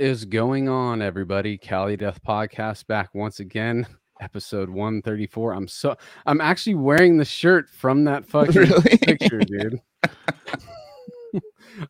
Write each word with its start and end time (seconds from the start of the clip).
What 0.00 0.06
is 0.08 0.24
going 0.24 0.66
on, 0.66 1.02
everybody? 1.02 1.58
Cali 1.58 1.94
Death 1.94 2.20
Podcast 2.26 2.86
back 2.86 3.10
once 3.14 3.38
again, 3.38 3.86
episode 4.22 4.70
134. 4.70 5.52
I'm 5.52 5.68
so 5.68 5.94
I'm 6.24 6.40
actually 6.40 6.76
wearing 6.76 7.18
the 7.18 7.24
shirt 7.26 7.68
from 7.68 8.04
that 8.04 8.24
fucking 8.30 8.54
Really? 8.54 8.96
picture, 8.96 9.40
dude. 9.40 9.78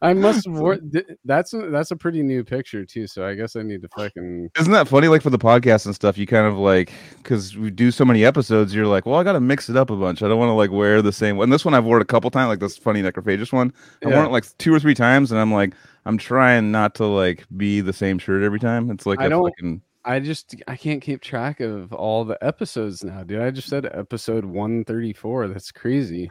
I 0.03 0.13
must 0.13 0.45
have 0.47 0.59
worn 0.59 0.91
that's 1.25 1.55
a, 1.55 1.71
that's 1.71 1.93
a 1.93 1.97
pretty 1.97 2.25
new 2.25 2.43
picture 2.43 2.85
too, 2.85 3.07
so 3.07 3.25
I 3.25 3.35
guess 3.35 3.55
I 3.55 3.63
need 3.63 3.81
to 3.83 3.89
fucking 3.97 4.51
Isn't 4.59 4.73
that 4.73 4.89
funny? 4.89 5.07
Like 5.07 5.23
for 5.23 5.31
the 5.31 5.39
podcast 5.39 5.87
and 5.87 5.95
stuff, 5.95 6.19
you 6.19 6.27
kind 6.27 6.47
of 6.49 6.59
like 6.59 6.93
because 7.19 7.57
we 7.57 7.71
do 7.71 7.93
so 7.93 8.05
many 8.05 8.25
episodes. 8.25 8.75
You're 8.75 8.87
like, 8.89 9.07
well, 9.07 9.21
I 9.21 9.23
got 9.23 9.35
to 9.35 9.41
mix 9.41 9.71
it 9.71 9.77
up 9.77 9.89
a 9.89 9.97
bunch. 9.97 10.21
I 10.25 10.29
don't 10.29 10.39
want 10.41 10.49
to 10.51 10.55
like 10.55 10.73
wear 10.73 11.01
the 11.01 11.13
same 11.13 11.37
one. 11.37 11.45
And 11.45 11.53
this 11.53 11.65
one 11.65 11.75
I've 11.75 11.85
worn 11.85 12.03
a 12.03 12.05
couple 12.05 12.29
times, 12.33 12.49
like 12.49 12.59
this 12.59 12.77
funny 12.77 13.03
necrophagus 13.03 13.53
one. 13.53 13.73
I 14.05 14.09
Yeah. 14.09 14.17
worn 14.17 14.27
it 14.27 14.33
like 14.33 14.47
two 14.59 14.75
or 14.75 14.81
three 14.81 14.95
times, 14.95 15.31
and 15.31 15.41
I'm 15.41 15.53
like, 15.53 15.75
I'm 16.11 16.19
trying 16.19 16.73
not 16.73 16.97
to 16.97 17.07
like 17.07 17.45
be 17.57 17.81
the 17.81 17.93
same 17.93 18.19
shirt 18.19 18.43
every 18.43 18.59
time. 18.59 18.91
It's 18.91 19.07
like 19.07 19.21
I 19.21 19.27
a 19.27 19.29
don't- 19.29 19.45
fucking 19.45 19.83
I 20.05 20.19
just 20.19 20.57
I 20.67 20.75
can't 20.77 21.01
keep 21.01 21.21
track 21.21 21.61
of 21.61 21.93
all 21.93 22.25
the 22.25 22.43
episodes 22.45 23.05
now, 23.05 23.23
dude. 23.23 23.41
I 23.41 23.51
just 23.53 23.69
said 23.69 23.87
episode 23.87 24.45
134. 24.45 25.49
That's 25.49 25.71
crazy. 25.71 26.29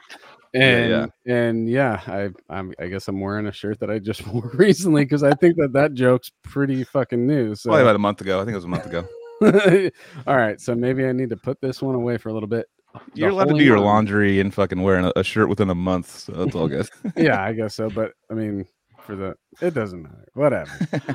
And 0.54 0.90
yeah. 0.90 1.34
and 1.34 1.70
yeah, 1.70 2.02
I 2.08 2.30
I'm, 2.50 2.74
I 2.78 2.88
guess 2.88 3.08
I'm 3.08 3.22
wearing 3.22 3.46
a 3.46 3.54
shirt 3.54 3.80
that 3.80 3.90
I 3.90 4.00
just 4.00 4.28
wore 4.34 4.52
recently 4.56 5.06
because 5.06 5.24
I 5.24 5.34
think 5.36 5.56
that 5.58 5.72
that 5.74 5.94
joke's 5.94 6.30
pretty 6.44 6.84
fucking 6.84 7.26
new. 7.26 7.56
So 7.56 7.70
probably 7.70 7.84
about 7.84 7.96
a 7.96 8.00
month 8.00 8.20
ago. 8.20 8.42
I 8.42 8.44
think 8.44 8.54
it 8.54 8.58
was 8.58 8.66
a 8.66 8.68
month 8.68 8.86
ago. 8.86 9.08
all 10.28 10.36
right, 10.36 10.60
so 10.60 10.76
maybe 10.76 11.06
I 11.06 11.14
need 11.14 11.30
to 11.30 11.38
put 11.38 11.62
this 11.62 11.82
one 11.82 11.96
away 11.96 12.18
for 12.18 12.28
a 12.28 12.34
little 12.34 12.50
bit. 12.50 12.66
The 12.94 13.02
You're 13.14 13.30
allowed 13.30 13.50
to 13.50 13.54
do 13.54 13.64
your 13.64 13.80
laundry 13.80 14.40
and 14.42 14.54
fucking 14.54 14.82
wearing 14.82 15.06
a, 15.06 15.14
a 15.16 15.24
shirt 15.24 15.48
within 15.48 15.70
a 15.70 15.76
month. 15.76 16.10
So 16.10 16.34
that's 16.34 16.56
all 16.56 16.68
good. 16.68 16.90
yeah, 17.16 17.42
I 17.42 17.54
guess 17.54 17.76
so. 17.76 17.90
But 17.90 18.12
I 18.30 18.34
mean, 18.34 18.66
for 19.10 19.16
the 19.16 19.36
it 19.66 19.74
doesn't 19.74 20.04
matter. 20.04 20.28
Whatever. 20.36 20.72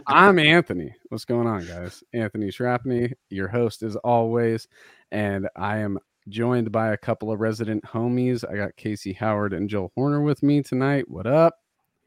I'm 0.09 0.39
Anthony. 0.39 0.95
What's 1.11 1.25
going 1.25 1.47
on, 1.47 1.65
guys? 1.65 2.03
Anthony 2.13 2.49
Trapani, 2.49 3.13
your 3.31 3.47
host 3.49 3.83
as 3.83 3.95
always, 3.97 4.67
and 5.13 5.49
I 5.57 5.79
am 5.79 5.99
joined 6.29 6.73
by 6.73 6.93
a 6.93 6.97
couple 6.97 7.31
of 7.31 7.39
resident 7.41 7.85
homies. 7.85 8.45
I 8.51 8.57
got 8.57 8.77
Casey 8.77 9.13
Howard 9.13 9.53
and 9.53 9.71
Joel 9.71 9.93
Horner 9.95 10.23
with 10.23 10.43
me 10.43 10.63
tonight. 10.63 11.09
What 11.09 11.27
up? 11.27 11.55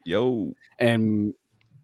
Yo, 0.03 0.51
And 0.79 1.33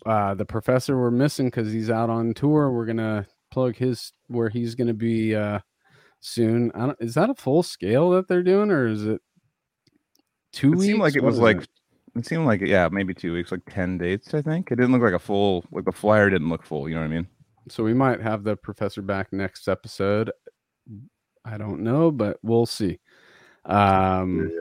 uh, 0.05 0.33
the 0.33 0.45
professor 0.45 0.99
we're 0.99 1.11
missing 1.11 1.47
because 1.47 1.71
he's 1.71 1.89
out 1.89 2.09
on 2.09 2.33
tour. 2.33 2.71
We're 2.71 2.85
gonna 2.85 3.25
plug 3.51 3.77
his 3.77 4.11
where 4.27 4.49
he's 4.49 4.75
gonna 4.75 4.93
be 4.93 5.33
uh, 5.33 5.59
soon. 6.19 6.71
I 6.75 6.87
don't. 6.87 6.97
Is 6.99 7.13
that 7.13 7.29
a 7.29 7.35
full 7.35 7.63
scale 7.63 8.09
that 8.11 8.27
they're 8.27 8.43
doing, 8.43 8.69
or 8.69 8.85
is 8.85 9.05
it 9.05 9.21
two 10.51 10.73
it 10.73 10.75
weeks? 10.75 10.85
seemed 10.87 10.99
like 10.99 11.15
it 11.15 11.23
What 11.23 11.29
was 11.29 11.39
like 11.39 11.57
it 11.61 11.69
seemed 12.21 12.45
like 12.45 12.61
yeah, 12.61 12.89
maybe 12.91 13.13
two 13.13 13.33
weeks, 13.33 13.51
like 13.51 13.61
ten 13.69 13.97
dates. 13.97 14.33
I 14.33 14.41
think 14.41 14.71
it 14.71 14.75
didn't 14.75 14.91
look 14.91 15.01
like 15.01 15.13
a 15.13 15.19
full 15.19 15.65
like 15.71 15.85
the 15.85 15.91
flyer 15.91 16.29
didn't 16.29 16.49
look 16.49 16.63
full. 16.63 16.87
You 16.87 16.95
know 16.95 17.01
what 17.01 17.07
I 17.07 17.15
mean? 17.15 17.27
So 17.69 17.83
we 17.83 17.93
might 17.93 18.21
have 18.21 18.43
the 18.43 18.55
professor 18.55 19.01
back 19.01 19.31
next 19.31 19.67
episode. 19.67 20.31
I 21.45 21.57
don't 21.57 21.81
know, 21.81 22.11
but 22.11 22.37
we'll 22.43 22.65
see. 22.65 22.99
Um, 23.65 24.51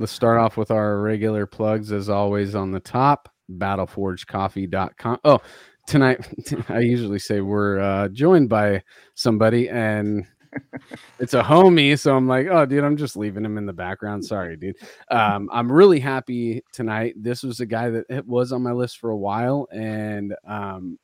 Let's 0.00 0.12
start 0.12 0.38
off 0.38 0.56
with 0.56 0.70
our 0.70 0.98
regular 0.98 1.44
plugs, 1.44 1.92
as 1.92 2.08
always, 2.08 2.54
on 2.54 2.70
the 2.70 2.80
top 2.80 3.28
battleforgecoffee.com. 3.50 5.18
Oh, 5.24 5.40
tonight, 5.86 6.26
I 6.70 6.78
usually 6.78 7.18
say 7.18 7.42
we're 7.42 7.78
uh, 7.80 8.08
joined 8.08 8.48
by 8.48 8.82
somebody, 9.14 9.68
and 9.68 10.26
it's 11.18 11.34
a 11.34 11.42
homie. 11.42 11.98
So 11.98 12.16
I'm 12.16 12.26
like, 12.28 12.48
oh, 12.50 12.66
dude, 12.66 12.84
I'm 12.84 12.96
just 12.96 13.16
leaving 13.16 13.44
him 13.44 13.58
in 13.58 13.66
the 13.66 13.72
background. 13.72 14.24
Sorry, 14.24 14.56
dude. 14.56 14.76
Um, 15.10 15.48
I'm 15.52 15.70
really 15.70 16.00
happy 16.00 16.62
tonight. 16.72 17.14
This 17.16 17.42
was 17.42 17.60
a 17.60 17.66
guy 17.66 17.90
that 17.90 18.26
was 18.26 18.52
on 18.52 18.62
my 18.62 18.72
list 18.72 18.98
for 18.98 19.10
a 19.10 19.16
while, 19.16 19.68
and 19.72 20.34
um, 20.46 20.98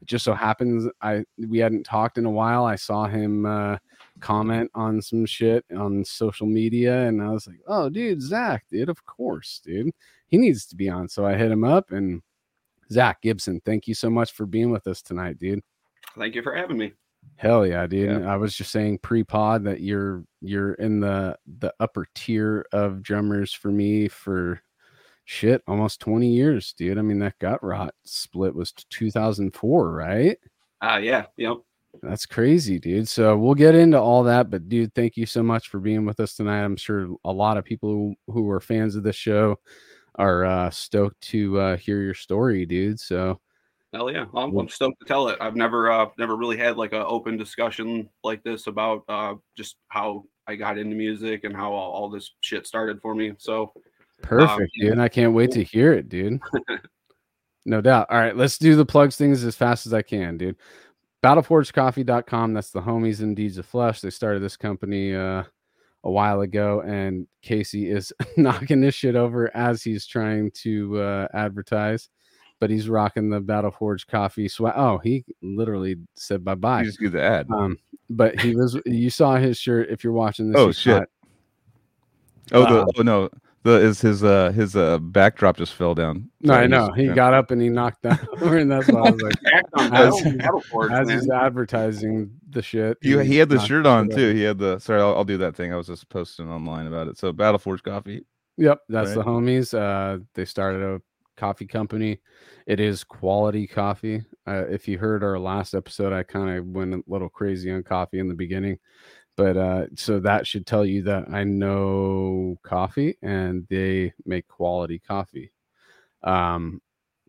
it 0.00 0.06
just 0.06 0.24
so 0.24 0.34
happens 0.34 0.88
I 1.00 1.24
we 1.38 1.58
hadn't 1.58 1.84
talked 1.84 2.18
in 2.18 2.26
a 2.26 2.30
while. 2.30 2.64
I 2.64 2.76
saw 2.76 3.06
him 3.06 3.46
uh, 3.46 3.78
comment 4.20 4.70
on 4.74 5.00
some 5.00 5.26
shit 5.26 5.64
on 5.76 6.04
social 6.04 6.46
media, 6.46 7.06
and 7.06 7.22
I 7.22 7.30
was 7.30 7.46
like, 7.46 7.60
"Oh, 7.66 7.88
dude, 7.88 8.20
Zach, 8.20 8.64
dude, 8.70 8.88
of 8.88 9.04
course, 9.04 9.60
dude, 9.64 9.90
he 10.26 10.38
needs 10.38 10.66
to 10.66 10.76
be 10.76 10.88
on." 10.88 11.08
So 11.08 11.24
I 11.26 11.34
hit 11.34 11.52
him 11.52 11.64
up, 11.64 11.92
and 11.92 12.22
Zach 12.90 13.22
Gibson, 13.22 13.60
thank 13.64 13.86
you 13.86 13.94
so 13.94 14.10
much 14.10 14.32
for 14.32 14.46
being 14.46 14.70
with 14.70 14.86
us 14.86 15.02
tonight, 15.02 15.38
dude. 15.38 15.60
Thank 16.18 16.34
you 16.34 16.42
for 16.42 16.54
having 16.54 16.76
me. 16.76 16.92
Hell 17.42 17.66
yeah, 17.66 17.88
dude! 17.88 18.22
Yeah. 18.22 18.32
I 18.32 18.36
was 18.36 18.54
just 18.54 18.70
saying 18.70 18.98
pre-pod 18.98 19.64
that 19.64 19.80
you're 19.80 20.22
you're 20.42 20.74
in 20.74 21.00
the 21.00 21.36
the 21.58 21.74
upper 21.80 22.06
tier 22.14 22.64
of 22.72 23.02
drummers 23.02 23.52
for 23.52 23.72
me 23.72 24.06
for 24.06 24.62
shit 25.24 25.60
almost 25.66 25.98
20 25.98 26.28
years, 26.28 26.72
dude. 26.72 26.98
I 26.98 27.02
mean 27.02 27.18
that 27.18 27.40
Gutrot 27.40 27.90
split 28.04 28.54
was 28.54 28.70
2004, 28.90 29.90
right? 29.90 30.38
Uh 30.80 31.00
yeah, 31.02 31.26
yep. 31.36 31.56
That's 32.00 32.26
crazy, 32.26 32.78
dude. 32.78 33.08
So 33.08 33.36
we'll 33.36 33.54
get 33.56 33.74
into 33.74 34.00
all 34.00 34.22
that, 34.22 34.48
but 34.48 34.68
dude, 34.68 34.94
thank 34.94 35.16
you 35.16 35.26
so 35.26 35.42
much 35.42 35.68
for 35.68 35.80
being 35.80 36.06
with 36.06 36.20
us 36.20 36.34
tonight. 36.36 36.62
I'm 36.62 36.76
sure 36.76 37.08
a 37.24 37.32
lot 37.32 37.56
of 37.56 37.64
people 37.64 37.90
who, 37.90 38.14
who 38.32 38.48
are 38.50 38.60
fans 38.60 38.94
of 38.94 39.02
the 39.02 39.12
show 39.12 39.58
are 40.14 40.44
uh, 40.44 40.70
stoked 40.70 41.20
to 41.22 41.58
uh, 41.58 41.76
hear 41.76 42.02
your 42.02 42.14
story, 42.14 42.66
dude. 42.66 43.00
So 43.00 43.40
Hell 43.92 44.10
yeah. 44.10 44.24
I'm, 44.34 44.56
I'm 44.56 44.68
stoked 44.68 45.00
to 45.00 45.06
tell 45.06 45.28
it. 45.28 45.38
I've 45.40 45.56
never 45.56 45.90
uh 45.90 46.06
never 46.18 46.36
really 46.36 46.56
had 46.56 46.76
like 46.76 46.92
an 46.92 47.04
open 47.06 47.36
discussion 47.36 48.08
like 48.24 48.42
this 48.42 48.66
about 48.66 49.04
uh 49.08 49.34
just 49.56 49.76
how 49.88 50.24
I 50.46 50.56
got 50.56 50.78
into 50.78 50.96
music 50.96 51.44
and 51.44 51.54
how 51.54 51.72
all, 51.72 51.92
all 51.92 52.10
this 52.10 52.32
shit 52.40 52.66
started 52.66 53.00
for 53.00 53.14
me. 53.14 53.32
So 53.38 53.72
perfect, 54.22 54.72
yeah. 54.76 54.90
dude. 54.90 54.98
I 54.98 55.08
can't 55.08 55.34
wait 55.34 55.50
to 55.52 55.62
hear 55.62 55.92
it, 55.92 56.08
dude. 56.08 56.40
no 57.66 57.80
doubt. 57.80 58.06
All 58.10 58.18
right, 58.18 58.36
let's 58.36 58.58
do 58.58 58.76
the 58.76 58.86
plugs 58.86 59.16
things 59.16 59.44
as 59.44 59.56
fast 59.56 59.86
as 59.86 59.92
I 59.92 60.02
can, 60.02 60.38
dude. 60.38 60.56
Battleforgecoffee.com. 61.22 62.54
That's 62.54 62.70
the 62.70 62.80
homies 62.80 63.20
in 63.20 63.34
Deeds 63.34 63.58
of 63.58 63.66
Flesh. 63.66 64.00
They 64.00 64.10
started 64.10 64.42
this 64.42 64.56
company 64.56 65.14
uh, 65.14 65.44
a 66.02 66.10
while 66.10 66.40
ago, 66.40 66.80
and 66.80 67.28
Casey 67.42 67.90
is 67.90 68.12
knocking 68.36 68.80
this 68.80 68.94
shit 68.94 69.14
over 69.14 69.54
as 69.54 69.82
he's 69.82 70.06
trying 70.06 70.50
to 70.62 71.00
uh, 71.00 71.28
advertise. 71.34 72.08
But 72.62 72.70
he's 72.70 72.88
rocking 72.88 73.28
the 73.28 73.40
Battle 73.40 73.72
Forge 73.72 74.06
coffee 74.06 74.46
sweat. 74.46 74.74
Oh, 74.76 74.98
he 74.98 75.24
literally 75.42 75.96
said 76.14 76.44
bye 76.44 76.54
bye. 76.54 76.82
You 76.82 76.86
just 76.86 77.00
do 77.00 77.08
the 77.08 77.20
ad. 77.20 77.48
Um, 77.52 77.76
but 78.08 78.38
he 78.40 78.54
was. 78.54 78.78
You 78.86 79.10
saw 79.10 79.34
his 79.34 79.58
shirt. 79.58 79.88
If 79.90 80.04
you're 80.04 80.12
watching 80.12 80.52
this, 80.52 80.60
Oh, 80.60 80.70
shit. 80.70 81.02
it. 81.02 81.08
Oh, 82.52 82.62
the, 82.62 82.82
um, 82.82 82.88
oh 82.98 83.02
no, 83.02 83.30
the 83.64 83.80
is 83.80 84.00
his 84.00 84.22
uh 84.22 84.52
his 84.52 84.76
uh 84.76 84.98
backdrop 85.00 85.56
just 85.56 85.72
fell 85.74 85.96
down. 85.96 86.30
No, 86.40 86.54
I 86.54 86.68
know. 86.68 86.92
He 86.92 87.06
yeah. 87.06 87.14
got 87.14 87.34
up 87.34 87.50
and 87.50 87.60
he 87.60 87.68
knocked 87.68 88.02
down 88.02 88.20
over, 88.40 88.58
and 88.58 88.70
that's 88.70 88.86
why 88.86 89.00
I 89.00 89.10
was 89.10 89.20
like, 89.22 89.34
act 89.52 89.68
As- 89.76 90.22
Battle- 90.36 90.92
as 90.92 91.08
he's 91.10 91.30
advertising 91.30 92.30
the 92.48 92.62
shit. 92.62 92.96
You, 93.02 93.18
he 93.18 93.38
had 93.38 93.48
the 93.48 93.58
shirt 93.58 93.86
on 93.86 94.06
over. 94.06 94.16
too. 94.16 94.34
He 94.34 94.42
had 94.42 94.58
the 94.58 94.78
sorry, 94.78 95.00
I'll, 95.00 95.16
I'll 95.16 95.24
do 95.24 95.38
that 95.38 95.56
thing. 95.56 95.72
I 95.72 95.76
was 95.76 95.88
just 95.88 96.08
posting 96.08 96.48
online 96.48 96.86
about 96.86 97.08
it. 97.08 97.18
So 97.18 97.32
Battle 97.32 97.58
Forge 97.58 97.82
Coffee. 97.82 98.24
Yep, 98.56 98.78
that's 98.88 99.14
the 99.14 99.22
homies. 99.24 99.74
Uh, 99.76 100.22
they 100.34 100.44
started 100.44 100.82
a 100.82 101.00
coffee 101.42 101.66
company. 101.66 102.20
It 102.68 102.78
is 102.78 103.02
quality 103.02 103.66
coffee. 103.66 104.22
Uh, 104.46 104.64
if 104.68 104.86
you 104.86 104.96
heard 104.96 105.24
our 105.24 105.40
last 105.40 105.74
episode, 105.74 106.12
I 106.12 106.22
kind 106.22 106.56
of 106.56 106.66
went 106.66 106.94
a 106.94 107.02
little 107.08 107.28
crazy 107.28 107.68
on 107.72 107.82
coffee 107.82 108.20
in 108.20 108.28
the 108.28 108.34
beginning, 108.34 108.78
but 109.36 109.56
uh, 109.56 109.86
so 109.96 110.20
that 110.20 110.46
should 110.46 110.68
tell 110.68 110.86
you 110.86 111.02
that 111.02 111.28
I 111.32 111.42
know 111.42 112.54
coffee 112.62 113.18
and 113.22 113.66
they 113.68 114.12
make 114.24 114.46
quality 114.46 115.00
coffee. 115.00 115.52
Um, 116.22 116.80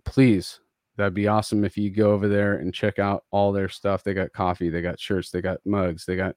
please, 0.05 0.59
that'd 0.95 1.15
be 1.15 1.27
awesome 1.27 1.65
if 1.65 1.75
you 1.75 1.89
go 1.89 2.11
over 2.11 2.27
there 2.27 2.57
and 2.57 2.71
check 2.71 2.99
out 2.99 3.23
all 3.31 3.51
their 3.51 3.67
stuff. 3.67 4.03
They 4.03 4.13
got 4.13 4.31
coffee, 4.31 4.69
they 4.69 4.83
got 4.83 4.99
shirts, 4.99 5.31
they 5.31 5.41
got 5.41 5.57
mugs, 5.65 6.05
they 6.05 6.15
got 6.15 6.35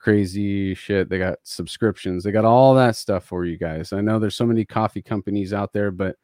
crazy 0.00 0.72
shit. 0.74 1.08
They 1.08 1.18
got 1.18 1.40
subscriptions. 1.42 2.22
They 2.22 2.30
got 2.30 2.44
all 2.44 2.76
that 2.76 2.94
stuff 2.94 3.24
for 3.24 3.44
you 3.44 3.58
guys. 3.58 3.92
I 3.92 4.00
know 4.00 4.20
there's 4.20 4.36
so 4.36 4.46
many 4.46 4.64
coffee 4.64 5.02
companies 5.02 5.52
out 5.52 5.72
there, 5.72 5.90
but 5.90 6.14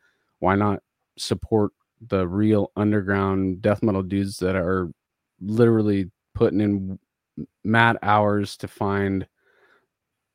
why 0.44 0.54
not 0.54 0.82
support 1.16 1.72
the 2.06 2.28
real 2.28 2.70
underground 2.76 3.62
death 3.62 3.82
metal 3.82 4.02
dudes 4.02 4.36
that 4.36 4.54
are 4.54 4.90
literally 5.40 6.10
putting 6.34 6.60
in 6.60 6.98
mad 7.64 7.96
hours 8.02 8.58
to 8.58 8.68
find 8.68 9.26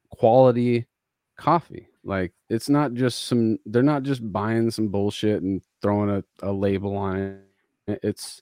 quality 0.09 0.88
coffee. 1.38 1.88
Like 2.03 2.33
it's 2.50 2.69
not 2.69 2.95
just 2.95 3.25
some 3.25 3.59
they're 3.67 3.83
not 3.83 4.01
just 4.01 4.31
buying 4.33 4.71
some 4.71 4.88
bullshit 4.88 5.44
and 5.44 5.61
throwing 5.79 6.09
a, 6.09 6.23
a 6.41 6.51
label 6.51 6.97
on 6.97 7.44
it. 7.88 8.00
It's 8.01 8.41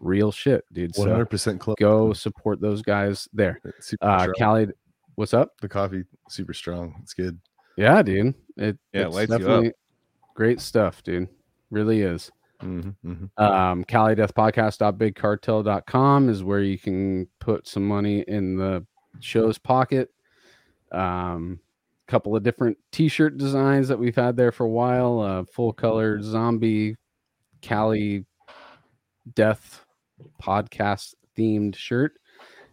real 0.00 0.32
shit, 0.32 0.64
dude. 0.72 0.96
Hundred 0.96 1.26
percent 1.26 1.60
club. 1.60 1.76
go 1.76 2.14
support 2.14 2.58
those 2.62 2.80
guys 2.80 3.28
there. 3.34 3.60
Uh. 4.00 4.28
Cali, 4.38 4.68
what's 5.16 5.34
up? 5.34 5.50
the 5.60 5.68
coffee 5.68 6.04
super 6.30 6.54
strong. 6.54 6.94
It's 7.02 7.12
good. 7.12 7.38
Yeah, 7.76 8.00
dude. 8.00 8.34
It 8.56 8.78
Yeah, 8.94 9.02
it 9.02 9.10
lights 9.10 9.38
you 9.38 9.46
up. 9.50 9.72
Great 10.34 10.60
stuff, 10.60 11.02
dude. 11.02 11.28
Really 11.70 12.02
is. 12.02 12.30
Mm-hmm, 12.62 13.12
hmm 13.12 13.42
Um 13.42 13.84
Cali 13.84 14.14
Death 14.14 14.34
Podcast.bigcartel.com 14.34 16.28
is 16.28 16.44
where 16.44 16.60
you 16.60 16.78
can 16.78 17.26
put 17.40 17.66
some 17.66 17.86
money 17.86 18.24
in 18.28 18.56
the 18.56 18.86
show's 19.20 19.58
pocket. 19.58 20.10
Um 20.90 21.60
couple 22.08 22.36
of 22.36 22.42
different 22.42 22.76
t-shirt 22.90 23.38
designs 23.38 23.88
that 23.88 23.98
we've 23.98 24.16
had 24.16 24.36
there 24.36 24.52
for 24.52 24.64
a 24.64 24.70
while. 24.70 25.20
Uh 25.20 25.44
full 25.44 25.72
color 25.72 26.20
zombie 26.22 26.96
Cali 27.62 28.26
death 29.34 29.84
podcast 30.40 31.14
themed 31.36 31.74
shirt. 31.74 32.12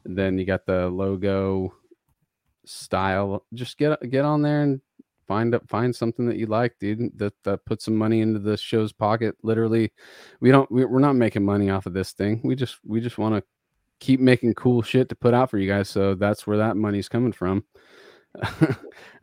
And 0.06 0.18
then 0.18 0.38
you 0.38 0.46
got 0.46 0.66
the 0.66 0.88
logo 0.88 1.74
style. 2.66 3.46
Just 3.54 3.78
get 3.78 3.98
get 4.10 4.26
on 4.26 4.42
there 4.42 4.62
and 4.62 4.82
find 5.30 5.54
up 5.54 5.70
find 5.70 5.96
something 5.96 6.26
that 6.26 6.38
you 6.38 6.48
like, 6.48 6.74
dude. 6.80 7.18
That 7.18 7.34
that 7.44 7.64
put 7.66 7.82
some 7.82 7.96
money 7.96 8.22
into 8.22 8.40
the 8.40 8.58
show's 8.58 8.92
pocket. 8.92 9.36
Literally, 9.44 9.94
we 10.42 10.50
don't 10.50 10.70
we, 10.72 10.84
we're 10.84 11.00
not 11.00 11.16
making 11.16 11.46
money 11.46 11.70
off 11.70 11.86
of 11.86 11.94
this 11.94 12.12
thing. 12.12 12.42
We 12.44 12.56
just 12.56 12.80
we 12.84 13.00
just 13.00 13.20
want 13.20 13.36
to 13.36 13.44
keep 14.00 14.20
making 14.20 14.56
cool 14.56 14.82
shit 14.82 15.08
to 15.10 15.16
put 15.16 15.36
out 15.36 15.52
for 15.52 15.60
you 15.60 15.70
guys. 15.70 15.88
So 15.88 16.16
that's 16.16 16.48
where 16.48 16.58
that 16.58 16.78
money's 16.78 17.08
coming 17.08 17.32
from. 17.32 17.64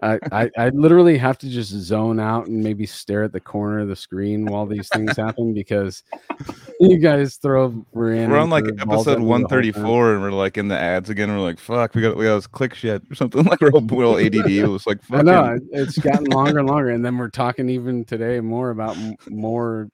I, 0.03 0.19
I 0.32 0.50
I 0.58 0.69
literally 0.70 1.17
have 1.17 1.38
to 1.38 1.49
just 1.49 1.70
zone 1.70 2.19
out 2.19 2.49
and 2.49 2.62
maybe 2.62 2.87
stare 2.87 3.23
at 3.23 3.32
the 3.32 3.41
corner 3.41 3.79
of 3.79 3.88
the 3.88 3.97
screen 3.97 4.47
while 4.47 4.67
these 4.67 4.88
things 4.88 5.17
happen 5.17 5.55
because 5.55 6.03
you 6.81 6.99
guys 6.99 7.37
throw 7.37 7.87
We're 7.93 8.38
on 8.38 8.50
like 8.50 8.64
episode 8.64 8.88
me 8.88 8.94
the 8.94 9.20
whole 9.20 9.26
one 9.26 9.47
thirty 9.47 9.70
four, 9.70 10.14
and 10.14 10.23
we're 10.23 10.32
like 10.32 10.58
in 10.58 10.69
the 10.69 10.79
ads 10.79 11.08
again. 11.08 11.31
We're 11.31 11.41
like, 11.41 11.61
fuck, 11.61 11.94
we 11.94 12.03
got 12.03 12.17
we 12.17 12.25
got 12.25 12.37
this 12.37 12.49
click 12.49 12.75
shit 12.75 13.03
or 13.11 13.14
something. 13.14 13.44
Like 13.47 13.61
we're 13.61 13.70
all, 13.70 13.81
we're 13.81 14.05
all 14.05 14.19
ADD. 14.19 14.50
It 14.50 14.67
was 14.67 14.88
like, 14.88 14.99
I 15.05 15.23
fucking, 15.23 15.26
know 15.26 15.58
it's 15.70 15.99
gotten 15.99 16.25
longer 16.25 16.58
and 16.58 16.69
longer, 16.69 16.91
and 16.91 17.05
then 17.05 17.17
we're 17.17 17.31
talking 17.31 17.69
even 17.69 18.05
today 18.05 18.41
more 18.41 18.70
about 18.70 18.97
m- 18.97 19.14
more 19.29 19.88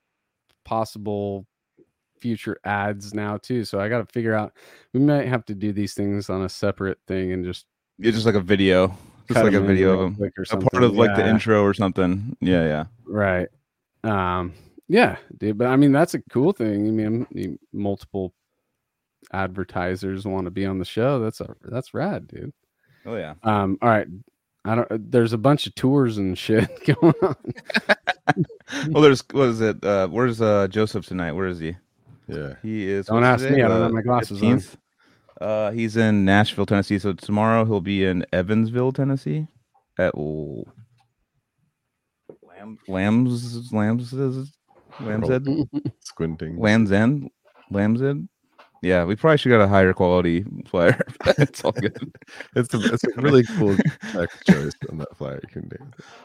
possible 0.65 1.45
future 2.19 2.57
ads 2.65 3.13
now 3.13 3.37
too. 3.37 3.63
So 3.63 3.79
I 3.79 3.89
got 3.89 3.99
to 3.99 4.11
figure 4.11 4.33
out. 4.33 4.53
We 4.91 5.01
might 5.01 5.27
have 5.27 5.45
to 5.45 5.55
do 5.55 5.71
these 5.71 5.93
things 5.93 6.29
on 6.31 6.41
a 6.43 6.49
separate 6.49 6.97
thing 7.07 7.31
and 7.31 7.45
just 7.45 7.67
it's 7.99 8.15
just 8.15 8.25
like 8.25 8.35
a 8.35 8.41
video, 8.41 8.87
just 9.27 9.35
cut 9.37 9.45
like 9.45 9.53
a 9.53 9.61
video 9.61 9.93
of 9.99 9.99
him. 10.13 10.15
them, 10.15 10.45
a 10.51 10.57
part 10.69 10.83
of 10.83 10.93
like 10.93 11.15
the 11.15 11.27
intro 11.27 11.61
or 11.63 11.73
something. 11.73 12.35
Yeah, 12.41 12.63
yeah. 12.63 12.83
Right. 13.05 13.47
Um. 14.03 14.53
Yeah, 14.89 15.17
dude. 15.37 15.57
But 15.57 15.67
I 15.67 15.75
mean, 15.77 15.91
that's 15.91 16.13
a 16.13 16.21
cool 16.29 16.51
thing. 16.51 16.87
I 16.87 16.91
mean, 16.91 17.59
multiple 17.71 18.33
advertisers 19.31 20.25
want 20.25 20.45
to 20.45 20.51
be 20.51 20.65
on 20.65 20.79
the 20.79 20.85
show. 20.85 21.19
That's 21.19 21.41
a 21.41 21.55
that's 21.63 21.93
rad, 21.93 22.27
dude. 22.27 22.53
Oh 23.05 23.15
yeah. 23.15 23.35
Um. 23.43 23.77
All 23.81 23.89
right. 23.89 24.07
I 24.65 24.75
don't. 24.75 25.11
There's 25.11 25.33
a 25.33 25.37
bunch 25.37 25.67
of 25.67 25.75
tours 25.75 26.17
and 26.17 26.37
shit 26.37 26.69
going 27.01 27.13
on. 27.21 27.35
Well, 28.89 29.01
there's 29.03 29.23
what 29.31 29.49
is 29.49 29.61
it? 29.61 29.83
Uh, 29.83 30.07
where's 30.07 30.41
uh 30.41 30.67
Joseph 30.69 31.05
tonight? 31.05 31.33
Where 31.33 31.47
is 31.47 31.59
he? 31.59 31.75
Yeah. 32.27 32.53
He 32.61 32.89
is. 32.89 33.07
Don't 33.07 33.23
ask 33.25 33.43
today? 33.43 33.57
me, 33.57 33.61
I 33.63 33.67
don't 33.67 33.77
Uh, 33.79 33.83
have 33.83 33.91
my 33.91 34.01
glasses 34.01 34.41
on. 34.41 34.61
15th? 35.43 35.67
Uh, 35.67 35.71
he's 35.71 35.97
in 35.97 36.25
Nashville, 36.25 36.65
Tennessee. 36.65 36.99
So 36.99 37.13
tomorrow 37.13 37.65
he'll 37.65 37.81
be 37.81 38.05
in 38.05 38.25
Evansville, 38.33 38.91
Tennessee, 38.91 39.47
at 39.97 40.17
Lamb 40.17 40.65
Lambs 42.87 43.71
Lambs 43.71 44.13
Lambs 44.99 45.27
Head 45.29 45.45
Squinting. 45.99 46.59
Land's 46.59 46.91
End 46.91 47.29
Lambs 47.69 48.01
End. 48.01 48.29
Yeah, 48.81 49.05
we 49.05 49.15
probably 49.15 49.37
should 49.37 49.47
got 49.47 49.61
a 49.61 49.67
higher 49.67 49.93
quality 49.93 50.45
flyer. 50.67 50.99
it's 51.37 51.63
all 51.63 51.71
good. 51.71 52.13
It's 52.53 52.73
a, 52.73 52.93
it's 52.93 53.03
a 53.05 53.21
really 53.21 53.43
cool 53.43 53.77
choice 54.45 54.73
on 54.89 54.97
that 54.97 55.17
flyer 55.17 55.39
you 55.41 55.47
can 55.47 55.69
do. 55.69 55.77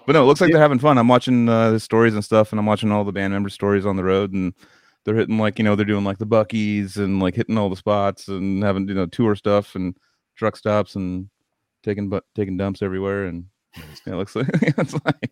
But 0.07 0.15
no, 0.15 0.25
it 0.25 0.27
looks 0.27 0.41
like 0.41 0.51
they're 0.51 0.61
having 0.61 0.81
fun. 0.81 0.99
I'm 0.99 1.07
watching 1.07 1.49
uh, 1.49 1.71
his 1.73 1.85
stories 1.85 2.15
and 2.15 2.25
stuff, 2.25 2.51
and 2.51 2.59
I'm 2.59 2.67
watching 2.67 2.91
all 2.91 3.05
the 3.05 3.13
band 3.13 3.33
member 3.33 3.49
stories 3.49 3.87
on 3.87 3.95
the 3.95 4.03
road, 4.03 4.33
and 4.33 4.55
they're 5.09 5.17
hitting 5.17 5.39
like 5.39 5.59
you 5.59 5.65
know 5.65 5.75
they're 5.75 5.87
doing 5.87 6.05
like 6.05 6.19
the 6.19 6.27
Buc-ee's 6.27 6.99
and 6.99 7.19
like 7.19 7.35
hitting 7.35 7.57
all 7.57 7.71
the 7.71 7.77
spots 7.77 8.29
and 8.29 8.63
having 8.63 8.87
you 8.87 8.95
know 8.95 9.07
tour 9.07 9.35
stuff 9.35 9.75
and 9.75 9.97
truck 10.37 10.55
stops 10.55 10.97
and 10.97 11.31
taking 11.83 12.11
but 12.11 12.25
taking 12.35 12.59
dumps 12.59 12.83
everywhere, 12.83 13.25
and 13.25 13.47
yeah, 14.07 14.13
it 14.13 14.17
looks 14.17 14.37
like 14.37 14.47
it's 14.53 14.93
like 15.07 15.31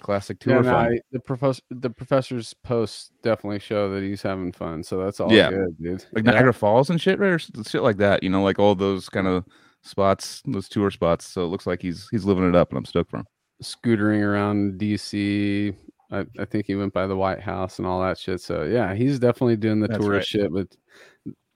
classic 0.00 0.38
tour 0.40 0.54
Yeah, 0.56 0.70
no. 0.70 0.74
I, 0.76 1.00
the 1.12 1.20
professor, 1.20 1.60
the 1.70 1.90
professor's 1.90 2.54
posts 2.64 3.10
definitely 3.22 3.58
show 3.58 3.92
that 3.92 4.02
he's 4.02 4.22
having 4.22 4.52
fun. 4.52 4.82
So 4.82 4.96
that's 5.04 5.20
all 5.20 5.30
Yeah. 5.30 5.50
good, 5.50 5.76
dude. 5.82 6.06
like 6.14 6.24
Yeah. 6.24 6.30
Niagara 6.32 6.54
Falls 6.54 6.88
and 6.88 6.98
shit, 6.98 7.18
right? 7.18 7.32
Or 7.32 7.38
shit 7.38 7.82
like 7.82 7.98
that. 7.98 8.22
You 8.22 8.30
know, 8.30 8.42
like 8.42 8.58
all 8.58 8.74
those 8.74 9.10
kind 9.10 9.26
of 9.26 9.44
spots, 9.82 10.42
those 10.46 10.66
tour 10.68 10.90
spots. 10.90 11.26
So 11.26 11.44
it 11.44 11.48
looks 11.48 11.66
like 11.66 11.82
he's 11.82 12.08
he's 12.10 12.24
living 12.24 12.48
it 12.48 12.56
up, 12.56 12.70
and 12.70 12.78
I'm 12.78 12.86
stoked 12.86 13.10
for 13.10 13.18
him. 13.18 13.26
scootering 13.62 14.22
around 14.22 14.78
DC. 14.80 15.74
I, 16.10 16.26
I 16.38 16.44
think 16.44 16.66
he 16.66 16.74
went 16.74 16.92
by 16.92 17.06
the 17.06 17.16
White 17.16 17.40
House 17.40 17.78
and 17.78 17.86
all 17.86 18.02
that 18.02 18.18
shit. 18.18 18.40
So 18.40 18.64
yeah, 18.64 18.94
he's 18.94 19.18
definitely 19.18 19.56
doing 19.56 19.80
the 19.80 19.88
That's 19.88 20.04
tourist 20.04 20.34
right. 20.34 20.42
shit. 20.42 20.52
But 20.52 20.68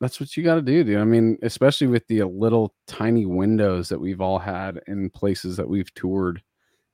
that's 0.01 0.21
what 0.21 0.37
you 0.37 0.45
got 0.45 0.57
to 0.57 0.63
do, 0.63 0.85
dude. 0.85 1.01
I 1.01 1.05
mean, 1.05 1.39
especially 1.43 1.89
with 1.89 2.07
the 2.07 2.23
uh, 2.23 2.27
little 2.27 2.75
tiny 2.87 3.27
windows 3.27 3.89
that 3.89 4.01
we've 4.01 4.21
all 4.21 4.39
had 4.39 4.81
in 4.87 5.11
places 5.11 5.57
that 5.57 5.69
we've 5.69 5.93
toured. 5.95 6.43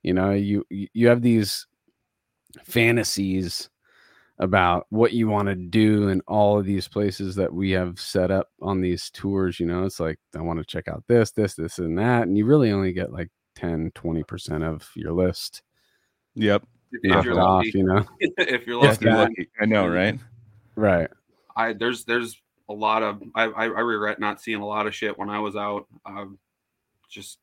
You 0.03 0.13
know, 0.13 0.31
you 0.31 0.65
you 0.69 0.87
you 0.93 1.07
have 1.07 1.21
these 1.21 1.67
fantasies 2.63 3.69
about 4.39 4.87
what 4.89 5.13
you 5.13 5.27
want 5.27 5.47
to 5.47 5.55
do 5.55 6.07
in 6.07 6.19
all 6.27 6.57
of 6.57 6.65
these 6.65 6.87
places 6.87 7.35
that 7.35 7.53
we 7.53 7.69
have 7.71 7.99
set 7.99 8.31
up 8.31 8.47
on 8.61 8.81
these 8.81 9.11
tours 9.11 9.59
you 9.59 9.67
know 9.67 9.85
it's 9.85 9.99
like 9.99 10.17
i 10.35 10.41
want 10.41 10.57
to 10.57 10.65
check 10.65 10.87
out 10.87 11.03
this 11.07 11.31
this 11.31 11.53
this 11.53 11.77
and 11.77 11.97
that 11.97 12.23
and 12.23 12.35
you 12.37 12.43
really 12.43 12.71
only 12.71 12.91
get 12.91 13.13
like 13.13 13.29
10 13.55 13.91
20% 13.91 14.63
of 14.63 14.89
your 14.95 15.13
list 15.13 15.61
Yep. 16.35 16.63
If, 16.91 17.25
you're 17.25 17.39
off 17.39 17.65
lucky, 17.65 17.77
you 17.77 17.83
know 17.83 18.05
if 18.19 18.67
you're 18.67 18.81
lucky, 18.81 19.05
you're 19.05 19.15
lucky. 19.15 19.49
I 19.59 19.65
know, 19.65 19.87
right? 19.87 20.19
right 20.75 21.09
I 21.55 21.73
there's 21.73 22.03
there's 22.05 22.41
a 22.69 22.73
lot 22.73 23.03
of 23.03 23.21
I, 23.35 23.43
I 23.43 23.65
I 23.65 23.79
regret 23.81 24.19
not 24.19 24.41
seeing 24.41 24.61
a 24.61 24.65
lot 24.65 24.87
of 24.87 24.95
shit 24.95 25.17
when 25.17 25.29
I 25.29 25.39
was 25.39 25.55
out. 25.55 25.87
Um, 26.05 26.37
just 27.09 27.39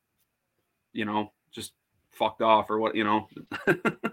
you 0.92 1.04
know, 1.04 1.32
just 1.52 1.72
fucked 2.12 2.42
off 2.42 2.70
or 2.70 2.78
what 2.78 2.94
you 2.94 3.04
know. 3.04 3.28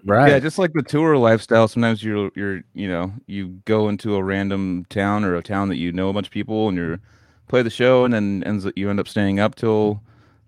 right 0.05 0.29
Yeah, 0.29 0.39
just 0.39 0.59
like 0.59 0.73
the 0.73 0.83
tour 0.83 1.17
lifestyle. 1.17 1.67
Sometimes 1.67 2.03
you're 2.03 2.31
you're 2.35 2.61
you 2.73 2.87
know 2.87 3.11
you 3.27 3.61
go 3.65 3.89
into 3.89 4.15
a 4.15 4.23
random 4.23 4.85
town 4.89 5.23
or 5.23 5.35
a 5.35 5.43
town 5.43 5.69
that 5.69 5.77
you 5.77 5.91
know 5.91 6.09
a 6.09 6.13
bunch 6.13 6.27
of 6.27 6.33
people 6.33 6.67
and 6.67 6.77
you're 6.77 6.99
play 7.47 7.61
the 7.61 7.69
show 7.69 8.05
and 8.05 8.13
then 8.13 8.43
ends 8.43 8.67
you 8.75 8.89
end 8.89 8.99
up 8.99 9.07
staying 9.07 9.39
up 9.39 9.55
till 9.55 10.01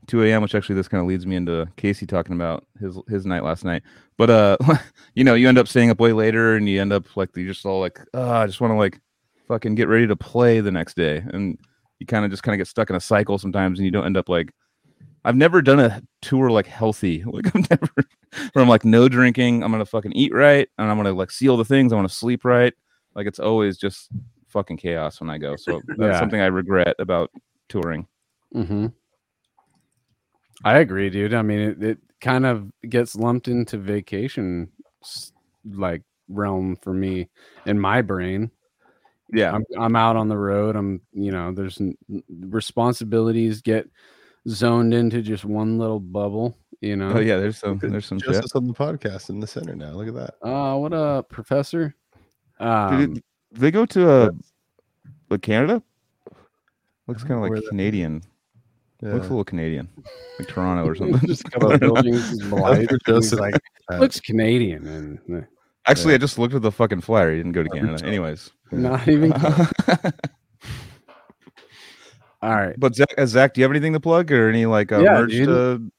2 0.08 0.24
a.m. 0.24 0.42
Which 0.42 0.56
actually 0.56 0.76
this 0.76 0.88
kind 0.88 1.02
of 1.02 1.08
leads 1.08 1.26
me 1.26 1.36
into 1.36 1.68
Casey 1.78 2.06
talking 2.06 2.36
about 2.36 2.66
his 2.80 2.98
his 3.08 3.26
night 3.26 3.44
last 3.44 3.64
night. 3.64 3.84
But 4.18 4.30
uh, 4.30 4.58
you 5.16 5.24
know 5.24 5.34
you 5.36 5.48
end 5.48 5.58
up 5.58 5.68
staying 5.68 5.90
up 5.90 6.00
way 6.00 6.14
later 6.14 6.56
and 6.56 6.68
you 6.68 6.82
end 6.82 6.94
up 6.94 7.16
like 7.16 7.36
you 7.36 7.48
just 7.48 7.66
all 7.66 7.80
like 7.80 8.00
oh, 8.14 8.32
I 8.32 8.46
just 8.48 8.62
want 8.62 8.72
to 8.72 8.78
like 8.78 9.00
fucking 9.48 9.76
get 9.76 9.88
ready 9.88 10.08
to 10.08 10.16
play 10.16 10.60
the 10.60 10.72
next 10.72 10.96
day 10.96 11.24
and 11.32 11.58
you 12.00 12.06
kind 12.06 12.26
of 12.26 12.32
just 12.32 12.44
kind 12.44 12.54
of 12.54 12.58
get 12.58 12.68
stuck 12.68 12.90
in 12.90 12.96
a 12.98 13.00
cycle 13.00 13.38
sometimes 13.38 13.80
and 13.80 13.86
you 13.86 13.92
don't 13.92 14.06
end 14.06 14.18
up 14.18 14.28
like 14.30 14.52
I've 15.26 15.36
never 15.36 15.62
done 15.62 15.80
a 15.80 16.02
tour 16.22 16.50
like 16.50 16.68
healthy. 16.68 17.24
Like 17.26 17.54
I've 17.56 17.70
never 17.70 17.90
from 18.54 18.70
like 18.70 18.86
no 18.86 19.10
drinking. 19.10 19.64
I'm 19.64 19.72
gonna 19.72 19.86
fucking 19.86 20.14
eat 20.14 20.34
right, 20.34 20.68
and 20.78 20.90
I'm 20.90 20.98
gonna 20.98 21.12
like 21.12 21.32
see 21.32 21.50
all 21.50 21.58
the 21.58 21.66
things. 21.66 21.92
I 21.92 21.96
want 21.96 22.08
to 22.10 22.16
sleep 22.16 22.46
right. 22.46 22.74
Like 23.16 23.28
it's 23.28 23.40
always 23.40 23.78
just 23.78 24.10
fucking 24.48 24.78
chaos 24.78 25.20
when 25.20 25.30
I 25.30 25.38
go. 25.38 25.56
So 25.56 25.82
that's 25.88 26.00
Yeah. 26.00 26.20
something 26.20 26.40
I 26.40 26.46
regret 26.48 26.96
about 27.00 27.32
touring. 27.68 28.08
hmm 28.54 28.88
i 30.64 30.78
agree 30.80 31.10
dude 31.10 31.34
i 31.34 31.42
mean 31.42 31.60
it, 31.60 31.84
it 31.84 31.98
kind 32.22 32.46
of 32.46 32.72
gets 32.90 33.16
lumped 33.16 33.48
into 33.48 33.78
vacation 33.78 34.70
like 35.74 36.02
realm 36.30 36.76
for 36.82 36.94
me 36.94 37.30
in 37.66 37.80
my 37.80 38.02
brain 38.02 38.50
Yeah, 39.32 39.52
I'm 39.54 39.64
I'm 39.78 39.96
out 39.98 40.16
on 40.16 40.30
the 40.30 40.38
road. 40.38 40.76
I'm 40.78 41.02
you 41.12 41.32
know 41.32 41.52
there's 41.54 41.82
n- 41.82 41.98
n- 42.10 42.24
responsibilities 42.50 43.62
get 43.62 43.90
zoned 44.48 44.94
into 44.94 45.22
just 45.22 45.44
one 45.44 45.78
little 45.78 46.00
bubble. 46.00 46.58
You 46.80 46.96
know. 46.96 47.12
oh 47.14 47.20
yeah. 47.20 47.36
There's 47.38 47.58
some 47.58 47.78
there's 47.80 48.06
some 48.06 48.20
shit. 48.20 48.46
On 48.56 48.68
the 48.68 48.74
podcast 48.74 49.30
in 49.30 49.42
the 49.42 49.48
center 49.48 49.76
now. 49.76 49.92
Look 49.92 50.08
at 50.08 50.14
that. 50.16 50.36
Uh, 50.42 50.78
what 50.78 50.94
up, 50.94 51.28
professor? 51.30 51.94
Dude, 52.60 52.68
Um, 52.68 53.16
it- 53.18 53.24
they 53.52 53.70
go 53.70 53.86
to 53.86 54.10
uh, 54.10 54.30
like 55.30 55.42
Canada. 55.42 55.84
Looks 57.08 57.24
kind 57.24 57.34
of 57.36 57.42
where 57.42 57.50
like 57.52 57.64
that- 57.64 57.70
Canadian. 57.70 58.24
Yeah. 59.02 59.14
Looks 59.14 59.28
a 59.28 59.30
little 59.30 59.44
Canadian, 59.44 59.88
like 60.40 60.48
Toronto 60.48 60.86
or 60.88 60.96
something. 61.00 61.28
just 61.28 61.48
a 61.48 61.52
couple 61.52 61.72
of 61.72 61.80
buildings 61.88 62.32
is 62.32 62.42
blind. 62.48 62.90
Just- 63.06 63.34
like 63.40 63.56
Uh, 63.92 63.98
looks 63.98 64.20
Canadian 64.20 64.88
and 64.88 65.20
uh, 65.44 65.46
Actually, 65.86 66.12
Yeah. 66.14 66.16
I 66.16 66.18
just 66.18 66.38
looked 66.40 66.54
at 66.56 66.62
the 66.64 66.72
fucking 66.72 67.02
flyer. 67.02 67.32
He 67.32 67.38
didn't 67.38 67.52
go 67.54 67.64
to 67.64 67.70
Canada, 67.70 68.06
anyways. 68.06 68.52
not 68.72 69.08
even. 69.08 69.32
All 72.42 72.52
right. 72.56 72.76
but 72.80 72.96
Zach, 72.96 73.14
uh, 73.18 73.26
Zach, 73.26 73.54
do 73.54 73.62
you 73.62 73.64
have 73.66 73.72
anything 73.72 73.94
to 73.94 74.00
plug 74.00 74.32
or 74.32 74.50
any 74.50 74.66
like 74.66 74.92
uh, 74.92 75.00
Yeah, 75.00 75.14
merch 75.22 75.32
dude. 75.32 75.48
to 75.48 75.92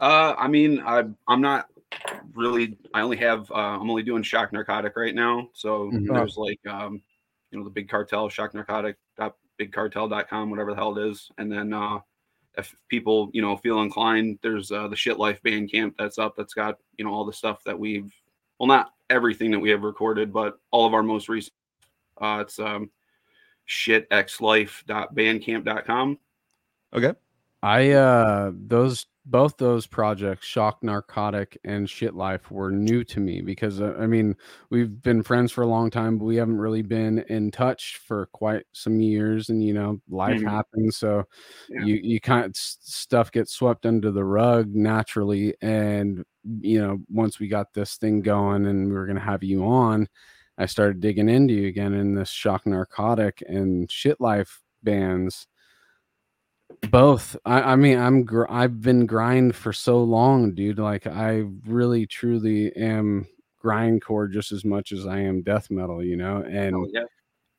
Uh, 0.00 0.34
I 0.36 0.48
mean, 0.48 0.80
I 0.80 1.04
I'm 1.28 1.40
not 1.40 1.66
really. 2.34 2.78
I 2.94 3.02
only 3.02 3.16
have. 3.18 3.50
Uh, 3.50 3.54
I'm 3.78 3.88
only 3.90 4.02
doing 4.02 4.22
shock 4.22 4.52
narcotic 4.52 4.96
right 4.96 5.14
now. 5.14 5.48
So 5.54 5.90
Mhm. 5.92 6.06
there's 6.12 6.36
like, 6.36 6.60
um, 6.68 7.02
you 7.50 7.58
know, 7.58 7.64
the 7.64 7.70
big 7.70 7.88
cartel, 7.88 8.28
shock 8.28 8.54
narcotic, 8.54 8.96
bigcartel.com, 9.60 10.50
whatever 10.50 10.70
the 10.70 10.76
hell 10.76 10.96
it 10.96 11.06
is, 11.10 11.30
and 11.38 11.50
then 11.52 11.72
uh, 11.72 11.98
if 12.56 12.74
people 12.88 13.30
you 13.32 13.42
know 13.42 13.56
feel 13.56 13.82
inclined, 13.82 14.38
there's 14.42 14.72
uh, 14.72 14.88
the 14.88 14.96
Shit 14.96 15.18
Life 15.18 15.40
Bandcamp 15.42 15.94
that's 15.98 16.18
up. 16.18 16.34
That's 16.36 16.54
got 16.54 16.78
you 16.96 17.04
know 17.04 17.12
all 17.12 17.24
the 17.24 17.32
stuff 17.32 17.62
that 17.64 17.78
we've. 17.78 18.12
Well, 18.58 18.66
not 18.66 18.92
everything 19.08 19.52
that 19.52 19.58
we 19.58 19.70
have 19.70 19.82
recorded, 19.82 20.32
but 20.32 20.58
all 20.70 20.86
of 20.86 20.94
our 20.94 21.02
most 21.02 21.28
recent. 21.28 21.54
Uh, 22.20 22.38
it's 22.42 22.58
um, 22.58 22.90
shitxlife.bandcamp.com. 23.68 26.18
Okay. 26.92 27.12
I 27.62 27.90
uh 27.90 28.52
those 28.54 29.06
both 29.26 29.56
those 29.58 29.86
projects, 29.86 30.46
Shock 30.46 30.82
Narcotic 30.82 31.58
and 31.64 31.88
Shit 31.88 32.14
Life, 32.14 32.50
were 32.50 32.70
new 32.70 33.04
to 33.04 33.20
me 33.20 33.42
because 33.42 33.80
uh, 33.80 33.94
I 33.98 34.06
mean 34.06 34.34
we've 34.70 35.02
been 35.02 35.22
friends 35.22 35.52
for 35.52 35.62
a 35.62 35.66
long 35.66 35.90
time, 35.90 36.18
but 36.18 36.24
we 36.24 36.36
haven't 36.36 36.58
really 36.58 36.82
been 36.82 37.20
in 37.28 37.50
touch 37.50 37.98
for 38.06 38.26
quite 38.32 38.64
some 38.72 39.00
years, 39.00 39.48
and 39.50 39.62
you 39.62 39.74
know 39.74 40.00
life 40.08 40.40
Mhm. 40.40 40.48
happens, 40.48 40.96
so 40.96 41.24
Yeah. 41.68 41.84
you 41.84 42.00
you 42.02 42.20
kind 42.20 42.46
of 42.46 42.56
stuff 42.56 43.30
gets 43.32 43.52
swept 43.52 43.86
under 43.86 44.10
the 44.10 44.24
rug 44.24 44.74
naturally, 44.74 45.54
and 45.60 46.24
you 46.60 46.80
know 46.80 46.98
once 47.10 47.38
we 47.38 47.48
got 47.48 47.74
this 47.74 47.96
thing 47.96 48.22
going 48.22 48.66
and 48.66 48.88
we 48.88 48.94
were 48.94 49.06
gonna 49.06 49.20
have 49.20 49.44
you 49.44 49.64
on, 49.64 50.08
I 50.58 50.66
started 50.66 51.00
digging 51.00 51.28
into 51.28 51.54
you 51.54 51.68
again 51.68 51.92
in 51.94 52.14
this 52.14 52.30
Shock 52.30 52.66
Narcotic 52.66 53.42
and 53.46 53.90
Shit 53.90 54.20
Life 54.20 54.62
bands 54.82 55.46
both 56.90 57.36
i 57.44 57.60
i 57.72 57.76
mean 57.76 57.98
i'm 57.98 58.24
gr- 58.24 58.50
i've 58.50 58.80
been 58.80 59.04
grind 59.06 59.54
for 59.54 59.72
so 59.72 60.02
long 60.02 60.54
dude 60.54 60.78
like 60.78 61.06
i 61.06 61.44
really 61.66 62.06
truly 62.06 62.74
am 62.74 63.26
grindcore 63.62 64.30
just 64.32 64.50
as 64.50 64.64
much 64.64 64.90
as 64.92 65.06
i 65.06 65.18
am 65.18 65.42
death 65.42 65.70
metal 65.70 66.02
you 66.02 66.16
know 66.16 66.38
and 66.50 66.74
Oh, 66.74 66.86
yeah. 66.90 67.04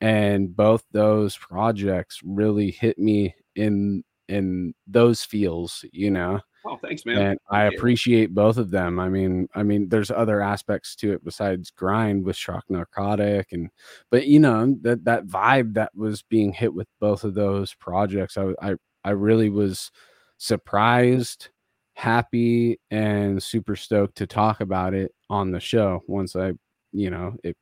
and 0.02 0.56
both 0.56 0.84
those 0.92 1.38
projects 1.38 2.20
really 2.26 2.72
hit 2.72 2.98
me 2.98 3.36
in 3.56 4.04
in 4.28 4.74
those 4.88 5.24
feels 5.24 5.86
you 5.92 6.10
know 6.12 6.40
Oh, 6.64 6.78
thanks, 6.80 7.08
man. 7.08 7.18
and 7.18 7.40
I 7.50 7.64
Appreciate 7.64 8.36
both 8.36 8.58
of 8.58 8.70
them. 8.70 9.00
I 9.00 9.10
mean, 9.10 9.50
I 9.56 9.64
mean, 9.64 9.90
there's 9.90 10.12
other 10.12 10.42
aspects 10.42 10.96
to 10.98 11.12
it 11.12 11.26
besides 11.26 11.72
grind 11.72 12.24
with 12.24 12.36
shock 12.36 12.66
narcotic, 12.70 13.52
and 13.52 13.72
but 14.12 14.28
you 14.28 14.40
know 14.40 14.78
that 14.82 15.04
that 15.06 15.26
vibe 15.26 15.74
that 15.74 15.90
was 15.96 16.22
being 16.22 16.54
hit 16.54 16.72
with 16.72 16.88
both 17.00 17.24
of 17.24 17.34
those 17.34 17.74
projects, 17.74 18.38
I 18.38 18.54
I 18.62 18.76
I 19.04 19.12
really 19.12 19.50
was 19.50 19.92
surprised, 20.38 21.50
happy, 21.94 22.80
and 22.90 23.42
super 23.42 23.76
stoked 23.76 24.16
to 24.18 24.28
talk 24.28 24.62
about 24.62 24.94
it 24.94 25.14
on 25.30 25.52
the 25.52 25.60
show 25.60 26.02
once 26.08 26.36
I, 26.36 26.54
you 26.92 27.10
know, 27.10 27.36
it 27.44 27.56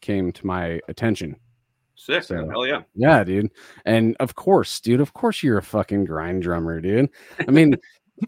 came 0.00 0.32
to 0.32 0.46
my 0.46 0.80
attention. 0.88 1.36
Sick. 1.96 2.24
So- 2.24 2.48
Hell 2.48 2.66
yeah. 2.66 2.82
Yeah, 2.94 3.24
dude. 3.24 3.50
And 3.84 4.16
of 4.20 4.34
course, 4.34 4.80
dude, 4.80 5.00
of 5.00 5.12
course 5.14 5.42
you're 5.42 5.58
a 5.58 5.62
fucking 5.62 6.04
grind 6.06 6.42
drummer, 6.42 6.80
dude. 6.80 7.08
I 7.46 7.50
mean, 7.50 7.76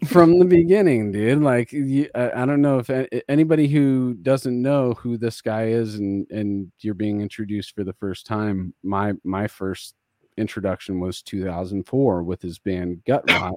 from 0.05 0.39
the 0.39 0.45
beginning, 0.45 1.11
dude. 1.11 1.41
Like, 1.41 1.71
you, 1.71 2.09
I, 2.15 2.31
I 2.41 2.45
don't 2.45 2.61
know 2.61 2.79
if 2.79 2.89
a- 2.89 3.29
anybody 3.31 3.67
who 3.67 4.15
doesn't 4.15 4.61
know 4.61 4.93
who 4.93 5.17
this 5.17 5.41
guy 5.41 5.67
is, 5.67 5.95
and 5.95 6.25
and 6.31 6.71
you're 6.79 6.93
being 6.93 7.21
introduced 7.21 7.75
for 7.75 7.83
the 7.83 7.93
first 7.93 8.25
time. 8.25 8.73
My 8.83 9.13
my 9.23 9.47
first 9.47 9.95
introduction 10.37 10.99
was 10.99 11.21
2004 11.21 12.23
with 12.23 12.41
his 12.41 12.59
band 12.59 13.03
Gut 13.05 13.23
Rot. 13.31 13.53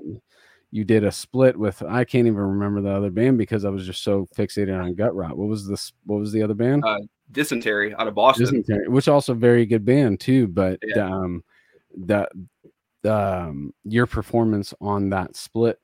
You 0.73 0.85
did 0.85 1.05
a 1.05 1.11
split 1.11 1.57
with 1.57 1.83
I 1.83 2.05
can't 2.05 2.27
even 2.27 2.39
remember 2.41 2.81
the 2.81 2.91
other 2.91 3.11
band 3.11 3.39
because 3.39 3.65
I 3.65 3.71
was 3.71 3.85
just 3.87 4.03
so 4.05 4.29
fixated 4.37 4.81
on 4.81 4.95
Gutrot. 4.95 5.35
What 5.37 5.49
was 5.49 5.67
this? 5.67 5.93
What 6.07 6.21
was 6.21 6.33
the 6.33 6.43
other 6.43 6.55
band? 6.55 6.85
Uh, 6.85 6.99
Dysentery 7.33 7.95
out 7.95 8.07
of 8.09 8.15
Boston. 8.15 8.47
Dysentery, 8.47 8.89
which 8.89 9.09
also 9.09 9.35
very 9.35 9.67
good 9.67 9.85
band 9.85 10.21
too. 10.21 10.47
But 10.47 10.79
Yeah. 10.85 11.09
um, 11.09 11.43
the 11.97 12.29
um, 13.05 13.73
your 13.85 14.07
performance 14.07 14.73
on 14.81 15.11
that 15.11 15.35
split, 15.35 15.81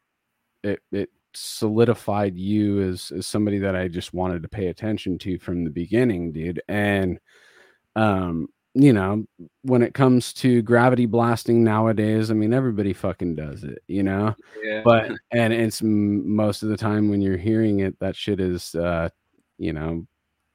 it 0.62 0.80
it 0.92 1.10
solidified 1.34 2.36
you 2.36 2.80
as 2.82 3.10
as 3.10 3.26
somebody 3.26 3.58
that 3.58 3.74
I 3.74 3.88
just 3.88 4.14
wanted 4.14 4.42
to 4.42 4.48
pay 4.48 4.68
attention 4.68 5.18
to 5.18 5.38
from 5.38 5.64
the 5.64 5.70
beginning, 5.70 6.32
dude. 6.32 6.62
And 6.68 7.18
um, 7.96 8.48
you 8.78 8.92
know, 8.92 9.24
when 9.62 9.80
it 9.82 9.94
comes 9.94 10.32
to 10.34 10.60
gravity 10.62 11.06
blasting 11.06 11.64
nowadays, 11.64 12.30
I 12.30 12.34
mean, 12.34 12.52
everybody 12.52 12.92
fucking 12.92 13.34
does 13.34 13.64
it, 13.64 13.82
you 13.88 14.02
know 14.02 14.34
Yeah. 14.62 14.82
but 14.84 15.10
and 15.32 15.52
it's 15.52 15.80
m- 15.82 16.36
most 16.36 16.62
of 16.62 16.68
the 16.68 16.76
time 16.76 17.08
when 17.08 17.20
you're 17.22 17.38
hearing 17.38 17.80
it 17.80 17.98
that 18.00 18.14
shit 18.14 18.38
is 18.40 18.74
uh 18.74 19.08
you 19.58 19.72
know 19.72 20.06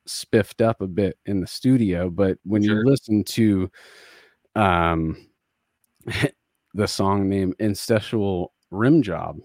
spiffed 0.05 0.61
up 0.61 0.81
a 0.81 0.87
bit 0.87 1.17
in 1.25 1.41
the 1.41 1.47
studio 1.47 2.09
but 2.09 2.37
when 2.43 2.63
Sure. 2.63 2.83
you 2.83 2.89
listen 2.89 3.23
to 3.23 3.69
um 4.55 5.17
the 6.75 6.87
song 6.87 7.27
name 7.27 7.53
incestual 7.59 8.49
rim 8.71 9.01
job 9.01 9.37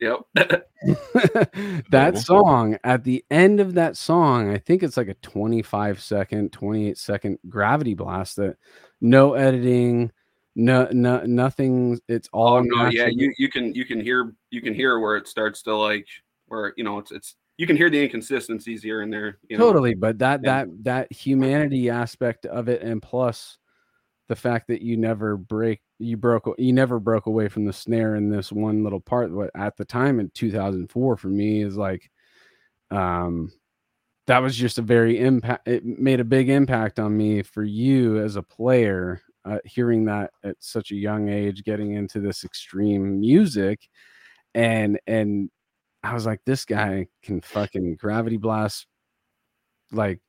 yep. 0.00 0.20
that 1.90 2.18
song 2.18 2.78
at 2.84 3.04
the 3.04 3.24
end 3.30 3.60
of 3.60 3.74
that 3.74 3.96
song 3.96 4.50
i 4.50 4.58
think 4.58 4.82
it's 4.82 4.96
like 4.96 5.08
a 5.08 5.14
25 5.14 6.00
second 6.00 6.52
28 6.52 6.96
second 6.96 7.38
gravity 7.48 7.94
blast 7.94 8.36
that 8.36 8.56
no 9.00 9.34
editing 9.34 10.10
no 10.54 10.88
no 10.92 11.24
nothing 11.24 12.00
it's 12.08 12.28
all 12.32 12.56
oh 12.56 12.60
no, 12.62 12.88
yeah, 12.88 13.06
you 13.06 13.32
you 13.38 13.48
can 13.48 13.74
you 13.74 13.84
can 13.84 14.00
hear 14.00 14.34
you 14.50 14.60
can 14.60 14.74
hear 14.74 14.98
where 14.98 15.16
it 15.16 15.28
starts 15.28 15.62
to 15.62 15.74
like 15.74 16.06
where 16.46 16.74
you 16.76 16.84
know 16.84 16.98
it's 16.98 17.12
it's 17.12 17.36
you 17.58 17.66
can 17.66 17.76
hear 17.76 17.90
the 17.90 18.00
inconsistencies 18.00 18.82
here 18.82 19.02
and 19.02 19.12
there. 19.12 19.38
You 19.48 19.58
know? 19.58 19.66
totally 19.66 19.94
but 19.94 20.18
that 20.18 20.40
Yeah. 20.42 20.64
that 20.64 20.84
that 20.84 21.12
humanity 21.12 21.90
aspect 21.90 22.46
of 22.46 22.68
it 22.68 22.82
and 22.82 23.02
plus 23.02 23.58
the 24.28 24.36
fact 24.36 24.68
that 24.68 24.82
you 24.82 24.96
never 24.96 25.36
break 25.36 25.80
you 25.98 26.16
broke 26.16 26.48
you 26.58 26.72
never 26.72 26.98
broke 26.98 27.26
away 27.26 27.48
from 27.48 27.64
the 27.64 27.72
snare 27.72 28.14
in 28.14 28.30
this 28.30 28.52
one 28.52 28.84
little 28.84 29.00
part 29.00 29.30
what 29.30 29.50
at 29.54 29.76
the 29.76 29.84
time 29.84 30.20
in 30.20 30.30
2004 30.30 31.16
for 31.16 31.28
me 31.28 31.62
is 31.62 31.76
like 31.76 32.10
um 32.90 33.50
that 34.26 34.38
was 34.38 34.54
just 34.54 34.78
a 34.78 34.82
very 34.82 35.18
impact 35.18 35.66
it 35.66 35.84
made 35.84 36.20
a 36.20 36.24
big 36.24 36.48
impact 36.48 36.98
on 36.98 37.16
me 37.16 37.42
for 37.42 37.64
you 37.64 38.18
as 38.18 38.36
a 38.36 38.42
player 38.42 39.20
uh, 39.44 39.58
hearing 39.64 40.04
that 40.04 40.30
at 40.44 40.56
such 40.60 40.90
a 40.90 40.96
young 40.96 41.28
age 41.28 41.64
getting 41.64 41.92
into 41.92 42.20
this 42.20 42.44
extreme 42.44 43.20
music. 43.20 43.88
And 44.54 44.98
and 45.06 45.50
i 46.02 46.14
was 46.14 46.24
like 46.26 46.40
this 46.46 46.64
guy 46.64 47.06
can 47.24 47.40
fucking 47.40 47.96
gravity 47.96 48.36
blast 48.36 48.86
like 49.90 50.20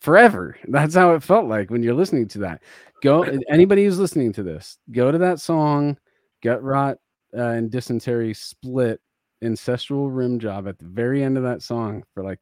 forever. 0.00 0.56
That's 0.68 0.94
how 0.94 1.14
it 1.14 1.22
felt 1.22 1.46
like 1.46 1.70
when 1.70 1.82
you're 1.82 1.94
listening 1.94 2.28
to 2.28 2.38
that. 2.38 2.62
Go 3.02 3.22
anybody 3.48 3.84
who's 3.84 3.98
listening 3.98 4.32
to 4.34 4.42
this 4.42 4.78
go 4.90 5.12
to 5.12 5.18
that 5.18 5.40
song 5.40 5.96
Gutrot 6.44 6.96
uh, 7.36 7.40
and 7.40 7.70
dysentery 7.70 8.34
split 8.34 9.00
ancestral 9.42 10.10
rim 10.10 10.38
job 10.38 10.66
at 10.66 10.78
the 10.78 10.86
very 10.86 11.22
end 11.22 11.36
of 11.36 11.44
that 11.44 11.62
song 11.62 12.02
for 12.12 12.24
like 12.24 12.40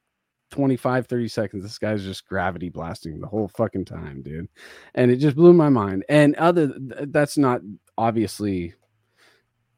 25 0.50 1.06
30 1.06 1.28
seconds. 1.28 1.62
This 1.62 1.78
guy's 1.78 2.04
just 2.04 2.26
gravity 2.26 2.68
blasting 2.68 3.20
the 3.20 3.26
whole 3.26 3.48
fucking 3.48 3.84
time 3.84 4.22
dude. 4.22 4.48
And 4.94 5.10
it 5.10 5.16
just 5.16 5.36
blew 5.36 5.52
my 5.52 5.68
mind. 5.68 6.04
And 6.08 6.34
other 6.36 6.68
th- 6.68 7.08
that's 7.08 7.36
not 7.36 7.60
obviously 7.98 8.74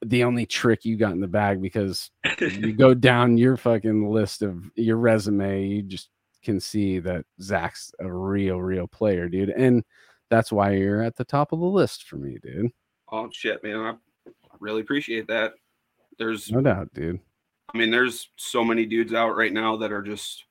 the 0.05 0.25
only 0.25 0.47
trick 0.47 0.85
you 0.85 0.97
got 0.97 1.13
in 1.13 1.21
the 1.21 1.27
bag 1.27 1.61
because 1.61 2.11
you 2.41 2.73
go 2.73 2.95
down 2.95 3.39
your 3.39 3.57
fucking 3.57 4.11
list 4.11 4.43
of 4.43 4.71
your 4.77 4.97
resume 4.97 5.67
you 5.67 5.83
just 5.83 6.11
can 6.49 6.59
see 6.59 6.99
that 6.99 7.27
zach's 7.43 7.93
a 8.01 8.11
real 8.11 8.63
real 8.63 8.87
player 8.87 9.29
dude 9.29 9.51
and 9.51 9.85
that's 10.31 10.51
why 10.51 10.73
you're 10.73 11.03
at 11.03 11.15
the 11.15 11.25
top 11.25 11.53
of 11.53 11.61
the 11.61 11.67
list 11.67 12.05
for 12.05 12.17
me 12.17 12.39
dude 12.43 12.71
oh 13.13 13.29
shit, 13.31 13.63
man, 13.63 13.77
I 13.81 13.95
really 14.61 14.81
appreciate 14.81 15.27
that. 15.29 15.53
There's 16.19 16.51
no 16.51 16.63
doubt 16.63 16.95
dude 16.95 17.21
I 17.75 17.77
mean, 17.77 17.91
there's 17.91 18.31
so 18.37 18.65
many 18.65 18.87
dudes 18.87 19.13
out 19.13 19.37
right 19.37 19.53
now 19.53 19.77
that 19.77 19.93
are 19.93 20.01
just 20.01 20.45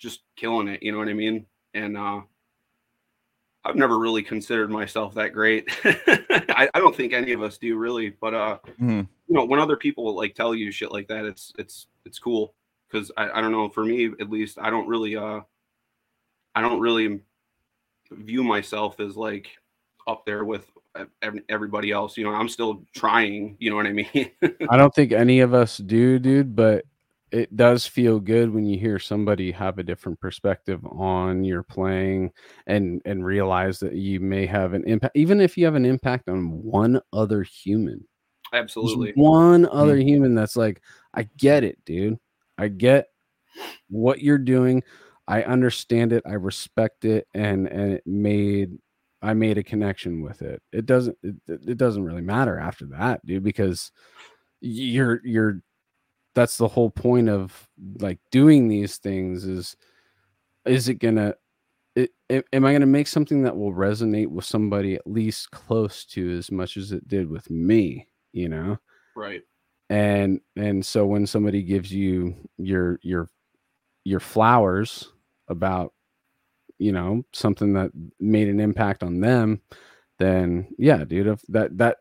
just 0.00 0.22
killing 0.34 0.66
it, 0.66 0.82
you 0.82 0.90
know 0.90 0.98
what 0.98 1.08
I 1.08 1.14
mean? 1.14 1.46
And 1.74 1.96
uh 1.96 2.22
I've 3.64 3.76
never 3.76 3.98
really 4.00 4.22
considered 4.22 4.68
myself 4.68 5.14
that 5.14 5.32
great. 5.32 5.68
I, 5.84 6.68
I 6.74 6.78
don't 6.80 6.94
think 6.94 7.12
any 7.12 7.32
of 7.32 7.42
us 7.42 7.56
do 7.56 7.76
really, 7.76 8.10
but 8.20 8.34
uh 8.34 8.58
Mhm. 8.80 9.06
you 9.28 9.34
know, 9.34 9.44
when 9.44 9.60
other 9.60 9.76
people 9.76 10.12
like 10.16 10.34
tell 10.34 10.56
you 10.56 10.72
shit 10.72 10.90
like 10.90 11.06
that, 11.06 11.24
it's 11.24 11.52
it's 11.56 11.86
it's 12.04 12.18
cool. 12.18 12.54
Cause 12.94 13.10
I, 13.16 13.28
I 13.28 13.40
don't 13.40 13.50
know, 13.50 13.68
for 13.68 13.84
me 13.84 14.06
at 14.20 14.30
least, 14.30 14.56
I 14.60 14.70
don't 14.70 14.86
really 14.86 15.16
uh 15.16 15.40
I 16.54 16.60
don't 16.60 16.78
really 16.78 17.20
view 18.12 18.44
myself 18.44 19.00
as 19.00 19.16
like 19.16 19.48
up 20.06 20.24
there 20.24 20.44
with 20.44 20.64
everybody 21.48 21.90
else. 21.90 22.16
You 22.16 22.24
know, 22.24 22.30
I'm 22.30 22.48
still 22.48 22.84
trying, 22.94 23.56
you 23.58 23.70
know 23.70 23.76
what 23.76 23.86
I 23.86 23.92
mean? 23.92 24.30
I 24.70 24.76
don't 24.76 24.94
think 24.94 25.10
any 25.10 25.40
of 25.40 25.54
us 25.54 25.78
do, 25.78 26.20
dude, 26.20 26.54
but 26.54 26.84
it 27.32 27.56
does 27.56 27.84
feel 27.84 28.20
good 28.20 28.54
when 28.54 28.64
you 28.64 28.78
hear 28.78 29.00
somebody 29.00 29.50
have 29.50 29.78
a 29.78 29.82
different 29.82 30.20
perspective 30.20 30.80
on 30.86 31.42
your 31.42 31.64
playing 31.64 32.30
and 32.68 33.02
and 33.04 33.24
realize 33.24 33.80
that 33.80 33.94
you 33.94 34.20
may 34.20 34.46
have 34.46 34.72
an 34.72 34.84
impact 34.86 35.16
even 35.16 35.40
if 35.40 35.58
you 35.58 35.64
have 35.64 35.74
an 35.74 35.84
impact 35.84 36.28
on 36.28 36.62
one 36.62 37.00
other 37.12 37.42
human. 37.42 38.06
Just 38.52 38.62
Absolutely. 38.62 39.12
one 39.16 39.66
other 39.66 39.96
human 39.96 40.36
that's 40.36 40.56
like, 40.56 40.80
I 41.12 41.28
get 41.36 41.64
it, 41.64 41.84
dude. 41.84 42.20
I 42.58 42.68
get 42.68 43.06
what 43.88 44.20
you're 44.20 44.38
doing. 44.38 44.82
I 45.26 45.42
understand 45.42 46.12
it. 46.12 46.22
I 46.26 46.34
respect 46.34 47.04
it 47.04 47.26
and 47.34 47.66
and 47.66 47.92
it 47.94 48.06
made 48.06 48.78
I 49.22 49.32
made 49.32 49.56
a 49.56 49.62
connection 49.62 50.22
with 50.22 50.42
it. 50.42 50.62
It 50.72 50.86
doesn't 50.86 51.16
it, 51.22 51.36
it 51.48 51.78
doesn't 51.78 52.04
really 52.04 52.22
matter 52.22 52.58
after 52.58 52.86
that, 52.86 53.24
dude, 53.24 53.42
because 53.42 53.90
you're 54.60 55.20
you're 55.24 55.62
that's 56.34 56.58
the 56.58 56.68
whole 56.68 56.90
point 56.90 57.28
of 57.28 57.68
like 58.00 58.18
doing 58.30 58.68
these 58.68 58.98
things 58.98 59.44
is 59.44 59.76
is 60.66 60.88
it 60.88 60.94
gonna 60.94 61.34
it, 61.96 62.10
it, 62.28 62.44
am 62.52 62.64
I 62.64 62.72
going 62.72 62.80
to 62.80 62.86
make 62.86 63.06
something 63.06 63.42
that 63.42 63.56
will 63.56 63.72
resonate 63.72 64.26
with 64.26 64.44
somebody 64.44 64.94
at 64.94 65.06
least 65.06 65.50
close 65.52 66.04
to 66.06 66.36
as 66.36 66.50
much 66.50 66.76
as 66.76 66.92
it 66.92 67.06
did 67.06 67.30
with 67.30 67.48
me, 67.50 68.08
you 68.32 68.48
know? 68.48 68.78
Right. 69.16 69.42
And 69.94 70.40
and 70.56 70.84
so 70.84 71.06
when 71.06 71.24
somebody 71.24 71.62
gives 71.62 71.92
you 71.92 72.34
your 72.58 72.98
your 73.02 73.28
your 74.04 74.18
flowers 74.18 75.12
about 75.48 75.92
you 76.78 76.90
know 76.90 77.22
something 77.32 77.74
that 77.74 77.92
made 78.18 78.48
an 78.48 78.58
impact 78.58 79.04
on 79.04 79.20
them 79.20 79.60
then 80.18 80.66
yeah 80.78 81.04
dude 81.04 81.28
if 81.28 81.40
that 81.48 81.76
that 81.78 81.98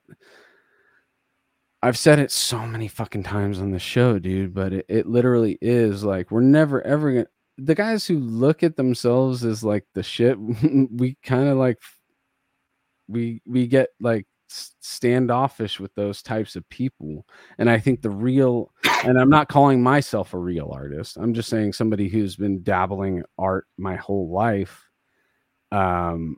I've 1.83 1.97
said 1.97 2.17
it 2.17 2.31
so 2.31 2.65
many 2.65 2.87
fucking 2.87 3.23
times 3.23 3.59
on 3.59 3.71
the 3.71 3.79
show, 3.79 4.17
dude, 4.17 4.53
but 4.53 4.71
it, 4.71 4.85
it 4.87 5.05
literally 5.05 5.57
is 5.61 6.01
like 6.01 6.31
we're 6.31 6.39
never 6.39 6.81
ever 6.81 7.11
gonna 7.11 7.27
the 7.57 7.75
guys 7.75 8.07
who 8.07 8.19
look 8.19 8.63
at 8.63 8.77
themselves 8.77 9.43
as 9.43 9.65
like 9.65 9.83
the 9.93 10.01
shit, 10.01 10.37
we 10.91 11.17
kind 11.23 11.49
of 11.49 11.57
like 11.57 11.77
we 13.09 13.41
we 13.45 13.67
get 13.67 13.89
like 13.99 14.25
standoffish 14.47 15.79
with 15.79 15.93
those 15.95 16.21
types 16.21 16.55
of 16.55 16.67
people. 16.69 17.25
And 17.57 17.69
I 17.69 17.79
think 17.79 18.01
the 18.01 18.09
real 18.09 18.71
and 19.03 19.19
I'm 19.19 19.29
not 19.29 19.49
calling 19.49 19.81
myself 19.81 20.33
a 20.33 20.37
real 20.37 20.71
artist. 20.73 21.17
I'm 21.17 21.33
just 21.33 21.49
saying 21.49 21.73
somebody 21.73 22.07
who's 22.07 22.35
been 22.35 22.63
dabbling 22.63 23.23
art 23.37 23.65
my 23.77 23.95
whole 23.95 24.31
life. 24.31 24.89
Um 25.71 26.37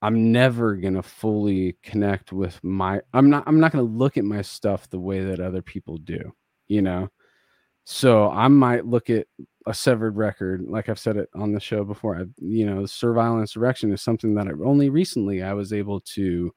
I'm 0.00 0.30
never 0.30 0.76
gonna 0.76 1.02
fully 1.02 1.76
connect 1.82 2.32
with 2.32 2.62
my 2.62 3.00
I'm 3.12 3.30
not 3.30 3.44
I'm 3.46 3.60
not 3.60 3.72
gonna 3.72 3.84
look 3.84 4.16
at 4.16 4.24
my 4.24 4.42
stuff 4.42 4.88
the 4.88 5.00
way 5.00 5.24
that 5.24 5.40
other 5.40 5.62
people 5.62 5.98
do, 5.98 6.32
you 6.68 6.82
know. 6.82 7.08
So 7.84 8.30
I 8.30 8.48
might 8.48 8.86
look 8.86 9.08
at 9.10 9.26
a 9.66 9.74
severed 9.74 10.16
record, 10.16 10.66
like 10.68 10.88
I've 10.88 10.98
said 10.98 11.16
it 11.16 11.28
on 11.34 11.52
the 11.52 11.60
show 11.60 11.84
before. 11.84 12.16
I, 12.16 12.24
you 12.36 12.66
know, 12.66 12.84
Servile 12.86 13.40
Insurrection 13.40 13.92
is 13.92 14.02
something 14.02 14.34
that 14.34 14.46
I 14.46 14.50
only 14.64 14.90
recently 14.90 15.42
I 15.42 15.54
was 15.54 15.72
able 15.72 16.00
to 16.00 16.52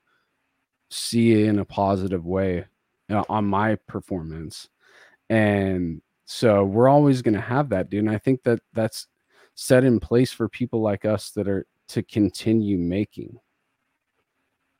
see 0.91 1.31
it 1.31 1.47
in 1.47 1.59
a 1.59 1.65
positive 1.65 2.25
way 2.25 2.65
uh, 3.09 3.23
on 3.29 3.45
my 3.45 3.75
performance, 3.87 4.69
and 5.29 6.01
so 6.25 6.63
we're 6.63 6.87
always 6.87 7.21
going 7.21 7.33
to 7.33 7.41
have 7.41 7.69
that, 7.69 7.89
dude. 7.89 8.05
And 8.05 8.09
I 8.09 8.17
think 8.17 8.43
that 8.43 8.59
that's 8.73 9.07
set 9.55 9.83
in 9.83 9.99
place 9.99 10.31
for 10.31 10.47
people 10.47 10.81
like 10.81 11.03
us 11.03 11.31
that 11.31 11.47
are 11.47 11.65
to 11.89 12.03
continue 12.03 12.77
making. 12.77 13.37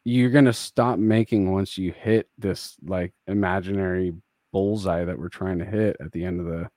You're 0.06 0.30
going 0.30 0.46
to 0.46 0.54
stop 0.54 0.98
making 0.98 1.52
once 1.52 1.78
you 1.78 1.92
hit 1.92 2.30
this 2.38 2.78
like 2.84 3.14
imaginary 3.28 4.14
bullseye 4.52 5.04
that 5.04 5.20
we're 5.20 5.30
trying 5.30 5.60
to 5.60 5.66
hit 5.66 5.98
at 6.00 6.12
the 6.12 6.24
end 6.24 6.40
of 6.40 6.46
the 6.46 6.70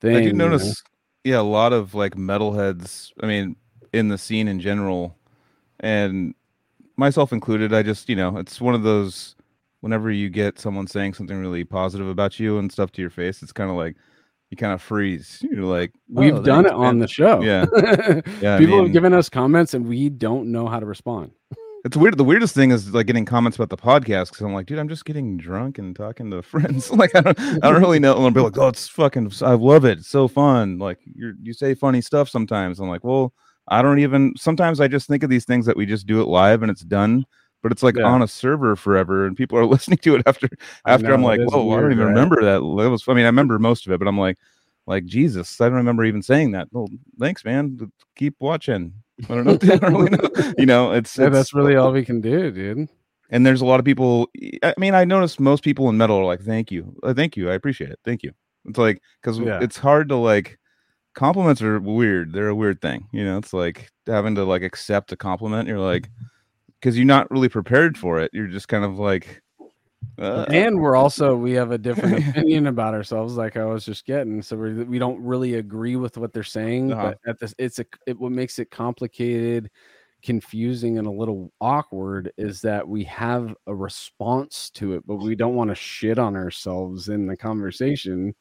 thing. 0.00 0.16
I 0.16 0.22
do 0.22 0.32
notice, 0.32 0.82
yeah, 1.24 1.40
a 1.40 1.42
lot 1.42 1.72
of 1.72 1.94
like 1.94 2.14
metalheads. 2.14 3.12
I 3.20 3.26
mean, 3.26 3.56
in 3.92 4.08
the 4.08 4.18
scene 4.18 4.48
in 4.48 4.60
general, 4.60 5.16
and 5.80 6.34
myself 6.96 7.32
included. 7.32 7.72
I 7.74 7.82
just, 7.82 8.08
you 8.08 8.16
know, 8.16 8.36
it's 8.38 8.60
one 8.60 8.74
of 8.74 8.82
those. 8.82 9.34
Whenever 9.80 10.10
you 10.10 10.30
get 10.30 10.58
someone 10.58 10.86
saying 10.86 11.14
something 11.14 11.36
really 11.38 11.62
positive 11.62 12.08
about 12.08 12.40
you 12.40 12.58
and 12.58 12.72
stuff 12.72 12.90
to 12.92 13.00
your 13.02 13.10
face, 13.10 13.42
it's 13.42 13.52
kind 13.52 13.70
of 13.70 13.76
like 13.76 13.94
you 14.50 14.56
kind 14.56 14.72
of 14.72 14.80
freeze. 14.82 15.38
You're 15.48 15.64
like, 15.64 15.92
we've 16.08 16.34
"Oh, 16.34 16.42
done 16.42 16.66
it 16.66 16.72
on 16.72 16.98
the 16.98 17.06
show. 17.06 17.40
Yeah. 17.42 17.66
Yeah, 18.40 18.56
I 18.56 18.58
People 18.58 18.76
mean- 18.76 18.84
have 18.86 18.92
given 18.92 19.12
us 19.12 19.28
comments 19.28 19.74
and 19.74 19.86
we 19.86 20.08
don't 20.08 20.50
know 20.50 20.66
how 20.66 20.80
to 20.80 20.86
respond. 20.86 21.32
It's 21.84 21.96
weird. 21.96 22.16
The 22.16 22.24
weirdest 22.24 22.52
thing 22.52 22.72
is 22.72 22.92
like 22.92 23.06
getting 23.06 23.24
comments 23.24 23.56
about 23.58 23.68
the 23.68 23.76
podcast 23.76 24.30
because 24.30 24.40
I'm 24.40 24.52
like, 24.54 24.66
dude, 24.66 24.78
I'm 24.80 24.88
just 24.88 25.04
getting 25.04 25.36
drunk 25.36 25.78
and 25.78 25.94
talking 25.94 26.30
to 26.32 26.42
friends. 26.54 26.90
like, 26.90 27.14
I 27.14 27.20
don't, 27.20 27.38
I 27.38 27.70
don't 27.70 27.80
really 27.80 28.00
know. 28.00 28.16
And 28.16 28.24
I'll 28.24 28.30
be 28.32 28.40
like, 28.40 28.58
oh, 28.58 28.68
it's 28.68 28.88
fucking, 28.88 29.30
I 29.42 29.52
love 29.54 29.84
it. 29.84 29.98
It's 29.98 30.08
so 30.08 30.26
fun. 30.26 30.78
Like, 30.78 30.98
you 31.04 31.34
you 31.42 31.52
say 31.52 31.74
funny 31.74 32.00
stuff 32.00 32.28
sometimes. 32.28 32.80
I'm 32.80 32.88
like, 32.88 33.04
well, 33.04 33.32
I 33.68 33.82
don't 33.82 33.98
even. 33.98 34.32
Sometimes 34.36 34.80
I 34.80 34.88
just 34.88 35.08
think 35.08 35.22
of 35.22 35.30
these 35.30 35.44
things 35.44 35.66
that 35.66 35.76
we 35.76 35.86
just 35.86 36.06
do 36.06 36.20
it 36.20 36.28
live 36.28 36.62
and 36.62 36.70
it's 36.70 36.82
done. 36.82 37.24
But 37.62 37.72
it's 37.72 37.82
like 37.82 37.96
Yeah. 37.96 38.04
on 38.04 38.22
a 38.22 38.28
server 38.28 38.76
forever, 38.76 39.26
and 39.26 39.36
people 39.36 39.58
are 39.58 39.66
listening 39.74 39.98
to 39.98 40.14
it 40.16 40.22
after. 40.26 40.48
After 40.86 41.12
I'm 41.12 41.22
like, 41.22 41.40
whoa, 41.40 41.70
I 41.72 41.80
don't 41.80 41.92
even 41.92 42.04
right? 42.04 42.10
remember 42.10 42.36
that. 42.42 42.58
That 42.60 42.90
was. 42.90 43.04
I 43.08 43.14
mean, 43.14 43.24
I 43.24 43.28
remember 43.28 43.58
most 43.58 43.86
of 43.86 43.92
it, 43.92 43.98
but 43.98 44.06
I'm 44.06 44.18
like, 44.18 44.36
like 44.86 45.04
Jesus, 45.04 45.60
I 45.60 45.64
don't 45.66 45.76
remember 45.76 46.04
even 46.04 46.22
saying 46.22 46.52
that. 46.52 46.68
Well, 46.70 46.88
thanks, 47.18 47.44
man. 47.44 47.90
Keep 48.16 48.36
watching. 48.38 48.92
I 49.28 49.34
don't 49.34 49.44
know. 49.46 49.58
I 49.62 49.76
don't 49.78 49.94
really 49.94 50.10
know. 50.10 50.52
You 50.58 50.66
know, 50.66 50.92
it's, 50.92 51.16
Yeah, 51.18 51.26
it's 51.26 51.32
that's 51.34 51.54
really 51.54 51.74
all 51.74 51.90
we 51.92 52.04
can 52.04 52.20
do, 52.20 52.50
dude. 52.52 52.88
and 53.30 53.44
there's 53.44 53.62
a 53.62 53.66
lot 53.66 53.80
of 53.80 53.84
people 53.84 54.30
i 54.62 54.72
mean 54.78 54.94
i 54.94 55.04
noticed 55.04 55.40
most 55.40 55.64
people 55.64 55.88
in 55.88 55.96
metal 55.96 56.16
are 56.18 56.24
like 56.24 56.40
thank 56.42 56.70
you 56.70 56.94
uh, 57.02 57.12
thank 57.12 57.36
you 57.36 57.50
i 57.50 57.54
appreciate 57.54 57.90
it 57.90 57.98
thank 58.04 58.22
you 58.22 58.30
it's 58.66 58.78
like 58.78 59.02
because 59.20 59.40
Yeah. 59.40 59.58
it's 59.60 59.76
hard 59.76 60.08
to 60.10 60.16
like 60.16 60.58
compliments 61.16 61.60
are 61.62 61.80
weird. 61.80 62.32
They're 62.32 62.48
a 62.48 62.54
weird 62.54 62.80
thing 62.80 63.08
you 63.10 63.24
know? 63.24 63.38
It's 63.38 63.52
like 63.52 63.90
having 64.06 64.36
to 64.36 64.44
like 64.44 64.62
accept 64.62 65.10
a 65.10 65.16
compliment 65.16 65.66
you're 65.66 65.80
like 65.80 66.08
because 66.78 66.96
you're 66.96 67.04
not 67.06 67.28
really 67.32 67.48
prepared 67.48 67.98
for 67.98 68.20
it. 68.20 68.30
You're 68.32 68.46
just 68.46 68.68
kind 68.68 68.84
of 68.84 68.98
like 69.00 69.42
uh, 70.18 70.46
and 70.50 70.78
we're 70.78 70.94
also 70.94 71.34
we 71.46 71.52
have 71.52 71.72
a 71.72 71.78
different 71.78 72.18
opinion 72.28 72.68
about 72.68 72.94
ourselves 72.94 73.36
like 73.36 73.56
i 73.56 73.64
was 73.64 73.84
just 73.84 74.06
getting 74.06 74.40
so 74.40 74.56
we 74.56 74.72
we 74.84 74.98
don't 74.98 75.20
really 75.20 75.54
agree 75.54 75.96
with 75.96 76.16
what 76.16 76.32
they're 76.32 76.42
saying 76.44 76.92
Uh-huh. 76.92 77.14
but 77.24 77.30
at 77.30 77.40
this 77.40 77.54
it's 77.58 77.78
a 77.80 77.86
it 78.06 78.18
what 78.18 78.30
makes 78.30 78.58
it 78.58 78.70
complicated 78.70 79.70
confusing 80.22 80.98
and 80.98 81.06
a 81.06 81.10
little 81.10 81.52
awkward 81.60 82.32
is 82.36 82.60
that 82.60 82.86
we 82.86 83.04
have 83.04 83.54
a 83.66 83.74
response 83.74 84.70
to 84.70 84.92
it 84.94 85.06
but 85.06 85.16
we 85.16 85.34
don't 85.34 85.54
want 85.54 85.70
to 85.70 85.74
shit 85.74 86.18
on 86.18 86.36
ourselves 86.36 87.08
in 87.08 87.26
the 87.26 87.36
conversation 87.36 88.34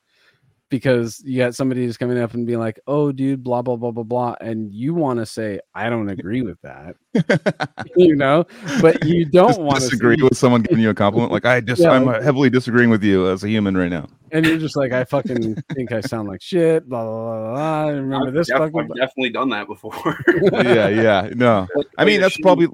because 0.69 1.21
you 1.23 1.37
got 1.37 1.53
somebody 1.55 1.85
who's 1.85 1.95
coming 1.97 2.17
up 2.17 2.33
and 2.33 2.47
being 2.47 2.59
like 2.59 2.79
oh 2.87 3.11
dude 3.11 3.43
blah 3.43 3.61
blah 3.61 3.75
blah 3.75 3.91
blah 3.91 4.03
blah 4.03 4.35
and 4.41 4.73
you 4.73 4.93
want 4.95 5.19
to 5.19 5.25
say 5.25 5.59
i 5.75 5.89
don't 5.89 6.09
agree 6.09 6.41
with 6.41 6.59
that 6.63 6.95
you 7.95 8.15
know 8.15 8.43
but 8.81 9.03
you 9.05 9.25
don't 9.25 9.59
want 9.59 9.75
to 9.79 9.81
disagree 9.81 10.15
with 10.21 10.35
someone 10.35 10.61
giving 10.63 10.83
you 10.83 10.89
a 10.89 10.93
compliment 10.93 11.31
like 11.31 11.45
i 11.45 11.61
just 11.61 11.81
Yeah, 11.81 11.91
i'm 11.91 12.05
like- 12.05 12.17
uh, 12.17 12.21
heavily 12.23 12.49
disagreeing 12.49 12.89
with 12.89 13.03
you 13.03 13.29
as 13.29 13.43
a 13.43 13.47
human 13.47 13.77
right 13.77 13.89
now 13.91 14.07
and 14.31 14.45
you're 14.45 14.57
just 14.57 14.75
like, 14.75 14.91
I 14.91 15.05
fucking 15.05 15.55
think 15.75 15.93
I 15.93 16.01
sound 16.01 16.27
like 16.27 16.41
shit. 16.41 16.89
Blah 16.89 17.03
blah 17.05 17.13
blah. 17.13 17.41
blah, 17.41 17.51
blah. 17.53 17.85
I 17.85 17.89
remember 17.91 18.27
I've, 18.27 18.33
this 18.33 18.47
def- 18.47 18.57
fucking. 18.57 18.79
I've 18.81 18.87
definitely 18.97 19.29
done 19.29 19.49
that 19.49 19.65
before. 19.67 19.93
yeah 20.51 20.89
yeah 20.89 21.29
no 21.35 21.67
Like, 21.73 21.87
i 21.97 22.03
mean 22.03 22.19
that's 22.19 22.35
shitty- 22.35 22.41
probably 22.41 22.67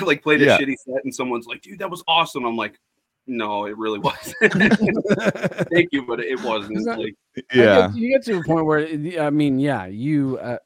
like 0.00 0.22
played 0.22 0.42
a 0.42 0.46
Yeah. 0.46 0.58
shitty 0.58 0.74
set 0.78 1.04
and 1.04 1.14
someone's 1.14 1.46
like, 1.46 1.60
dude, 1.60 1.78
that 1.80 1.90
was 1.90 2.02
awesome. 2.08 2.44
I'm 2.46 2.56
like, 2.56 2.80
no, 3.26 3.66
it 3.66 3.76
really 3.76 3.98
wasn't. 3.98 4.36
Thank 5.72 5.90
you, 5.92 6.04
but 6.06 6.20
it 6.20 6.42
wasn't. 6.42 6.78
Is 6.78 6.84
that- 6.86 6.98
like, 6.98 7.14
I 7.38 7.42
yeah 7.54 7.88
get- 7.88 7.96
you 7.96 8.08
get 8.10 8.24
to 8.24 8.38
a 8.38 8.44
point 8.44 8.66
where 8.66 8.86
I 9.20 9.30
mean, 9.30 9.58
yeah, 9.58 9.86
you 9.86 10.38
uh, 10.38 10.58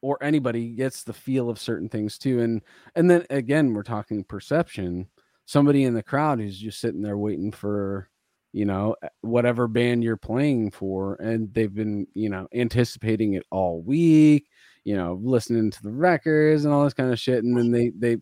or 0.00 0.18
anybody 0.22 0.70
gets 0.70 1.04
the 1.04 1.12
feel 1.12 1.48
of 1.48 1.58
certain 1.60 1.88
things 1.88 2.18
too, 2.18 2.40
and 2.40 2.62
and 2.96 3.10
then 3.10 3.24
again, 3.30 3.72
we're 3.74 3.82
talking 3.82 4.24
perception. 4.24 5.08
Somebody 5.44 5.84
in 5.84 5.94
the 5.94 6.02
crowd 6.02 6.40
who's 6.40 6.58
just 6.58 6.80
sitting 6.80 7.02
there 7.02 7.18
waiting 7.18 7.52
for 7.52 8.08
you 8.52 8.64
know 8.64 8.96
whatever 9.22 9.68
band 9.68 10.02
you're 10.02 10.16
playing 10.16 10.70
for, 10.70 11.14
and 11.16 11.52
they've 11.54 11.74
been 11.74 12.06
you 12.14 12.28
know 12.30 12.48
anticipating 12.54 13.34
it 13.34 13.44
all 13.50 13.80
week, 13.82 14.48
you 14.84 14.96
know, 14.96 15.20
listening 15.22 15.70
to 15.70 15.82
the 15.82 15.92
records 15.92 16.64
and 16.64 16.72
all 16.74 16.84
this 16.84 16.94
kind 16.94 17.12
of 17.12 17.18
shit, 17.20 17.44
and 17.44 17.56
then 17.56 17.70
they 17.70 17.90
they 17.96 18.20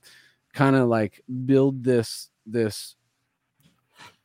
kind 0.55 0.77
of 0.77 0.89
like 0.89 1.23
build 1.47 1.83
this 1.85 2.29
this 2.47 2.97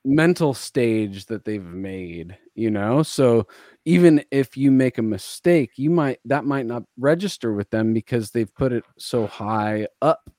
mental 0.06 0.54
stage 0.54 1.26
that 1.26 1.46
they've 1.46 1.64
made 1.66 2.38
you 2.56 2.70
know? 2.72 3.04
So 3.04 3.48
even 3.86 4.24
if 4.32 4.56
you 4.56 4.72
make 4.72 4.98
a 4.98 5.02
mistake 5.02 5.72
you 5.78 5.90
might 5.90 6.20
that 6.26 6.46
might 6.46 6.66
not 6.68 6.84
register 6.98 7.54
with 7.54 7.70
them 7.72 7.94
because 7.94 8.32
they've 8.32 8.54
put 8.56 8.72
it 8.72 8.84
so 8.98 9.28
high 9.28 9.88
up 10.02 10.30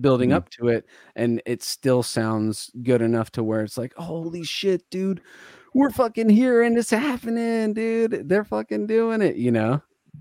building 0.00 0.30
Mhm. 0.30 0.34
up 0.34 0.50
to 0.50 0.68
it 0.68 0.86
and 1.16 1.40
it 1.46 1.62
still 1.62 2.02
sounds 2.02 2.70
good 2.82 3.00
enough 3.00 3.30
to 3.32 3.44
where 3.44 3.62
it's 3.62 3.78
like 3.78 3.94
holy 3.94 4.42
shit 4.42 4.82
dude 4.90 5.20
we're 5.72 5.90
fucking 5.90 6.28
here 6.28 6.62
and 6.62 6.76
it's 6.78 6.90
happening 6.90 7.72
dude. 7.74 8.28
They're 8.28 8.44
fucking 8.44 8.86
doing 8.88 9.22
it 9.22 9.36
you 9.36 9.52
know 9.52 9.80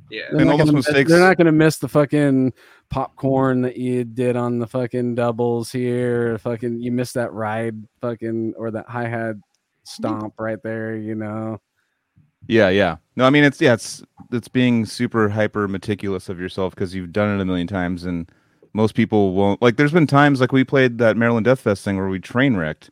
yeah. 0.10 0.24
they're 0.32 0.40
And 0.42 0.46
not, 0.48 0.52
all 0.54 0.58
those 0.58 0.66
gonna 0.68 0.78
miss, 0.78 0.88
mistakes- 0.88 1.10
they're 1.12 1.20
not 1.20 1.38
gonna 1.38 1.52
miss 1.52 1.78
the 1.78 1.88
fucking 1.88 2.54
popcorn 2.90 3.62
that 3.62 3.78
you 3.78 4.04
did 4.04 4.36
on 4.36 4.60
the 4.60 4.68
fucking 4.68 5.16
doubles 5.16 5.72
here. 5.72 6.38
Fucking 6.40 6.82
you 6.82 6.92
missed 6.92 7.16
that 7.16 7.34
ride 7.34 7.76
fucking 8.02 8.54
or 8.58 8.72
that 8.72 8.88
hi 8.88 9.08
hat 9.08 9.36
stomp 9.84 10.36
right 10.40 10.62
there, 10.64 10.96
you 10.96 11.16
know. 11.16 11.60
Yeah, 12.48 12.70
yeah. 12.70 12.98
No, 13.16 13.26
I 13.26 13.30
mean 13.30 13.44
it's 13.44 13.60
yeah, 13.62 13.74
it's 13.74 14.04
it's 14.32 14.48
being 14.48 14.86
super 14.86 15.30
hyper 15.30 15.68
meticulous 15.68 16.30
of 16.30 16.40
yourself 16.40 16.76
because 16.76 16.94
you've 16.94 17.14
done 17.14 17.38
it 17.38 17.42
a 17.42 17.46
million 17.46 17.68
times, 17.68 18.04
and 18.06 18.30
most 18.74 18.96
people 18.96 19.34
won't. 19.34 19.62
Like, 19.62 19.78
there's 19.78 19.92
been 19.92 20.08
times 20.08 20.42
like 20.42 20.52
we 20.52 20.64
played 20.64 20.98
that 20.98 21.16
Maryland 21.16 21.46
Deathfest 21.46 21.84
thing 21.84 21.96
where 21.98 22.10
we 22.10 22.20
train 22.20 22.56
wrecked, 22.58 22.90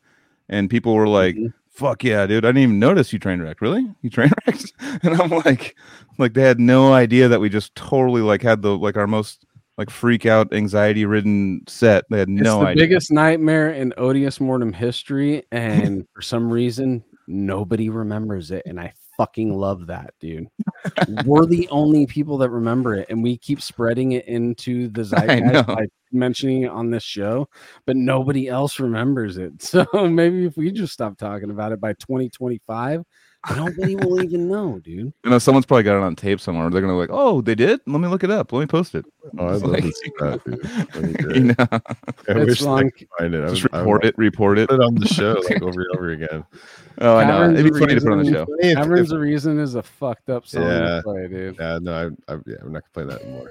and 0.47 0.69
people 0.69 0.93
were 0.93 1.07
like, 1.07 1.35
Mhm. 1.35 1.53
"Fuck 1.71 2.03
yeah, 2.03 2.25
dude! 2.27 2.45
I 2.45 2.49
didn't 2.49 2.63
even 2.63 2.79
notice 2.79 3.11
you 3.13 3.19
train 3.19 3.41
wrecked. 3.41 3.61
Really? 3.61 3.85
You 4.01 4.09
train 4.09 4.31
wrecked?" 4.47 4.73
And 5.03 5.19
I'm 5.21 5.29
like, 5.29 5.75
like 6.17 6.33
they 6.33 6.43
had 6.43 6.59
no 6.59 6.93
idea 6.93 7.27
that 7.27 7.39
we 7.41 7.49
just 7.49 7.73
totally 7.75 8.21
like 8.21 8.41
had 8.41 8.61
the 8.61 8.77
like 8.77 8.97
our 8.97 9.07
most 9.07 9.45
like 9.77 9.89
freak 9.89 10.25
out 10.25 10.53
anxiety 10.53 11.05
ridden 11.05 11.61
set. 11.67 12.05
They 12.09 12.19
had 12.19 12.29
It's 12.29 12.41
no 12.41 12.59
the 12.59 12.67
idea. 12.67 12.83
biggest 12.83 13.11
nightmare 13.11 13.71
in 13.71 13.93
odious 13.97 14.39
mortem 14.39 14.73
history, 14.73 15.43
and 15.51 16.05
for 16.13 16.21
some 16.21 16.51
reason 16.51 17.03
nobody 17.27 17.89
remembers 17.89 18.51
it, 18.51 18.63
and 18.65 18.79
I 18.79 18.93
fucking 19.17 19.55
love 19.55 19.87
that, 19.87 20.13
dude. 20.19 20.47
We're 21.25 21.45
the 21.45 21.67
only 21.69 22.05
people 22.05 22.37
that 22.39 22.49
remember 22.49 22.95
it, 22.95 23.07
and 23.09 23.23
we 23.23 23.37
keep 23.37 23.61
spreading 23.61 24.13
it 24.13 24.27
into 24.27 24.87
the 24.89 25.01
zeitgeist 25.05 25.67
by 25.67 25.85
mentioning 26.11 26.63
it 26.63 26.71
on 26.71 26.91
this 26.91 27.03
show, 27.03 27.47
but 27.85 27.95
nobody 27.95 28.47
else 28.47 28.79
remembers 28.79 29.37
it. 29.37 29.53
So 29.61 29.85
maybe 29.93 30.45
if 30.45 30.57
we 30.57 30.71
just 30.71 30.93
stop 30.93 31.17
talking 31.17 31.49
about 31.49 31.71
it 31.71 31.79
by 31.79 31.93
2025, 31.93 33.03
nobody 33.55 33.95
will 33.95 34.21
even 34.23 34.47
know, 34.47 34.79
dude. 34.79 35.13
You 35.23 35.29
know, 35.29 35.39
someone's 35.39 35.65
probably 35.65 35.83
got 35.83 35.97
it 35.97 36.03
on 36.03 36.15
tape 36.15 36.39
somewhere. 36.39 36.69
They're 36.69 36.81
gonna 36.81 36.93
be 36.93 36.97
like, 36.97 37.09
"Oh, 37.11 37.41
they 37.41 37.55
did. 37.55 37.79
Let 37.87 37.99
me 37.99 38.07
look 38.07 38.23
it 38.23 38.29
up. 38.31 38.51
Let 38.53 38.59
me 38.59 38.65
post 38.67 38.93
it." 38.95 39.05
Oh, 39.37 39.47
I'd 39.47 39.53
It's 39.55 39.63
love 39.63 39.71
like- 39.71 39.83
to 39.83 39.91
see 39.91 40.11
that, 40.19 40.43
dude. 40.45 40.61
That'd 40.63 41.17
be 41.17 41.23
great. 41.23 41.35
you 41.37 41.43
know, 41.43 41.55
I 41.59 41.79
It's 42.27 42.49
wish 42.49 42.61
I 42.61 42.65
long- 42.65 42.91
could 42.91 43.07
find 43.17 43.33
it. 43.35 43.43
I 43.43 43.47
just 43.49 43.63
would, 43.63 43.73
I 43.73 43.79
report 43.79 44.03
would 44.03 44.09
it. 44.09 44.17
Report 44.17 44.59
it. 44.59 44.69
Put 44.69 44.79
it 44.79 44.83
on 44.83 44.95
the 44.95 45.07
show 45.07 45.33
like 45.49 45.61
over 45.63 45.81
and 45.81 45.97
over 45.97 46.09
again. 46.11 46.45
Oh, 46.99 47.17
I 47.17 47.23
know. 47.25 47.49
It'd 47.57 47.73
be 47.73 47.79
funny 47.79 47.95
to 47.95 48.01
put 48.01 48.11
on 48.11 48.23
the 48.23 48.31
show. 48.31 48.45
If- 48.59 48.77
Caverns 48.77 49.11
of 49.11 49.19
Reason 49.21 49.59
is 49.59 49.75
a 49.75 49.83
fucked 49.83 50.29
up 50.29 50.45
song 50.45 50.63
Yeah. 50.63 50.79
to 50.97 51.01
play, 51.03 51.27
dude. 51.27 51.55
yeah, 51.59 51.79
no, 51.81 51.93
I, 52.27 52.33
I, 52.33 52.37
yeah, 52.45 52.55
I'm 52.61 52.71
not 52.71 52.83
gonna 52.93 52.93
play 52.93 53.03
that 53.05 53.21
anymore. 53.23 53.49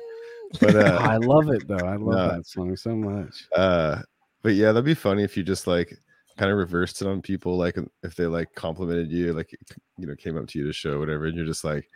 But 0.60 0.76
uh, 0.76 0.98
I 1.00 1.16
love 1.16 1.48
it 1.50 1.66
though. 1.68 1.76
I 1.76 1.96
love 1.96 2.14
No. 2.14 2.28
that 2.36 2.46
song 2.46 2.76
so 2.76 2.94
much. 2.94 3.46
uh 3.56 4.02
but 4.42 4.54
yeah 4.54 4.72
that'd 4.72 4.84
be 4.86 4.94
funny 4.94 5.22
if 5.22 5.36
you 5.36 5.42
just 5.42 5.66
like 5.66 5.98
kind 6.38 6.50
of 6.50 6.58
reversed 6.58 7.02
it 7.02 7.08
on 7.08 7.20
people 7.20 7.56
like 7.56 7.76
if 8.02 8.14
they 8.14 8.26
like 8.26 8.48
complimented 8.54 9.10
you 9.10 9.32
like 9.32 9.52
you 9.98 10.06
know 10.06 10.14
came 10.16 10.36
up 10.36 10.46
to 10.46 10.58
you 10.58 10.66
to 10.66 10.72
show 10.72 10.98
whatever 10.98 11.26
and 11.26 11.36
you're 11.36 11.46
just 11.46 11.64
like 11.64 11.88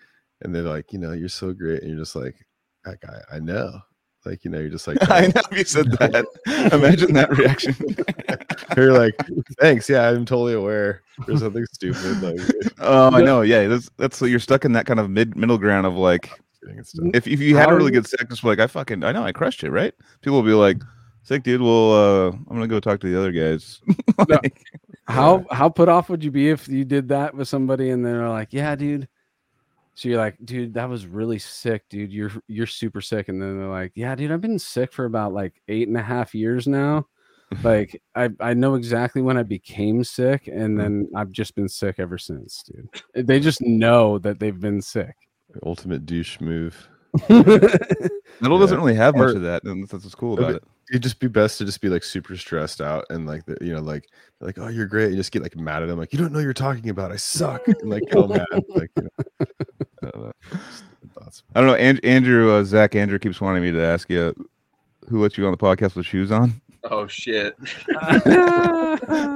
and 0.42 0.54
they're 0.54 0.62
like 0.62 0.92
you 0.92 0.98
know 0.98 1.12
you're 1.12 1.28
so 1.28 1.52
great 1.52 1.80
and 1.80 1.90
you're 1.90 1.98
just 1.98 2.16
like 2.16 2.36
that 2.84 3.00
guy 3.00 3.20
i 3.32 3.38
know 3.38 3.80
like 4.26 4.44
you 4.44 4.50
know 4.50 4.58
you're 4.58 4.70
just 4.70 4.86
like 4.86 4.96
I 5.10 5.26
know 5.26 5.42
you 5.52 5.64
said 5.64 5.90
that. 5.98 6.26
Imagine 6.72 7.12
that 7.12 7.36
reaction. 7.36 7.74
you're 8.76 8.98
like 8.98 9.14
thanks 9.60 9.88
yeah 9.88 10.08
i'm 10.08 10.24
totally 10.24 10.54
aware 10.54 11.02
there's 11.26 11.40
something 11.40 11.66
stupid 11.66 12.22
like 12.22 12.40
Oh, 12.86 13.10
I 13.14 13.22
know. 13.22 13.40
Yeah, 13.42 13.66
that's 13.66 13.90
that's 13.96 14.20
you're 14.20 14.38
stuck 14.38 14.64
in 14.64 14.72
that 14.72 14.86
kind 14.86 15.00
of 15.00 15.08
mid 15.10 15.36
middle 15.36 15.58
ground 15.58 15.86
of 15.86 15.94
like, 15.94 16.30
kidding 16.60 16.78
and 16.78 16.86
stuff. 16.86 17.06
if 17.14 17.26
if 17.26 17.40
you 17.40 17.56
had 17.56 17.70
a 17.70 17.74
really 17.74 17.90
good 17.90 18.06
set, 18.06 18.28
just 18.28 18.44
like, 18.44 18.58
I 18.58 18.66
fucking, 18.66 19.02
I 19.04 19.12
know, 19.12 19.24
I 19.24 19.32
crushed 19.32 19.64
it, 19.64 19.70
right? 19.70 19.94
People 20.20 20.36
will 20.36 20.48
be 20.48 20.52
like, 20.52 20.78
sick, 21.24 21.42
dude. 21.42 21.60
Well, 21.60 21.92
uh, 21.92 22.28
I'm 22.30 22.44
gonna 22.48 22.68
go 22.68 22.78
talk 22.80 23.00
to 23.00 23.10
the 23.10 23.18
other 23.18 23.32
guys. 23.32 23.80
Like, 24.28 24.62
How 25.06 25.44
how 25.50 25.68
put 25.68 25.88
off 25.88 26.08
would 26.08 26.22
you 26.24 26.30
be 26.30 26.48
if 26.50 26.68
you 26.68 26.84
did 26.84 27.08
that 27.08 27.34
with 27.34 27.48
somebody 27.48 27.90
and 27.90 28.04
they're 28.06 28.28
like, 28.28 28.52
"Yeah, 28.52 28.74
dude." 28.76 29.08
So 29.94 30.08
you're 30.08 30.18
like, 30.18 30.36
"Dude, 30.44 30.74
that 30.74 30.88
was 30.88 31.06
really 31.06 31.38
sick, 31.38 31.82
dude. 31.90 32.12
You're 32.12 32.30
you're 32.46 32.66
super 32.66 33.00
sick." 33.00 33.28
And 33.28 33.42
then 33.42 33.58
they're 33.58 33.68
like, 33.68 33.92
"Yeah, 33.96 34.14
dude, 34.14 34.30
I've 34.32 34.40
been 34.40 34.58
sick 34.58 34.92
for 34.92 35.04
about 35.04 35.34
like 35.34 35.60
eight 35.68 35.88
and 35.88 35.96
a 35.96 36.02
half 36.02 36.34
years 36.34 36.66
now. 36.66 37.06
Like, 37.62 38.00
I 38.14 38.30
I 38.40 38.54
know 38.54 38.74
exactly 38.76 39.20
when 39.20 39.36
I 39.36 39.42
became 39.42 40.02
sick, 40.04 40.46
and 40.48 40.78
then 40.80 41.08
I've 41.14 41.30
just 41.32 41.54
been 41.54 41.68
sick 41.68 41.96
ever 41.98 42.16
since, 42.16 42.62
dude. 42.62 43.26
They 43.26 43.40
just 43.40 43.60
know 43.60 44.18
that 44.20 44.38
they've 44.40 44.58
been 44.58 44.80
sick." 44.80 45.14
ultimate 45.64 46.04
douche 46.04 46.40
move 46.40 46.88
Metal 47.28 48.58
doesn't 48.58 48.76
really 48.78 48.94
have 48.96 49.14
much 49.14 49.30
Or- 49.30 49.36
of 49.36 49.42
that, 49.42 49.62
and 49.64 49.86
that's 49.86 49.92
what's 50.04 50.14
cool 50.16 50.34
But 50.36 50.42
about 50.42 50.54
it. 50.56 50.64
It'd 50.94 51.02
just 51.02 51.18
be 51.18 51.26
best 51.26 51.58
to 51.58 51.64
just 51.64 51.80
be 51.80 51.88
like 51.88 52.04
super 52.04 52.36
stressed 52.36 52.80
out 52.80 53.04
and 53.10 53.26
like 53.26 53.44
the, 53.46 53.56
you 53.60 53.74
know 53.74 53.80
like 53.80 54.08
like 54.40 54.58
oh 54.58 54.68
you're 54.68 54.86
great 54.86 55.10
you 55.10 55.16
just 55.16 55.32
get 55.32 55.42
like 55.42 55.56
mad 55.56 55.82
at 55.82 55.86
them 55.86 55.98
like 55.98 56.12
you 56.12 56.18
don't 56.18 56.32
know 56.32 56.38
you're 56.38 56.52
talking 56.52 56.88
about 56.88 57.10
i 57.10 57.16
suck 57.16 57.66
and 57.66 57.90
like 57.90 58.02
get 58.04 58.16
all 58.16 58.28
mad 58.28 58.46
like 58.68 58.90
you 58.96 59.02
know, 59.02 59.24
I 60.02 60.10
don't 60.10 60.22
know. 60.22 60.32
I 61.54 61.60
don't 61.60 61.66
know. 61.68 61.74
And, 61.76 62.04
Andrew, 62.04 62.52
uh, 62.52 62.64
Zach, 62.64 62.94
Andrew 62.94 63.18
keeps 63.18 63.40
wanting 63.40 63.62
me 63.62 63.72
to 63.72 63.82
ask 63.82 64.10
you 64.10 64.34
who 65.08 65.20
let 65.20 65.36
you 65.36 65.46
on 65.46 65.52
the 65.52 65.56
podcast 65.58 65.96
with 65.96 66.06
shoes 66.06 66.30
on. 66.30 66.60
Oh 66.90 67.06
shit. 67.06 67.56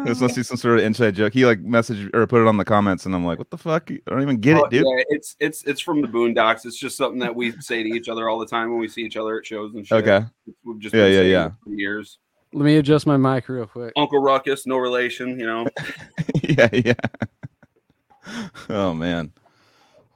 This 0.04 0.20
must 0.20 0.36
be 0.36 0.42
some 0.42 0.56
sort 0.56 0.78
of 0.78 0.84
inside 0.84 1.14
joke. 1.14 1.32
He 1.32 1.44
like 1.46 1.62
messaged 1.62 2.14
or 2.14 2.26
put 2.26 2.40
it 2.42 2.46
on 2.48 2.56
the 2.56 2.64
comments, 2.64 3.06
and 3.06 3.14
I'm 3.14 3.24
like, 3.24 3.38
"What 3.38 3.50
the 3.50 3.58
fuck? 3.58 3.90
I 3.90 3.98
don't 4.06 4.22
even 4.22 4.38
get 4.38 4.56
Oh, 4.58 4.64
it, 4.64 4.70
dude." 4.70 4.84
yeah, 4.86 5.04
it's 5.08 5.36
it's 5.40 5.62
it's 5.64 5.80
from 5.80 6.00
the 6.02 6.08
Boondocks. 6.08 6.64
It's 6.66 6.78
just 6.78 6.96
something 6.96 7.18
that 7.20 7.34
we 7.34 7.52
say 7.60 7.82
to 7.82 7.88
each 7.88 8.08
other 8.08 8.28
all 8.28 8.38
the 8.38 8.46
time 8.46 8.70
when 8.70 8.78
we 8.78 8.88
see 8.88 9.02
each 9.02 9.16
other 9.16 9.38
at 9.38 9.46
shows 9.46 9.74
and 9.74 9.86
shit. 9.86 10.06
Okay. 10.06 10.26
We've 10.64 10.78
just 10.78 10.94
Yeah, 10.94 11.06
yeah, 11.06 11.22
yeah. 11.22 11.50
for 11.64 11.70
years. 11.70 12.18
Let 12.52 12.64
me 12.64 12.76
adjust 12.76 13.06
my 13.06 13.16
mic 13.16 13.48
real 13.48 13.66
quick. 13.66 13.92
Uncle 13.96 14.20
Ruckus, 14.20 14.66
no 14.66 14.76
relation, 14.78 15.38
you 15.38 15.46
know. 15.46 15.66
yeah, 16.42 16.68
yeah. 16.72 16.94
Oh 18.68 18.94
man. 18.94 19.32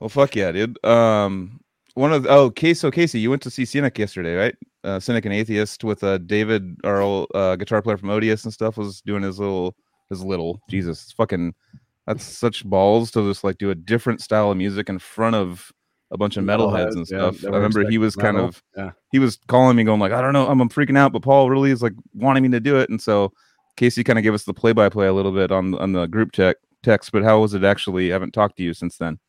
Well, 0.00 0.08
fuck 0.08 0.34
yeah, 0.36 0.50
dude. 0.52 0.82
Um, 0.84 1.60
one 1.94 2.12
of 2.12 2.24
the, 2.24 2.28
oh, 2.30 2.50
Casey. 2.50 2.74
So 2.74 2.90
Casey, 2.90 3.20
you 3.20 3.30
went 3.30 3.42
to 3.42 3.50
see 3.50 3.64
Cynic 3.64 3.98
yesterday, 3.98 4.34
right? 4.34 4.56
Uh, 4.84 4.98
Cynic 4.98 5.24
and 5.24 5.34
Atheist 5.34 5.84
with 5.84 6.02
uh 6.02 6.18
David, 6.18 6.76
our 6.84 7.26
uh, 7.36 7.56
guitar 7.56 7.80
player 7.82 7.96
from 7.96 8.10
Odious 8.10 8.44
and 8.44 8.52
stuff, 8.52 8.76
was 8.76 9.00
doing 9.02 9.22
his 9.22 9.38
little 9.38 9.76
his 10.10 10.22
little 10.24 10.60
Jesus, 10.68 11.02
it's 11.04 11.12
fucking. 11.12 11.54
That's 12.06 12.24
such 12.24 12.64
balls 12.64 13.12
to 13.12 13.28
just 13.30 13.44
like 13.44 13.58
do 13.58 13.70
a 13.70 13.76
different 13.76 14.20
style 14.20 14.50
of 14.50 14.56
music 14.56 14.88
in 14.88 14.98
front 14.98 15.36
of 15.36 15.70
a 16.10 16.18
bunch 16.18 16.36
of 16.36 16.44
metalheads 16.44 16.92
and 16.96 17.06
stuff. 17.06 17.38
that 17.38 17.52
I 17.52 17.56
remember 17.56 17.88
he 17.88 17.96
was 17.96 18.16
kind 18.16 18.34
metal. 18.36 18.48
of 18.48 18.62
yeah. 18.76 18.90
he 19.12 19.20
was 19.20 19.38
calling 19.46 19.76
me, 19.76 19.84
going 19.84 20.00
like, 20.00 20.10
I 20.12 20.20
don't 20.20 20.32
know, 20.32 20.48
I'm, 20.48 20.60
I'm 20.60 20.68
freaking 20.68 20.98
out, 20.98 21.12
but 21.12 21.22
Paul 21.22 21.48
really 21.48 21.70
is 21.70 21.80
like 21.80 21.92
wanting 22.12 22.42
me 22.42 22.48
to 22.50 22.58
do 22.60 22.76
it, 22.76 22.90
and 22.90 23.00
so 23.00 23.32
Casey 23.76 24.02
kind 24.02 24.18
of 24.18 24.24
gave 24.24 24.34
us 24.34 24.42
the 24.44 24.52
play 24.52 24.72
by 24.72 24.88
play 24.88 25.06
a 25.06 25.12
little 25.12 25.30
bit 25.32 25.52
on 25.52 25.74
on 25.76 25.92
the 25.92 26.06
group 26.06 26.32
check 26.32 26.56
text. 26.82 27.12
But 27.12 27.22
how 27.22 27.38
was 27.40 27.54
it 27.54 27.62
actually? 27.62 28.10
I 28.10 28.14
haven't 28.14 28.32
talked 28.34 28.56
to 28.56 28.64
you 28.64 28.74
since 28.74 28.96
then. 28.98 29.20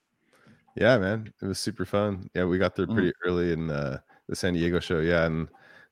yeah 0.76 0.98
man 0.98 1.32
it 1.44 1.46
was 1.46 1.60
super 1.60 1.86
fun 1.86 2.28
yeah 2.34 2.44
we 2.46 2.58
got 2.58 2.76
there 2.76 2.88
Mm. 2.88 2.94
pretty 2.96 3.14
early 3.24 3.54
in 3.54 3.70
uh, 3.70 4.00
the 4.34 4.38
san 4.38 4.54
diego 4.56 4.80
show 4.80 5.00
yeah 5.00 5.26
and 5.26 5.48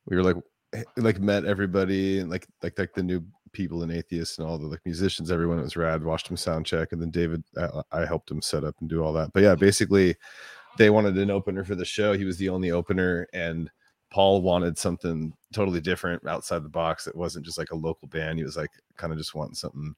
we 0.06 0.16
were 0.16 0.22
like 0.24 0.36
eh, 0.74 0.82
like 0.96 1.20
met 1.20 1.44
everybody 1.44 2.18
and 2.18 2.28
like 2.28 2.46
like 2.62 2.76
like 2.78 2.92
the 2.92 3.02
new 3.02 3.24
people 3.52 3.82
and 3.82 3.92
atheists 3.92 4.38
and 4.38 4.48
all 4.48 4.58
the 4.58 4.66
like 4.66 4.80
musicians 4.84 5.30
everyone 5.30 5.58
it 5.58 5.62
was 5.62 5.76
rad 5.76 6.02
watched 6.02 6.28
him 6.28 6.36
sound 6.36 6.66
check 6.66 6.90
and 6.92 7.00
then 7.00 7.10
david 7.10 7.42
uh, 7.56 7.82
i 7.92 8.04
helped 8.04 8.30
him 8.30 8.42
set 8.42 8.64
up 8.64 8.74
and 8.80 8.90
do 8.90 9.04
all 9.04 9.12
that 9.12 9.32
but 9.32 9.42
yeah 9.42 9.54
basically 9.54 10.16
they 10.78 10.90
wanted 10.90 11.16
an 11.18 11.30
opener 11.30 11.62
for 11.64 11.74
the 11.76 11.84
show 11.84 12.14
he 12.14 12.24
was 12.24 12.36
the 12.38 12.48
only 12.48 12.70
opener 12.72 13.28
and 13.32 13.70
paul 14.10 14.42
wanted 14.42 14.76
something 14.76 15.32
totally 15.52 15.80
different 15.80 16.26
outside 16.26 16.64
the 16.64 16.68
box 16.68 17.06
it 17.06 17.14
wasn't 17.14 17.44
just 17.44 17.58
like 17.58 17.70
a 17.70 17.76
local 17.76 18.08
band 18.08 18.38
he 18.38 18.44
was 18.44 18.56
like 18.56 18.70
kind 18.96 19.12
of 19.12 19.18
just 19.18 19.34
wanting 19.34 19.54
something 19.54 19.94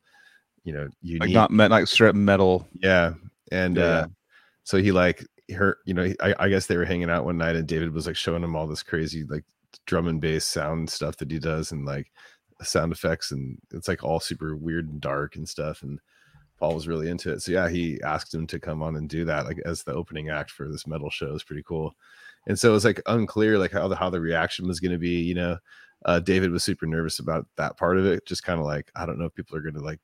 you 0.64 0.72
know 0.72 0.88
unique 1.00 1.22
Like 1.28 1.34
not 1.34 1.50
met 1.50 1.70
like 1.70 1.86
straight 1.86 2.14
metal. 2.14 2.66
yeah 2.80 3.14
and 3.52 3.78
Yeah, 3.78 3.84
uh 3.84 4.06
so 4.64 4.78
he 4.78 4.90
like 4.92 5.24
her 5.52 5.78
you 5.84 5.94
know 5.94 6.12
I, 6.20 6.34
I 6.38 6.48
guess 6.48 6.66
they 6.66 6.76
were 6.76 6.84
hanging 6.84 7.10
out 7.10 7.24
one 7.24 7.36
night 7.36 7.56
and 7.56 7.66
david 7.66 7.92
was 7.92 8.06
like 8.06 8.16
showing 8.16 8.42
him 8.42 8.56
all 8.56 8.66
this 8.66 8.82
crazy 8.82 9.24
like 9.24 9.44
drum 9.86 10.08
and 10.08 10.20
bass 10.20 10.46
sound 10.46 10.88
stuff 10.88 11.16
that 11.18 11.30
he 11.30 11.38
does 11.38 11.72
and 11.72 11.84
like 11.84 12.10
sound 12.62 12.92
effects 12.92 13.32
and 13.32 13.58
it's 13.72 13.88
like 13.88 14.02
all 14.02 14.20
super 14.20 14.56
weird 14.56 14.88
and 14.88 15.00
dark 15.00 15.36
and 15.36 15.48
stuff 15.48 15.82
and 15.82 16.00
paul 16.58 16.74
was 16.74 16.88
really 16.88 17.10
into 17.10 17.32
it. 17.32 17.42
So 17.42 17.52
yeah 17.52 17.68
he 17.68 18.00
asked 18.02 18.32
him 18.32 18.46
to 18.48 18.60
come 18.60 18.82
on 18.82 18.96
and 18.96 19.08
do 19.08 19.24
that 19.24 19.44
like 19.44 19.58
as 19.64 19.82
the 19.82 19.92
opening 19.92 20.30
act 20.30 20.50
for 20.50 20.68
this 20.68 20.86
metal 20.86 21.10
show 21.10 21.34
is 21.34 21.44
pretty 21.44 21.64
cool. 21.66 21.94
And 22.46 22.58
so 22.58 22.70
it 22.70 22.72
was 22.72 22.84
like 22.84 23.02
unclear 23.06 23.58
like 23.58 23.72
how 23.72 23.88
the 23.88 23.96
how 23.96 24.10
the 24.10 24.20
reaction 24.20 24.68
was 24.68 24.80
going 24.80 24.92
to 24.92 24.98
be 24.98 25.20
you 25.20 25.34
know? 25.34 25.58
Uh 26.04 26.20
david 26.20 26.50
was 26.50 26.62
super 26.62 26.86
nervous 26.86 27.18
about 27.18 27.46
that 27.56 27.76
part 27.76 27.98
of 27.98 28.06
it 28.06 28.26
just 28.26 28.42
kind 28.42 28.60
of 28.60 28.66
like 28.66 28.90
i 28.94 29.06
don't 29.06 29.18
know 29.18 29.24
if 29.24 29.34
people 29.34 29.56
are 29.56 29.62
going 29.62 29.74
to 29.74 29.80
like 29.80 30.00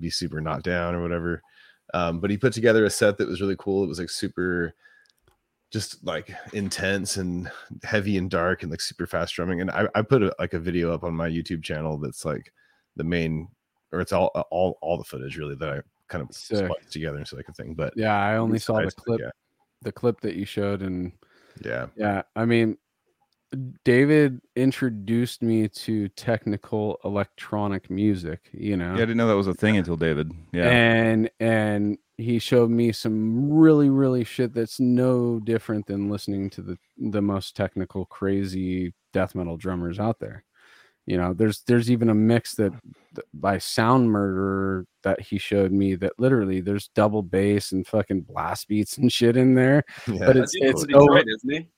be 0.00 0.08
super 0.08 0.40
not 0.40 0.62
down 0.62 0.94
or 0.94 1.02
whatever 1.02 1.42
um, 1.92 2.20
but 2.20 2.30
he 2.30 2.36
put 2.36 2.52
together 2.52 2.84
a 2.84 2.90
set 2.90 3.18
that 3.18 3.28
was 3.28 3.40
really 3.40 3.56
cool. 3.58 3.84
It 3.84 3.88
was 3.88 3.98
like 3.98 4.10
super, 4.10 4.74
just 5.70 6.04
like 6.04 6.34
intense 6.52 7.16
and 7.16 7.50
heavy 7.82 8.16
and 8.16 8.30
dark 8.30 8.62
and 8.62 8.70
like 8.70 8.80
super 8.80 9.06
fast 9.06 9.34
drumming. 9.34 9.60
And 9.60 9.70
I, 9.70 9.88
I 9.94 10.02
put 10.02 10.22
a, 10.22 10.34
like 10.38 10.54
a 10.54 10.58
video 10.58 10.92
up 10.92 11.04
on 11.04 11.14
my 11.14 11.28
YouTube 11.28 11.62
channel 11.62 11.98
that's 11.98 12.24
like 12.24 12.52
the 12.96 13.04
main, 13.04 13.48
or 13.92 14.00
it's 14.00 14.12
all 14.12 14.28
all 14.50 14.78
all 14.80 14.96
the 14.96 15.04
footage 15.04 15.36
really 15.36 15.54
that 15.56 15.68
I 15.68 15.80
kind 16.08 16.22
of 16.22 16.34
Sick. 16.34 16.58
spliced 16.58 16.92
together 16.92 17.18
into 17.18 17.36
like 17.36 17.48
a 17.48 17.52
thing. 17.52 17.74
But 17.74 17.94
Yeah, 17.96 18.16
I 18.16 18.36
only 18.36 18.58
saw 18.58 18.80
the 18.80 18.90
clip, 18.90 19.20
Yeah, 19.20 19.30
the 19.82 19.92
clip 19.92 20.20
that 20.20 20.34
you 20.34 20.44
showed, 20.44 20.82
and 20.82 21.12
yeah, 21.64 21.86
yeah, 21.96 22.22
I 22.36 22.44
mean, 22.44 22.78
David 23.84 24.40
introduced 24.56 25.42
me 25.42 25.68
to 25.68 26.08
technical 26.08 26.98
electronic 27.04 27.90
music. 27.90 28.48
You 28.52 28.76
know, 28.76 28.88
Yeah, 28.94 29.02
I 29.02 29.06
didn't 29.06 29.16
know 29.18 29.28
that 29.28 29.36
was 29.36 29.46
a 29.46 29.54
thing 29.54 29.76
until 29.76 29.96
David. 29.96 30.32
Yeah. 30.52 30.68
and 30.70 31.30
and 31.40 31.98
he 32.16 32.38
showed 32.38 32.70
me 32.70 32.92
some 32.92 33.50
really 33.52 33.90
really 33.90 34.24
shit 34.24 34.54
that's 34.54 34.78
no 34.80 35.40
different 35.40 35.86
than 35.86 36.08
listening 36.10 36.50
to 36.50 36.62
the 36.62 36.78
the 36.98 37.22
most 37.22 37.56
technical 37.56 38.06
crazy 38.06 38.94
death 39.12 39.34
metal 39.34 39.56
drummers 39.56 39.98
out 39.98 40.18
there 40.20 40.44
you 41.04 41.16
know 41.16 41.32
there's 41.34 41.62
there's 41.66 41.90
even 41.90 42.08
a 42.10 42.14
mix 42.14 42.54
that 42.54 42.70
th- 43.14 43.26
by 43.34 43.58
sound 43.58 44.08
murderer 44.10 44.86
that 45.02 45.20
he 45.20 45.36
showed 45.36 45.72
me 45.72 45.94
that 45.96 46.12
literally 46.18 46.60
there's 46.60 46.88
double 46.94 47.22
bass 47.22 47.72
and 47.72 47.86
fucking 47.86 48.20
blast 48.20 48.68
beats 48.68 48.98
and 48.98 49.10
shit 49.10 49.36
in 49.36 49.54
there 49.54 49.82
yeah. 50.06 50.18
but 50.20 50.34
That 50.34 50.36
it's 50.36 50.52
it's 50.54 50.84
from 50.84 50.94
over, 50.94 51.18
Detroit, 51.18 51.24
isn't 51.36 51.50
he? 51.50 51.68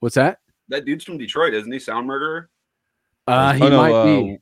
what's 0.00 0.16
that 0.16 0.38
That 0.68 0.84
dude's 0.84 1.04
from 1.04 1.18
Detroit, 1.18 1.54
isn't 1.54 1.70
he? 1.72 1.78
Sound 1.78 2.06
murderer. 2.06 2.48
uh 3.26 3.52
he 3.52 3.62
oh, 3.64 3.68
no, 3.68 3.76
might 3.76 3.92
uh, 3.92 4.04
be 4.04 4.38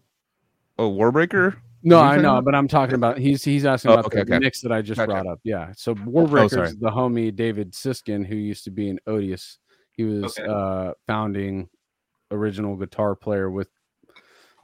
A 0.79 0.83
Warbreaker. 0.83 1.57
No, 1.83 1.97
What 1.97 2.05
are 2.05 2.15
you 2.15 2.19
I 2.21 2.23
know, 2.23 2.33
about? 2.33 2.45
but 2.45 2.55
I'm 2.55 2.69
talking 2.69 2.95
about 2.95 3.19
he's 3.19 3.43
he's 3.43 3.65
asking 3.65 3.91
Oh, 3.91 3.95
about 3.95 4.07
okay, 4.07 4.17
the 4.17 4.35
okay. 4.35 4.39
mix 4.39 4.61
that 4.61 4.71
I 4.73 4.83
just 4.83 4.99
Gotcha. 4.99 5.11
brought 5.13 5.27
up. 5.27 5.41
Yeah. 5.45 5.73
So 5.77 5.95
sorry. 5.95 6.07
Warbreaker's 6.07 6.77
the 6.77 6.91
homie 6.91 7.35
David 7.35 7.75
Siskin, 7.75 8.23
who 8.25 8.37
used 8.37 8.65
to 8.65 8.71
be 8.71 8.89
in 8.91 8.99
Odious. 9.07 9.59
He 9.93 10.05
was 10.05 10.39
Okay. 10.39 10.47
uh 10.49 10.93
founding 11.07 11.69
original 12.31 12.77
guitar 12.77 13.15
player 13.17 13.51
with 13.51 13.69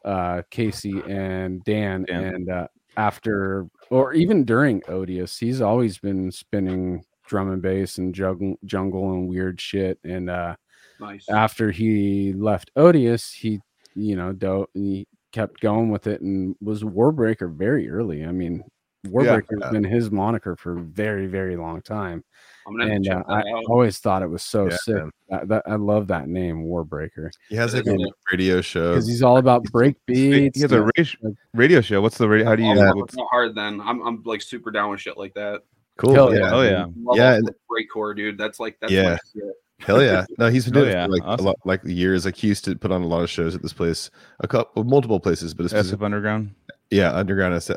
uh 0.04 0.42
Casey 0.50 1.00
and 1.08 1.64
Dan. 1.64 2.04
Dan. 2.06 2.24
And 2.34 2.50
uh 2.50 2.68
after 2.98 3.66
or 3.90 4.12
even 4.12 4.44
during 4.44 4.82
Odious, 4.88 5.38
he's 5.38 5.60
always 5.62 5.98
been 5.98 6.30
spinning 6.30 7.02
drum 7.26 7.50
and 7.50 7.60
bass 7.62 7.98
and 7.98 8.14
jungle 8.14 8.56
jungle 8.66 9.12
and 9.14 9.26
weird 9.28 9.58
shit. 9.60 9.98
And 10.04 10.28
uh 10.30 10.56
Nice. 11.00 11.28
after 11.28 11.70
he 11.70 12.32
left 12.32 12.70
Odious, 12.76 13.32
he 13.32 13.60
you 13.94 14.14
know, 14.16 14.32
do, 14.32 14.66
he 14.74 15.06
kept 15.32 15.60
going 15.60 15.90
with 15.90 16.06
it 16.06 16.20
and 16.20 16.54
was 16.60 16.82
Warbreaker 16.82 17.50
very 17.54 17.88
early. 17.90 18.24
I 18.24 18.30
mean, 18.32 18.62
Warbreaker 19.06 19.62
has 19.62 19.72
been 19.72 19.84
his 19.84 20.10
moniker 20.10 20.56
for 20.56 20.78
a 20.78 20.82
very, 20.82 21.26
very 21.26 21.56
long 21.56 21.80
time. 21.80 22.22
I'm 22.66 22.76
gonna 22.76 22.90
have 22.92 22.96
And 22.96 23.08
uh, 23.08 23.22
I 23.28 23.38
out. 23.38 23.64
always 23.68 23.98
thought 23.98 24.22
it 24.22 24.26
was 24.28 24.42
so 24.42 24.68
Yeah, 24.68 24.76
sick. 24.82 24.94
man. 24.96 25.10
That, 25.30 25.48
that, 25.48 25.62
I 25.66 25.76
love 25.76 26.08
that 26.08 26.28
name, 26.28 26.64
Warbreaker, 26.64 27.30
He 27.48 27.56
has 27.56 27.72
like 27.74 27.84
Yeah. 27.86 27.92
a 27.92 28.10
radio 28.32 28.60
show. 28.60 28.90
because 28.92 29.06
he's 29.08 29.22
all 29.22 29.36
about 29.38 29.62
break 29.64 29.96
He 30.08 30.30
beats. 30.30 30.60
has 30.62 30.72
a 30.72 30.82
and- 30.82 30.90
radio, 30.98 31.36
radio 31.54 31.80
show. 31.80 32.00
What's 32.02 32.18
the 32.18 32.28
radio? 32.28 32.46
How 32.46 32.56
do 32.56 32.62
you? 32.64 32.72
Oh, 32.72 32.92
what's- 32.96 33.14
it's 33.14 33.16
not 33.16 33.28
hard 33.30 33.54
then. 33.54 33.80
I'm 33.80 34.02
I'm 34.06 34.22
like 34.24 34.42
super 34.42 34.70
down 34.72 34.90
with 34.90 35.00
shit 35.00 35.16
like 35.16 35.34
that. 35.34 35.62
Cool. 35.98 36.12
Hell 36.14 36.34
yeah. 36.34 36.54
Oh 36.54 36.62
yeah. 36.62 36.86
Love 37.00 37.16
Yeah, 37.16 37.30
all 37.30 37.34
and- 37.36 37.50
breakcore, 37.70 38.14
dude. 38.16 38.36
That's 38.36 38.58
like 38.60 38.76
that's 38.80 38.92
Yeah. 38.92 39.10
my 39.10 39.18
shit. 39.32 39.54
Hell 39.78 40.02
yeah. 40.02 40.24
No, 40.38 40.48
he's 40.48 40.64
been 40.64 40.76
Oh, 40.76 40.80
doing 40.80 40.90
it 40.92 40.94
yeah. 40.94 41.04
for 41.06 41.12
like 41.12 41.22
Awesome. 41.24 41.46
a 41.46 41.48
lot, 41.50 41.56
like 41.64 41.80
years. 41.84 42.24
Like 42.24 42.36
he 42.36 42.48
used 42.48 42.64
to 42.64 42.74
put 42.76 42.90
on 42.90 43.02
a 43.02 43.06
lot 43.06 43.22
of 43.22 43.30
shows 43.30 43.54
at 43.54 43.62
this 43.62 43.72
place, 43.72 44.10
a 44.40 44.48
couple, 44.48 44.80
of 44.82 44.88
multiple 44.88 45.20
places, 45.20 45.52
but 45.54 45.64
it's 45.66 45.74
SF 45.74 46.02
Underground. 46.02 46.54
yeah, 46.90 47.12
Underground 47.12 47.54
SF, 47.54 47.76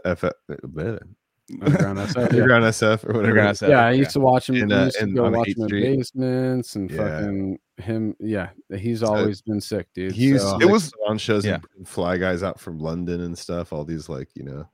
Underground 1.50 1.98
SF, 2.00 2.16
yeah. 2.16 2.22
Underground 2.24 2.64
SF 2.66 3.04
or 3.04 3.08
whatever. 3.08 3.20
Underground 3.20 3.58
SF. 3.58 3.70
yeah, 3.70 3.86
I 3.86 3.92
used 3.92 4.12
to 4.12 4.20
watch 4.20 4.50
him. 4.50 4.56
And, 4.62 4.72
uh, 4.72 4.84
used 4.86 4.98
to 4.98 5.04
and 5.04 5.16
go 5.16 5.30
watch 5.30 5.48
8th 5.50 5.58
him 5.58 5.62
in 5.64 5.68
Street. 5.68 5.98
basements 5.98 6.76
and 6.76 6.92
Yeah. 6.92 6.98
fucking 6.98 7.60
him. 7.78 8.16
Yeah, 8.20 8.50
he's 8.76 9.00
So, 9.02 9.08
always 9.08 9.42
been 9.42 9.60
sick, 9.60 9.88
dude. 9.94 10.12
He 10.14 10.28
used 10.28 10.44
So, 10.44 10.56
It 10.56 10.66
like, 10.66 10.70
was- 10.74 10.94
on 11.08 11.18
shows 11.18 11.46
yeah. 11.46 11.60
and 11.76 11.88
fly 11.88 12.18
guys 12.18 12.44
out 12.44 12.60
from 12.60 12.80
London 12.80 13.22
and 13.22 13.38
stuff. 13.38 13.74
All 13.74 13.84
these 13.84 14.08
like 14.08 14.30
you 14.36 14.44
know, 14.44 14.68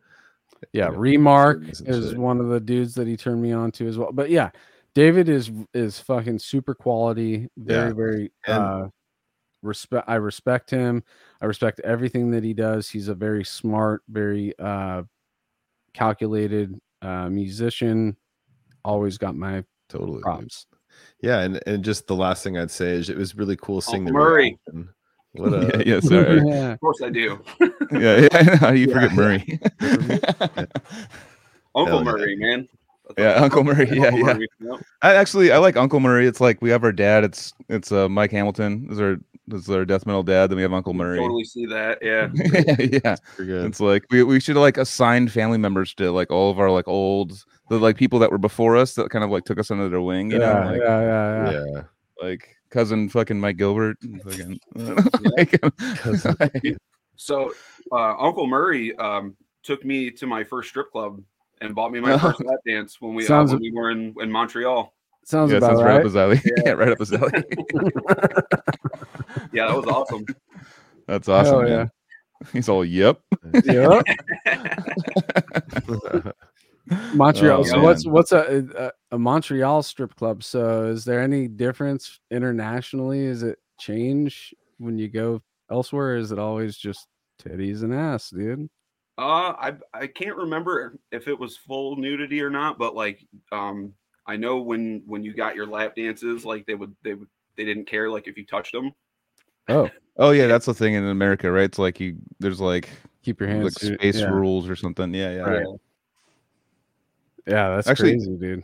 yeah, 0.73 0.88
you 0.89 0.91
know, 0.91 0.99
Remarc 0.99 1.69
is 1.89 2.09
shit. 2.09 2.17
one 2.17 2.39
of 2.39 2.49
the 2.49 2.59
dudes 2.59 2.93
that 2.95 3.07
he 3.07 3.15
turned 3.17 3.41
me 3.41 3.51
on 3.53 3.71
to 3.73 3.88
as 3.88 3.97
well. 3.97 4.11
But 4.11 4.29
yeah, 4.29 4.49
David 4.95 5.29
is 5.29 5.51
is 5.73 5.99
fucking 5.99 6.39
super 6.39 6.73
quality. 6.73 7.47
Very 7.58 7.88
Yeah. 7.89 7.93
very 7.93 8.31
And- 8.47 8.63
uh 8.63 8.88
respect. 9.62 10.08
I 10.08 10.15
respect 10.15 10.69
him. 10.71 11.03
I 11.41 11.45
respect 11.45 11.79
everything 11.81 12.31
that 12.31 12.43
he 12.43 12.53
does. 12.53 12.89
He's 12.89 13.08
a 13.10 13.15
very 13.15 13.43
smart, 13.43 14.01
very 14.10 14.53
uh 14.58 15.03
calculated 15.93 16.79
uh 17.01 17.29
musician. 17.29 18.15
Always 18.84 19.17
got 19.17 19.36
my 19.36 19.63
totally. 19.89 20.21
props. 20.21 20.67
Yeah, 21.21 21.41
and 21.41 21.60
and 21.67 21.84
just 21.84 22.08
the 22.08 22.15
last 22.15 22.43
thing 22.43 22.58
I'd 22.58 22.71
say 22.71 22.91
is 22.91 23.10
it 23.10 23.17
was 23.17 23.36
really 23.36 23.58
cool 23.58 23.81
seeing 23.81 24.08
Uncle 24.08 24.13
the 24.13 24.19
Murray. 24.29 24.60
reaction. 24.67 24.89
What 25.34 25.53
uh, 25.53 25.77
yeah, 25.79 25.84
yeah, 25.95 25.99
sorry. 26.12 26.41
yeah. 26.47 26.71
Of 26.73 26.79
course 26.79 27.01
I 27.01 27.10
do. 27.10 27.43
yeah, 27.91 28.27
yeah. 28.31 28.55
How 28.58 28.71
do 28.75 28.77
you 28.77 28.88
Yeah. 28.88 28.93
forget 28.93 29.13
Murray? 29.13 29.60
Uncle 31.75 31.97
yeah. 31.97 32.03
Murray, 32.03 32.36
man. 32.38 32.67
That's 33.08 33.20
Yeah, 33.20 33.44
Uncle 33.44 33.63
Murray, 33.63 33.89
yeah, 33.91 34.06
Uncle 34.08 34.20
yeah. 34.20 34.34
Murray, 34.34 34.48
yep. 34.60 34.82
I 35.02 35.15
actually 35.15 35.52
I 35.52 35.58
like 35.58 35.78
Uncle 35.78 36.00
Murray. 36.00 36.28
It's 36.28 36.41
like 36.41 36.62
we 36.62 36.70
have 36.70 36.84
our 36.84 36.91
dad. 36.91 37.24
It's 37.24 37.54
it's 37.70 37.91
uh 37.91 38.10
Mike 38.10 38.32
Hamilton. 38.32 38.88
Is 38.89 39.00
our 39.00 39.18
is 39.52 39.70
our 39.70 39.86
death 39.86 40.06
metal 40.06 40.24
dad. 40.24 40.50
Then 40.50 40.58
we 40.58 40.63
have 40.63 40.74
Uncle 40.74 40.94
Murray. 40.94 41.20
Totally 41.20 41.44
see 41.44 41.65
that. 41.68 42.00
Yeah. 42.02 42.30
yeah, 43.04 43.15
good. 43.38 43.65
it's 43.65 43.80
like 43.80 44.06
we 44.10 44.24
we 44.24 44.39
should 44.39 44.58
like 44.58 44.78
assign 44.78 45.28
family 45.28 45.58
members 45.58 45.94
to 45.96 46.12
like 46.12 46.32
all 46.32 46.50
of 46.50 46.60
our 46.60 46.72
like 46.72 46.88
old 46.88 47.44
the 47.70 47.80
like 47.80 47.98
people 47.98 48.20
that 48.20 48.32
were 48.32 48.38
before 48.38 48.78
us 48.78 48.94
that 48.96 49.10
kind 49.10 49.24
of 49.24 49.30
like 49.30 49.46
took 49.46 49.60
us 49.60 49.72
under 49.72 49.89
their 49.89 50.02
wing. 50.02 50.32
You 50.32 50.39
yeah, 50.39 50.54
know, 50.54 50.72
like, 50.72 50.82
yeah, 50.82 51.02
yeah, 51.02 51.52
yeah. 51.52 51.65
yeah. 51.74 51.82
like 52.22 52.56
cousin 52.70 53.10
fucking 53.10 53.39
Mike 53.39 53.58
Gilbert. 53.58 53.98
and 54.02 54.22
Fucking, 54.24 54.60
like, 56.39 56.78
So 57.15 57.54
uh, 57.91 58.15
Uncle 58.18 58.48
Murray 58.48 58.96
um, 58.98 59.36
took 59.63 59.86
me 59.86 60.12
to 60.12 60.28
my 60.28 60.44
first 60.44 60.70
strip 60.70 60.91
club 60.91 61.22
and 61.62 61.76
bought 61.76 61.91
me 61.91 62.00
my 62.00 62.18
first 62.18 62.44
lap 62.44 62.60
dance 62.68 63.00
when 63.00 63.15
we 63.15 63.28
uh, 63.28 63.46
when 63.46 63.60
we 63.60 63.72
were 63.72 63.91
in, 63.91 64.13
in 64.20 64.32
Montreal. 64.32 64.94
Sounds 65.26 65.52
yeah, 65.52 65.58
about 65.58 65.70
sounds 65.72 65.82
right 65.82 65.88
right. 65.88 65.98
up 65.98 66.04
his 66.04 66.15
alley. 66.15 66.41
Yeah, 66.65 66.72
right 66.72 66.91
up 66.91 67.00
his 67.00 67.13
alley. 67.13 67.32
Yeah, 69.52 69.68
that 69.68 69.78
was 69.78 69.86
awesome. 69.88 70.26
That's 71.08 71.28
awesome. 71.30 71.68
Hell 71.68 71.78
man. 71.78 71.91
He's 72.52 72.68
all 72.68 72.84
yep. 72.84 73.22
yeah. 73.63 74.02
Montreal. 77.13 77.62
Oh, 77.62 77.63
so 77.63 77.82
what's 77.82 78.06
man. 78.06 78.13
what's 78.13 78.32
a, 78.32 78.65
a 78.78 79.15
a 79.15 79.20
Montreal 79.20 79.82
strip 79.84 80.15
club? 80.15 80.44
So 80.44 80.86
is 80.86 81.06
there 81.06 81.22
any 81.22 81.48
difference 81.48 82.20
internationally? 82.32 83.22
Is 83.22 83.44
it 83.44 83.60
change 83.80 84.54
when 84.78 84.98
you 84.98 85.08
go 85.08 85.41
elsewhere? 85.72 86.13
Or 86.13 86.18
is 86.18 86.32
it 86.32 86.39
always 86.39 86.78
just 86.78 87.08
titties 87.41 87.84
and 87.84 87.94
ass, 87.94 88.30
dude? 88.30 88.70
Uh, 89.17 89.54
I 89.58 89.73
I 89.93 90.08
can't 90.08 90.36
remember 90.36 90.97
if 91.12 91.28
it 91.28 91.39
was 91.39 91.56
full 91.58 91.95
nudity 91.95 92.41
or 92.41 92.49
not, 92.49 92.78
but 92.78 92.95
like 92.95 93.25
um, 93.51 93.93
I 94.28 94.36
know 94.36 94.58
when 94.60 95.04
when 95.06 95.23
you 95.23 95.34
got 95.34 95.56
your 95.56 95.67
lap 95.67 95.95
dances, 95.95 96.43
like 96.45 96.65
they 96.65 96.75
would 96.75 96.93
they 97.04 97.13
would 97.13 97.28
they 97.56 97.63
didn't 97.63 97.86
care 97.86 98.10
like 98.10 98.28
if 98.28 98.38
you 98.38 98.45
touched 98.45 98.73
them. 98.73 98.91
Oh, 99.69 99.89
Oh 100.17 100.32
yeah, 100.32 100.47
that's 100.47 100.65
the 100.65 100.73
thing 100.73 100.93
in 100.95 101.06
America, 101.06 101.49
right? 101.51 101.63
It's 101.63 101.80
like 101.80 101.99
you 101.99 102.17
there's 102.39 102.60
like 102.60 102.89
keep 103.23 103.39
your 103.39 103.49
hands 103.49 103.63
like 103.63 103.73
to- 103.75 103.93
space 103.95 104.19
yeah. 104.19 104.28
rules 104.30 104.69
or 104.69 104.75
something. 104.75 105.13
Yeah, 105.13 105.32
yeah. 105.32 105.39
Right. 105.41 105.65
Yeah, 107.47 107.75
that's 107.75 107.88
Actually- 107.88 108.13
crazy, 108.13 108.36
dude. 108.38 108.63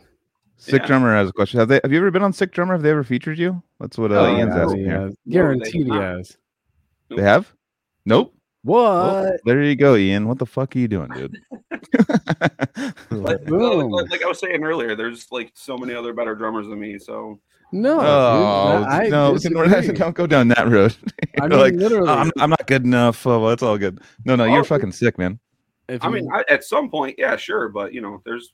Sick 0.58 0.82
Yeah. 0.82 0.86
drummer 0.86 1.14
has 1.14 1.28
a 1.28 1.32
question. 1.32 1.58
Have 1.58 1.68
they? 1.68 1.80
Have 1.82 1.90
you 1.92 1.98
ever 1.98 2.10
been 2.12 2.22
on 2.22 2.32
Sick 2.32 2.52
drummer? 2.52 2.74
Have 2.74 2.82
they 2.82 2.90
ever 2.90 3.02
featured 3.02 3.36
you? 3.36 3.60
That's 3.80 3.98
what 3.98 4.12
uh, 4.12 4.20
Oh, 4.20 4.36
Ian's 4.36 4.54
yeah. 4.54 4.62
asking. 4.64 4.80
yeah, 4.84 4.98
here. 5.00 5.10
guaranteed 5.28 5.72
he 5.74 5.84
not. 5.84 6.02
has. 6.02 6.36
They 7.08 7.22
have? 7.22 7.52
Nope. 8.06 8.32
Well, 8.64 9.24
What? 9.24 9.40
there 9.44 9.62
you 9.62 9.74
go, 9.76 9.96
Ian. 9.96 10.28
What 10.28 10.38
the 10.38 10.46
fuck 10.46 10.76
are 10.76 10.78
you 10.78 10.88
doing, 10.88 11.08
dude? 11.14 11.36
Like, 13.10 13.44
Boom. 13.44 13.90
like, 13.90 14.10
like 14.10 14.22
I 14.24 14.28
was 14.28 14.38
saying 14.38 14.64
earlier, 14.64 14.96
there's 14.96 15.30
like 15.30 15.52
so 15.54 15.76
many 15.76 15.94
other 15.94 16.12
better 16.12 16.34
drummers 16.34 16.66
than 16.66 16.80
me. 16.80 16.98
So 16.98 17.38
No, 17.70 18.00
oh 18.00 18.78
dude, 18.78 18.88
I 18.88 19.08
no! 19.08 19.36
Don't 19.94 20.14
go 20.14 20.26
down 20.26 20.48
that 20.48 20.68
road. 20.68 20.94
I 21.40 21.46
You're 21.46 21.48
mean, 21.48 21.58
like, 21.60 21.72
oh, 21.74 21.76
literally. 21.76 22.08
"Oh, 22.08 22.12
I'm, 22.14 22.30
I'm 22.38 22.50
not 22.50 22.66
good 22.66 22.84
enough. 22.84 23.26
Oh, 23.26 23.40
well, 23.40 23.50
it's 23.50 23.62
all 23.62 23.76
good. 23.78 24.00
No, 24.24 24.36
no, 24.36 24.44
Oh, 24.44 24.46
you're 24.54 24.64
fucking 24.64 24.92
sick, 24.92 25.18
man. 25.18 25.38
if 25.88 26.02
I 26.04 26.08
mean, 26.08 26.28
I, 26.32 26.44
at 26.48 26.64
some 26.64 26.90
point, 26.90 27.16
yeah, 27.18 27.36
sure, 27.36 27.68
but 27.68 27.92
you 27.92 28.00
know, 28.00 28.22
there's 28.24 28.52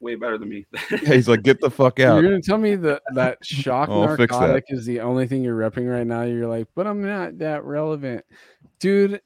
way 0.00 0.14
better 0.14 0.38
than 0.38 0.48
me. 0.48 0.66
Yeah, 0.90 1.14
he's 1.14 1.28
like, 1.28 1.42
get 1.42 1.60
the 1.60 1.70
fuck 1.70 2.00
out. 2.00 2.14
You're 2.22 2.30
gonna 2.30 2.40
tell 2.42 2.58
me 2.58 2.74
that 2.76 3.02
that 3.14 3.38
shock 3.44 3.88
I'll 3.90 4.16
fix 4.16 4.32
that. 4.32 4.40
narcotic 4.40 4.64
is 4.68 4.86
the 4.86 5.00
only 5.00 5.26
thing 5.26 5.44
you're 5.44 5.58
repping 5.58 5.90
right 5.90 6.06
now. 6.06 6.22
You're 6.22 6.48
like, 6.48 6.68
but 6.74 6.86
I'm 6.86 7.02
not 7.04 7.38
that 7.38 7.64
relevant, 7.64 8.24
dude. 8.80 9.20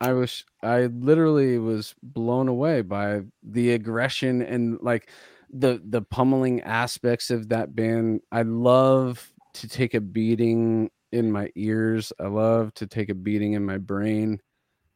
I 0.00 0.12
was, 0.12 0.44
I 0.62 0.86
literally 0.86 1.58
was 1.58 1.94
blown 2.02 2.48
away 2.48 2.82
by 2.82 3.22
the 3.42 3.72
aggression 3.72 4.42
and 4.42 4.78
like 4.80 5.08
the 5.52 5.80
the 5.84 6.02
pummeling 6.02 6.62
aspects 6.62 7.30
of 7.30 7.50
that 7.50 7.76
band. 7.76 8.22
I 8.32 8.42
love 8.42 9.32
to 9.54 9.68
take 9.68 9.94
a 9.94 10.00
beating 10.00 10.90
in 11.12 11.30
my 11.30 11.50
ears. 11.54 12.12
I 12.18 12.26
love 12.26 12.74
to 12.74 12.86
take 12.86 13.10
a 13.10 13.14
beating 13.14 13.52
in 13.52 13.64
my 13.64 13.78
brain 13.78 14.40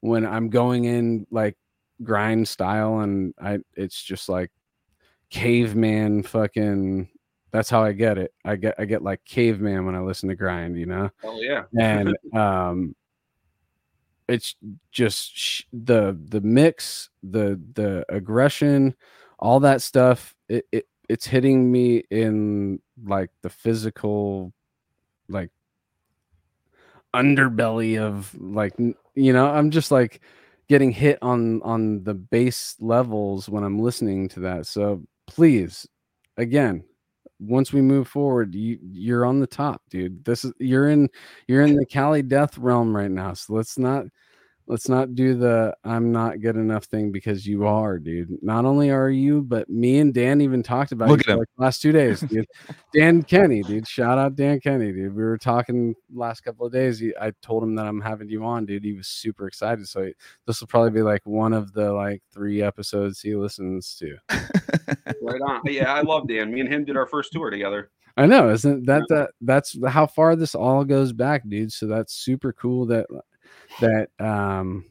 when 0.01 0.27
I'm 0.27 0.49
going 0.49 0.85
in 0.85 1.27
like 1.31 1.57
grind 2.03 2.49
style 2.49 3.01
and 3.01 3.33
I 3.41 3.59
it's 3.75 4.03
just 4.03 4.29
like 4.29 4.51
caveman 5.31 6.23
fucking 6.23 7.09
that's 7.53 7.71
how 7.71 7.83
I 7.83 7.93
get 7.93 8.19
it. 8.19 8.33
I 8.45 8.57
get 8.57 8.75
I 8.79 8.85
get 8.87 9.03
like 9.03 9.25
caveman 9.25 9.87
when 9.87 9.95
I 9.95 10.01
listen 10.01 10.29
to 10.31 10.35
grind, 10.35 10.79
you 10.79 10.87
know? 10.87 11.11
oh 11.23 11.41
yeah, 11.41 11.65
And 11.79 12.17
um 12.35 12.97
it's 14.29 14.57
just 14.91 15.37
sh- 15.37 15.63
the 15.73 16.19
the 16.29 16.41
mix, 16.41 17.11
the 17.23 17.61
the 17.75 18.05
aggression, 18.09 18.95
all 19.39 19.61
that 19.61 19.83
stuff 19.83 20.35
it, 20.49 20.67
it 20.73 20.87
it's 21.09 21.27
hitting 21.27 21.71
me 21.71 22.03
in 22.11 22.81
like 23.05 23.31
the 23.43 23.51
physical 23.51 24.53
like 25.29 25.51
underbelly 27.15 27.99
of 28.01 28.35
like 28.39 28.75
you 29.15 29.33
know 29.33 29.47
i'm 29.47 29.71
just 29.71 29.91
like 29.91 30.21
getting 30.69 30.91
hit 30.91 31.19
on 31.23 31.63
on 31.63 32.03
the 32.05 32.15
base 32.15 32.77
levels 32.81 33.49
when 33.49 33.63
i'm 33.65 33.79
listening 33.79 34.29
to 34.29 34.41
that. 34.41 34.67
So 34.67 35.03
please 35.27 35.87
again 36.37 36.85
once 37.39 37.73
we 37.73 37.83
move 37.83 38.09
forward 38.09 38.55
you 38.55 38.79
you're 38.93 39.27
on 39.27 39.41
the 39.41 39.47
top 39.47 39.83
dude. 39.91 40.25
This 40.25 40.45
is 40.45 40.53
you're 40.59 40.89
in 40.91 41.09
you're 41.49 41.63
in 41.63 41.77
the 41.77 41.87
cali 41.87 42.23
death 42.23 42.57
realm 42.59 42.95
right 42.97 43.11
now 43.11 43.35
so 43.35 43.55
let's 43.55 43.79
not 43.79 44.07
let's 44.67 44.89
not 44.89 45.15
do 45.15 45.35
the 45.35 45.75
i'm 45.85 46.13
not 46.13 46.41
good 46.41 46.57
enough 46.57 46.85
thing 46.85 47.13
because 47.13 47.47
you 47.47 47.67
are 47.67 47.99
dude 47.99 48.31
not 48.43 48.65
only 48.65 48.91
are 48.91 49.11
you 49.11 49.43
but 49.43 49.69
me 49.69 49.99
and 49.99 50.15
dan 50.15 50.41
even 50.41 50.63
talked 50.63 50.93
about 50.93 51.09
Look 51.09 51.19
you 51.19 51.21
at 51.23 51.27
for, 51.27 51.33
him. 51.33 51.39
like 51.39 51.49
last 51.57 51.83
two 51.83 51.93
days 51.93 52.21
dude 52.21 52.47
dan 52.93 53.23
kenny 53.23 53.63
dude 53.63 53.87
shout 53.87 54.19
out 54.19 54.37
dan 54.37 54.61
kenny 54.61 54.93
dude 54.93 55.15
we 55.15 55.23
were 55.23 55.39
talking 55.39 55.95
last 56.13 56.41
couple 56.41 56.67
of 56.67 56.73
days 56.73 56.99
he, 56.99 57.13
i 57.21 57.33
told 57.43 57.63
him 57.63 57.75
that 57.77 57.87
i'm 57.87 58.01
having 58.01 58.29
you 58.29 58.45
on 58.45 58.67
dude 58.67 58.85
he 58.85 58.93
was 58.93 59.09
super 59.09 59.47
excited 59.47 59.87
so 59.87 60.05
he, 60.05 60.13
this 60.47 60.61
will 60.61 60.69
probably 60.69 60.91
be 60.91 61.03
like 61.03 61.25
one 61.25 61.53
of 61.53 61.73
the 61.73 61.93
like 61.93 62.23
three 62.33 62.63
episodes 62.63 63.21
he 63.21 63.35
listens 63.35 63.95
to 63.95 64.17
right 65.23 65.41
on. 65.43 65.61
Yeah, 65.65 65.93
I 65.93 66.03
love 66.03 66.29
Dan. 66.29 66.53
Me 66.53 66.61
and 66.61 66.73
him 66.73 66.85
did 66.85 66.97
our 66.97 67.07
first 67.07 67.33
tour 67.33 67.51
together. 67.51 67.91
I 68.17 68.27
know, 68.27 68.49
isn't 68.51 68.87
that 68.87 69.03
that 69.09 69.31
that's 69.43 69.77
how 69.87 70.07
far 70.07 70.37
this 70.37 70.55
all 70.55 70.85
goes 70.85 71.13
back, 71.13 71.47
dude. 71.47 71.73
So 71.73 71.87
that's 71.87 72.15
super 72.15 72.53
cool 72.53 72.87
that 72.87 73.07
that 73.81 74.09
um 74.19 74.85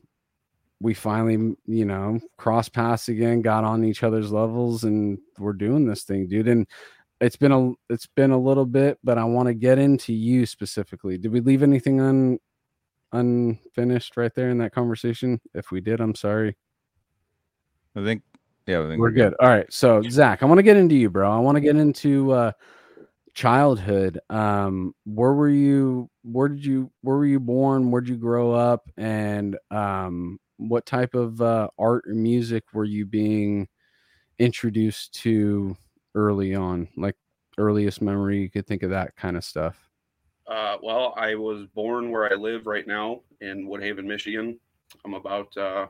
we 0.82 0.94
finally, 0.94 1.56
you 1.66 1.86
know, 1.86 2.20
cross 2.38 2.70
paths 2.70 3.08
again, 3.10 3.42
got 3.42 3.64
on 3.64 3.84
each 3.86 4.04
other's 4.04 4.32
levels, 4.32 4.84
and 4.84 5.18
we're 5.40 5.54
doing 5.54 5.86
this 5.86 6.04
thing, 6.04 6.28
dude. 6.28 6.48
And 6.48 6.68
it's 7.22 7.38
been 7.38 7.52
a 7.52 7.72
it's 7.90 8.08
been 8.08 8.32
a 8.32 8.38
little 8.38 8.66
bit, 8.66 9.00
but 9.04 9.18
I 9.18 9.24
want 9.24 9.48
to 9.48 9.54
get 9.54 9.80
into 9.80 10.14
you 10.14 10.46
specifically. 10.46 11.18
Did 11.18 11.32
we 11.32 11.40
leave 11.40 11.64
anything 11.64 12.02
un 12.02 12.40
unfinished 13.14 14.18
right 14.18 14.34
there 14.36 14.50
in 14.50 14.58
that 14.60 14.74
conversation? 14.74 15.40
If 15.54 15.72
we 15.72 15.80
did, 15.80 16.02
I'm 16.02 16.16
sorry. 16.16 16.58
I 17.96 18.04
think 18.04 18.24
yeah, 18.68 18.82
I 18.82 18.88
think 18.88 19.00
We're 19.00 19.12
good. 19.12 19.34
All 19.40 19.48
right. 19.48 19.72
So 19.72 20.02
Zach, 20.10 20.44
I 20.44 20.46
want 20.46 20.60
to 20.60 20.64
get 20.64 20.78
into 20.78 20.96
you, 20.96 21.10
bro. 21.10 21.32
I 21.32 21.40
want 21.40 21.56
to 21.56 21.62
get 21.62 21.78
into 21.78 22.32
uh 22.32 22.52
childhood. 23.36 24.20
Um, 24.30 24.96
where 25.06 25.34
were 25.34 25.50
you 25.50 26.10
where 26.24 26.48
did 26.48 26.66
you 26.66 26.92
where 27.02 27.18
were 27.18 27.26
you 27.26 27.40
born? 27.40 27.92
Where'd 27.92 28.10
you 28.10 28.18
grow 28.18 28.54
up? 28.54 28.90
And 28.98 29.58
um 29.70 30.40
what 30.58 30.86
type 30.86 31.14
of 31.14 31.42
uh 31.42 31.68
art 31.78 32.06
or 32.08 32.14
music 32.14 32.64
were 32.74 32.86
you 32.86 33.06
being 33.06 33.68
introduced 34.40 35.14
to 35.22 35.76
early 36.16 36.56
on? 36.56 36.88
Like 36.98 37.16
earliest 37.58 38.02
memory 38.02 38.42
you 38.42 38.50
could 38.50 38.66
think 38.66 38.84
of 38.84 38.90
that 38.92 39.16
kind 39.16 39.38
of 39.38 39.44
stuff. 39.44 39.90
Uh, 40.48 40.78
well, 40.84 41.14
I 41.18 41.36
was 41.36 41.66
born 41.74 42.12
where 42.12 42.32
I 42.32 42.36
live 42.36 42.68
right 42.68 42.86
now 42.86 43.22
in 43.42 43.68
Woodhaven, 43.68 44.06
Michigan. 44.06 44.60
I'm 45.04 45.16
about 45.16 45.56
uh, 45.58 45.88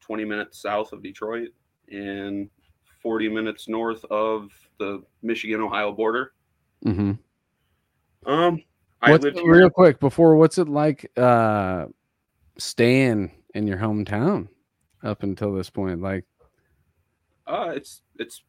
20 0.00 0.24
minutes 0.24 0.62
south 0.62 0.92
of 0.92 1.02
Detroit 1.02 1.48
and 1.90 2.48
40 3.02 3.28
minutes 3.28 3.68
north 3.68 4.04
of 4.06 4.50
the 4.78 5.02
Michigan 5.22 5.60
Ohio 5.60 5.92
border. 5.92 6.32
Mm-hmm. 6.84 7.12
Um, 8.30 8.62
I 9.00 9.10
What's, 9.12 9.24
lived 9.24 9.36
real 9.38 9.54
here. 9.60 9.70
quick 9.70 10.00
before 10.00 10.36
what's 10.36 10.58
it 10.58 10.68
like 10.68 11.10
uh 11.16 11.86
staying 12.58 13.30
in 13.54 13.66
your 13.66 13.78
hometown 13.78 14.48
up 15.02 15.22
until 15.22 15.52
this 15.54 15.70
point? 15.70 16.02
Like 16.02 16.24
Uh, 17.46 17.72
it's 17.74 18.02
it's. 18.18 18.42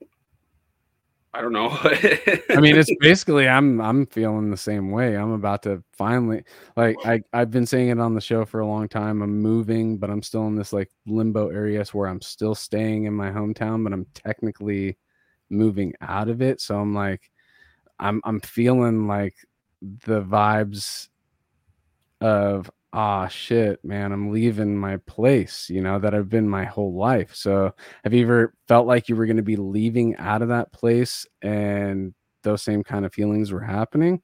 I 1.31 1.41
don't 1.41 1.53
know. 1.53 1.69
I 1.69 2.59
mean, 2.59 2.75
it's 2.75 2.89
basically 2.99 3.47
I'm 3.47 3.79
I'm 3.79 4.07
feeling 4.07 4.49
the 4.49 4.57
same 4.57 4.89
way. 4.89 5.15
I'm 5.15 5.31
about 5.31 5.61
to 5.63 5.83
finally 5.93 6.43
like 6.75 6.97
I 7.05 7.21
I've 7.33 7.51
been 7.51 7.67
saying 7.67 7.89
it 7.89 7.99
on 7.99 8.15
the 8.15 8.21
show 8.21 8.45
for 8.45 8.61
a 8.61 8.67
long 8.67 8.89
time. 8.89 9.21
I'm 9.21 9.39
moving, 9.39 9.99
but 9.99 10.09
I'm 10.09 10.23
still 10.23 10.47
in 10.47 10.55
this 10.55 10.73
like 10.73 10.89
limbo 11.05 11.49
area 11.49 11.85
where 11.93 12.09
I'm 12.09 12.21
still 12.21 12.55
staying 12.55 13.03
in 13.03 13.13
my 13.13 13.29
hometown, 13.29 13.83
but 13.83 13.93
I'm 13.93 14.07
technically 14.15 14.97
moving 15.51 15.93
out 16.01 16.29
of 16.29 16.41
it. 16.41 16.61
So 16.61 16.79
I'm 16.79 16.95
like 16.95 17.29
I'm 17.99 18.21
I'm 18.23 18.39
feeling 18.39 19.07
like 19.07 19.35
the 19.81 20.21
vibes 20.21 21.09
of 22.21 22.69
ah 22.91 23.27
shit, 23.27 23.83
man, 23.85 24.11
I'm 24.11 24.31
leaving 24.31 24.75
my 24.75 24.97
place, 24.97 25.69
you 25.69 25.81
know, 25.81 25.99
that 25.99 26.13
I've 26.13 26.29
been 26.29 26.49
my 26.49 26.65
whole 26.65 26.93
life. 26.93 27.35
So 27.35 27.73
have 28.03 28.13
you 28.13 28.23
ever 28.23 28.53
felt 28.67 28.87
like 28.87 29.09
you 29.09 29.15
were 29.15 29.25
going 29.25 29.37
to 29.37 29.43
be 29.43 29.55
leaving 29.55 30.15
out 30.17 30.41
of 30.41 30.49
that 30.49 30.71
place 30.71 31.25
and 31.41 32.13
those 32.41 32.63
same 32.63 32.83
kind 32.83 33.05
of 33.05 33.13
feelings 33.13 33.51
were 33.51 33.61
happening? 33.61 34.21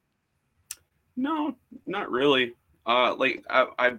No, 1.15 1.55
not 1.85 2.09
really. 2.11 2.53
Uh, 2.85 3.15
like 3.15 3.43
I, 3.49 3.67
I, 3.77 3.91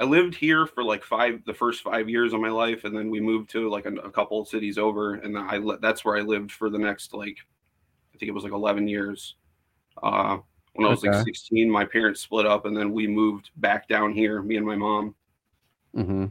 I 0.00 0.04
lived 0.04 0.34
here 0.34 0.66
for 0.66 0.82
like 0.82 1.04
five, 1.04 1.44
the 1.44 1.54
first 1.54 1.82
five 1.82 2.08
years 2.08 2.32
of 2.32 2.40
my 2.40 2.50
life, 2.50 2.84
and 2.84 2.96
then 2.96 3.10
we 3.10 3.20
moved 3.20 3.50
to 3.50 3.68
like 3.68 3.86
a, 3.86 3.94
a 3.96 4.10
couple 4.10 4.44
cities 4.44 4.78
over, 4.78 5.14
and 5.14 5.38
I 5.38 5.60
that's 5.80 6.04
where 6.04 6.16
I 6.16 6.22
lived 6.22 6.50
for 6.50 6.70
the 6.70 6.78
next 6.78 7.14
like, 7.14 7.38
I 8.14 8.18
think 8.18 8.28
it 8.28 8.32
was 8.32 8.44
like 8.44 8.52
eleven 8.52 8.88
years. 8.88 9.36
Uh, 10.02 10.38
when 10.74 10.86
I 10.86 10.90
was 10.90 11.04
Okay. 11.04 11.10
like 11.10 11.24
sixteen, 11.24 11.70
my 11.70 11.84
parents 11.84 12.20
split 12.20 12.46
up, 12.46 12.66
and 12.66 12.76
then 12.76 12.92
we 12.92 13.06
moved 13.06 13.50
back 13.56 13.88
down 13.88 14.12
here, 14.12 14.42
me 14.42 14.56
and 14.56 14.66
my 14.66 14.76
mom. 14.76 15.14
Mm-hmm. 15.96 16.26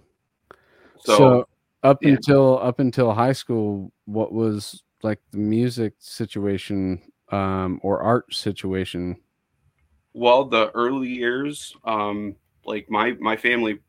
So, 1.00 1.16
So, 1.16 1.48
up 1.84 2.00
yeah. 2.02 2.10
until 2.10 2.60
up 2.60 2.80
until 2.80 3.14
high 3.14 3.34
school, 3.34 3.92
what 4.06 4.32
was 4.32 4.84
like 5.04 5.20
the 5.32 5.38
music 5.38 5.94
situation 6.00 7.02
um, 7.32 7.80
or 7.84 8.02
art 8.02 8.34
situation? 8.34 9.18
well, 10.14 10.46
the 10.46 10.72
early 10.72 11.10
years, 11.10 11.76
um, 11.86 12.36
like 12.66 12.90
my 12.90 13.12
my 13.20 13.38
family, 13.38 13.80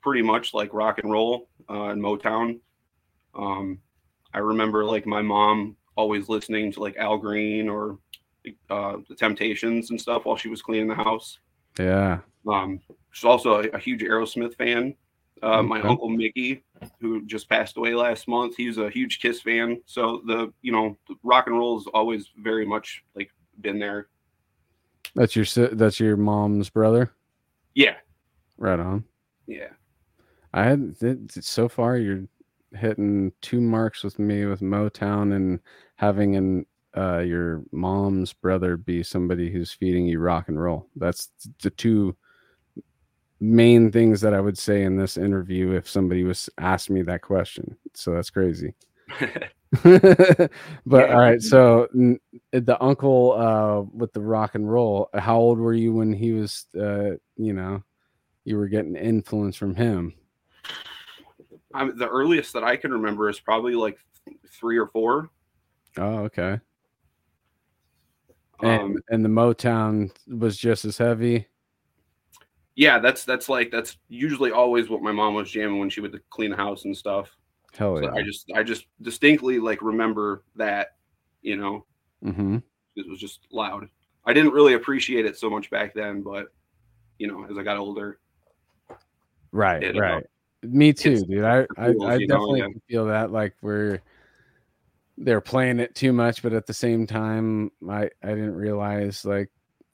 pretty 0.00 0.22
much 0.22 0.54
like 0.54 0.72
rock 0.72 0.98
and 0.98 1.10
roll 1.10 1.48
uh, 1.68 1.88
and 1.88 2.02
Motown. 2.02 2.60
Um, 3.34 3.80
I 4.32 4.38
remember 4.38 4.84
like 4.84 5.06
my 5.06 5.22
mom 5.22 5.76
always 5.98 6.28
listening 6.28 6.70
to 6.72 6.80
like 6.80 6.96
Al 6.96 7.18
Green 7.18 7.68
or 7.68 7.98
uh, 8.70 8.96
the 9.08 9.14
Temptations 9.16 9.90
and 9.90 10.00
stuff 10.00 10.24
while 10.24 10.36
she 10.36 10.48
was 10.48 10.62
cleaning 10.62 10.86
the 10.88 10.94
house. 10.94 11.38
Yeah. 11.78 12.20
Um, 12.46 12.80
she's 13.10 13.24
also 13.24 13.60
a, 13.62 13.68
a 13.70 13.78
huge 13.78 14.02
Aerosmith 14.02 14.54
fan. 14.56 14.94
Uh, 15.42 15.62
My 15.62 15.78
Okay. 15.80 15.88
uncle 15.88 16.08
Mickey, 16.08 16.62
who 17.00 17.24
just 17.26 17.48
passed 17.48 17.76
away 17.76 17.94
last 17.94 18.26
month, 18.28 18.54
he's 18.56 18.78
a 18.78 18.88
huge 18.90 19.20
Kiss 19.20 19.40
fan. 19.42 19.80
So 19.86 20.22
the 20.26 20.52
you 20.62 20.72
know 20.72 20.96
the 21.08 21.16
rock 21.22 21.46
and 21.48 21.56
roll 21.58 21.78
has 21.78 21.86
always 21.92 22.30
very 22.38 22.64
much 22.64 23.04
like 23.14 23.30
been 23.60 23.78
there. 23.78 24.08
That's 25.14 25.34
your 25.36 25.44
that's 25.74 25.98
your 26.00 26.16
mom's 26.16 26.70
brother. 26.70 27.12
Yeah, 27.74 27.96
Right 28.56 28.80
on. 28.80 29.04
yeah. 29.46 29.70
I 30.52 30.64
had 30.64 30.94
so 31.44 31.68
far 31.68 31.96
you're 31.98 32.24
hitting 32.74 33.32
two 33.40 33.60
marks 33.60 34.02
with 34.04 34.18
me 34.18 34.44
with 34.46 34.60
Motown 34.60 35.34
and 35.34 35.60
having 35.96 36.36
an 36.36 36.66
uh 36.96 37.18
your 37.18 37.62
mom's 37.70 38.32
brother 38.32 38.76
be 38.76 39.02
somebody 39.02 39.50
who's 39.50 39.72
feeding 39.72 40.06
you 40.06 40.18
rock 40.18 40.48
and 40.48 40.60
roll. 40.60 40.88
That's 40.96 41.30
the 41.62 41.70
two 41.70 42.16
main 43.40 43.92
things 43.92 44.20
that 44.20 44.34
I 44.34 44.40
would 44.40 44.58
say 44.58 44.82
in 44.82 44.96
this 44.96 45.16
interview 45.16 45.72
if 45.72 45.88
somebody 45.88 46.24
was 46.24 46.50
asked 46.58 46.90
me 46.90 47.02
that 47.02 47.22
question. 47.22 47.76
So 47.94 48.12
that's 48.14 48.30
crazy. 48.30 48.74
but 49.82 50.50
Yeah. 50.90 51.12
all 51.12 51.20
right, 51.20 51.42
so 51.42 51.88
n- 51.94 52.18
the 52.52 52.82
uncle 52.82 53.32
uh 53.32 53.82
with 53.96 54.12
the 54.14 54.20
rock 54.22 54.54
and 54.54 54.70
roll, 54.70 55.10
how 55.14 55.38
old 55.38 55.58
were 55.58 55.74
you 55.74 55.92
when 55.92 56.12
he 56.12 56.32
was 56.32 56.66
uh 56.74 57.10
you 57.36 57.52
know, 57.52 57.82
you 58.44 58.56
were 58.56 58.68
getting 58.68 58.96
influence 58.96 59.56
from 59.56 59.74
him? 59.74 60.14
I'm, 61.74 61.96
the 61.98 62.08
earliest 62.08 62.52
that 62.54 62.64
I 62.64 62.76
can 62.76 62.92
remember 62.92 63.28
is 63.28 63.40
probably 63.40 63.74
like 63.74 63.98
three 64.50 64.78
or 64.78 64.86
four. 64.88 65.30
Oh, 65.96 66.18
okay. 66.24 66.60
And 68.62 68.80
Um, 68.80 68.96
and 69.10 69.24
the 69.24 69.28
Motown 69.28 70.10
was 70.26 70.56
just 70.58 70.84
as 70.84 70.98
heavy. 70.98 71.46
yeah, 72.76 72.98
that's 72.98 73.24
that's 73.24 73.48
like 73.48 73.70
that's 73.70 73.96
usually 74.08 74.52
always 74.52 74.88
what 74.88 75.02
my 75.02 75.12
mom 75.12 75.34
was 75.34 75.50
jamming 75.50 75.78
when 75.78 75.90
she 75.90 76.00
would 76.00 76.20
clean 76.30 76.50
the 76.50 76.56
house 76.56 76.84
and 76.84 76.96
stuff. 76.96 77.36
Hell 77.76 77.96
So 77.96 78.04
yeah. 78.04 78.12
I 78.14 78.22
just 78.22 78.50
I 78.54 78.62
just 78.62 78.86
distinctly 79.02 79.58
like 79.58 79.82
remember 79.82 80.44
that, 80.56 80.96
you 81.42 81.56
know, 81.56 81.84
hmm 82.22 82.58
it 82.96 83.08
was 83.08 83.20
just 83.20 83.46
loud. 83.52 83.88
I 84.24 84.32
didn't 84.32 84.52
really 84.52 84.74
appreciate 84.74 85.24
it 85.24 85.36
so 85.38 85.48
much 85.50 85.70
back 85.70 85.94
then, 85.94 86.22
but 86.22 86.46
you 87.18 87.26
know, 87.28 87.46
as 87.50 87.56
I 87.58 87.62
got 87.62 87.76
older, 87.76 88.18
Right, 89.52 89.82
It, 89.82 89.96
uh, 89.96 90.00
right. 90.00 90.26
Me 90.62 90.92
too, 90.92 91.12
it's 91.12 91.22
dude. 91.22 91.44
I 91.44 91.66
I, 91.76 91.92
cool, 91.92 92.06
I 92.06 92.16
you 92.16 92.26
know, 92.26 92.34
definitely 92.34 92.60
yeah. 92.60 92.66
feel 92.88 93.06
that. 93.06 93.30
Like 93.30 93.54
we're 93.62 94.00
they're 95.16 95.40
playing 95.40 95.80
it 95.80 95.94
too 95.94 96.12
much, 96.12 96.42
but 96.42 96.52
at 96.52 96.66
the 96.66 96.74
same 96.74 97.06
time, 97.06 97.70
I 97.88 98.10
I 98.22 98.28
didn't 98.28 98.54
realize 98.54 99.24
like 99.24 99.50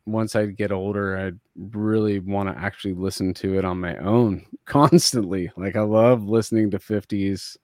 once 0.07 0.37
I 0.37 0.47
get 0.47 0.73
older, 0.73 1.17
I'd 1.17 1.39
really 1.57 2.19
want 2.19 2.49
to 2.49 2.63
actually 2.63 2.95
listen 2.95 3.33
to 3.35 3.59
it 3.59 3.65
on 3.65 3.81
my 3.81 3.97
own 3.99 4.45
constantly. 4.67 5.51
Like 5.57 5.77
I 5.77 5.83
love 5.83 6.25
listening 6.25 6.71
to 6.73 6.79
50s 6.79 7.57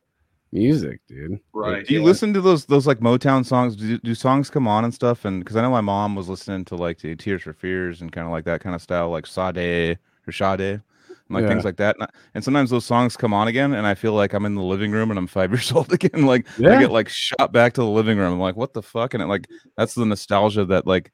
music, 0.53 1.01
dude. 1.07 1.39
right? 1.53 1.87
Do 1.87 1.95
you 1.95 2.01
yeah. 2.01 2.07
listen 2.07 2.33
to 2.35 2.41
those 2.41 2.65
those 2.67 2.87
like 2.87 3.01
Motown 3.01 3.45
songs? 3.45 3.77
Do, 3.77 3.99
do 3.99 4.15
songs 4.15 4.51
come 4.51 4.67
on 4.67 4.85
and 4.85 4.95
stuff? 4.95 5.25
And 5.25 5.43
because 5.43 5.57
I 5.57 5.63
know 5.63 5.71
my 5.71 5.81
mom 5.81 6.15
was 6.15 6.29
listening 6.29 6.65
to 6.67 6.77
like 6.77 6.99
the 6.99 7.15
Tears 7.17 7.43
for 7.43 7.53
Fears 7.53 8.01
and 8.01 8.13
kind 8.13 8.27
of 8.27 8.33
like 8.33 8.45
that 8.45 8.61
kind 8.61 8.75
of 8.75 8.83
style, 8.83 9.11
like 9.11 9.27
Sade 9.27 9.99
or 10.27 10.33
Sade, 10.33 10.61
and 10.61 10.83
like 11.31 11.43
Yeah. 11.43 11.49
things 11.49 11.65
like 11.65 11.77
that. 11.77 11.97
And, 11.97 12.05
I- 12.05 12.11
and 12.35 12.45
sometimes 12.45 12.71
those 12.71 12.85
songs 12.85 13.17
come 13.17 13.33
on 13.33 13.49
again, 13.49 13.73
and 13.73 13.87
I 13.87 13.95
feel 13.95 14.13
like 14.15 14.33
I'm 14.33 14.45
in 14.45 14.55
the 14.55 14.63
living 14.63 14.91
room 14.93 15.11
and 15.11 15.19
I'm 15.19 15.27
five 15.27 15.51
years 15.53 15.73
old 15.73 15.93
again. 15.93 16.27
Like 16.27 16.47
Yeah. 16.59 16.77
I 16.77 16.81
get 16.81 16.91
like 16.93 17.09
shot 17.09 17.53
back 17.53 17.75
to 17.75 17.81
the 17.81 17.87
living 17.89 18.19
room. 18.19 18.33
I'm 18.35 18.41
like, 18.41 18.57
what 18.57 18.73
the 18.75 18.83
fuck? 18.83 19.15
And 19.15 19.23
it 19.23 19.27
like 19.27 19.47
that's 19.77 19.95
the 19.95 20.05
nostalgia 20.07 20.65
that 20.67 20.87
like 20.87 21.11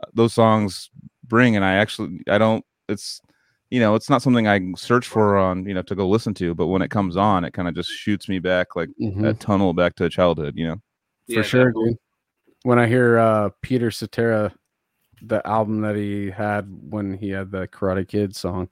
uh, 0.00 0.06
those 0.14 0.34
songs 0.34 0.90
bring. 1.26 1.56
And 1.56 1.64
I 1.64 1.74
actually 1.74 2.20
I 2.28 2.38
don't. 2.38 2.64
It's 2.88 3.20
you 3.70 3.78
know 3.78 3.94
it's 3.94 4.10
not 4.10 4.20
something 4.20 4.48
I 4.48 4.60
search 4.76 5.06
for 5.06 5.38
on 5.38 5.64
you 5.64 5.74
know 5.74 5.82
to 5.82 5.94
go 5.94 6.08
listen 6.08 6.34
to, 6.34 6.54
but 6.54 6.66
when 6.66 6.82
it 6.82 6.90
comes 6.90 7.16
on, 7.16 7.44
it 7.44 7.52
kind 7.52 7.68
of 7.68 7.74
just 7.74 7.90
shoots 7.90 8.28
me 8.28 8.38
back 8.40 8.74
like 8.74 8.88
Mhm. 9.00 9.22
that 9.22 9.38
tunnel 9.40 9.72
back 9.74 9.94
to 9.96 10.08
childhood. 10.10 10.54
You 10.56 10.66
know. 10.68 10.74
for 11.26 11.32
Yeah, 11.34 11.42
sure, 11.42 11.64
definitely. 11.66 11.90
dude. 11.90 11.98
When 12.64 12.78
I 12.80 12.86
hear 12.88 13.18
uh 13.18 13.50
Peter 13.62 13.90
Cetera, 13.92 14.52
the 15.22 15.46
album 15.46 15.82
that 15.82 15.94
he 15.96 16.30
had 16.30 16.66
when 16.90 17.14
he 17.16 17.30
had 17.30 17.52
the 17.52 17.68
Karate 17.68 18.08
Kid 18.08 18.34
song, 18.34 18.68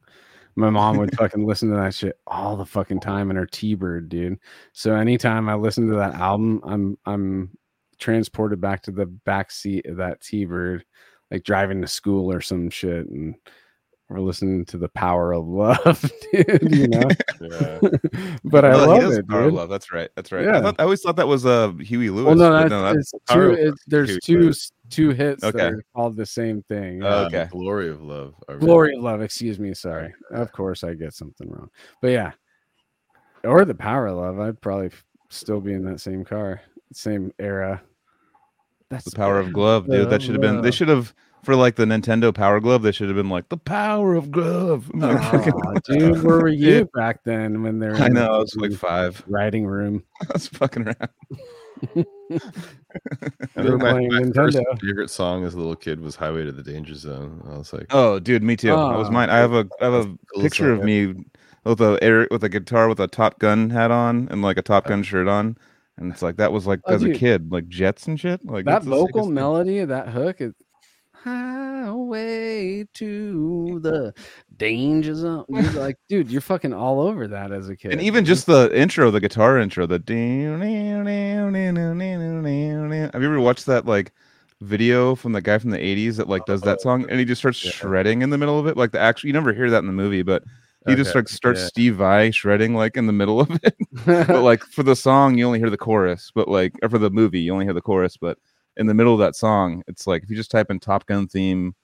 my 0.59 0.71
mom 0.71 0.97
would 0.99 1.17
fucking 1.17 1.47
listen 1.47 1.71
to 1.71 1.77
that 1.77 1.95
shit 1.95 2.19
all 2.27 2.57
the 2.57 2.67
fucking 2.67 2.99
time 3.01 3.31
in 3.31 3.37
her 3.37 3.47
T-Bird, 3.47 4.09
dude. 4.09 4.39
So 4.73 4.95
anytime 4.97 5.49
I 5.49 5.55
listen 5.55 5.89
to 5.89 5.97
that 5.97 6.15
album, 6.15 6.61
I'm 6.65 6.99
I'm 7.07 7.57
transported 7.99 8.61
back 8.61 8.83
to 8.83 8.91
the 8.91 9.07
back 9.07 9.53
seat 9.53 9.87
of 9.87 9.97
that 9.99 10.21
T-Bird, 10.21 10.85
like 11.31 11.45
driving 11.45 11.81
to 11.83 11.87
school 11.89 12.33
or 12.33 12.41
some 12.41 12.71
shit, 12.71 13.07
and 13.07 13.37
we're 14.09 14.21
listening 14.21 14.65
to 14.67 14.79
the 14.79 14.89
power 14.89 15.33
of 15.33 15.47
love, 15.47 16.11
dude. 16.33 16.75
You 16.75 16.89
know, 16.89 17.09
Yeah. 17.41 17.79
but 18.45 18.65
I 18.65 18.75
love 18.75 19.13
it, 19.13 19.29
Power 19.29 19.41
of 19.43 19.47
dude. 19.47 19.55
Love. 19.55 19.69
That's 19.69 19.93
right. 19.93 20.11
That's 20.17 20.33
right. 20.33 20.45
Yeah. 20.45 20.59
I, 20.59 20.63
thought, 20.63 20.77
I 20.81 20.83
always 20.83 21.03
thought 21.03 21.17
that 21.17 21.29
was 21.29 21.47
uh 21.47 21.73
Huey 21.75 22.11
Lewis. 22.11 22.27
Well, 22.27 22.35
no, 22.35 22.51
but 22.51 22.69
that's, 22.69 23.13
that's 23.13 23.15
it's 23.15 23.33
two. 23.33 23.41
of 23.41 23.59
It, 23.59 23.75
there's 23.87 24.09
Huey 24.09 24.21
two. 24.23 24.41
Lewis. 24.41 24.73
S- 24.89 24.95
two 24.95 25.11
hits 25.11 25.45
Okay. 25.45 25.59
that 25.59 25.73
are 25.73 25.85
called 25.95 26.17
the 26.17 26.27
same 26.27 26.63
thing. 26.69 27.03
Oh, 27.03 27.21
Um, 27.23 27.27
okay. 27.27 27.49
Glory 27.51 27.89
of 27.89 28.03
Love. 28.03 28.35
I 28.49 28.53
read. 28.53 28.61
Glory 28.61 28.95
of 28.97 29.03
Love, 29.03 29.21
excuse 29.23 29.59
me. 29.59 29.75
Sorry. 29.75 30.15
Of 30.31 30.53
course 30.53 30.85
I 30.85 30.95
get 30.95 31.13
something 31.15 31.49
wrong. 31.51 31.71
But 32.03 32.09
yeah. 32.09 32.33
Or 33.45 33.65
the 33.65 33.75
Power 33.75 34.07
of 34.09 34.17
Love. 34.17 34.41
I'd 34.41 34.61
probably 34.61 34.91
still 35.31 35.61
be 35.61 35.73
in 35.73 35.85
that 35.85 36.01
same 36.01 36.25
car, 36.25 36.61
same 36.93 37.33
era. 37.39 37.83
That's 38.91 39.05
The 39.05 39.17
Power 39.17 39.39
of 39.39 39.53
Glove, 39.53 39.87
dude. 39.89 40.09
That 40.11 40.23
should 40.23 40.33
have 40.33 40.41
been. 40.41 40.63
They 40.63 40.71
should 40.71 40.89
have 40.89 41.15
for 41.45 41.55
like 41.55 41.77
the 41.77 41.85
Nintendo 41.85 42.35
Power 42.35 42.59
Glove. 42.59 42.83
They 42.83 42.91
should 42.91 43.09
have 43.09 43.17
been 43.17 43.29
like 43.29 43.49
the 43.51 43.59
Power 43.59 44.15
of 44.15 44.31
Glove. 44.31 44.91
I'm 44.95 45.01
like, 45.01 45.23
fucking- 45.31 45.53
Aw, 45.53 45.75
dude, 45.85 46.23
where 46.25 46.39
were 46.39 46.49
you 46.49 46.89
back 46.95 47.23
then 47.23 47.63
when 47.63 47.79
they 47.79 47.89
were 47.89 47.97
I 47.97 48.09
know. 48.09 48.35
I 48.35 48.39
was 48.39 48.57
like 48.57 48.73
five. 48.73 49.23
writing 49.29 49.67
room? 49.67 50.03
I 50.23 50.27
was 50.33 50.49
fucking 50.49 50.85
around. 50.85 51.11
I 51.91 53.63
We 53.63 53.71
were 53.71 53.79
think 53.79 53.83
my, 53.83 54.21
my 54.21 54.31
first 54.33 54.59
favorite 54.81 55.11
song 55.11 55.45
as 55.45 55.55
a 55.55 55.59
little 55.59 55.77
kid 55.77 56.01
was 56.01 56.17
Highway 56.17 56.45
to 56.45 56.53
the 56.53 56.63
Danger 56.63 56.95
Zone. 56.95 57.43
I 57.51 57.59
was 57.59 57.73
like, 57.73 57.87
Oh, 57.91 58.19
dude, 58.19 58.43
me 58.43 58.57
too. 58.57 58.69
that 58.69 58.77
was 58.99 59.09
Oh, 59.09 59.13
mine. 59.13 59.31
I 59.31 59.39
have 59.39 59.53
a 59.53 59.67
I 59.81 59.85
have 59.85 59.95
a 59.95 60.05
cool 60.35 60.43
picture 60.43 60.73
of 60.73 60.79
song. 60.79 60.87
me 60.87 61.15
with 61.65 61.81
a 61.81 61.99
air 62.03 62.29
with 62.31 62.45
a 62.45 62.49
guitar 62.49 62.89
with 62.89 63.01
a 63.01 63.09
Top 63.09 63.39
Gun 63.39 63.71
hat 63.71 63.91
on 63.91 64.29
and 64.31 64.43
like 64.43 64.57
a 64.59 64.63
Top 64.63 64.87
uh, 64.87 64.91
Gun 64.91 65.03
shirt 65.03 65.29
on, 65.29 65.57
and 65.97 66.13
it's 66.13 66.23
like 66.23 66.37
that 66.37 66.53
was 66.53 66.67
like 66.67 66.81
Oh, 66.87 66.95
as 66.95 67.03
a 67.03 67.13
kid, 67.13 67.51
like 67.53 67.69
Jets 67.69 68.07
and 68.07 68.19
shit. 68.19 68.45
Like 68.45 68.65
that 68.67 68.83
vocal 68.85 69.07
sickest 69.07 69.25
thing. 69.27 69.35
melody 69.35 69.79
of 69.81 69.89
that 69.89 70.09
hook 70.09 70.41
is 70.41 70.55
highway 71.13 72.87
to 72.95 73.81
the 73.81 74.15
danger 74.59 75.15
zone. 75.15 75.45
You're 75.49 75.73
like, 75.73 75.97
dude, 76.09 76.31
you're 76.31 76.41
fucking 76.41 76.73
all 76.73 77.01
over 77.01 77.29
that 77.29 77.53
as 77.53 77.69
a 77.69 77.77
kid. 77.77 77.93
And 77.93 78.01
even 78.03 78.25
just 78.25 78.47
the 78.47 78.71
intro, 78.79 79.11
the 79.11 79.21
guitar 79.21 79.59
intro, 79.59 79.87
the 79.87 80.03
have 83.13 83.23
you 83.23 83.29
ever 83.29 83.41
watched 83.41 83.67
that 83.67 83.87
like 83.87 84.13
video 84.61 85.15
from 85.15 85.33
the 85.33 85.41
guy 85.41 85.59
from 85.59 85.71
the 85.71 85.79
80s 85.79 86.17
that 86.17 86.29
like 86.29 86.45
does 86.47 86.63
that 86.63 86.81
song 86.81 87.09
and 87.09 87.19
he 87.19 87.25
just 87.25 87.41
starts 87.41 87.65
Yeah. 87.65 87.71
shredding 87.71 88.23
in 88.23 88.31
the 88.31 88.39
middle 88.39 88.59
of 88.59 88.67
it? 88.67 88.77
Like 88.77 88.93
the 88.93 89.01
actual 89.01 89.29
you 89.29 89.33
never 89.33 89.53
hear 89.53 89.71
that 89.71 89.79
in 89.79 89.87
the 89.87 89.93
movie, 89.93 90.23
but 90.23 90.43
he 90.87 90.95
just 90.95 91.15
like 91.15 91.29
starts 91.29 91.61
yeah. 91.61 91.67
Steve 91.67 91.97
Vai 91.97 92.31
shredding 92.31 92.75
like 92.75 92.97
in 92.97 93.07
the 93.07 93.13
middle 93.13 93.41
of 93.41 93.51
it. 93.63 93.77
but 94.07 94.43
like 94.43 94.63
for 94.65 94.83
the 94.83 94.97
song 94.97 95.39
you 95.39 95.47
only 95.47 95.59
hear 95.59 95.71
the 95.71 95.77
chorus, 95.77 96.33
but 96.35 96.49
like 96.49 96.75
or 96.83 96.89
for 96.89 96.99
the 96.99 97.11
movie 97.11 97.41
you 97.41 97.53
only 97.53 97.65
hear 97.65 97.75
the 97.75 97.81
chorus, 97.81 98.17
but 98.17 98.39
in 98.77 98.87
the 98.87 98.95
middle 98.95 99.13
of 99.13 99.19
that 99.21 99.37
song, 99.37 99.83
it's 99.87 100.07
like 100.07 100.23
if 100.23 100.31
you 100.31 100.37
just 100.37 100.51
type 100.51 100.71
in 100.71 100.79
Top 100.81 101.05
Gun 101.07 101.27
theme 101.27 101.75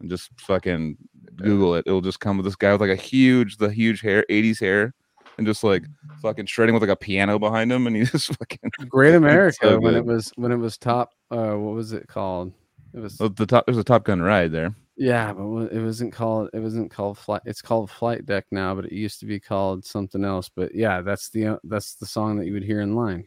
and 0.00 0.10
just 0.10 0.30
fucking 0.36 0.96
Google 1.42 1.74
it, 1.74 1.84
it'll 1.86 2.00
just 2.00 2.20
come 2.20 2.36
with 2.36 2.44
this 2.44 2.56
guy 2.56 2.72
with 2.72 2.80
like 2.80 2.90
a 2.90 2.96
huge, 2.96 3.56
the 3.56 3.70
huge 3.70 4.00
hair, 4.00 4.24
80s 4.30 4.60
hair, 4.60 4.94
and 5.38 5.46
just 5.46 5.64
like 5.64 5.84
fucking 6.22 6.46
shredding 6.46 6.74
with 6.74 6.82
like 6.82 6.90
a 6.90 6.96
piano 6.96 7.38
behind 7.38 7.72
him, 7.72 7.86
and 7.86 7.96
he 7.96 8.04
just 8.06 8.36
fucking 8.36 8.70
Great 8.88 9.14
America 9.14 9.56
so 9.60 9.80
when 9.80 9.94
it 9.94 10.04
was 10.04 10.32
when 10.36 10.52
it 10.52 10.56
was 10.56 10.78
top. 10.78 11.10
Uh, 11.30 11.54
what 11.54 11.74
was 11.74 11.92
it 11.92 12.06
called? 12.08 12.52
It 12.92 13.00
was 13.00 13.20
oh, 13.20 13.28
the 13.28 13.46
top. 13.46 13.66
There's 13.66 13.78
a 13.78 13.84
Top 13.84 14.04
Gun 14.04 14.20
ride 14.20 14.50
there. 14.52 14.74
yeah, 14.96 15.32
but 15.32 15.44
it 15.72 15.80
wasn't 15.82 16.12
called. 16.12 16.50
It 16.52 16.58
wasn't 16.60 16.90
called 16.90 17.18
flight. 17.18 17.42
It's 17.44 17.62
called 17.62 17.90
Flight 17.90 18.26
Deck 18.26 18.46
now, 18.50 18.74
but 18.74 18.86
it 18.86 18.92
used 18.92 19.20
to 19.20 19.26
be 19.26 19.38
called 19.38 19.84
something 19.84 20.24
else. 20.24 20.48
But 20.48 20.74
yeah, 20.74 21.00
that's 21.00 21.30
the 21.30 21.46
uh, 21.46 21.56
that's 21.64 21.94
the 21.94 22.06
song 22.06 22.36
that 22.38 22.46
you 22.46 22.52
would 22.52 22.64
hear 22.64 22.80
in 22.80 22.96
line 22.96 23.24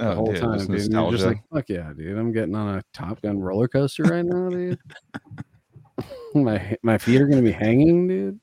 the 0.00 0.10
Oh, 0.12 0.14
whole 0.14 0.32
dude, 0.32 0.40
time. 0.40 0.58
Dude. 0.58 0.70
And 0.70 0.92
you're 0.92 1.10
just 1.12 1.26
like, 1.26 1.42
fuck 1.52 1.68
yeah, 1.68 1.92
dude! 1.96 2.16
I'm 2.18 2.32
getting 2.32 2.54
on 2.54 2.78
a 2.78 2.82
Top 2.92 3.20
Gun 3.22 3.38
roller 3.38 3.68
coaster 3.68 4.02
right 4.04 4.24
now, 4.24 4.48
dude. 4.48 4.78
my 6.34 6.76
my 6.82 6.98
feet 6.98 7.20
are 7.20 7.26
gonna 7.26 7.42
be 7.42 7.52
hanging, 7.52 8.08
dude. 8.08 8.40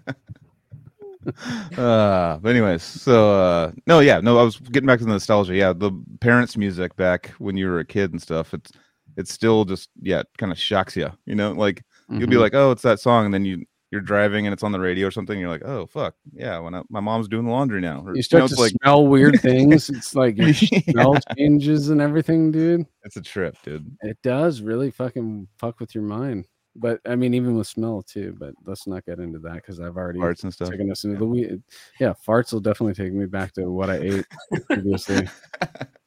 uh 1.78 2.37
but 2.39 2.51
anyways 2.51 2.82
so 2.82 3.32
uh 3.41 3.72
no 3.87 4.01
yeah 4.01 4.20
no 4.20 4.39
i 4.39 4.43
was 4.43 4.59
getting 4.59 4.87
back 4.87 4.99
to 4.99 5.07
the 5.07 5.11
nostalgia 5.11 5.55
yeah 5.55 5.72
the 5.72 5.91
parents 6.20 6.55
music 6.57 6.95
back 6.97 7.28
when 7.39 7.57
you 7.57 7.66
were 7.66 7.78
a 7.78 7.85
kid 7.85 8.12
and 8.12 8.20
stuff 8.20 8.53
it's 8.53 8.70
it's 9.16 9.32
still 9.32 9.64
just 9.64 9.89
yeah 10.03 10.22
kind 10.37 10.53
of 10.53 10.59
shocks 10.59 10.95
you 10.97 11.11
you 11.24 11.35
know 11.35 11.53
like 11.53 11.82
you'll 12.11 12.28
be 12.28 12.37
Mhm. 12.37 12.41
like 12.41 12.55
oh 12.55 12.70
it's 12.72 12.82
that 12.82 13.01
song 13.01 13.24
and 13.24 13.32
then 13.32 13.45
you 13.47 13.64
you're 13.95 14.03
driving 14.03 14.45
and 14.47 14.53
it's 14.53 14.64
on 14.64 14.72
the 14.72 14.80
radio 14.80 15.07
or 15.07 15.11
something 15.12 15.38
you're 15.38 15.49
like 15.49 15.62
oh 15.64 15.86
fuck 15.86 16.16
yeah 16.32 16.59
when 16.59 16.74
I, 16.74 16.82
my 16.90 16.99
mom's 16.99 17.28
doing 17.28 17.45
the 17.45 17.53
laundry 17.53 17.80
now 17.80 18.03
or, 18.05 18.16
you 18.16 18.22
start 18.22 18.42
know, 18.42 18.49
to 18.49 18.61
like 18.61 18.72
smell 18.82 19.07
weird 19.07 19.40
things. 19.40 19.88
It's 19.95 20.16
like 20.16 20.36
your 20.36 20.49
Yeah. 20.49 20.80
smell 20.90 21.18
changes 21.38 21.90
and 21.90 22.01
everything, 22.01 22.51
dude. 22.51 22.86
it's 23.05 23.16
a 23.16 23.22
trip 23.22 23.57
dude 23.62 23.88
It 24.03 24.18
does 24.24 24.61
really 24.62 24.90
fucking 24.90 25.47
fuck 25.59 25.78
with 25.78 25.95
your 25.95 26.03
mind. 26.03 26.47
But 26.76 27.01
I 27.07 27.14
mean, 27.14 27.34
even 27.34 27.57
with 27.57 27.68
smell 27.68 28.03
too. 28.03 28.34
But 28.36 28.55
let's 28.66 28.88
not 28.88 29.07
get 29.07 29.20
into 29.20 29.38
that 29.38 29.55
because 29.55 29.78
I've 29.78 29.97
already 29.97 30.18
parts 30.18 30.42
and 30.42 30.53
stuff 30.53 30.70
taken 30.70 30.90
us 30.90 31.05
into 31.05 31.18
the 31.18 31.24
weed. 31.24 31.62
Yeah, 32.01 32.14
farts 32.26 32.53
will 32.53 32.59
definitely 32.59 32.95
take 32.95 33.12
me 33.12 33.26
back 33.26 33.53
to 33.53 33.70
what 33.70 33.90
I 33.90 33.99
ate 33.99 34.26
previously. 34.68 35.28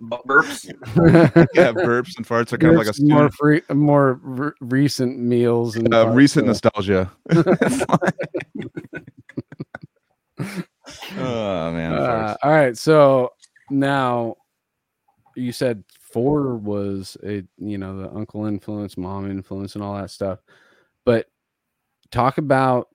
Butt 0.00 0.26
burps. 0.26 0.64
yeah 1.54 1.72
burps 1.72 2.16
and 2.16 2.26
farts 2.26 2.52
are 2.52 2.58
kind 2.58 2.72
of 2.72 2.78
like 2.78 2.86
a 2.88 2.92
There's 2.92 3.02
more 3.02 3.30
free, 3.30 3.62
more 3.70 4.20
re- 4.22 4.52
recent 4.60 5.18
meals 5.18 5.76
and 5.76 5.92
uh, 5.92 6.06
farts, 6.06 6.14
recent 6.14 6.46
nostalgia. 6.46 7.10
Oh 11.16 11.72
man 11.72 11.92
uh, 11.92 12.36
all 12.42 12.50
right, 12.50 12.76
so 12.76 13.32
now 13.70 14.36
you 15.36 15.52
said 15.52 15.84
four 15.98 16.56
was 16.56 17.16
a 17.24 17.42
you 17.56 17.78
know 17.78 17.96
the 17.96 18.10
uncle 18.10 18.46
influence, 18.46 18.96
mom 18.96 19.30
influence, 19.30 19.74
and 19.74 19.84
all 19.84 19.96
that 19.96 20.10
stuff, 20.10 20.40
but 21.04 21.26
talk 22.10 22.38
about 22.38 22.88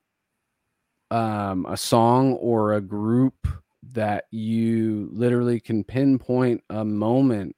um, 1.12 1.66
a 1.68 1.78
song 1.78 2.34
or 2.34 2.74
a 2.74 2.82
group 2.82 3.48
that 3.94 4.26
you 4.32 5.10
literally 5.12 5.60
can 5.60 5.84
pinpoint 5.84 6.64
a 6.70 6.86
moment 6.86 7.56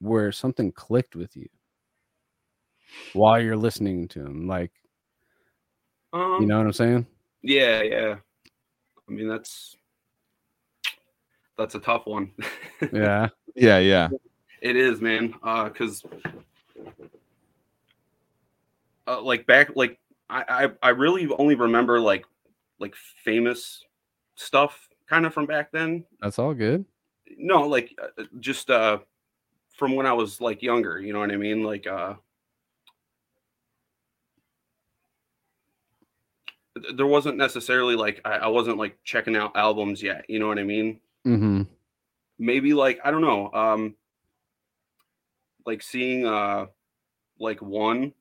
where 0.00 0.32
something 0.32 0.72
clicked 0.72 1.16
with 1.16 1.36
you 1.36 1.48
while 3.14 3.40
you're 3.40 3.56
listening 3.56 4.08
to 4.08 4.22
them 4.22 4.46
like 4.46 4.72
Um, 6.12 6.38
you 6.40 6.46
know 6.46 6.58
what 6.58 6.66
i'm 6.66 6.72
saying 6.72 7.06
Yeah, 7.42 7.82
yeah. 7.82 8.16
I 9.08 9.12
mean 9.12 9.28
that's 9.28 9.76
that's 11.56 11.74
a 11.74 11.80
tough 11.80 12.06
one. 12.06 12.32
yeah 12.92 13.28
yeah 13.54 13.78
yeah 13.78 14.08
It 14.60 14.76
is, 14.76 15.00
man. 15.00 15.34
Uh, 15.42 15.68
cause 15.70 16.04
uh, 19.06 19.20
like 19.20 19.46
back, 19.46 19.74
like 19.76 19.98
I, 20.30 20.68
I, 20.82 20.88
I 20.88 20.90
really 20.90 21.28
only 21.38 21.54
remember 21.54 22.00
like, 22.00 22.24
like 22.78 22.94
famous 23.24 23.84
stuff 24.36 24.88
kind 25.12 25.26
of 25.26 25.34
from 25.34 25.44
back 25.44 25.70
then. 25.70 26.04
that's 26.20 26.38
all 26.38 26.54
good 26.54 26.84
No, 27.36 27.68
like 27.68 27.94
uh, 28.02 28.24
just 28.40 28.70
uh, 28.70 28.98
from 29.76 29.94
when 29.94 30.06
I 30.06 30.12
was 30.14 30.40
like 30.40 30.62
younger. 30.62 30.98
You 31.00 31.12
know 31.12 31.18
what 31.20 31.30
I 31.30 31.36
mean? 31.36 31.62
Like 31.62 31.86
uh, 31.86 32.14
there 36.94 37.06
wasn't 37.06 37.36
necessarily 37.36 37.94
like 37.94 38.20
I, 38.24 38.36
I 38.38 38.46
wasn't 38.48 38.78
like 38.78 38.98
checking 39.04 39.36
out 39.36 39.52
albums 39.54 40.02
yet. 40.02 40.24
You 40.28 40.38
know 40.38 40.48
what 40.48 40.58
I 40.58 40.64
mean? 40.64 40.98
mm-hmm 41.26 41.62
maybe 42.38 42.74
like 42.74 42.98
I 43.04 43.10
don't 43.12 43.20
know, 43.22 43.52
um 43.52 43.94
like 45.66 45.82
seeing 45.82 46.26
uh 46.26 46.66
like 47.38 47.60
one 47.62 48.12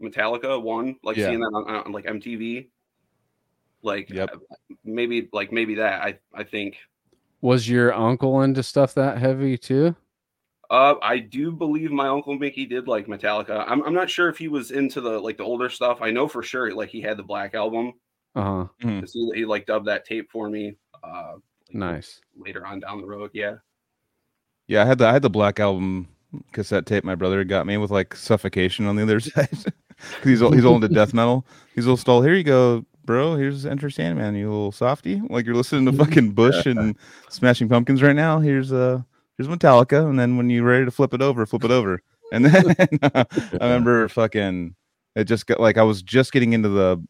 Metallica 0.00 0.62
one, 0.62 0.96
like 1.02 1.16
Yeah. 1.16 1.26
seeing 1.26 1.40
that 1.40 1.52
on, 1.52 1.86
on 1.86 1.92
like 1.92 2.06
MTV. 2.06 2.68
Like 3.82 4.10
Yep. 4.10 4.30
uh, 4.32 4.38
maybe 4.84 5.28
like 5.32 5.52
maybe 5.52 5.76
that 5.76 6.02
I 6.02 6.18
I 6.34 6.44
think. 6.44 6.78
was 7.40 7.68
your 7.68 7.92
uncle 7.92 8.40
into 8.42 8.62
stuff 8.62 8.94
that 8.94 9.18
heavy 9.18 9.58
too 9.58 9.96
Uh 10.70 10.94
I 11.02 11.18
do 11.18 11.50
believe 11.52 11.90
my 11.90 12.08
uncle 12.08 12.34
Mickey 12.38 12.66
did 12.66 12.88
like 12.88 13.06
Metallica. 13.06 13.64
I'm 13.66 13.82
I'm 13.84 13.94
not 13.94 14.10
sure 14.10 14.28
if 14.28 14.38
he 14.38 14.48
was 14.48 14.70
into 14.70 15.00
the 15.00 15.18
like 15.20 15.36
the 15.38 15.44
older 15.44 15.68
stuff. 15.70 16.02
I 16.02 16.10
know 16.10 16.28
for 16.28 16.42
sure 16.42 16.74
like 16.74 16.90
he 16.90 17.00
had 17.00 17.16
the 17.16 17.22
black 17.22 17.54
album. 17.54 17.94
uh-huh 18.34 18.68
'cause 19.00 19.12
He, 19.12 19.30
he 19.34 19.44
like 19.44 19.66
dubbed 19.66 19.86
that 19.88 20.04
tape 20.04 20.30
for 20.30 20.48
me 20.50 20.76
uh 21.02 21.34
like, 21.86 22.00
nice 22.00 22.20
later 22.36 22.66
on 22.66 22.80
down 22.80 23.00
the 23.00 23.06
road. 23.06 23.30
Yeah. 23.34 23.56
Yeah, 24.66 24.82
I 24.82 24.86
had 24.86 24.98
the 24.98 25.06
I 25.06 25.12
had 25.12 25.22
the 25.22 25.30
black 25.30 25.60
album 25.60 26.08
cassette 26.52 26.86
tape 26.86 27.04
my 27.04 27.14
brother 27.14 27.42
got 27.44 27.66
me 27.66 27.76
with 27.78 27.90
like 27.90 28.14
suffocation 28.14 28.86
on 28.86 28.96
the 28.96 29.02
other 29.02 29.20
side. 29.20 29.48
Cause 29.50 30.28
he's 30.30 30.42
all 30.42 30.52
he's 30.52 30.64
all 30.64 30.76
into 30.76 30.88
death 30.88 31.14
metal. 31.14 31.46
He's 31.74 31.86
all 31.88 31.96
stall. 31.96 32.22
Here 32.22 32.34
you 32.34 32.44
go, 32.44 32.84
bro. 33.08 33.36
Here's 33.36 33.64
Enter 33.64 33.88
Sandman, 33.88 34.36
you 34.36 34.50
little 34.50 34.70
softy. 34.70 35.22
Like 35.30 35.46
you're 35.46 35.54
listening 35.54 35.86
to 35.86 35.92
fucking 36.04 36.32
Bush 36.32 36.66
and 36.66 36.94
Smashing 37.30 37.66
Pumpkins 37.66 38.02
right 38.02 38.14
now. 38.14 38.38
Here's 38.38 38.70
uh 38.70 39.00
here's 39.38 39.48
Metallica, 39.48 40.06
and 40.06 40.20
then 40.20 40.36
when 40.36 40.50
you're 40.50 40.62
ready 40.62 40.84
to 40.84 40.90
flip 40.90 41.14
it 41.14 41.22
over, 41.22 41.46
flip 41.46 41.64
it 41.64 41.70
over. 41.70 42.02
And 42.32 42.44
then 42.44 42.74
I 43.14 43.24
remember 43.54 44.08
fucking 44.10 44.74
it 45.16 45.24
just 45.24 45.46
got 45.46 45.58
like 45.58 45.78
I 45.78 45.82
was 45.84 46.02
just 46.02 46.32
getting 46.32 46.52
into 46.52 46.68
the 46.68 47.02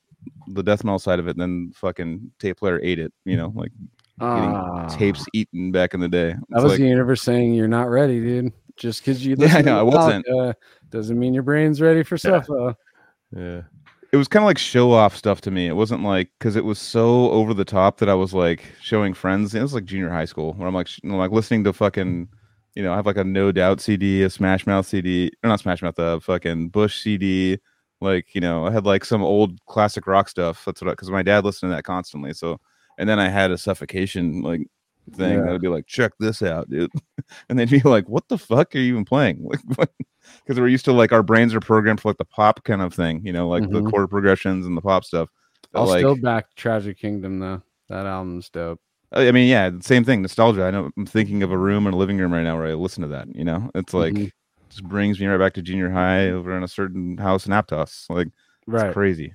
the 0.46 0.62
death 0.62 0.84
metal 0.84 1.00
side 1.00 1.18
of 1.18 1.26
it, 1.26 1.32
and 1.32 1.40
then 1.40 1.72
fucking 1.74 2.30
tape 2.38 2.58
player 2.58 2.80
ate 2.80 3.00
it. 3.00 3.12
You 3.24 3.36
know, 3.36 3.52
like 3.56 3.72
getting 4.20 4.54
Ah, 4.54 4.86
tapes 4.86 5.26
eaten 5.34 5.72
back 5.72 5.94
in 5.94 6.00
the 6.00 6.08
day. 6.08 6.36
that 6.50 6.62
was 6.62 6.70
like, 6.72 6.78
the 6.78 6.86
universe 6.86 7.22
saying 7.22 7.54
you're 7.54 7.66
not 7.66 7.88
ready 7.88 8.20
dude 8.20 8.52
just 8.76 9.00
because 9.00 9.26
you 9.26 9.34
Yeah, 9.38 9.46
I 9.46 9.48
listen 9.48 9.64
know, 9.64 9.78
I 9.80 9.82
wasn't. 9.82 10.26
Metallica 10.28 10.54
doesn't 10.90 11.18
mean 11.18 11.34
your 11.34 11.42
brain's 11.42 11.80
ready 11.80 12.04
for 12.04 12.16
stuff 12.16 12.46
though. 12.46 12.76
yeah. 13.36 13.62
It 14.12 14.16
was 14.16 14.28
kind 14.28 14.42
of 14.42 14.46
like 14.46 14.58
show 14.58 14.92
off 14.92 15.16
stuff 15.16 15.40
to 15.42 15.50
me. 15.50 15.66
It 15.66 15.76
wasn't 15.76 16.02
like 16.02 16.30
because 16.38 16.56
it 16.56 16.64
was 16.64 16.78
so 16.78 17.30
over 17.30 17.52
the 17.54 17.64
top 17.64 17.98
that 17.98 18.08
I 18.08 18.14
was 18.14 18.32
like 18.34 18.64
showing 18.80 19.14
friends. 19.14 19.54
It 19.54 19.62
was 19.62 19.74
like 19.74 19.84
junior 19.84 20.08
high 20.10 20.24
school 20.24 20.54
where 20.54 20.66
I'm 20.68 20.74
like 20.74 20.86
sh- 20.88 21.00
I'm 21.04 21.12
like 21.12 21.30
listening 21.30 21.64
to 21.64 21.72
fucking 21.72 22.28
you 22.74 22.82
know, 22.84 22.92
I 22.92 22.96
have 22.96 23.06
like 23.06 23.16
a 23.16 23.24
No 23.24 23.50
Doubt 23.50 23.80
CD, 23.80 24.22
a 24.22 24.30
Smash 24.30 24.64
Mouth 24.66 24.86
CD, 24.86 25.32
or 25.42 25.48
not 25.48 25.58
Smash 25.60 25.82
Mouth, 25.82 25.96
the 25.96 26.20
fucking 26.22 26.68
Bush 26.68 27.02
CD. 27.02 27.58
Like, 28.00 28.34
you 28.34 28.40
know, 28.40 28.66
I 28.66 28.70
had 28.70 28.86
like 28.86 29.04
some 29.04 29.22
old 29.22 29.58
classic 29.66 30.06
rock 30.06 30.28
stuff. 30.28 30.64
That's 30.64 30.80
what 30.80 30.90
because 30.92 31.10
my 31.10 31.22
dad 31.24 31.44
listened 31.44 31.70
to 31.72 31.74
that 31.76 31.82
constantly. 31.82 32.32
So, 32.34 32.60
and 32.96 33.08
then 33.08 33.18
I 33.18 33.28
had 33.28 33.50
a 33.50 33.58
suffocation 33.58 34.42
like 34.42 34.60
thing 35.16 35.38
Yeah. 35.38 35.42
that 35.42 35.52
would 35.52 35.60
be 35.62 35.68
like, 35.68 35.86
check 35.86 36.12
this 36.20 36.40
out, 36.42 36.70
dude. 36.70 36.92
and 37.48 37.58
they'd 37.58 37.68
be 37.70 37.80
like, 37.80 38.08
what 38.08 38.28
the 38.28 38.38
fuck 38.38 38.74
are 38.74 38.78
you 38.78 38.92
even 38.92 39.04
playing? 39.04 39.48
Like, 39.76 39.90
because 40.48 40.58
we're 40.58 40.68
used 40.68 40.86
to 40.86 40.92
like 40.92 41.12
our 41.12 41.22
brains 41.22 41.54
are 41.54 41.60
programmed 41.60 42.00
for 42.00 42.08
like 42.08 42.16
the 42.16 42.24
pop 42.24 42.64
kind 42.64 42.80
of 42.80 42.94
thing, 42.94 43.20
you 43.22 43.34
know, 43.34 43.48
like 43.48 43.62
the 43.68 43.82
Mhm. 43.82 43.90
chord 43.90 44.08
progressions 44.08 44.64
and 44.64 44.74
the 44.74 44.80
pop 44.80 45.04
stuff. 45.04 45.28
But, 45.72 45.80
I'll 45.80 45.86
like, 45.86 46.00
still 46.00 46.16
back 46.16 46.54
Tragic 46.56 46.98
Kingdom 46.98 47.38
though. 47.38 47.62
That 47.90 48.06
album's 48.06 48.48
dope. 48.48 48.80
I 49.12 49.30
mean, 49.30 49.48
yeah, 49.48 49.70
same 49.80 50.04
thing. 50.04 50.22
Nostalgia. 50.22 50.64
I 50.64 50.70
know 50.70 50.90
I'm 50.96 51.04
thinking 51.06 51.42
of 51.42 51.52
a 51.52 51.58
room 51.58 51.86
in 51.86 51.92
a 51.92 51.96
living 51.98 52.16
room 52.16 52.32
right 52.32 52.42
now 52.42 52.56
where 52.56 52.66
I 52.66 52.72
listen 52.74 53.02
to 53.02 53.08
that. 53.08 53.28
You 53.34 53.44
know, 53.44 53.70
it's 53.74 53.92
like 53.92 54.14
Mhm. 54.14 54.32
just 54.70 54.84
brings 54.84 55.20
me 55.20 55.26
right 55.26 55.38
back 55.38 55.52
to 55.54 55.62
junior 55.62 55.90
high 55.90 56.30
over 56.30 56.56
in 56.56 56.62
a 56.62 56.68
certain 56.68 57.18
house 57.18 57.44
in 57.46 57.52
Aptos. 57.52 58.08
Like, 58.08 58.28
Right. 58.66 58.86
it's 58.86 58.94
crazy. 58.94 59.34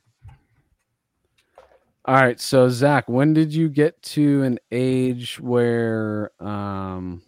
All 2.05 2.16
right. 2.16 2.39
So 2.39 2.70
Zach, 2.70 3.07
when 3.07 3.34
did 3.34 3.53
you 3.53 3.70
get 3.70 4.01
to 4.03 4.43
an 4.43 4.59
age 4.72 5.39
where 5.39 6.32
um 6.39 7.22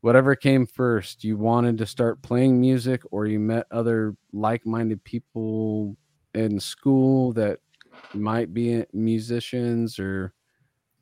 whatever 0.00 0.34
came 0.34 0.66
first, 0.66 1.24
you 1.24 1.36
wanted 1.36 1.78
to 1.78 1.86
start 1.86 2.22
playing 2.22 2.60
music 2.60 3.02
or 3.10 3.26
you 3.26 3.38
met 3.38 3.66
other 3.70 4.16
like-minded 4.32 5.02
people 5.04 5.96
in 6.34 6.58
school 6.60 7.32
that 7.32 7.60
might 8.14 8.52
be 8.54 8.84
musicians 8.92 9.98
or 9.98 10.32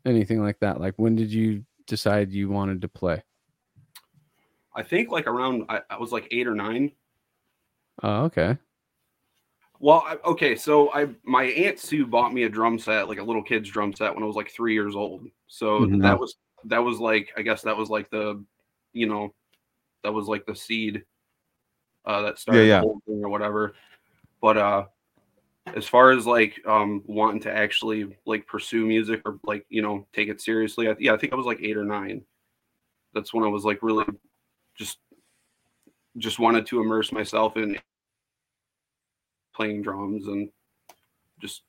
anything 0.04 0.42
like 0.42 0.58
that? 0.60 0.80
Like 0.80 0.94
when 0.96 1.14
did 1.16 1.32
you 1.32 1.64
decide 1.86 2.32
you 2.32 2.48
wanted 2.48 2.80
to 2.82 2.88
play? 2.88 3.22
I 4.74 4.82
think 4.82 5.10
like 5.10 5.26
around 5.26 5.66
I, 5.68 5.80
I 5.90 5.98
was 5.98 6.12
like 6.12 6.28
eight 6.30 6.46
or 6.46 6.54
nine. 6.54 6.92
Oh, 8.02 8.24
okay. 8.24 8.56
Well, 9.80 10.04
I, 10.06 10.16
okay, 10.24 10.56
so 10.56 10.92
I 10.92 11.08
my 11.24 11.44
aunt 11.44 11.78
Sue 11.78 12.06
bought 12.06 12.32
me 12.32 12.44
a 12.44 12.48
drum 12.48 12.78
set, 12.78 13.08
like 13.08 13.18
a 13.18 13.24
little 13.24 13.42
kid's 13.42 13.70
drum 13.70 13.94
set, 13.94 14.14
when 14.14 14.22
I 14.22 14.26
was 14.26 14.36
like 14.36 14.50
three 14.50 14.72
years 14.74 14.96
old. 14.96 15.26
So 15.46 15.86
Mhm. 15.86 16.02
that 16.02 16.18
was 16.18 16.36
that 16.64 16.78
was 16.78 16.98
like 16.98 17.32
I 17.36 17.42
guess 17.42 17.62
that 17.62 17.76
was 17.76 17.88
like 17.88 18.10
the, 18.10 18.44
you 18.98 19.06
know, 19.06 19.34
that 20.02 20.12
was 20.12 20.26
like 20.26 20.46
the 20.46 20.54
seed, 20.54 21.04
uh, 22.04 22.22
that 22.22 22.38
started 22.38 22.66
yeah. 22.66 22.80
thing 22.80 23.22
or 23.22 23.28
whatever. 23.28 23.74
But 24.40 24.56
uh, 24.56 24.84
as 25.74 25.86
far 25.86 26.10
as 26.12 26.26
like 26.26 26.60
um 26.66 27.02
wanting 27.06 27.40
to 27.40 27.52
actually 27.52 28.16
like 28.26 28.46
pursue 28.46 28.86
music 28.86 29.22
or 29.24 29.38
like 29.44 29.66
you 29.68 29.82
know 29.82 30.06
take 30.12 30.28
it 30.28 30.40
seriously, 30.40 30.88
I, 30.88 30.96
yeah, 30.98 31.12
I 31.12 31.16
think 31.16 31.32
I 31.32 31.36
was 31.36 31.46
like 31.46 31.60
eight 31.62 31.76
or 31.76 31.84
nine. 31.84 32.22
That's 33.14 33.32
when 33.32 33.44
I 33.44 33.48
was 33.48 33.64
like 33.64 33.82
really, 33.82 34.04
just, 34.76 34.98
just 36.18 36.38
wanted 36.38 36.66
to 36.66 36.80
immerse 36.80 37.10
myself 37.10 37.56
in 37.56 37.78
playing 39.54 39.82
drums 39.82 40.28
and 40.28 40.50
just 41.40 41.62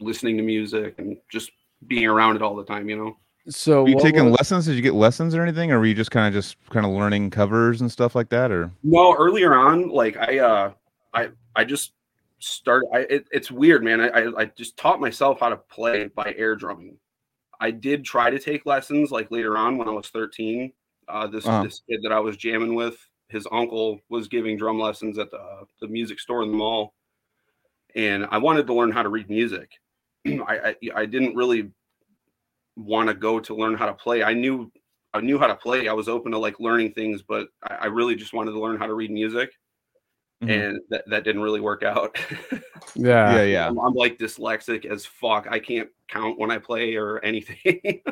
listening 0.00 0.36
to 0.36 0.42
music 0.42 0.94
and 0.98 1.16
just 1.30 1.50
being 1.86 2.06
around 2.06 2.36
it 2.36 2.42
all 2.42 2.56
the 2.56 2.64
time, 2.64 2.88
you 2.88 2.96
know. 2.96 3.16
So 3.48 3.82
Were 3.82 3.88
you 3.90 4.00
taking 4.00 4.24
was- 4.30 4.38
lessons? 4.38 4.66
Did 4.66 4.74
you 4.76 4.82
get 4.82 4.94
lessons 4.94 5.34
or 5.34 5.42
anything, 5.42 5.72
or 5.72 5.78
were 5.78 5.86
you 5.86 5.94
just 5.94 6.10
kind 6.10 6.26
of 6.26 6.32
just 6.32 6.56
kind 6.70 6.84
of 6.84 6.92
learning 6.92 7.30
covers 7.30 7.80
and 7.80 7.90
stuff 7.90 8.14
like 8.14 8.28
that? 8.30 8.50
Or 8.50 8.70
No, 8.82 9.14
earlier 9.16 9.54
on, 9.54 9.88
like 9.88 10.16
I 10.16 10.38
uh 10.38 10.72
I 11.14 11.30
I 11.56 11.64
just 11.64 11.92
started 12.40 12.88
I 12.92 12.98
it, 13.00 13.26
it's 13.32 13.50
weird, 13.50 13.82
man. 13.82 14.00
I, 14.00 14.08
I 14.08 14.40
I 14.42 14.44
just 14.46 14.76
taught 14.76 15.00
myself 15.00 15.40
how 15.40 15.48
to 15.48 15.56
play 15.56 16.08
by 16.08 16.34
air 16.36 16.56
drumming. 16.56 16.98
I 17.60 17.70
did 17.70 18.04
try 18.04 18.30
to 18.30 18.38
take 18.38 18.66
lessons 18.66 19.10
like 19.10 19.30
later 19.30 19.56
on 19.56 19.78
when 19.78 19.88
I 19.88 19.92
was 19.92 20.08
13. 20.08 20.72
Uh 21.08 21.26
this 21.26 21.46
Uh-huh. 21.46 21.62
this 21.64 21.80
kid 21.88 22.00
that 22.02 22.12
I 22.12 22.20
was 22.20 22.36
jamming 22.36 22.74
with, 22.74 22.96
his 23.28 23.46
uncle 23.50 24.00
was 24.10 24.28
giving 24.28 24.56
drum 24.58 24.78
lessons 24.78 25.18
at 25.18 25.30
the 25.30 25.64
the 25.80 25.88
music 25.88 26.20
store 26.20 26.42
in 26.42 26.50
the 26.50 26.56
mall. 26.56 26.94
And 27.94 28.26
I 28.30 28.36
wanted 28.38 28.66
to 28.66 28.74
learn 28.74 28.92
how 28.92 29.02
to 29.02 29.08
read 29.08 29.30
music. 29.30 29.70
I, 30.26 30.74
I 30.84 30.90
I 30.94 31.06
didn't 31.06 31.34
really 31.34 31.70
want 32.78 33.08
to 33.08 33.14
go 33.14 33.40
to 33.40 33.54
learn 33.54 33.74
how 33.74 33.86
to 33.86 33.92
play. 33.94 34.22
I 34.22 34.32
knew 34.34 34.70
I 35.14 35.20
knew 35.20 35.38
how 35.38 35.46
to 35.46 35.56
play. 35.56 35.88
I 35.88 35.92
was 35.92 36.08
open 36.08 36.32
to 36.32 36.38
like 36.38 36.60
learning 36.60 36.92
things, 36.92 37.22
but 37.22 37.48
I, 37.62 37.74
I 37.74 37.86
really 37.86 38.14
just 38.14 38.32
wanted 38.32 38.52
to 38.52 38.60
learn 38.60 38.78
how 38.78 38.86
to 38.86 38.94
read 38.94 39.10
music, 39.10 39.50
Mhm. 40.42 40.50
and 40.50 40.80
that, 40.90 41.04
that 41.08 41.24
didn't 41.24 41.42
really 41.42 41.60
work 41.60 41.82
out. 41.82 42.16
Yeah. 42.94 43.34
yeah, 43.36 43.42
yeah, 43.44 43.68
I'm, 43.68 43.78
I'm 43.78 43.92
like 43.92 44.18
dyslexic 44.18 44.84
as 44.86 45.04
fuck. 45.04 45.46
I 45.50 45.58
can't 45.58 45.88
count 46.08 46.38
when 46.38 46.50
I 46.50 46.58
play 46.58 46.96
or 46.96 47.18
anything. 47.24 47.80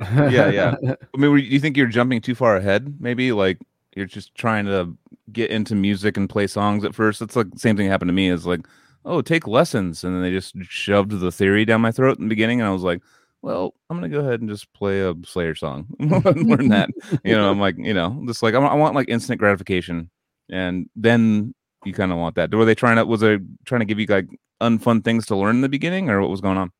Yeah, 0.00 0.48
yeah. 0.50 0.74
I 0.82 1.18
mean, 1.18 1.30
were 1.30 1.38
you, 1.38 1.48
do 1.48 1.54
you 1.54 1.60
think 1.60 1.76
you're 1.76 1.86
jumping 1.86 2.20
too 2.20 2.34
far 2.34 2.56
ahead? 2.56 2.96
Maybe 3.00 3.30
like 3.32 3.58
you're 3.94 4.06
just 4.06 4.34
trying 4.34 4.64
to 4.66 4.96
get 5.32 5.50
into 5.50 5.74
music 5.76 6.16
and 6.16 6.28
play 6.28 6.46
songs 6.48 6.84
at 6.84 6.94
first. 6.94 7.20
It's 7.22 7.36
like 7.36 7.50
the 7.50 7.58
same 7.58 7.76
thing 7.76 7.88
happened 7.88 8.08
to 8.08 8.12
me. 8.12 8.28
Is 8.28 8.46
like, 8.46 8.66
oh, 9.04 9.22
take 9.22 9.46
lessons, 9.46 10.02
and 10.02 10.14
then 10.14 10.22
they 10.22 10.30
just 10.30 10.54
shoved 10.64 11.12
the 11.12 11.30
theory 11.32 11.64
down 11.64 11.80
my 11.82 11.92
throat 11.92 12.18
in 12.18 12.24
the 12.24 12.28
beginning, 12.28 12.60
and 12.60 12.68
I 12.68 12.72
was 12.72 12.82
like, 12.82 13.00
well, 13.42 13.74
I'm 13.90 13.96
gonna 13.96 14.08
go 14.08 14.20
ahead 14.20 14.40
and 14.40 14.48
just 14.48 14.72
play 14.72 15.00
a 15.00 15.14
Slayer 15.26 15.54
song, 15.54 15.86
learn 16.00 16.68
that. 16.68 16.90
You 17.24 17.34
know, 17.34 17.50
I'm 17.50 17.60
like, 17.60 17.76
you 17.78 17.94
know, 17.94 18.22
just 18.26 18.42
like 18.42 18.54
I 18.54 18.58
want, 18.58 18.72
I 18.72 18.76
want 18.76 18.94
like 18.94 19.08
instant 19.08 19.38
gratification, 19.38 20.10
and 20.50 20.88
then 20.96 21.54
you 21.84 21.92
kind 21.92 22.12
of 22.12 22.18
want 22.18 22.36
that. 22.36 22.54
Were 22.54 22.64
they 22.64 22.74
trying 22.74 22.96
to? 22.96 23.04
Was 23.04 23.20
they 23.20 23.38
trying 23.64 23.80
to 23.80 23.84
give 23.84 23.98
you 23.98 24.06
like 24.06 24.28
unfun 24.60 25.04
things 25.04 25.26
to 25.26 25.36
learn 25.36 25.56
in 25.56 25.60
the 25.62 25.68
beginning, 25.68 26.08
or 26.08 26.20
what 26.20 26.30
was 26.30 26.40
going 26.40 26.56
on? 26.58 26.70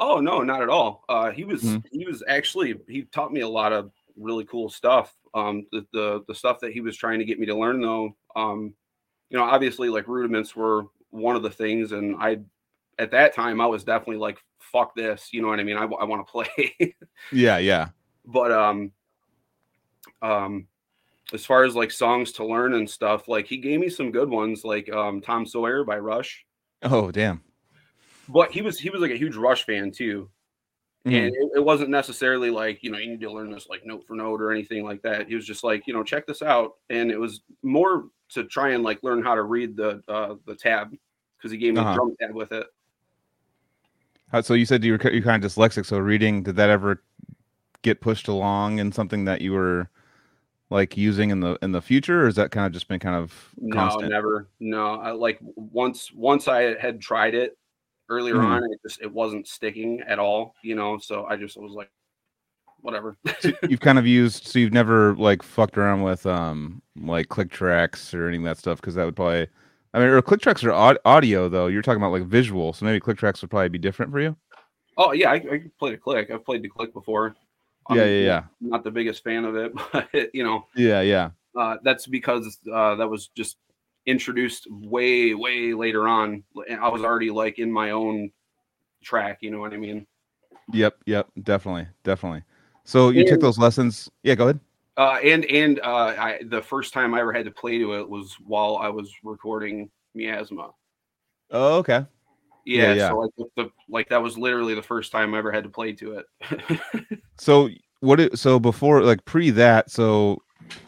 oh 0.00 0.20
no, 0.20 0.42
not 0.42 0.62
at 0.62 0.68
all. 0.68 1.04
Uh, 1.08 1.30
he 1.30 1.44
was 1.44 1.62
Mhm. 1.62 1.84
he 1.90 2.06
was 2.06 2.22
actually 2.28 2.78
he 2.88 3.02
taught 3.02 3.32
me 3.32 3.40
a 3.40 3.48
lot 3.48 3.72
of 3.72 3.90
really 4.16 4.44
cool 4.44 4.68
stuff. 4.70 5.14
Um, 5.34 5.66
the, 5.72 5.86
the 5.92 6.24
the 6.28 6.34
stuff 6.34 6.60
that 6.60 6.72
he 6.72 6.80
was 6.80 6.96
trying 6.96 7.18
to 7.20 7.24
get 7.24 7.38
me 7.38 7.46
to 7.46 7.54
learn 7.56 7.80
though, 7.80 8.16
um, 8.36 8.74
you 9.30 9.36
know, 9.38 9.44
obviously 9.44 9.88
like 9.88 10.08
rudiments 10.08 10.54
were 10.56 10.84
one 11.10 11.36
of 11.36 11.42
the 11.42 11.50
things, 11.50 11.92
and 11.92 12.16
I 12.18 12.38
at 12.98 13.10
that 13.12 13.34
time 13.34 13.60
I 13.60 13.66
was 13.66 13.84
definitely 13.84 14.16
like 14.18 14.38
fuck 14.72 14.94
this, 14.94 15.28
you 15.32 15.42
know 15.42 15.48
what 15.48 15.60
I 15.60 15.64
mean? 15.64 15.76
I, 15.76 15.84
I 15.84 16.04
want 16.04 16.26
to 16.26 16.30
play. 16.32 16.94
Yeah, 17.32 17.58
yeah. 17.58 17.88
but 18.24 18.52
um 18.52 18.92
um 20.22 20.66
as 21.32 21.44
far 21.44 21.64
as 21.64 21.74
like 21.76 21.90
songs 21.90 22.32
to 22.32 22.44
learn 22.44 22.74
and 22.74 22.88
stuff 22.88 23.28
like 23.28 23.46
he 23.46 23.56
gave 23.58 23.80
me 23.80 23.88
some 23.88 24.10
good 24.10 24.28
ones 24.30 24.64
like 24.64 24.90
um 24.92 25.20
tom 25.20 25.44
sawyer 25.46 25.84
by 25.84 25.98
rush 25.98 26.44
Oh, 26.82 27.10
damn. 27.10 27.42
but 28.28 28.50
he 28.52 28.62
was 28.62 28.78
he 28.78 28.88
was 28.90 29.00
like 29.00 29.10
a 29.10 29.16
huge 29.16 29.36
rush 29.36 29.64
fan 29.66 29.90
too 29.90 30.30
Mhm. 31.06 31.14
and 31.26 31.34
it, 31.34 31.48
it 31.56 31.64
wasn't 31.64 31.90
necessarily 31.90 32.50
like 32.50 32.82
you 32.82 32.90
know 32.90 32.98
you 32.98 33.08
need 33.10 33.20
to 33.20 33.30
learn 33.30 33.50
this 33.52 33.68
like 33.68 33.86
note 33.86 34.04
for 34.06 34.14
note 34.16 34.40
or 34.40 34.50
anything 34.50 34.84
like 34.84 35.00
that 35.02 35.28
he 35.28 35.34
was 35.36 35.46
just 35.46 35.62
like 35.62 35.86
you 35.86 35.94
know 35.94 36.02
check 36.02 36.26
this 36.26 36.42
out 36.42 36.72
and 36.90 37.10
it 37.10 37.18
was 37.18 37.42
more 37.62 38.06
to 38.30 38.44
try 38.44 38.70
and 38.70 38.82
like 38.82 38.98
learn 39.04 39.22
how 39.22 39.34
to 39.36 39.42
read 39.44 39.76
the 39.76 40.02
uh 40.08 40.34
the 40.46 40.54
tab 40.56 40.90
because 41.36 41.52
he 41.52 41.56
gave 41.58 41.74
me 41.74 41.80
Uh-huh. 41.80 41.90
a 41.92 41.94
drum 41.94 42.14
tab 42.20 42.34
with 42.34 42.50
it 42.52 42.66
So 44.42 44.54
you 44.54 44.66
said 44.66 44.84
you 44.84 44.92
were 44.92 45.10
you're 45.10 45.22
kind 45.22 45.42
of 45.42 45.50
dyslexic. 45.50 45.86
So 45.86 45.98
reading, 45.98 46.42
did 46.42 46.56
that 46.56 46.70
ever 46.70 47.02
get 47.82 48.00
pushed 48.00 48.28
along 48.28 48.78
in 48.78 48.92
something 48.92 49.24
that 49.24 49.40
you 49.40 49.52
were 49.52 49.88
like 50.70 50.96
using 50.96 51.30
in 51.30 51.40
the 51.40 51.58
in 51.62 51.72
the 51.72 51.80
future, 51.80 52.24
or 52.24 52.28
is 52.28 52.34
that 52.36 52.50
kind 52.50 52.66
of 52.66 52.72
just 52.72 52.88
been 52.88 53.00
kind 53.00 53.16
of 53.16 53.54
No, 53.60 53.96
never. 54.00 54.48
No, 54.60 54.94
I 54.96 55.12
like 55.12 55.38
once 55.40 56.12
once 56.12 56.48
I 56.48 56.78
had 56.78 57.00
tried 57.00 57.34
it 57.34 57.56
earlier 58.08 58.36
Mhm. 58.36 58.44
on, 58.44 58.64
it 58.64 58.80
just 58.82 59.00
it 59.00 59.12
wasn't 59.12 59.46
sticking 59.48 60.00
at 60.06 60.18
all, 60.18 60.54
you 60.62 60.74
know. 60.74 60.98
So 60.98 61.24
I 61.26 61.36
just 61.36 61.56
was 61.56 61.72
like, 61.72 61.90
whatever. 62.80 63.16
So 63.40 63.52
you've 63.68 63.80
kind 63.80 63.98
of 63.98 64.06
used, 64.06 64.46
so 64.46 64.58
you've 64.58 64.72
never 64.72 65.14
like 65.16 65.42
fucked 65.42 65.78
around 65.78 66.02
with 66.02 66.26
um 66.26 66.82
like 66.96 67.28
click 67.28 67.50
tracks 67.50 68.12
or 68.12 68.28
any 68.28 68.36
of 68.38 68.44
that 68.44 68.58
stuff 68.58 68.80
because 68.80 68.94
that 68.96 69.04
would 69.04 69.16
probably, 69.16 69.48
I 69.94 69.98
mean, 69.98 70.08
or 70.08 70.20
click 70.22 70.40
tracks 70.40 70.62
are 70.64 70.72
aud- 70.72 70.98
audio 71.04 71.48
though. 71.48 71.66
You're 71.66 71.82
talking 71.82 72.00
about 72.00 72.12
like 72.12 72.24
visual, 72.24 72.72
so 72.72 72.84
maybe 72.84 73.00
click 73.00 73.18
tracks 73.18 73.40
would 73.42 73.50
probably 73.50 73.68
be 73.68 73.78
different 73.78 74.12
for 74.12 74.20
you. 74.20 74.36
oh 74.96 75.12
yeah, 75.12 75.30
I, 75.30 75.34
I 75.34 75.62
played 75.78 75.94
a 75.94 75.98
click. 75.98 76.30
I've 76.30 76.44
played 76.44 76.62
the 76.62 76.68
click 76.68 76.92
before. 76.92 77.34
Yeah, 77.90 78.04
yeah, 78.04 78.24
yeah, 78.26 78.42
Not 78.60 78.84
the 78.84 78.90
biggest 78.90 79.24
fan 79.24 79.46
of 79.46 79.56
it, 79.56 79.72
but 79.92 80.08
you 80.34 80.44
know, 80.44 80.66
yeah, 80.76 81.00
yeah. 81.00 81.30
uh, 81.56 81.78
that's 81.82 82.06
because 82.06 82.58
uh, 82.70 82.96
that 82.96 83.08
was 83.08 83.28
just 83.28 83.56
introduced 84.04 84.66
way 84.70 85.34
way 85.34 85.72
later 85.72 86.06
on. 86.06 86.44
I 86.80 86.88
was 86.88 87.02
already 87.02 87.30
like 87.30 87.58
in 87.58 87.72
my 87.72 87.92
own 87.92 88.30
track. 89.02 89.38
You 89.40 89.50
know 89.50 89.58
what 89.58 89.72
I 89.72 89.78
mean? 89.78 90.06
Yep, 90.72 90.98
yep, 91.06 91.28
definitely, 91.42 91.88
definitely. 92.04 92.42
So 92.84 93.08
you 93.08 93.26
took 93.26 93.40
those 93.40 93.58
lessons. 93.58 94.10
Yeah, 94.22 94.34
go 94.34 94.44
ahead. 94.44 94.60
Uh, 94.98 95.18
and 95.22 95.44
and 95.44 95.78
uh, 95.78 96.14
I, 96.18 96.40
the 96.44 96.60
first 96.60 96.92
time 96.92 97.14
I 97.14 97.20
ever 97.20 97.32
had 97.32 97.44
to 97.44 97.52
play 97.52 97.78
to 97.78 97.94
it 97.94 98.08
was 98.08 98.36
while 98.44 98.78
I 98.78 98.88
was 98.88 99.10
recording 99.22 99.90
Miasma. 100.12 100.72
Oh, 101.52 101.76
okay. 101.76 102.04
Yeah, 102.66 102.82
Yeah, 102.82 102.92
yeah. 102.94 103.08
so 103.08 103.18
like 103.18 103.30
the, 103.56 103.70
like 103.88 104.08
that 104.08 104.20
was 104.20 104.36
literally 104.36 104.74
the 104.74 104.82
first 104.82 105.12
time 105.12 105.34
I 105.34 105.38
ever 105.38 105.52
had 105.52 105.62
to 105.62 105.70
play 105.70 105.92
to 105.92 106.18
it. 106.18 106.80
So 107.40 107.68
what? 108.00 108.20
It, 108.20 108.38
so 108.38 108.58
before, 108.58 109.02
like 109.02 109.24
pre 109.24 109.50
that, 109.50 109.90
so 109.90 110.42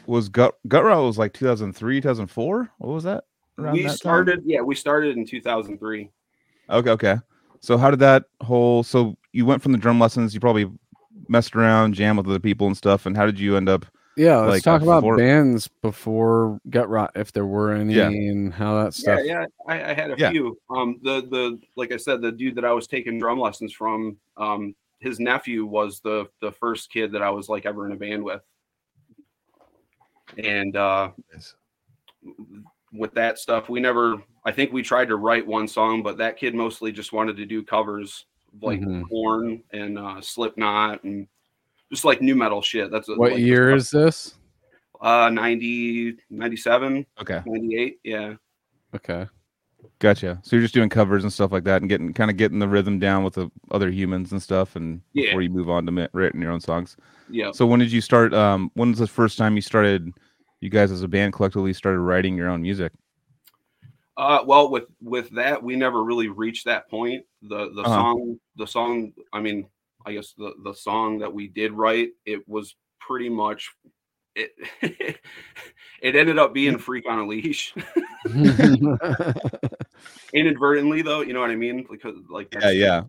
was 0.07 0.29
gut 0.29 0.57
gut 0.67 0.85
was 0.85 1.17
like 1.17 1.33
2003, 1.33 2.01
2004. 2.01 2.71
What 2.79 2.93
was 2.93 3.05
that? 3.05 3.25
we 3.57 3.83
that 3.83 3.89
time? 3.89 3.97
started, 3.97 4.43
yeah, 4.45 4.61
we 4.61 4.75
started 4.75 5.17
in 5.17 5.25
2003. 5.25 6.11
Okay, 6.71 6.91
okay. 6.91 7.17
So 7.61 7.79
how 7.79 7.91
did 7.91 8.01
that 8.01 8.25
whole? 8.43 8.83
So 8.83 9.17
you 9.33 9.47
went 9.47 9.63
from 9.63 9.73
the 9.73 9.79
drum 9.79 10.01
lessons. 10.01 10.35
You 10.35 10.41
probably 10.41 10.69
messed 11.29 11.55
around, 11.55 11.95
jam 11.95 12.17
with 12.17 12.27
other 12.27 12.41
people 12.41 12.67
and 12.67 12.77
stuff. 12.77 13.07
And 13.07 13.17
how 13.17 13.27
did 13.27 13.39
you 13.39 13.57
end 13.57 13.69
up 13.69 13.87
Yeah, 14.17 14.39
let's 14.39 14.51
Like, 14.55 14.63
talk 14.65 14.83
about 14.83 15.01
before- 15.01 15.17
bands 15.17 15.69
before 15.83 16.61
Gutrot, 16.69 17.11
if 17.15 17.33
there 17.33 17.47
were 17.47 17.73
any, 17.73 17.95
Yeah. 17.95 18.09
and 18.09 18.53
how 18.53 18.75
that 18.83 18.99
Yeah, 18.99 19.15
stuff. 19.17 19.21
yeah, 19.25 19.47
I, 19.67 19.91
I 19.91 19.95
had 19.95 20.11
a 20.11 20.17
Yeah. 20.19 20.31
few. 20.31 20.59
Um, 20.69 20.99
the 21.03 21.23
the 21.23 21.59
like 21.77 21.93
I 21.93 21.97
said, 21.97 22.21
the 22.21 22.33
dude 22.33 22.55
that 22.57 22.65
I 22.65 22.73
was 22.73 22.87
taking 22.87 23.19
drum 23.19 23.39
lessons 23.39 23.73
from, 23.73 24.19
um, 24.37 24.75
his 24.99 25.21
nephew 25.21 25.65
was 25.65 26.01
the 26.01 26.29
the 26.41 26.53
first 26.53 26.93
kid 26.93 27.13
that 27.13 27.23
I 27.23 27.31
was 27.31 27.49
like 27.49 27.65
ever 27.67 27.87
in 27.87 27.93
a 27.93 27.97
band 27.97 28.23
with, 28.25 28.43
and 30.39 30.77
uh, 30.77 31.11
Nice. 31.33 31.55
with 32.93 33.15
that 33.15 33.39
stuff, 33.39 33.69
we 33.69 33.81
never. 33.81 34.23
I 34.45 34.53
think 34.53 34.73
we 34.73 34.83
tried 34.83 35.09
to 35.09 35.17
write 35.17 35.47
one 35.47 35.69
song, 35.69 36.03
but 36.03 36.17
that 36.19 36.37
kid 36.37 36.55
mostly 36.55 36.93
just 36.93 37.13
wanted 37.13 37.37
to 37.37 37.47
do 37.47 37.63
covers 37.63 38.25
of, 38.55 38.63
like 38.63 38.81
Mhm. 38.81 39.09
Korn 39.09 39.63
and 39.73 39.99
uh, 39.99 40.21
Slipknot 40.21 41.05
and 41.05 41.29
just 41.91 42.05
like 42.05 42.23
nu 42.23 42.35
metal 42.35 42.63
shit. 42.63 42.91
That's 42.91 43.09
What 43.09 43.33
like, 43.33 43.41
year 43.41 43.75
is 43.75 43.91
this? 43.91 44.35
Uh, 45.01 45.31
90, 45.31 46.17
97, 46.31 47.07
Okay, 47.21 47.43
98. 47.47 47.99
Yeah. 48.05 48.35
Okay. 48.95 49.27
gotcha. 49.99 50.39
So 50.43 50.57
you're 50.57 50.63
just 50.63 50.75
doing 50.75 50.91
covers 50.91 51.25
and 51.25 51.33
stuff 51.33 51.53
like 51.53 51.65
that, 51.65 51.81
and 51.81 51.89
getting 51.89 52.13
kind 52.13 52.31
of 52.31 52.37
getting 52.37 52.59
the 52.59 52.69
rhythm 52.69 52.99
down 52.99 53.25
with 53.25 53.35
the 53.35 53.51
other 53.71 53.91
humans 53.91 54.33
and 54.33 54.43
stuff, 54.43 54.77
and 54.77 55.01
Yeah. 55.15 55.27
before 55.27 55.43
you 55.43 55.51
move 55.51 55.71
on 55.71 55.87
to 55.87 56.11
writing 56.13 56.41
your 56.43 56.53
own 56.53 56.61
songs. 56.61 56.97
Yeah. 57.31 57.51
So 57.53 57.67
when 57.67 57.81
did 57.81 57.91
you 57.93 58.01
start? 58.01 58.35
Um, 58.35 58.71
when 58.75 58.91
was 58.91 58.99
the 58.99 59.07
first 59.07 59.39
time 59.39 59.57
you 59.57 59.63
started? 59.63 60.13
You 60.61 60.69
guys 60.69 60.93
as 60.93 61.03
a 61.03 61.09
band 61.09 61.33
collectively 61.33 61.73
started 61.73 62.01
writing 62.01 62.37
your 62.37 62.49
own 62.51 62.61
music. 62.61 62.93
Uh, 64.19 64.41
well, 64.45 64.71
with 64.71 64.85
with 65.01 65.31
that, 65.31 65.63
we 65.63 65.77
never 65.77 66.05
really 66.05 66.29
reached 66.29 66.67
that 66.67 66.91
point. 66.91 67.25
The 67.43 67.71
the 67.75 67.83
Uh-huh. 67.83 67.95
song, 67.95 68.41
the 68.57 68.67
song. 68.67 69.13
I 69.33 69.41
mean, 69.41 69.67
I 70.07 70.15
guess 70.15 70.33
the 70.37 70.53
the 70.65 70.75
song 70.75 71.19
that 71.19 71.33
we 71.33 71.49
did 71.49 71.73
write, 71.73 72.11
it 72.25 72.47
was 72.49 72.75
pretty 73.01 73.29
much 73.29 73.71
it. 74.35 74.53
it 76.03 76.17
ended 76.17 76.39
up 76.39 76.55
being 76.55 76.79
"Freak 76.79 77.05
on 77.09 77.19
a 77.19 77.27
Leash," 77.27 77.75
inadvertently, 80.33 81.03
though. 81.03 81.21
You 81.21 81.33
know 81.33 81.41
what 81.41 81.51
I 81.51 81.57
mean? 81.57 81.87
Because 81.91 82.17
like 82.29 82.55
Yeah, 82.61 82.71
yeah. 82.71 83.03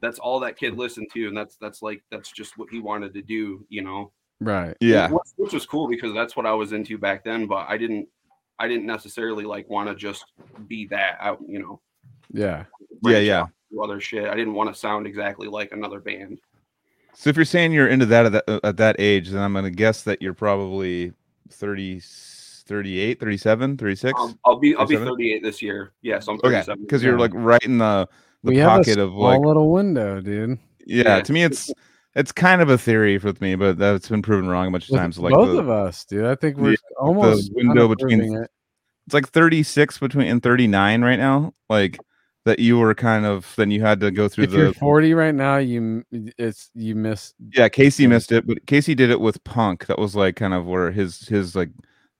that's 0.00 0.18
all 0.18 0.40
that 0.40 0.58
kid 0.58 0.76
listened 0.76 1.08
to, 1.14 1.28
and 1.28 1.36
that's 1.36 1.56
that's 1.56 1.82
like 1.82 2.02
that's 2.10 2.30
just 2.30 2.58
what 2.58 2.68
he 2.70 2.80
wanted 2.80 3.14
to 3.14 3.22
do. 3.22 3.64
You 3.68 3.82
know. 3.82 4.12
right. 4.40 4.76
Yeah. 4.80 5.08
which, 5.10 5.22
which 5.36 5.52
was 5.52 5.66
cool 5.66 5.88
because 5.88 6.12
that's 6.12 6.36
what 6.36 6.46
I 6.46 6.52
was 6.52 6.72
into 6.72 6.98
back 6.98 7.24
then. 7.24 7.46
But 7.46 7.66
I 7.68 7.78
didn't, 7.78 8.08
I 8.58 8.68
didn't 8.68 8.86
necessarily 8.86 9.44
like 9.44 9.68
want 9.70 9.88
to 9.88 9.94
just 9.94 10.24
be 10.66 10.86
that. 10.88 11.18
I, 11.20 11.36
you 11.46 11.60
know. 11.60 11.80
Yeah. 12.32 12.64
Yeah, 13.02 13.02
branch 13.02 13.26
yeah. 13.26 13.46
Out, 13.66 13.74
do 13.74 13.82
other 13.82 14.00
shit. 14.00 14.26
I 14.28 14.34
didn't 14.34 14.54
want 14.54 14.72
to 14.72 14.78
sound 14.78 15.06
exactly 15.06 15.48
like 15.48 15.72
another 15.72 16.00
band. 16.00 16.40
So 17.14 17.30
if 17.30 17.36
you're 17.36 17.44
saying 17.44 17.72
you're 17.72 17.88
into 17.88 18.06
that 18.06 18.26
at 18.26 18.32
that, 18.46 18.60
at 18.64 18.76
that 18.76 18.96
age, 18.98 19.30
then 19.30 19.42
I'm 19.42 19.52
going 19.52 19.64
to 19.64 19.70
guess 19.70 20.02
that 20.02 20.20
you're 20.20 20.34
probably 20.34 21.12
30, 21.50 22.00
38, 22.02 23.20
37, 23.20 23.76
36. 23.78 24.20
Um, 24.20 24.38
I'll 24.44 24.58
be 24.58 24.74
I'll 24.76 24.86
be 24.86 24.96
38 24.96 25.42
this 25.42 25.62
year. 25.62 25.92
Yes, 26.02 26.28
I'm 26.28 26.34
okay, 26.36 26.50
37. 26.50 26.82
because 26.82 27.02
you're 27.02 27.18
like 27.18 27.32
right 27.34 27.62
in 27.62 27.78
the 27.78 28.06
the 28.42 28.50
we 28.52 28.58
have 28.58 28.66
a 28.72 28.76
pocket 28.78 28.98
of 28.98 29.10
small 29.10 29.22
like 29.22 29.40
little 29.40 29.70
window, 29.72 30.20
dude. 30.20 30.58
yeah, 30.84 31.16
Yeah. 31.16 31.20
To 31.22 31.32
me, 31.32 31.42
it's 31.42 31.72
it's 32.14 32.32
kind 32.32 32.60
of 32.60 32.68
a 32.68 32.76
theory 32.78 33.16
with 33.18 33.40
me, 33.40 33.54
but 33.56 33.78
that's 33.78 34.08
been 34.10 34.22
proven 34.22 34.48
wrong 34.48 34.68
a 34.68 34.70
bunch 34.70 34.84
of 34.84 34.90
With 34.92 35.00
times. 35.00 35.18
Like 35.18 35.32
both 35.34 35.52
the, 35.52 35.58
of 35.58 35.68
us, 35.70 36.04
dude. 36.04 36.24
I 36.26 36.34
think 36.34 36.56
we're 36.58 36.70
Yeah, 36.72 36.76
almost 36.98 37.50
window 37.54 37.88
between- 37.88 38.20
it. 38.42 38.50
it's 39.06 39.14
like 39.14 39.28
36 39.28 39.98
between 39.98 40.26
and 40.28 40.42
39 40.42 41.02
right 41.02 41.18
now. 41.18 41.54
Like 41.70 41.98
that 42.46 42.60
you 42.60 42.78
were 42.78 42.94
kind 42.94 43.26
of 43.26 43.52
then 43.56 43.70
you 43.72 43.82
had 43.82 44.00
to 44.00 44.10
go 44.10 44.28
through 44.28 44.44
If 44.44 44.50
the 44.52 44.56
you're 44.58 44.72
40 44.72 45.12
right 45.14 45.34
now, 45.34 45.58
you 45.58 46.04
it's 46.12 46.70
you 46.74 46.94
missed 46.94 47.34
yeah 47.52 47.68
casey 47.68 48.06
missed 48.06 48.32
it 48.32 48.46
but 48.46 48.64
casey 48.66 48.94
did 48.94 49.10
it 49.10 49.20
with 49.20 49.42
punk. 49.44 49.86
That 49.86 49.98
was 49.98 50.16
like 50.16 50.36
kind 50.36 50.54
of 50.54 50.64
where 50.66 50.90
his 50.92 51.28
his 51.28 51.54
like 51.54 51.70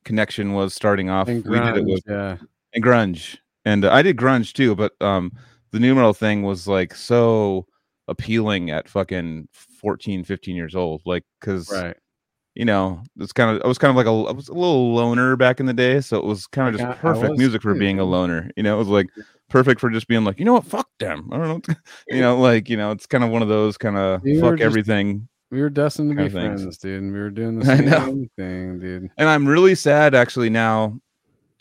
connection 0.04 0.52
was 0.52 0.74
starting 0.74 1.08
off. 1.10 1.28
And 1.28 1.44
we 1.46 1.58
did 1.60 1.76
it 1.78 1.84
grunge, 1.84 1.92
with 1.94 2.04
yeah. 2.08 2.36
and 2.74 2.84
grunge. 2.84 3.38
And 3.64 3.84
uh, 3.84 3.92
i 3.92 4.02
did 4.02 4.16
grunge 4.16 4.52
too 4.52 4.74
but 4.74 4.92
um 5.00 5.32
the 5.72 5.78
nu 5.80 5.94
metal 5.94 6.12
thing 6.12 6.42
was 6.42 6.68
like 6.68 6.94
so 6.94 7.66
appealing 8.08 8.70
at 8.70 8.88
fucking 8.88 9.48
14 9.52 10.22
15 10.24 10.54
years 10.56 10.74
old 10.76 11.02
like 11.06 11.24
because 11.40 11.70
Right. 11.72 11.96
you 12.54 12.64
know 12.64 13.02
it's 13.18 13.32
kind 13.32 13.56
of 13.56 13.62
i 13.64 13.68
was 13.68 13.78
kind 13.78 13.90
of 13.90 13.96
like 13.96 14.06
a 14.06 14.10
i 14.30 14.32
was 14.32 14.48
a 14.48 14.54
little 14.54 14.94
loner 14.94 15.36
back 15.36 15.58
in 15.60 15.66
the 15.66 15.72
day 15.74 16.00
so 16.00 16.16
it 16.16 16.24
was 16.24 16.46
kind 16.46 16.72
of 16.74 16.80
just 16.80 16.98
perfect 17.00 17.36
music 17.38 17.62
for 17.62 17.74
being 17.74 17.98
a 17.98 18.04
loner 18.04 18.50
you 18.56 18.62
know? 18.62 18.76
It 18.76 18.78
was 18.78 18.88
like 18.88 19.08
perfect 19.48 19.80
for 19.80 19.90
just 19.90 20.08
being 20.08 20.24
like 20.24 20.38
you 20.38 20.44
know 20.44 20.54
what? 20.54 20.64
Fuck 20.64 20.88
them. 20.98 21.28
I 21.32 21.38
don't 21.38 21.68
know. 21.68 21.74
You 22.08 22.20
know 22.20 22.38
like 22.38 22.68
you 22.68 22.76
know 22.76 22.90
it's 22.92 23.06
kind 23.06 23.24
of 23.24 23.30
one 23.30 23.42
of 23.42 23.48
those 23.48 23.76
kind 23.78 23.96
of 23.96 24.22
were 24.22 24.40
fuck 24.40 24.58
just- 24.58 24.62
everything 24.66 25.28
We 25.50 25.60
were 25.60 25.70
destined 25.70 26.10
to 26.10 26.16
be 26.16 26.28
things. 26.28 26.62
friends, 26.62 26.78
dude. 26.78 27.02
And 27.02 27.12
we 27.12 27.18
were 27.18 27.30
doing 27.30 27.58
the 27.60 27.64
same 27.64 28.30
thing, 28.36 28.78
dude. 28.80 29.10
and 29.16 29.28
i'm 29.28 29.46
really 29.46 29.74
sad 29.74 30.14
actually 30.14 30.50
now. 30.50 30.98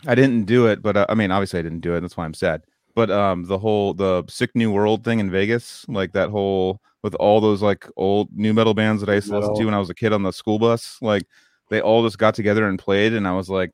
I 0.07 0.13
didn't 0.15 0.43
do 0.45 0.67
it 0.67 0.81
but 0.83 0.95
uh, 0.97 1.05
i 1.09 1.15
mean 1.15 1.31
obviously 1.31 1.59
i 1.59 1.63
didn't 1.63 1.79
do 1.81 1.95
it. 1.95 2.01
That's 2.01 2.17
why 2.17 2.25
i'm 2.25 2.33
sad. 2.33 2.61
But 2.95 3.09
um 3.11 3.43
the 3.45 3.57
whole 3.59 3.93
the 3.93 4.23
sick 4.29 4.51
new 4.55 4.71
world 4.71 5.03
thing 5.03 5.19
in 5.19 5.29
vegas 5.31 5.86
like 5.88 6.13
that 6.13 6.29
whole 6.29 6.79
with 7.03 7.13
all 7.15 7.39
those 7.41 7.61
like 7.61 7.88
old 7.97 8.29
nu 8.33 8.53
metal 8.53 8.73
bands 8.73 9.01
that 9.01 9.09
i 9.11 9.15
used 9.15 9.27
to 9.29 9.38
listen 9.38 9.53
to 9.55 9.65
when 9.65 9.73
i 9.75 9.79
was 9.79 9.89
a 9.91 9.93
kid 9.95 10.11
on 10.13 10.23
the 10.23 10.31
school 10.31 10.57
bus 10.59 10.97
like 11.01 11.23
they 11.69 11.81
all 11.81 12.03
just 12.03 12.17
got 12.17 12.33
together 12.36 12.67
and 12.67 12.79
played 12.79 13.13
and 13.13 13.27
i 13.27 13.31
was 13.33 13.49
like 13.49 13.71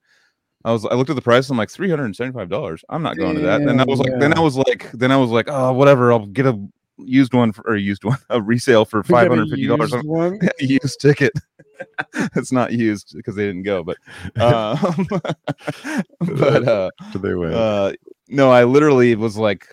I 0.63 0.71
was 0.71 0.85
I 0.85 0.93
looked 0.95 1.09
at 1.09 1.15
the 1.15 1.21
price. 1.21 1.49
I'm 1.49 1.57
like 1.57 1.69
three 1.69 1.89
hundred 1.89 2.05
and 2.05 2.15
seventy 2.15 2.33
five 2.33 2.49
dollars. 2.49 2.83
I'm 2.89 3.01
not 3.01 3.17
going 3.17 3.35
to 3.35 3.41
that. 3.41 3.61
And 3.61 3.81
I 3.81 3.85
was 3.85 3.99
like, 3.99 4.11
then. 4.19 4.37
I 4.37 4.39
was 4.39 4.57
like, 4.57 4.91
then 4.91 5.11
I 5.11 5.17
was 5.17 5.31
like, 5.31 5.47
oh 5.49 5.73
whatever. 5.73 6.11
I'll 6.11 6.25
get 6.27 6.45
a 6.45 6.59
used 6.97 7.33
one 7.33 7.51
for, 7.51 7.63
or 7.67 7.75
used 7.75 8.03
one 8.03 8.17
a 8.29 8.41
resale 8.41 8.85
for 8.85 8.99
We 8.99 9.09
got 9.09 9.09
a 9.09 9.21
five 9.21 9.29
hundred 9.29 9.49
fifty 9.49 9.67
dollars. 9.67 9.91
used 9.91 10.05
one. 10.05 10.39
used 10.59 11.01
ticket. 11.01 11.33
it's 12.35 12.51
not 12.51 12.71
used 12.73 13.13
because 13.15 13.35
they 13.35 13.45
didn't 13.45 13.63
go, 13.63 13.83
but 13.83 13.97
um, 14.39 15.07
but 16.19 16.67
uh, 16.67 16.89
they 17.15 17.33
win? 17.33 17.53
uh, 17.53 17.93
no, 18.27 18.51
I 18.51 18.63
literally 18.63 19.15
was 19.15 19.37
like, 19.37 19.67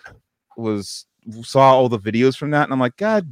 was 0.56 1.06
saw 1.42 1.72
all 1.72 1.88
the 1.88 1.98
videos 1.98 2.36
from 2.36 2.50
that, 2.50 2.64
and 2.64 2.72
I'm 2.72 2.80
like, 2.80 2.96
God, 2.96 3.28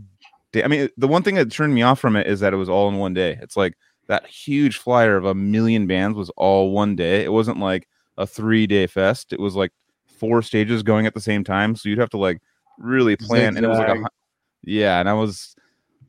damn. 0.52 0.64
I 0.64 0.68
mean, 0.68 0.88
the 0.96 1.08
one 1.08 1.22
thing 1.22 1.36
that 1.36 1.50
turned 1.50 1.74
me 1.74 1.82
off 1.82 1.98
from 1.98 2.16
it 2.16 2.26
is 2.26 2.40
that 2.40 2.52
it 2.52 2.56
was 2.56 2.68
all 2.68 2.88
in 2.88 2.96
one 2.96 3.14
day. 3.14 3.38
It's 3.40 3.56
like 3.56 3.74
that 4.08 4.26
huge 4.26 4.78
flyer 4.78 5.16
of 5.16 5.24
a 5.24 5.34
million 5.34 5.86
bands 5.86 6.16
was 6.16 6.30
all 6.36 6.72
one 6.72 6.96
day. 6.96 7.24
It 7.24 7.32
wasn't 7.32 7.58
like 7.58 7.88
a 8.18 8.26
three 8.26 8.66
day 8.66 8.86
fest. 8.86 9.32
It 9.32 9.40
was 9.40 9.54
like 9.56 9.72
four 10.06 10.42
stages 10.42 10.82
going 10.82 11.06
at 11.06 11.14
the 11.14 11.20
same 11.20 11.44
time, 11.44 11.76
so 11.76 11.88
you'd 11.88 11.98
have 11.98 12.10
to 12.10 12.18
like 12.18 12.40
really 12.78 13.16
plan. 13.16 13.56
And 13.56 13.64
it 13.64 13.68
was 13.68 13.78
like, 13.78 13.88
a, 13.88 14.04
yeah, 14.64 15.00
and 15.00 15.08
I 15.08 15.14
was, 15.14 15.54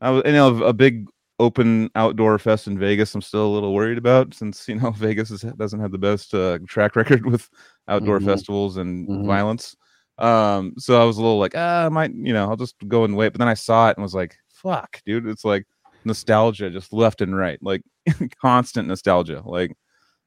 I 0.00 0.10
was, 0.10 0.22
you 0.26 0.32
know, 0.32 0.62
a 0.64 0.72
big 0.72 1.06
open 1.40 1.90
outdoor 1.94 2.38
fest 2.38 2.66
in 2.66 2.78
Vegas. 2.78 3.14
I'm 3.14 3.22
still 3.22 3.46
a 3.46 3.54
little 3.54 3.74
worried 3.74 3.98
about 3.98 4.34
since 4.34 4.68
you 4.68 4.76
know 4.76 4.90
Vegas 4.96 5.30
is, 5.30 5.42
doesn't 5.42 5.80
have 5.80 5.92
the 5.92 5.98
best 5.98 6.34
uh, 6.34 6.58
track 6.68 6.96
record 6.96 7.26
with 7.26 7.48
outdoor 7.88 8.20
Mhm. 8.20 8.24
festivals 8.24 8.76
and 8.76 9.08
Mhm. 9.08 9.26
violence. 9.26 9.76
Um, 10.18 10.74
so 10.78 11.00
I 11.00 11.04
was 11.04 11.18
a 11.18 11.22
little 11.22 11.38
like, 11.38 11.54
ah, 11.56 11.86
I 11.86 11.88
might, 11.88 12.12
you 12.14 12.32
know, 12.32 12.48
I'll 12.50 12.56
just 12.56 12.76
go 12.88 13.04
and 13.04 13.16
wait. 13.16 13.30
But 13.30 13.38
then 13.38 13.48
I 13.48 13.54
saw 13.54 13.88
it 13.90 13.96
and 13.96 14.02
was 14.02 14.14
like, 14.14 14.36
fuck, 14.48 15.00
dude, 15.06 15.26
it's 15.28 15.44
like 15.44 15.66
nostalgia 16.04 16.70
just 16.70 16.92
left 16.92 17.20
and 17.20 17.36
right, 17.36 17.58
like 17.62 17.82
constant 18.40 18.88
nostalgia, 18.88 19.42
like, 19.44 19.76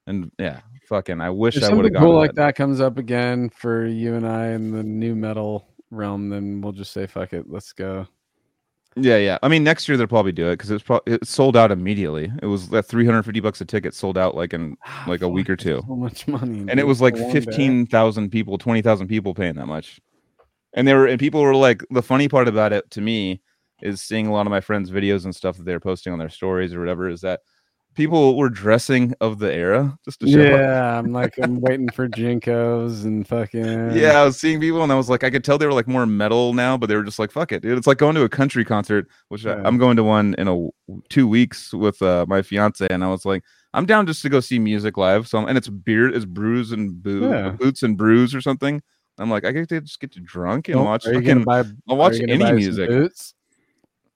and 0.08 0.32
yeah, 0.40 0.62
fucking, 0.88 1.22
I 1.22 1.30
wish 1.30 1.58
If 1.58 1.64
I 1.64 1.74
would 1.74 1.86
have 1.86 1.94
gone. 1.94 2.04
cool 2.04 2.16
like 2.16 2.34
that. 2.36 2.56
comes 2.56 2.82
up 2.82 2.98
again 2.98 3.50
for 3.50 3.86
you 3.86 4.16
and 4.16 4.28
I 4.28 4.48
in 4.48 4.72
the 4.72 4.84
nu 4.84 5.16
metal 5.16 5.68
realm, 5.90 6.30
then 6.30 6.62
we'll 6.62 6.74
just 6.74 6.92
say 6.92 7.08
fuck 7.08 7.34
it, 7.34 7.50
let's 7.50 7.74
go. 7.74 8.08
Yeah, 8.98 9.18
yeah. 9.18 9.38
I 9.42 9.48
mean, 9.48 9.64
next 9.64 9.88
year 9.88 9.98
they'll 9.98 10.08
probably 10.08 10.34
do 10.34 10.50
it 10.50 10.54
because 10.58 10.70
it's 10.70 10.84
probably 10.84 11.14
it 11.14 11.26
sold 11.26 11.56
out 11.56 11.72
immediately. 11.72 12.30
It 12.42 12.48
was 12.48 12.68
that 12.70 12.84
350 12.84 13.40
bucks 13.40 13.62
a 13.62 13.66
ticket 13.66 13.94
sold 13.94 14.18
out 14.18 14.36
like 14.36 14.54
in 14.54 14.76
ah, 14.86 15.06
like 15.08 15.22
a 15.22 15.30
week 15.30 15.50
or 15.50 15.56
two. 15.56 15.82
So 15.88 15.96
much 15.96 16.28
money, 16.28 16.66
and 16.68 16.78
it 16.78 16.86
was 16.86 17.00
like 17.00 17.16
day. 17.16 17.32
15,000 17.32 18.30
people, 18.30 18.58
20,000 18.58 19.08
people 19.08 19.34
paying 19.34 19.56
that 19.56 19.68
much. 19.68 20.02
And 20.74 20.88
they 20.88 20.94
were, 20.94 21.08
and 21.08 21.20
people 21.20 21.42
were 21.42 21.56
like, 21.56 21.84
the 21.92 22.02
funny 22.02 22.28
part 22.28 22.48
about 22.48 22.74
it 22.74 22.90
to 22.92 23.02
me 23.02 23.42
is 23.82 24.02
seeing 24.02 24.28
a 24.28 24.34
lot 24.34 24.46
of 24.48 24.52
my 24.52 24.62
friends' 24.62 24.92
videos 24.92 25.26
and 25.26 25.36
stuff 25.36 25.58
that 25.58 25.64
they're 25.66 25.80
posting 25.80 26.14
on 26.14 26.20
their 26.20 26.30
stories 26.30 26.74
or 26.74 26.80
whatever 26.80 27.10
is 27.10 27.22
that 27.22 27.42
people 27.94 28.38
were 28.38 28.50
dressing 28.50 29.14
of 29.20 29.38
the 29.40 29.54
era 29.54 29.98
just 30.06 30.22
to 30.22 30.28
show 30.32 30.42
up. 30.42 30.60
Yeah, 30.60 30.98
I'm 30.98 31.12
like 31.12 31.34
I'm 31.44 31.60
waiting 31.60 31.90
for 31.90 32.08
JNCOs 32.08 33.04
and 33.04 33.28
fucking 33.28 33.92
Yeah, 33.92 34.22
I 34.22 34.24
was 34.24 34.40
seeing 34.40 34.60
people 34.62 34.82
and 34.84 34.92
I 34.92 34.96
was 34.96 35.10
like, 35.10 35.24
I 35.26 35.30
could 35.30 35.44
tell 35.44 35.58
they 35.58 35.66
were 35.66 35.74
like 35.74 35.90
more 35.90 36.06
metal 36.06 36.54
now, 36.54 36.78
but 36.78 36.88
they 36.88 36.96
were 36.96 37.04
just 37.04 37.20
like, 37.20 37.32
fuck 37.32 37.52
it, 37.52 37.62
dude. 37.62 37.78
It's 37.78 37.88
like 37.88 37.98
going 37.98 38.16
to 38.16 38.24
a 38.24 38.30
country 38.30 38.64
concert, 38.64 39.08
which 39.28 39.46
I, 39.46 39.56
Yeah. 39.56 39.62
I'm 39.66 39.78
going 39.78 39.98
to 39.98 40.04
one 40.04 40.36
in 40.38 40.48
a 40.48 40.70
two 41.10 41.28
weeks 41.28 41.74
with 41.74 42.02
uh, 42.02 42.26
my 42.30 42.42
fiance. 42.42 42.88
And 42.90 43.04
I 43.04 43.10
was 43.10 43.26
like, 43.26 43.44
I'm 43.74 43.86
down 43.86 44.06
just 44.06 44.22
to 44.22 44.30
go 44.30 44.40
see 44.40 44.58
music 44.60 44.96
live. 44.98 45.28
So, 45.28 45.46
and 45.46 45.58
it's 45.58 45.68
beer, 45.70 46.08
it's 46.08 46.26
brews 46.26 46.72
and 46.72 47.02
boo, 47.04 47.30
Yeah. 47.30 47.50
boots 47.50 47.84
and 47.84 47.98
brews 47.98 48.34
or 48.34 48.40
something. 48.42 48.82
I'm 49.18 49.30
like, 49.30 49.46
I 49.46 49.52
get 49.52 49.68
to 49.70 49.82
just 49.82 50.00
get 50.00 50.12
drunk 50.24 50.70
and 50.70 50.78
Nope. 50.78 50.86
watch 50.86 51.06
Are 51.08 51.14
you 51.14 51.22
gonna 51.22 51.44
fucking, 51.44 51.72
buy? 51.76 51.92
I'll 51.92 51.98
watch 51.98 52.20
any 52.22 52.52
music. 52.54 52.90
Boots? 52.90 53.34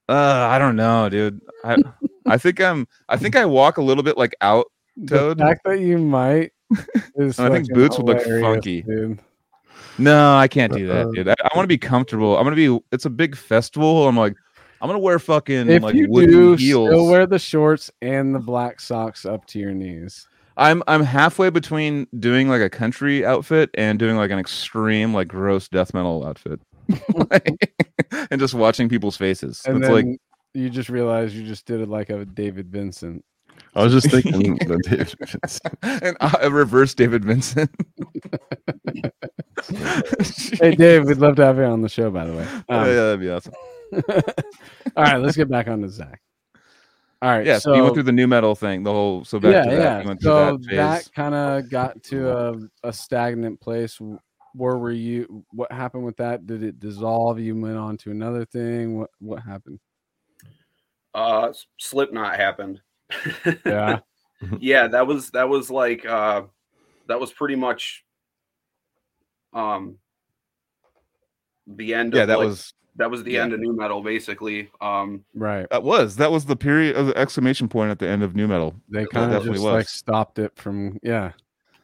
Uh, 0.08 0.48
I 0.50 0.60
don't 0.60 0.76
know, 0.76 1.10
dude. 1.10 1.42
I, 1.64 1.78
I 2.26 2.38
think 2.38 2.62
I'm, 2.62 2.88
I 3.10 3.18
think 3.18 3.36
I 3.36 3.46
walk 3.46 3.78
a 3.78 3.82
little 3.82 4.04
bit 4.04 4.18
like 4.18 4.36
out. 4.42 4.68
Toad? 5.08 5.38
The 5.38 5.44
fact 5.44 5.62
that 5.66 5.80
you 5.80 5.98
might 5.98 6.52
is 7.16 7.40
I 7.40 7.50
think 7.50 7.72
boots 7.74 7.98
would 7.98 8.08
look 8.08 8.24
funky. 8.42 8.82
dude. 8.84 9.20
No, 9.98 10.36
I 10.36 10.48
can't 10.48 10.74
do 10.74 10.88
that, 10.88 11.12
dude. 11.14 11.28
I, 11.30 11.36
I 11.42 11.50
want 11.56 11.66
to 11.66 11.68
be 11.70 11.78
comfortable. 11.78 12.38
I'm 12.38 12.44
gonna 12.44 12.56
be. 12.56 12.80
It's 12.92 13.06
a 13.06 13.10
big 13.10 13.36
festival. 13.36 14.08
I'm 14.08 14.18
like, 14.18 14.36
I'm 14.82 14.88
gonna 14.90 15.00
wear 15.00 15.20
fucking 15.20 15.70
If 15.70 15.84
like 15.84 15.96
you 15.96 16.08
wooden 16.10 16.32
do, 16.32 16.56
heels. 16.56 16.90
still 16.90 17.08
wear 17.08 17.26
the 17.26 17.40
shorts 17.40 17.92
and 18.02 18.36
the 18.36 18.40
black 18.40 18.80
socks 18.80 19.26
up 19.26 19.46
to 19.48 19.60
your 19.60 19.74
knees. 19.74 20.28
I'm 20.58 20.84
I'm 20.88 21.04
halfway 21.04 21.50
between 21.50 22.08
doing 22.20 22.48
like 22.50 22.62
a 22.62 22.70
country 22.70 23.26
outfit 23.26 23.70
and 23.74 24.00
doing 24.00 24.16
like 24.16 24.32
an 24.32 24.40
extreme 24.40 25.14
like 25.14 25.28
gross 25.28 25.68
death 25.68 25.94
metal 25.94 26.26
outfit, 26.26 26.60
and 28.32 28.40
just 28.40 28.54
watching 28.54 28.90
people's 28.90 29.18
faces. 29.18 29.62
And 29.66 29.78
it's 29.78 29.88
then 29.88 29.94
like 29.94 30.20
you 30.54 30.70
just 30.70 30.90
realize 30.90 31.36
you 31.36 31.46
just 31.46 31.66
did 31.66 31.82
it 31.82 31.90
like 31.90 32.10
a 32.10 32.26
David 32.26 32.70
Vincent. 32.70 33.24
I 33.74 33.84
was 33.84 33.94
just 33.94 34.10
thinking 34.10 34.56
the 34.68 34.78
David 34.84 35.16
Vincent. 35.20 35.74
and 35.82 36.18
uh, 36.20 36.38
a 36.42 36.50
reverse 36.52 36.94
David 36.94 37.24
Vincent. 37.26 37.72
Hey 40.60 40.76
Dave, 40.76 41.06
we'd 41.06 41.18
love 41.18 41.36
to 41.38 41.46
have 41.46 41.58
you 41.58 41.64
on 41.64 41.82
the 41.82 41.90
show, 41.90 42.12
by 42.12 42.26
the 42.26 42.34
way. 42.34 42.48
yeah, 42.70 42.82
Um, 42.82 42.88
that'd 42.88 43.20
be 43.20 43.30
awesome. 43.30 43.54
all 44.96 45.04
right, 45.04 45.18
let's 45.18 45.38
get 45.38 45.50
back 45.50 45.68
on 45.68 45.82
to 45.82 45.90
Zach. 45.90 46.22
All 47.22 47.30
right, 47.32 47.46
Yeah, 47.46 47.60
so, 47.60 47.74
you 47.74 47.82
went 47.82 47.96
through 47.96 48.04
the 48.04 48.12
nu 48.12 48.28
metal 48.28 48.56
thing, 48.56 48.84
the 48.84 48.92
whole. 48.92 49.24
So 49.24 49.40
back 49.40 49.54
yeah, 49.54 49.64
to 49.64 49.76
that. 49.78 50.02
yeah. 50.02 50.08
Went 50.08 50.22
So 50.22 50.58
that 50.58 50.76
that 50.76 51.14
kind 51.16 51.34
of 51.34 51.70
got 51.70 52.04
to 52.04 52.30
a, 52.30 52.56
a 52.84 52.94
stagnant 52.94 53.60
place. 53.60 54.00
Where 54.56 54.78
were 54.78 54.92
you? 54.92 55.46
What 55.52 55.72
happened 55.72 56.06
with 56.06 56.18
that? 56.18 56.46
Did 56.46 56.64
it 56.64 56.80
dissolve? 56.80 57.40
You 57.40 57.56
went 57.56 57.78
on 57.78 57.98
to 57.98 58.12
another 58.12 58.46
thing. 58.46 58.98
What 58.98 59.10
what 59.20 59.42
happened? 59.42 59.80
Uh, 61.14 61.54
Slipknot 61.80 62.36
happened. 62.36 62.82
Yeah. 63.66 64.00
yeah, 64.60 64.88
that 64.88 65.08
was 65.08 65.30
that 65.32 65.48
was 65.48 65.72
like 65.72 66.06
uh, 66.06 66.44
that 67.08 67.20
was 67.20 67.32
pretty 67.32 67.56
much 67.56 68.04
um 69.54 69.98
the 71.68 71.94
end. 71.94 72.14
yeah, 72.14 72.24
of, 72.24 72.28
that 72.28 72.40
like, 72.40 72.48
was 72.48 72.74
that 72.98 73.12
was 73.12 73.24
the 73.24 73.34
yeah. 73.34 73.44
end 73.44 73.54
of 73.54 73.60
nu 73.60 73.74
metal, 73.74 74.02
basically. 74.02 74.70
Um, 74.82 75.26
Right. 75.34 75.68
that 75.70 75.84
was 75.84 76.16
that 76.18 76.32
was 76.32 76.46
the 76.46 76.56
period 76.56 76.96
of 76.96 77.08
the 77.08 77.18
exclamation 77.18 77.68
point 77.68 77.92
at 77.92 78.00
the 78.00 78.08
end 78.08 78.24
of 78.24 78.36
nu 78.36 78.48
metal. 78.48 78.76
They 78.90 79.06
kind 79.06 79.26
of 79.26 79.40
definitely 79.40 79.58
just 79.60 79.66
like 79.66 79.90
stopped 79.90 80.40
it 80.40 80.52
from. 80.56 81.00
Yeah. 81.04 81.32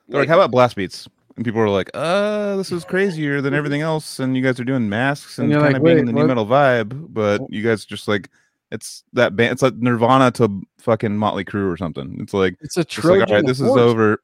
They're 0.08 0.22
like, 0.22 0.30
how 0.30 0.36
about 0.36 0.52
blast 0.52 0.76
beats? 0.76 1.08
And 1.36 1.46
people 1.46 1.62
were 1.62 1.70
like, 1.70 1.90
uh, 1.94 2.56
this 2.58 2.72
is 2.72 2.84
crazier 2.84 3.42
than 3.42 3.54
everything 3.54 3.82
else. 3.82 4.20
And 4.20 4.36
you 4.36 4.44
guys 4.44 4.60
are 4.60 4.64
doing 4.66 4.90
masks 4.90 5.38
And 5.40 5.52
and, 5.52 5.62
kind 5.62 5.74
like, 5.74 5.78
of 5.78 5.84
being 5.84 5.98
in 6.00 6.06
"Wait, 6.06 6.14
the 6.14 6.14
nu 6.14 6.28
metal 6.28 6.46
vibe, 6.46 7.14
but 7.14 7.42
you 7.50 7.64
guys 7.64 7.86
just 7.86 8.08
like 8.08 8.30
it's 8.72 9.04
that 9.14 9.36
band 9.36 9.52
it's 9.54 9.62
like 9.62 9.76
Nirvana 9.76 10.32
to 10.32 10.62
fucking 10.80 11.16
Motley 11.18 11.44
Crue 11.46 11.72
or 11.72 11.78
something. 11.78 12.18
It's 12.20 12.34
like 12.34 12.56
It's 12.62 12.78
a 12.78 12.82
it's 12.82 13.04
like, 13.04 13.04
Trojan 13.04 13.30
all 13.30 13.36
right, 13.36 13.46
this 13.46 13.60
is 13.62 13.70
over. 13.70 14.22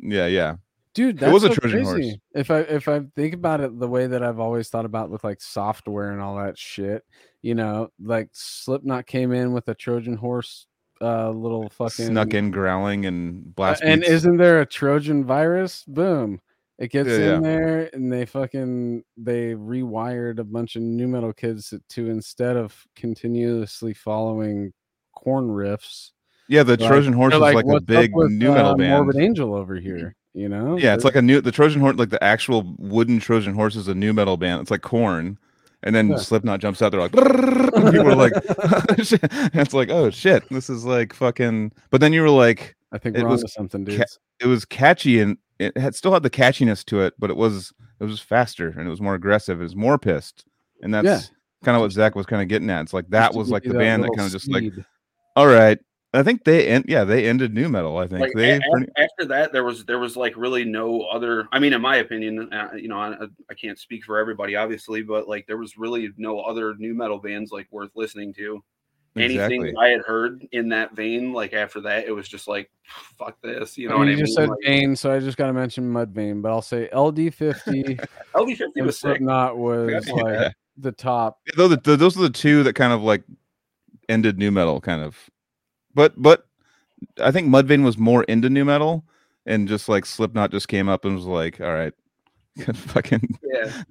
Yeah, 0.00 0.26
yeah. 0.26 0.56
dude. 0.94 1.16
It 1.16 1.20
That's 1.20 1.32
was 1.32 1.44
a 1.44 1.50
Trojan 1.50 1.84
crazy. 1.84 2.08
horse. 2.10 2.18
If 2.34 2.50
I 2.50 2.58
if 2.60 2.88
I 2.88 3.00
think 3.16 3.34
about 3.34 3.60
it, 3.60 3.78
the 3.78 3.88
way 3.88 4.06
that 4.06 4.22
I've 4.22 4.40
always 4.40 4.68
thought 4.68 4.84
about 4.86 5.10
with 5.10 5.24
like 5.24 5.40
software 5.40 6.10
and 6.12 6.20
all 6.20 6.36
that 6.36 6.56
shit, 6.58 7.04
you 7.42 7.54
know, 7.54 7.90
like 8.02 8.28
Slipknot 8.32 9.06
came 9.06 9.32
in 9.32 9.52
with 9.52 9.68
a 9.68 9.74
Trojan 9.74 10.16
horse, 10.16 10.66
uh, 11.02 11.30
little 11.30 11.68
fucking 11.68 12.06
Snuck 12.06 12.32
in 12.34 12.50
growling 12.50 13.06
and 13.06 13.52
Uh, 13.58 13.74
and 13.82 14.04
isn't 14.04 14.36
there 14.36 14.60
a 14.60 14.66
Trojan 14.66 15.24
virus? 15.24 15.84
Boom. 15.86 16.40
It 16.78 16.90
gets 16.90 17.08
Yeah, 17.10 17.14
in 17.14 17.20
yeah. 17.20 17.40
there 17.40 17.90
and 17.92 18.12
they 18.12 18.24
fucking 18.24 19.04
they 19.16 19.54
rewired 19.54 20.38
a 20.38 20.44
bunch 20.44 20.76
of 20.76 20.82
nu 20.82 21.06
metal 21.06 21.32
kids 21.32 21.74
to, 21.88 22.10
instead 22.10 22.56
of 22.56 22.86
continuously 22.96 23.94
following 23.94 24.72
Korn 25.14 25.48
riffs. 25.48 26.10
yeah, 26.48 26.62
the 26.62 26.76
like, 26.76 26.88
Trojan 26.88 27.12
horse 27.12 27.34
is 27.34 27.40
like, 27.40 27.64
a 27.66 27.80
big 27.80 28.14
with, 28.14 28.32
nu 28.32 28.52
metal 28.52 28.72
uh, 28.72 28.76
band. 28.76 29.04
Morbid 29.04 29.22
Angel 29.22 29.54
over 29.54 29.76
here, 29.76 30.16
you 30.34 30.48
know? 30.48 30.76
Yeah, 30.76 30.94
it's 30.94 31.04
like 31.04 31.14
a 31.14 31.22
new 31.22 31.40
the 31.40 31.52
Trojan 31.52 31.80
horse, 31.80 31.96
like 31.96 32.10
the 32.10 32.22
actual 32.24 32.74
wooden 32.78 33.20
Trojan 33.20 33.54
horse 33.54 33.76
is 33.76 33.88
a 33.88 33.94
nu 33.94 34.12
metal 34.12 34.36
band. 34.36 34.62
It's 34.62 34.70
like 34.70 34.82
Korn. 34.82 35.38
And 35.84 35.94
then 35.94 36.10
Yeah. 36.10 36.16
Slipknot 36.16 36.60
jumps 36.60 36.80
out. 36.82 36.92
They're 36.92 37.00
like, 37.00 37.14
and 37.16 37.92
people 37.92 38.08
are 38.08 38.14
like. 38.14 38.32
It's 39.54 39.74
like, 39.74 39.90
oh 39.90 40.10
shit, 40.10 40.48
this 40.48 40.70
is 40.70 40.84
like 40.84 41.12
fucking. 41.12 41.72
But 41.90 42.00
then 42.00 42.12
you 42.12 42.22
were 42.22 42.30
like, 42.30 42.76
I 42.92 42.98
think 42.98 43.16
it 43.16 43.24
was 43.26 43.50
something, 43.52 43.84
ca- 43.86 44.04
it 44.40 44.46
was 44.46 44.64
catchy 44.64 45.20
and 45.20 45.38
it 45.58 45.76
had 45.76 45.94
still 45.94 46.12
had 46.12 46.22
the 46.22 46.30
catchiness 46.30 46.84
to 46.86 47.00
it, 47.00 47.14
but 47.18 47.30
it 47.30 47.36
was 47.36 47.72
it 48.00 48.04
was 48.04 48.20
faster 48.20 48.68
and 48.68 48.86
it 48.86 48.90
was 48.90 49.00
more 49.00 49.14
aggressive. 49.14 49.60
It 49.60 49.64
was 49.64 49.76
more 49.76 49.98
pissed, 49.98 50.44
and 50.82 50.92
that's 50.94 51.06
Yeah. 51.06 51.20
kind 51.64 51.76
of 51.76 51.82
what 51.82 51.92
Zach 51.92 52.14
was 52.14 52.26
kind 52.26 52.42
of 52.42 52.48
getting 52.48 52.68
at. 52.70 52.82
It's 52.82 52.92
like 52.92 53.08
that 53.10 53.34
was 53.34 53.48
like 53.50 53.62
the 53.64 53.74
band 53.74 54.02
that 54.04 54.10
kind 54.16 54.26
of 54.26 54.32
just 54.32 54.50
like, 54.50 54.72
all 55.36 55.46
right. 55.46 55.78
I 56.14 56.22
think 56.22 56.44
they 56.44 56.66
end. 56.68 56.84
Yeah, 56.88 57.04
they 57.04 57.26
ended 57.26 57.54
nu 57.54 57.68
metal. 57.68 57.96
I 57.96 58.06
think 58.06 58.20
like 58.20 58.32
they. 58.34 58.52
a- 58.52 58.56
a- 58.58 58.70
pretty- 58.70 58.92
after 58.98 59.24
that 59.28 59.52
there 59.52 59.64
was 59.64 59.84
there 59.86 59.98
was 59.98 60.16
like 60.16 60.36
really 60.36 60.64
no 60.64 61.02
other 61.02 61.48
i 61.52 61.58
mean 61.58 61.72
in 61.72 61.80
my 61.80 61.96
opinion 61.96 62.52
uh, 62.52 62.70
you 62.76 62.88
know 62.88 62.98
I, 62.98 63.14
I 63.50 63.54
can't 63.54 63.78
speak 63.78 64.04
for 64.04 64.18
everybody 64.18 64.54
obviously 64.56 65.02
but 65.02 65.26
like 65.28 65.46
there 65.46 65.56
was 65.56 65.78
really 65.78 66.10
no 66.18 66.40
other 66.40 66.74
nu 66.78 66.92
metal 66.94 67.18
bands 67.18 67.50
like 67.50 67.66
worth 67.70 67.90
listening 67.94 68.34
to 68.34 68.62
anything 69.16 69.62
Exactly. 69.62 69.70
that 69.72 69.78
i 69.78 69.88
had 69.88 70.00
heard 70.02 70.46
in 70.52 70.68
that 70.70 70.94
vein 70.94 71.32
like 71.32 71.52
after 71.52 71.80
that 71.82 72.06
it 72.06 72.12
was 72.12 72.28
just 72.28 72.46
like 72.48 72.70
fuck 73.18 73.36
this 73.42 73.76
you 73.78 73.88
know 73.88 73.94
I 73.96 73.98
what 73.98 74.04
mean, 74.06 74.08
i 74.08 74.12
you 74.12 74.16
mean 74.18 74.26
just 74.26 74.36
said 74.36 74.48
Like, 74.50 74.58
Bane, 74.64 74.96
so 74.96 75.12
I 75.12 75.18
just 75.18 75.36
got 75.38 75.46
to 75.46 75.52
mention 75.52 75.90
Mudvayne, 75.92 76.42
but 76.42 76.50
I'll 76.50 76.62
say 76.62 76.88
LD50 76.92 78.06
LD 78.34 78.48
fifty 78.58 78.64
and 78.76 78.86
was 78.86 78.98
sick 78.98 79.08
Slipknot 79.16 79.56
was 79.56 80.06
Yeah. 80.08 80.12
like 80.22 80.52
the 80.76 80.92
top. 80.92 81.40
Yeah, 81.46 81.66
those, 81.68 81.76
those 81.98 82.16
are 82.16 82.22
the 82.22 82.30
two 82.30 82.62
that 82.64 82.74
kind 82.74 82.92
of 82.92 83.02
like 83.02 83.22
ended 84.08 84.38
new 84.38 84.50
metal, 84.50 84.80
kind 84.80 85.02
of. 85.02 85.18
But 85.94 86.20
but 86.20 86.46
I 87.20 87.30
think 87.30 87.48
Mudvayne 87.48 87.84
was 87.84 87.98
more 87.98 88.24
into 88.24 88.48
nu 88.50 88.64
metal, 88.64 89.04
and 89.46 89.68
just 89.68 89.88
like 89.88 90.06
Slipknot 90.06 90.50
just 90.50 90.68
came 90.68 90.88
up 90.88 91.04
and 91.04 91.14
was 91.14 91.24
like, 91.26 91.60
all 91.60 91.72
right, 91.72 91.92
fucking. 92.74 93.38
yeah 93.42 93.82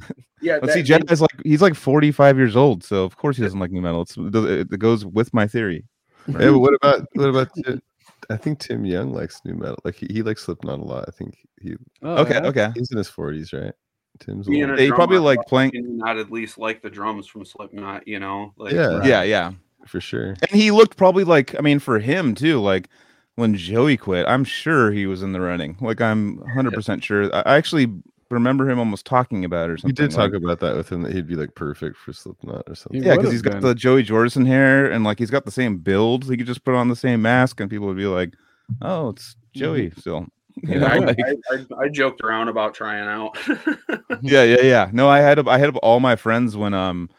yeah 0.41 0.57
Let's 0.61 0.73
see, 0.73 0.81
that- 0.81 1.01
Jedi's 1.03 1.21
like 1.21 1.41
he's 1.43 1.61
like 1.61 1.75
forty 1.75 2.11
five 2.11 2.37
years 2.37 2.55
old, 2.55 2.83
so 2.83 3.03
of 3.03 3.17
course 3.17 3.37
he 3.37 3.43
doesn't 3.43 3.59
like 3.59 3.71
nu 3.71 3.81
metal. 3.81 4.01
It's, 4.01 4.15
it, 4.17 4.79
goes 4.79 5.05
with 5.05 5.33
my 5.33 5.47
theory. 5.47 5.85
Yeah, 6.27 6.51
but 6.51 6.59
what 6.59 6.73
about 6.75 7.07
what 7.13 7.29
about? 7.29 7.49
Ti- 7.65 7.81
I 8.29 8.37
think 8.37 8.59
Tim 8.59 8.83
Yeung 8.83 9.13
likes 9.13 9.41
nu 9.45 9.53
metal. 9.55 9.79
Like 9.83 9.95
he, 9.95 10.07
he 10.09 10.21
likes 10.23 10.43
Slipknot 10.43 10.79
a 10.79 10.83
lot. 10.83 11.05
I 11.07 11.11
think 11.11 11.37
he 11.59 11.75
Oh, 12.03 12.17
okay, 12.23 12.35
yeah? 12.35 12.47
okay. 12.47 12.69
he's 12.75 12.91
in 12.91 12.97
his 12.97 13.09
forties, 13.09 13.51
right? 13.53 13.73
Tim's 14.19 14.47
a 14.47 14.51
being 14.51 14.67
little- 14.67 14.95
probably 14.95 15.17
like 15.17 15.39
playing- 15.47 15.71
Not 15.97 16.17
at 16.17 16.31
least 16.31 16.57
like 16.59 16.81
the 16.81 16.89
drums 16.89 17.25
from 17.27 17.43
Slipknot, 17.45 18.07
you 18.07 18.19
know. 18.19 18.53
Like, 18.57 18.73
Yeah. 18.73 18.87
Uh, 18.87 19.03
yeah, 19.03 19.23
yeah. 19.23 19.51
For 19.87 20.01
sure. 20.01 20.35
And 20.49 20.51
he 20.51 20.71
looked 20.71 20.97
probably 20.97 21.23
like 21.23 21.57
I 21.57 21.61
mean 21.61 21.79
for 21.79 21.99
him 21.99 22.35
too, 22.35 22.59
like 22.59 22.89
when 23.35 23.55
Joey 23.55 23.97
quit, 23.97 24.25
I'm 24.27 24.43
sure 24.43 24.91
he 24.91 25.05
was 25.05 25.23
in 25.23 25.31
the 25.33 25.41
running. 25.41 25.77
Like 25.81 26.01
I'm 26.01 26.37
100 26.37 26.73
percent 26.73 27.03
sure. 27.03 27.33
I 27.35 27.41
I 27.41 27.57
actually 27.57 27.87
remember 28.29 28.69
him 28.69 28.79
almost 28.79 29.05
talking 29.05 29.43
about 29.43 29.69
it 29.69 29.73
or 29.73 29.77
something. 29.77 29.89
He 29.89 29.95
something. 30.03 30.09
did 30.09 30.15
talk 30.15 30.31
like- 30.33 30.41
about 30.43 30.59
that 30.65 30.77
with 30.77 30.89
him 30.91 31.01
that 31.03 31.13
he'd 31.13 31.27
be 31.27 31.35
like 31.35 31.53
perfect 31.55 31.97
for 31.97 32.13
Slipknot 32.13 32.63
or 32.67 32.75
something. 32.75 33.03
Yeah, 33.03 33.15
because 33.17 33.31
he's 33.31 33.41
got 33.41 33.53
been. 33.53 33.61
the 33.61 33.75
Joey 33.75 34.03
Jordison 34.03 34.47
hair 34.47 34.89
and 34.89 35.03
like 35.03 35.19
he's 35.19 35.29
got 35.31 35.45
the 35.45 35.51
same 35.51 35.77
build. 35.77 36.29
He 36.29 36.37
could 36.37 36.47
just 36.47 36.63
put 36.63 36.75
on 36.75 36.87
the 36.87 36.95
same 36.95 37.21
mask 37.21 37.59
and 37.59 37.69
people 37.69 37.87
would 37.87 37.97
be 37.97 38.05
like, 38.05 38.33
"Oh, 38.81 39.09
it's 39.09 39.35
Joey 39.53 39.91
still." 39.97 40.27
You 40.63 40.79
know, 40.81 40.85
I, 40.85 40.97
like- 40.97 41.17
I, 41.25 41.55
I, 41.55 41.83
I 41.85 41.87
joked 41.89 42.19
around 42.21 42.49
about 42.49 42.73
trying 42.73 43.07
out. 43.07 43.37
yeah, 44.21 44.43
yeah, 44.43 44.61
yeah. 44.61 44.89
No, 44.91 45.07
I 45.07 45.19
had 45.19 45.47
I 45.47 45.57
had 45.57 45.75
all 45.77 46.01
my 46.01 46.17
friends 46.17 46.57
when 46.57 46.73
um 46.73 47.09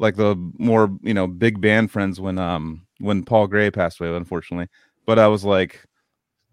like 0.00 0.16
the 0.16 0.34
more 0.58 0.90
you 1.02 1.14
know 1.14 1.26
big 1.26 1.60
band 1.60 1.90
friends 1.92 2.20
when 2.20 2.38
um 2.38 2.86
when 2.98 3.22
Paul 3.22 3.46
Gray 3.46 3.70
passed 3.70 4.00
away, 4.00 4.14
unfortunately. 4.16 4.68
But 5.06 5.18
I 5.18 5.28
was 5.28 5.44
like, 5.44 5.84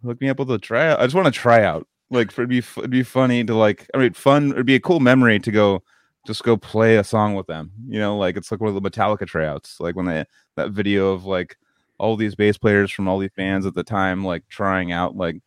hook 0.03 0.21
me 0.21 0.29
up 0.29 0.39
with 0.39 0.51
a 0.51 0.59
tryout. 0.59 0.99
I 0.99 1.05
just 1.05 1.15
want 1.15 1.25
to 1.25 1.31
try 1.31 1.63
out. 1.63 1.87
Like 2.11 2.31
for 2.31 2.41
it'd 2.41 2.49
be 2.49 2.59
it'd 2.77 2.91
be 2.91 3.03
funny 3.03 3.43
to 3.45 3.55
like 3.55 3.89
I 3.95 3.97
mean 3.97 4.13
fun. 4.13 4.51
It'd 4.51 4.65
be 4.65 4.75
a 4.75 4.79
cool 4.79 4.99
memory 4.99 5.39
to 5.39 5.51
go 5.51 5.83
just 6.27 6.43
go 6.43 6.57
play 6.57 6.97
a 6.97 7.03
song 7.03 7.35
with 7.35 7.47
them. 7.47 7.71
You 7.87 7.99
know, 7.99 8.17
like 8.17 8.37
it's 8.37 8.51
like 8.51 8.61
one 8.61 8.75
of 8.75 8.81
the 8.81 8.89
Metallica 8.89 9.25
tryouts. 9.25 9.79
Like 9.79 9.95
when 9.95 10.05
they 10.05 10.25
that 10.55 10.71
video 10.71 11.13
of 11.13 11.25
like 11.25 11.57
all 11.97 12.15
these 12.15 12.35
bass 12.35 12.57
players 12.57 12.91
from 12.91 13.07
all 13.07 13.17
these 13.17 13.31
bands 13.35 13.65
at 13.65 13.73
the 13.73 13.83
time 13.83 14.23
like 14.23 14.47
trying 14.49 14.91
out 14.91 15.15
like 15.15 15.37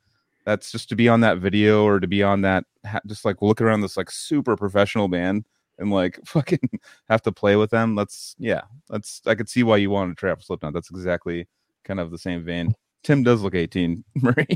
that's 0.45 0.73
just 0.73 0.89
to 0.89 0.97
be 0.97 1.09
on 1.09 1.21
that 1.21 1.39
video 1.39 1.85
or 1.85 2.01
to 2.01 2.09
be 2.09 2.23
on 2.23 2.41
that 2.41 2.65
just 3.07 3.25
like 3.25 3.41
look 3.41 3.61
around 3.61 3.81
this 3.81 3.97
like 3.97 4.11
super 4.11 4.57
professional 4.57 5.07
band 5.07 5.45
and 5.81 5.91
like 5.91 6.19
fucking 6.27 6.61
have 7.09 7.23
to 7.23 7.33
play 7.33 7.57
with 7.57 7.71
them 7.71 7.95
that's 7.95 8.37
yeah 8.39 8.63
that's 8.89 9.21
i 9.27 9.35
could 9.35 9.49
see 9.49 9.63
why 9.63 9.77
you 9.77 9.91
wanted 9.91 10.17
to 10.17 10.37
for 10.37 10.41
slipknot 10.41 10.73
that's 10.73 10.91
exactly 10.91 11.47
kind 11.85 12.01
of 12.01 12.11
the 12.11 12.19
same 12.19 12.45
vein 12.45 12.75
tim 13.03 13.23
does 13.23 13.43
look 13.43 13.55
18 13.55 14.05
Murray. 14.17 14.47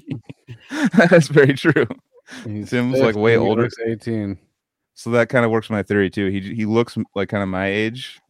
that's 0.95 1.29
very 1.29 1.55
true 1.55 1.87
He's 2.47 2.71
Tim's, 2.71 2.99
like, 3.01 3.17
way 3.17 3.37
older. 3.37 3.69
18. 3.87 4.39
so 4.95 5.11
that 5.11 5.29
kind 5.29 5.45
of 5.45 5.51
works 5.51 5.69
my 5.69 5.83
theory 5.83 6.09
too 6.09 6.29
he 6.29 6.41
he 6.55 6.65
looks 6.65 6.97
like 7.15 7.29
kind 7.29 7.43
of 7.43 7.49
my 7.49 7.67
age 7.67 8.21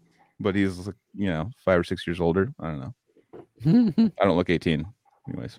but 0.40 0.54
he's 0.56 0.86
like 0.86 0.96
you 1.14 1.26
know 1.28 1.50
five 1.64 1.78
or 1.78 1.84
six 1.84 2.06
years 2.06 2.20
older 2.20 2.52
i 2.58 2.70
don't 2.70 2.80
know 2.80 2.94
i 4.20 4.24
don't 4.24 4.36
look 4.36 4.50
18 4.50 4.84
anyways 5.28 5.58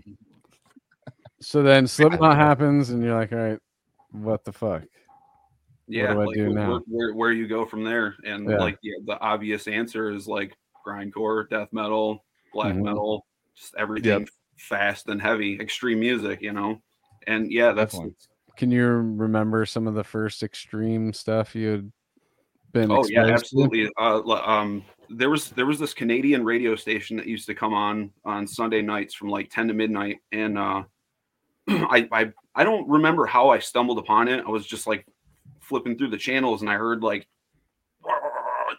so 1.42 1.62
then 1.62 1.86
Slipknot 1.86 2.38
happens, 2.38 2.90
and 2.90 3.04
you're 3.04 3.18
like, 3.18 3.32
all 3.32 3.38
right, 3.38 3.60
what 4.12 4.44
the 4.44 4.52
fuck? 4.54 4.84
Yeah, 5.88 6.14
like 6.14 6.38
where? 6.38 6.80
Where, 6.88 7.14
where 7.14 7.32
you 7.32 7.48
go 7.48 7.66
from 7.66 7.84
there, 7.84 8.16
and 8.26 8.48
Yeah. 8.50 8.58
like 8.58 8.78
yeah, 8.82 8.98
the 9.06 9.20
obvious 9.20 9.68
answer 9.68 10.12
is 10.12 10.28
like 10.28 10.56
grindcore, 10.86 11.50
death 11.50 11.70
metal, 11.72 12.26
black 12.54 12.76
Mhm. 12.76 12.84
metal, 12.84 13.26
just 13.56 13.76
everything 13.78 14.28
fast 14.58 15.08
and 15.10 15.22
heavy, 15.22 15.60
extreme 15.60 16.00
music, 16.00 16.42
you 16.42 16.54
know. 16.54 16.82
And 17.28 17.52
yeah, 17.52 17.72
that's. 17.72 18.00
Can 18.58 18.72
you 18.72 18.86
remember 18.88 19.66
some 19.66 19.86
of 19.86 19.96
the 19.96 20.04
first 20.04 20.42
extreme 20.42 21.12
stuff 21.12 21.56
you 21.56 21.70
had 21.70 21.92
been? 22.72 22.92
oh 22.92 23.06
yeah, 23.08 23.26
absolutely. 23.26 23.90
Uh, 23.98 24.22
um, 24.46 24.84
there 25.10 25.30
was 25.30 25.50
there 25.52 25.66
was 25.66 25.78
this 25.78 25.94
Canadian 25.94 26.44
radio 26.46 26.76
station 26.76 27.18
that 27.18 27.28
used 27.28 27.48
to 27.48 27.56
come 27.56 27.74
on 27.74 28.12
on 28.24 28.48
Sunday 28.48 28.82
nights 28.82 29.14
from 29.14 29.28
like 29.28 29.50
10 29.50 29.68
to 29.68 29.74
midnight 29.74 30.18
and 30.32 30.58
uh 30.58 30.84
I 31.68 32.08
I 32.12 32.32
I 32.56 32.64
don't 32.64 32.88
remember 32.88 33.26
how 33.26 33.50
I 33.50 33.60
stumbled 33.60 34.00
upon 34.00 34.28
it. 34.28 34.44
I 34.46 34.50
was 34.50 34.66
just 34.66 34.88
like 34.88 35.06
flipping 35.66 35.98
through 35.98 36.10
the 36.10 36.18
channels 36.18 36.62
and 36.62 36.70
I 36.70 36.76
heard 36.76 37.02
like 37.04 37.28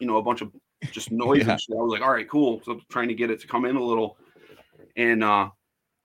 you 0.01 0.07
know 0.07 0.16
a 0.18 0.22
bunch 0.22 0.41
of 0.41 0.53
just 0.93 1.11
noise 1.24 1.45
Yeah. 1.47 1.53
and 1.53 1.61
shit. 1.61 1.76
I 1.76 1.80
was 1.82 1.91
like, 1.93 2.03
all 2.03 2.12
right, 2.12 2.28
cool. 2.28 2.61
So 2.64 2.72
I'm 2.72 2.82
trying 2.91 3.09
to 3.09 3.14
get 3.14 3.30
it 3.30 3.41
to 3.41 3.47
come 3.47 3.64
in 3.64 3.76
a 3.76 3.82
little. 3.82 4.16
And 4.97 5.22
uh 5.24 5.51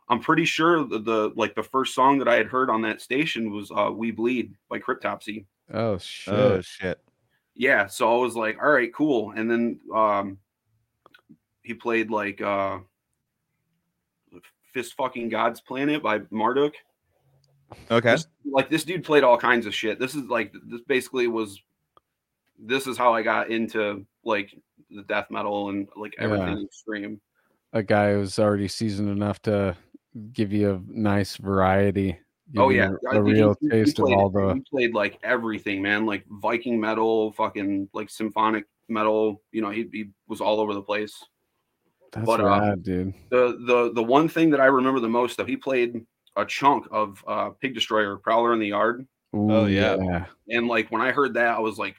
I'm 0.10 0.20
pretty 0.20 0.44
sure 0.46 0.84
the, 0.84 1.00
the 1.00 1.32
like 1.36 1.56
the 1.56 1.64
first 1.64 1.96
song 1.96 2.20
that 2.20 2.28
I 2.28 2.36
had 2.36 2.48
heard 2.48 2.70
on 2.70 2.82
that 2.82 3.02
station 3.02 3.52
was 3.52 3.72
uh 3.72 3.92
We 3.94 4.12
Bleed 4.12 4.54
by 4.70 4.80
Cryptopsy 4.80 5.46
Oh 5.74 5.98
shit. 5.98 6.34
Oh 6.34 6.60
shit. 6.62 7.00
yeah 7.56 7.86
so 7.88 8.14
i 8.14 8.22
was 8.22 8.36
like 8.36 8.58
all 8.62 8.72
right 8.72 8.94
cool 8.94 9.32
and 9.36 9.50
then 9.50 9.80
um 9.94 10.38
he 11.64 11.74
played 11.74 12.10
like 12.12 12.42
uh 12.42 12.80
fist 14.74 14.94
fucking 14.96 15.30
god's 15.30 15.62
planet 15.62 16.02
by 16.04 16.20
marduk 16.30 16.74
Okay. 17.90 18.12
This- 18.12 18.28
like 18.46 18.70
this 18.70 18.84
dude 18.84 19.04
played 19.04 19.24
all 19.24 19.38
kinds 19.38 19.66
of 19.66 19.74
shit 19.74 19.98
this 20.00 20.14
is 20.16 20.24
like 20.26 20.52
this 20.66 20.82
basically 20.82 21.28
was 21.28 21.62
this 22.60 22.86
is 22.88 22.98
how 22.98 23.14
i 23.14 23.22
got 23.22 23.50
into 23.50 24.06
like 24.26 24.54
the 24.90 25.04
death 25.04 25.28
metal 25.32 25.70
and 25.70 25.88
like 25.96 26.14
everything 26.20 26.58
Yeah. 26.58 26.64
extreme 26.66 27.22
a 27.74 27.82
guy 27.84 28.14
who's 28.14 28.38
already 28.40 28.68
seasoned 28.68 29.10
enough 29.10 29.42
to 29.44 29.78
give 30.34 30.52
you 30.52 30.72
a 30.72 30.82
nice 30.92 31.38
variety. 31.38 32.20
oh 32.58 32.70
yeah 32.70 32.90
a, 32.90 33.16
I 33.16 33.20
a 33.20 33.24
think 33.24 33.36
real 33.36 33.56
he- 33.62 33.68
he 33.68 33.70
taste 33.70 34.00
of 34.00 34.06
all 34.12 34.30
the. 34.30 34.56
he 34.56 34.62
played 34.70 34.94
like 34.94 35.18
everything 35.24 35.82
man 35.82 36.06
like 36.06 36.26
viking 36.30 36.78
metal 36.80 37.32
fucking 37.34 37.88
like 37.94 38.10
symphonic 38.10 38.66
metal 38.90 39.42
you 39.54 39.62
know 39.62 39.70
he, 39.70 39.88
he 39.94 40.10
was 40.28 40.42
all 40.42 40.60
over 40.60 40.74
the 40.74 40.82
place 40.82 41.24
That's 42.12 42.26
but, 42.26 42.42
uh, 42.42 42.76
dude. 42.76 43.14
the 43.30 43.58
the 43.66 43.94
the 43.94 44.04
one 44.04 44.28
thing 44.28 44.50
that 44.50 44.60
I 44.60 44.66
remember 44.66 45.00
the 45.00 45.08
most 45.08 45.38
though, 45.38 45.46
he 45.46 45.56
played 45.56 46.06
a 46.36 46.46
chunk 46.46 46.88
of 46.92 47.24
uh, 47.28 47.50
Pig 47.62 47.74
Destroyer, 47.74 48.18
Prowler 48.18 48.54
in 48.54 48.60
the 48.60 48.68
Yard, 48.68 49.08
Oh, 49.34 49.66
Ooh, 49.66 49.68
yeah. 49.68 50.26
and 50.50 50.68
like 50.68 50.92
when 50.92 51.02
I 51.02 51.12
heard 51.12 51.34
that, 51.36 51.56
I 51.56 51.60
was 51.60 51.78
like, 51.78 51.96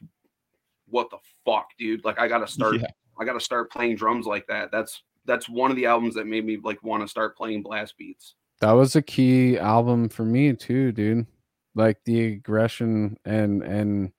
"What 0.87 1.09
the 1.11 1.19
fuck, 1.47 1.67
dude? 1.79 2.05
Like 2.05 2.19
I 2.21 2.29
gotta 2.29 2.47
start, 2.47 2.77
Yeah. 2.81 2.89
I 3.19 3.25
gotta 3.25 3.41
start 3.41 3.71
playing 3.73 3.97
drums 3.97 4.27
like 4.27 4.47
that." 4.49 4.71
That's 4.71 5.03
that's 5.25 5.49
one 5.49 5.71
of 5.71 5.77
the 5.77 5.87
albums 5.87 6.15
that 6.17 6.27
made 6.27 6.45
me 6.45 6.59
like 6.63 6.83
want 6.83 7.03
to 7.03 7.09
start 7.09 7.37
playing 7.37 7.63
blast 7.63 7.97
beats. 7.97 8.35
That 8.61 8.73
was 8.73 8.97
a 8.97 9.03
key 9.03 9.57
album 9.59 10.09
for 10.11 10.25
me 10.25 10.53
too, 10.53 10.93
dude. 10.93 11.27
Like 11.75 11.99
the 12.05 12.27
aggression 12.35 13.17
and 13.25 13.63
and 13.63 14.13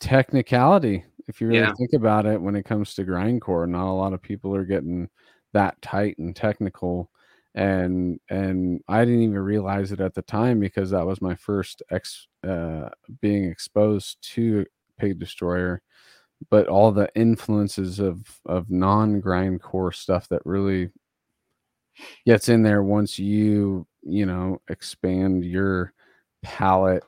technicality. 0.00 1.04
If 1.28 1.40
you 1.40 1.46
really 1.46 1.60
Yeah. 1.60 1.72
think 1.78 1.92
about 1.92 2.26
it, 2.26 2.40
when 2.40 2.56
it 2.56 2.64
comes 2.64 2.94
to 2.94 3.04
grindcore, 3.04 3.68
not 3.68 3.90
a 3.90 3.94
lot 3.94 4.12
of 4.12 4.20
people 4.20 4.54
are 4.54 4.64
getting 4.64 5.08
that 5.52 5.80
tight 5.80 6.18
and 6.18 6.34
technical. 6.34 7.10
And 7.54 8.18
and 8.30 8.80
I 8.88 9.04
didn't 9.04 9.22
even 9.22 9.38
realize 9.38 9.92
it 9.92 10.00
at 10.00 10.14
the 10.14 10.22
time 10.22 10.58
because 10.60 10.90
that 10.90 11.06
was 11.06 11.20
my 11.20 11.34
first 11.34 11.82
ex 11.90 12.26
uh 12.46 12.88
being 13.20 13.44
exposed 13.44 14.18
to 14.34 14.64
Pig 14.98 15.18
Destroyer. 15.18 15.82
But 16.50 16.68
all 16.68 16.92
the 16.92 17.10
influences 17.14 18.00
of 18.00 18.26
of 18.46 18.70
non 18.70 19.20
grindcore 19.22 19.94
stuff 19.94 20.28
that 20.28 20.42
really 20.46 20.90
gets 22.26 22.48
in 22.48 22.62
there 22.62 22.82
once 22.82 23.18
you 23.18 23.86
you 24.02 24.26
know 24.26 24.60
expand 24.68 25.44
your 25.44 25.92
palette 26.42 27.04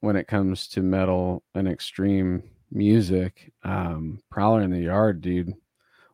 when 0.00 0.16
it 0.16 0.28
comes 0.28 0.68
to 0.68 0.80
metal 0.82 1.42
and 1.54 1.68
extreme 1.68 2.42
music 2.70 3.52
um 3.64 4.20
prowler 4.30 4.62
in 4.62 4.70
the 4.70 4.80
yard 4.80 5.20
dude 5.20 5.52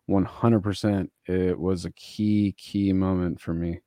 100% 0.09 1.09
it 1.27 1.59
was 1.59 1.85
a 1.85 1.91
key 1.93 2.55
key 2.59 2.93
moment 2.93 3.41
for 3.41 3.55
me 3.55 3.81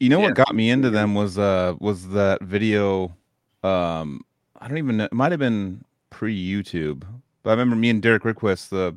You 0.00 0.08
know 0.08 0.18
Yeah. 0.20 0.26
what 0.26 0.34
got 0.34 0.54
me 0.54 0.70
into 0.70 0.90
them 0.90 1.14
was 1.14 1.38
uh 1.38 1.74
was 1.80 2.08
that 2.10 2.42
video 2.42 3.16
um 3.62 4.20
I 4.60 4.68
don't 4.68 4.78
even 4.78 4.96
know 4.98 5.04
it 5.04 5.12
might 5.12 5.32
have 5.32 5.40
been 5.40 5.84
pre 6.10 6.34
YouTube. 6.36 7.02
But 7.42 7.50
I 7.50 7.52
remember 7.54 7.76
me 7.76 7.90
and 7.90 8.00
Derek 8.00 8.22
Rydquist 8.22 8.68
the, 8.70 8.96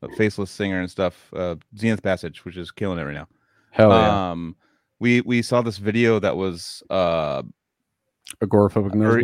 the 0.00 0.08
faceless 0.16 0.50
singer 0.50 0.80
and 0.80 0.90
stuff, 0.90 1.32
uh 1.34 1.56
Zenith 1.76 2.02
Passage, 2.02 2.44
which 2.44 2.56
is 2.56 2.70
killing 2.70 2.98
it 2.98 3.02
right 3.04 3.14
now. 3.14 3.28
hell 3.70 3.90
yeah 3.90 4.30
Um 4.30 4.56
we 5.00 5.20
we 5.22 5.42
saw 5.42 5.60
this 5.62 5.76
video 5.78 6.18
that 6.20 6.36
was 6.36 6.82
uh 6.90 7.42
agoraphobic 8.42 8.94
or- 8.96 9.22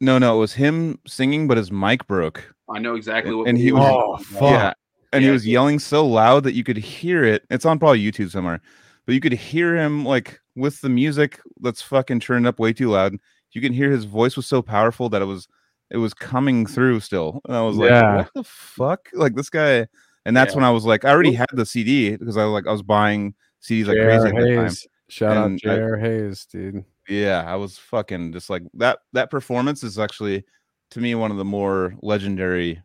no 0.00 0.18
no 0.18 0.36
it 0.36 0.40
was 0.40 0.54
him 0.54 0.98
singing 1.06 1.46
but 1.46 1.56
his 1.58 1.70
mic 1.70 2.06
broke. 2.06 2.54
I 2.74 2.78
know 2.78 2.94
exactly 2.94 3.34
what. 3.34 3.48
And 3.48 3.58
he 3.58 3.70
was- 3.72 3.84
Oh, 3.84 4.16
fuck. 4.16 4.42
Yeah. 4.50 4.72
And 5.12 5.22
he 5.24 5.30
was 5.30 5.46
yelling 5.46 5.78
so 5.78 6.06
loud 6.06 6.44
that 6.44 6.54
you 6.54 6.64
could 6.64 6.76
hear 6.78 7.22
it. 7.24 7.44
It's 7.50 7.64
on 7.66 7.78
probably 7.78 8.00
YouTube 8.02 8.30
somewhere, 8.30 8.60
but 9.06 9.14
you 9.14 9.20
could 9.20 9.32
hear 9.34 9.76
him 9.76 10.04
like 10.04 10.40
with 10.56 10.80
the 10.80 10.88
music 10.88 11.40
that's 11.60 11.82
fucking 11.82 12.20
turned 12.20 12.46
up 12.46 12.58
way 12.58 12.72
too 12.72 12.90
loud. 12.90 13.16
You 13.52 13.60
can 13.60 13.72
hear 13.72 13.90
his 13.90 14.04
voice 14.04 14.36
was 14.36 14.46
so 14.46 14.62
powerful 14.62 15.08
that 15.10 15.20
it 15.22 15.26
was 15.26 15.48
it 15.90 15.98
was 15.98 16.14
coming 16.14 16.64
through 16.64 17.00
still. 17.00 17.40
And 17.46 17.54
I 17.56 17.60
was 17.62 17.76
like, 17.76 17.90
Yeah. 17.90 18.16
what 18.16 18.30
the 18.34 18.44
fuck? 18.44 19.08
Like 19.12 19.34
this 19.34 19.50
guy. 19.50 19.86
And 20.24 20.34
that's 20.36 20.52
Yeah. 20.52 20.56
when 20.56 20.64
I 20.64 20.70
was 20.70 20.84
like, 20.86 21.04
I 21.04 21.10
already 21.10 21.32
had 21.34 21.48
the 21.52 21.66
CD 21.66 22.16
because 22.16 22.36
I 22.38 22.44
was 22.44 22.52
like 22.52 22.66
I 22.66 22.72
was 22.72 22.82
buying 22.82 23.34
CDs 23.62 23.86
like 23.88 23.96
J.R. 23.96 24.06
crazy 24.08 24.28
at 24.28 24.34
that 24.34 24.54
time. 24.56 24.76
Shout 25.08 25.36
out 25.36 25.46
And 25.46 25.60
I- 25.66 25.74
J.R. 25.76 25.96
Hayes, 25.98 26.46
dude. 26.46 26.84
Yeah, 27.08 27.44
I 27.46 27.56
was 27.56 27.76
fucking 27.76 28.32
just 28.32 28.48
like 28.48 28.62
that. 28.74 29.00
That 29.12 29.30
performance 29.30 29.82
is 29.82 29.98
actually 29.98 30.44
to 30.92 31.00
me 31.00 31.14
one 31.14 31.30
of 31.30 31.36
the 31.36 31.44
more 31.44 31.94
legendary 32.00 32.80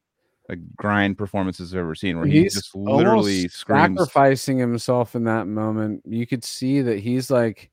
like 0.50 0.60
grind 0.76 1.18
performances 1.18 1.74
I've 1.74 1.80
ever 1.80 1.96
seen, 1.96 2.18
where 2.18 2.26
he 2.28 2.44
He's 2.44 2.56
just 2.56 2.76
literally 2.76 3.48
screams. 3.50 3.98
sacrificing 4.00 4.58
himself 4.58 5.16
in 5.16 5.24
that 5.26 5.48
moment. 5.48 6.04
You 6.06 6.26
could 6.26 6.44
see 6.44 6.82
that 6.82 7.00
he's 7.00 7.30
like 7.30 7.70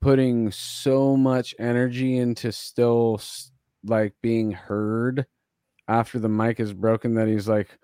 putting 0.00 0.50
so 0.50 1.16
much 1.16 1.54
energy 1.58 2.18
into 2.18 2.52
still 2.52 3.20
like 3.84 4.14
being 4.22 4.52
heard 4.52 5.26
after 5.88 6.18
the 6.18 6.28
mic 6.28 6.60
is 6.60 6.72
broken 6.72 7.14
that 7.14 7.28
he's 7.28 7.48
like 7.48 7.78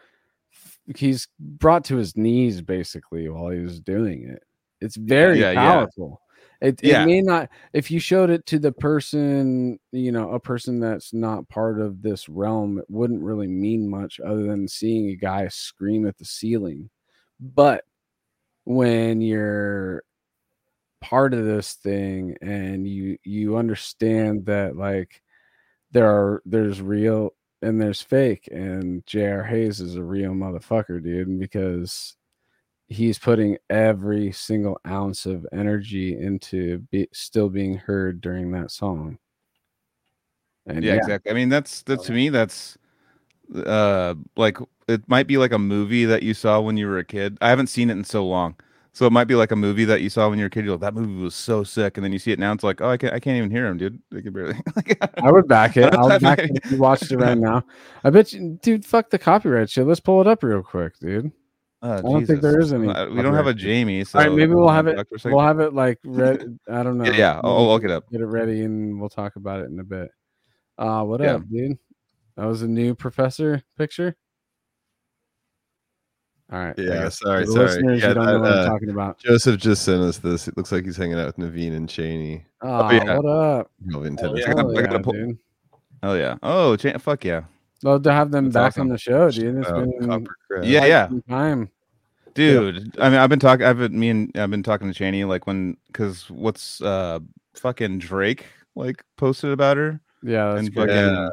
he's 0.95 1.29
brought 1.39 1.85
to 1.85 1.97
his 1.97 2.17
knees 2.17 2.61
basically 2.61 3.29
while 3.29 3.51
he 3.51 3.61
was 3.61 3.81
doing 3.81 4.29
it. 4.29 4.43
It's 4.81 4.97
very 4.97 5.41
yeah, 5.41 5.53
yeah. 5.53 5.73
powerful. 5.73 6.21
It, 6.61 6.81
Yeah. 6.83 7.03
it 7.03 7.07
may 7.07 7.21
not 7.23 7.51
if 7.73 7.91
you 7.91 8.01
showed 8.01 8.31
it 8.31 8.47
to 8.47 8.59
the 8.59 8.73
person, 8.73 9.79
you 9.93 10.13
know, 10.13 10.33
a 10.33 10.41
person 10.41 10.81
that's 10.81 11.13
not 11.13 11.49
part 11.49 11.81
of 11.81 12.03
this 12.03 12.29
realm, 12.29 12.79
it 12.79 12.87
wouldn't 12.89 13.23
really 13.23 13.47
mean 13.49 13.89
much 13.89 14.21
other 14.21 14.45
than 14.45 14.69
seeing 14.69 15.11
a 15.11 15.17
guy 15.17 15.49
scream 15.49 16.07
at 16.07 16.19
the 16.19 16.25
ceiling. 16.25 16.91
But 17.41 17.85
when 18.65 19.21
you're 19.21 20.03
part 21.01 21.35
of 21.35 21.45
this 21.45 21.75
thing 21.75 22.37
and 22.43 22.87
you 22.89 23.19
you 23.25 23.57
understand 23.57 24.47
that 24.47 24.77
like 24.77 25.23
there 25.93 26.09
are 26.11 26.43
there's 26.47 26.81
real 26.83 27.35
and 27.63 27.81
there's 27.81 28.03
fake 28.03 28.49
and 28.53 29.05
J.R. 29.07 29.43
Hayes 29.45 29.81
is 29.81 29.97
a 29.97 30.03
real 30.03 30.33
motherfucker, 30.33 31.03
dude, 31.03 31.39
because 31.41 32.17
he's 32.89 33.19
putting 33.19 33.59
every 33.69 34.33
single 34.33 34.81
ounce 34.87 35.27
of 35.27 35.47
energy 35.53 36.19
into 36.19 36.79
be, 36.91 37.09
still 37.13 37.49
being 37.49 37.77
heard 37.77 38.21
during 38.21 38.53
that 38.53 38.71
song. 38.71 39.19
And 40.67 40.85
yeah, 40.85 40.95
exactly. 40.95 41.31
I 41.31 41.35
mean, 41.35 41.49
that's 41.49 41.83
that 41.83 42.03
to 42.05 42.13
me. 42.13 42.29
That's 42.29 42.77
uh 43.55 44.15
like 44.37 44.59
it 44.89 45.09
might 45.09 45.27
be 45.27 45.37
like 45.37 45.53
a 45.53 45.59
movie 45.59 46.05
that 46.05 46.23
you 46.23 46.35
saw 46.35 46.61
when 46.61 46.77
you 46.77 46.87
were 46.89 46.99
a 46.99 47.05
kid. 47.05 47.39
I 47.41 47.49
haven't 47.51 47.69
seen 47.69 47.91
it 47.91 47.95
in 47.95 48.05
so 48.05 48.27
long, 48.27 48.57
so 48.93 49.07
it 49.07 49.13
might 49.13 49.25
be 49.25 49.37
like 49.37 49.53
a 49.53 49.57
movie 49.57 49.85
that 49.85 50.01
you 50.01 50.11
saw 50.11 50.29
when 50.29 50.39
you 50.39 50.45
were 50.45 50.49
a 50.49 50.51
kid. 50.51 50.65
You're 50.65 50.75
like, 50.75 50.81
that 50.81 50.95
movie 50.95 51.23
was 51.23 51.35
so 51.35 51.63
sick, 51.63 51.97
and 51.97 52.05
then 52.05 52.13
you 52.13 52.19
see 52.19 52.33
it 52.33 52.39
now. 52.41 52.53
It's 52.53 52.65
like, 52.65 52.81
oh, 52.81 52.91
I 52.91 52.97
can't, 52.97 53.15
I 53.15 53.21
can't 53.21 53.37
even 53.37 53.51
hear 53.51 53.67
him, 53.67 53.79
dude. 53.79 54.01
I 54.17 54.21
can 54.21 54.33
barely. 54.33 54.55
like, 54.77 54.99
I 55.23 55.31
would 55.31 55.47
back 55.47 55.77
it. 55.77 55.95
I'll 55.99 56.19
back 56.19 56.41
it 56.41 56.51
if 56.65 56.73
you 56.73 56.79
watched 56.79 57.13
it 57.13 57.19
right 57.19 57.39
now. 57.39 57.65
I 58.03 58.11
bet 58.11 58.33
you, 58.33 58.59
dude. 58.63 58.85
Fuck 58.85 59.11
the 59.11 59.19
copyright 59.19 59.71
shit. 59.71 59.87
Let's 59.87 60.01
pull 60.01 60.21
it 60.21 60.27
up 60.27 60.43
real 60.43 60.63
quick, 60.63 60.99
dude. 60.99 61.31
Oh, 61.83 62.03
don't 62.03 62.27
think 62.27 62.41
there 62.41 62.59
is 62.61 62.73
any 62.73 62.89
Uh, 62.89 63.09
We 63.11 63.23
don't 63.23 63.35
have 63.35 63.47
a. 63.47 63.55
Jamie. 63.55 64.05
So 64.05 64.19
All 64.19 64.25
right, 64.27 64.35
maybe 64.35 64.55
we'll 64.55 64.69
have 64.69 64.87
it. 64.87 64.95
Talk 64.97 65.09
for 65.09 65.17
a 65.17 65.19
second. 65.19 65.37
We'll 65.37 65.45
have 65.47 65.61
it 65.61 65.73
like 65.75 65.99
read. 66.05 66.59
I 66.71 66.83
don't 66.83 66.99
know. 66.99 67.05
Yeah, 67.05 67.13
yeah, 67.13 67.41
I'll- 67.45 67.57
I'll 67.59 67.67
look 67.69 67.85
it 67.85 67.91
up. 67.91 68.11
Get 68.11 68.21
it 68.21 68.27
ready, 68.27 68.63
and 68.63 69.01
we'll 69.01 69.09
talk 69.11 69.37
about 69.37 69.61
it 69.61 69.71
in 69.71 69.79
a 69.81 69.85
bit. 69.85 70.11
Uh, 70.79 71.03
what 71.05 71.21
Yeah. 71.21 71.37
up, 71.37 71.49
dude? 71.49 71.79
That 72.37 72.47
was 72.47 72.63
a 72.63 72.69
new 72.69 72.95
professor 72.95 73.63
picture. 73.79 74.15
All 76.53 76.61
right. 76.61 76.75
Yeah, 76.79 77.09
sorry, 77.09 77.45
sorry. 77.47 77.83
Yeah, 77.99 78.09
you 78.09 78.15
don't 78.15 78.25
know 78.25 78.25
that, 78.35 78.41
what 78.41 78.53
I'm 78.53 78.59
uh, 78.59 78.67
talking 78.67 78.91
about. 78.91 79.19
Joseph 79.19 79.59
just 79.59 79.83
sent 79.85 80.01
us 80.03 80.19
this. 80.19 80.47
It 80.47 80.57
looks 80.57 80.71
like 80.71 80.85
he's 80.85 80.97
hanging 80.97 81.19
out 81.19 81.27
with 81.27 81.39
Naveen 81.39 81.75
and 81.75 81.89
Cheney. 81.89 82.45
Oh, 82.63 82.89
yeah. 82.91 83.17
what 83.19 83.27
up? 83.27 83.71
Melvin 83.85 84.17
Oh, 84.23 84.35
yeah. 84.37 84.47
Hell 84.47 84.79
I 84.79 84.83
yeah, 84.83 84.99
pull-. 84.99 85.33
Oh 86.05 86.15
yeah. 86.15 86.37
Oh, 86.45 86.77
cha- 86.77 86.99
fuck 86.99 87.25
yeah, 87.25 87.45
Love 87.83 88.03
to 88.05 88.13
have 88.13 88.31
them 88.31 88.51
That's 88.51 88.77
back 88.77 88.81
on 88.81 88.89
the 88.89 88.99
show, 88.99 89.31
dude. 89.31 89.59
It's 89.59 89.69
Oh, 89.71 89.81
been 89.81 90.29
Yeah, 90.63 90.85
yeah. 90.87 91.09
some 91.09 91.23
time. 91.29 91.71
dude. 92.35 92.97
I 92.99 93.11
mean, 93.11 93.19
I've 93.19 93.31
been 93.31 93.39
talking. 93.39 93.67
I've 93.67 93.79
been 93.79 93.99
me 93.99 94.09
and 94.11 94.31
I've 94.37 94.51
been 94.51 94.63
talking 94.63 94.89
to 94.89 94.95
Cheney 94.95 95.25
like 95.25 95.47
when 95.47 95.77
because 95.89 96.29
what's 96.31 96.81
uh 96.83 97.21
fucking 97.55 97.99
Drake 97.99 98.47
like 98.75 99.03
posted 99.17 99.51
about 99.53 99.77
her 99.79 100.01
Yeah, 100.23 100.55
that's 100.55 100.67
and 100.67 100.75
fucking 100.75 100.95
Yeah. 100.95 101.29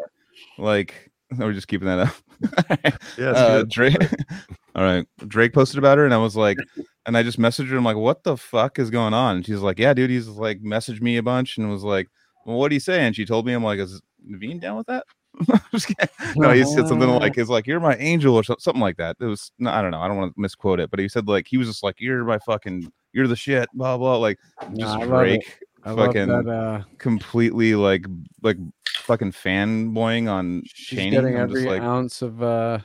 like 0.58 1.12
we're 1.38 1.54
just 1.54 1.68
keeping 1.68 1.88
that 1.88 2.00
up. 2.08 2.14
Yeah, 3.18 3.30
it's 3.30 3.40
uh, 3.40 3.58
good. 3.60 3.70
Drake 3.70 3.96
All 4.76 4.84
right. 4.84 5.06
Drake 5.28 5.54
posted 5.54 5.78
about 5.78 5.98
her, 5.98 6.04
and 6.06 6.14
I 6.14 6.18
was 6.18 6.36
like, 6.36 6.58
and 7.06 7.16
I 7.16 7.22
just 7.24 7.40
messaged 7.40 7.70
her. 7.70 7.78
I'm 7.78 7.84
like, 7.86 7.96
what 7.96 8.24
the 8.24 8.36
fuck 8.36 8.80
is 8.80 8.90
going 8.90 9.14
on? 9.14 9.38
And 9.38 9.46
she's 9.46 9.60
like, 9.60 9.78
yeah, 9.80 9.94
dude. 9.94 10.10
He's 10.10 10.28
like 10.28 10.62
messaged 10.62 11.02
me 11.02 11.18
a 11.18 11.24
bunch 11.24 11.58
and 11.58 11.70
was 11.70 11.84
like, 11.84 12.10
well, 12.46 12.58
what 12.58 12.70
do 12.70 12.76
you 12.76 12.80
say? 12.82 13.02
And 13.06 13.16
she 13.16 13.24
told 13.26 13.46
me, 13.46 13.54
I'm 13.54 13.64
like, 13.64 13.80
is 13.80 14.02
Naveen 14.28 14.60
down 14.60 14.76
with 14.78 14.88
that? 14.88 15.06
No, 16.36 16.52
he 16.52 16.64
said 16.64 16.88
something 16.88 17.10
like, 17.10 17.38
"It's 17.38 17.50
like 17.50 17.68
you're 17.68 17.80
my 17.80 17.96
angel" 17.96 18.36
or 18.36 18.44
something 18.44 18.80
like 18.80 18.98
that. 18.98 19.18
It 19.20 19.26
was, 19.26 19.52
no, 19.60 19.72
I 19.72 19.82
don't 19.82 19.92
know, 19.92 20.00
I 20.00 20.08
don't 20.08 20.18
want 20.18 20.36
to 20.36 20.40
misquote 20.42 20.80
it, 20.80 20.90
but 20.90 21.00
he 21.00 21.08
said 21.08 21.28
like 21.28 21.48
he 21.48 21.58
was 21.58 21.68
just 21.68 21.84
like, 21.84 21.96
"You're 22.00 22.24
my 22.24 22.40
fucking, 22.40 22.92
you're 23.14 23.28
the 23.28 23.36
shit," 23.36 23.68
blah 23.74 23.98
blah, 23.98 24.18
like 24.18 24.40
just. 24.76 25.00
Drake 25.02 25.60
fucking 25.84 26.28
that. 26.28 26.48
Uh, 26.48 26.84
completely 26.98 27.76
like 27.76 28.06
like 28.42 28.58
fucking 28.88 29.32
fanboying 29.32 30.30
on 30.30 30.64
she's 30.66 31.00
Cheney. 31.00 31.12
getting 31.12 31.36
I'm 31.36 31.42
every 31.42 31.66
like, 31.66 31.82
ounce 31.82 32.22
of 32.22 32.42
uh, 32.42 32.80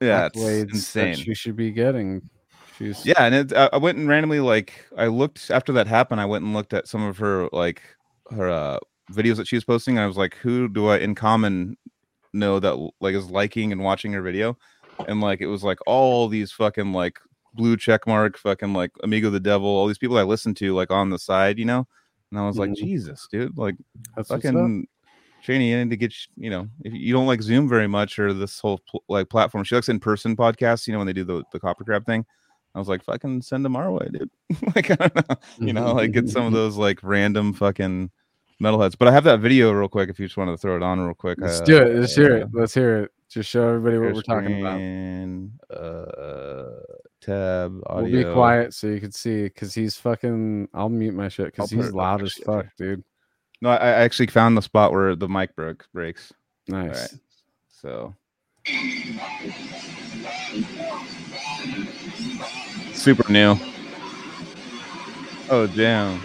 yeah, 0.00 0.26
it's 0.26 0.38
accolades 0.38 0.68
that 0.68 0.74
insane. 0.74 1.14
she 1.16 1.34
should 1.34 1.56
be 1.56 1.70
getting. 1.70 2.28
She's 2.78 3.04
Yeah, 3.04 3.24
and 3.24 3.34
it, 3.34 3.52
I 3.52 3.70
I 3.72 3.76
went 3.78 3.98
and 3.98 4.08
randomly 4.08 4.40
like 4.40 4.72
I 4.96 5.06
looked 5.06 5.50
after 5.50 5.72
that 5.74 5.86
happened. 5.86 6.20
I 6.20 6.26
went 6.26 6.44
and 6.44 6.54
looked 6.54 6.74
at 6.74 6.88
some 6.88 7.02
of 7.02 7.18
her 7.18 7.48
like 7.52 7.82
her 8.30 8.48
uh, 8.48 8.78
videos 9.12 9.36
that 9.36 9.46
she 9.46 9.56
was 9.56 9.64
posting. 9.64 9.96
And 9.96 10.04
I 10.04 10.06
was 10.06 10.16
like, 10.16 10.36
who 10.36 10.68
do 10.68 10.88
I 10.88 10.98
in 10.98 11.14
common 11.14 11.76
know 12.32 12.58
that 12.60 12.76
like 13.00 13.14
is 13.14 13.30
liking 13.30 13.72
and 13.72 13.82
watching 13.82 14.12
her 14.12 14.22
video? 14.22 14.56
And 15.08 15.20
like 15.20 15.40
it 15.40 15.46
was 15.46 15.64
like 15.64 15.78
all 15.86 16.28
these 16.28 16.52
fucking 16.52 16.92
like 16.92 17.18
blue 17.54 17.76
check 17.76 18.06
mark, 18.06 18.38
fucking 18.38 18.72
like 18.72 18.90
Amigo 19.02 19.30
the 19.30 19.40
Devil, 19.40 19.68
all 19.68 19.86
these 19.86 19.98
people 19.98 20.18
I 20.18 20.22
listened 20.22 20.56
to 20.58 20.74
like 20.74 20.90
on 20.90 21.10
the 21.10 21.18
side, 21.18 21.58
you 21.58 21.64
know. 21.64 21.86
And 22.30 22.40
I 22.40 22.46
was 22.46 22.58
like, 22.58 22.70
Mhm. 22.70 22.76
Jesus, 22.76 23.28
dude, 23.30 23.56
like 23.56 23.76
that's 24.16 24.28
fucking 24.28 24.86
Shani, 25.46 25.68
you 25.68 25.76
need 25.84 25.90
to 25.90 25.96
get 25.96 26.14
you 26.36 26.48
know 26.48 26.68
if 26.84 26.94
you 26.94 27.12
don't 27.12 27.26
like 27.26 27.42
Zoom 27.42 27.68
very 27.68 27.86
much 27.86 28.18
or 28.18 28.32
this 28.32 28.58
whole 28.60 28.80
pl- 28.90 29.04
like 29.08 29.28
platform. 29.28 29.62
She 29.64 29.74
likes 29.74 29.88
in 29.88 30.00
person 30.00 30.36
podcasts, 30.36 30.86
you 30.86 30.92
know, 30.92 30.98
when 30.98 31.06
they 31.06 31.12
do 31.12 31.24
the 31.24 31.44
the 31.52 31.60
copper 31.60 31.84
crab 31.84 32.06
thing. 32.06 32.24
I 32.74 32.80
was 32.80 32.88
like, 32.88 33.04
fucking 33.04 33.42
send 33.42 33.64
them 33.64 33.76
our 33.76 33.92
way, 33.92 34.08
dude. 34.12 34.30
like 34.74 34.90
I 34.90 34.96
don't 34.96 35.28
know, 35.28 35.36
you 35.60 35.72
know, 35.72 35.92
like 35.92 36.10
get 36.12 36.28
some 36.28 36.46
of 36.46 36.52
those 36.54 36.76
like 36.76 36.98
random 37.02 37.52
fucking 37.52 38.10
metalheads. 38.62 38.96
But 38.98 39.08
I 39.08 39.12
have 39.12 39.24
that 39.24 39.40
video 39.40 39.72
real 39.72 39.88
quick 39.88 40.08
if 40.10 40.18
you 40.18 40.26
just 40.26 40.36
want 40.36 40.50
to 40.50 40.56
throw 40.56 40.76
it 40.76 40.82
on 40.82 41.00
real 41.00 41.14
quick. 41.14 41.38
Let's 41.40 41.60
uh, 41.60 41.64
do 41.64 41.78
it. 41.78 41.96
Let's 41.96 42.14
hear 42.14 42.36
uh, 42.36 42.40
it. 42.40 42.48
Let's 42.52 42.74
hear 42.74 43.04
it. 43.04 43.12
Just 43.28 43.50
show 43.50 43.68
everybody 43.68 43.98
what 43.98 44.14
we're 44.14 44.22
talking 44.22 44.60
about. 44.60 44.80
Uh, 45.76 46.70
tab 47.20 47.80
audio. 47.86 48.02
We'll 48.02 48.28
be 48.28 48.32
quiet 48.32 48.74
so 48.74 48.86
you 48.86 49.00
can 49.00 49.12
see 49.12 49.44
because 49.44 49.74
he's 49.74 49.96
fucking. 49.96 50.68
I'll 50.74 50.88
mute 50.88 51.14
my 51.14 51.28
shit 51.28 51.46
because 51.46 51.70
he's 51.70 51.92
loud 51.92 52.22
as 52.22 52.34
fuck, 52.34 52.66
dude. 52.76 53.02
No, 53.60 53.70
I, 53.70 53.76
I 53.76 53.90
actually 53.90 54.26
found 54.28 54.56
the 54.56 54.62
spot 54.62 54.92
where 54.92 55.16
the 55.16 55.28
mic 55.28 55.56
broke 55.56 55.86
breaks. 55.92 56.32
Nice. 56.68 56.84
All 56.84 57.00
right. 57.00 57.14
So 57.68 58.14
super 62.94 63.30
new. 63.30 63.56
Oh 65.50 65.66
damn. 65.74 66.20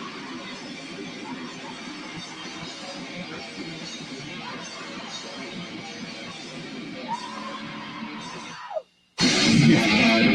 Yeah. 9.70 10.30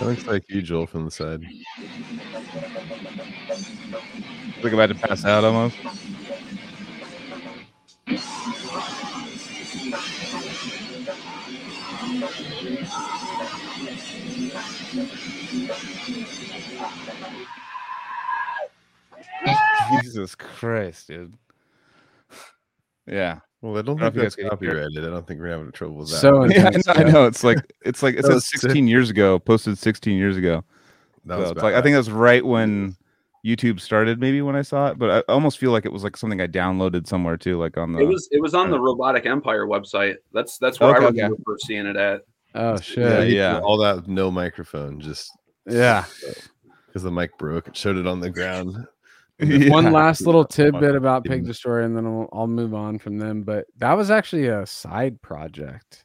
That 0.00 0.06
looks 0.06 0.26
like 0.26 0.44
you, 0.48 0.62
Joel, 0.62 0.86
from 0.86 1.04
the 1.04 1.10
side. 1.10 1.42
Like 4.62 4.72
about 4.72 4.86
to 4.86 4.94
pass 4.94 5.26
out 5.26 5.44
almost. 5.44 5.76
Jesus 20.02 20.34
Christ, 20.34 21.08
dude. 21.08 21.34
Yeah. 23.06 23.40
Well, 23.62 23.76
I 23.76 23.82
don't 23.82 24.00
I 24.00 24.04
don't 24.08 24.12
think 24.12 24.14
know 24.16 24.22
if 24.22 24.24
that's 24.24 24.36
you 24.38 24.44
guys 24.44 24.50
can 24.50 24.58
hear 24.66 24.70
it. 24.78 24.80
copyrighted. 24.90 25.04
I 25.04 25.14
don't 25.14 25.26
think 25.26 25.40
we're 25.40 25.50
having 25.50 25.72
trouble 25.72 25.96
with 25.96 26.10
that. 26.10 26.16
So 26.16 26.44
Yeah, 26.50 26.68
I 26.68 26.70
know, 26.70 27.06
I 27.08 27.10
know. 27.10 27.26
It's 27.26 27.44
like 27.44 27.58
it's 27.84 28.02
like 28.02 28.14
it 28.16 28.24
says 28.24 28.46
16 28.48 28.86
years 28.88 29.10
ago, 29.10 29.38
posted 29.38 29.76
16 29.78 30.16
years 30.16 30.36
ago. 30.36 30.64
that 31.26 31.34
So 31.36 31.40
was 31.40 31.50
it's 31.52 31.62
like 31.62 31.74
I 31.74 31.80
badass. 31.80 31.82
think 31.82 31.96
that's 31.96 32.08
right 32.10 32.44
when 32.44 32.96
YouTube 33.44 33.80
started, 33.80 34.20
maybe 34.20 34.42
when 34.42 34.54
I 34.56 34.62
saw 34.62 34.88
it, 34.88 34.98
but 34.98 35.24
I 35.28 35.32
almost 35.32 35.58
feel 35.58 35.72
like 35.72 35.84
it 35.86 35.92
was 35.92 36.04
like 36.04 36.16
something 36.16 36.40
I 36.40 36.46
downloaded 36.46 37.06
somewhere 37.06 37.36
too, 37.36 37.58
like 37.58 37.76
on 37.76 37.92
the. 37.92 38.00
It 38.00 38.08
was 38.08 38.28
it 38.32 38.40
was 38.40 38.54
on 38.54 38.68
uh, 38.68 38.70
the 38.72 38.80
Robotic 38.80 39.26
Empire 39.26 39.66
website. 39.66 40.16
That's 40.32 40.58
that's 40.58 40.78
where 40.80 40.96
Okay, 40.96 41.22
I 41.22 41.26
okay. 41.26 41.34
first 41.46 41.66
seeing 41.66 41.86
it 41.86 41.96
at. 41.96 42.22
Oh 42.54 42.72
yeah, 42.72 42.80
shit. 42.80 43.28
you 43.30 43.36
yeah. 43.36 43.60
all 43.60 43.78
that 43.78 44.08
no 44.08 44.30
microphone, 44.30 45.00
just 45.00 45.30
Yeah. 45.66 46.04
because 46.86 47.02
the 47.02 47.10
mic 47.10 47.36
broke. 47.38 47.68
It 47.68 47.76
showed 47.76 47.96
it 47.96 48.06
on 48.06 48.20
the 48.20 48.30
ground. 48.30 48.86
One 49.70 49.92
last 49.92 50.22
little 50.22 50.44
tidbit 50.44 50.94
about 50.94 51.24
Pig 51.24 51.44
Destroyer, 51.44 51.80
and 51.80 51.96
then 51.96 52.06
I'll, 52.06 52.28
I'll 52.32 52.46
move 52.46 52.74
on 52.74 52.98
from 52.98 53.18
them. 53.18 53.42
But 53.42 53.66
that 53.78 53.94
was 53.94 54.10
actually 54.10 54.46
a 54.48 54.66
side 54.66 55.20
project. 55.22 56.04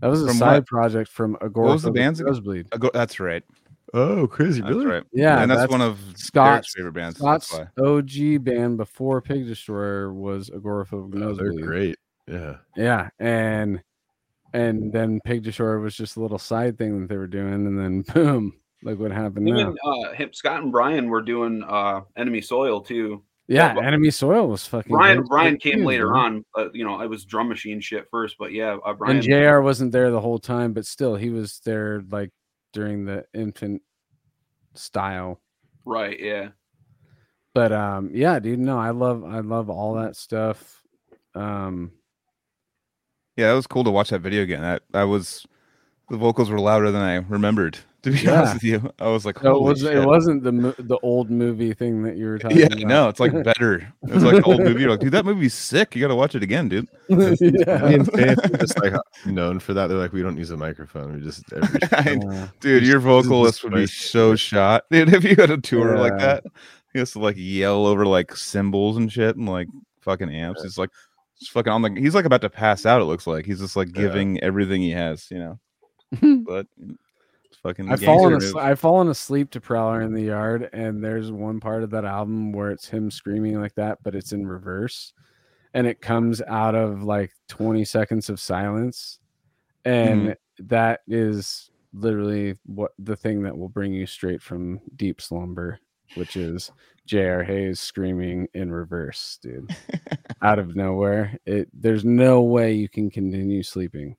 That 0.00 0.08
was 0.08 0.22
a 0.22 0.28
From 0.28 0.36
side 0.36 0.54
what? 0.60 0.66
project 0.66 1.10
from 1.10 1.36
Agora. 1.42 1.68
was 1.72 1.82
the 1.82 1.90
band's 1.92 2.20
again? 2.20 2.32
Nosebleed. 2.32 2.66
I 2.72 2.90
That's 2.92 3.20
right. 3.20 3.42
Oh, 3.92 4.26
crazy! 4.28 4.60
That's 4.60 4.72
Really? 4.74 4.86
right. 4.86 5.02
Yeah, 5.12 5.42
and 5.42 5.50
that's, 5.50 5.62
that's 5.62 5.70
one 5.72 5.80
of 5.80 5.98
Scott's- 6.14 6.22
Scott's 6.68 6.74
favorite 6.74 6.92
bands. 6.92 7.18
Scott's. 7.18 7.52
OG 7.82 8.44
band 8.44 8.76
before 8.76 9.20
Pig 9.20 9.46
Destroyer 9.46 10.12
was 10.12 10.48
Agoraphobic 10.48 11.20
Oh, 11.22 11.34
they're 11.34 11.52
great. 11.52 11.96
Yeah. 12.28 12.56
Yeah, 12.76 13.08
and 13.18 13.82
and 14.52 14.92
then 14.92 15.20
Pig 15.24 15.42
Destroyer 15.42 15.80
was 15.80 15.96
just 15.96 16.16
a 16.16 16.20
little 16.20 16.38
side 16.38 16.78
thing 16.78 17.00
that 17.00 17.08
they 17.08 17.16
were 17.16 17.26
doing, 17.26 17.66
and 17.66 17.76
then 17.78 18.02
boom, 18.14 18.54
look 18.82 18.98
what 18.98 19.10
happened 19.12 19.48
Him 19.48 19.56
now. 19.56 19.74
uh, 19.92 20.12
him, 20.14 20.30
Scott 20.32 20.62
and 20.62 20.72
Brian 20.72 21.08
were 21.08 21.22
doing 21.22 21.62
uh, 21.62 22.02
Enemy 22.16 22.40
Soil 22.40 22.80
too. 22.80 23.22
Yeah, 23.48 23.74
but- 23.74 23.84
Enemy 23.84 24.10
Soil 24.10 24.46
was 24.46 24.66
fucking. 24.66 24.92
Brian 24.92 25.18
great 25.18 25.28
Brian 25.28 25.56
came 25.58 25.78
too, 25.80 25.84
later 25.86 26.10
man. 26.12 26.20
on, 26.22 26.44
but 26.54 26.74
you 26.74 26.84
know, 26.84 27.00
it 27.00 27.08
was 27.10 27.24
drum 27.24 27.48
machine 27.48 27.80
shit 27.80 28.06
first. 28.10 28.36
But 28.38 28.52
yeah, 28.52 28.76
uh, 28.84 28.92
Brian. 28.94 29.16
And 29.16 29.24
Jr. 29.24 29.60
wasn't 29.60 29.90
there 29.92 30.10
the 30.10 30.20
whole 30.20 30.38
time, 30.38 30.72
but 30.72 30.86
still, 30.86 31.16
he 31.16 31.30
was 31.30 31.60
there 31.64 32.02
like 32.10 32.30
during 32.72 33.04
the 33.04 33.24
infant 33.34 33.82
style. 34.74 35.40
right, 35.84 36.18
yeah. 36.20 36.48
But 37.52 37.72
um, 37.72 38.10
yeah, 38.14 38.38
dude, 38.38 38.60
no, 38.60 38.78
I 38.78 38.90
love, 38.90 39.24
I 39.24 39.40
love 39.40 39.68
all 39.68 39.94
that 39.94 40.14
stuff. 40.14 40.80
Um, 41.34 41.90
Yeah, 43.36 43.50
it 43.52 43.56
was 43.56 43.66
cool 43.66 43.82
to 43.82 43.90
watch 43.90 44.10
that 44.10 44.20
video 44.20 44.42
again. 44.42 44.62
That 44.62 44.82
I 44.94 45.02
was 45.02 45.44
the 46.08 46.16
vocals 46.16 46.48
were 46.50 46.60
louder 46.60 46.92
than 46.92 47.02
I 47.02 47.16
remembered. 47.16 47.78
To 48.02 48.10
be 48.10 48.18
Yeah. 48.20 48.38
honest 48.38 48.54
with 48.54 48.62
you, 48.64 48.90
I 48.98 49.08
was 49.08 49.26
like, 49.26 49.38
so 49.38 49.48
it 49.48 49.52
Holy 49.52 49.64
was, 49.70 49.80
shit. 49.80 49.94
it 49.94 50.06
wasn't 50.06 50.42
the 50.42 50.50
the 50.82 50.98
old 51.02 51.30
movie 51.30 51.74
thing 51.74 52.02
that 52.04 52.16
you 52.16 52.26
were 52.26 52.38
talking 52.40 52.56
Yeah, 52.58 52.66
about. 52.66 52.78
no, 52.86 53.08
it's 53.10 53.20
like 53.20 53.32
better. 53.44 53.92
It 54.08 54.14
was 54.14 54.24
like 54.24 54.46
old 54.46 54.60
movie. 54.60 54.80
You're 54.80 54.90
like, 54.90 55.00
dude, 55.00 55.12
that 55.12 55.26
movie's 55.26 55.52
sick. 55.52 55.94
You 55.94 56.00
got 56.00 56.08
to 56.08 56.14
watch 56.16 56.34
it 56.34 56.42
again, 56.42 56.68
dude. 56.70 56.88
Yeah. 57.10 57.84
and 57.86 58.10
Faith 58.10 58.38
just 58.58 58.78
like 58.80 58.94
known 59.26 59.58
for 59.60 59.74
that. 59.74 59.88
They're 59.88 59.98
like, 59.98 60.12
we 60.14 60.22
don't 60.22 60.38
use 60.38 60.50
a 60.50 60.56
microphone. 60.56 61.14
We 61.14 61.20
just 61.20 61.44
every 61.52 61.80
I- 61.92 62.48
dude, 62.60 62.84
your 62.86 62.98
This 63.00 63.00
is 63.00 63.04
vocalist 63.04 63.64
would 63.64 63.74
be 63.74 63.86
so 63.86 64.34
shot. 64.34 64.84
Dude, 64.90 65.12
if 65.12 65.22
you 65.22 65.36
had 65.36 65.50
a 65.50 65.58
tour 65.58 65.98
like 65.98 66.16
that, 66.18 66.44
he 66.94 66.98
has 67.00 67.12
to 67.12 67.18
like 67.18 67.36
yell 67.38 67.86
over 67.86 68.06
like 68.06 68.34
cymbals 68.34 68.96
and 68.96 69.12
shit 69.12 69.36
and 69.36 69.46
like 69.48 69.68
fucking 70.00 70.34
amps. 70.34 70.62
He's 70.62 70.78
like, 70.78 70.90
just 71.38 71.50
fucking 71.52 71.70
on 71.72 71.82
the. 71.82 71.90
He's 72.00 72.14
like 72.14 72.24
about 72.24 72.40
to 72.40 72.50
pass 72.50 72.86
out. 72.86 73.02
It 73.02 73.04
looks 73.04 73.26
like 73.26 73.44
he's 73.44 73.60
just 73.60 73.76
like 73.76 73.88
Yeah. 73.94 74.02
giving 74.04 74.42
everything 74.42 74.80
he 74.80 74.90
has, 74.92 75.26
you 75.30 75.38
know. 75.38 75.58
But 76.46 76.66
it's 76.78 76.98
fucking. 77.62 77.90
I've 77.90 78.02
fallen 78.02 78.34
asleep, 78.34 78.62
I've 78.62 78.80
fallen 78.80 79.08
asleep 79.08 79.50
to 79.52 79.60
Prowler 79.60 80.02
in 80.02 80.12
the 80.14 80.22
Yard, 80.22 80.68
and 80.72 81.02
there's 81.02 81.30
one 81.30 81.60
part 81.60 81.82
of 81.82 81.90
that 81.90 82.04
album 82.04 82.52
where 82.52 82.70
it's 82.70 82.88
him 82.88 83.10
screaming 83.10 83.60
like 83.60 83.74
that, 83.74 83.98
but 84.02 84.14
it's 84.14 84.32
in 84.32 84.46
reverse, 84.46 85.12
and 85.74 85.86
it 85.86 86.00
comes 86.00 86.42
out 86.42 86.74
of 86.74 87.02
like 87.02 87.32
20 87.48 87.84
seconds 87.84 88.28
of 88.28 88.40
silence, 88.40 89.18
and 89.84 90.22
mm-hmm. 90.22 90.66
that 90.66 91.00
is 91.08 91.70
literally 91.92 92.56
what 92.66 92.92
the 92.98 93.16
thing 93.16 93.42
that 93.42 93.56
will 93.56 93.68
bring 93.68 93.92
you 93.92 94.06
straight 94.06 94.42
from 94.42 94.80
deep 94.96 95.20
slumber. 95.20 95.78
which 96.16 96.36
is 96.36 96.70
J.R. 97.06 97.42
Hayes 97.42 97.80
screaming 97.80 98.48
in 98.54 98.70
reverse, 98.70 99.38
dude, 99.42 99.74
out 100.42 100.58
of 100.58 100.76
nowhere. 100.76 101.36
It 101.46 101.68
there's 101.72 102.04
no 102.04 102.42
way 102.42 102.72
you 102.72 102.88
can 102.88 103.10
continue 103.10 103.62
sleeping. 103.62 104.16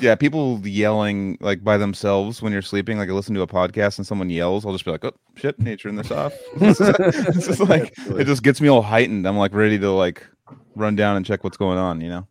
Yeah, 0.00 0.14
people 0.14 0.60
yelling 0.66 1.38
like 1.40 1.64
by 1.64 1.76
themselves 1.76 2.40
when 2.42 2.52
you're 2.52 2.62
sleeping. 2.62 2.98
Like 2.98 3.08
I 3.08 3.12
listen 3.12 3.34
to 3.34 3.42
a 3.42 3.46
podcast 3.46 3.98
and 3.98 4.06
someone 4.06 4.30
yells, 4.30 4.64
I'll 4.64 4.72
just 4.72 4.84
be 4.84 4.90
like, 4.90 5.04
"Oh 5.04 5.12
shit, 5.36 5.58
to 5.58 5.76
turn 5.76 5.96
this 5.96 6.10
off." 6.10 6.34
it's 6.60 7.46
just 7.46 7.60
like 7.60 7.94
it 7.96 8.24
just 8.24 8.42
gets 8.42 8.60
me 8.60 8.68
all 8.68 8.82
heightened. 8.82 9.26
I'm 9.26 9.36
like 9.36 9.54
ready 9.54 9.78
to 9.78 9.90
like 9.90 10.26
run 10.76 10.94
down 10.94 11.16
and 11.16 11.26
check 11.26 11.42
what's 11.42 11.56
going 11.56 11.78
on, 11.78 12.00
you 12.00 12.08
know. 12.10 12.28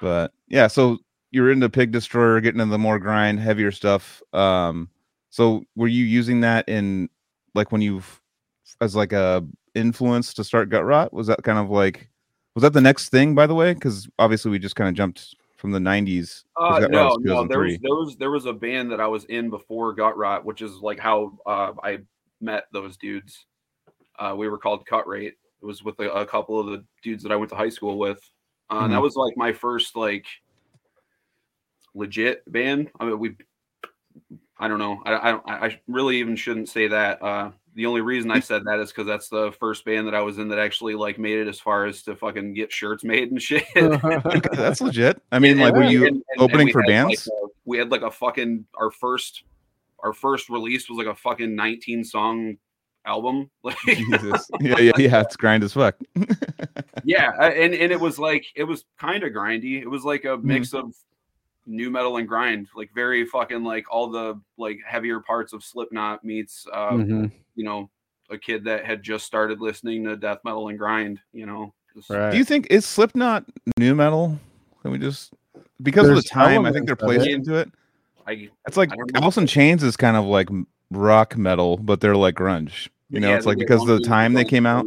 But 0.00 0.32
yeah, 0.48 0.66
so 0.66 0.98
you're 1.30 1.50
into 1.50 1.70
Pig 1.70 1.92
Destroyer, 1.92 2.40
getting 2.40 2.60
into 2.60 2.72
the 2.72 2.78
more 2.78 2.98
grind, 2.98 3.40
heavier 3.40 3.70
stuff. 3.70 4.22
Um, 4.32 4.90
so 5.30 5.64
were 5.76 5.88
you 5.88 6.04
using 6.04 6.40
that 6.40 6.68
in 6.68 7.08
like 7.54 7.72
when 7.72 7.80
you 7.80 8.02
as 8.80 8.94
like 8.94 9.12
a 9.12 9.46
influence 9.74 10.34
to 10.34 10.44
start 10.44 10.68
Gutrot? 10.68 11.12
Was 11.12 11.28
that 11.28 11.42
kind 11.42 11.58
of 11.58 11.70
like 11.70 12.10
was 12.54 12.62
that 12.62 12.74
the 12.74 12.80
next 12.80 13.08
thing, 13.08 13.34
by 13.34 13.46
the 13.46 13.54
way? 13.54 13.72
Because 13.72 14.08
obviously 14.18 14.50
we 14.50 14.58
just 14.58 14.76
kind 14.76 14.88
of 14.88 14.94
jumped 14.94 15.34
from 15.62 15.70
the 15.70 15.78
'90s? 15.78 16.42
Uh, 16.56 16.88
no, 16.90 17.16
no. 17.20 17.46
There 17.46 17.60
was 17.60 17.78
there 17.80 17.94
was 17.94 18.16
there 18.16 18.30
was 18.32 18.46
a 18.46 18.52
band 18.52 18.90
that 18.90 19.00
I 19.00 19.06
was 19.06 19.24
in 19.26 19.48
before 19.48 19.94
Gutrot, 19.94 20.42
which 20.42 20.60
is 20.60 20.72
like 20.78 20.98
how 20.98 21.38
uh, 21.46 21.72
I 21.84 22.00
met 22.40 22.64
those 22.72 22.96
dudes. 22.96 23.46
Uh, 24.18 24.34
we 24.36 24.48
were 24.48 24.58
called 24.58 24.84
Cut 24.84 25.06
Rate. 25.06 25.34
It 25.62 25.64
was 25.64 25.84
with 25.84 26.00
a, 26.00 26.10
a 26.12 26.26
couple 26.26 26.58
of 26.58 26.66
the 26.66 26.84
dudes 27.04 27.22
that 27.22 27.30
I 27.30 27.36
went 27.36 27.48
to 27.50 27.56
high 27.56 27.68
school 27.68 27.96
with. 27.96 28.18
Uh, 28.70 28.80
and 28.80 28.92
that 28.92 29.00
was 29.00 29.14
like 29.14 29.36
my 29.36 29.52
first 29.52 29.94
like 29.94 30.26
legit 31.94 32.42
band. 32.50 32.90
I 32.98 33.04
mean, 33.04 33.18
we. 33.20 33.36
I 34.58 34.66
don't 34.66 34.80
know. 34.80 35.00
I 35.06 35.12
I, 35.12 35.30
I 35.30 35.66
I 35.66 35.80
really 35.86 36.16
even 36.16 36.34
shouldn't 36.34 36.70
say 36.70 36.88
that. 36.88 37.22
Uh, 37.22 37.52
the 37.74 37.86
only 37.86 38.00
reason 38.02 38.30
I 38.30 38.40
said 38.40 38.64
that 38.66 38.78
is 38.80 38.90
because 38.90 39.06
that's 39.06 39.28
the 39.28 39.52
first 39.58 39.84
band 39.84 40.06
that 40.06 40.14
I 40.14 40.20
was 40.20 40.38
in 40.38 40.48
that 40.48 40.58
actually 40.58 40.94
like 40.94 41.18
made 41.18 41.38
it 41.38 41.48
as 41.48 41.58
far 41.58 41.86
as 41.86 42.02
to 42.02 42.14
fucking 42.16 42.54
get 42.54 42.72
shirts 42.72 43.02
made 43.04 43.30
and 43.30 43.40
shit. 43.40 43.64
That's 44.52 44.80
legit. 44.80 45.22
I 45.32 45.38
mean, 45.38 45.58
like, 45.58 45.74
were 45.74 45.84
you 45.84 46.06
and- 46.06 46.16
and- 46.16 46.24
and 46.30 46.40
opening 46.42 46.66
we 46.66 46.72
for 46.72 46.82
had, 46.82 46.88
like, 46.88 47.06
bands? 47.08 47.28
we 47.64 47.78
had 47.78 47.90
like 47.90 48.02
a 48.02 48.10
fucking 48.10 48.66
our 48.78 48.90
first 48.90 49.44
our 50.04 50.12
first 50.12 50.48
release 50.50 50.88
was 50.88 50.98
like 50.98 51.06
a 51.06 51.14
fucking 51.14 51.54
19 51.54 52.04
song 52.04 52.56
album. 53.06 53.48
Like 53.62 53.78
Jesus. 53.86 54.50
Yeah, 54.60 54.78
yeah, 54.78 54.92
yeah. 54.98 55.20
It's 55.22 55.36
grind 55.36 55.62
as 55.64 55.72
fuck. 55.72 55.96
yeah, 57.04 57.30
and 57.40 57.72
and 57.74 57.92
it 57.92 58.00
was 58.00 58.18
like 58.18 58.44
it 58.54 58.64
was 58.64 58.84
kind 58.98 59.22
of 59.24 59.32
grindy. 59.32 59.80
It 59.80 59.88
was 59.88 60.04
like 60.04 60.24
a 60.24 60.28
Mm-hmm. 60.36 60.46
mix 60.48 60.74
of 60.74 60.92
nu 61.66 61.90
metal 61.90 62.16
and 62.16 62.28
grind, 62.28 62.68
like 62.74 62.90
very 62.94 63.24
fucking 63.24 63.62
like 63.62 63.84
all 63.90 64.08
the 64.10 64.40
like 64.58 64.78
heavier 64.86 65.20
parts 65.20 65.52
of 65.52 65.62
Slipknot 65.62 66.24
meets 66.24 66.66
uh 66.72 66.92
Mhm, 66.92 67.30
you 67.54 67.64
know 67.64 67.90
a 68.30 68.38
kid 68.38 68.64
that 68.64 68.84
had 68.84 69.02
just 69.02 69.26
started 69.26 69.60
listening 69.60 70.04
to 70.04 70.16
death 70.16 70.38
metal 70.44 70.68
and 70.68 70.78
grind. 70.78 71.20
You 71.32 71.46
know, 71.46 71.74
Just- 71.94 72.10
Right. 72.10 72.30
Do 72.32 72.38
you 72.38 72.44
think 72.44 72.66
is 72.70 72.84
Slipknot 72.86 73.44
nu 73.78 73.94
metal? 73.94 74.38
Can 74.82 74.90
we 74.90 74.98
just 74.98 75.32
because 75.82 76.08
of 76.08 76.16
the 76.16 76.22
time? 76.22 76.64
I 76.64 76.72
think 76.72 76.86
they're 76.86 76.96
elements 77.00 77.02
of 77.02 77.06
placed 77.06 77.26
it. 77.28 77.34
into 77.34 77.54
it. 77.56 77.70
I 78.26 78.48
It's 78.66 78.76
like 78.76 78.90
I. 78.92 78.96
Alice 79.20 79.36
in 79.36 79.46
Chains 79.46 79.82
is 79.82 79.96
kind 79.96 80.16
of 80.16 80.24
like 80.24 80.48
rock 80.90 81.36
metal, 81.36 81.76
but 81.76 82.00
they're 82.00 82.16
like 82.16 82.36
grunge. 82.36 82.88
You 83.10 83.20
know, 83.20 83.28
Yeah, 83.28 83.36
it's 83.36 83.46
like 83.46 83.58
because 83.58 83.82
of 83.82 83.88
the 83.88 84.00
time 84.00 84.32
they 84.32 84.44
came 84.44 84.64
out. 84.66 84.86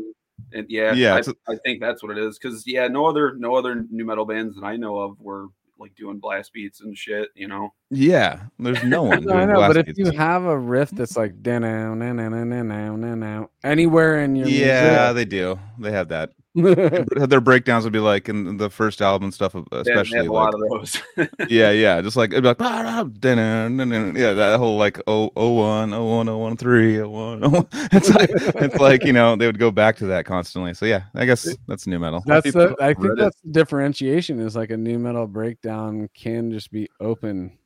And 0.53 0.65
yeah, 0.69 0.93
Yeah, 0.93 1.15
I, 1.15 1.19
it's 1.19 1.30
think 1.63 1.80
that's 1.80 2.01
what 2.01 2.17
it 2.17 2.17
is. 2.17 2.39
Because 2.39 2.63
yeah, 2.65 2.88
no 2.88 3.05
other 3.05 3.36
no 3.36 3.55
other 3.55 3.86
nu 3.89 4.03
metal 4.05 4.26
bands 4.26 4.55
that 4.55 4.65
I 4.65 4.76
know 4.78 4.97
of 4.97 5.19
were 5.19 5.47
like 5.80 5.95
doing 5.95 6.19
blast 6.19 6.53
beats 6.53 6.82
and 6.82 6.97
shit. 6.97 7.30
You 7.36 7.47
know, 7.47 7.73
Yeah, 7.95 8.41
there's 8.59 8.83
no 8.83 9.03
one. 9.09 9.23
No, 9.23 9.33
I 9.33 9.45
know, 9.45 9.55
but 9.67 9.77
if 9.77 9.97
you 9.97 10.11
have 10.11 10.43
a 10.43 10.57
riff 10.57 10.91
that's 10.91 11.15
like 11.17 11.41
"Da-now, 11.41 11.93
na-na, 11.93 12.29
na-na, 12.29 12.63
na-na, 12.63 12.95
na-na," 12.95 13.47
anywhere 13.63 14.21
in 14.21 14.35
your 14.35 14.47
yeah, 14.47 15.13
they 15.13 15.25
do. 15.25 15.59
They 15.79 15.91
have 15.91 16.09
that. 16.09 16.31
Their 16.55 17.41
breakdowns 17.41 17.83
would 17.83 17.91
be 17.91 17.99
like 17.99 18.29
in 18.29 18.55
the 18.55 18.69
first 18.69 19.01
album 19.01 19.33
stuff, 19.33 19.55
uh, 19.57 19.63
They- 19.71 19.83
they 19.83 19.91
especially 19.91 20.17
have 20.19 20.27
a 20.27 20.31
like 20.31 20.53
lot 20.53 20.53
of 20.53 20.61
those. 20.69 21.01
yeah, 21.49 21.71
yeah, 21.71 21.99
just 22.01 22.15
like 22.15 22.31
it'd 22.31 22.43
be 22.43 22.47
like 22.47 22.61
yeah, 22.61 24.33
that 24.33 24.55
whole 24.57 24.77
like 24.77 25.01
oh 25.05 25.31
oh 25.35 25.49
one 25.49 25.93
oh 25.93 26.05
one 26.05 26.29
oh 26.29 26.37
one 26.37 26.55
three 26.55 27.01
oh 27.01 27.09
one 27.09 27.43
oh 27.43 27.49
one. 27.49 27.67
It's 27.91 28.09
like 28.09 28.29
it's 28.31 28.75
like 28.79 29.03
you 29.03 29.11
know 29.11 29.35
they 29.35 29.47
would 29.47 29.59
go 29.59 29.69
back 29.69 29.97
to 29.97 30.05
that 30.05 30.25
constantly. 30.25 30.73
So 30.73 30.85
yeah, 30.85 31.03
I 31.13 31.25
guess 31.25 31.45
that's 31.67 31.87
nu 31.87 31.99
metal. 31.99 32.23
that's 32.25 32.45
people 32.45 32.69
the 32.69 32.75
I 32.81 32.93
think 32.93 33.17
that's 33.17 33.35
the 33.41 33.51
differentiation 33.51 34.39
is 34.39 34.55
like 34.55 34.69
a 34.69 34.77
nu 34.77 34.97
metal 34.97 35.27
breakdown 35.27 36.09
can 36.13 36.53
just 36.53 36.71
be 36.71 36.87
open. 37.01 37.57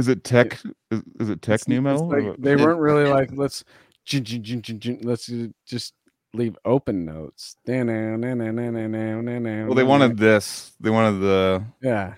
Is 0.00 0.08
it 0.08 0.24
tech? 0.24 0.58
Is, 0.90 1.02
is 1.20 1.28
it 1.28 1.42
tech 1.42 1.56
It's- 1.60 1.68
nu 1.68 1.80
metal? 1.80 2.08
like 2.08 2.36
they 2.38 2.56
weren't 2.62 2.80
really 2.80 3.08
like 3.08 3.30
let's 3.32 3.64
jin, 4.04 4.24
jin, 4.24 4.42
jin, 4.42 4.62
jin, 4.62 4.80
jin, 4.80 4.98
let's 5.02 5.30
just 5.66 5.94
leave 6.34 6.56
open 6.64 7.04
notes. 7.04 7.56
Well, 7.66 7.84
they 9.74 9.84
wanted 9.84 10.16
this. 10.16 10.72
They 10.80 10.90
wanted 10.90 11.20
the 11.20 11.64
yeah 11.82 12.14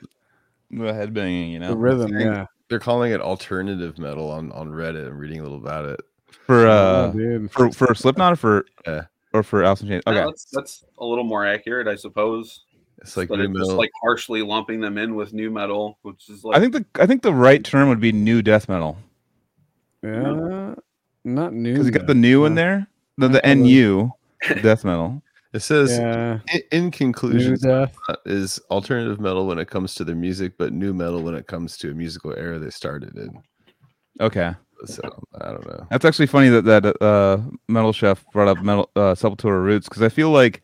the 0.71 0.93
headbanging. 0.93 1.51
You 1.53 1.59
know, 1.61 1.69
the 1.71 1.77
rhythm 1.77 2.19
yeah. 2.19 2.47
They're 2.69 2.79
calling 2.79 3.13
it 3.13 3.21
alternative 3.21 3.99
metal 3.99 4.31
on 4.31 4.51
on 4.53 4.71
Reddit. 4.71 5.07
I'm 5.07 5.19
reading 5.19 5.41
a 5.41 5.43
little 5.43 5.59
about 5.59 5.85
it. 5.87 6.01
for 6.47 6.67
Oh, 6.67 6.71
uh 6.71 7.11
dude. 7.13 7.51
for 7.51 7.71
for 7.73 7.95
Slipknot 7.95 8.35
or 8.35 8.37
for 8.37 8.65
Yeah. 8.87 9.03
or 9.35 9.43
for 9.43 9.63
Alice 9.63 9.83
in 9.83 9.89
Chains. 9.89 10.03
Yeah, 10.07 10.13
Okay, 10.13 10.25
that's, 10.25 10.45
that's 10.53 10.85
a 10.99 11.05
little 11.05 11.25
more 11.25 11.45
accurate, 11.47 11.89
I 11.89 11.97
suppose. 11.97 12.65
It's 13.03 13.17
like 13.17 13.29
but 13.29 13.39
new 13.39 13.45
it's 13.45 13.53
just 13.59 13.69
metal. 13.69 13.77
like 13.79 13.91
harshly 14.03 14.43
lumping 14.43 14.81
them 14.81 14.97
in 14.97 15.15
with 15.15 15.33
nu 15.35 15.51
metal, 15.51 15.99
which 16.03 16.29
is 16.31 16.43
like 16.45 16.57
I 16.57 16.61
think 16.61 16.73
the 16.73 16.85
I 17.01 17.07
think 17.07 17.23
the 17.23 17.35
right 17.35 17.63
term 17.63 17.89
would 17.91 18.01
be 18.01 18.13
new 18.13 18.41
death 18.43 18.69
metal 18.69 18.97
yeah, 20.03 20.75
not 21.25 21.53
new. 21.53 21.73
because 21.73 21.87
you 21.87 21.93
got 21.93 22.07
the 22.07 22.15
though. 22.15 22.21
new 22.21 22.45
in 22.45 22.55
there. 22.55 22.87
The 23.19 23.29
the 23.29 23.47
NU 23.47 24.11
death 24.63 24.85
metal. 24.85 25.23
it 25.53 25.61
says 25.61 25.91
Yeah, 25.99 26.41
in, 26.53 26.63
in 26.73 26.91
conclusion, 26.91 27.57
death. 27.61 27.95
uh, 28.09 28.17
is 28.27 28.59
alternative 28.71 29.21
metal 29.21 29.47
when 29.47 29.59
it 29.59 29.69
comes 29.69 29.95
to 29.97 30.05
their 30.05 30.17
music, 30.17 30.55
but 30.59 30.73
nu 30.73 30.93
metal 30.93 31.23
when 31.23 31.35
it 31.35 31.47
comes 31.47 31.77
to 31.79 31.91
a 31.91 31.95
musical 31.95 32.33
era 32.37 32.59
they 32.59 32.71
started 32.71 33.17
in. 33.17 33.41
Okay. 34.21 34.55
So 34.87 35.03
I 35.41 35.53
don't 35.53 35.65
know. 35.67 35.87
That's 35.91 36.05
actually 36.05 36.27
funny 36.27 36.49
that 36.49 36.65
that 36.65 37.01
uh, 37.03 37.39
Metal 37.69 37.93
Chef 37.93 38.25
brought 38.33 38.49
up 38.49 38.65
Metal 38.65 38.91
uh, 38.97 39.15
Sepultura 39.15 39.63
Roots 39.63 39.89
because 39.89 40.03
I 40.03 40.09
feel 40.09 40.31
like 40.31 40.63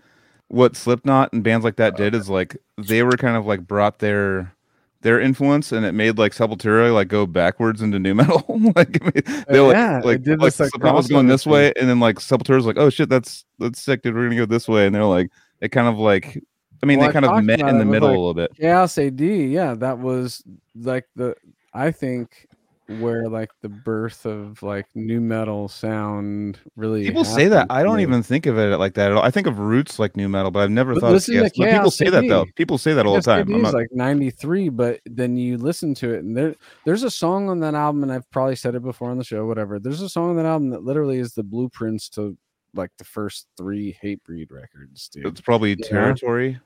what 0.48 0.76
Slipknot 0.76 1.32
and 1.32 1.44
bands 1.44 1.64
like 1.64 1.76
that 1.76 1.94
uh, 1.94 1.96
did 1.96 2.14
is 2.14 2.28
like 2.28 2.56
they 2.76 3.02
were 3.02 3.12
kind 3.12 3.36
of 3.36 3.46
like 3.46 3.66
brought 3.66 3.98
their 3.98 4.54
their 5.02 5.20
influence 5.20 5.70
and 5.70 5.86
it 5.86 5.92
made 5.92 6.18
like 6.18 6.32
Sepultura 6.32 6.92
like 6.92 7.08
go 7.08 7.26
backwards 7.26 7.82
into 7.82 7.98
new 7.98 8.14
metal. 8.16 8.44
like 8.74 9.00
uh, 9.04 9.42
they 9.48 9.60
were, 9.60 9.68
like 9.68 9.76
Yeah, 9.76 10.00
like, 10.04 10.22
did 10.22 10.40
like 10.40 10.58
like, 10.58 10.70
Slipknot 10.70 10.94
was 10.94 11.08
going 11.08 11.26
this 11.26 11.44
thing. 11.44 11.52
way 11.52 11.72
and 11.78 11.88
then 11.88 12.00
like 12.00 12.16
Sepultura's 12.16 12.66
like 12.66 12.78
oh 12.78 12.90
shit 12.90 13.08
that's 13.08 13.44
that's 13.58 13.80
sick 13.80 14.02
dude 14.02 14.14
we're 14.14 14.24
gonna 14.24 14.36
go 14.36 14.46
this 14.46 14.66
way 14.68 14.86
and 14.86 14.94
they're 14.94 15.04
like 15.04 15.30
it 15.60 15.68
kind 15.68 15.86
of 15.86 15.98
like 15.98 16.42
I 16.82 16.86
mean 16.86 16.98
Well, 16.98 17.08
they 17.08 17.12
kind 17.12 17.24
of 17.26 17.44
met 17.44 17.60
in 17.60 17.78
the 17.78 17.84
middle 17.84 18.08
like, 18.08 18.16
a 18.16 18.20
little 18.20 18.34
bit. 18.34 18.52
Chaos 18.56 18.98
AD, 18.98 19.20
yeah, 19.20 19.74
that 19.74 19.98
was 19.98 20.42
like 20.74 21.06
the 21.16 21.34
I 21.74 21.90
think 21.90 22.47
where 22.88 23.28
like 23.28 23.50
the 23.60 23.68
birth 23.68 24.24
of 24.24 24.62
like 24.62 24.86
nu 24.94 25.20
metal 25.20 25.68
sound 25.68 26.58
really 26.74 27.04
People 27.04 27.24
say 27.24 27.46
that. 27.48 27.66
I 27.68 27.82
don't 27.82 27.96
to. 27.98 28.02
even 28.02 28.22
think 28.22 28.46
of 28.46 28.56
it 28.58 28.78
like 28.78 28.94
that 28.94 29.10
at 29.10 29.16
all. 29.16 29.22
I 29.22 29.30
think 29.30 29.46
of 29.46 29.58
roots 29.58 29.98
like 29.98 30.16
nu 30.16 30.26
metal, 30.28 30.50
but 30.50 30.60
I've 30.60 30.70
never 30.70 30.94
But 30.94 31.00
thought 31.00 31.14
of 31.14 31.24
Chaos. 31.26 31.50
But 31.56 31.70
people 31.70 31.90
say 31.90 32.08
that 32.08 32.26
though. 32.28 32.46
People 32.56 32.78
say 32.78 32.94
that 32.94 33.04
all 33.04 33.14
the 33.14 33.20
time. 33.20 33.52
I'm 33.52 33.60
not, 33.62 33.74
like 33.74 33.88
93, 33.92 34.70
but 34.70 35.00
then 35.04 35.36
you 35.36 35.58
listen 35.58 35.94
to 35.96 36.14
it 36.14 36.20
and 36.24 36.34
there 36.36 36.54
there's 36.86 37.02
a 37.02 37.10
song 37.10 37.50
on 37.50 37.60
that 37.60 37.74
album, 37.74 38.02
and 38.04 38.12
I've 38.12 38.28
probably 38.30 38.56
said 38.56 38.74
it 38.74 38.82
before 38.82 39.10
on 39.10 39.18
the 39.18 39.24
show, 39.24 39.44
whatever. 39.46 39.78
There's 39.78 40.00
a 40.00 40.08
song 40.08 40.30
on 40.30 40.36
that 40.36 40.46
album 40.46 40.70
that 40.70 40.82
literally 40.82 41.18
is 41.18 41.34
the 41.34 41.42
blueprints 41.42 42.08
to 42.10 42.36
like 42.74 42.90
the 42.98 43.04
first 43.04 43.46
three 43.56 43.96
Hatebreed 44.02 44.50
records, 44.50 45.08
dude. 45.08 45.26
it's 45.26 45.40
probably 45.40 45.76
Yeah. 45.78 45.88
territory 45.88 46.58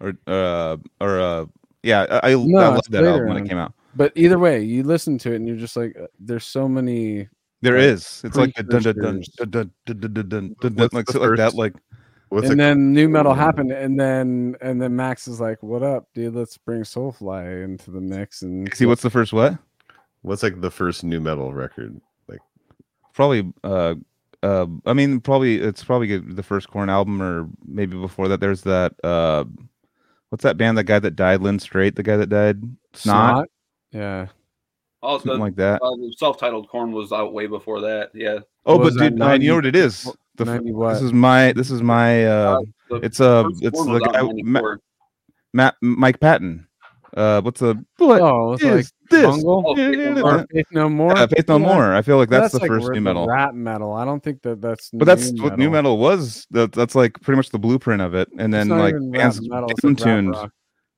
or 0.00 0.12
uh 0.26 0.76
or 1.00 1.20
uh 1.20 1.46
yeah 1.84 2.20
i, 2.22 2.30
I, 2.32 2.34
No, 2.34 2.58
I 2.58 2.68
love 2.68 2.80
that 2.90 3.04
album 3.04 3.28
when 3.28 3.36
it 3.38 3.48
came 3.48 3.58
out 3.58 3.72
But 3.96 4.12
either 4.16 4.38
way, 4.38 4.62
you 4.62 4.82
listen 4.82 5.18
to 5.18 5.32
it 5.32 5.36
and 5.36 5.46
you're 5.46 5.56
just 5.56 5.76
like, 5.76 5.96
uh, 6.00 6.06
there's 6.18 6.44
so 6.44 6.68
many 6.68 7.28
There 7.62 7.74
Like, 7.76 7.84
is. 7.84 8.22
it's 8.24 8.36
like 8.36 8.52
a 8.58 8.62
dun 8.62 8.82
dun 8.82 8.94
dun 8.98 9.22
dun 9.36 9.50
dun 9.50 9.72
dun 9.86 10.00
dun 10.00 10.28
dun 10.28 10.56
dun 10.60 10.74
dun, 10.74 10.88
like 10.92 11.14
like 11.14 11.36
that 11.36 11.54
like 11.54 11.74
What's 12.30 12.46
and 12.50 12.54
it? 12.54 12.58
then 12.58 12.92
nu 12.92 13.08
metal 13.08 13.32
Yeah. 13.32 13.44
happened, 13.44 13.70
and 13.70 13.98
then 14.00 14.56
and 14.60 14.82
then 14.82 14.96
Max 14.96 15.28
is 15.28 15.40
like, 15.40 15.62
"What 15.62 15.82
up, 15.84 16.08
dude? 16.14 16.34
Let's 16.34 16.56
bring 16.58 16.82
Soulfly 16.82 17.62
into 17.62 17.92
the 17.92 18.00
mix." 18.00 18.42
And 18.42 18.74
see 18.74 18.86
what's 18.86 19.02
the 19.02 19.10
first 19.10 19.32
what 19.32 19.56
What's 20.22 20.42
like 20.42 20.60
the 20.60 20.70
first 20.70 21.04
nu 21.04 21.20
metal 21.20 21.52
record? 21.54 22.00
Like 22.26 22.40
probably 23.12 23.52
uh 23.62 23.94
uh 24.42 24.66
i 24.86 24.92
mean 24.92 25.20
probably 25.20 25.56
it's 25.60 25.84
probably 25.84 26.18
the 26.18 26.42
first 26.42 26.68
Korn 26.70 26.90
album 26.90 27.22
or 27.22 27.48
maybe 27.66 27.96
before 27.96 28.26
that 28.28 28.40
there's 28.40 28.62
that 28.62 28.94
uh 29.04 29.44
what's 30.30 30.42
that 30.42 30.56
band 30.56 30.76
that 30.78 30.84
guy 30.84 30.98
that 30.98 31.14
died 31.14 31.40
Lynn 31.40 31.58
Strait 31.60 31.94
the 31.94 32.02
guy 32.02 32.16
that 32.16 32.28
died 32.30 32.62
snot, 32.94 33.48
yeah. 33.94 34.26
oh, 35.02 35.18
something 35.18 35.38
like 35.38 35.56
that 35.56 35.80
uh, 35.82 35.94
self-titled 36.18 36.68
Korn 36.68 36.92
was 36.92 37.12
out 37.12 37.32
way 37.32 37.46
before 37.46 37.80
that. 37.82 38.10
Yeah, 38.14 38.40
oh 38.66 38.76
was 38.78 38.94
but 38.94 39.00
that 39.04 39.10
dude 39.10 39.22
uh, 39.22 39.32
you 39.34 39.48
know 39.50 39.54
what 39.56 39.66
it 39.66 39.76
is 39.76 40.10
the, 40.36 40.44
90 40.44 40.72
what? 40.72 40.94
this 40.94 41.02
is 41.02 41.12
my 41.12 41.52
this 41.52 41.70
is 41.70 41.80
my 41.82 42.26
uh 42.26 42.60
the 42.90 42.96
it's 42.96 43.20
uh 43.20 43.44
it's 43.60 43.76
Korn 43.78 43.92
the 43.92 44.00
guy 44.00 44.20
in 44.20 44.40
Ma- 44.44 44.76
Matt 45.52 45.76
Mike 45.80 46.18
Patton 46.20 46.66
Uh, 47.16 47.40
what's 47.42 47.60
the 47.60 47.76
what 47.98 48.20
Oh, 48.20 48.54
it's 48.54 48.62
is 48.64 48.74
like 48.74 48.86
this? 49.10 49.22
Bungle 49.24 49.62
Oh, 49.64 49.76
Faith 49.76 50.66
No 50.72 50.88
More. 50.88 51.16
or 51.16 51.26
Faith 51.28 51.46
No 51.48 51.58
More. 51.60 51.68
Yeah. 51.68 51.74
More. 51.76 51.94
I 51.94 52.02
feel 52.02 52.16
like 52.16 52.28
that's, 52.28 52.52
the 52.52 52.58
like 52.58 52.68
first 52.68 52.86
r- 52.88 52.92
nu 52.94 53.00
metal. 53.00 53.28
Rap 53.28 53.54
metal. 53.54 53.92
I 53.92 54.04
don't 54.04 54.20
think 54.20 54.42
that 54.42 54.60
that's. 54.60 54.90
But 54.92 55.04
that's 55.04 55.30
what 55.40 55.56
nu 55.56 55.70
metal 55.70 55.98
was. 55.98 56.44
That, 56.50 56.72
that's 56.72 56.96
like 56.96 57.20
pretty 57.20 57.36
much 57.36 57.50
the 57.50 57.58
blueprint 57.60 58.02
of 58.02 58.14
it. 58.14 58.28
And 58.36 58.52
then 58.52 58.68
like 58.68 58.94
even 58.96 59.12
rap 59.12 59.20
bands 59.20 59.48
metal, 59.48 59.68
it's 59.70 59.84
like 59.84 59.90
rap 59.98 60.04
down-tuned. 60.06 60.30
rock. 60.30 60.40
Well, 60.42 60.50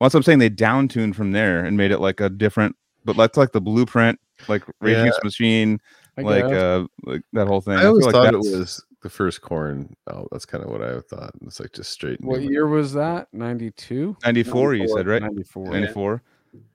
that's 0.07 0.15
what 0.15 0.21
I'm 0.21 0.23
saying. 0.23 0.39
They 0.39 0.49
downtuned 0.49 1.15
from 1.15 1.33
there 1.33 1.63
and 1.67 1.77
made 1.77 1.91
it 1.91 1.99
like 1.99 2.21
a 2.21 2.31
different. 2.31 2.77
But 3.07 3.17
that's 3.17 3.39
like 3.39 3.53
the 3.53 3.61
blueprint, 3.61 4.21
like 4.49 4.65
Rage 4.81 4.97
Yeah. 4.97 5.01
Against 5.03 5.21
the 5.21 5.27
Machine, 5.27 5.81
like 6.19 6.45
uh, 6.45 6.87
like 7.05 7.23
that 7.33 7.47
whole 7.47 7.61
thing. 7.63 7.75
I 7.75 7.87
always 7.87 8.05
feel 8.05 8.13
like 8.13 8.33
thought 8.33 8.35
it 8.35 8.39
was 8.39 8.85
the 9.03 9.09
first 9.09 9.41
Korn. 9.41 9.95
Oh, 10.09 10.27
that's 10.33 10.45
kind 10.45 10.65
of 10.65 10.71
what 10.71 10.83
I 10.83 11.01
thought. 11.01 11.31
It's 11.43 11.61
like 11.61 11.73
just 11.73 11.91
straight. 11.93 12.21
what 12.21 12.41
metal. 12.41 12.53
year 12.53 12.67
was 12.67 12.93
that? 12.95 13.29
Ninety 13.33 13.71
two. 13.71 14.17
94. 14.25 14.75
You 14.75 14.89
said 14.89 15.07
right? 15.07 15.23
Ninety 15.23 15.45
four. 15.45 15.71
94. 15.71 16.23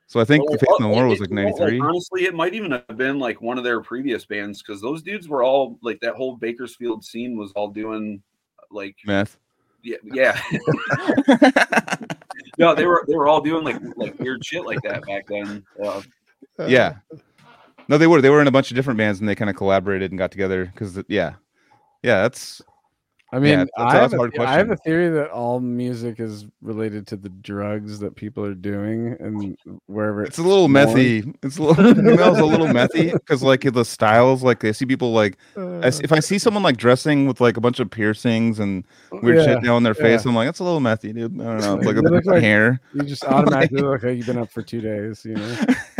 So 0.08 0.20
I 0.20 0.26
think 0.26 0.44
Well, 0.49 0.58
Faith 0.58 0.70
No 0.80 0.90
well, 0.90 0.95
More 0.98 1.08
was 1.08 1.20
like 1.22 1.30
you 1.30 1.36
know, 1.36 1.44
93. 1.44 1.80
honestly, 1.80 2.26
it 2.26 2.36
might 2.36 2.53
even 2.53 2.72
have 2.72 2.98
been 2.98 3.18
like 3.18 3.41
one 3.41 3.58
of 3.58 3.64
their 3.64 3.82
previous 3.82 4.26
bands 4.26 4.62
because 4.62 4.82
those 4.82 5.02
dudes 5.02 5.30
were 5.30 5.41
all 5.44 5.80
like 5.82 5.99
that 6.02 6.16
whole 6.16 6.36
Bakersfield 6.36 7.06
scene 7.06 7.38
was 7.38 7.52
all 7.53 7.70
doing 7.70 8.22
like 8.72 8.95
Meth. 9.06 9.38
yeah 9.84 9.98
yeah 10.03 10.40
no 12.58 12.76
they 12.76 12.86
were 12.86 13.03
they 13.08 13.16
were 13.16 13.28
all 13.28 13.41
doing 13.41 13.64
like 13.64 13.78
like 13.95 14.18
weird 14.20 14.44
shit 14.45 14.66
like 14.66 14.82
that 14.82 15.06
back 15.06 15.28
then. 15.28 15.64
Uh, 15.84 16.02
Uh, 16.60 16.66
yeah. 16.66 16.96
No, 17.88 17.98
they 17.98 18.08
were. 18.08 18.22
They 18.22 18.30
were 18.30 18.42
in 18.42 18.48
a 18.48 18.52
bunch 18.52 18.72
of 18.72 18.76
different 18.76 18.98
bands 18.98 19.20
and 19.20 19.28
they 19.28 19.36
kind 19.36 19.50
of 19.50 19.56
collaborated 19.56 20.12
and 20.12 20.18
got 20.18 20.32
together 20.32 20.66
because 20.66 20.98
yeah, 21.08 21.34
yeah. 22.04 22.22
That's 22.22 22.62
I 23.34 23.40
mean, 23.40 23.60
that's- 23.60 23.70
I, 23.78 23.94
that's 23.94 24.12
have 24.12 24.14
a 24.14 24.16
a, 24.16 24.18
hard 24.18 24.40
I 24.40 24.58
have 24.58 24.72
a 24.72 24.76
theory 24.78 25.08
that 25.10 25.30
all 25.32 25.60
music 25.62 26.20
is 26.20 26.46
related 26.62 27.08
to 27.08 27.16
the 27.16 27.30
drugs 27.30 28.00
that 28.00 28.16
people 28.16 28.44
are 28.46 28.54
doing 28.54 29.16
and 29.22 29.58
wherever 29.88 30.24
it's 30.24 30.38
a 30.38 30.42
little 30.44 30.68
born. 30.68 30.88
methy. 30.88 31.34
It's 31.42 31.58
a 31.58 31.64
little. 31.64 31.96
nu 31.96 32.12
metal's 32.16 32.40
a 32.40 32.46
little 32.46 32.68
methy 32.68 33.14
because 33.14 33.42
like 33.42 33.62
the 33.62 33.86
styles, 33.86 34.44
like 34.44 34.64
I 34.66 34.72
see 34.74 34.86
people 34.86 35.14
like 35.14 35.38
I 35.58 35.88
s- 35.88 36.00
uh. 36.00 36.04
if 36.04 36.12
I 36.12 36.20
see 36.20 36.38
someone 36.40 36.62
like 36.64 36.76
dressing 36.78 37.26
with 37.26 37.40
like 37.42 37.56
a 37.58 37.62
bunch 37.62 37.80
of 37.80 37.90
piercings 37.90 38.60
and 38.60 38.84
oh, 39.14 39.20
weird 39.22 39.38
Yeah, 39.38 39.46
shit 39.56 39.64
down 39.64 39.84
their 39.84 39.94
face, 39.96 40.24
yeah. 40.26 40.30
I'm 40.30 40.36
like, 40.36 40.48
that's 40.50 40.60
a 40.60 40.64
little 40.66 40.82
methy, 40.82 41.14
dude. 41.14 41.40
I 41.42 41.44
don't 41.44 41.62
know. 41.62 41.78
It's 41.78 41.86
like 41.88 41.96
a 41.96 42.02
look 42.02 42.26
like- 42.26 42.42
hair. 42.44 42.80
You 42.94 43.04
just 43.04 43.24
automatically 43.24 43.82
look 43.82 44.04
like 44.04 44.18
you've 44.18 44.26
been 44.28 44.40
up 44.40 44.52
for 44.52 44.62
two 44.62 44.82
days, 44.82 45.24
you 45.26 45.36
know. 45.36 45.58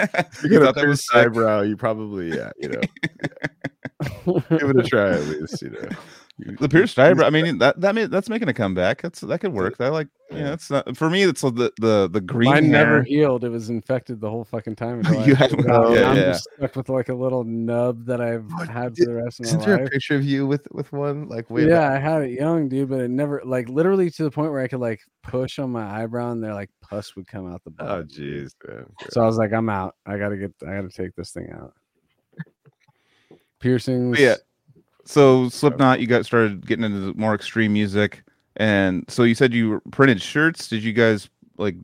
You 0.44 0.50
got 0.50 0.62
a 0.62 0.66
thought 0.66 0.76
that 0.76 0.88
was 0.88 1.06
pierced 1.06 1.08
sick? 1.12 1.18
eyebrow. 1.18 1.62
You 1.62 1.78
probably 1.78 2.30
yeah. 2.30 2.52
You 2.58 2.70
know, 2.70 2.82
give 4.58 4.70
it 4.70 4.78
a 4.78 4.84
try 4.84 5.12
at 5.12 5.24
least. 5.28 5.62
You 5.62 5.72
know. 5.72 5.90
The 6.60 6.68
pierced 6.70 6.98
eyebrow. 6.98 7.28
I 7.28 7.30
mean, 7.30 7.58
that 7.60 7.80
that 7.82 7.94
made, 7.94 8.10
that's 8.10 8.28
making 8.30 8.48
a 8.50 8.54
comeback. 8.54 9.02
That's 9.02 9.20
that 9.22 9.40
could 9.40 9.54
work. 9.54 9.76
I 9.80 9.90
like. 9.90 10.08
Yeah, 10.32 10.38
Yeah. 10.38 10.54
it's 10.54 10.70
not 10.72 10.98
for 10.98 11.10
me. 11.10 11.24
It's 11.24 11.42
the 11.42 11.72
the 11.80 12.10
the 12.12 12.22
green 12.22 12.50
Mine 12.50 12.64
hair. 12.66 12.86
never 12.86 13.04
healed. 13.04 13.44
It 13.44 13.50
was 13.50 13.70
infected 13.70 14.22
the 14.22 14.30
whole 14.30 14.44
fucking 14.46 14.76
time. 14.78 15.02
I 15.06 15.12
You 15.26 15.36
took 15.36 15.38
had 15.38 15.52
it 15.54 15.58
one, 15.60 15.70
out, 15.72 15.86
and 15.88 15.96
yeah, 15.96 16.10
I'm 16.10 16.16
yeah. 16.18 16.24
just 16.32 16.48
stuck 16.58 16.76
with 16.76 16.90
like 16.90 17.10
a 17.10 17.14
little 17.14 17.44
nub 17.44 18.06
that 18.06 18.22
I've 18.22 18.46
What 18.54 18.70
had 18.70 18.96
did- 18.96 19.06
for 19.06 19.14
the 19.14 19.24
rest 19.24 19.40
of 19.40 19.46
Isn't 19.48 19.60
my 19.60 19.66
there 19.66 19.84
a 19.86 19.90
picture 19.90 20.16
of 20.16 20.24
you 20.24 20.48
with 20.48 20.68
with 20.72 20.92
one 20.94 21.28
like 21.28 21.50
way 21.50 21.68
yeah, 21.68 21.80
back? 21.90 21.92
I 21.92 22.00
had 22.00 22.22
it 22.24 22.32
young, 22.32 22.70
dude, 22.70 22.90
but 22.90 23.02
it 23.02 23.10
never 23.10 23.42
like 23.46 23.68
literally 23.70 24.10
to 24.12 24.24
the 24.24 24.32
point 24.32 24.52
where 24.52 24.62
I 24.62 24.68
could 24.68 24.80
like 24.80 25.02
push 25.24 25.60
on 25.60 25.70
my 25.72 26.02
eyebrow 26.02 26.32
and 26.32 26.44
they're 26.44 26.54
like 26.54 26.70
pus 26.82 27.16
would 27.16 27.28
come 27.28 27.52
out 27.52 27.64
the 27.66 27.72
oh, 27.80 27.86
Bottom. 27.86 28.00
Oh 28.00 28.04
jeez, 28.20 28.54
man. 28.68 28.86
So 29.10 29.22
I 29.22 29.26
was 29.26 29.38
like, 29.38 29.52
I'm 29.54 29.70
out. 29.70 29.96
I 30.06 30.18
gotta 30.18 30.38
get. 30.38 30.54
I 30.64 30.76
gotta 30.76 30.90
take 30.90 31.14
this 31.16 31.32
thing 31.32 31.50
out. 31.54 31.74
Piercings. 33.60 34.20
yeah. 34.20 34.36
So 35.06 35.50
Slipknot, 35.50 36.00
you 36.00 36.08
got 36.08 36.26
started 36.26 36.66
getting 36.66 36.86
into 36.86 37.18
more 37.18 37.34
extreme 37.34 37.74
music, 37.74 38.24
and 38.58 39.04
so 39.10 39.24
you 39.24 39.36
said 39.36 39.54
you 39.54 39.82
printed 39.92 40.22
shirts. 40.22 40.68
Did 40.68 40.84
you 40.84 40.94
guys 40.94 41.30
like 41.58 41.76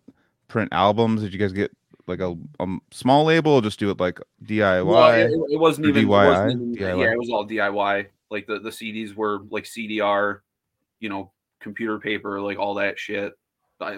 print 0.48 0.70
albums? 0.72 1.22
Did 1.22 1.34
you 1.34 1.40
guys 1.40 1.52
get 1.52 1.72
like 2.08 2.20
a, 2.20 2.36
a 2.60 2.78
small 2.92 3.26
label, 3.26 3.54
or 3.54 3.62
just 3.62 3.80
do 3.80 3.90
it 3.90 4.00
like 4.00 4.20
DIY? 4.44 4.86
well, 4.86 5.14
it, 5.14 5.32
it 5.52 5.60
wasn't 5.60 5.88
even, 5.88 6.04
it 6.04 6.08
DIY? 6.08 6.26
wasn't 6.28 6.52
even 6.52 6.76
DIY? 6.76 7.04
yeah 7.04 7.12
it 7.12 7.18
was 7.18 7.30
all 7.30 7.48
DIY. 7.48 8.08
Like 8.30 8.46
the 8.48 8.60
the 8.60 8.70
CDs 8.70 9.16
were 9.16 9.40
like 9.50 9.64
CDR, 9.64 10.40
you 11.00 11.10
know, 11.10 11.32
computer 11.60 12.00
paper, 12.00 12.40
like 12.42 12.60
all 12.60 12.76
that 12.76 13.00
shit. 13.00 13.34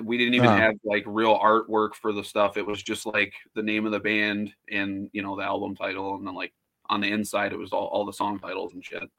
We 0.03 0.17
didn't 0.17 0.33
even 0.33 0.49
Uh-huh. 0.49 0.59
have 0.59 0.75
like 0.83 1.03
real 1.07 1.37
artwork 1.39 1.93
for 1.95 2.11
the 2.11 2.23
stuff. 2.23 2.57
It 2.57 2.65
was 2.65 2.83
just 2.83 3.05
like 3.05 3.33
the 3.55 3.63
name 3.63 3.85
of 3.85 3.91
the 3.91 3.99
band 3.99 4.53
and 4.69 5.09
you 5.13 5.21
know 5.21 5.35
the 5.37 5.43
album 5.43 5.75
title, 5.75 6.15
and 6.15 6.25
then 6.27 6.35
like 6.35 6.53
on 6.89 7.01
the 7.01 7.11
inside 7.11 7.53
it 7.53 7.59
was 7.59 7.71
all, 7.71 7.87
all 7.87 8.05
the 8.05 8.13
song 8.13 8.39
titles 8.39 8.73
and 8.73 8.83
shit. 8.83 9.01
And 9.01 9.11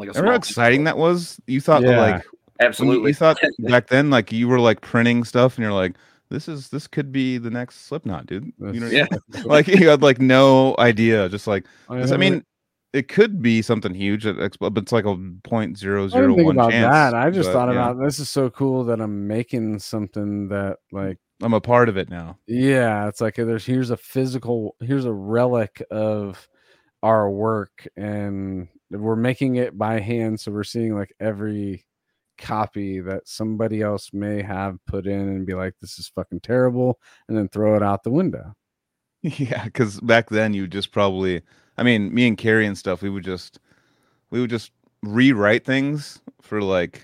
like 0.00 0.08
a 0.08 0.12
Remember 0.12 0.32
how 0.32 0.34
small- 0.34 0.36
exciting 0.36 0.84
that 0.84 0.96
was? 0.98 1.40
You 1.46 1.60
thought 1.60 1.82
Yeah. 1.82 1.98
like 2.00 2.12
when 2.14 2.22
you- 2.22 2.66
Absolutely. 2.68 3.10
you 3.10 3.14
thought 3.14 3.38
back 3.60 3.86
then 3.88 4.10
like 4.10 4.32
you 4.32 4.48
were 4.48 4.60
like 4.60 4.80
printing 4.80 5.24
stuff, 5.24 5.56
and 5.56 5.62
you're 5.64 5.72
like, 5.72 5.96
this 6.30 6.46
is 6.48 6.68
this 6.68 6.86
could 6.86 7.10
be 7.12 7.38
the 7.38 7.50
next 7.50 7.86
Slipknot, 7.86 8.26
dude. 8.26 8.52
You 8.58 8.80
know, 8.80 8.86
Yeah. 8.88 9.06
like 9.44 9.66
you 9.68 9.88
had 9.88 10.02
like 10.02 10.20
no 10.20 10.74
idea, 10.78 11.28
just 11.28 11.46
like 11.46 11.66
oh, 11.88 11.96
I, 11.96 12.02
I 12.02 12.16
mean, 12.18 12.44
it 12.92 13.08
could 13.08 13.40
be 13.42 13.62
something 13.62 13.94
huge, 13.94 14.26
at 14.26 14.36
Expo, 14.36 14.72
but 14.72 14.82
it's 14.82 14.92
like 14.92 15.04
a 15.06 15.16
point 15.44 15.78
zero 15.78 16.04
I 16.04 16.08
zero 16.08 16.22
didn't 16.22 16.36
think 16.36 16.46
one 16.46 16.56
about 16.56 16.70
chance. 16.72 16.92
that. 16.92 17.14
I 17.14 17.30
just 17.30 17.48
but, 17.48 17.52
thought 17.52 17.68
yeah, 17.74 17.90
about 17.90 18.04
this 18.04 18.18
is 18.18 18.28
so 18.28 18.50
cool 18.50 18.84
that 18.84 19.00
I'm 19.00 19.26
making 19.26 19.78
something 19.78 20.48
that 20.48 20.78
like 20.92 21.16
I'm 21.42 21.54
a 21.54 21.60
part 21.60 21.88
of 21.88 21.96
it 21.96 22.08
now. 22.10 22.36
yeah, 22.46 23.06
it's 23.08 23.20
like 23.20 23.36
there's 23.36 23.64
here's 23.64 23.90
a 23.90 23.96
physical 23.96 24.74
here's 24.80 25.04
a 25.06 25.12
relic 25.12 25.82
of 25.90 26.46
our 27.02 27.30
work 27.30 27.86
and 27.96 28.68
we're 28.90 29.16
making 29.16 29.56
it 29.56 29.76
by 29.78 30.00
hand 30.00 30.40
so 30.40 30.50
we're 30.50 30.64
seeing 30.64 30.94
like 30.94 31.12
every 31.20 31.84
copy 32.38 33.00
that 33.00 33.28
somebody 33.28 33.82
else 33.82 34.10
may 34.12 34.40
have 34.40 34.78
put 34.86 35.06
in 35.06 35.20
and 35.20 35.46
be 35.46 35.54
like 35.54 35.74
this 35.80 35.98
is 35.98 36.08
fucking 36.08 36.40
terrible 36.40 36.98
and 37.28 37.36
then 37.36 37.48
throw 37.48 37.76
it 37.76 37.82
out 37.82 38.02
the 38.02 38.10
window. 38.10 38.54
Yeah, 39.20 39.64
because 39.64 39.98
back 40.00 40.30
then 40.30 40.54
you 40.54 40.68
just 40.68 40.92
probably, 40.92 41.42
I 41.76 41.82
mean, 41.82 42.14
me 42.14 42.28
and 42.28 42.38
Carrie 42.38 42.66
and 42.66 42.78
stuff, 42.78 43.02
we 43.02 43.10
would 43.10 43.24
just, 43.24 43.58
we 44.30 44.40
would 44.40 44.48
just 44.48 44.70
rewrite 45.02 45.64
things 45.64 46.20
for 46.40 46.62
like 46.62 47.02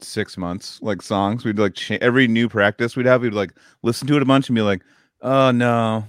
six 0.00 0.36
months, 0.36 0.78
like 0.80 1.02
songs. 1.02 1.44
We'd 1.44 1.58
like 1.58 1.74
cha- 1.74 1.98
every 2.00 2.28
new 2.28 2.48
practice 2.48 2.94
we'd 2.94 3.06
have, 3.06 3.22
we'd 3.22 3.32
like 3.32 3.52
listen 3.82 4.06
to 4.06 4.16
it 4.16 4.22
a 4.22 4.24
bunch 4.24 4.48
and 4.48 4.54
be 4.54 4.62
like, 4.62 4.82
oh 5.22 5.50
no, 5.50 6.04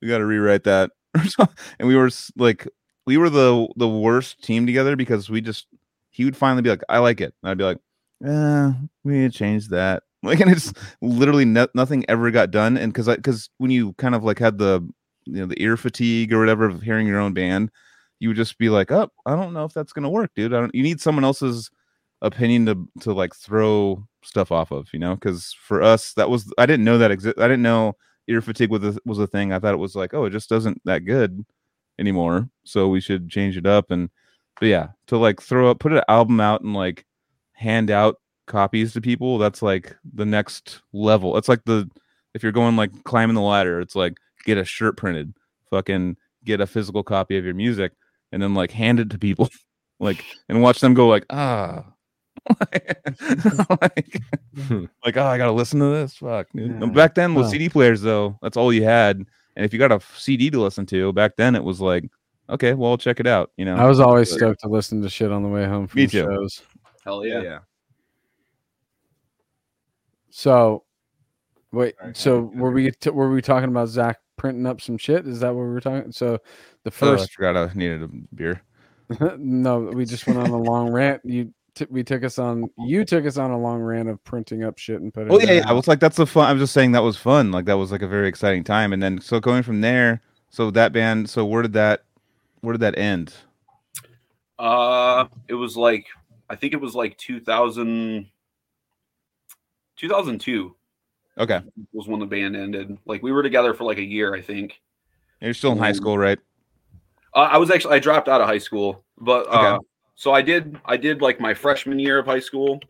we 0.00 0.06
got 0.06 0.18
to 0.18 0.26
rewrite 0.26 0.62
that. 0.62 0.92
and 1.78 1.88
we 1.88 1.96
were 1.96 2.10
like, 2.36 2.68
we 3.06 3.16
were 3.16 3.30
the 3.30 3.68
the 3.76 3.88
worst 3.88 4.42
team 4.42 4.66
together 4.66 4.96
because 4.96 5.28
we 5.28 5.40
just, 5.40 5.66
he 6.10 6.24
would 6.24 6.36
finally 6.36 6.62
be 6.62 6.70
like, 6.70 6.82
I 6.88 6.98
like 6.98 7.20
it. 7.20 7.34
And 7.42 7.50
I'd 7.50 7.58
be 7.58 7.64
like, 7.64 7.78
uh, 8.26 8.72
we 9.04 9.14
need 9.14 9.32
to 9.32 9.38
change 9.38 9.68
that. 9.68 10.02
Like, 10.24 10.38
and 10.38 10.52
it's 10.52 10.72
literally 11.00 11.44
no, 11.44 11.66
nothing 11.74 12.04
ever 12.08 12.30
got 12.30 12.52
done. 12.52 12.76
And 12.76 12.92
because 12.92 13.08
because 13.08 13.50
when 13.58 13.72
you 13.72 13.92
kind 13.94 14.14
of 14.14 14.22
like 14.22 14.38
had 14.38 14.56
the, 14.56 14.88
you 15.24 15.32
know, 15.40 15.46
the 15.46 15.60
ear 15.60 15.76
fatigue 15.76 16.32
or 16.32 16.38
whatever 16.38 16.66
of 16.66 16.80
hearing 16.80 17.08
your 17.08 17.18
own 17.18 17.32
band, 17.34 17.72
you 18.20 18.28
would 18.28 18.36
just 18.36 18.56
be 18.56 18.68
like, 18.68 18.92
oh, 18.92 19.10
I 19.26 19.34
don't 19.34 19.52
know 19.52 19.64
if 19.64 19.74
that's 19.74 19.92
gonna 19.92 20.08
work, 20.08 20.30
dude. 20.36 20.54
I 20.54 20.60
don't. 20.60 20.72
You 20.76 20.84
need 20.84 21.00
someone 21.00 21.24
else's 21.24 21.72
opinion 22.20 22.66
to 22.66 22.88
to 23.00 23.12
like 23.12 23.34
throw 23.34 24.06
stuff 24.22 24.52
off 24.52 24.70
of, 24.70 24.88
you 24.92 25.00
know? 25.00 25.14
Because 25.14 25.52
for 25.58 25.82
us, 25.82 26.12
that 26.14 26.30
was 26.30 26.52
I 26.56 26.66
didn't 26.66 26.84
know 26.84 26.98
that 26.98 27.10
exist. 27.10 27.38
I 27.38 27.48
didn't 27.48 27.62
know 27.62 27.96
ear 28.28 28.40
fatigue 28.40 28.70
was 28.70 28.96
a, 28.96 29.00
was 29.04 29.18
a 29.18 29.26
thing. 29.26 29.52
I 29.52 29.58
thought 29.58 29.74
it 29.74 29.78
was 29.78 29.96
like, 29.96 30.14
oh, 30.14 30.24
it 30.24 30.30
just 30.30 30.48
doesn't 30.48 30.80
that 30.84 31.00
good 31.00 31.44
anymore. 31.98 32.48
So 32.64 32.88
we 32.88 33.00
should 33.00 33.28
change 33.28 33.56
it 33.56 33.66
up. 33.66 33.90
And 33.90 34.10
but 34.60 34.66
yeah, 34.66 34.88
to 35.08 35.18
like 35.18 35.40
throw 35.40 35.70
up, 35.70 35.80
put 35.80 35.92
an 35.92 36.02
album 36.08 36.40
out 36.40 36.62
and 36.62 36.74
like 36.74 37.06
hand 37.52 37.90
out 37.90 38.16
copies 38.46 38.92
to 38.92 39.00
people, 39.00 39.38
that's 39.38 39.62
like 39.62 39.96
the 40.14 40.26
next 40.26 40.82
level. 40.92 41.36
It's 41.36 41.48
like 41.48 41.64
the 41.64 41.90
if 42.34 42.42
you're 42.42 42.52
going 42.52 42.76
like 42.76 43.04
climbing 43.04 43.34
the 43.34 43.42
ladder, 43.42 43.80
it's 43.80 43.96
like 43.96 44.14
get 44.44 44.58
a 44.58 44.64
shirt 44.64 44.96
printed, 44.96 45.34
fucking 45.70 46.16
get 46.44 46.60
a 46.60 46.66
physical 46.66 47.02
copy 47.02 47.36
of 47.36 47.44
your 47.44 47.54
music, 47.54 47.92
and 48.30 48.42
then 48.42 48.54
like 48.54 48.70
hand 48.70 49.00
it 49.00 49.10
to 49.10 49.18
people, 49.18 49.48
like 50.00 50.24
and 50.48 50.62
watch 50.62 50.80
them 50.80 50.94
go 50.94 51.08
like 51.08 51.26
ah. 51.30 51.84
like, 53.80 54.20
Hmm. 54.68 54.84
like, 55.04 55.16
oh, 55.16 55.24
I 55.24 55.38
gotta 55.38 55.52
listen 55.52 55.80
to 55.80 55.86
this. 55.86 56.14
Fuck. 56.16 56.48
Yeah. 56.54 56.68
Back 56.86 57.14
then 57.14 57.34
with 57.34 57.46
Huh. 57.46 57.52
CD 57.52 57.68
players, 57.68 58.02
though, 58.02 58.38
that's 58.42 58.56
all 58.56 58.72
you 58.72 58.84
had. 58.84 59.18
And 59.56 59.64
if 59.64 59.72
you 59.72 59.78
got 59.78 59.92
a 59.92 60.00
CD 60.16 60.50
to 60.50 60.60
listen 60.60 60.86
to, 60.86 61.12
back 61.12 61.36
then 61.36 61.54
it 61.54 61.62
was 61.64 61.80
like, 61.80 62.10
okay, 62.50 62.74
well, 62.74 62.96
check 62.98 63.20
it 63.20 63.26
out. 63.26 63.50
You 63.56 63.64
know, 63.66 63.76
I 63.76 63.86
was 63.86 64.00
always 64.00 64.30
But- 64.30 64.38
stoked 64.38 64.60
to 64.62 64.68
listen 64.68 65.02
to 65.02 65.08
shit 65.08 65.30
on 65.32 65.42
the 65.42 65.48
way 65.48 65.64
home 65.66 65.86
from 65.86 66.00
Me 66.00 66.06
too. 66.06 66.22
shows. 66.24 66.62
Hell 67.04 67.24
yeah. 67.26 67.42
yeah. 67.42 67.58
So, 70.30 70.84
wait. 71.72 71.94
Sorry, 71.98 72.12
So 72.14 72.40
were 72.54 72.70
we 72.70 72.90
t- 72.90 73.10
were 73.10 73.30
we 73.30 73.42
talking 73.42 73.68
about 73.68 73.88
Zach 73.88 74.18
printing 74.36 74.66
up 74.66 74.80
some 74.80 74.96
shit? 74.98 75.26
Is 75.26 75.40
that 75.40 75.54
what 75.54 75.62
we 75.64 75.68
were 75.70 75.80
talking? 75.80 76.12
So, 76.12 76.38
the 76.84 76.90
Oh, 77.02 77.12
I 77.14 77.16
first 77.16 77.32
forgot 77.32 77.56
I 77.56 77.72
needed 77.74 78.02
a 78.02 78.08
beer. 78.34 78.62
no, 79.38 79.80
we 79.80 80.04
just 80.06 80.26
went 80.26 80.38
on 80.38 80.50
a 80.50 80.56
long 80.56 80.90
rant. 80.90 81.20
You 81.24 81.52
t- 81.74 81.86
we 81.90 82.02
took 82.02 82.24
us 82.24 82.38
on. 82.38 82.70
You 82.78 83.04
took 83.04 83.26
us 83.26 83.36
on 83.36 83.50
a 83.50 83.58
long 83.58 83.80
rant 83.80 84.08
of 84.08 84.22
printing 84.24 84.64
up 84.64 84.78
shit 84.78 85.00
and 85.00 85.12
putting. 85.12 85.32
Oh 85.32 85.38
it 85.38 85.46
yeah, 85.46 85.52
yeah. 85.54 85.68
I 85.68 85.72
was 85.72 85.88
like, 85.88 86.00
that's 86.00 86.18
a 86.18 86.26
fun. 86.26 86.46
I 86.46 86.52
was 86.52 86.62
just 86.62 86.72
saying 86.72 86.92
that 86.92 87.02
was 87.02 87.16
fun. 87.16 87.50
Like 87.50 87.64
that 87.66 87.78
was 87.78 87.92
like 87.92 88.02
a 88.02 88.08
very 88.08 88.28
exciting 88.28 88.64
time. 88.64 88.92
And 88.92 89.02
then 89.02 89.20
so 89.20 89.40
going 89.40 89.62
from 89.62 89.80
there, 89.80 90.20
so 90.50 90.70
that 90.70 90.92
band. 90.92 91.30
So 91.30 91.44
where 91.44 91.62
did 91.62 91.72
that, 91.74 92.04
where 92.60 92.72
did 92.72 92.80
that 92.80 92.98
end? 92.98 93.34
Uh, 94.58 95.26
it 95.48 95.54
was 95.54 95.76
like 95.76 96.06
I 96.52 96.54
think 96.54 96.74
it 96.74 96.80
was 96.80 96.94
like 96.94 97.16
2000, 97.16 98.26
2002. 99.96 100.76
Okay. 101.38 101.60
Was 101.92 102.06
when 102.06 102.20
the 102.20 102.26
band 102.26 102.56
ended. 102.56 102.98
Like 103.06 103.22
we 103.22 103.32
were 103.32 103.42
together 103.42 103.72
for 103.72 103.84
like 103.84 103.96
a 103.96 104.04
year, 104.04 104.34
I 104.34 104.42
think. 104.42 104.80
You're 105.40 105.54
still 105.54 105.72
in 105.72 105.78
high 105.78 105.92
school, 105.92 106.18
right? 106.18 106.38
Uh, 107.34 107.48
I 107.50 107.56
was 107.56 107.70
actually 107.70 107.94
I 107.94 107.98
dropped 108.00 108.28
out 108.28 108.42
of 108.42 108.46
high 108.46 108.58
school, 108.58 109.02
but 109.18 109.46
uh, 109.48 109.76
Okay. 109.76 109.86
So 110.14 110.32
I 110.32 110.42
did 110.42 110.78
I 110.84 110.96
did 110.96 111.22
like 111.22 111.40
my 111.40 111.54
freshman 111.54 111.98
year 111.98 112.18
of 112.18 112.26
high 112.26 112.40
school, 112.40 112.80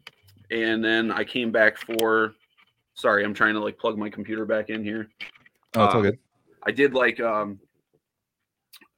and 0.50 0.84
then 0.84 1.10
I 1.10 1.24
came 1.24 1.50
back 1.50 1.78
for. 1.78 2.34
Sorry, 2.94 3.24
I'm 3.24 3.32
trying 3.32 3.54
to 3.54 3.60
like 3.60 3.78
plug 3.78 3.96
my 3.96 4.10
computer 4.10 4.44
back 4.44 4.68
in 4.68 4.84
here. 4.84 5.08
Oh, 5.74 5.84
it's 5.84 5.94
all 5.94 6.00
uh, 6.00 6.02
good. 6.02 6.18
I 6.62 6.70
did 6.70 6.92
like 6.92 7.20
um, 7.20 7.58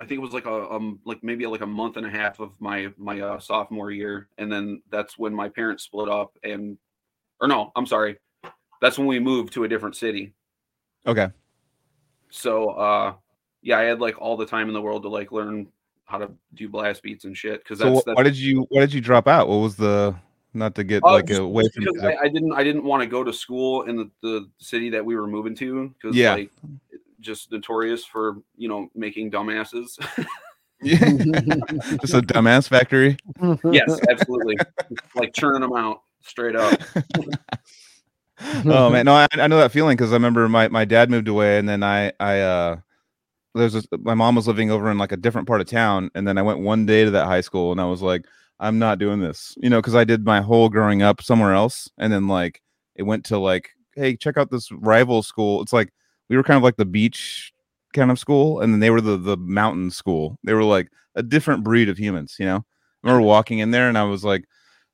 I 0.01 0.07
think 0.07 0.19
it 0.19 0.23
was 0.23 0.33
like 0.33 0.47
a 0.47 0.71
um 0.71 0.99
like 1.05 1.23
maybe 1.23 1.47
like 1.47 1.61
a 1.61 1.67
month 1.67 1.97
and 1.97 2.07
a 2.07 2.11
half 2.11 2.41
of 2.41 2.61
my 2.61 2.93
my 2.97 3.21
uh, 3.21 3.39
sophomore 3.39 3.91
year, 3.91 4.29
and 4.39 4.51
then 4.51 4.83
that's 4.91 5.17
when 5.17 5.33
my 5.33 5.49
parents 5.49 5.85
split 5.85 6.09
up, 6.09 6.37
and 6.43 6.77
or 7.41 7.49
no, 7.49 7.71
I'm 7.77 7.87
sorry, 7.87 8.19
that's 8.81 8.99
when 8.99 9.07
we 9.07 9.21
moved 9.21 9.53
to 9.55 9.65
a 9.65 9.69
different 9.69 9.97
city. 9.97 10.35
Okay. 11.07 11.29
So 12.31 12.71
uh 12.71 13.15
yeah, 13.63 13.79
I 13.79 13.83
had 13.85 14.01
like 14.01 14.21
all 14.21 14.37
the 14.37 14.47
time 14.47 14.69
in 14.69 14.75
the 14.75 14.83
world 14.83 15.03
to 15.05 15.09
like 15.09 15.33
learn 15.33 15.69
how 16.07 16.19
to 16.19 16.31
do 16.55 16.69
blast 16.69 17.03
beats 17.03 17.25
and 17.25 17.37
shit 17.37 17.63
because 17.63 17.79
So 17.79 18.03
why 18.13 18.23
did 18.23 18.37
you 18.37 18.67
why 18.69 18.81
did 18.81 18.93
you 18.93 19.01
drop 19.01 19.27
out? 19.27 19.49
What 19.49 19.57
was 19.57 19.77
the 19.77 20.15
not 20.53 20.75
to 20.77 20.85
get 20.85 21.03
Uh, 21.05 21.13
like 21.13 21.31
away 21.31 21.69
from. 21.75 21.85
I, 22.03 22.17
I 22.23 22.29
didn't 22.29 22.53
I 22.53 22.63
didn't 22.63 22.85
want 22.85 23.03
to 23.03 23.07
go 23.07 23.25
to 23.25 23.33
school 23.33 23.83
in 23.83 23.97
the, 23.97 24.11
the 24.23 24.49
city 24.59 24.91
that 24.91 25.05
we 25.05 25.17
were 25.17 25.27
moving 25.27 25.55
to 25.57 25.89
because 25.89 26.17
Yeah. 26.17 26.35
like 26.35 26.51
just 27.21 27.51
notorious 27.51 28.05
for 28.05 28.37
you 28.57 28.69
know 28.69 28.89
making 28.95 29.31
dumbasses. 29.31 29.99
Yeah. 30.83 30.99
Just 32.03 32.13
a 32.13 32.21
dumbass 32.21 32.69
factory. 32.69 33.17
yes, 33.73 33.99
absolutely, 34.11 34.57
like 35.15 35.33
churning 35.33 35.63
them 35.63 35.73
out 35.75 36.03
straight 36.21 36.57
up. 36.57 36.79
oh 38.67 38.91
man, 38.91 39.07
no, 39.07 39.15
I, 39.15 39.27
I 39.33 39.47
know 39.47 39.59
that 39.59 39.73
feeling 39.73 39.97
because 39.97 40.13
I 40.13 40.17
remember 40.17 40.47
my, 40.49 40.69
my 40.69 40.85
dad 40.85 41.09
moved 41.09 41.29
away, 41.29 41.59
and 41.59 41.67
then 41.67 41.83
I 41.83 42.13
I 42.21 42.41
uh 42.41 42.77
there's 43.55 43.75
a, 43.75 43.83
my 44.01 44.15
mom 44.15 44.35
was 44.37 44.47
living 44.49 44.71
over 44.71 44.91
in 44.91 44.99
like 44.99 45.13
a 45.13 45.17
different 45.17 45.47
part 45.49 45.61
of 45.61 45.69
town, 45.69 46.11
and 46.15 46.27
then 46.27 46.39
I 46.39 46.43
went 46.43 46.61
one 46.61 46.87
day 46.87 47.05
to 47.05 47.11
that 47.13 47.27
high 47.27 47.41
school, 47.41 47.73
and 47.73 47.81
I 47.81 47.85
was 47.87 48.03
like, 48.03 48.25
I'm 48.61 48.79
not 48.79 48.99
doing 48.99 49.21
this, 49.21 49.55
you 49.59 49.71
know, 49.71 49.81
because 49.81 49.95
I 49.95 50.05
did 50.05 50.25
my 50.25 50.41
whole 50.41 50.69
growing 50.69 51.03
up 51.03 51.23
somewhere 51.23 51.55
else, 51.55 51.91
and 51.99 52.13
then 52.13 52.29
like 52.29 52.63
it 52.97 53.03
went 53.05 53.25
to 53.27 53.39
like, 53.39 53.71
hey, 53.97 54.17
check 54.17 54.37
out 54.37 54.51
this 54.51 54.71
rival 54.73 55.23
school. 55.23 55.63
It's 55.63 55.73
like 55.73 55.93
we 56.29 56.37
were 56.37 56.43
kind 56.45 56.57
of 56.57 56.63
like 56.63 56.77
the 56.77 56.85
beach 56.85 57.53
kind 57.93 58.11
of 58.11 58.19
school, 58.19 58.61
and 58.61 58.73
then 58.73 58.81
they 58.81 58.91
were 58.91 59.01
the 59.01 59.17
the 59.17 59.37
mountain 59.37 59.91
school. 59.91 60.39
They 60.45 60.55
were 60.55 60.65
like 60.65 60.89
a 61.15 61.23
different 61.23 61.65
breed 61.65 61.89
of 61.89 61.99
humans, 61.99 62.37
you 62.39 62.47
know. 62.47 62.57
I 62.59 63.09
remember 63.09 63.27
walking 63.27 63.59
in 63.61 63.71
there, 63.71 63.89
and 63.89 63.99
I 63.99 64.05
was 64.05 64.25
like. 64.25 64.45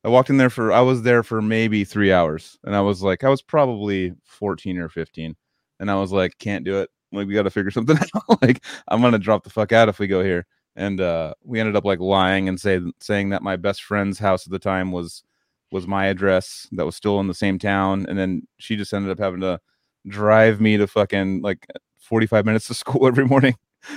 I 0.03 0.09
walked 0.09 0.31
in 0.31 0.39
there 0.39 0.49
for 0.51 0.73
I 0.73 0.81
was 0.81 1.03
there 1.03 1.23
for 1.23 1.43
maybe 1.43 1.85
three 1.85 2.11
hours, 2.13 2.59
and 2.65 2.75
I 2.75 2.81
was 2.81 3.03
like, 3.03 3.23
I 3.23 3.29
was 3.29 3.43
probably 3.43 4.15
fourteen 4.25 4.79
or 4.79 4.89
fifteen, 4.89 5.37
and 5.79 5.91
I 5.91 5.97
was 5.97 6.11
like, 6.11 6.39
can't 6.39 6.65
do 6.65 6.81
it. 6.81 6.89
Like 7.13 7.27
we 7.27 7.35
got 7.35 7.43
to 7.43 7.51
figure 7.51 7.71
something 7.71 7.99
out. 8.15 8.43
like 8.43 8.65
I'm 8.89 9.01
gonna 9.01 9.19
drop 9.19 9.45
the 9.45 9.51
fuck 9.51 9.73
out 9.73 9.89
if 9.89 9.99
we 9.99 10.07
go 10.07 10.23
here. 10.23 10.47
And 10.77 11.01
uh, 11.01 11.35
we 11.45 11.59
ended 11.59 11.77
up 11.77 11.85
like 11.85 12.01
lying 12.01 12.49
and 12.49 12.61
say 12.61 12.81
saying 13.01 13.31
that 13.31 13.43
my 13.43 13.57
best 13.57 13.83
friend's 13.83 14.19
house 14.19 14.47
at 14.47 14.53
the 14.53 14.59
time 14.59 14.93
was 14.93 15.25
was 15.73 15.87
my 15.87 16.07
address 16.07 16.69
that 16.73 16.87
was 16.87 16.97
still 16.97 17.21
in 17.21 17.29
the 17.29 17.35
same 17.35 17.59
town, 17.59 18.07
and 18.09 18.19
then 18.19 18.47
she 18.59 18.77
just 18.77 18.93
ended 18.93 19.11
up 19.11 19.19
having 19.19 19.41
to 19.41 19.61
drive 20.09 20.61
me 20.61 20.77
to 20.77 20.87
fucking 20.87 21.43
like 21.43 21.67
45 21.99 22.47
minutes 22.47 22.67
to 22.69 22.75
school 22.83 23.07
every 23.07 23.27
morning. 23.27 23.55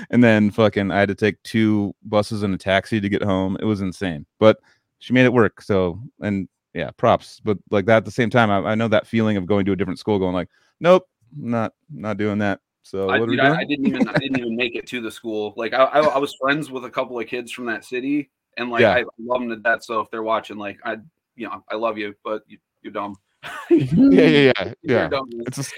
And 0.09 0.23
then 0.23 0.49
fucking 0.49 0.91
I 0.91 0.99
had 0.99 1.09
to 1.09 1.15
take 1.15 1.41
two 1.43 1.93
buses 2.03 2.43
and 2.43 2.53
a 2.53 2.57
taxi 2.57 3.01
to 3.01 3.09
get 3.09 3.21
home. 3.21 3.57
It 3.59 3.65
was 3.65 3.81
insane. 3.81 4.25
But 4.39 4.57
she 4.99 5.13
made 5.13 5.25
it 5.25 5.33
work. 5.33 5.61
So 5.61 5.99
and 6.21 6.47
yeah, 6.73 6.91
props. 6.91 7.41
But 7.43 7.57
like 7.69 7.85
that 7.85 7.97
at 7.97 8.05
the 8.05 8.11
same 8.11 8.29
time, 8.29 8.49
I, 8.49 8.71
I 8.71 8.75
know 8.75 8.87
that 8.87 9.07
feeling 9.07 9.37
of 9.37 9.45
going 9.45 9.65
to 9.65 9.73
a 9.73 9.75
different 9.75 9.99
school, 9.99 10.19
going 10.19 10.33
like, 10.33 10.49
nope, 10.79 11.07
not 11.37 11.73
not 11.91 12.17
doing 12.17 12.39
that. 12.39 12.59
So 12.83 13.09
I, 13.09 13.17
what 13.17 13.29
dude, 13.29 13.39
I. 13.39 13.55
I 13.59 13.63
didn't 13.63 13.87
even 13.87 14.07
I 14.07 14.19
didn't 14.19 14.37
even 14.37 14.55
make 14.55 14.75
it 14.75 14.85
to 14.87 15.01
the 15.01 15.09
school. 15.09 15.53
Like 15.55 15.73
I, 15.73 15.83
I, 15.85 15.99
I 16.01 16.17
was 16.17 16.35
friends 16.35 16.69
with 16.69 16.85
a 16.85 16.89
couple 16.89 17.17
of 17.19 17.25
kids 17.27 17.51
from 17.51 17.65
that 17.65 17.85
city, 17.85 18.29
and 18.57 18.69
like 18.69 18.81
Yeah. 18.81 18.91
I 18.93 19.03
love 19.17 19.39
them 19.39 19.49
to 19.49 19.55
death. 19.55 19.83
So 19.83 20.01
if 20.01 20.11
they're 20.11 20.21
watching, 20.23 20.57
like 20.57 20.79
I, 20.83 20.97
you 21.35 21.47
know, 21.47 21.63
I 21.69 21.75
love 21.75 21.97
you, 21.97 22.13
but 22.23 22.43
you, 22.45 22.57
you're 22.81 22.93
dumb. 22.93 23.15
yeah, 23.69 24.27
yeah, 24.27 24.51
yeah, 24.57 24.73
yeah. 24.83 25.07
dumb. 25.07 25.27
It's 25.47 25.57
just, 25.57 25.73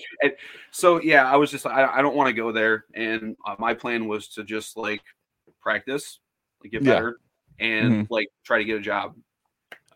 so 0.71 0.99
yeah, 1.01 1.31
I 1.31 1.35
was 1.35 1.51
just 1.51 1.65
I, 1.67 1.85
I 1.85 2.01
don't 2.01 2.15
want 2.15 2.27
to 2.27 2.33
go 2.33 2.51
there, 2.51 2.85
and 2.95 3.35
uh, 3.45 3.55
my 3.59 3.73
plan 3.75 4.07
was 4.07 4.27
to 4.29 4.43
just 4.43 4.75
like 4.75 5.01
practice, 5.61 6.19
like 6.63 6.71
get 6.71 6.83
Yeah. 6.83 6.93
better, 6.95 7.19
and 7.59 7.93
Mhm. 7.93 8.07
like 8.09 8.29
try 8.43 8.57
to 8.57 8.65
get 8.65 8.77
a 8.77 8.81
job. 8.81 9.15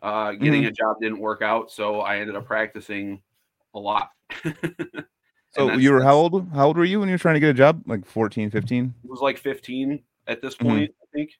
Uh, 0.00 0.32
getting 0.32 0.64
a 0.64 0.70
job 0.72 0.96
didn't 1.00 1.18
work 1.18 1.42
out, 1.42 1.70
so 1.70 2.00
I 2.00 2.18
ended 2.18 2.36
up 2.36 2.46
practicing 2.46 3.20
a 3.74 3.78
lot. 3.78 4.10
so 5.52 5.72
you 5.74 5.92
were 5.92 6.02
how 6.02 6.14
old? 6.14 6.48
How 6.52 6.66
old 6.66 6.76
were 6.76 6.84
you 6.84 7.00
when 7.00 7.08
you 7.08 7.14
were 7.14 7.18
trying 7.18 7.34
to 7.34 7.40
get 7.40 7.50
a 7.50 7.54
job? 7.54 7.82
Like 7.86 8.06
14, 8.06 8.50
15? 8.50 8.94
It 9.04 9.10
was 9.10 9.20
like 9.20 9.38
15 9.38 10.02
at 10.26 10.40
this 10.42 10.54
Mhm. 10.56 10.66
point, 10.68 10.94
I 11.02 11.06
think. 11.12 11.30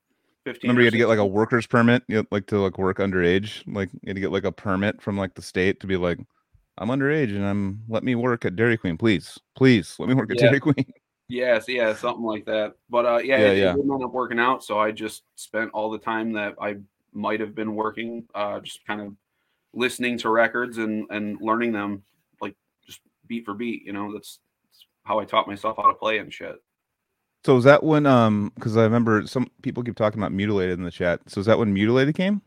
15. 0.45 0.69
Remember 0.69 0.81
you 0.83 0.87
had 0.87 0.93
to 0.93 0.99
get 0.99 1.09
like 1.09 1.19
a 1.19 1.27
worker's 1.27 1.67
permit, 1.67 2.03
you 2.09 2.17
know, 2.17 2.25
like 2.31 2.47
to 2.47 2.59
like 2.59 2.79
work 2.79 2.99
underage. 2.99 3.63
Like 3.73 3.91
you 3.93 4.01
had 4.09 4.17
to 4.17 4.21
get 4.21 4.33
like 4.33 4.45
a 4.45 4.53
permit 4.53 5.01
from 5.03 5.19
like 5.19 5.35
the 5.35 5.43
state 5.43 5.81
to 5.81 5.87
be 5.87 5.97
like, 5.97 6.19
I'm 6.79 6.89
underage 6.89 7.35
and 7.37 7.45
I'm 7.45 7.83
let 7.89 8.03
me 8.05 8.15
work 8.15 8.45
at 8.47 8.57
Dairy 8.57 8.79
Queen, 8.79 8.97
please, 8.97 9.39
please 9.55 9.97
let 9.99 10.09
me 10.09 10.15
work 10.15 10.31
at 10.31 10.41
Yeah. 10.41 10.47
Dairy 10.47 10.61
Queen. 10.61 10.75
Yes, 11.33 11.69
yeah, 11.69 11.95
something 11.95 12.25
like 12.25 12.45
that. 12.47 12.73
But 12.89 13.07
uh, 13.07 13.19
yeah, 13.19 13.39
Yeah, 13.39 13.47
it, 13.51 13.59
yeah. 13.59 13.73
didn't 13.77 13.93
end 13.93 14.03
up 14.03 14.11
working 14.11 14.41
out. 14.41 14.65
So 14.65 14.81
I 14.81 14.91
just 14.91 15.23
spent 15.37 15.71
all 15.73 15.89
the 15.89 15.99
time 15.99 16.33
that 16.33 16.57
I 16.61 16.79
might 17.13 17.39
have 17.39 17.55
been 17.55 17.77
working, 17.77 18.25
uh, 18.35 18.59
just 18.59 18.85
kind 18.85 19.01
of 19.01 19.15
listening 19.73 20.19
to 20.19 20.29
records 20.29 20.79
and 20.79 21.07
and 21.11 21.41
learning 21.41 21.71
them, 21.71 22.03
beat 23.31 23.47
for 23.47 23.55
beat. 23.55 23.85
You 23.87 23.95
know, 23.95 24.13
that's, 24.13 24.41
that's 24.65 24.85
how 25.05 25.19
I 25.21 25.25
taught 25.25 25.49
myself 25.49 25.79
how 25.79 25.89
to 25.89 25.95
play 25.95 26.19
and 26.19 26.31
shit. 26.31 26.57
So 27.47 27.57
is 27.57 27.65
that 27.65 27.83
when 27.83 28.05
um 28.05 28.53
because 28.55 28.77
I 28.77 28.83
remember 28.83 29.27
some 29.27 29.51
people 29.63 29.83
keep 29.83 29.97
talking 29.97 30.21
about 30.21 30.33
mutilated 30.33 30.79
in 30.79 30.85
the 30.85 30.91
chat. 30.91 31.21
So 31.29 31.41
is 31.41 31.47
that 31.47 31.59
when 31.59 31.73
mutilated 31.73 32.15
came? 32.15 32.43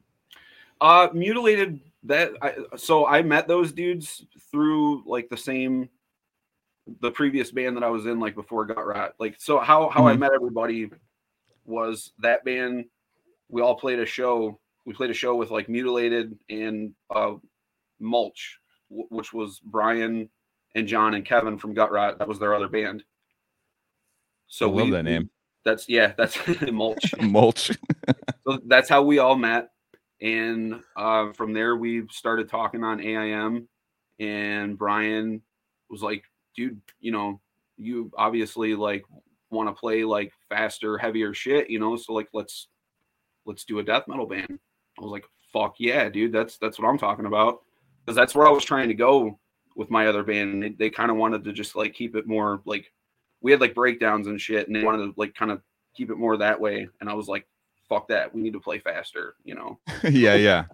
Uh, 0.79 1.07
mutilated. 1.13 1.79
That 2.03 2.33
I, 2.41 2.55
so 2.75 3.07
I 3.07 3.23
met 3.23 3.47
those 3.47 3.71
dudes 3.71 4.25
through 4.51 5.03
like 5.07 5.29
the 5.29 5.37
same, 5.37 5.87
the 6.99 7.09
previous 7.11 7.49
band 7.49 7.77
that 7.77 7.83
I 7.83 7.89
was 7.89 8.05
in, 8.05 8.19
like 8.19 8.35
before 8.35 8.67
Gutrot. 8.67 9.13
Like 9.19 9.35
so, 9.39 9.57
how 9.57 9.89
how 9.89 10.05
I 10.05 10.13
Mhm. 10.13 10.19
met 10.19 10.31
everybody 10.35 10.91
was 11.65 12.11
that 12.19 12.43
band. 12.43 12.85
We 13.49 13.61
all 13.61 13.75
played 13.75 13.99
a 13.99 14.05
show. 14.05 14.59
We 14.85 14.93
played 14.93 15.11
a 15.11 15.13
show 15.13 15.33
with 15.35 15.49
like 15.49 15.69
mutilated 15.69 16.37
and 16.49 16.93
uh, 17.09 17.35
mulch, 18.01 18.59
wh- 18.89 19.09
which 19.11 19.31
was 19.33 19.59
Brian 19.63 20.29
and 20.75 20.87
John 20.87 21.13
and 21.13 21.25
Kevin 21.25 21.57
from 21.57 21.75
Gutrot. 21.75 22.17
That 22.17 22.27
was 22.27 22.39
their 22.39 22.53
other 22.53 22.67
band. 22.67 23.03
So 24.47 24.69
I 24.69 24.73
love 24.73 24.85
we- 24.85 24.91
that 24.91 25.03
name. 25.03 25.29
That's 25.65 25.87
yeah, 25.87 26.13
that's 26.17 26.37
mulch 26.71 27.13
Mulch. 27.21 27.71
so 28.45 28.59
that's 28.65 28.89
how 28.89 29.01
we 29.01 29.19
all 29.19 29.35
met 29.35 29.69
and 30.23 30.79
uh, 30.95 31.31
from 31.33 31.53
there 31.53 31.75
we 31.75 32.07
started 32.09 32.49
talking 32.49 32.83
on 32.83 33.01
aim 33.01 33.67
and 34.19 34.77
brian 34.77 35.41
was 35.89 36.01
like 36.01 36.23
dude 36.55 36.79
you 36.99 37.11
know 37.11 37.39
you 37.77 38.11
obviously 38.17 38.73
like 38.75 39.03
want 39.51 39.67
to 39.67 39.73
play 39.73 40.03
like 40.03 40.31
faster 40.49 40.97
heavier 40.97 41.33
shit 41.33 41.69
you 41.69 41.79
know 41.79 41.95
so 41.95 42.13
like 42.13 42.29
let's 42.33 42.69
let's 43.45 43.65
do 43.65 43.79
a 43.79 43.83
death 43.83 44.07
metal 44.07 44.25
band 44.25 44.59
i 44.97 45.01
was 45.01 45.11
like 45.11 45.25
fuck 45.51 45.75
yeah 45.77 46.09
dude 46.09 46.31
that's 46.31 46.57
that's 46.57 46.79
what 46.79 46.87
i'm 46.87 46.97
talking 46.97 47.25
about 47.25 47.59
because 48.05 48.15
that's 48.15 48.33
where 48.33 48.47
i 48.47 48.51
was 48.51 48.63
trying 48.63 48.87
to 48.87 48.93
go 48.93 49.37
with 49.75 49.89
my 49.89 50.07
other 50.07 50.23
band 50.23 50.53
and 50.53 50.63
they, 50.63 50.69
they 50.69 50.89
kind 50.89 51.11
of 51.11 51.17
wanted 51.17 51.43
to 51.43 51.53
just 51.53 51.75
like 51.75 51.93
keep 51.93 52.15
it 52.15 52.27
more 52.27 52.61
like 52.65 52.91
we 53.41 53.51
had 53.51 53.61
like 53.61 53.75
breakdowns 53.75 54.27
and 54.27 54.39
shit 54.39 54.67
and 54.67 54.75
they 54.75 54.83
wanted 54.83 55.05
to 55.05 55.13
like 55.17 55.33
kind 55.35 55.51
of 55.51 55.61
keep 55.95 56.09
it 56.09 56.17
more 56.17 56.37
that 56.37 56.59
way 56.59 56.87
and 57.01 57.09
i 57.09 57.13
was 57.13 57.27
like 57.27 57.47
fuck 57.89 58.07
that 58.07 58.33
we 58.33 58.41
need 58.41 58.53
to 58.53 58.59
play 58.59 58.79
faster 58.79 59.35
you 59.43 59.53
know 59.55 59.77
yeah, 60.03 60.35
yeah. 60.35 60.65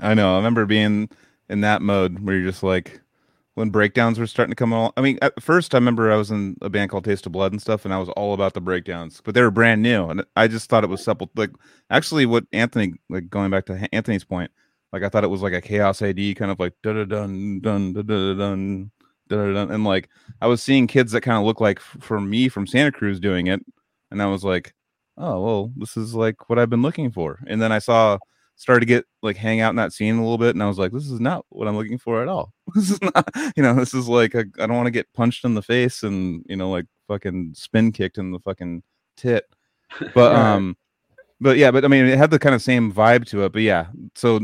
I 0.00 0.14
know. 0.14 0.34
I 0.34 0.36
remember 0.36 0.66
being 0.66 1.08
in 1.48 1.60
that 1.62 1.82
mode 1.82 2.20
where 2.20 2.36
you're 2.36 2.50
just 2.50 2.62
like 2.62 3.00
when 3.54 3.70
breakdowns 3.70 4.18
were 4.18 4.26
starting 4.26 4.50
to 4.50 4.56
come 4.56 4.72
along. 4.72 4.92
I 4.96 5.00
mean, 5.00 5.18
at 5.22 5.40
first 5.42 5.74
I 5.74 5.78
remember 5.78 6.12
I 6.12 6.16
was 6.16 6.30
in 6.30 6.56
a 6.60 6.68
band 6.68 6.90
called 6.90 7.04
Taste 7.04 7.26
of 7.26 7.32
Blood 7.32 7.52
and 7.52 7.60
stuff, 7.60 7.84
and 7.84 7.94
I 7.94 7.98
was 7.98 8.08
all 8.10 8.34
about 8.34 8.54
the 8.54 8.60
breakdowns, 8.60 9.20
but 9.24 9.34
they 9.34 9.42
were 9.42 9.50
brand 9.50 9.82
new, 9.82 10.08
and 10.08 10.24
I 10.36 10.48
just 10.48 10.68
thought 10.68 10.84
it 10.84 10.90
was 10.90 11.02
supple. 11.02 11.30
Like 11.36 11.50
actually, 11.90 12.26
what 12.26 12.44
Anthony 12.52 12.94
like 13.08 13.30
going 13.30 13.50
back 13.50 13.66
to 13.66 13.88
Anthony's 13.92 14.24
point, 14.24 14.50
like 14.92 15.02
I 15.02 15.08
thought 15.08 15.24
it 15.24 15.28
was 15.28 15.42
like 15.42 15.52
a 15.52 15.60
chaos 15.60 16.02
AD 16.02 16.36
kind 16.36 16.50
of 16.50 16.58
like 16.58 16.74
da 16.82 16.92
da 16.92 17.04
dun 17.04 17.60
dun 17.60 17.92
da 17.92 18.02
da 18.02 18.34
dun 18.34 18.90
da 19.28 19.36
da 19.36 19.52
dun, 19.52 19.70
and 19.70 19.84
like 19.84 20.08
I 20.40 20.46
was 20.46 20.62
seeing 20.62 20.86
kids 20.86 21.12
that 21.12 21.22
kind 21.22 21.38
of 21.38 21.44
look 21.44 21.60
like 21.60 21.80
for 21.80 22.20
me 22.20 22.48
from 22.48 22.66
Santa 22.66 22.92
Cruz 22.92 23.20
doing 23.20 23.48
it, 23.48 23.64
and 24.10 24.22
I 24.22 24.26
was 24.26 24.44
like, 24.44 24.74
oh 25.18 25.42
well, 25.42 25.72
this 25.76 25.96
is 25.96 26.14
like 26.14 26.48
what 26.48 26.58
I've 26.58 26.70
been 26.70 26.82
looking 26.82 27.10
for, 27.10 27.40
and 27.46 27.60
then 27.60 27.72
I 27.72 27.78
saw 27.78 28.18
started 28.56 28.80
to 28.80 28.86
get 28.86 29.04
like 29.22 29.36
hang 29.36 29.60
out 29.60 29.70
in 29.70 29.76
that 29.76 29.92
scene 29.92 30.16
a 30.16 30.22
little 30.22 30.38
bit 30.38 30.54
and 30.54 30.62
i 30.62 30.66
was 30.66 30.78
like 30.78 30.90
this 30.90 31.10
is 31.10 31.20
not 31.20 31.44
what 31.50 31.68
i'm 31.68 31.76
looking 31.76 31.98
for 31.98 32.22
at 32.22 32.28
all. 32.28 32.52
This 32.74 32.90
is 32.90 33.00
not 33.00 33.28
you 33.56 33.62
know 33.62 33.74
this 33.74 33.94
is 33.94 34.08
like 34.08 34.34
I 34.34 34.40
i 34.58 34.66
don't 34.66 34.76
want 34.76 34.86
to 34.86 34.90
get 34.90 35.12
punched 35.12 35.44
in 35.44 35.54
the 35.54 35.62
face 35.62 36.02
and 36.02 36.44
you 36.48 36.56
know 36.56 36.70
like 36.70 36.86
fucking 37.06 37.52
spin 37.54 37.92
kicked 37.92 38.18
in 38.18 38.32
the 38.32 38.40
fucking 38.40 38.82
tit. 39.16 39.44
But 40.14 40.34
um 40.34 40.76
but 41.40 41.58
yeah 41.58 41.70
but 41.70 41.84
i 41.84 41.88
mean 41.88 42.06
it 42.06 42.18
had 42.18 42.30
the 42.30 42.38
kind 42.38 42.54
of 42.54 42.62
same 42.62 42.92
vibe 42.92 43.26
to 43.26 43.44
it 43.44 43.52
but 43.52 43.62
yeah 43.62 43.86
so 44.14 44.40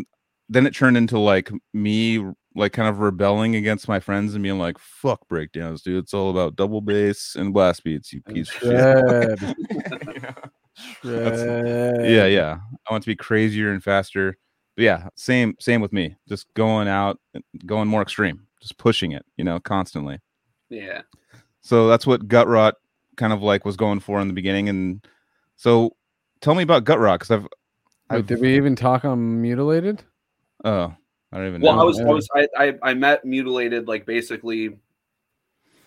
then 0.49 0.67
it 0.67 0.75
turned 0.75 0.97
into 0.97 1.19
like 1.19 1.51
me 1.73 2.25
like 2.55 2.73
kind 2.73 2.89
of 2.89 2.99
rebelling 2.99 3.57
against 3.57 3.89
my 3.89 4.01
friends 4.01 4.35
and 4.35 4.43
being 4.43 4.59
like, 4.59 4.79
"Fuck 4.79 5.27
breakdowns, 5.29 5.83
dude! 5.83 6.03
It's 6.03 6.15
all 6.15 6.31
about 6.31 6.57
double 6.57 6.81
bass 6.81 7.35
and 7.37 7.53
blast 7.53 7.85
beats, 7.85 8.13
you 8.13 8.21
piece 8.23 8.49
of 8.51 8.55
shred, 8.57 9.39
shit." 9.39 9.57
shred. 11.03 12.01
yeah, 12.11 12.27
yeah. 12.27 12.59
I 12.89 12.93
want 12.93 13.03
to 13.05 13.11
be 13.11 13.17
crazier 13.17 13.73
and 13.73 13.83
faster. 13.83 14.37
But 14.77 14.85
yeah, 14.85 15.09
same 15.17 15.55
same 15.61 15.81
with 15.81 15.93
me. 15.93 16.17
Just 16.29 16.53
going 16.55 16.89
out, 16.89 17.19
uh, 17.37 17.41
going 17.67 17.89
more 17.89 18.03
extreme, 18.03 18.47
just 18.61 18.79
pushing 18.79 19.13
it, 19.13 19.25
you 19.37 19.45
know, 19.45 19.61
constantly. 19.61 20.19
Yeah. 20.71 21.03
So 21.61 21.89
that's 21.89 22.07
what 22.07 22.29
Gutrot 22.29 22.73
kind 23.17 23.33
of 23.33 23.43
like 23.43 23.65
was 23.65 23.77
going 23.77 24.01
for 24.01 24.21
in 24.21 24.29
the 24.29 24.35
beginning. 24.35 24.69
And 24.69 25.07
so 25.57 25.97
tell 26.41 26.55
me 26.55 26.63
about 26.63 26.85
Gutrot 26.85 27.15
because 27.15 27.31
I've, 27.31 27.43
Wait, 27.43 28.19
I've 28.19 28.27
did 28.27 28.41
we 28.41 28.57
even 28.57 28.75
talk 28.75 29.05
on 29.05 29.41
mutilated? 29.41 30.03
Oh 30.65 30.95
I 31.33 31.39
don't 31.39 31.49
even 31.49 31.63
Well, 31.63 31.77
know. 31.77 31.83
I 31.83 31.85
was, 31.85 32.01
I 32.01 32.05
was, 32.05 32.29
I, 32.37 32.49
I, 32.59 32.75
I 32.83 32.95
met 32.95 33.25
mutilated 33.25 33.89
like 33.89 34.05
basically 34.05 34.77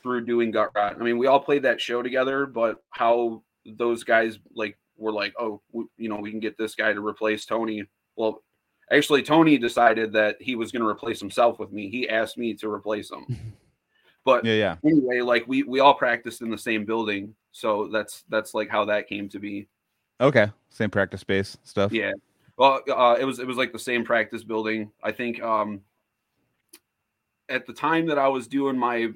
through 0.01 0.25
doing 0.25 0.51
Gutrot. 0.51 0.99
I 0.99 1.03
mean, 1.03 1.17
we 1.17 1.27
all 1.27 1.39
played 1.39 1.63
that 1.63 1.79
show 1.79 2.01
together, 2.01 2.47
but 2.47 2.83
how 2.89 3.43
those 3.65 4.03
guys 4.03 4.39
like 4.55 4.77
were 4.97 5.11
like, 5.11 5.33
oh, 5.39 5.61
we, 5.71 5.85
you 5.97 6.09
know, 6.09 6.17
we 6.17 6.31
can 6.31 6.39
get 6.39 6.57
this 6.57 6.73
guy 6.73 6.93
to 6.93 7.05
replace 7.05 7.45
Tony. 7.45 7.83
Well, 8.15 8.43
actually, 8.91 9.21
Tony 9.21 9.57
decided 9.59 10.13
that 10.13 10.37
he 10.39 10.55
was 10.55 10.71
going 10.71 10.81
to 10.81 10.87
replace 10.87 11.19
himself 11.19 11.59
with 11.59 11.71
me. 11.71 11.89
He 11.89 12.09
asked 12.09 12.37
me 12.37 12.55
to 12.55 12.69
replace 12.69 13.11
him. 13.11 13.25
But 14.23 14.43
yeah, 14.43 14.53
yeah. 14.53 14.75
anyway, 14.83 15.21
like 15.21 15.47
we 15.47 15.61
we 15.61 15.81
all 15.81 15.93
practiced 15.93 16.41
in 16.41 16.49
the 16.49 16.57
same 16.57 16.83
building, 16.83 17.35
so 17.51 17.87
that's 17.93 18.23
that's 18.27 18.55
like 18.55 18.69
how 18.69 18.83
that 18.85 19.07
came 19.07 19.29
to 19.29 19.37
be. 19.37 19.67
Okay. 20.19 20.47
Same 20.69 20.89
practice 20.89 21.21
space 21.21 21.57
stuff. 21.63 21.91
Yeah. 21.91 22.11
Well, 22.57 22.81
uh, 22.89 23.17
it 23.19 23.25
was 23.25 23.39
it 23.39 23.47
was 23.47 23.57
like 23.57 23.73
the 23.73 23.79
same 23.79 24.05
practice 24.05 24.43
building. 24.43 24.91
I 25.03 25.11
think 25.11 25.41
um, 25.41 25.81
at 27.49 27.65
the 27.67 27.73
time 27.73 28.05
that 28.07 28.17
I 28.17 28.27
was 28.27 28.47
doing 28.47 28.77
my 28.77 29.09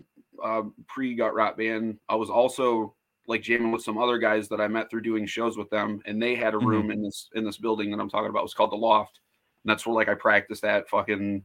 uh, 0.44 0.64
pre 0.88 1.18
Gutrot 1.18 1.58
band, 1.58 2.00
I 2.10 2.16
was 2.16 2.30
also 2.30 2.96
like 3.28 3.42
jamming 3.42 3.72
with 3.72 3.84
some 3.84 3.98
other 3.98 4.18
guys 4.18 4.48
that 4.50 4.60
I 4.60 4.68
met 4.68 4.90
through 4.90 5.02
doing 5.02 5.26
shows 5.26 5.58
with 5.58 5.70
them, 5.70 6.02
and 6.06 6.22
they 6.22 6.36
had 6.36 6.54
a 6.54 6.58
Mhm. 6.58 6.68
room 6.68 6.92
in 6.92 7.02
this 7.02 7.30
in 7.36 7.46
this 7.46 7.58
building 7.58 7.92
that 7.92 8.00
I'm 8.00 8.10
talking 8.10 8.30
about. 8.30 8.40
It 8.40 8.44
was 8.44 8.54
called 8.54 8.72
the 8.72 8.76
Loft, 8.78 9.20
and 9.64 9.70
that's 9.70 9.86
where 9.86 9.96
like 9.96 10.10
I 10.10 10.16
practiced 10.16 10.64
at 10.66 10.90
fucking 10.90 11.44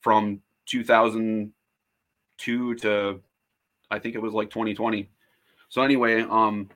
from 0.00 0.40
2002 0.66 2.74
to 2.76 3.22
I 3.90 3.98
think 3.98 4.14
it 4.14 4.22
was 4.22 4.32
like 4.34 4.50
2020. 4.50 5.10
So 5.70 5.82
anyway, 5.82 6.22
um, 6.22 6.68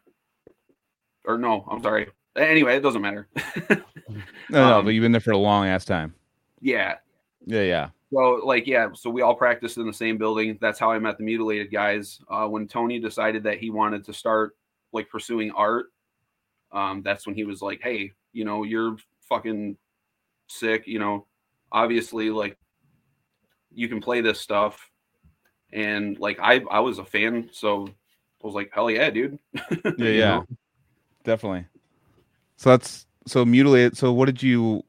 or 1.24 1.38
no, 1.38 1.66
I'm 1.70 1.82
sorry. 1.82 2.10
Anyway, 2.36 2.76
it 2.76 2.80
doesn't 2.80 3.02
matter. 3.02 3.28
No, 3.68 3.82
no, 4.50 4.78
Um, 4.78 4.84
but 4.84 4.90
you've 4.94 5.02
been 5.02 5.12
there 5.12 5.20
for 5.20 5.32
a 5.32 5.38
long 5.38 5.66
ass 5.66 5.84
time. 5.84 6.14
yeah. 6.60 6.96
Yeah, 7.44 7.62
yeah. 7.62 7.88
So 8.12 8.40
like 8.44 8.66
yeah, 8.68 8.88
so 8.94 9.10
we 9.10 9.22
all 9.22 9.34
practiced 9.34 9.78
in 9.78 9.86
the 9.86 9.92
same 9.92 10.16
building. 10.18 10.58
That's 10.60 10.78
how 10.78 10.92
I 10.92 10.98
met 10.98 11.18
the 11.18 11.24
mutilated 11.24 11.72
guys. 11.72 12.20
Uh, 12.30 12.46
when 12.46 12.68
Tony 12.68 13.00
decided 13.00 13.42
that 13.44 13.58
he 13.58 13.70
wanted 13.70 14.04
to 14.04 14.12
start 14.12 14.56
like 14.92 15.08
pursuing 15.08 15.50
art, 15.52 15.86
um, 16.70 17.02
that's 17.02 17.26
when 17.26 17.34
he 17.34 17.42
was 17.44 17.62
like, 17.62 17.80
"Hey, 17.82 18.12
you 18.32 18.44
know, 18.44 18.62
you're 18.62 18.96
fucking 19.28 19.76
sick. 20.46 20.84
You 20.86 20.98
know, 21.00 21.26
obviously, 21.72 22.30
like 22.30 22.56
you 23.74 23.88
can 23.88 24.00
play 24.00 24.20
this 24.20 24.38
stuff." 24.40 24.88
And 25.72 26.16
like 26.18 26.38
I, 26.40 26.60
I 26.70 26.78
was 26.80 26.98
a 26.98 27.04
fan, 27.04 27.48
so 27.50 27.86
I 27.88 28.46
was 28.46 28.54
like, 28.54 28.70
"Hell 28.72 28.90
yeah, 28.90 29.10
dude!" 29.10 29.38
Yeah, 29.98 30.08
yeah. 30.08 30.30
know? 30.36 30.46
Definitely. 31.24 31.64
So 32.56 32.70
that's 32.70 33.06
so 33.26 33.44
mutilated. 33.44 33.96
So 33.96 34.12
what 34.12 34.26
did 34.26 34.42
you 34.42 34.82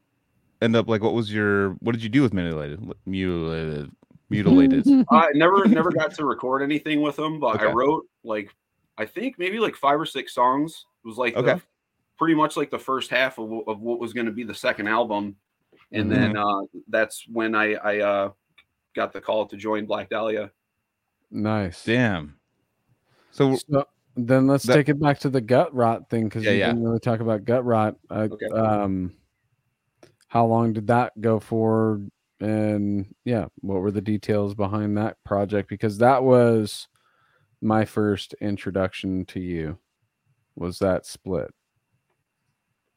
end 0.62 0.76
up 0.76 0.88
like? 0.88 1.02
What 1.02 1.14
was 1.14 1.32
your 1.32 1.70
what 1.74 1.92
did 1.92 2.02
you 2.02 2.08
do 2.08 2.22
with 2.22 2.32
mutilated? 2.32 2.80
Mutilated. 3.06 3.90
Mutilated. 4.30 4.86
I 5.10 5.30
never 5.34 5.66
never 5.66 5.90
got 5.90 6.14
to 6.14 6.24
record 6.24 6.62
anything 6.62 7.00
with 7.00 7.16
them, 7.16 7.40
but 7.40 7.60
I 7.60 7.70
wrote 7.72 8.06
like 8.22 8.54
I 8.96 9.06
think 9.06 9.38
maybe 9.38 9.58
like 9.58 9.76
five 9.76 10.00
or 10.00 10.06
six 10.06 10.34
songs. 10.34 10.86
It 11.04 11.08
was 11.08 11.16
like 11.16 11.34
the- 11.34 11.60
pretty 12.16 12.34
much 12.34 12.56
like 12.56 12.70
the 12.70 12.78
first 12.78 13.10
half 13.10 13.38
of, 13.38 13.50
of 13.66 13.80
what 13.80 13.98
was 13.98 14.12
going 14.12 14.26
to 14.26 14.32
be 14.32 14.44
the 14.44 14.54
second 14.54 14.86
album, 14.88 15.36
and 15.92 16.10
then 16.10 16.36
uh, 16.36 16.60
that's 16.88 17.24
when 17.28 17.54
I 17.54 17.74
I 17.74 17.98
uh, 18.00 18.30
got 18.94 19.12
the 19.12 19.20
call 19.20 19.46
to 19.46 19.56
join 19.56 19.86
Black 19.86 20.10
Dahlia. 20.10 20.50
Nice. 21.30 21.84
Damn. 21.84 22.36
So 23.32 23.56
So 23.68 23.86
then 24.16 24.46
let's 24.46 24.64
That- 24.64 24.74
take 24.74 24.88
it 24.88 25.00
back 25.00 25.18
to 25.20 25.28
the 25.28 25.42
Gutrot 25.42 26.08
thing 26.08 26.24
because 26.24 26.44
Yeah, 26.44 26.50
you 26.52 26.58
yeah. 26.58 26.66
didn't 26.68 26.84
really 26.84 27.00
talk 27.00 27.20
about 27.20 27.44
Gutrot. 27.44 27.96
Uh, 28.10 28.28
Okay. 28.32 28.46
Um, 28.46 29.12
how 30.28 30.46
long 30.46 30.72
did 30.72 30.86
that 30.88 31.12
go 31.20 31.38
for? 31.40 32.00
And 32.40 33.14
yeah, 33.24 33.46
what 33.60 33.80
were 33.80 33.90
the 33.92 34.00
details 34.00 34.54
behind 34.54 34.96
that 34.98 35.22
project? 35.24 35.68
Because 35.68 35.98
that 35.98 36.22
was 36.24 36.88
my 37.60 37.84
first 37.84 38.34
introduction 38.40 39.24
to 39.26 39.40
you. 39.40 39.78
Was 40.56 40.78
that 40.80 41.06
split? 41.06 41.50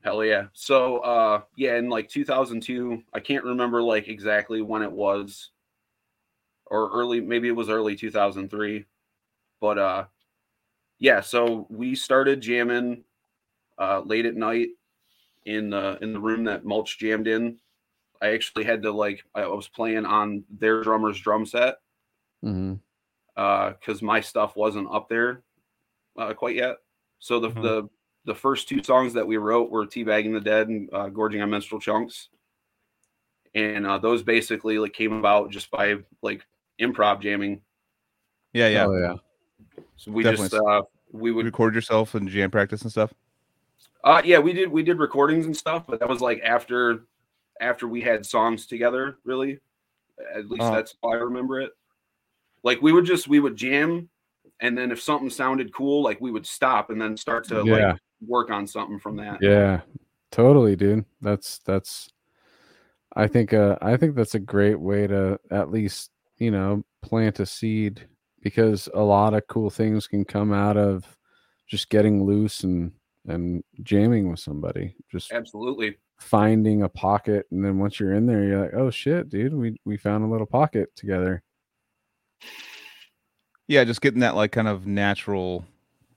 Hell 0.04 0.24
yeah! 0.24 0.48
So 0.54 0.98
uh, 1.00 1.42
yeah, 1.56 1.78
in 1.78 1.90
like 1.90 2.08
2002, 2.10 3.04
I 3.14 3.20
can't 3.20 3.44
remember 3.44 3.82
like 3.82 4.08
exactly 4.08 4.62
when 4.62 4.82
it 4.82 4.92
was, 4.92 5.52
or 6.66 6.90
early 6.92 7.20
maybe 7.22 7.48
it 7.48 7.56
was 7.56 7.70
early 7.70 7.96
2003, 7.96 8.86
but 9.60 9.78
uh, 9.78 10.06
yeah. 11.00 11.22
So 11.22 11.68
we 11.70 11.96
started 11.96 12.42
jamming 12.42 13.04
uh, 13.78 14.02
late 14.06 14.26
at 14.26 14.36
night 14.36 14.70
in 15.46 15.70
the 15.70 15.98
in 16.02 16.14
the 16.14 16.20
room 16.20 16.44
that 16.46 16.66
Mulch 16.66 16.98
jammed 16.98 17.28
in. 17.28 17.58
I 18.22 18.30
actually 18.30 18.64
had 18.64 18.82
to 18.84 18.92
like 18.92 19.24
I 19.36 19.46
was 19.48 19.68
playing 19.68 20.06
on 20.06 20.44
their 20.50 20.84
drummer's 20.84 21.20
drum 21.20 21.46
set 21.46 21.76
Mm-hmm. 22.44 22.74
because 23.36 24.02
my 24.02 24.22
stuff 24.22 24.56
wasn't 24.56 24.88
up 24.92 25.10
there 25.10 25.42
uh, 26.18 26.34
quite 26.34 26.56
yet. 26.56 26.78
So 27.20 27.40
the, 27.40 27.50
Mhm. 27.50 27.62
the 27.62 27.90
the 28.26 28.36
first 28.36 28.68
two 28.68 28.84
songs 28.84 29.14
that 29.14 29.26
we 29.26 29.38
wrote 29.38 29.72
were 29.72 29.86
"Teabagging 29.86 30.34
the 30.34 30.42
Dead" 30.42 30.68
and 30.68 30.90
uh, 30.94 31.08
"Gorging 31.10 31.42
on 31.42 31.50
Menstrual 31.50 31.80
Chunks," 31.80 32.30
and 33.56 33.86
uh, 33.88 33.98
those 34.00 34.22
basically 34.24 34.78
like 34.80 34.94
came 34.94 35.14
about 35.14 35.50
just 35.50 35.72
by 35.72 35.96
like 36.22 36.46
improv 36.82 37.22
jamming. 37.22 37.62
yeah, 38.54 38.68
yeah. 38.68 38.86
Oh 38.86 38.96
yeah. 38.98 39.16
So 39.96 40.12
we 40.12 40.24
Definitely. 40.24 40.50
just 40.50 40.64
uh, 40.64 40.82
we 41.12 41.32
would 41.32 41.46
Record 41.46 41.74
yourself 41.76 42.16
and 42.16 42.28
jam 42.30 42.52
practice 42.52 42.82
and 42.84 42.92
stuff. 42.92 43.14
uh 44.04 44.22
yeah 44.24 44.40
we 44.40 44.54
did 44.54 44.70
we 44.72 44.84
did 44.84 45.00
recordings 45.00 45.46
and 45.46 45.56
stuff, 45.56 45.86
but 45.88 46.00
that 46.00 46.10
was 46.10 46.22
like 46.22 46.42
after 46.44 47.06
after 47.62 47.88
we 47.88 48.02
had 48.02 48.26
songs 48.26 48.68
together. 48.68 49.18
Really, 49.24 49.60
at 50.36 50.50
least 50.50 50.64
Uh-huh. 50.64 50.76
that's 50.76 50.96
how 51.02 51.10
I 51.10 51.16
remember 51.16 51.62
it. 51.62 51.72
Like 52.64 52.82
we 52.82 52.92
would 52.92 53.06
just 53.06 53.28
we 53.28 53.40
would 53.40 53.56
jam, 53.56 54.10
and 54.60 54.78
then 54.78 54.92
if 54.92 55.02
something 55.02 55.30
sounded 55.30 55.74
cool, 55.74 56.04
like 56.04 56.20
we 56.22 56.32
would 56.32 56.46
stop 56.46 56.90
and 56.90 57.02
then 57.02 57.18
start 57.18 57.46
to 57.46 57.64
Yeah. 57.64 57.92
like 57.92 58.00
work 58.26 58.50
on 58.52 58.68
something 58.68 59.00
from 59.00 59.16
that. 59.18 59.42
Yeah, 59.42 59.82
totally, 60.32 60.76
dude. 60.76 61.06
That's 61.22 61.60
that's. 61.60 62.10
I 63.16 63.26
think 63.28 63.54
uh 63.54 63.78
I 63.82 63.98
think 63.98 64.16
that's 64.16 64.36
a 64.36 64.40
great 64.40 64.80
way 64.80 65.08
to 65.08 65.40
at 65.50 65.72
least 65.72 66.12
you 66.38 66.52
know 66.52 66.84
plant 67.02 67.40
a 67.40 67.46
seed 67.46 68.08
because 68.42 68.90
a 68.94 69.02
lot 69.02 69.34
of 69.34 69.48
cool 69.48 69.70
things 69.70 70.08
can 70.08 70.26
come 70.26 70.54
out 70.54 70.78
of 70.78 71.18
just 71.68 71.90
getting 71.90 72.24
loose 72.24 72.64
and 72.64 72.92
and 73.28 73.64
jamming 73.84 74.30
with 74.30 74.40
somebody. 74.40 74.96
Just 75.12 75.32
Absolutely. 75.32 75.98
finding 76.18 76.84
a 76.84 76.90
pocket, 76.90 77.46
and 77.52 77.64
then 77.64 77.78
once 77.78 78.00
you're 78.00 78.14
in 78.14 78.26
there, 78.26 78.46
you're 78.46 78.62
like, 78.62 78.74
oh 78.74 78.90
shit, 78.90 79.30
dude, 79.30 79.54
we 79.54 79.78
we 79.86 79.98
found 79.98 80.24
a 80.24 80.28
little 80.28 80.48
pocket 80.48 80.96
together. 80.96 81.44
Yeah, 83.68 83.84
just 83.84 84.02
getting 84.02 84.22
that 84.22 84.36
like 84.36 84.52
kind 84.52 84.68
of 84.68 84.88
natural 84.88 85.66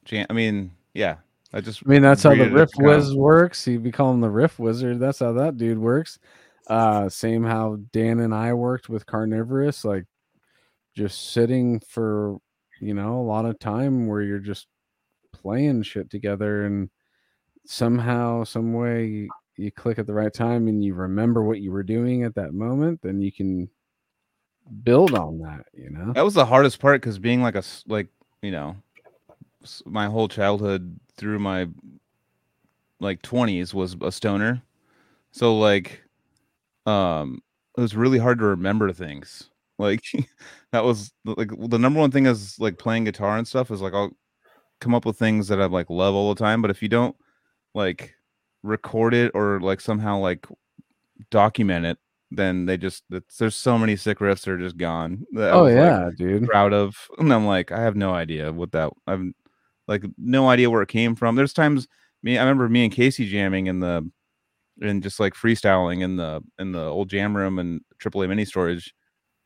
jam. 0.04 0.26
I 0.30 0.32
mean, 0.32 0.70
yeah. 0.94 1.16
I 1.52 1.60
just 1.60 1.82
I 1.84 1.88
mean, 1.88 2.02
that's 2.02 2.22
how 2.22 2.34
the 2.34 2.48
riff 2.48 2.70
kind 2.72 2.86
whiz 2.86 3.14
works. 3.14 3.66
You 3.66 3.80
be 3.80 3.90
calling 3.90 4.20
the 4.20 4.30
riff 4.30 4.60
wizard. 4.60 5.00
That's 5.00 5.18
how 5.18 5.32
that 5.32 5.56
dude 5.56 5.78
works. 5.78 6.20
Uh, 6.68 7.08
same 7.08 7.42
how 7.42 7.78
Dan 7.92 8.20
and 8.20 8.32
I 8.32 8.52
worked 8.52 8.88
with 8.88 9.04
Carnivorous, 9.04 9.84
like 9.84 10.04
just 10.94 11.32
sitting 11.32 11.80
for 11.80 12.38
you 12.80 12.94
know 12.94 13.20
a 13.20 13.22
lot 13.22 13.44
of 13.44 13.58
time 13.58 14.06
where 14.06 14.22
you're 14.22 14.38
just 14.38 14.66
playing 15.32 15.82
shit 15.82 16.10
together, 16.10 16.64
and 16.64 16.90
somehow, 17.64 18.44
some 18.44 18.72
way, 18.72 19.28
you, 19.56 19.70
click 19.70 19.98
at 19.98 20.06
the 20.06 20.14
right 20.14 20.32
time, 20.32 20.68
and 20.68 20.84
you 20.84 20.94
remember 20.94 21.42
what 21.42 21.60
you 21.60 21.72
were 21.72 21.82
doing 21.82 22.24
at 22.24 22.34
that 22.34 22.52
moment. 22.52 23.00
Then 23.02 23.20
you 23.20 23.32
can 23.32 23.68
build 24.82 25.14
on 25.14 25.38
that. 25.40 25.66
You 25.72 25.90
know. 25.90 26.12
That 26.12 26.24
was 26.24 26.34
the 26.34 26.46
hardest 26.46 26.80
part 26.80 27.00
because 27.00 27.18
being 27.18 27.42
like 27.42 27.54
a 27.54 27.62
like 27.86 28.08
you 28.42 28.50
know, 28.50 28.76
my 29.84 30.06
whole 30.06 30.28
childhood 30.28 30.98
through 31.16 31.38
my 31.38 31.68
like 32.98 33.22
twenties 33.22 33.72
was 33.72 33.96
a 34.02 34.12
stoner, 34.12 34.62
so 35.32 35.56
like, 35.56 36.02
um, 36.86 37.42
it 37.76 37.80
was 37.80 37.96
really 37.96 38.18
hard 38.18 38.38
to 38.38 38.44
remember 38.46 38.92
things. 38.92 39.48
Like 39.80 40.04
that 40.72 40.84
was 40.84 41.12
like 41.24 41.50
the 41.68 41.78
number 41.78 41.98
one 41.98 42.10
thing 42.10 42.26
is 42.26 42.58
like 42.60 42.78
playing 42.78 43.04
guitar 43.04 43.38
and 43.38 43.48
stuff 43.48 43.70
is 43.70 43.80
like 43.80 43.94
I'll 43.94 44.16
come 44.80 44.94
up 44.94 45.04
with 45.04 45.18
things 45.18 45.48
that 45.48 45.60
I 45.60 45.66
like 45.66 45.90
love 45.90 46.14
all 46.14 46.34
the 46.34 46.38
time, 46.38 46.62
but 46.62 46.70
if 46.70 46.82
you 46.82 46.88
don't 46.88 47.16
like 47.74 48.14
record 48.62 49.14
it 49.14 49.32
or 49.34 49.60
like 49.60 49.80
somehow 49.80 50.18
like 50.18 50.46
document 51.30 51.86
it, 51.86 51.98
then 52.30 52.66
they 52.66 52.76
just 52.76 53.04
it's, 53.10 53.38
there's 53.38 53.56
so 53.56 53.78
many 53.78 53.96
sick 53.96 54.18
riffs 54.18 54.44
that 54.44 54.52
are 54.52 54.58
just 54.58 54.76
gone. 54.76 55.26
that 55.32 55.52
Oh 55.52 55.64
was, 55.64 55.74
like, 55.74 55.84
yeah, 55.84 56.10
dude. 56.16 56.46
proud 56.46 56.72
of, 56.72 56.96
and 57.18 57.32
I'm 57.32 57.46
like, 57.46 57.72
I 57.72 57.80
have 57.80 57.96
no 57.96 58.12
idea 58.12 58.52
what 58.52 58.72
that. 58.72 58.92
I'm 59.06 59.34
like 59.88 60.04
no 60.16 60.48
idea 60.48 60.70
where 60.70 60.82
it 60.82 60.88
came 60.88 61.16
from. 61.16 61.36
There's 61.36 61.52
times 61.52 61.88
me, 62.22 62.38
I 62.38 62.42
remember 62.42 62.68
me 62.68 62.84
and 62.84 62.92
Casey 62.92 63.28
jamming 63.28 63.66
in 63.66 63.80
the, 63.80 64.08
and 64.82 65.02
just 65.02 65.20
like 65.20 65.34
freestyling 65.34 66.02
in 66.02 66.16
the 66.16 66.42
in 66.58 66.72
the 66.72 66.82
old 66.82 67.10
jam 67.10 67.36
room 67.36 67.58
and 67.58 67.80
AAA 68.02 68.28
mini 68.28 68.44
storage, 68.44 68.94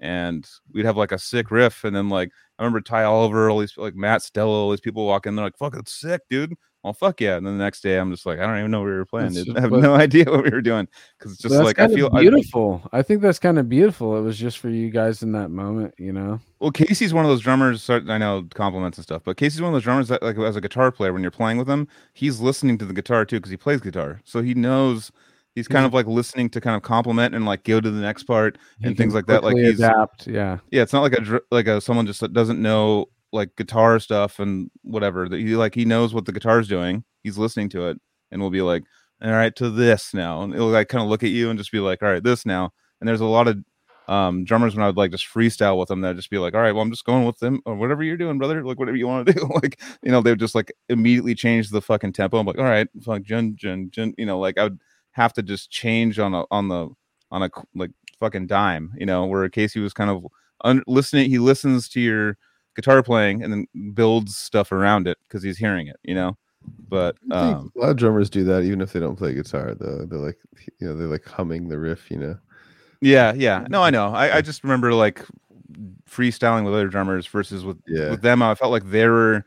and 0.01 0.49
we'd 0.73 0.85
have 0.85 0.97
like 0.97 1.13
a 1.13 1.19
sick 1.19 1.51
riff, 1.51 1.85
and 1.85 1.95
then 1.95 2.09
like 2.09 2.31
I 2.59 2.63
remember 2.63 2.81
Ty 2.81 3.05
Oliver, 3.05 3.51
all 3.51 3.59
these 3.59 3.77
like 3.77 3.95
Matt 3.95 4.23
Stella, 4.23 4.51
all 4.51 4.71
these 4.71 4.81
people 4.81 5.07
walk 5.07 5.27
in, 5.27 5.37
they're 5.37 5.45
like, 5.45 5.59
"Fuck, 5.59 5.77
it's 5.77 5.93
sick, 5.93 6.23
dude." 6.29 6.55
Well, 6.85 6.93
fuck 6.93 7.19
yeah! 7.23 7.37
And 7.37 7.47
then 7.47 7.57
the 7.57 7.65
next 7.65 7.81
day, 7.81 7.97
I'm 7.97 8.11
just 8.11 8.27
like, 8.27 8.39
I 8.39 8.47
don't 8.47 8.59
even 8.59 8.71
know 8.71 8.81
what 8.81 8.87
we 8.89 8.93
were 8.93 9.07
playing. 9.07 9.33
Just 9.33 9.49
I 9.57 9.61
have 9.63 9.73
no 9.73 9.95
idea 9.95 10.27
what 10.27 10.45
we 10.45 10.51
were 10.51 10.61
doing 10.61 10.87
because 11.19 11.33
it's 11.33 11.41
just 11.41 11.55
like 11.55 11.79
I 11.79 11.89
feel 11.89 12.11
beautiful. 12.11 12.83
I, 12.93 13.01
think 13.01 13.23
that's 13.23 13.39
kind 13.39 13.59
of 13.59 13.71
beautiful. 13.71 14.19
It 14.19 14.21
was 14.21 14.37
just 14.37 14.59
for 14.59 14.69
you 14.69 14.91
guys 14.91 15.23
in 15.23 15.33
that 15.33 15.49
moment, 15.49 15.95
you 15.97 16.13
know. 16.13 16.41
Well, 16.61 16.71
Casey's 16.71 17.15
one 17.15 17.25
of 17.25 17.31
those 17.31 17.41
drummers. 17.41 17.89
I 17.89 18.19
know 18.19 18.47
compliments 18.55 18.99
and 18.99 19.03
stuff, 19.03 19.23
but 19.25 19.39
Casey's 19.39 19.63
one 19.63 19.69
of 19.69 19.75
those 19.75 19.85
drummers 19.85 20.09
that, 20.09 20.23
like, 20.23 20.37
as 20.37 20.57
a 20.57 20.61
guitar 20.61 20.93
player, 20.93 21.15
when 21.15 21.23
you're 21.23 21.31
playing 21.31 21.57
with 21.57 21.69
him, 21.69 21.89
he's 22.13 22.41
listening 22.41 22.77
to 22.77 22.85
the 22.85 22.93
guitar 22.93 23.25
too 23.25 23.37
because 23.37 23.51
he 23.51 23.57
plays 23.57 23.81
guitar, 23.81 24.21
so 24.25 24.43
he 24.43 24.53
knows. 24.53 25.11
He's 25.55 25.69
kind 25.69 25.87
of 25.87 25.95
like 25.95 26.07
listening 26.07 26.51
to 26.51 26.61
kind 26.61 26.75
of 26.75 26.83
compliment 26.83 27.35
and 27.35 27.47
like 27.47 27.63
go 27.63 27.81
to 27.81 27.91
the 27.91 28.01
next 28.01 28.25
part 28.25 28.59
He 28.81 28.89
and 28.89 28.97
things 28.97 29.15
like 29.15 29.27
that. 29.27 29.45
Like 29.45 29.57
he's 29.57 29.79
adapt. 29.79 30.27
Yeah. 30.27 30.59
yeah, 30.73 30.83
it's 30.83 30.93
not 30.93 31.03
like 31.03 31.13
a 31.13 31.41
like 31.53 31.69
a 31.69 31.81
someone 31.81 32.07
just 32.07 32.33
doesn't 32.33 32.61
know 32.61 33.07
like 33.33 33.55
guitar 33.57 34.01
stuff 34.01 34.41
and 34.41 34.71
whatever. 34.83 35.29
That 35.29 35.39
he 35.39 35.55
like 35.55 35.75
he 35.75 35.85
knows 35.85 36.13
what 36.13 36.25
the 36.25 36.33
guitar's 36.33 36.67
doing. 36.67 37.05
He's 37.23 37.39
listening 37.39 37.69
to 37.71 37.89
it 37.89 38.01
and 38.33 38.43
will 38.43 38.51
be 38.51 38.63
like, 38.63 38.83
all 39.23 39.31
right, 39.31 39.55
to 39.57 39.71
this 39.71 40.13
now, 40.13 40.43
and 40.43 40.55
it'll 40.55 40.69
like 40.69 40.89
kind 40.89 41.03
of 41.03 41.09
look 41.09 41.23
at 41.23 41.31
you 41.31 41.51
and 41.51 41.59
just 41.59 41.73
be 41.73 41.81
like, 41.81 42.03
all 42.03 42.11
right, 42.11 42.23
this 42.23 42.45
now. 42.45 42.73
And 43.01 43.09
there's 43.09 43.21
a 43.21 43.27
lot 43.27 43.49
of 43.49 43.59
um 44.07 44.45
drummers 44.45 44.75
when 44.75 44.83
I 44.83 44.87
would 44.87 44.97
like 44.97 45.13
just 45.13 45.27
freestyle 45.27 45.79
with 45.79 45.89
them, 45.89 46.01
they'd 46.01 46.17
just 46.17 46.31
be 46.31 46.39
like, 46.39 46.55
all 46.55 46.61
right, 46.61 46.73
well, 46.73 46.83
I'm 46.83 46.91
just 46.91 47.05
going 47.05 47.27
with 47.27 47.39
them 47.39 47.61
or 47.65 47.77
whatever 47.77 48.03
you're 48.03 48.17
doing, 48.17 48.39
brother. 48.39 48.65
Like 48.65 48.79
whatever 48.79 48.97
you 48.97 49.07
want 49.07 49.27
to 49.29 49.33
do. 49.35 49.49
like 49.63 49.81
you 50.03 50.11
know, 50.11 50.21
they 50.21 50.31
would 50.31 50.41
just 50.41 50.57
like 50.57 50.73
immediately 50.89 51.37
change 51.37 51.71
the 51.71 51.81
fucking 51.81 52.13
tempo. 52.13 52.39
I'm 52.39 52.47
like, 52.47 52.59
all 52.59 52.65
right, 52.65 52.89
fuck, 53.05 53.23
jun 53.23 53.55
jun 53.57 53.91
jun. 53.91 54.15
You 54.19 54.27
know, 54.27 54.39
like 54.39 54.59
I 54.59 54.65
would 54.65 54.81
have 55.15 55.33
to 55.33 55.43
just 55.43 55.71
change 55.71 56.19
on 56.19 56.35
a 56.35 56.45
on 56.51 56.69
the 56.69 56.89
on 57.31 57.43
a 57.43 57.51
like 57.75 57.91
fucking 58.21 58.47
dime. 58.47 58.93
You 58.97 59.07
know, 59.07 59.27
where 59.27 59.49
Casey 59.49 59.81
was 59.81 59.93
kind 59.93 60.11
of 60.11 60.27
un- 60.63 60.85
listening. 60.87 61.31
He 61.31 61.39
listens 61.39 61.89
to 61.91 62.01
your 62.01 62.37
guitar 62.77 63.03
playing 63.03 63.43
and 63.43 63.53
then 63.53 63.93
builds 63.95 64.37
stuff 64.37 64.71
around 64.73 65.09
it 65.09 65.19
because 65.25 65.43
he's 65.43 65.59
hearing 65.59 65.89
it. 65.89 65.97
You 66.05 66.15
know, 66.15 66.37
but 66.89 67.17
um, 67.31 67.73
a 67.77 67.81
lot 67.81 67.91
of 67.91 67.97
drummers 67.97 68.31
do 68.31 68.45
that 68.45 68.63
even 68.65 68.81
if 68.81 68.93
they 68.93 69.01
don't 69.01 69.17
play 69.17 69.35
guitar 69.35 69.75
though 69.75 70.07
they're 70.07 70.19
like 70.19 70.39
you 70.81 70.87
know 70.89 70.97
they're 70.97 71.09
like 71.09 71.25
humming 71.27 71.69
the 71.69 71.79
riff 71.79 72.11
you 72.11 72.17
know 72.17 72.39
yeah, 73.01 73.35
yeah. 73.35 73.67
No, 73.69 73.83
I 73.83 73.91
know. 73.91 74.15
I, 74.15 74.37
I 74.37 74.41
just 74.41 74.65
remember 74.65 74.95
like 74.95 75.23
freestyling 76.11 76.65
with 76.65 76.73
other 76.75 76.89
drummers 76.89 77.27
versus 77.27 77.65
with 77.65 77.79
Yeah. 77.87 78.11
with 78.11 78.23
them. 78.23 78.43
I 78.43 78.55
felt 78.55 78.73
like 78.73 78.91
they 78.91 79.07
were 79.09 79.45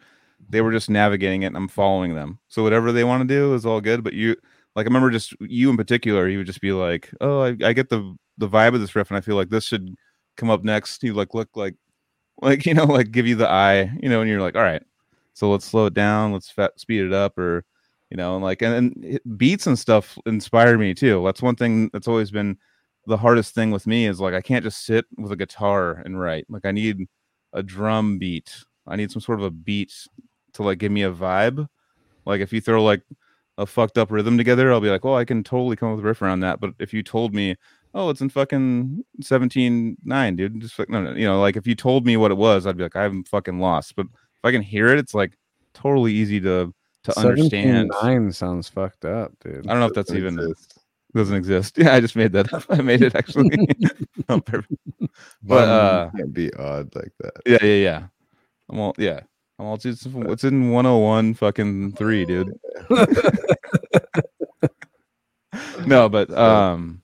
they 0.49 0.61
were 0.61 0.71
just 0.71 0.89
navigating 0.89 1.41
it 1.43 1.47
and 1.47 1.57
I'm 1.57 1.67
following 1.67 2.13
them. 2.15 2.39
So 2.49 2.61
whatever 2.63 2.91
they 2.91 3.03
want 3.03 3.27
to 3.27 3.27
do 3.27 3.53
is 3.55 3.65
all 3.65 3.81
good. 3.81 4.03
But 4.03 4.13
you 4.13 4.35
like 4.77 4.87
I 4.87 4.89
remember 4.89 5.11
just 5.11 5.35
you 5.41 5.71
in 5.71 5.77
particular, 5.77 6.29
you 6.29 6.39
would 6.39 6.47
just 6.47 6.61
be 6.61 6.73
like, 6.73 7.11
Oh, 7.21 7.41
I, 7.41 7.57
I 7.63 7.73
get 7.73 7.89
the 7.89 8.15
the 8.39 8.49
vibe 8.49 8.75
of 8.75 8.81
this 8.81 8.95
riff 8.95 9.11
and 9.11 9.17
I 9.17 9.21
feel 9.21 9.37
like 9.37 9.49
this 9.49 9.65
should 9.65 9.95
come 10.37 10.51
up 10.51 10.63
next. 10.65 11.03
You 11.03 11.15
like 11.15 11.35
look 11.35 11.49
like 11.57 11.75
like 12.41 12.65
you 12.67 12.73
know, 12.73 12.85
like 12.85 13.11
give 13.11 13.27
you 13.27 13.35
the 13.35 13.49
eye, 13.49 13.91
you 14.01 14.09
know, 14.09 14.21
and 14.21 14.29
you're 14.29 14.41
like, 14.41 14.55
all 14.55 14.63
right, 14.63 14.83
so 15.33 15.51
let's 15.51 15.65
slow 15.65 15.87
it 15.87 15.93
down, 15.93 16.33
let's 16.33 16.51
fa- 16.51 16.71
speed 16.77 17.01
it 17.03 17.13
up, 17.13 17.37
or 17.37 17.65
you 18.11 18.17
know, 18.17 18.35
and 18.35 18.43
like 18.43 18.61
and, 18.61 18.95
and 19.03 19.37
beats 19.37 19.67
and 19.67 19.77
stuff 19.79 20.17
inspire 20.25 20.77
me 20.77 20.93
too. 20.93 21.23
That's 21.25 21.41
one 21.41 21.55
thing 21.55 21.89
that's 21.93 22.07
always 22.07 22.31
been 22.31 22.57
the 23.07 23.17
hardest 23.17 23.55
thing 23.55 23.71
with 23.71 23.87
me 23.87 24.07
is 24.07 24.19
like 24.19 24.33
I 24.33 24.41
can't 24.41 24.63
just 24.63 24.85
sit 24.85 25.05
with 25.17 25.31
a 25.31 25.35
guitar 25.37 26.01
and 26.05 26.19
write. 26.19 26.45
Like 26.49 26.65
I 26.65 26.71
need 26.71 27.07
a 27.53 27.63
drum 27.63 28.19
beat. 28.19 28.53
I 28.87 28.95
need 28.95 29.11
some 29.11 29.21
sort 29.21 29.39
of 29.39 29.45
a 29.45 29.51
beat 29.51 29.93
to 30.53 30.63
like 30.63 30.79
give 30.79 30.91
me 30.91 31.03
a 31.03 31.11
vibe. 31.11 31.67
Like 32.25 32.41
if 32.41 32.53
you 32.53 32.61
throw 32.61 32.83
like 32.83 33.03
a 33.57 33.65
fucked 33.65 33.97
up 33.97 34.11
rhythm 34.11 34.37
together, 34.37 34.71
I'll 34.71 34.81
be 34.81 34.89
like, 34.89 35.03
well, 35.03 35.15
I 35.15 35.25
can 35.25 35.43
totally 35.43 35.75
come 35.75 35.89
up 35.89 35.95
with 35.95 36.05
a 36.05 36.07
riff 36.07 36.21
around 36.21 36.41
that. 36.41 36.59
But 36.59 36.73
if 36.79 36.93
you 36.93 37.01
told 37.03 37.33
me, 37.33 37.55
oh, 37.93 38.09
it's 38.09 38.21
in 38.21 38.29
fucking 38.29 39.03
17 39.21 39.97
9, 40.03 40.35
dude, 40.35 40.61
just 40.61 40.75
fuck, 40.75 40.89
no, 40.89 41.01
no, 41.01 41.13
you 41.13 41.25
know, 41.25 41.39
like 41.41 41.57
if 41.57 41.65
you 41.65 41.75
told 41.75 42.05
me 42.05 42.17
what 42.17 42.31
it 42.31 42.37
was, 42.37 42.67
I'd 42.67 42.77
be 42.77 42.83
like, 42.83 42.95
I'm 42.95 43.23
fucking 43.23 43.59
lost. 43.59 43.95
But 43.95 44.05
if 44.05 44.45
I 44.45 44.51
can 44.51 44.61
hear 44.61 44.89
it, 44.89 44.99
it's 44.99 45.13
like 45.13 45.37
totally 45.73 46.13
easy 46.13 46.39
to 46.41 46.73
to 47.03 47.19
understand. 47.19 47.91
Nine 48.01 48.31
sounds 48.31 48.69
fucked 48.69 49.05
up, 49.05 49.31
dude. 49.39 49.67
I 49.67 49.71
don't 49.71 49.79
know 49.79 49.87
if 49.87 49.93
that's 49.93 50.11
even 50.11 50.39
exist. 50.39 50.79
doesn't 51.15 51.35
exist. 51.35 51.77
Yeah, 51.77 51.93
I 51.93 51.99
just 51.99 52.15
made 52.15 52.33
that 52.33 52.53
up. 52.53 52.65
I 52.69 52.81
made 52.81 53.01
it 53.01 53.15
actually. 53.15 53.49
But 55.41 55.67
uh, 55.67 56.09
can't 56.15 56.33
be 56.33 56.53
odd 56.53 56.93
like 56.93 57.11
that 57.19 57.33
yeah, 57.45 57.57
yeah, 57.61 57.83
yeah. 57.83 58.07
I'm 58.69 58.79
all 58.79 58.93
yeah. 58.97 59.21
I'm 59.59 59.65
all 59.65 59.75
it's, 59.75 59.85
it's 59.85 60.43
in 60.43 60.69
101 60.69 61.33
fucking 61.33 61.93
three, 61.93 62.25
dude. 62.25 62.53
no, 65.85 66.09
but 66.09 66.29
um 66.31 67.01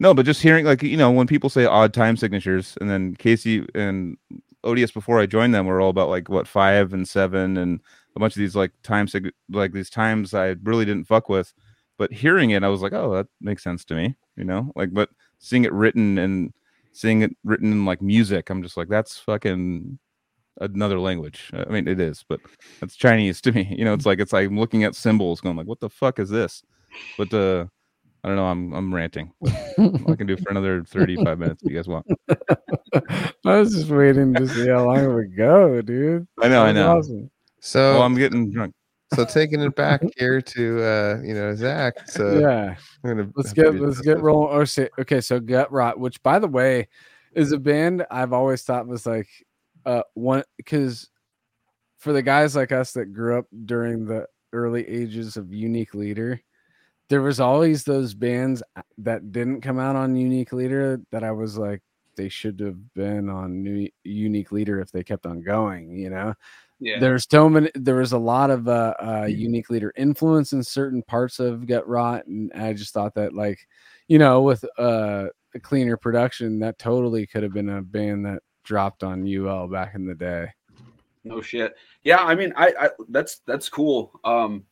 no, 0.00 0.14
but 0.14 0.24
just 0.24 0.42
hearing 0.42 0.64
like 0.64 0.82
you 0.82 0.96
know 0.96 1.10
when 1.10 1.26
people 1.26 1.50
say 1.50 1.64
odd 1.64 1.92
time 1.92 2.16
signatures, 2.16 2.76
and 2.80 2.88
then 2.88 3.16
Casey 3.16 3.66
and 3.74 4.16
ODS 4.64 4.92
before 4.92 5.20
I 5.20 5.26
joined 5.26 5.54
them 5.54 5.66
were 5.66 5.80
all 5.80 5.90
about 5.90 6.08
like 6.08 6.28
what 6.28 6.46
five 6.46 6.92
and 6.92 7.08
seven 7.08 7.56
and 7.56 7.80
a 8.16 8.20
bunch 8.20 8.36
of 8.36 8.40
these 8.40 8.56
like 8.56 8.72
time 8.82 9.08
sig- 9.08 9.32
like 9.50 9.72
these 9.72 9.90
times 9.90 10.34
I 10.34 10.56
really 10.62 10.84
didn't 10.84 11.08
fuck 11.08 11.28
with, 11.28 11.52
but 11.96 12.12
hearing 12.12 12.50
it 12.50 12.62
I 12.62 12.68
was 12.68 12.80
like, 12.80 12.92
oh, 12.92 13.12
that 13.14 13.26
makes 13.40 13.64
sense 13.64 13.84
to 13.86 13.94
me, 13.94 14.16
you 14.36 14.44
know, 14.44 14.72
like 14.76 14.92
but 14.92 15.10
seeing 15.38 15.64
it 15.64 15.72
written 15.72 16.18
and 16.18 16.52
seeing 16.92 17.22
it 17.22 17.36
written 17.44 17.72
in 17.72 17.84
like 17.84 18.02
music, 18.02 18.50
I'm 18.50 18.62
just 18.62 18.76
like 18.76 18.88
that's 18.88 19.18
fucking 19.18 19.98
another 20.60 20.98
language. 20.98 21.50
I 21.52 21.64
mean, 21.70 21.86
it 21.88 22.00
is, 22.00 22.24
but 22.28 22.40
that's 22.80 22.96
Chinese 22.96 23.40
to 23.42 23.52
me. 23.52 23.74
You 23.78 23.84
know, 23.84 23.94
it's 23.94 24.06
like 24.06 24.18
it's 24.20 24.32
like 24.32 24.48
I'm 24.48 24.58
looking 24.58 24.84
at 24.84 24.94
symbols, 24.94 25.40
going 25.40 25.56
like, 25.56 25.66
what 25.66 25.80
the 25.80 25.90
fuck 25.90 26.18
is 26.18 26.30
this? 26.30 26.62
But 27.16 27.32
uh, 27.34 27.66
I 28.24 28.28
don't 28.28 28.36
know. 28.36 28.46
I'm 28.46 28.72
I'm 28.72 28.94
ranting. 28.94 29.32
I 29.46 30.14
can 30.16 30.26
do 30.26 30.36
for 30.36 30.50
another 30.50 30.82
35 30.88 31.38
minutes 31.38 31.62
if 31.62 31.70
you 31.70 31.76
guys 31.76 31.88
want. 31.88 32.06
I 33.44 33.58
was 33.58 33.74
just 33.74 33.90
waiting 33.90 34.34
to 34.34 34.48
see 34.48 34.68
how 34.68 34.84
long 34.86 34.98
it 35.04 35.08
would 35.14 35.36
go, 35.36 35.80
dude. 35.82 36.26
I 36.42 36.48
know, 36.48 36.64
I 36.64 36.72
know. 36.72 36.98
awesome. 36.98 37.30
so 37.60 37.98
Oh, 37.98 38.02
I'm 38.02 38.14
getting 38.16 38.50
drunk. 38.50 38.74
so 39.14 39.24
taking 39.24 39.60
it 39.62 39.74
back 39.74 40.02
here 40.18 40.40
to 40.42 40.82
uh 40.84 41.20
you 41.24 41.32
know 41.32 41.54
zach 41.54 41.94
so 42.10 42.38
yeah. 42.40 42.74
I'm 43.04 43.10
gonna 43.16 43.30
let's 43.36 43.52
get 43.52 43.74
let's 43.74 44.00
get 44.00 44.16
one. 44.16 44.24
rolling. 44.24 44.52
Or 44.54 44.66
say, 44.66 44.88
okay, 44.98 45.20
so 45.20 45.40
Gutrot, 45.40 45.96
which 45.98 46.22
by 46.22 46.38
the 46.38 46.48
way, 46.48 46.88
is 47.34 47.52
a 47.52 47.58
band 47.58 48.04
I've 48.10 48.32
always 48.32 48.62
thought 48.62 48.86
was 48.86 49.06
like 49.06 49.28
uh 49.86 50.02
one 50.14 50.42
because 50.56 51.08
for 51.98 52.12
the 52.12 52.22
guys 52.22 52.54
like 52.56 52.72
us 52.72 52.92
that 52.92 53.12
grew 53.12 53.38
up 53.38 53.46
during 53.64 54.06
the 54.06 54.26
early 54.52 54.86
ages 54.88 55.36
of 55.36 55.52
Unique 55.52 55.94
Leader, 55.94 56.40
there 57.08 57.22
was 57.22 57.40
always 57.40 57.84
those 57.84 58.14
bands 58.14 58.62
uh, 58.76 58.82
that 58.98 59.32
didn't 59.32 59.62
come 59.62 59.78
out 59.80 59.96
on 59.96 60.14
Unique 60.16 60.52
Leader 60.52 61.00
that 61.10 61.24
I 61.24 61.32
was 61.32 61.58
like 61.58 61.82
they 62.16 62.28
should 62.28 62.58
have 62.60 62.94
been 62.94 63.28
on 63.28 63.62
New 63.62 63.88
Unique 64.04 64.52
Leader 64.52 64.80
if 64.80 64.90
they 64.92 65.02
kept 65.04 65.26
on 65.26 65.40
going, 65.42 65.96
you 65.96 66.10
know 66.10 66.34
Yeah. 66.80 67.00
there's 67.00 67.26
so 67.30 67.48
many 67.48 67.70
there 67.74 67.96
was 67.96 68.12
a 68.12 68.18
lot 68.18 68.50
of 68.50 68.68
uh, 68.68 68.94
uh 69.02 69.26
unique 69.28 69.68
leader 69.70 69.92
influence 69.96 70.52
in 70.52 70.62
certain 70.62 71.02
parts 71.02 71.40
of 71.40 71.62
Gutrot 71.62 72.26
and 72.26 72.52
i 72.54 72.72
just 72.72 72.94
thought 72.94 73.14
that 73.14 73.34
like 73.34 73.58
you 74.06 74.18
know 74.18 74.42
with 74.42 74.64
uh 74.78 75.26
a 75.54 75.60
cleaner 75.60 75.96
production 75.96 76.60
that 76.60 76.78
totally 76.78 77.26
could 77.26 77.42
have 77.42 77.52
been 77.52 77.68
a 77.70 77.82
band 77.82 78.24
that 78.26 78.42
dropped 78.68 79.02
on 79.02 79.26
ul 79.26 79.66
back 79.66 79.94
in 79.94 80.06
the 80.06 80.14
day 80.14 80.46
No 81.24 81.40
shit. 81.40 81.74
Yeah, 82.04 82.18
I 82.18 82.34
mean, 82.34 82.52
I, 82.54 82.72
I 82.78 82.88
that's 83.08 83.40
that's 83.46 83.68
cool. 83.70 84.12
Um, 84.24 84.64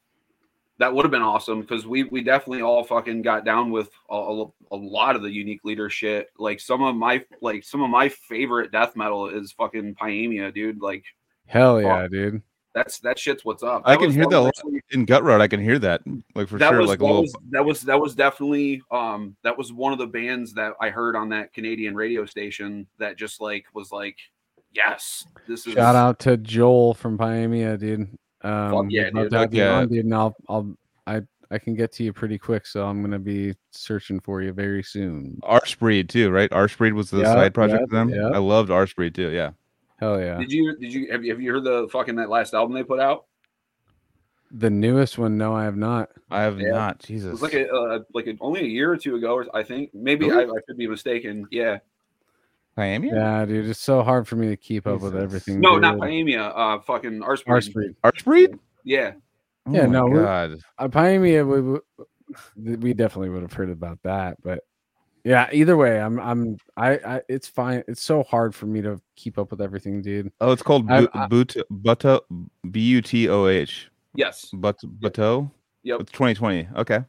that 0.78 0.92
would 0.94 1.06
have 1.06 1.10
been 1.10 1.22
awesome 1.22 1.62
because 1.62 1.86
we 1.86 2.04
we 2.04 2.22
definitely 2.22 2.60
all 2.60 2.84
fucking 2.84 3.22
got 3.22 3.46
down 3.46 3.70
with 3.70 3.88
a, 4.10 4.44
a, 4.70 4.76
lot 4.76 5.16
of 5.16 5.22
the 5.22 5.30
unique 5.30 5.64
leader 5.64 5.88
shit. 5.88 6.28
Like 6.38 6.60
some 6.60 6.82
of 6.82 6.94
my 6.94 7.24
like 7.40 7.64
some 7.64 7.82
of 7.82 7.88
my 7.88 8.10
favorite 8.10 8.70
death 8.70 8.96
metal 8.96 9.28
is 9.28 9.52
fucking 9.52 9.94
Pyaemia, 9.94 10.54
dude. 10.54 10.82
Like 10.82 11.04
hell 11.46 11.80
yeah 11.80 12.06
dude 12.08 12.42
that's 12.76 12.98
that 13.00 13.18
shit's 13.18 13.42
what's 13.42 13.62
up. 13.62 13.80
I 13.86 13.96
can 13.96 14.10
hear 14.12 14.26
that 14.26 14.38
a 14.38 14.94
In 14.94 15.06
Gutrot, 15.06 15.40
I 15.40 15.48
can 15.48 15.60
hear 15.60 15.78
that 15.78 16.02
like 16.34 16.46
for 16.46 16.58
that 16.58 16.68
sure. 16.70 16.80
was 16.80 16.88
like 16.88 16.98
a 16.98 17.02
that 17.02 17.06
little. 17.06 17.22
was 17.22 17.34
that 17.50 17.64
was 17.64 17.80
that 17.82 17.98
was 18.00 18.14
definitely 18.14 18.82
um 18.90 19.34
that 19.42 19.56
was 19.56 19.72
one 19.72 19.94
of 19.94 19.98
the 19.98 20.06
bands 20.06 20.52
that 20.52 20.74
I 20.78 20.90
heard 20.90 21.16
on 21.16 21.30
that 21.30 21.54
Canadian 21.54 21.94
radio 21.94 22.26
station 22.26 22.86
that 22.98 23.16
just 23.16 23.40
like 23.40 23.64
was 23.72 23.90
like 23.90 24.16
yes 24.72 25.24
this 25.48 25.66
is 25.66 25.72
shout 25.72 25.96
out 25.96 26.18
to 26.18 26.36
joel 26.36 26.92
from 26.92 27.16
Pyaemia, 27.16 27.78
dude 27.80 28.08
um 28.42 28.90
yeah, 28.90 29.08
dude. 29.08 29.30
to 29.30 29.38
Fuck 29.38 29.54
yeah. 29.54 29.76
on, 29.76 29.88
dude, 29.88 30.04
and 30.04 30.14
i'll 30.14 30.36
i'll 30.50 30.76
i 31.06 31.22
i 31.50 31.58
can 31.58 31.74
get 31.74 31.92
to 31.92 32.04
you 32.04 32.12
pretty 32.12 32.36
quick 32.36 32.66
so 32.66 32.84
i'm 32.86 33.00
gonna 33.00 33.18
be 33.18 33.54
searching 33.70 34.20
for 34.20 34.42
you 34.42 34.52
very 34.52 34.82
soon 34.82 35.40
Arsebreed 35.44 36.10
too, 36.10 36.30
right? 36.30 36.50
Arsebreed 36.50 36.92
was 36.92 37.08
the 37.08 37.20
Yeah, 37.22 37.32
side 37.32 37.54
project 37.54 37.78
yeah, 37.80 37.84
of 37.84 37.90
them. 37.90 38.08
yeah. 38.10 38.28
I 38.34 38.38
loved 38.38 38.68
Arsebreed 38.68 39.14
too. 39.14 39.30
Yeah. 39.30 39.52
Hell 39.98 40.20
yeah 40.20 40.36
Did 40.38 40.52
you 40.52 40.76
did 40.78 40.92
you 40.92 41.10
have 41.12 41.24
you 41.24 41.32
have 41.32 41.40
you 41.40 41.52
heard 41.52 41.64
the 41.64 41.88
fucking 41.90 42.16
that 42.16 42.28
last 42.28 42.54
album 42.54 42.74
they 42.74 42.82
put 42.84 43.00
out? 43.00 43.24
The 44.52 44.70
newest 44.70 45.18
one, 45.18 45.36
no, 45.36 45.54
I 45.54 45.64
have 45.64 45.76
not. 45.76 46.10
I 46.30 46.42
have 46.42 46.60
Yeah. 46.60 46.70
not. 46.70 46.96
It 47.02 47.06
Jesus. 47.06 47.32
was 47.32 47.42
like 47.42 47.54
a 47.54 47.68
uh, 47.68 47.98
like 48.14 48.26
a, 48.28 48.34
only 48.40 48.60
a 48.60 48.66
year 48.66 48.92
or 48.92 48.96
two 48.96 49.16
ago, 49.16 49.34
or 49.34 49.46
I 49.56 49.62
think. 49.64 49.90
Maybe 49.92 50.30
I, 50.30 50.42
I 50.42 50.60
could 50.66 50.76
be 50.76 50.86
mistaken. 50.86 51.46
Yeah. 51.50 51.78
Miami? 52.76 53.08
Yeah, 53.08 53.44
dude, 53.46 53.66
it's 53.68 53.80
so 53.80 54.02
hard 54.02 54.28
for 54.28 54.36
me 54.36 54.48
to 54.48 54.56
keep 54.56 54.86
up 54.86 55.00
with 55.00 55.16
everything. 55.16 55.60
No, 55.60 55.72
dude. 55.72 55.82
not 55.82 55.96
Pyaemia. 55.96 56.52
Uh, 56.54 56.80
fucking 56.82 57.20
Arsebreed. 57.22 57.46
Arsebreed. 57.48 57.94
Arsebreed? 58.04 58.58
Yeah. 58.84 59.12
Oh 59.66 59.72
Yeah, 59.72 59.86
my 59.86 59.92
no, 59.92 60.04
we're- 60.06 60.22
God. 60.24 60.58
Uh, 60.78 60.88
Pyaemia, 60.88 61.44
we, 61.46 61.80
we 62.62 62.76
we 62.76 62.94
definitely 62.94 63.30
would 63.30 63.42
have 63.42 63.52
heard 63.52 63.70
about 63.70 63.98
that, 64.04 64.36
but 64.42 64.60
yeah, 65.26 65.48
either 65.52 65.76
way, 65.76 66.00
I'm 66.00 66.20
I'm 66.20 66.56
I, 66.76 66.90
I 66.98 67.20
it's 67.28 67.48
fine. 67.48 67.82
It's 67.88 68.00
so 68.00 68.22
hard 68.22 68.54
for 68.54 68.66
me 68.66 68.80
to 68.82 69.00
keep 69.16 69.38
up 69.38 69.50
with 69.50 69.60
everything, 69.60 70.00
dude. 70.00 70.30
Oh, 70.40 70.52
it's 70.52 70.62
called 70.62 70.88
I- 70.88 71.00
Bu- 71.00 71.08
I- 71.14 71.26
But 71.26 71.56
Buto 71.82 72.20
B 72.70 72.80
U 72.80 73.02
T 73.02 73.28
O 73.28 73.48
H. 73.48 73.90
Yes. 74.14 74.48
But 74.52 74.76
Bateau? 75.00 75.50
Yep. 75.82 76.00
It's 76.02 76.12
2020. 76.12 76.68
Okay. 76.76 77.00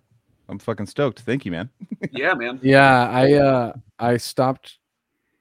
I'm 0.50 0.58
fucking 0.58 0.88
stoked. 0.88 1.20
Thank 1.22 1.46
you, 1.46 1.52
man. 1.52 1.70
Yeah, 2.12 2.34
man. 2.34 2.60
Yeah, 2.64 3.08
I 3.10 3.34
uh 3.34 3.74
I 4.00 4.18
stopped 4.18 4.80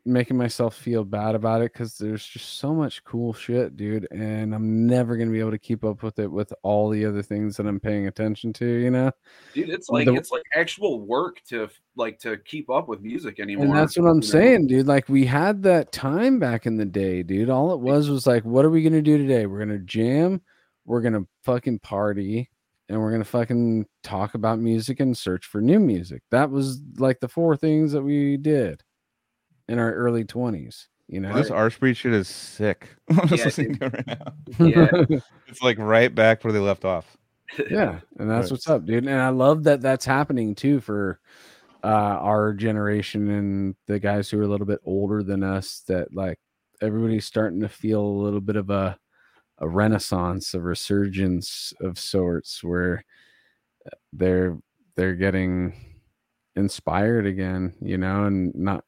making 0.06 0.36
myself 0.36 0.76
feel 0.76 1.04
bad 1.04 1.34
about 1.34 1.60
it 1.60 1.72
because 1.72 1.98
there's 1.98 2.24
just 2.24 2.58
so 2.58 2.72
much 2.72 3.02
cool 3.04 3.32
shit, 3.32 3.76
dude, 3.76 4.06
and 4.12 4.54
I'm 4.54 4.86
never 4.86 5.16
gonna 5.16 5.30
be 5.30 5.40
able 5.40 5.50
to 5.50 5.58
keep 5.58 5.84
up 5.84 6.02
with 6.02 6.18
it 6.18 6.30
with 6.30 6.52
all 6.62 6.88
the 6.88 7.04
other 7.04 7.22
things 7.22 7.56
that 7.56 7.66
I'm 7.66 7.80
paying 7.80 8.06
attention 8.06 8.52
to, 8.54 8.66
you 8.66 8.90
know. 8.90 9.10
Dude, 9.52 9.68
it's 9.68 9.88
like 9.88 10.06
The- 10.06 10.14
it's 10.14 10.30
like 10.30 10.44
actual 10.54 11.00
work 11.00 11.42
to 11.48 11.68
like 11.96 12.18
to 12.20 12.36
keep 12.38 12.70
up 12.70 12.88
with 12.88 13.00
music 13.02 13.40
anymore. 13.40 13.66
And 13.66 13.74
that's 13.74 13.98
what 13.98 14.08
I'm 14.08 14.18
know? 14.18 14.26
saying, 14.26 14.68
dude. 14.68 14.86
Like 14.86 15.08
we 15.08 15.26
had 15.26 15.62
that 15.64 15.92
time 15.92 16.38
back 16.38 16.66
in 16.66 16.76
the 16.76 16.84
day, 16.84 17.22
dude. 17.22 17.50
All 17.50 17.72
it 17.74 17.80
was 17.80 18.08
was 18.08 18.26
like, 18.26 18.44
what 18.44 18.64
are 18.64 18.70
we 18.70 18.82
gonna 18.82 19.02
do 19.02 19.18
today? 19.18 19.46
We're 19.46 19.58
gonna 19.58 19.78
jam, 19.78 20.40
we're 20.84 21.00
gonna 21.02 21.26
fucking 21.42 21.80
party, 21.80 22.48
and 22.88 23.00
we're 23.00 23.10
gonna 23.10 23.24
fucking 23.24 23.86
talk 24.04 24.34
about 24.34 24.60
music 24.60 25.00
and 25.00 25.16
search 25.16 25.46
for 25.46 25.60
new 25.60 25.80
music. 25.80 26.22
That 26.30 26.50
was 26.50 26.80
like 26.98 27.18
the 27.20 27.28
four 27.28 27.56
things 27.56 27.92
that 27.92 28.02
we 28.02 28.36
did 28.36 28.82
in 29.68 29.78
our 29.78 29.92
early 29.92 30.24
twenties. 30.24 30.88
You 31.08 31.20
know, 31.20 31.32
This 31.34 31.50
Arsebreed 31.50 31.96
shit 31.96 32.12
is 32.12 32.26
sick. 32.28 32.88
I'm 33.10 33.28
just 33.28 33.32
Yeah, 33.38 33.44
listening 33.44 33.78
right 33.80 34.06
now. 34.06 34.32
Yeah. 34.66 35.18
It's 35.48 35.62
like 35.62 35.78
right 35.78 36.12
back 36.12 36.42
where 36.42 36.52
they 36.52 36.58
left 36.58 36.84
off. 36.84 37.16
yeah, 37.70 38.00
and 38.18 38.28
that's 38.28 38.46
Right. 38.46 38.50
what's 38.50 38.68
up, 38.68 38.84
dude. 38.84 39.06
And 39.06 39.20
I 39.20 39.28
love 39.28 39.62
that 39.64 39.80
that's 39.80 40.04
happening 40.04 40.54
too 40.56 40.80
for 40.80 41.20
uh 41.84 41.86
our 42.20 42.52
generation 42.52 43.28
and 43.30 43.76
the 43.86 44.00
guys 44.00 44.28
who 44.28 44.40
are 44.40 44.42
a 44.42 44.48
little 44.48 44.66
bit 44.66 44.80
older 44.84 45.22
than 45.22 45.44
us. 45.44 45.84
That 45.86 46.12
like 46.12 46.40
everybody's 46.82 47.24
starting 47.26 47.60
to 47.60 47.68
feel 47.68 48.00
a 48.02 48.22
little 48.24 48.40
bit 48.40 48.56
of 48.56 48.70
a 48.70 48.98
a 49.58 49.68
renaissance, 49.68 50.52
a 50.54 50.60
resurgence 50.60 51.72
of 51.80 51.98
sorts, 51.98 52.64
where 52.64 53.04
uh, 53.86 53.94
they're 54.12 54.58
they're 54.96 55.14
getting 55.14 55.72
inspired 56.56 57.26
again, 57.26 57.74
you 57.80 57.98
know, 57.98 58.24
and 58.24 58.52
not 58.56 58.84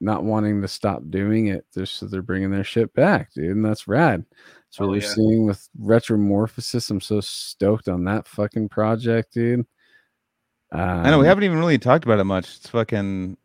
not 0.00 0.24
wanting 0.24 0.62
to 0.62 0.68
stop 0.68 1.02
doing 1.10 1.48
it. 1.48 1.66
They're, 1.74 1.86
so 1.86 2.06
they're 2.06 2.22
bringing 2.22 2.50
their 2.50 2.64
shit 2.64 2.92
back, 2.94 3.32
dude, 3.34 3.56
and 3.56 3.64
that's 3.64 3.86
rad. 3.88 4.24
That's 4.30 4.78
what 4.80 4.86
Hell 4.86 4.90
we're 4.92 5.02
yeah. 5.02 5.08
seeing 5.08 5.46
with 5.46 5.68
Retromorphosis. 5.80 6.90
I'm 6.90 7.00
so 7.00 7.20
stoked 7.20 7.88
on 7.88 8.04
that 8.04 8.26
fucking 8.28 8.68
project, 8.68 9.34
dude. 9.34 9.66
I 10.72 11.10
know 11.10 11.18
we 11.18 11.24
Um, 11.24 11.28
haven't 11.28 11.44
even 11.44 11.58
really 11.58 11.78
talked 11.78 12.04
about 12.04 12.20
it 12.20 12.24
much. 12.24 12.56
It's 12.56 12.68
fucking. 12.68 13.36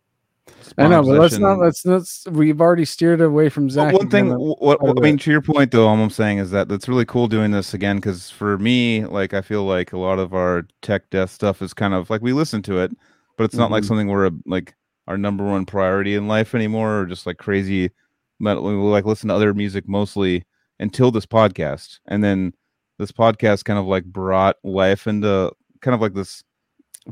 I 0.78 0.88
know, 0.88 1.02
but 1.02 1.20
let's 1.20 1.40
not. 1.40 1.58
Let's 1.58 1.84
let's. 1.86 2.28
We've 2.30 2.62
already 2.62 2.86
steered 2.86 3.20
away 3.20 3.50
from 3.50 3.64
Well, 3.66 3.72
Zach. 3.74 3.94
one 3.94 4.10
thing, 4.12 4.28
again. 4.28 4.38
wh- 4.40 4.62
what, 4.62 4.78
I 4.84 5.02
mean, 5.02 5.18
to 5.18 5.32
your 5.32 5.42
point 5.42 5.72
though, 5.72 5.88
all 5.88 5.96
I'm 6.00 6.10
saying 6.12 6.38
is 6.38 6.52
that 6.52 6.68
that's 6.70 6.88
really 6.88 7.06
cool 7.06 7.28
doing 7.28 7.50
this 7.50 7.74
again 7.74 7.96
because 7.96 8.30
for 8.30 8.60
me, 8.60 9.06
like, 9.06 9.34
I 9.34 9.42
feel 9.42 9.64
like 9.66 9.92
a 9.92 9.98
lot 9.98 10.20
of 10.20 10.36
our 10.36 10.68
tech 10.84 11.10
death 11.10 11.32
stuff 11.32 11.64
is 11.64 11.74
kind 11.74 11.96
of 11.96 12.12
like 12.12 12.22
we 12.22 12.32
listen 12.32 12.62
to 12.64 12.78
it, 12.78 12.92
but 13.38 13.46
it's 13.46 13.56
not 13.56 13.72
like 13.72 13.84
Mhm. 13.84 13.88
something 13.88 14.08
we're 14.08 14.30
like 14.46 14.76
our 15.08 15.18
number 15.18 15.44
one 15.44 15.66
priority 15.66 16.16
in 16.16 16.28
life 16.28 16.56
anymore, 16.56 17.02
or 17.02 17.06
just 17.06 17.26
like 17.26 17.38
crazy. 17.38 17.92
Metal. 18.40 18.64
We 18.64 18.74
like 18.74 19.06
listen 19.06 19.30
to 19.30 19.36
other 19.36 19.54
music 19.54 19.88
mostly 19.88 20.44
until 20.80 21.10
this 21.10 21.26
podcast, 21.26 22.00
and 22.08 22.24
then 22.24 22.54
this 22.98 23.12
podcast 23.12 23.64
kind 23.64 23.80
of 23.80 23.86
like 23.86 24.04
brought 24.04 24.58
life 24.64 25.08
into 25.08 25.54
kind 25.82 25.96
of 25.96 26.02
like 26.02 26.14
this. 26.14 26.44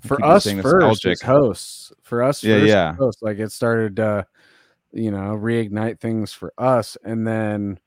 For 0.01 0.23
us 0.25 0.45
first 0.45 1.05
as 1.05 1.21
hosts 1.21 1.93
for 2.01 2.23
us 2.23 2.43
Yeah, 2.43 2.57
yeah. 2.57 2.95
hosts, 2.95 3.21
like 3.21 3.37
it 3.37 3.51
started 3.51 3.99
uh 3.99 4.23
you 4.91 5.11
know 5.11 5.37
reignite 5.37 5.99
things 5.99 6.33
for 6.33 6.51
us 6.57 6.97
and 7.03 7.27
then 7.27 7.79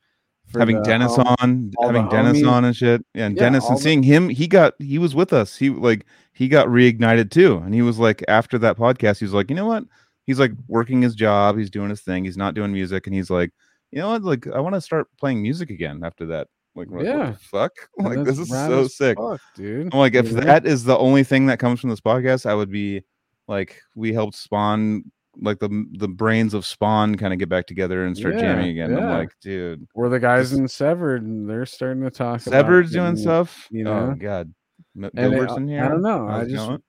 having 0.53 0.77
the 0.77 0.83
Dennis 0.83 1.17
on, 1.17 1.71
having 1.81 2.07
Dennis 2.09 2.37
homies. 2.39 2.51
on 2.51 2.65
and 2.65 2.75
shit. 2.75 3.05
Yeah, 3.13 3.25
and 3.25 3.35
Yeah, 3.37 3.43
Dennis 3.43 3.67
and 3.67 3.77
the- 3.77 3.81
seeing 3.81 4.03
him, 4.03 4.29
he 4.29 4.47
got 4.47 4.73
he 4.79 4.97
was 4.99 5.15
with 5.15 5.33
us. 5.33 5.55
He 5.57 5.69
like 5.69 6.05
he 6.33 6.47
got 6.47 6.67
reignited 6.67 7.31
too. 7.31 7.57
And 7.65 7.73
he 7.73 7.81
was 7.81 7.97
like 7.99 8.23
after 8.27 8.57
that 8.59 8.77
podcast, 8.77 9.19
he 9.19 9.25
was 9.25 9.33
like, 9.33 9.49
you 9.49 9.55
know 9.55 9.65
what? 9.65 9.83
He's 10.25 10.39
like 10.39 10.51
working 10.67 11.01
his 11.01 11.15
job, 11.15 11.57
he's 11.57 11.69
doing 11.69 11.89
his 11.89 12.01
thing, 12.01 12.25
he's 12.25 12.37
not 12.37 12.53
doing 12.53 12.71
music, 12.73 13.07
and 13.07 13.15
he's 13.15 13.29
like, 13.29 13.51
you 13.91 13.99
know 13.99 14.09
what? 14.09 14.23
Like 14.23 14.47
I 14.47 14.59
want 14.59 14.75
to 14.75 14.81
start 14.81 15.07
playing 15.19 15.41
music 15.41 15.69
again 15.69 16.01
after 16.03 16.25
that. 16.27 16.47
Like 16.75 16.89
Yeah. 17.01 17.31
the 17.31 17.37
fuck? 17.39 17.71
Like 17.97 18.23
this 18.23 18.37
is 18.37 18.49
so 18.49 18.87
sick. 18.87 19.17
fuck, 19.17 19.41
dude 19.55 19.89
I'm 19.93 19.99
like, 19.99 20.13
if 20.15 20.31
know? 20.31 20.41
that 20.41 20.65
is 20.65 20.83
the 20.83 20.97
only 20.97 21.23
thing 21.23 21.47
that 21.47 21.59
comes 21.59 21.79
from 21.79 21.89
this 21.89 22.01
podcast, 22.01 22.45
I 22.45 22.53
would 22.53 22.69
be 22.71 23.03
like, 23.47 23.81
we 23.95 24.13
helped 24.13 24.35
Spawn, 24.35 25.11
like 25.41 25.59
the 25.59 25.85
the 25.97 26.07
brains 26.07 26.53
of 26.53 26.65
Spawn, 26.65 27.15
kind 27.15 27.33
of 27.33 27.39
get 27.39 27.49
back 27.49 27.67
together 27.67 28.05
and 28.05 28.17
start 28.17 28.35
Yeah, 28.35 28.41
jamming 28.41 28.69
again. 28.71 28.97
I'm 28.97 29.09
like, 29.09 29.29
dude, 29.41 29.87
we're 29.95 30.09
the 30.09 30.19
guys 30.19 30.53
in 30.53 30.67
severed 30.67 31.23
and 31.23 31.49
they're 31.49 31.65
starting 31.65 32.03
to 32.03 32.09
talk 32.11 32.41
about 32.45 32.51
Severed's 32.51 32.91
doing 32.91 33.11
getting- 33.15 33.21
stuff. 33.23 33.67
you 33.71 33.87
oh 33.87 34.07
know? 34.11 34.15
God, 34.15 34.53
M- 34.95 35.03
And 35.03 35.11
it- 35.15 35.29
Gilbert's 35.29 35.57
in 35.57 35.67
here. 35.67 35.83
I 35.83 35.87
don't 35.89 36.01
know. 36.01 36.27
How's 36.27 36.39
I 36.39 36.43
it 36.45 36.49
just 36.49 36.67
going? 36.67 36.83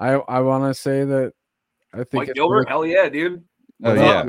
I 0.00 0.10
I 0.14 0.40
want 0.40 0.64
to 0.64 0.74
say 0.80 1.04
that 1.04 1.32
I 1.92 1.98
think 1.98 2.14
Mike 2.14 2.34
Gilbert, 2.34 2.48
worth- 2.56 2.68
hell 2.68 2.84
yeah, 2.86 3.08
dude. 3.08 3.44
Oh 3.82 3.90
What 3.90 3.96
yeah. 3.98 4.24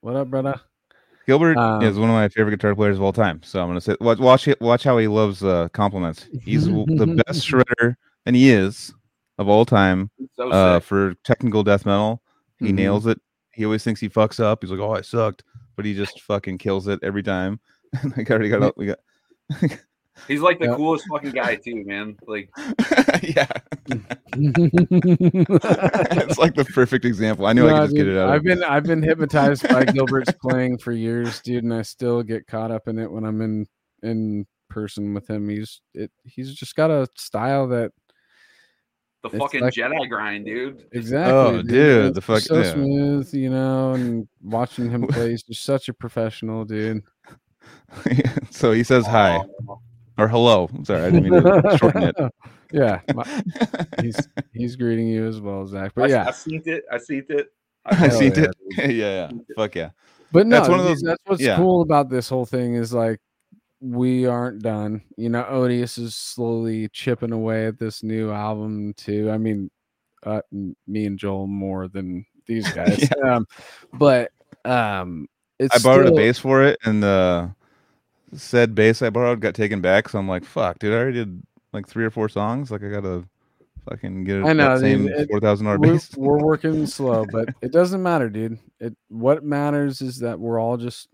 What 0.00 0.16
up, 0.16 0.28
brother? 0.28 0.60
Gilbert 1.26 1.58
Um, 1.58 1.82
is 1.82 1.98
one 1.98 2.08
of 2.08 2.14
my 2.14 2.28
favorite 2.28 2.52
guitar 2.52 2.74
players 2.74 2.96
of 2.96 3.02
all 3.02 3.12
time. 3.12 3.42
So 3.42 3.60
I'm 3.60 3.68
gonna 3.68 3.80
say, 3.80 3.96
watch 4.00 4.18
watch, 4.18 4.48
it, 4.48 4.60
watch 4.60 4.84
how 4.84 4.96
he 4.98 5.08
loves 5.08 5.42
uh, 5.44 5.68
compliments. 5.72 6.26
He's 6.42 6.66
the 6.66 7.22
best 7.26 7.46
shredder, 7.50 7.96
and 8.24 8.34
he 8.36 8.50
is 8.50 8.94
of 9.38 9.46
all 9.48 9.64
time 9.66 10.10
So 10.36 10.48
uh, 10.50 10.80
for 10.80 11.14
technical 11.24 11.62
death 11.62 11.84
metal. 11.84 12.22
He 12.58 12.66
Mhm. 12.68 12.74
nails 12.74 13.06
it. 13.06 13.20
He 13.52 13.64
always 13.64 13.82
thinks 13.84 14.00
he 14.00 14.08
fucks 14.08 14.40
up. 14.40 14.62
He's 14.62 14.70
like, 14.70 14.80
"Oh, 14.80 14.92
I 14.92 15.00
sucked," 15.00 15.42
but 15.76 15.84
he 15.84 15.94
just 15.94 16.20
fucking 16.22 16.58
kills 16.58 16.88
it 16.88 17.00
every 17.02 17.22
time. 17.22 17.60
like 18.16 18.30
I 18.30 18.34
already 18.34 18.48
got, 18.50 18.62
up. 18.62 18.74
we 18.76 18.86
got, 18.86 18.98
He's 20.26 20.40
like 20.40 20.58
the 20.58 20.66
Yeah. 20.66 20.74
coolest 20.76 21.06
fucking 21.08 21.30
guy 21.30 21.54
too, 21.56 21.84
man. 21.84 22.16
Like 22.26 22.50
yeah. 23.22 23.46
it's 24.32 26.38
like 26.38 26.54
the 26.54 26.64
perfect 26.74 27.04
example. 27.04 27.46
I 27.46 27.52
knew 27.52 27.68
I 27.68 27.72
could 27.72 27.82
just 27.84 27.96
get 27.96 28.08
it 28.08 28.18
out. 28.18 28.30
I've 28.30 28.36
of 28.38 28.44
been 28.44 28.64
I've 28.64 28.84
been 28.84 29.02
hypnotized 29.02 29.68
by 29.68 29.84
Gilbert's 29.84 30.32
playing 30.40 30.78
for 30.78 30.92
years, 30.92 31.40
dude, 31.40 31.64
and 31.64 31.74
I 31.74 31.82
still 31.82 32.22
get 32.22 32.46
caught 32.46 32.70
up 32.70 32.88
in 32.88 32.98
it 32.98 33.10
when 33.10 33.24
I'm 33.24 33.40
in 33.40 33.66
in 34.02 34.46
person 34.68 35.14
with 35.14 35.28
him. 35.28 35.48
He's 35.48 35.80
it 35.94 36.10
he's 36.24 36.54
just 36.54 36.76
got 36.76 36.90
a 36.90 37.08
style 37.16 37.66
that 37.68 37.92
the 39.22 39.28
It's 39.30 39.38
fucking 39.38 39.60
like- 39.62 39.74
Jedi 39.74 40.08
grind, 40.08 40.44
dude. 40.46 40.86
exactly. 40.92 41.32
Oh, 41.32 41.62
dude, 41.62 42.14
the 42.14 42.20
fuck- 42.20 42.36
just 42.38 42.48
so 42.48 42.58
yeah. 42.62 42.72
smooth, 42.72 43.34
you 43.34 43.50
know, 43.50 43.92
and 43.94 44.28
watching 44.42 44.90
him 44.90 45.06
play, 45.08 45.30
he's 45.30 45.42
just 45.42 45.64
such 45.64 45.88
a 45.88 45.92
professional, 45.94 46.64
dude. 46.64 47.02
so 48.50 48.72
he 48.72 48.82
says 48.84 49.06
hi 49.06 49.40
Oh, 49.68 49.80
or 50.16 50.28
hello. 50.28 50.68
I'm 50.74 50.84
sorry, 50.84 51.02
I 51.02 51.10
didn't 51.10 51.30
mean 51.30 51.42
to 51.42 51.76
shorten 51.78 52.02
it. 52.04 52.16
yeah, 52.72 53.00
my- 53.14 53.42
he's 54.02 54.28
he's 54.52 54.76
greeting 54.76 55.08
you 55.08 55.26
as 55.26 55.40
well, 55.40 55.66
Zach. 55.66 55.92
I, 55.96 56.00
But 56.00 56.10
yeah, 56.10 56.26
I 56.28 56.30
seen 56.32 56.62
it. 56.66 56.84
I 56.90 56.98
seen 56.98 57.24
it. 57.28 57.48
I 57.86 57.94
Hell 57.94 58.10
seen 58.10 58.34
yeah, 58.34 58.42
it. 58.42 58.90
yeah, 58.90 58.94
yeah. 58.94 59.30
Fuck 59.56 59.74
yeah. 59.76 59.90
But 60.30 60.46
no, 60.46 60.56
That's 60.56 60.68
one 60.68 60.80
of 60.80 60.84
those- 60.86 61.00
That's 61.00 61.22
what's 61.24 61.40
yeah. 61.42 61.56
cool 61.56 61.80
about 61.82 62.10
this 62.10 62.28
whole 62.28 62.44
thing 62.44 62.74
is 62.74 62.92
like 62.92 63.18
we 63.80 64.26
aren't 64.26 64.62
done. 64.62 65.02
You 65.16 65.28
know, 65.28 65.44
Odious 65.48 65.98
is 65.98 66.16
slowly 66.16 66.88
chipping 66.88 67.32
away 67.32 67.66
at 67.66 67.78
this 67.78 68.02
new 68.02 68.30
album 68.32 68.94
too. 68.94 69.30
I 69.30 69.38
mean, 69.38 69.70
uh, 70.24 70.40
me 70.86 71.06
and 71.06 71.18
Joel 71.18 71.46
more 71.46 71.88
than 71.88 72.26
these 72.46 72.68
guys. 72.72 73.08
um, 73.24 73.46
but 73.92 74.30
um, 74.64 75.28
it's 75.58 75.74
I 75.74 75.78
borrowed 75.78 76.06
still- 76.06 76.18
a 76.18 76.20
bass 76.20 76.38
for 76.38 76.64
it, 76.64 76.78
and 76.84 77.02
the 77.02 77.54
said 78.34 78.74
bass 78.74 79.00
I 79.02 79.10
borrowed 79.10 79.40
got 79.40 79.54
taken 79.54 79.80
back. 79.80 80.08
So 80.08 80.18
I'm 80.18 80.28
like, 80.28 80.44
fuck, 80.44 80.78
dude, 80.78 80.92
I 80.92 80.96
already 80.96 81.24
did 81.24 81.42
like 81.72 81.86
three 81.86 82.04
or 82.04 82.10
four 82.10 82.28
songs. 82.28 82.70
Like 82.70 82.82
I 82.82 82.88
gotta 82.88 83.24
fucking 83.88 84.24
get 84.24 84.38
it. 84.38 84.44
I 84.46 84.52
know, 84.54 84.78
same 84.78 85.08
it- 85.08 85.28
four 85.30 85.40
thousand 85.40 85.66
dollar 85.66 85.78
We're, 85.78 85.92
bass. 85.92 86.16
we're 86.16 86.42
working 86.42 86.86
slow, 86.86 87.24
but 87.30 87.48
it 87.62 87.72
doesn't 87.72 88.02
matter, 88.02 88.28
dude. 88.28 88.58
It 88.80 88.96
what 89.08 89.44
matters 89.44 90.00
is 90.02 90.18
that 90.18 90.38
we're 90.40 90.60
all 90.60 90.76
just 90.76 91.08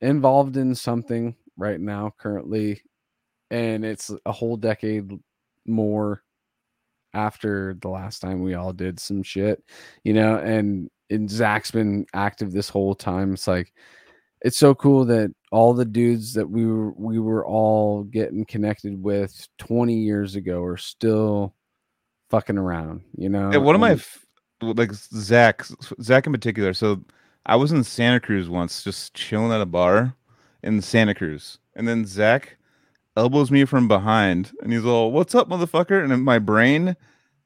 involved 0.00 0.56
in 0.56 0.74
something 0.74 1.34
right 1.58 1.80
now, 1.80 2.14
currently, 2.18 2.80
and 3.50 3.84
it's 3.84 4.10
a 4.24 4.32
whole 4.32 4.56
decade 4.56 5.10
more 5.66 6.22
after 7.14 7.76
the 7.80 7.88
last 7.88 8.20
time 8.20 8.42
we 8.42 8.54
all 8.54 8.72
did 8.72 8.98
some 9.00 9.22
shit, 9.22 9.62
you 10.04 10.14
know. 10.14 10.38
And 10.38 10.88
and 11.10 11.30
Zach's 11.30 11.70
been 11.70 12.06
active 12.14 12.52
this 12.52 12.68
whole 12.68 12.94
time. 12.94 13.34
It's 13.34 13.48
like 13.48 13.72
it's 14.42 14.58
so 14.58 14.74
cool 14.74 15.04
that 15.06 15.32
all 15.50 15.74
the 15.74 15.84
dudes 15.84 16.32
that 16.34 16.48
we 16.48 16.66
were 16.66 16.92
we 16.92 17.18
were 17.18 17.46
all 17.46 18.04
getting 18.04 18.44
connected 18.44 19.02
with 19.02 19.46
20 19.58 19.94
years 19.94 20.36
ago 20.36 20.62
are 20.62 20.76
still 20.76 21.54
fucking 22.30 22.58
around. 22.58 23.02
You 23.16 23.30
know, 23.30 23.50
Yeah, 23.52 23.58
one 23.58 23.74
of 23.74 23.80
my 23.80 23.92
f- 23.92 24.24
like 24.60 24.92
Zach, 24.92 25.64
Zach 26.00 26.26
in 26.26 26.32
particular. 26.32 26.72
So 26.72 27.02
I 27.46 27.56
was 27.56 27.72
in 27.72 27.82
Santa 27.82 28.20
Cruz 28.20 28.48
once, 28.48 28.82
just 28.82 29.14
chilling 29.14 29.52
at 29.52 29.60
a 29.60 29.66
bar 29.66 30.14
in 30.62 30.80
Santa 30.82 31.14
Cruz, 31.14 31.58
and 31.74 31.86
then 31.86 32.04
Zach 32.04 32.56
elbows 33.16 33.50
me 33.50 33.64
from 33.64 33.88
behind, 33.88 34.52
and 34.62 34.72
he's 34.72 34.84
all, 34.84 35.12
"What's 35.12 35.34
up, 35.34 35.48
motherfucker?" 35.48 36.02
And 36.02 36.24
my 36.24 36.38
brain 36.38 36.96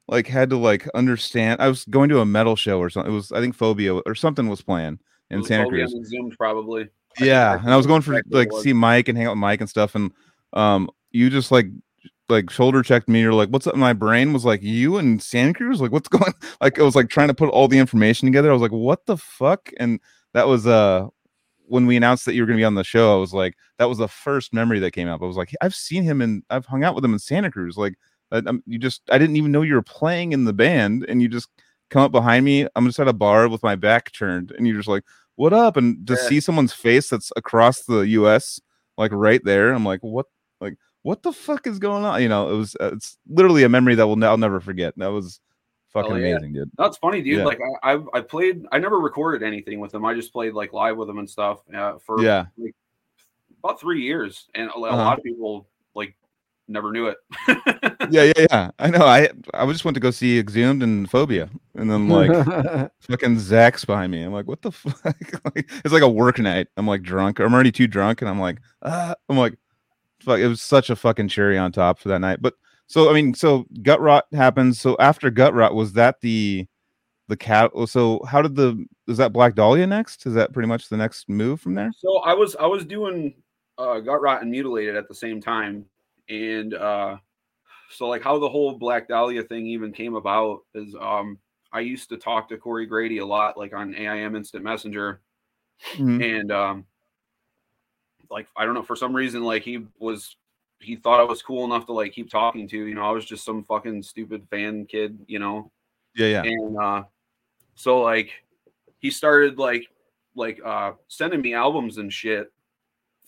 like 0.07 0.27
had 0.27 0.49
to 0.49 0.57
like 0.57 0.87
understand. 0.93 1.61
I 1.61 1.67
was 1.67 1.85
going 1.85 2.09
to 2.09 2.19
a 2.19 2.25
metal 2.25 2.55
show 2.55 2.79
or 2.79 2.89
something. 2.89 3.11
It 3.11 3.15
was 3.15 3.31
I 3.31 3.39
think 3.39 3.55
Phobia 3.55 3.95
or 3.95 4.15
something 4.15 4.47
was 4.47 4.61
playing 4.61 4.99
in 5.29 5.39
was 5.39 5.47
Santa 5.47 5.67
Cruz. 5.67 5.93
Exhumed 5.93 6.35
probably. 6.37 6.89
Yeah, 7.19 7.53
that's 7.53 7.63
and 7.65 7.73
I 7.73 7.77
was 7.77 7.87
going 7.87 8.01
for 8.01 8.21
like 8.29 8.51
see 8.61 8.73
Mike 8.73 9.07
and 9.07 9.17
hang 9.17 9.27
out 9.27 9.31
with 9.31 9.39
Mike 9.39 9.61
and 9.61 9.69
stuff, 9.69 9.95
and 9.95 10.11
um, 10.53 10.89
you 11.11 11.29
just 11.29 11.51
like 11.51 11.67
like 12.29 12.49
shoulder 12.49 12.81
checked 12.83 13.07
me. 13.07 13.21
You're 13.21 13.33
like, 13.33 13.49
"What's 13.49 13.67
up?" 13.67 13.75
My 13.75 13.93
brain 13.93 14.33
was 14.33 14.45
like, 14.45 14.61
"You 14.61 14.97
and 14.97 15.21
Santa 15.21 15.53
Cruz? 15.53 15.81
Like, 15.81 15.91
what's 15.91 16.07
going?" 16.09 16.33
Like, 16.61 16.79
I 16.79 16.83
was 16.83 16.95
like 16.95 17.09
trying 17.09 17.27
to 17.27 17.33
put 17.33 17.49
all 17.49 17.67
the 17.67 17.77
information 17.77 18.27
together. 18.27 18.49
I 18.49 18.53
was 18.53 18.61
like, 18.61 18.71
"What 18.71 19.05
the 19.05 19.17
fuck?" 19.17 19.71
And 19.77 19.99
that 20.33 20.47
was 20.47 20.65
uh 20.67 21.07
when 21.67 21.85
we 21.87 21.95
announced 21.97 22.25
that 22.25 22.33
you 22.33 22.41
were 22.41 22.45
going 22.47 22.57
to 22.57 22.61
be 22.61 22.65
on 22.65 22.75
the 22.75 22.83
show. 22.83 23.13
I 23.13 23.19
was 23.19 23.33
like, 23.33 23.55
that 23.77 23.89
was 23.89 23.97
the 23.97 24.07
first 24.07 24.53
memory 24.53 24.79
that 24.79 24.91
came 24.91 25.07
up. 25.07 25.21
I 25.21 25.25
was 25.25 25.37
like, 25.37 25.51
I've 25.61 25.75
seen 25.75 26.03
him 26.03 26.21
and 26.21 26.43
I've 26.49 26.65
hung 26.65 26.83
out 26.83 26.95
with 26.95 27.05
him 27.05 27.13
in 27.13 27.19
Santa 27.19 27.49
Cruz. 27.51 27.77
Like, 27.77 27.95
I, 28.31 28.41
I'm, 28.45 28.63
you 28.65 28.79
just 28.79 29.01
I 29.11 29.17
didn't 29.17 29.35
even 29.37 29.51
know 29.51 29.61
you 29.61 29.75
were 29.75 29.81
playing 29.81 30.33
in 30.33 30.45
the 30.45 30.53
band, 30.53 31.05
and 31.07 31.21
you 31.21 31.27
just 31.27 31.49
come 31.89 32.01
up 32.01 32.11
behind 32.11 32.45
me. 32.45 32.67
I'm 32.75 32.85
just 32.85 32.99
at 32.99 33.07
a 33.07 33.13
bar 33.13 33.47
with 33.49 33.63
my 33.63 33.75
back 33.75 34.11
turned, 34.11 34.51
and 34.51 34.67
you're 34.67 34.77
just 34.77 34.89
like 34.89 35.03
what 35.35 35.53
up 35.53 35.77
and 35.77 36.05
to 36.07 36.13
Yeah. 36.13 36.27
see 36.27 36.39
someone's 36.39 36.73
face 36.73 37.09
that's 37.09 37.31
across 37.35 37.81
the 37.83 38.01
us 38.03 38.59
like 38.97 39.11
right 39.11 39.43
there 39.43 39.73
i'm 39.73 39.83
like 39.83 39.99
what 40.01 40.27
like 40.61 40.75
what 41.01 41.23
the 41.23 41.33
fuck 41.33 41.65
is 41.65 41.79
going 41.79 42.05
on 42.05 42.21
you 42.21 42.29
know 42.29 42.49
it 42.49 42.55
was 42.55 42.75
uh, 42.79 42.91
it's 42.93 43.17
literally 43.27 43.63
a 43.63 43.69
memory 43.69 43.95
that 43.95 44.07
will 44.07 44.23
i'll 44.23 44.37
never 44.37 44.59
forget 44.59 44.93
that 44.97 45.07
was 45.11 45.39
fucking 45.93 46.11
Hell 46.11 46.19
yeah. 46.19 46.27
amazing 46.35 46.53
dude 46.53 46.71
That's 46.77 46.97
funny, 46.97 47.21
dude. 47.21 47.39
Yeah. 47.39 47.45
Like 47.45 47.59
I, 47.83 47.93
I, 47.93 47.99
I 48.15 48.21
played. 48.21 48.65
I 48.71 48.79
never 48.79 48.99
recorded 48.99 49.45
anything 49.45 49.79
with 49.79 49.91
them. 49.91 50.03
I 50.05 50.13
just 50.13 50.33
played 50.33 50.53
like 50.53 50.73
live 50.73 50.97
with 50.97 51.07
them 51.07 51.19
and 51.19 51.29
stuff 51.29 51.59
uh, 51.73 51.97
for 52.05 52.21
yeah 52.21 52.45
like 52.57 52.75
about 53.63 53.79
three 53.79 54.01
years, 54.01 54.47
and 54.55 54.69
a, 54.69 54.73
a 54.73 54.81
Uh-huh. 54.81 54.97
lot 54.97 55.17
of 55.17 55.23
people 55.23 55.67
like 55.95 56.15
never 56.67 56.91
knew 56.91 57.07
it. 57.07 57.17
yeah 58.09 58.23
yeah 58.23 58.45
yeah 58.51 58.71
i 58.79 58.89
know 58.89 59.05
i 59.05 59.29
i 59.53 59.65
just 59.71 59.85
went 59.85 59.95
to 59.95 60.01
go 60.01 60.11
see 60.11 60.37
exhumed 60.37 60.83
and 60.83 61.09
phobia 61.09 61.49
and 61.75 61.89
then 61.89 62.07
like 62.09 62.29
fucking 62.99 63.39
zach's 63.39 63.85
behind 63.85 64.11
me 64.11 64.21
i'm 64.23 64.33
like 64.33 64.45
what 64.47 64.61
the 64.61 64.71
fuck 64.71 65.15
like, 65.45 65.69
it's 65.85 65.93
like 65.93 66.03
a 66.03 66.09
work 66.09 66.37
night 66.39 66.67
i'm 66.77 66.85
like 66.87 67.01
drunk 67.01 67.39
i'm 67.39 67.53
already 67.53 67.71
too 67.71 67.87
drunk 67.87 68.21
and 68.21 68.29
i'm 68.29 68.39
like 68.39 68.59
ah. 68.81 69.15
i'm 69.29 69.37
like 69.37 69.57
fuck 70.19 70.39
it 70.39 70.47
was 70.47 70.61
such 70.61 70.89
a 70.89 70.95
fucking 70.95 71.27
cherry 71.29 71.57
on 71.57 71.71
top 71.71 71.97
for 71.99 72.09
that 72.09 72.19
night 72.19 72.41
but 72.41 72.53
so 72.87 73.09
i 73.09 73.13
mean 73.13 73.33
so 73.33 73.65
Gutrot 73.81 74.23
happens. 74.33 74.79
So 74.79 74.95
after 74.99 75.31
Gutrot 75.31 75.73
was 75.73 75.93
that 75.93 76.21
the 76.21 76.67
the 77.29 77.37
cat 77.37 77.71
so 77.87 78.21
how 78.27 78.41
did 78.41 78.55
the 78.55 78.85
is 79.07 79.17
that 79.17 79.33
black 79.33 79.55
dahlia 79.55 79.87
next? 79.87 80.25
Is 80.25 80.33
that 80.33 80.53
pretty 80.53 80.67
much 80.67 80.89
the 80.89 80.97
next 80.97 81.29
move 81.29 81.61
from 81.61 81.73
there? 81.75 81.91
So 81.97 82.19
I 82.19 82.33
was 82.33 82.55
I 82.57 82.65
was 82.65 82.85
doing 82.85 83.33
uh, 83.77 84.01
Gutrot 84.01 84.41
and 84.41 84.51
mutilated 84.51 84.95
at 84.95 85.07
the 85.07 85.15
same 85.15 85.41
time, 85.41 85.85
and 86.29 86.73
uh, 86.73 87.17
so 87.89 88.07
like 88.07 88.21
how 88.21 88.39
the 88.39 88.49
whole 88.49 88.77
Black 88.77 89.07
Dahlia 89.07 89.43
thing 89.43 89.65
even 89.67 89.91
came 89.91 90.15
about 90.15 90.59
is 90.75 90.95
um, 90.99 91.37
I 91.71 91.79
used 91.79 92.09
to 92.09 92.17
talk 92.17 92.49
to 92.49 92.57
Cory 92.57 92.85
Grady 92.85 93.17
a 93.19 93.25
lot, 93.25 93.57
like 93.57 93.73
on 93.73 93.95
AIM 93.95 94.35
Instant 94.35 94.63
Messenger, 94.63 95.21
Mhm. 95.95 96.39
and 96.39 96.51
um, 96.51 96.85
like 98.29 98.47
I 98.55 98.65
don't 98.65 98.73
know 98.73 98.83
for 98.83 98.95
some 98.95 99.15
reason 99.15 99.43
like 99.43 99.63
he 99.63 99.85
was 99.97 100.35
he 100.79 100.95
thought 100.95 101.19
I 101.19 101.23
was 101.23 101.41
cool 101.41 101.65
enough 101.65 101.85
to 101.87 101.93
like 101.93 102.13
keep 102.13 102.29
talking 102.29 102.67
to. 102.69 102.77
You 102.77 102.95
know, 102.95 103.03
I 103.03 103.11
was 103.11 103.25
just 103.25 103.45
some 103.45 103.63
fucking 103.63 104.03
stupid 104.03 104.47
fan 104.49 104.85
kid, 104.85 105.17
you 105.27 105.39
know, 105.39 105.71
yeah 106.15 106.27
yeah. 106.27 106.43
And 106.43 106.77
uh 106.77 107.03
so 107.75 108.01
like 108.01 108.31
he 108.99 109.09
started 109.09 109.57
like 109.57 109.87
like 110.35 110.59
uh 110.63 110.93
sending 111.07 111.41
me 111.41 111.53
albums 111.53 111.97
and 111.97 112.11
shit 112.11 112.51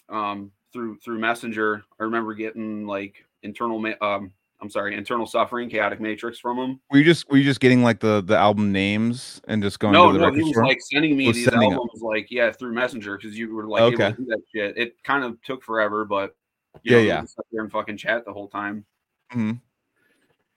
um 0.10 0.52
through 0.74 0.98
through 1.00 1.20
messenger. 1.20 1.84
I 2.00 2.04
remember 2.04 2.34
getting 2.34 2.86
like 2.86 3.26
internal 3.44 3.80
ma- 3.80 3.94
um 4.02 4.32
i'm 4.62 4.70
sorry 4.70 4.96
internal 4.96 5.28
suffering 5.28 5.70
chaotic 5.70 6.00
matrix 6.00 6.40
from 6.40 6.58
him. 6.58 6.80
Were 6.90 6.98
you 6.98 7.04
just 7.04 7.30
were 7.30 7.38
you 7.38 7.44
just 7.44 7.60
getting 7.60 7.84
like 7.84 8.00
the 8.00 8.22
the 8.22 8.38
album 8.38 8.72
names 8.72 9.42
and 9.48 9.62
just 9.62 9.80
going 9.80 9.94
no 9.94 10.12
to 10.12 10.18
the 10.18 10.26
no 10.26 10.32
he 10.34 10.42
was 10.42 10.52
store? 10.52 10.66
like 10.66 10.80
sending 10.82 11.16
me 11.18 11.28
Was 11.28 11.36
these 11.36 11.46
sending 11.46 11.74
albums 11.74 12.02
like 12.02 12.32
yeah 12.32 12.52
through 12.52 12.74
messenger 12.74 13.18
because 13.18 13.38
you 13.38 13.54
were 13.54 13.68
like 13.68 13.84
Okay. 13.84 14.04
able 14.06 14.16
to 14.16 14.22
do 14.22 14.26
that 14.28 14.42
shit. 14.54 14.78
It 14.78 15.04
kind 15.04 15.24
of 15.24 15.42
took 15.44 15.64
forever 15.64 16.06
but 16.06 16.36
Yeah, 16.84 16.98
know, 16.98 17.04
yeah. 17.04 17.24
there 17.52 17.62
and 17.64 17.72
fucking 17.72 17.98
chat 17.98 18.26
the 18.26 18.34
whole 18.34 18.48
time 18.48 18.86
Mhm. 19.34 19.60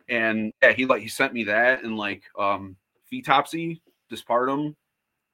and 0.08 0.52
yeah 0.62 0.72
he 0.72 0.86
like 0.86 1.02
he 1.02 1.08
sent 1.08 1.32
me 1.32 1.44
that 1.44 1.82
and 1.84 1.96
like 1.96 2.22
um 2.38 2.76
fetopsy 3.10 3.80
dispartum 4.10 4.74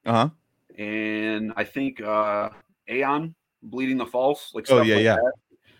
uh-huh 0.07 0.31
and 0.79 1.53
I 1.57 1.65
think 1.65 2.01
uh 2.01 2.51
Aeon 2.89 3.35
bleeding 3.63 3.97
the 3.97 4.07
false, 4.07 4.51
like 4.55 4.71
Oh, 4.71 4.83
yeah, 4.83 4.97
like 4.97 5.05
yeah. 5.05 5.17
that. 5.17 5.33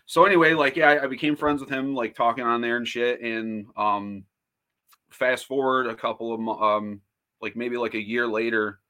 So 0.07 0.25
anyway, 0.25 0.55
like 0.55 0.77
yeah, 0.77 0.91
I, 0.91 1.05
I 1.05 1.07
became 1.07 1.37
friends 1.37 1.61
with 1.61 1.71
him, 1.71 1.95
like 1.95 2.15
talking 2.15 2.45
on 2.45 2.61
there 2.61 2.77
and 2.77 2.87
shit. 2.87 3.21
And 3.21 3.67
um 3.77 4.25
fast 5.11 5.47
forward 5.47 5.87
a 5.87 5.95
couple 5.95 6.33
of 6.33 6.63
um 6.63 7.01
like 7.41 7.57
maybe 7.57 7.77
like 7.77 7.95
a 7.95 8.03
year 8.03 8.27
later, 8.27 8.81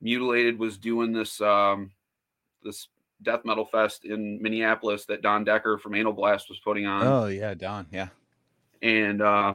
Mutilated 0.00 0.58
was 0.58 0.78
doing 0.78 1.12
this 1.12 1.40
um 1.40 1.90
this 2.62 2.88
death 3.22 3.44
metal 3.44 3.64
fest 3.64 4.04
in 4.04 4.40
Minneapolis 4.42 5.04
that 5.06 5.22
Don 5.22 5.44
Decker 5.44 5.78
from 5.78 5.94
Anal 5.94 6.12
Blast 6.12 6.48
was 6.48 6.58
putting 6.60 6.86
on 6.86 7.06
oh 7.06 7.26
yeah 7.26 7.54
don 7.54 7.86
yeah 7.92 8.08
and 8.82 9.20
uh 9.22 9.54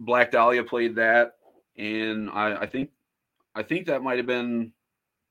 Black 0.00 0.30
Dahlia 0.30 0.62
played 0.62 0.94
that, 0.96 1.32
and 1.76 2.30
I, 2.30 2.62
I 2.62 2.66
think 2.66 2.90
I 3.54 3.62
think 3.62 3.86
that 3.86 4.02
might 4.02 4.18
have 4.18 4.26
been 4.26 4.72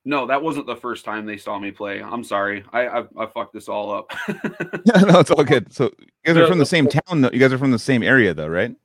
no, 0.03 0.25
that 0.27 0.41
wasn't 0.41 0.67
the 0.67 0.75
first 0.75 1.03
time 1.03 1.25
they 1.25 1.37
saw 1.37 1.59
me 1.59 1.71
play. 1.71 2.01
I'm 2.01 2.23
sorry, 2.23 2.63
I 2.73 2.87
I, 2.87 3.03
I 3.17 3.25
fucked 3.27 3.53
this 3.53 3.69
all 3.69 3.91
up. 3.93 4.11
no, 4.27 5.19
it's 5.19 5.31
all 5.31 5.43
good. 5.43 5.71
So 5.73 5.85
you 5.85 6.33
guys 6.33 6.37
are 6.37 6.47
from 6.47 6.59
the 6.59 6.65
same 6.65 6.87
town, 6.87 7.21
though. 7.21 7.29
You 7.31 7.39
guys 7.39 7.53
are 7.53 7.57
from 7.57 7.71
the 7.71 7.79
same 7.79 8.03
area, 8.03 8.33
though, 8.33 8.47
right? 8.47 8.75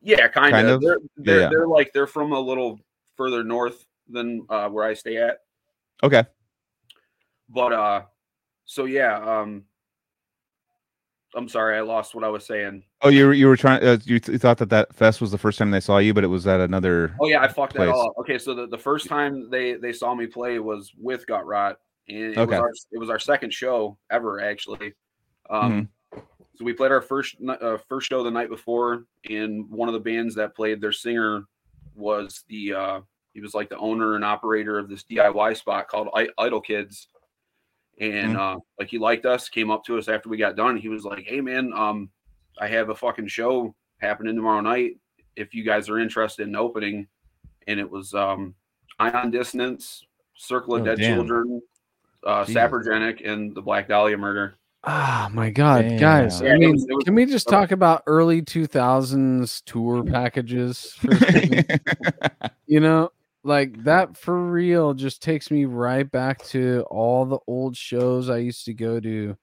yeah, 0.00 0.28
kind, 0.28 0.52
Kind 0.52 0.68
of. 0.68 0.74
of? 0.76 0.80
They're 0.82 0.98
they're, 1.16 1.40
yeah. 1.40 1.48
they're 1.48 1.68
like 1.68 1.92
they're 1.92 2.06
from 2.06 2.32
a 2.32 2.40
little 2.40 2.78
further 3.16 3.44
north 3.44 3.84
than 4.08 4.46
uh, 4.48 4.68
where 4.68 4.84
I 4.84 4.94
stay 4.94 5.16
at, 5.16 5.38
Okay. 6.02 6.24
but 7.48 7.72
uh, 7.72 8.02
so 8.72 8.86
yeah, 8.86 9.18
um, 9.40 9.64
I'm 11.34 11.48
sorry, 11.48 11.76
I 11.76 11.80
lost 11.82 12.14
what 12.14 12.24
I 12.24 12.28
was 12.28 12.44
saying. 12.46 12.84
Oh, 13.02 13.08
you 13.08 13.26
were 13.26 13.32
you 13.34 13.46
were 13.46 13.56
trying. 13.56 13.82
Uh, 13.82 13.98
you, 14.04 14.18
th- 14.18 14.28
you 14.34 14.38
thought 14.38 14.58
that 14.58 14.70
that 14.70 14.94
fest 14.94 15.20
was 15.20 15.30
the 15.30 15.38
first 15.38 15.58
time 15.58 15.70
they 15.70 15.80
saw 15.80 15.98
you, 15.98 16.14
but 16.14 16.24
it 16.24 16.28
was 16.28 16.46
at 16.46 16.60
another. 16.60 17.14
Oh 17.20 17.26
yeah, 17.28 17.40
I 17.42 17.48
fucked 17.48 17.74
that 17.74 17.88
all 17.88 18.08
up. 18.08 18.12
Okay, 18.20 18.38
so 18.38 18.54
the, 18.54 18.66
the 18.66 18.78
first 18.78 19.06
time 19.06 19.48
they 19.50 19.74
they 19.74 19.92
saw 19.92 20.14
me 20.14 20.26
play 20.26 20.58
was 20.58 20.90
with 20.98 21.26
Gutrot, 21.26 21.76
and 22.08 22.16
it 22.32 22.38
Okay. 22.38 22.50
was 22.52 22.60
our 22.60 22.70
it 22.92 22.98
was 22.98 23.10
our 23.10 23.18
second 23.18 23.52
show 23.52 23.98
ever 24.10 24.40
actually. 24.42 24.94
Um, 25.50 25.88
Mm-hmm. 26.14 26.20
so 26.56 26.64
we 26.64 26.72
played 26.72 26.92
our 26.92 27.02
first 27.02 27.36
uh, 27.46 27.78
first 27.88 28.08
show 28.08 28.22
the 28.22 28.30
night 28.30 28.48
before, 28.50 29.04
and 29.28 29.68
one 29.70 29.88
of 29.88 29.94
the 29.94 30.00
bands 30.00 30.34
that 30.36 30.54
played, 30.54 30.80
their 30.80 30.92
singer 30.92 31.44
was 31.94 32.44
the 32.48 32.74
uh, 32.74 33.00
he 33.32 33.40
was 33.40 33.54
like 33.54 33.70
the 33.70 33.78
owner 33.78 34.16
and 34.16 34.24
operator 34.24 34.78
of 34.78 34.88
this 34.90 35.04
DIY 35.04 35.56
spot 35.56 35.88
called 35.88 36.08
I- 36.14 36.28
Idle 36.38 36.60
Kids, 36.60 37.08
and 38.00 38.36
uh, 38.36 38.58
like 38.78 38.88
he 38.88 38.98
liked 38.98 39.26
us, 39.26 39.48
came 39.48 39.70
up 39.70 39.84
to 39.84 39.98
us 39.98 40.08
after 40.08 40.28
we 40.28 40.36
got 40.36 40.56
done. 40.56 40.76
He 40.76 40.88
was 40.88 41.04
like, 41.04 41.24
"Hey 41.26 41.40
man, 41.40 41.72
um, 41.74 42.10
I 42.60 42.66
have 42.68 42.88
a 42.88 42.94
fucking 42.94 43.28
show 43.28 43.74
happening 43.98 44.34
tomorrow 44.36 44.60
night. 44.60 44.98
If 45.36 45.54
you 45.54 45.62
guys 45.64 45.88
are 45.88 45.98
interested 45.98 46.48
in 46.48 46.56
opening." 46.56 47.06
And 47.68 47.78
it 47.78 47.88
was 47.88 48.12
um, 48.12 48.54
Ion 48.98 49.30
Dissonance, 49.30 50.04
Circle 50.36 50.74
of 50.74 50.82
Oh, 50.82 50.84
Dead 50.84 50.98
damn. 50.98 51.14
Children, 51.18 51.62
uh, 52.26 52.44
Jesus. 52.44 52.60
Saprogenic, 52.60 53.24
and 53.24 53.54
the 53.54 53.62
Black 53.62 53.86
Dahlia 53.86 54.18
Murder. 54.18 54.56
Ah, 54.82 55.30
my 55.32 55.48
God, 55.48 55.84
guys! 56.00 56.40
Damn. 56.40 56.46
I 56.46 56.48
Yeah, 56.48 56.54
it 56.54 56.58
mean, 56.58 56.72
was- 56.72 56.86
it 56.88 56.94
was- 56.96 57.04
can 57.04 57.14
we 57.14 57.24
just 57.24 57.48
talk 57.48 57.70
about 57.70 58.02
early 58.08 58.42
two 58.42 58.66
thousands 58.66 59.60
tour 59.60 60.02
packages? 60.02 60.92
For 60.94 61.10
you 62.66 62.80
know, 62.80 63.12
like 63.44 63.82
that 63.84 64.16
for 64.16 64.38
real 64.50 64.94
just 64.94 65.22
takes 65.22 65.50
me 65.50 65.64
right 65.64 66.10
back 66.10 66.42
to 66.46 66.84
all 66.90 67.24
the 67.26 67.38
old 67.46 67.76
shows 67.76 68.30
I 68.30 68.38
used 68.38 68.64
to 68.66 68.74
go 68.74 69.00
to, 69.00 69.36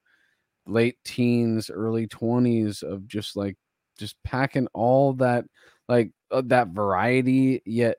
late 0.66 0.98
teens, 1.04 1.70
early 1.70 2.06
twenties 2.06 2.82
of 2.82 3.06
just 3.08 3.36
like 3.36 3.56
just 3.98 4.16
packing 4.24 4.68
all 4.74 5.14
that, 5.14 5.44
like 5.88 6.12
uh, 6.30 6.42
that 6.46 6.68
variety. 6.68 7.62
Yet 7.66 7.98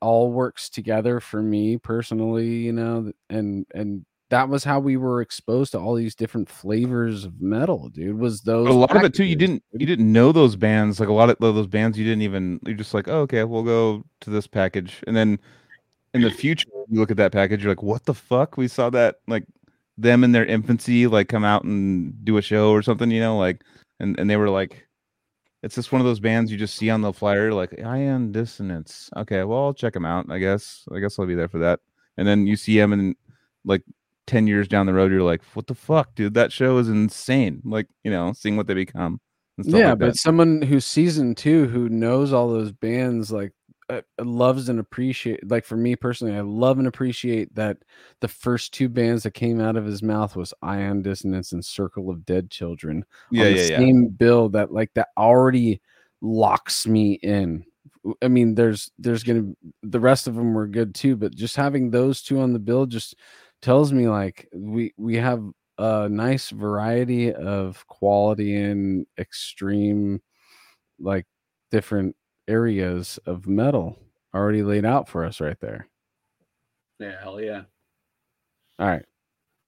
all 0.00 0.30
works 0.32 0.70
together 0.70 1.20
for 1.20 1.42
me 1.42 1.76
personally, 1.78 2.48
you 2.48 2.72
know, 2.72 3.12
and 3.30 3.66
and 3.74 4.04
that 4.30 4.48
was 4.48 4.64
how 4.64 4.78
we 4.78 4.96
were 4.96 5.22
exposed 5.22 5.72
to 5.72 5.78
all 5.78 5.94
these 5.94 6.14
different 6.14 6.48
flavors 6.48 7.24
of 7.24 7.40
metal, 7.40 7.88
dude. 7.88 8.18
Was 8.18 8.42
those 8.42 8.66
But 8.66 8.72
a 8.72 8.74
lot 8.74 8.96
of 8.96 9.04
it 9.04 9.14
too. 9.14 9.24
You 9.24 9.36
didn't 9.36 9.62
you 9.72 9.86
didn't 9.86 10.12
know 10.12 10.32
those 10.32 10.56
bands. 10.56 11.00
Like 11.00 11.08
a 11.08 11.12
lot 11.12 11.30
of 11.30 11.36
those 11.38 11.66
bands, 11.66 11.98
you 11.98 12.04
didn't 12.04 12.22
even. 12.22 12.60
You're 12.66 12.76
just 12.76 12.94
like, 12.94 13.08
oh, 13.08 13.20
okay, 13.20 13.44
we'll 13.44 13.62
go 13.62 14.04
to 14.20 14.30
this 14.30 14.46
package, 14.46 15.02
and 15.06 15.16
then 15.16 15.38
in 16.14 16.22
the 16.22 16.30
future, 16.30 16.68
you 16.88 16.98
look 16.98 17.10
at 17.10 17.16
that 17.18 17.32
package, 17.32 17.62
you're 17.62 17.70
like, 17.70 17.82
what 17.82 18.04
the 18.04 18.14
fuck? 18.14 18.56
We 18.56 18.68
saw 18.68 18.90
that 18.90 19.16
like 19.26 19.44
them 19.96 20.24
in 20.24 20.32
their 20.32 20.46
infancy 20.46 21.06
like 21.06 21.28
come 21.28 21.44
out 21.44 21.64
and 21.64 22.24
do 22.24 22.36
a 22.36 22.42
show 22.42 22.70
or 22.70 22.82
something, 22.82 23.10
you 23.10 23.20
know, 23.20 23.36
like 23.38 23.64
and 24.00 24.18
and 24.18 24.28
they 24.28 24.36
were 24.36 24.50
like 24.50 24.86
it's 25.62 25.74
just 25.74 25.90
one 25.90 26.00
of 26.00 26.06
those 26.06 26.20
bands 26.20 26.52
you 26.52 26.58
just 26.58 26.76
see 26.76 26.88
on 26.88 27.00
the 27.00 27.12
flyer 27.12 27.52
like 27.52 27.82
Ion 27.82 28.30
Dissonance. 28.30 29.10
Okay, 29.16 29.42
well, 29.44 29.64
I'll 29.64 29.74
check 29.74 29.92
them 29.92 30.04
out, 30.04 30.26
I 30.30 30.38
guess. 30.38 30.84
I 30.94 31.00
guess 31.00 31.18
I'll 31.18 31.26
be 31.26 31.34
there 31.34 31.48
for 31.48 31.58
that. 31.58 31.80
And 32.16 32.26
then 32.26 32.46
you 32.46 32.56
see 32.56 32.78
them 32.78 32.92
and 32.92 33.16
like 33.64 33.82
10 34.28 34.46
years 34.46 34.68
down 34.68 34.86
the 34.86 34.94
road 34.94 35.10
you're 35.10 35.22
like, 35.22 35.42
"What 35.54 35.66
the 35.66 35.74
fuck, 35.74 36.14
dude? 36.14 36.34
That 36.34 36.52
show 36.52 36.78
is 36.78 36.88
insane." 36.88 37.62
Like, 37.64 37.88
you 38.04 38.10
know, 38.10 38.32
seeing 38.32 38.56
what 38.56 38.68
they 38.68 38.74
become. 38.74 39.20
yeah 39.64 39.90
like 39.90 39.98
but 39.98 40.16
someone 40.16 40.62
who's 40.62 40.86
seasoned 40.86 41.36
too 41.36 41.66
who 41.66 41.88
knows 41.88 42.32
all 42.32 42.48
those 42.48 42.70
bands 42.70 43.32
like 43.32 43.52
uh, 43.90 44.02
loves 44.20 44.68
and 44.68 44.78
appreciate 44.78 45.40
like 45.50 45.64
for 45.64 45.76
me 45.76 45.96
personally 45.96 46.36
i 46.36 46.42
love 46.42 46.78
and 46.78 46.86
appreciate 46.86 47.52
that 47.54 47.78
the 48.20 48.28
first 48.28 48.72
two 48.74 48.88
bands 48.88 49.22
that 49.22 49.32
came 49.32 49.60
out 49.60 49.76
of 49.76 49.86
his 49.86 50.02
mouth 50.02 50.36
was 50.36 50.52
ion 50.62 51.00
dissonance 51.02 51.52
and 51.52 51.64
circle 51.64 52.10
of 52.10 52.26
dead 52.26 52.50
children 52.50 53.04
yeah, 53.30 53.46
on 53.46 53.52
the 53.52 53.58
yeah, 53.58 53.64
yeah. 53.64 53.78
same 53.78 54.08
bill 54.08 54.48
that 54.50 54.70
like 54.70 54.92
that 54.94 55.08
already 55.16 55.80
locks 56.20 56.86
me 56.86 57.14
in 57.14 57.64
i 58.20 58.28
mean 58.28 58.54
there's 58.54 58.90
there's 58.98 59.22
gonna 59.22 59.52
the 59.82 60.00
rest 60.00 60.26
of 60.28 60.34
them 60.34 60.52
were 60.52 60.66
good 60.66 60.94
too 60.94 61.16
but 61.16 61.34
just 61.34 61.56
having 61.56 61.90
those 61.90 62.22
two 62.22 62.40
on 62.40 62.52
the 62.52 62.58
bill 62.58 62.84
just 62.84 63.14
tells 63.62 63.92
me 63.92 64.08
like 64.08 64.48
we 64.54 64.92
we 64.96 65.16
have 65.16 65.42
a 65.78 66.08
nice 66.08 66.50
variety 66.50 67.32
of 67.32 67.86
quality 67.86 68.56
and 68.56 69.06
extreme 69.18 70.20
like 70.98 71.24
different 71.70 72.14
areas 72.48 73.18
of 73.26 73.46
metal 73.46 73.96
already 74.34 74.62
laid 74.62 74.84
out 74.84 75.08
for 75.08 75.24
us 75.24 75.40
right 75.40 75.58
there 75.60 75.86
Yeah, 76.98 77.20
hell 77.22 77.40
yeah. 77.40 77.62
all 78.78 78.86
right 78.88 79.04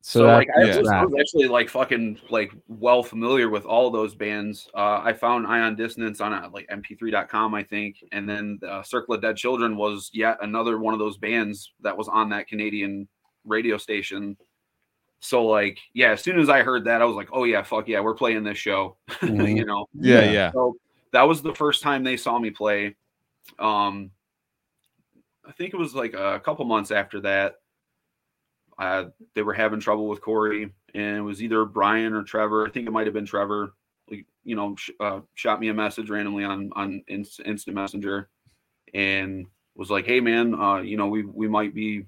so, 0.02 0.20
So, 0.20 0.26
that- 0.26 0.34
like 0.36 0.48
I 0.56 0.64
yeah. 0.64 0.78
was, 0.78 0.88
I 0.88 1.04
was 1.04 1.14
actually 1.20 1.48
like 1.48 1.68
fucking 1.68 2.18
like 2.30 2.52
well 2.68 3.02
familiar 3.02 3.50
with 3.50 3.66
all 3.66 3.90
those 3.90 4.14
bands. 4.14 4.66
Uh, 4.74 5.02
I 5.04 5.12
found 5.12 5.46
Ion 5.46 5.76
Dissonance 5.76 6.22
on 6.22 6.32
uh, 6.32 6.48
like 6.54 6.66
mp3.com, 6.68 7.54
I 7.54 7.62
think, 7.62 7.96
and 8.10 8.26
then 8.26 8.58
uh, 8.66 8.82
Circle 8.82 9.16
of 9.16 9.20
Dead 9.22 9.36
Children 9.36 9.76
was 9.76 10.10
yet 10.14 10.38
another 10.40 10.78
one 10.78 10.94
of 10.94 11.00
those 11.00 11.18
bands 11.18 11.74
that 11.82 11.96
was 11.96 12.08
on 12.08 12.30
that 12.30 12.48
Canadian 12.48 13.06
radio 13.46 13.76
station. 13.78 14.36
So 15.20 15.44
like, 15.46 15.78
yeah, 15.92 16.12
as 16.12 16.22
soon 16.22 16.38
as 16.38 16.48
I 16.48 16.62
heard 16.62 16.84
that, 16.84 17.02
I 17.02 17.04
was 17.04 17.16
like, 17.16 17.28
oh 17.32 17.44
yeah, 17.44 17.62
fuck 17.62 17.88
yeah, 17.88 18.00
we're 18.00 18.14
playing 18.14 18.44
this 18.44 18.58
show. 18.58 18.96
Mhm. 19.20 19.56
you 19.56 19.64
know, 19.64 19.86
yeah, 19.94 20.20
Yeah. 20.22 20.30
yeah. 20.32 20.52
so 20.52 20.76
that 21.12 21.22
was 21.22 21.42
the 21.42 21.54
first 21.54 21.82
time 21.82 22.02
they 22.04 22.16
saw 22.16 22.38
me 22.38 22.50
play. 22.50 22.96
Um, 23.58 24.10
I 25.46 25.52
think 25.52 25.74
it 25.74 25.76
was 25.78 25.94
like 25.94 26.14
a 26.14 26.40
couple 26.40 26.64
months 26.64 26.90
after 26.90 27.20
that. 27.22 27.56
Uh, 28.78 29.06
they 29.34 29.42
were 29.42 29.52
having 29.52 29.80
trouble 29.80 30.08
with 30.08 30.22
Cory, 30.22 30.72
and 30.94 31.16
it 31.18 31.20
was 31.20 31.42
either 31.42 31.64
Brian 31.66 32.14
or 32.14 32.22
Trevor. 32.22 32.66
I 32.66 32.70
think 32.70 32.86
it 32.86 32.92
might 32.92 33.06
have 33.06 33.12
been 33.14 33.26
Trevor. 33.26 33.74
Like, 34.10 34.24
you 34.44 34.56
know, 34.56 34.74
sh- 34.76 34.90
uh, 35.00 35.20
shot 35.34 35.60
me 35.60 35.68
a 35.68 35.74
message 35.74 36.08
randomly 36.08 36.44
on 36.44 36.70
on 36.76 37.02
Inst- 37.08 37.40
Instant 37.44 37.74
Messenger, 37.76 38.28
and 38.94 39.46
was 39.74 39.90
like, 39.90 40.06
"Hey, 40.06 40.20
man, 40.20 40.54
uh, 40.54 40.78
you 40.78 40.96
know, 40.96 41.08
we 41.08 41.24
we 41.24 41.46
might 41.48 41.74
be, 41.74 42.06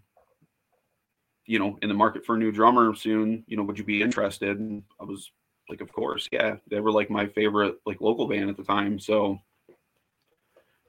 you 1.47 1.59
know, 1.59 1.79
in 1.83 1.89
the 1.89 1.95
market 1.95 2.25
for 2.25 2.37
a 2.37 2.39
new 2.39 2.53
drummer 2.53 2.95
soon. 2.95 3.45
You 3.47 3.57
know, 3.57 3.63
would 3.65 3.79
you 3.79 3.85
be 3.85 4.03
interested?" 4.03 4.59
And 4.59 4.83
I 5.01 5.05
was 5.05 5.31
like 5.69 5.81
of 5.81 5.93
course 5.93 6.29
yeah 6.33 6.57
they 6.69 6.81
were 6.81 6.91
like 6.91 7.09
my 7.09 7.27
favorite 7.27 7.77
like 7.87 8.01
local 8.01 8.27
band 8.27 8.51
at 8.51 8.57
the 8.57 8.65
time 8.65 8.99
so 8.99 9.39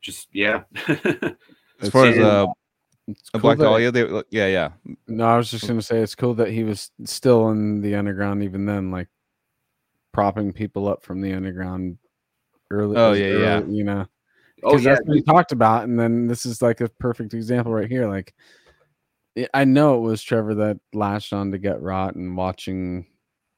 just 0.01 0.27
yeah 0.34 0.63
As 1.80 1.89
far 1.89 2.07
as 2.07 2.17
uh 2.17 2.47
it's 3.07 3.30
a 3.30 3.31
cool 3.34 3.41
Black 3.41 3.57
Dahlia, 3.57 3.91
they 3.91 4.07
yeah, 4.30 4.47
yeah. 4.47 4.69
No, 5.07 5.25
I 5.25 5.35
was 5.35 5.51
just 5.51 5.67
gonna 5.67 5.81
say 5.81 5.99
it's 5.99 6.15
cool 6.15 6.34
that 6.35 6.49
he 6.49 6.63
was 6.63 6.89
still 7.03 7.49
in 7.49 7.81
the 7.81 7.95
underground 7.95 8.43
even 8.43 8.65
then, 8.65 8.91
like 8.91 9.09
propping 10.13 10.53
people 10.53 10.88
up 10.88 11.03
from 11.03 11.19
the 11.19 11.34
underground 11.34 11.97
early. 12.71 12.95
Oh, 12.95 13.11
as 13.11 13.19
yeah, 13.19 13.38
yeah. 13.38 13.61
You 13.67 13.84
know, 13.84 14.05
oh 14.63 14.71
because 14.71 14.85
yeah 14.85 14.91
that's 14.91 15.05
what 15.05 15.15
we 15.15 15.21
talked 15.21 15.51
about, 15.51 15.84
and 15.84 15.99
then 15.99 16.27
this 16.27 16.45
is 16.45 16.61
like 16.61 16.80
a 16.80 16.88
perfect 16.88 17.34
example 17.34 17.73
right 17.73 17.89
here. 17.89 18.07
Like, 18.07 18.34
I- 19.38 19.47
I 19.53 19.65
know 19.65 19.95
it 19.97 20.01
was 20.07 20.22
Trevor 20.23 20.55
that 20.55 20.80
latched 20.93 21.34
on 21.34 21.51
to 21.51 21.60
Gutrot 21.60 22.15
and 22.15 22.35
watching 22.38 23.05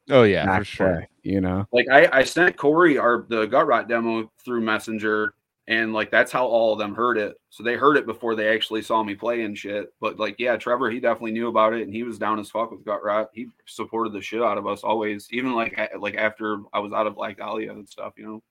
Oh 0.10 0.23
yeah, 0.23 0.45
Mac 0.45 0.60
for 0.60 0.65
sure. 0.65 0.93
play, 0.93 1.10
You 1.23 1.41
know, 1.41 1.68
like 1.72 1.88
I, 1.91 2.07
I 2.11 2.23
sent 2.23 2.57
Cory 2.57 2.97
our 2.97 3.26
the 3.27 3.47
Gutrot 3.47 3.88
demo 3.88 4.31
through 4.45 4.61
Messenger, 4.61 5.34
and 5.68 5.93
like 5.93 6.11
that's 6.11 6.31
how 6.31 6.45
all 6.45 6.73
of 6.73 6.77
them 6.80 6.93
heard 6.93 7.18
it. 7.18 7.35
So 7.49 7.64
they 7.64 7.73
heard 7.76 7.97
it 7.97 8.06
before 8.06 8.35
they 8.35 8.49
actually 8.53 8.84
saw 8.84 9.02
me 9.03 9.15
play 9.15 9.41
and 9.41 9.57
shit. 9.57 9.88
But 9.99 10.19
like, 10.19 10.35
yeah, 10.38 10.57
Trevor, 10.57 10.91
he 10.91 10.99
definitely 10.99 11.31
knew 11.31 11.47
about 11.47 11.73
it, 11.73 11.81
and 11.81 11.91
he 11.91 12.03
was 12.03 12.19
down 12.19 12.39
as 12.39 12.52
fuck 12.52 12.69
with 12.69 12.85
Gutrot. 12.85 13.30
He 13.34 13.47
supported 13.65 14.14
the 14.14 14.22
shit 14.22 14.43
out 14.43 14.60
of 14.60 14.68
us 14.68 14.84
always, 14.84 15.27
even 15.31 15.53
like 15.56 15.76
like 15.99 16.15
after 16.18 16.60
I 16.72 16.77
was 16.80 16.93
out 16.93 17.07
of 17.07 17.15
Black 17.15 17.38
Dahlia 17.38 17.72
and 17.72 17.89
stuff. 17.89 18.14
You 18.15 18.26
know, 18.27 18.43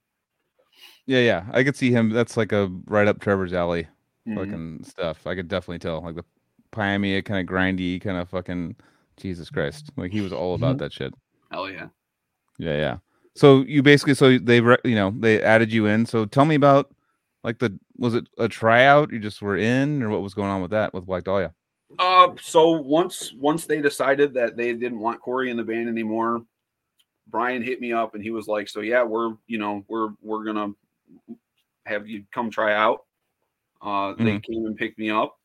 Yeah, 1.07 1.21
yeah. 1.21 1.45
I 1.53 1.63
could 1.63 1.77
see 1.77 1.93
him. 1.93 2.11
That's 2.11 2.37
like 2.37 2.51
a 2.51 2.67
right 2.87 3.07
up 3.07 3.21
Trevor's 3.21 3.53
alley 3.53 3.87
Mhm. 4.27 4.35
fucking 4.37 4.85
stuff. 4.85 5.25
I 5.27 5.37
could 5.37 5.47
definitely 5.47 5.79
tell. 5.79 6.01
Like 6.03 6.17
the 6.17 6.25
Pioneer 6.75 7.23
kind 7.23 7.41
of 7.41 7.53
grindy, 7.55 8.01
kind 8.01 8.19
of 8.19 8.29
fucking 8.29 8.77
Jesus 9.17 9.49
Christ. 9.49 9.91
Like 9.97 10.13
he 10.13 10.21
was 10.21 10.33
all 10.33 10.55
about 10.55 10.79
that 10.79 10.93
shit. 10.93 11.15
hell 11.51 11.71
yeah. 11.71 11.87
Yeah, 12.59 12.77
yeah. 12.77 12.97
So 13.37 13.63
you 13.63 13.83
basically, 13.83 14.15
so 14.15 14.39
they, 14.39 14.61
re- 14.61 14.77
you 14.85 14.95
know, 14.95 15.13
they 15.19 15.43
added 15.43 15.73
you 15.73 15.87
in. 15.87 16.07
So 16.07 16.25
tell 16.25 16.45
me 16.45 16.55
about, 16.55 16.95
like 17.43 17.59
the, 17.59 17.79
was 17.97 18.15
it 18.15 18.29
a 18.39 18.49
tryout? 18.49 19.13
You 19.13 19.19
just 19.19 19.43
were 19.43 19.57
in, 19.57 20.03
or 20.03 20.09
what 20.09 20.23
was 20.23 20.35
going 20.35 20.51
on 20.51 20.63
with 20.63 20.71
that 20.71 20.95
with 20.95 21.07
Black 21.07 21.25
Dahlia? 21.25 21.53
Uh, 21.99 22.31
so 22.41 22.71
once 22.71 23.33
once 23.39 23.67
they 23.67 23.81
decided 23.81 24.35
that 24.35 24.57
they 24.57 24.73
didn't 24.73 24.99
want 24.99 25.21
Cory 25.21 25.51
in 25.51 25.57
the 25.57 25.63
band 25.63 25.89
anymore, 25.89 26.45
Brian 27.29 27.63
hit 27.63 27.81
me 27.81 27.93
up 27.93 28.15
and 28.15 28.23
he 28.23 28.31
was 28.31 28.49
like, 28.49 28.69
"So 28.69 28.81
yeah, 28.81 29.03
we're 29.05 29.35
you 29.47 29.59
know 29.59 29.85
we're 29.89 30.11
we're 30.21 30.45
gonna 30.45 30.73
have 31.87 32.09
you 32.09 32.25
come 32.33 32.51
try 32.51 32.75
out." 32.75 33.05
Uh, 33.83 34.15
they 34.19 34.39
came 34.41 34.65
and 34.67 34.77
picked 34.77 34.99
me 34.99 35.11
up. 35.11 35.39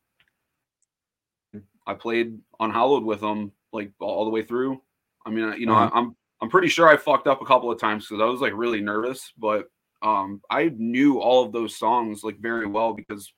I 1.88 1.94
played 1.94 2.38
unhallowed 2.60 3.04
with 3.04 3.22
them 3.22 3.52
like 3.72 3.92
all 4.00 4.26
the 4.26 4.32
way 4.32 4.42
through. 4.44 4.82
I 5.26 5.30
mean, 5.30 5.46
I- 5.46 5.56
you 5.56 5.66
know, 5.66 5.74
Uh-huh. 5.76 5.90
I, 5.94 6.00
I'm 6.00 6.16
I'm 6.42 6.50
pretty 6.50 6.70
sure 6.70 6.88
I 6.88 6.96
fucked 6.96 7.28
up 7.28 7.42
a 7.42 7.46
couple 7.46 7.70
of 7.70 7.80
times 7.80 8.08
because 8.08 8.22
I 8.22 8.26
was 8.26 8.40
like 8.40 8.54
really 8.56 8.80
nervous, 8.82 9.34
but 9.38 9.68
um, 10.02 10.42
I 10.50 10.72
knew 10.78 11.20
all 11.20 11.44
of 11.46 11.52
those 11.52 11.76
songs 11.76 12.24
like 12.24 12.38
very 12.40 12.66
well 12.66 12.94
because, 12.94 13.34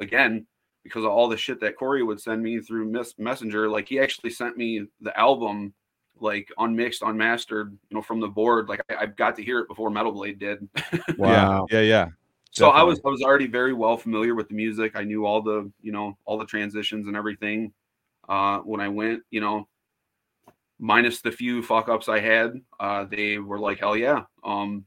again, 0.00 0.46
because 0.84 1.04
of 1.04 1.10
all 1.10 1.28
the 1.28 1.36
shit 1.38 1.60
that 1.60 1.76
Cory 1.78 2.02
would 2.02 2.20
send 2.20 2.42
me 2.42 2.60
through 2.60 2.90
mes- 2.90 3.14
Messenger. 3.18 3.70
Like 3.70 3.88
he 3.88 3.98
actually 3.98 4.28
sent 4.30 4.58
me 4.58 4.84
the 5.00 5.18
album, 5.18 5.72
like 6.20 6.48
unmixed, 6.58 7.00
unmastered, 7.00 7.76
you 7.88 7.94
know, 7.94 8.02
from 8.02 8.20
the 8.20 8.28
board. 8.28 8.68
Like 8.68 8.82
I, 8.90 9.04
I 9.04 9.06
got 9.06 9.34
to 9.36 9.42
hear 9.42 9.58
it 9.60 9.68
before 9.68 9.88
Metal 9.90 10.12
Blade 10.12 10.38
did. 10.38 10.68
wow. 11.16 11.66
Yeah, 11.70 11.80
yeah, 11.80 11.86
yeah. 11.88 12.08
So 12.56 12.70
I 12.70 12.82
was 12.82 13.00
I 13.04 13.08
was 13.08 13.22
already 13.22 13.46
very 13.46 13.74
well 13.74 13.96
familiar 13.96 14.34
with 14.34 14.48
the 14.48 14.54
music. 14.54 14.92
I 14.94 15.04
knew 15.04 15.26
all 15.26 15.42
the 15.42 15.70
you 15.82 15.92
know 15.92 16.16
all 16.24 16.38
the 16.38 16.46
transitions 16.46 17.06
and 17.06 17.16
everything. 17.16 17.72
Uh, 18.28 18.58
when 18.60 18.80
I 18.80 18.88
went, 18.88 19.22
you 19.30 19.40
know, 19.40 19.68
minus 20.78 21.20
the 21.20 21.30
few 21.30 21.62
fuck 21.62 21.88
ups 21.88 22.08
I 22.08 22.18
had, 22.18 22.60
uh, 22.80 23.04
they 23.04 23.38
were 23.38 23.58
like, 23.58 23.78
hell 23.78 23.96
yeah. 23.96 24.22
Um, 24.42 24.84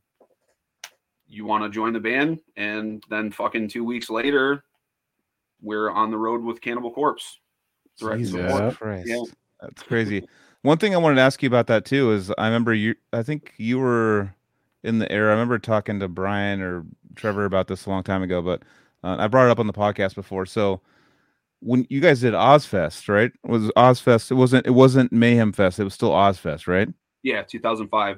you 1.27 1.45
want 1.45 1.63
to 1.63 1.69
join 1.69 1.93
the 1.93 1.99
band? 1.99 2.39
And 2.57 3.03
then 3.09 3.31
fucking 3.31 3.69
two 3.69 3.85
weeks 3.85 4.09
later, 4.09 4.63
we're 5.61 5.91
on 5.91 6.11
the 6.11 6.17
road 6.17 6.41
with 6.43 6.59
Cannibal 6.59 6.91
Corpse. 6.91 7.39
Direct 7.99 8.19
Jesus 8.19 8.77
Christ. 8.77 9.07
Yeah. 9.07 9.23
That's 9.61 9.83
crazy. 9.83 10.27
One 10.63 10.77
thing 10.79 10.93
I 10.95 10.97
wanted 10.97 11.15
to 11.15 11.21
ask 11.21 11.41
you 11.43 11.47
about 11.47 11.67
that 11.67 11.85
too 11.85 12.11
is 12.11 12.31
I 12.37 12.47
remember 12.47 12.73
you 12.73 12.95
I 13.13 13.23
think 13.23 13.53
you 13.57 13.79
were 13.79 14.33
in 14.83 14.99
the 14.99 15.11
air. 15.11 15.29
I 15.29 15.31
remember 15.31 15.59
talking 15.59 15.99
to 15.99 16.07
Brian 16.07 16.61
or 16.61 16.85
Trevor 17.19 17.45
about 17.45 17.67
this 17.67 17.85
a 17.85 17.89
long 17.89 18.03
time 18.03 18.23
ago, 18.23 18.41
but 18.41 18.63
uh, 19.03 19.17
I 19.19 19.27
brought 19.27 19.47
it 19.47 19.51
up 19.51 19.59
on 19.59 19.67
the 19.67 19.73
podcast 19.73 20.15
before. 20.15 20.45
So 20.45 20.81
when 21.59 21.85
you 21.89 21.99
guys 21.99 22.21
did 22.21 22.33
Ozzfest, 22.33 23.07
right? 23.09 23.31
It 23.43 23.49
was 23.49 23.69
Ozzfest? 23.77 24.31
It 24.31 24.35
wasn't 24.35 24.65
it 24.65 24.71
wasn't 24.71 25.11
Mayhem 25.11 25.51
Fest. 25.51 25.79
It 25.79 25.83
was 25.83 25.93
still 25.93 26.11
Ozzfest, 26.11 26.67
right? 26.67 26.87
Yeah, 27.23 27.43
2005. 27.43 28.17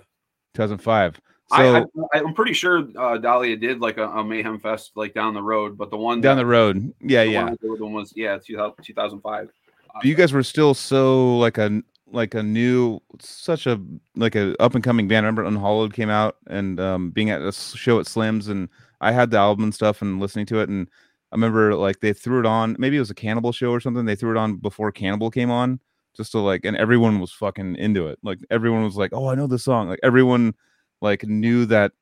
2005. 0.53 1.21
So 1.53 1.91
I, 2.13 2.19
I'm 2.19 2.33
pretty 2.33 2.53
sure 2.53 2.87
uh, 2.97 3.17
Dahlia 3.17 3.57
did 3.57 3.81
like 3.81 3.97
a, 3.97 4.07
a 4.07 4.23
Mayhem 4.23 4.59
Fest 4.59 4.91
like 4.95 5.13
down 5.13 5.33
the 5.33 5.43
road, 5.43 5.77
but 5.77 5.89
the 5.89 5.97
one 5.97 6.21
down 6.21 6.37
that- 6.37 6.43
the 6.43 6.45
road. 6.45 6.93
Yeah, 7.01 7.25
the 7.25 7.31
yeah. 7.31 7.43
one 7.43 7.57
with 7.61 7.79
them 7.79 7.93
was 7.93 8.13
yeah 8.15 8.37
2000, 8.37 8.83
2005. 8.83 9.49
But 9.93 10.05
you 10.05 10.15
guys 10.15 10.31
were 10.31 10.43
still 10.43 10.73
so 10.73 11.37
like 11.37 11.57
a 11.57 11.81
like 12.07 12.33
a 12.35 12.43
new 12.43 13.01
such 13.19 13.67
a 13.67 13.81
like 14.15 14.35
a 14.35 14.55
up 14.61 14.75
and 14.75 14.83
coming 14.83 15.07
band. 15.09 15.25
I 15.25 15.27
remember 15.27 15.43
Unhallowed 15.43 15.93
came 15.93 16.09
out 16.09 16.37
and 16.47 16.79
um 16.79 17.11
being 17.11 17.29
at 17.29 17.41
a 17.41 17.51
show 17.51 17.99
at 17.99 18.07
Slim's 18.07 18.47
and 18.47 18.69
I 19.01 19.11
had 19.11 19.31
the 19.31 19.37
album 19.37 19.65
and 19.65 19.75
stuff 19.75 20.01
and 20.01 20.19
listening 20.19 20.45
to 20.47 20.59
it 20.59 20.69
and 20.69 20.87
I 21.31 21.35
remember 21.35 21.75
like 21.75 21.99
they 21.99 22.13
threw 22.13 22.39
it 22.39 22.45
on 22.45 22.75
maybe 22.77 22.97
it 22.97 22.99
was 22.99 23.09
a 23.09 23.15
cannibal 23.15 23.51
show 23.51 23.71
or 23.71 23.79
something. 23.79 24.05
They 24.05 24.15
threw 24.15 24.31
it 24.31 24.37
on 24.37 24.57
before 24.57 24.91
Cannibal 24.91 25.31
came 25.31 25.49
on 25.51 25.79
just 26.15 26.33
to 26.33 26.39
like 26.39 26.65
and 26.65 26.75
everyone 26.77 27.19
was 27.19 27.31
fucking 27.31 27.75
into 27.77 28.07
it. 28.07 28.19
Like 28.23 28.39
everyone 28.49 28.83
was 28.83 28.97
like, 28.97 29.11
"Oh, 29.13 29.27
I 29.27 29.35
know 29.35 29.47
this 29.47 29.63
song." 29.63 29.87
Like 29.87 29.99
everyone 30.03 30.53
like 31.01 31.23
knew 31.23 31.65
that 31.67 31.93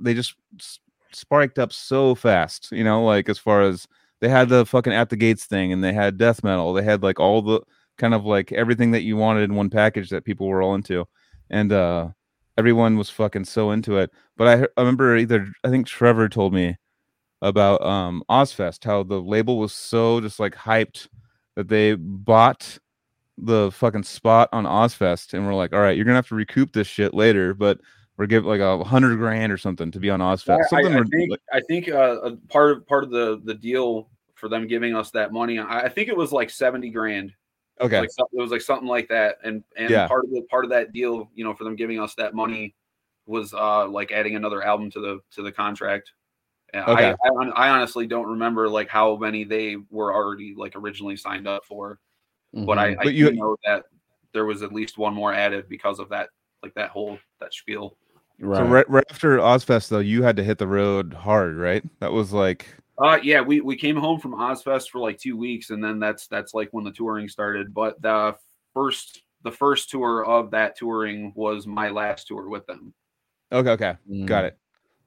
they 0.00 0.14
just 0.14 0.34
sparked 1.12 1.58
up 1.58 1.72
so 1.72 2.14
fast, 2.14 2.70
you 2.72 2.84
know, 2.84 3.04
like 3.04 3.28
as 3.28 3.38
far 3.38 3.62
as 3.62 3.86
they 4.20 4.28
had 4.28 4.48
the 4.48 4.66
fucking 4.66 4.92
at 4.92 5.10
the 5.10 5.16
gates 5.16 5.44
thing 5.46 5.72
and 5.72 5.82
they 5.82 5.92
had 5.92 6.18
death 6.18 6.42
metal. 6.44 6.72
They 6.72 6.82
had 6.82 7.02
like 7.02 7.20
all 7.20 7.42
the 7.42 7.60
kind 7.98 8.14
of 8.14 8.24
like 8.24 8.52
everything 8.52 8.90
that 8.92 9.02
you 9.02 9.16
wanted 9.16 9.44
in 9.44 9.54
one 9.54 9.70
package 9.70 10.10
that 10.10 10.24
people 10.24 10.48
were 10.48 10.62
all 10.62 10.74
into, 10.74 11.06
and 11.50 11.72
uh, 11.72 12.08
everyone 12.58 12.96
was 12.96 13.10
fucking 13.10 13.44
so 13.44 13.70
into 13.70 13.96
it. 13.98 14.10
But 14.36 14.48
I, 14.48 14.62
I 14.62 14.80
remember 14.80 15.16
either 15.16 15.46
I 15.64 15.70
think 15.70 15.86
Trevor 15.86 16.28
told 16.28 16.52
me 16.52 16.76
about 17.40 17.82
um 17.82 18.22
Ozzfest 18.30 18.84
how 18.84 19.02
the 19.02 19.20
label 19.20 19.58
was 19.58 19.72
so 19.72 20.20
just 20.20 20.38
like 20.38 20.54
hyped 20.54 21.08
that 21.56 21.68
they 21.68 21.94
bought 21.94 22.78
the 23.38 23.70
fucking 23.72 24.04
spot 24.04 24.48
on 24.52 24.64
Ozzfest 24.64 25.34
and 25.34 25.46
we're 25.46 25.54
like, 25.54 25.72
all 25.72 25.80
right, 25.80 25.96
you're 25.96 26.04
gonna 26.04 26.16
have 26.16 26.28
to 26.28 26.34
recoup 26.34 26.72
this 26.72 26.86
shit 26.86 27.14
later, 27.14 27.54
but 27.54 27.80
we're 28.16 28.26
giving 28.26 28.48
like 28.48 28.60
a 28.60 28.84
hundred 28.84 29.16
grand 29.16 29.52
or 29.52 29.56
something 29.58 29.90
to 29.90 29.98
be 29.98 30.10
on 30.10 30.20
Ozzfest. 30.20 30.58
I, 30.64 30.68
Something 30.68 30.94
I, 30.94 31.00
I 31.00 31.04
think 31.04 31.30
like- 31.30 31.40
I 31.52 31.60
think 31.68 31.88
uh, 31.88 32.20
a 32.22 32.36
part 32.48 32.72
of 32.72 32.86
part 32.86 33.04
of 33.04 33.10
the 33.10 33.40
the 33.44 33.54
deal 33.54 34.08
for 34.34 34.48
them 34.48 34.66
giving 34.66 34.94
us 34.94 35.10
that 35.12 35.32
money, 35.32 35.58
I, 35.58 35.82
I 35.82 35.88
think 35.88 36.08
it 36.08 36.16
was 36.16 36.32
like 36.32 36.50
seventy 36.50 36.90
grand. 36.90 37.32
Okay, 37.80 38.00
Like 38.00 38.10
it 38.18 38.26
was 38.40 38.50
like 38.50 38.60
something 38.60 38.86
like 38.88 39.08
that, 39.08 39.38
and 39.42 39.64
and 39.76 39.90
Yeah. 39.90 40.06
part 40.06 40.24
of 40.24 40.30
the 40.30 40.42
part 40.50 40.64
of 40.64 40.70
that 40.70 40.92
deal, 40.92 41.30
you 41.34 41.42
know, 41.44 41.54
for 41.54 41.64
them 41.64 41.74
giving 41.74 41.98
us 41.98 42.14
that 42.16 42.34
money 42.34 42.74
was 43.26 43.54
uh 43.54 43.86
like 43.88 44.12
adding 44.12 44.36
another 44.36 44.62
album 44.62 44.90
to 44.92 45.00
the 45.00 45.20
to 45.32 45.42
the 45.42 45.50
contract. 45.52 46.12
And 46.74 46.84
Okay. 46.86 47.14
I, 47.24 47.28
I 47.28 47.48
I 47.48 47.68
honestly 47.70 48.06
don't 48.06 48.28
remember 48.28 48.68
like 48.68 48.88
how 48.88 49.16
many 49.16 49.44
they 49.44 49.76
were 49.90 50.14
already 50.14 50.54
like 50.56 50.74
originally 50.76 51.16
signed 51.16 51.46
up 51.48 51.64
for, 51.64 51.98
but 52.52 52.78
I, 52.78 52.88
I 52.92 52.94
But 53.04 53.14
you- 53.14 53.30
do 53.30 53.36
know 53.36 53.56
that 53.64 53.84
there 54.32 54.44
was 54.46 54.62
at 54.62 54.72
least 54.72 54.96
one 54.98 55.14
more 55.14 55.32
added 55.32 55.68
because 55.68 55.98
of 55.98 56.08
that 56.10 56.28
like 56.62 56.74
that 56.74 56.90
whole 56.90 57.18
that 57.40 57.52
spiel. 57.52 57.96
right. 58.38 58.58
so 58.58 58.64
right, 58.64 58.88
right 58.88 59.04
after 59.10 59.38
Ozzfest 59.38 59.88
though, 59.88 59.98
you 59.98 60.22
had 60.22 60.36
to 60.36 60.44
hit 60.44 60.58
the 60.58 60.66
road 60.68 61.12
hard, 61.12 61.56
right? 61.56 61.82
That 62.00 62.12
was 62.12 62.32
like 62.32 62.66
Uh 63.02 63.18
yeah, 63.22 63.40
we 63.40 63.60
we 63.60 63.76
came 63.76 63.96
home 63.96 64.20
from 64.20 64.32
Ozzfest 64.34 64.90
for 64.90 65.00
like 65.00 65.18
two 65.18 65.36
weeks, 65.36 65.70
and 65.70 65.82
then 65.82 65.98
that's 65.98 66.26
that's 66.28 66.54
like 66.54 66.68
when 66.72 66.84
the 66.84 66.92
touring 66.92 67.28
started. 67.28 67.74
But 67.74 68.00
the 68.00 68.36
first 68.74 69.22
the 69.42 69.50
first 69.50 69.90
tour 69.90 70.24
of 70.24 70.52
that 70.52 70.76
touring 70.76 71.32
was 71.34 71.66
my 71.66 71.88
last 71.90 72.28
tour 72.28 72.48
with 72.48 72.64
them. 72.66 72.94
okay, 73.50 73.70
okay, 73.70 73.94
Mm. 74.08 74.26
got 74.26 74.44
it. 74.44 74.56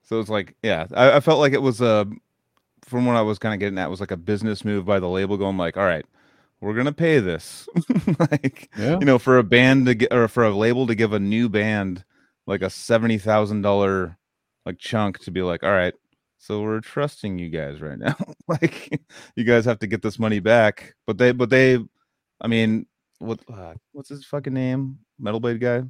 So 0.03 0.19
it's 0.19 0.29
like, 0.29 0.55
yeah, 0.61 0.87
I, 0.93 1.13
I 1.13 1.19
felt 1.19 1.39
like 1.39 1.53
it 1.53 1.61
was 1.61 1.79
a, 1.81 2.05
from 2.83 3.05
what 3.05 3.15
I 3.15 3.21
was 3.21 3.39
kind 3.39 3.53
of 3.55 3.59
getting 3.59 3.79
at, 3.79 3.89
was 3.89 4.01
like 4.01 4.11
a 4.11 4.17
business 4.17 4.63
move 4.65 4.85
by 4.85 4.99
the 4.99 5.07
label, 5.09 5.37
going 5.37 5.57
like, 5.57 5.77
all 5.77 5.85
right, 5.85 6.05
we're 6.59 6.73
gonna 6.75 6.91
pay 6.91 7.19
this, 7.19 7.67
like 8.19 8.69
Yeah. 8.77 8.99
you 8.99 9.05
know, 9.05 9.17
for 9.19 9.37
a 9.37 9.43
band 9.43 9.85
to 9.87 9.95
get 9.95 10.13
or 10.13 10.27
for 10.27 10.43
a 10.43 10.55
label 10.55 10.85
to 10.87 10.95
give 10.95 11.13
a 11.13 11.19
new 11.19 11.47
band 11.49 12.03
like 12.45 12.61
a 12.61 12.69
seventy 12.69 13.17
thousand 13.17 13.61
dollar 13.61 14.17
like 14.65 14.77
chunk 14.79 15.19
to 15.19 15.31
be 15.31 15.41
like, 15.41 15.63
all 15.63 15.71
right, 15.71 15.93
so 16.45 16.61
we're 16.61 16.79
trusting 16.79 17.39
you 17.39 17.49
guys 17.49 17.81
right 17.81 17.97
now. 17.97 18.15
like 18.47 19.01
you 19.35 19.43
guys 19.43 19.65
have 19.65 19.79
to 19.79 19.87
get 19.87 20.03
this 20.03 20.19
money 20.19 20.39
back. 20.39 20.93
But 21.07 21.17
they 21.17 21.31
but 21.31 21.49
they 21.49 21.79
I 22.39 22.47
mean, 22.47 22.85
what 23.17 23.39
uh, 23.51 23.73
what's 23.93 24.09
his 24.09 24.25
fucking 24.25 24.53
name? 24.53 24.99
Metal 25.17 25.39
Blade 25.39 25.59
guy? 25.59 25.83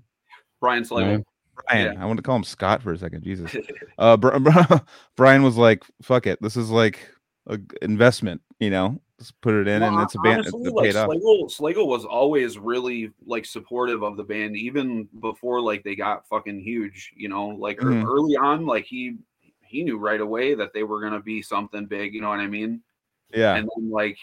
Brian 0.61 0.83
Slagle. 0.83 1.23
Brian. 1.67 1.97
I 1.97 2.05
want 2.05 2.17
to 2.17 2.23
call 2.23 2.37
him 2.37 2.43
Scott 2.45 2.81
for 2.81 2.93
a 2.93 2.97
second. 2.97 3.23
Jesus. 3.23 3.53
Uh 3.97 4.15
Br- 4.17 4.37
Br- 4.39 4.75
Brian 5.17 5.43
was 5.43 5.57
like, 5.57 5.83
fuck 6.01 6.27
it. 6.27 6.41
This 6.41 6.57
is 6.57 6.69
like 6.69 6.99
a 7.47 7.57
g- 7.57 7.65
investment, 7.81 8.41
you 8.59 8.69
know. 8.69 8.99
Just 9.19 9.39
put 9.39 9.53
it 9.53 9.67
in 9.67 9.81
and 9.81 9.97
it's 10.01 10.15
a 10.15 10.19
band 10.19 10.39
honestly, 10.41 10.61
it's 10.63 10.73
like 10.73 10.83
paid 10.85 10.95
off. 10.97 11.09
Slagle, 11.09 11.57
Slagle 11.57 11.87
was 11.87 12.03
always 12.03 12.57
really 12.57 13.11
like 13.25 13.45
supportive 13.45 14.03
of 14.03 14.17
the 14.17 14.23
band, 14.23 14.57
even 14.57 15.07
before 15.21 15.61
like 15.61 15.83
they 15.83 15.95
got 15.95 16.27
fucking 16.27 16.59
huge. 16.61 17.13
You 17.15 17.29
know, 17.29 17.47
like 17.47 17.77
ear- 17.81 17.89
Mhm. 17.91 18.05
early 18.05 18.35
on, 18.35 18.65
like 18.65 18.83
he 18.85 19.15
he 19.65 19.83
knew 19.83 19.97
right 19.97 20.21
away 20.21 20.53
that 20.55 20.73
they 20.73 20.83
were 20.83 21.01
gonna 21.01 21.21
be 21.21 21.41
something 21.41 21.85
big. 21.85 22.13
You 22.13 22.21
know 22.21 22.29
what 22.29 22.39
I 22.39 22.47
mean? 22.47 22.81
Yeah. 23.33 23.55
and 23.55 23.69
then 23.75 23.89
like 23.89 24.17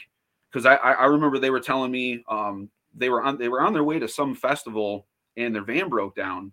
because 0.51 0.65
I, 0.67 0.77
I 0.77 0.93
I 0.93 1.05
remember 1.07 1.39
they 1.39 1.51
were 1.51 1.61
telling 1.61 1.91
me 1.91 2.23
um 2.29 2.71
they 2.95 3.09
were 3.11 3.23
on 3.23 3.37
they 3.39 3.49
were 3.49 3.61
on 3.63 3.73
their 3.73 3.85
way 3.85 3.99
to 3.99 4.07
some 4.09 4.35
festival 4.35 5.07
and 5.37 5.55
their 5.55 5.65
van 5.65 5.89
broke 5.89 6.15
down 6.15 6.53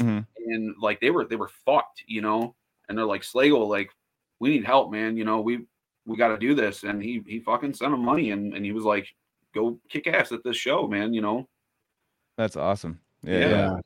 Mhm. 0.00 0.26
and 0.36 0.74
like 0.80 1.00
they 1.00 1.10
were 1.10 1.24
they 1.26 1.36
were 1.36 1.50
fucked 1.66 2.02
you 2.06 2.20
know 2.22 2.54
and 2.88 2.96
they're 2.96 3.04
like 3.06 3.22
Slagle 3.22 3.68
like 3.68 3.90
we 4.40 4.48
need 4.50 4.64
help 4.64 4.90
man 4.90 5.16
you 5.16 5.24
know 5.24 5.40
we 5.40 5.66
we 6.06 6.16
got 6.16 6.28
to 6.28 6.38
do 6.38 6.54
this 6.54 6.82
and 6.84 7.02
he 7.02 7.22
he 7.26 7.40
fucking 7.40 7.74
sent 7.74 7.92
him 7.94 8.04
money 8.04 8.30
and 8.30 8.54
and 8.54 8.64
he 8.64 8.72
was 8.72 8.84
like 8.84 9.06
go 9.54 9.78
kick 9.88 10.06
ass 10.06 10.32
at 10.32 10.42
this 10.44 10.56
show 10.56 10.86
man 10.88 11.12
you 11.14 11.20
know 11.20 11.48
That's 12.36 12.56
awesome. 12.56 12.98
Yeah. 13.22 13.32
Yeah. 13.32 13.38
yeah. 13.48 13.56
Yeah. 13.56 13.76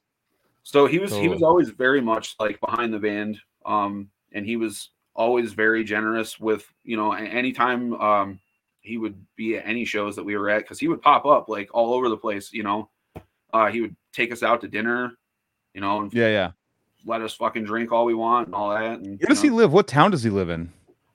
so 0.62 0.86
he 0.86 0.98
was 0.98 1.12
he 1.15 1.28
was 1.28 1.43
always 1.43 1.70
very 1.70 2.01
much 2.01 2.35
like 2.40 2.61
behind 2.61 2.93
the 2.94 2.98
band 2.98 3.39
um 3.66 4.09
and 4.35 4.44
he 4.44 4.56
was 4.56 4.90
always 5.15 5.52
very 5.52 5.85
generous 5.85 6.39
with 6.39 6.70
you 6.82 6.97
know 6.97 7.12
anytime 7.12 7.94
um 7.94 8.39
he 8.81 8.98
would 8.98 9.15
be 9.36 9.56
at 9.56 9.66
any 9.66 9.85
shows 9.85 10.16
that 10.16 10.24
we 10.24 10.36
were 10.36 10.51
at 10.51 10.59
because 10.59 10.78
he 10.78 10.89
would 10.89 11.01
pop 11.01 11.24
up 11.24 11.48
like 11.48 11.70
all 11.73 11.94
over 11.94 12.09
the 12.11 12.16
place 12.16 12.52
you 12.52 12.62
know 12.62 12.90
uh 13.52 13.70
he 13.70 13.81
would 13.81 13.94
take 14.12 14.32
us 14.32 14.43
out 14.43 14.61
to 14.61 14.69
dinner 14.69 15.12
you 15.73 15.81
know 15.81 16.01
and 16.02 16.12
Yeah, 16.12 16.28
yeah. 16.28 16.51
let 17.06 17.23
us 17.23 17.32
fucking 17.35 17.65
drink 17.65 17.93
all 17.93 18.05
we 18.05 18.15
want 18.15 18.48
and 18.48 18.55
all 18.55 18.70
that 18.74 18.98
and 19.01 19.19
Where 19.20 19.28
does 19.28 19.43
you 19.43 19.51
he 19.51 19.56
live? 19.56 19.73
What 19.73 19.86
town 19.89 20.11
does 20.11 20.23
he 20.24 20.31
live 20.31 20.51
in? 20.51 20.73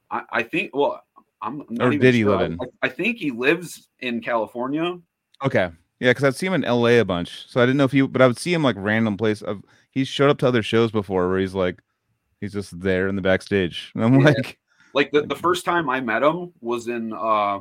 I, 0.09 0.23
I 0.31 0.43
think 0.43 0.73
well 0.75 1.03
i'm 1.41 1.63
not 1.69 1.87
Or 1.87 1.91
even 1.91 1.99
did 1.99 2.15
he 2.15 2.21
sure. 2.21 2.31
live 2.37 2.41
in? 2.51 2.57
I, 2.61 2.87
I 2.87 2.89
think 2.89 3.17
he 3.17 3.31
lives 3.31 3.87
in 3.99 4.21
california 4.21 4.97
Okay. 5.43 5.69
Yeah, 6.01 6.11
because 6.11 6.23
I'd 6.23 6.35
see 6.35 6.45
him 6.47 6.53
in 6.53 6.61
LA 6.61 6.99
a 6.99 7.03
bunch. 7.03 7.45
So 7.49 7.61
I 7.61 7.65
didn't 7.65 7.77
know 7.77 7.83
if 7.83 7.91
he 7.91 8.01
but 8.01 8.21
I 8.21 8.27
would 8.27 8.37
see 8.37 8.53
him 8.53 8.63
like 8.63 8.75
random 8.79 9.17
place 9.17 9.41
of 9.41 9.61
he's 9.91 10.07
showed 10.07 10.29
up 10.29 10.37
to 10.39 10.47
other 10.47 10.63
shows 10.63 10.91
before 10.91 11.27
where 11.29 11.39
he's 11.39 11.53
like 11.53 11.81
he's 12.41 12.53
just 12.53 12.79
there 12.79 13.07
in 13.07 13.15
the 13.15 13.21
backstage. 13.21 13.91
And 13.95 14.03
I'm 14.05 14.19
Yeah. 14.19 14.25
like, 14.27 14.59
like 14.93 15.11
the, 15.11 15.21
the 15.21 15.35
first 15.35 15.65
time 15.65 15.87
i 15.89 15.99
met 16.01 16.23
him 16.23 16.51
was 16.61 16.87
in 16.87 17.13
uh 17.13 17.59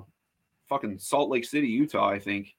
fucking 0.68 0.98
salt 0.98 1.28
lake 1.30 1.44
city 1.44 1.68
utah 1.68 2.08
i 2.08 2.18
think 2.18 2.54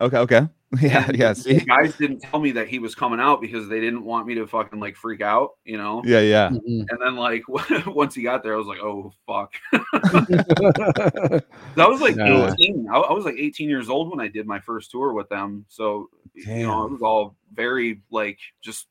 okay, 0.00 0.16
okay. 0.18 0.48
Yeah, 0.80 1.06
And 1.08 1.16
yeah. 1.16 1.32
the 1.32 1.60
guys 1.66 1.96
didn't 1.96 2.20
tell 2.20 2.38
me 2.40 2.50
that 2.52 2.68
he 2.68 2.78
was 2.78 2.94
coming 2.94 3.20
out 3.20 3.40
because 3.40 3.68
they 3.68 3.80
didn't 3.80 4.04
want 4.04 4.26
me 4.26 4.34
to 4.34 4.46
fucking 4.46 4.78
like 4.78 4.96
freak 4.96 5.22
out, 5.22 5.52
you 5.64 5.78
know. 5.78 6.02
Yeah, 6.04 6.20
yeah. 6.20 6.50
Mhm. 6.50 6.84
And 6.90 6.98
then 7.02 7.16
like 7.16 7.42
once 7.86 8.14
he 8.14 8.22
got 8.22 8.42
there, 8.42 8.52
I 8.52 8.56
was 8.58 8.66
like, 8.66 8.78
oh 8.80 9.12
fuck. 9.26 9.54
I 9.72 11.40
was 11.88 12.00
like 12.00 12.16
Yeah. 12.16 12.52
18. 12.52 12.86
I, 12.92 12.96
I 12.98 13.12
was 13.12 13.24
like 13.24 13.36
18 13.38 13.68
years 13.68 13.88
old 13.88 14.10
when 14.10 14.20
I 14.20 14.28
did 14.28 14.46
my 14.46 14.60
first 14.60 14.90
tour 14.90 15.12
with 15.14 15.28
them. 15.30 15.64
So 15.68 16.10
you 16.34 16.66
know, 16.66 16.84
it 16.84 16.92
was 16.92 17.02
all 17.02 17.34
very 17.54 18.02
like 18.10 18.38
just 18.60 18.86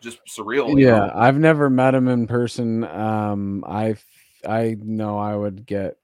just 0.00 0.20
surreal. 0.26 0.78
yeah, 0.80 0.90
know? 0.90 1.12
I've 1.14 1.38
never 1.38 1.70
met 1.70 1.94
him 1.94 2.08
in 2.08 2.26
person. 2.26 2.84
Um, 2.84 3.64
I 3.66 3.96
I 4.46 4.76
know 4.80 5.18
I 5.18 5.34
would 5.36 5.66
get 5.66 5.96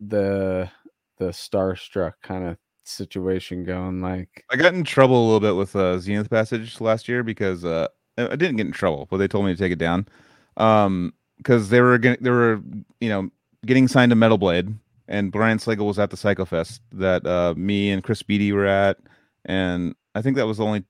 the 0.00 0.70
the 1.18 1.26
starstruck 1.26 2.14
kind 2.22 2.44
of 2.46 2.56
situation 2.84 3.64
going. 3.64 4.00
Like, 4.00 4.44
I 4.50 4.56
got 4.56 4.74
in 4.74 4.84
trouble 4.84 5.22
a 5.22 5.24
little 5.24 5.40
bit 5.40 5.56
with 5.56 5.74
uh, 5.76 5.98
Zenith 5.98 6.30
Passage 6.30 6.80
last 6.80 7.08
year 7.08 7.22
because 7.22 7.64
uh, 7.64 7.88
I 8.18 8.26
I 8.26 8.36
didn't 8.36 8.56
get 8.56 8.66
in 8.66 8.72
trouble, 8.72 9.06
but 9.10 9.18
they 9.18 9.28
told 9.28 9.46
me 9.46 9.52
to 9.52 9.58
take 9.58 9.72
it 9.72 9.78
down. 9.78 10.06
Um, 10.56 11.14
because 11.38 11.68
they 11.68 11.80
were 11.80 11.98
getting, 11.98 12.22
they 12.22 12.30
were, 12.30 12.60
you 13.00 13.08
know, 13.08 13.28
getting 13.66 13.88
signed 13.88 14.10
to 14.10 14.16
Metal 14.16 14.38
Blade, 14.38 14.72
and 15.08 15.32
Brian 15.32 15.58
Slagle 15.58 15.86
was 15.86 15.98
at 15.98 16.10
the 16.10 16.16
Psycho 16.16 16.44
Fest 16.44 16.80
that 16.92 17.26
uh, 17.26 17.54
me 17.56 17.90
and 17.90 18.02
Chris 18.04 18.22
Beatty 18.22 18.52
were 18.52 18.66
at, 18.66 18.98
and 19.44 19.94
I 20.14 20.22
think 20.22 20.36
that 20.36 20.46
was 20.46 20.58
the 20.58 20.64
only 20.64 20.84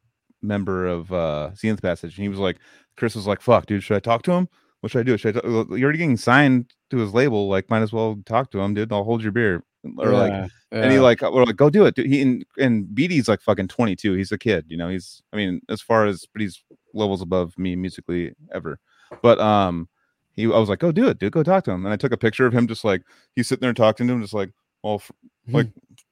member 0.45 0.87
of 0.87 1.13
uh, 1.13 1.55
Zenith 1.55 1.83
Passage, 1.83 2.17
and 2.17 2.23
he 2.23 2.29
was 2.29 2.39
like, 2.39 2.59
Chris 2.97 3.15
was 3.15 3.27
like, 3.27 3.41
"Fuck, 3.41 3.67
dude, 3.67 3.83
should 3.83 3.97
I 3.97 4.01
talk 4.01 4.23
to 4.23 4.33
him? 4.33 4.49
What 4.81 4.93
should 4.93 5.01
I 5.01 5.03
do? 5.03 5.17
Should 5.17 5.37
I? 5.37 5.41
Talk? 5.41 5.45
You're 5.71 5.85
already 5.85 5.99
getting 5.99 6.17
signed 6.17 6.73
to 6.91 6.99
his 6.99 7.13
label, 7.13 7.49
like, 7.49 7.71
might 7.71 7.83
as 7.83 7.93
well 7.93 8.19
talk 8.27 8.51
to 8.53 8.61
him, 8.61 8.75
dude. 8.75 8.93
I'll 8.93 9.05
hold 9.05 9.23
your 9.23 9.33
beer." 9.33 9.65
Or 9.99 10.13
like, 10.13 10.31
yeah, 10.33 10.47
and 10.75 10.93
he 10.93 10.99
like 10.99 11.23
we're 11.23 11.45
like 11.45 11.57
go 11.57 11.71
do 11.71 11.85
it 11.85 11.95
dude. 11.95 12.07
he 12.07 12.23
and, 12.23 12.45
and 12.59 12.95
Beatty's 12.95 13.29
like 13.29 13.41
fucking 13.41 13.69
22 13.69 14.15
he's 14.15 14.33
a 14.33 14.39
kid 14.39 14.65
you 14.69 14.77
know 14.77 14.89
he's 14.89 15.23
i 15.33 15.37
mean 15.37 15.61
as 15.69 15.81
far 15.81 16.07
as 16.07 16.27
but 16.33 16.43
he's 16.43 16.63
levels 16.93 17.23
above 17.23 17.57
me 17.59 17.77
musically 17.77 18.35
ever 18.53 18.79
but 19.23 19.39
um 19.39 19.89
he 20.33 20.45
i 20.45 20.59
was 20.59 20.69
like 20.69 20.81
go 20.81 20.91
do 20.91 21.07
it 21.07 21.19
dude 21.19 21.33
go 21.33 21.43
talk 21.43 21.65
to 21.65 21.71
him 21.71 21.85
and 21.85 21.93
i 21.93 21.97
took 21.97 22.13
a 22.13 22.17
picture 22.17 22.47
of 22.47 22.53
him 22.53 22.67
just 22.67 22.85
like 22.85 23.03
he's 23.37 23.47
sitting 23.47 23.61
there 23.61 23.73
talking 23.73 24.07
to 24.07 24.13
him 24.13 24.23
just 24.23 24.35
like 24.35 24.51
all 24.83 24.97
f- 24.97 25.13
like 25.49 25.69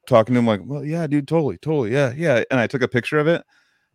talking 0.07 0.33
to 0.33 0.39
him 0.39 0.47
like 0.47 0.61
well 0.65 0.83
yeah 0.83 1.05
dude 1.07 1.27
totally 1.27 1.57
totally 1.57 1.91
yeah 1.91 2.13
yeah 2.15 2.43
and 2.51 2.59
i 2.59 2.67
took 2.67 2.81
a 2.81 2.87
picture 2.87 3.19
of 3.19 3.27
it 3.27 3.43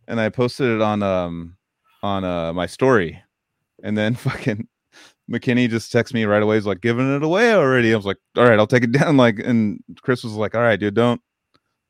and 0.09 0.19
i 0.19 0.27
posted 0.27 0.67
it 0.69 0.81
on 0.81 1.01
um 1.01 1.55
on 2.03 2.25
uh 2.25 2.51
my 2.51 2.65
story 2.65 3.21
and 3.83 3.97
then 3.97 4.13
fucking 4.25 4.67
McKinney 5.31 5.69
just 5.69 5.93
texted 5.93 6.15
me 6.15 6.25
right 6.25 6.41
away. 6.41 6.55
He's 6.55 6.65
like, 6.65 6.81
giving 6.81 7.15
it 7.15 7.21
away 7.21 7.53
already. 7.53 7.93
I 7.93 7.95
was 7.95 8.05
like, 8.07 8.17
all 8.35 8.45
right, 8.45 8.57
I'll 8.57 8.65
take 8.65 8.83
it 8.83 8.91
down. 8.99 9.15
Like, 9.15 9.37
and 9.37 9.79
Chris 10.01 10.23
was 10.23 10.33
like, 10.33 10.55
all 10.55 10.61
right, 10.61 10.79
dude, 10.79 10.95
don't. 10.95 11.21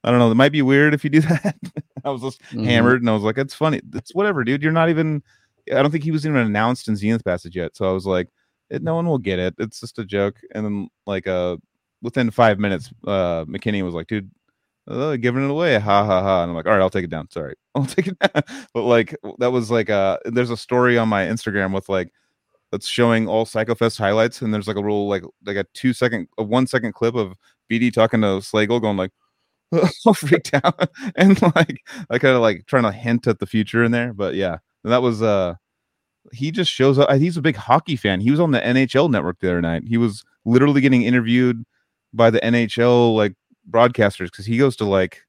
I 0.04 0.10
don't 0.12 0.20
know. 0.20 0.30
It 0.30 0.36
might 0.36 0.52
be 0.52 0.62
weird 0.62 0.94
if 0.94 1.06
you 1.06 1.10
do 1.10 1.22
that. 1.30 1.56
I 2.04 2.10
was 2.10 2.22
just 2.22 2.42
Mhm. 2.52 2.66
hammered, 2.66 3.02
and 3.02 3.10
I 3.10 3.14
was 3.14 3.24
like, 3.24 3.38
it's 3.38 3.54
funny. 3.54 3.80
It's 3.94 4.14
whatever, 4.14 4.44
dude. 4.44 4.62
You're 4.62 4.74
not 4.74 4.90
even. 4.90 5.24
I 5.74 5.82
don't 5.82 5.90
think 5.90 6.04
he 6.04 6.12
was 6.12 6.26
even 6.26 6.38
announced 6.38 6.90
in 6.90 6.98
Zenith 6.98 7.24
Passage 7.24 7.56
yet. 7.56 7.78
So 7.78 7.90
I 7.90 7.94
was 7.94 8.06
like, 8.06 8.28
it, 8.70 8.84
no 8.84 8.94
one 8.96 9.06
will 9.08 9.18
get 9.20 9.40
it. 9.40 9.56
It's 9.58 9.80
just 9.80 10.00
a 10.00 10.04
joke. 10.06 10.36
And 10.54 10.66
then 10.66 10.90
like 11.06 11.26
uh, 11.26 11.56
within 12.02 12.32
five 12.32 12.60
minutes, 12.60 12.92
uh, 13.08 13.46
McKinney 13.46 13.84
was 13.84 13.94
like, 13.94 14.08
dude. 14.08 14.30
Oh, 14.92 15.16
giving 15.18 15.44
it 15.44 15.52
away, 15.52 15.76
ha 15.80 16.04
ha 16.04 16.22
ha! 16.24 16.42
And 16.42 16.50
I'm 16.50 16.56
like, 16.56 16.66
all 16.66 16.72
right, 16.74 16.82
I'll 16.82 16.90
take 16.90 17.04
it 17.04 17.12
down. 17.12 17.30
Sorry, 17.30 17.56
I'll 17.76 17.86
take 17.86 18.08
it 18.08 18.18
down. 18.34 18.44
But 18.74 18.84
like, 18.84 19.16
that 19.38 19.52
was 19.52 19.70
like, 19.70 19.90
uh, 19.90 20.18
there's 20.26 20.50
a 20.50 20.58
story 20.58 20.98
on 20.98 21.08
my 21.10 21.26
Instagram 21.26 21.74
with 21.74 21.90
like 21.90 22.12
that's 22.72 22.88
showing 22.88 23.28
all 23.28 23.46
Psychofest 23.46 24.00
highlights, 24.00 24.42
and 24.42 24.54
there's 24.54 24.68
like 24.68 24.78
a 24.78 24.82
little 24.82 25.08
like 25.08 25.24
like 25.46 25.58
a 25.58 25.66
two 25.74 25.94
second, 25.94 26.28
a 26.40 26.44
one 26.44 26.68
second 26.68 26.94
clip 26.94 27.16
of 27.16 27.36
BD 27.72 27.94
talking 27.94 28.22
to 28.22 28.28
Slagle, 28.42 28.82
going 28.82 28.98
like, 28.98 29.12
all 30.06 30.14
freaked 30.14 30.54
out 30.54 30.90
and 31.16 31.42
like 31.56 31.84
I 32.10 32.18
kind 32.18 32.36
of 32.36 32.42
like 32.42 32.66
trying 32.66 32.84
to 32.84 32.92
hint 32.92 33.28
at 33.28 33.40
the 33.40 33.46
future 33.46 33.84
in 33.84 33.92
there. 33.92 34.14
But 34.14 34.36
yeah, 34.36 34.58
that 34.84 35.02
was 35.02 35.22
uh 35.22 35.56
he 36.34 36.52
just 36.52 36.72
shows 36.72 37.00
up. 37.00 37.12
He's 37.18 37.38
a 37.38 37.42
big 37.42 37.56
hockey 37.56 37.96
fan. 37.96 38.22
He 38.22 38.32
was 38.32 38.40
on 38.40 38.52
the 38.52 38.60
NHL 38.60 39.10
network 39.10 39.40
the 39.40 39.50
other 39.50 39.62
night. 39.62 39.84
He 39.88 39.98
was 39.98 40.24
literally 40.46 40.82
getting 40.82 41.04
interviewed 41.04 41.64
by 42.14 42.30
the 42.30 42.40
NHL 42.42 43.16
like 43.16 43.34
broadcasters 43.70 44.26
because 44.26 44.46
he 44.46 44.58
goes 44.58 44.76
to 44.78 44.86
like 44.86 45.22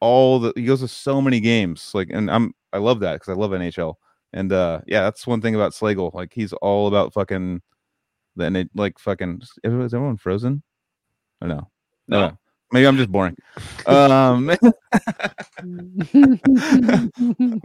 all 0.00 0.38
the 0.38 0.52
he 0.56 0.64
goes 0.64 0.80
to 0.80 0.88
so 0.88 1.20
many 1.20 1.40
games. 1.40 1.90
Like, 1.94 2.10
and 2.10 2.30
I'm 2.30 2.54
I 2.72 2.78
love 2.78 3.00
that 3.00 3.14
because 3.14 3.28
I 3.28 3.34
love 3.34 3.50
NHL. 3.50 3.94
And 4.32 4.52
uh 4.52 4.80
yeah, 4.86 5.02
that's 5.02 5.26
one 5.26 5.40
thing 5.40 5.54
about 5.54 5.72
Slagle. 5.72 6.12
Like 6.14 6.32
he's 6.32 6.52
all 6.54 6.86
about 6.88 7.12
fucking 7.12 7.62
then 8.36 8.56
it 8.56 8.70
like 8.74 8.98
fucking 8.98 9.42
is 9.42 9.94
everyone 9.94 10.16
frozen? 10.16 10.62
Oh 11.42 11.46
no. 11.46 11.70
No. 12.06 12.28
No. 12.28 12.38
Maybe 12.70 12.86
I'm 12.86 12.96
just 12.96 13.10
boring. 13.10 13.36
Um 13.86 14.46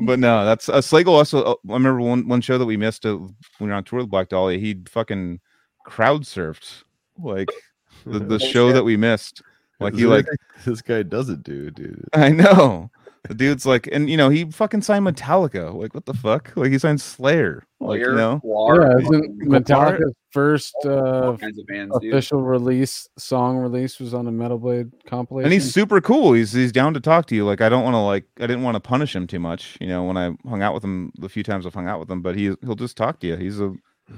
but 0.05 0.19
no, 0.19 0.45
that's 0.45 0.69
uh, 0.69 0.77
Slagle 0.77 1.07
also 1.09 1.43
uh, 1.43 1.55
I 1.69 1.73
remember 1.73 1.99
one 1.99 2.27
one 2.27 2.41
show 2.41 2.57
that 2.57 2.65
we 2.65 2.77
missed 2.77 3.05
uh, 3.05 3.17
when 3.17 3.35
we 3.59 3.67
were 3.67 3.73
on 3.73 3.83
tour 3.83 3.99
with 3.99 4.09
Black 4.09 4.29
Dahlia, 4.29 4.57
he 4.57 4.81
fucking 4.87 5.41
crowd 5.85 6.23
surfed 6.23 6.83
like 7.19 7.49
the, 8.05 8.19
the 8.19 8.39
show 8.53 8.71
that 8.71 8.83
we 8.83 8.97
missed. 8.97 9.41
Like 9.83 9.95
he 9.95 10.05
like 10.05 10.25
this 10.65 10.81
guy 10.81 11.03
doesn't 11.03 11.43
do, 11.43 11.71
dude. 11.71 12.07
I 12.13 12.29
know. 12.29 12.89
The 13.29 13.35
dude's 13.35 13.65
like, 13.65 13.87
and 13.89 14.09
you 14.09 14.17
know, 14.17 14.27
he 14.27 14.51
fucking 14.51 14.81
signed 14.81 15.07
Metallica. 15.07 15.73
Like, 15.73 15.93
what 15.93 16.05
the 16.05 16.13
fuck? 16.13 16.51
Like, 16.57 16.73
he 16.73 16.77
signed 16.77 16.99
Slayer. 16.99 17.65
Like, 17.79 17.99
you 17.99 18.05
Slayer, 18.05 18.15
know, 18.17 18.41
Gwar, 18.43 18.81
yeah, 18.81 19.01
isn't 19.01 19.39
Metallica's 19.39 20.13
first 20.31 20.75
uh, 20.83 21.37
kinds 21.39 21.57
of 21.57 21.65
bands, 21.67 21.97
dude. 21.99 22.13
official 22.13 22.41
release 22.41 23.07
song 23.17 23.57
release 23.57 23.97
was 24.01 24.13
on 24.13 24.27
a 24.27 24.31
Metal 24.31 24.57
Blade 24.57 24.91
compilation? 25.05 25.45
and 25.45 25.53
he's 25.53 25.73
super 25.73 26.01
cool. 26.01 26.33
He's 26.33 26.51
he's 26.51 26.73
down 26.73 26.93
to 26.95 26.99
talk 26.99 27.25
to 27.27 27.35
you. 27.35 27.45
Like, 27.45 27.61
I 27.61 27.69
don't 27.69 27.85
want 27.85 27.93
to 27.93 27.99
like, 27.99 28.25
I 28.39 28.47
didn't 28.47 28.63
want 28.63 28.75
to 28.75 28.81
punish 28.81 29.15
him 29.15 29.25
too 29.25 29.39
much. 29.39 29.77
You 29.79 29.87
know, 29.87 30.03
when 30.03 30.17
I 30.17 30.31
hung 30.45 30.61
out 30.61 30.73
with 30.73 30.83
him 30.83 31.13
the 31.17 31.29
few 31.29 31.43
times 31.43 31.65
I've 31.65 31.73
hung 31.73 31.87
out 31.87 32.01
with 32.01 32.11
him, 32.11 32.21
but 32.21 32.35
he 32.35 32.53
he'll 32.61 32.75
just 32.75 32.97
talk 32.97 33.21
to 33.21 33.27
you. 33.27 33.37
He's 33.37 33.61
a 33.61 33.73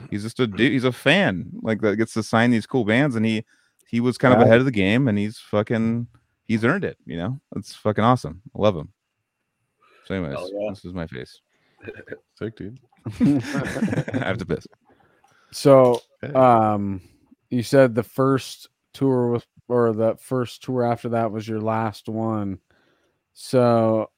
he's 0.09 0.23
just 0.23 0.39
a 0.39 0.47
dude. 0.47 0.71
He's 0.71 0.83
a 0.83 0.91
fan. 0.91 1.51
Like 1.61 1.81
that 1.81 1.97
gets 1.97 2.13
to 2.13 2.23
sign 2.23 2.49
these 2.49 2.65
cool 2.65 2.85
bands, 2.85 3.15
and 3.15 3.23
he 3.23 3.45
he 3.87 3.99
was 3.99 4.17
kind 4.17 4.33
of 4.33 4.41
ahead 4.41 4.59
of 4.59 4.65
the 4.65 4.71
game, 4.71 5.07
and 5.07 5.17
he's 5.17 5.37
fucking 5.37 6.07
he's 6.45 6.63
earned 6.63 6.83
it. 6.83 6.97
You 7.05 7.17
know, 7.17 7.39
it's 7.55 7.75
fucking 7.75 8.03
awesome. 8.03 8.41
I 8.55 8.61
love 8.61 8.75
him. 8.75 8.89
So, 10.05 10.15
anyways, 10.15 10.37
yeah. 10.53 10.69
this 10.69 10.85
is 10.85 10.93
my 10.93 11.07
face. 11.07 11.39
Sick, 12.35 12.55
dude. 12.55 12.79
I 13.19 14.25
have 14.25 14.37
to 14.39 14.45
piss. 14.47 14.67
so 15.51 16.01
um 16.33 17.01
you 17.51 17.61
said 17.61 17.93
the 17.93 18.03
first 18.03 18.67
tour 18.93 19.27
was 19.27 19.45
or 19.67 19.93
the 19.93 20.15
first 20.15 20.63
tour 20.63 20.83
after 20.83 21.09
that 21.09 21.31
was 21.31 21.47
your 21.47 21.61
last 21.61 22.09
one 22.09 22.59
so 23.33 24.09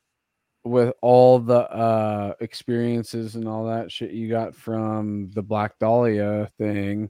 with 0.63 0.93
all 1.01 1.39
the 1.39 1.69
uh 1.69 2.33
experiences 2.39 3.35
and 3.35 3.47
all 3.47 3.65
that 3.65 3.91
shit 3.91 4.11
you 4.11 4.29
got 4.29 4.55
from 4.55 5.29
the 5.31 5.43
black 5.43 5.77
dahlia 5.79 6.49
thing 6.57 7.09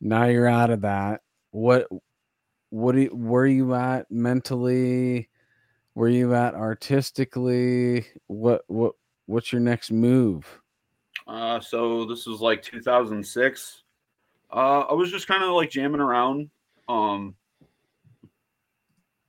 now 0.00 0.24
you're 0.24 0.48
out 0.48 0.70
of 0.70 0.80
that 0.80 1.20
what 1.56 1.88
what 2.68 2.94
do 2.94 3.00
you, 3.02 3.08
where 3.08 3.44
are 3.44 3.46
you 3.46 3.74
at 3.74 4.10
mentally 4.10 5.30
where 5.94 6.10
you 6.10 6.34
at 6.34 6.54
artistically 6.54 8.04
what 8.26 8.62
what 8.66 8.92
what's 9.24 9.52
your 9.52 9.60
next 9.62 9.90
move 9.90 10.60
Uh, 11.26 11.58
so 11.58 12.04
this 12.04 12.26
was 12.26 12.40
like 12.40 12.62
2006. 12.62 13.82
Uh, 14.52 14.80
I 14.80 14.92
was 14.92 15.10
just 15.10 15.26
kind 15.26 15.42
of 15.42 15.50
like 15.54 15.70
jamming 15.70 16.00
around. 16.00 16.50
Um, 16.88 17.34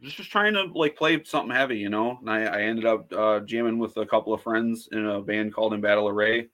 just 0.02 0.18
just 0.18 0.30
trying 0.30 0.54
to 0.54 0.66
like 0.76 0.98
play 0.98 1.24
something 1.24 1.56
heavy, 1.56 1.78
you 1.78 1.90
know. 1.90 2.20
And 2.20 2.30
I, 2.30 2.44
I 2.44 2.62
ended 2.64 2.86
up 2.86 3.12
uh, 3.14 3.40
jamming 3.40 3.80
with 3.80 3.96
a 3.98 4.06
couple 4.06 4.34
of 4.34 4.44
friends 4.44 4.90
in 4.92 5.06
a 5.06 5.22
band 5.22 5.54
called 5.54 5.74
In 5.74 5.82
Battle 5.82 6.10
Array. 6.10 6.50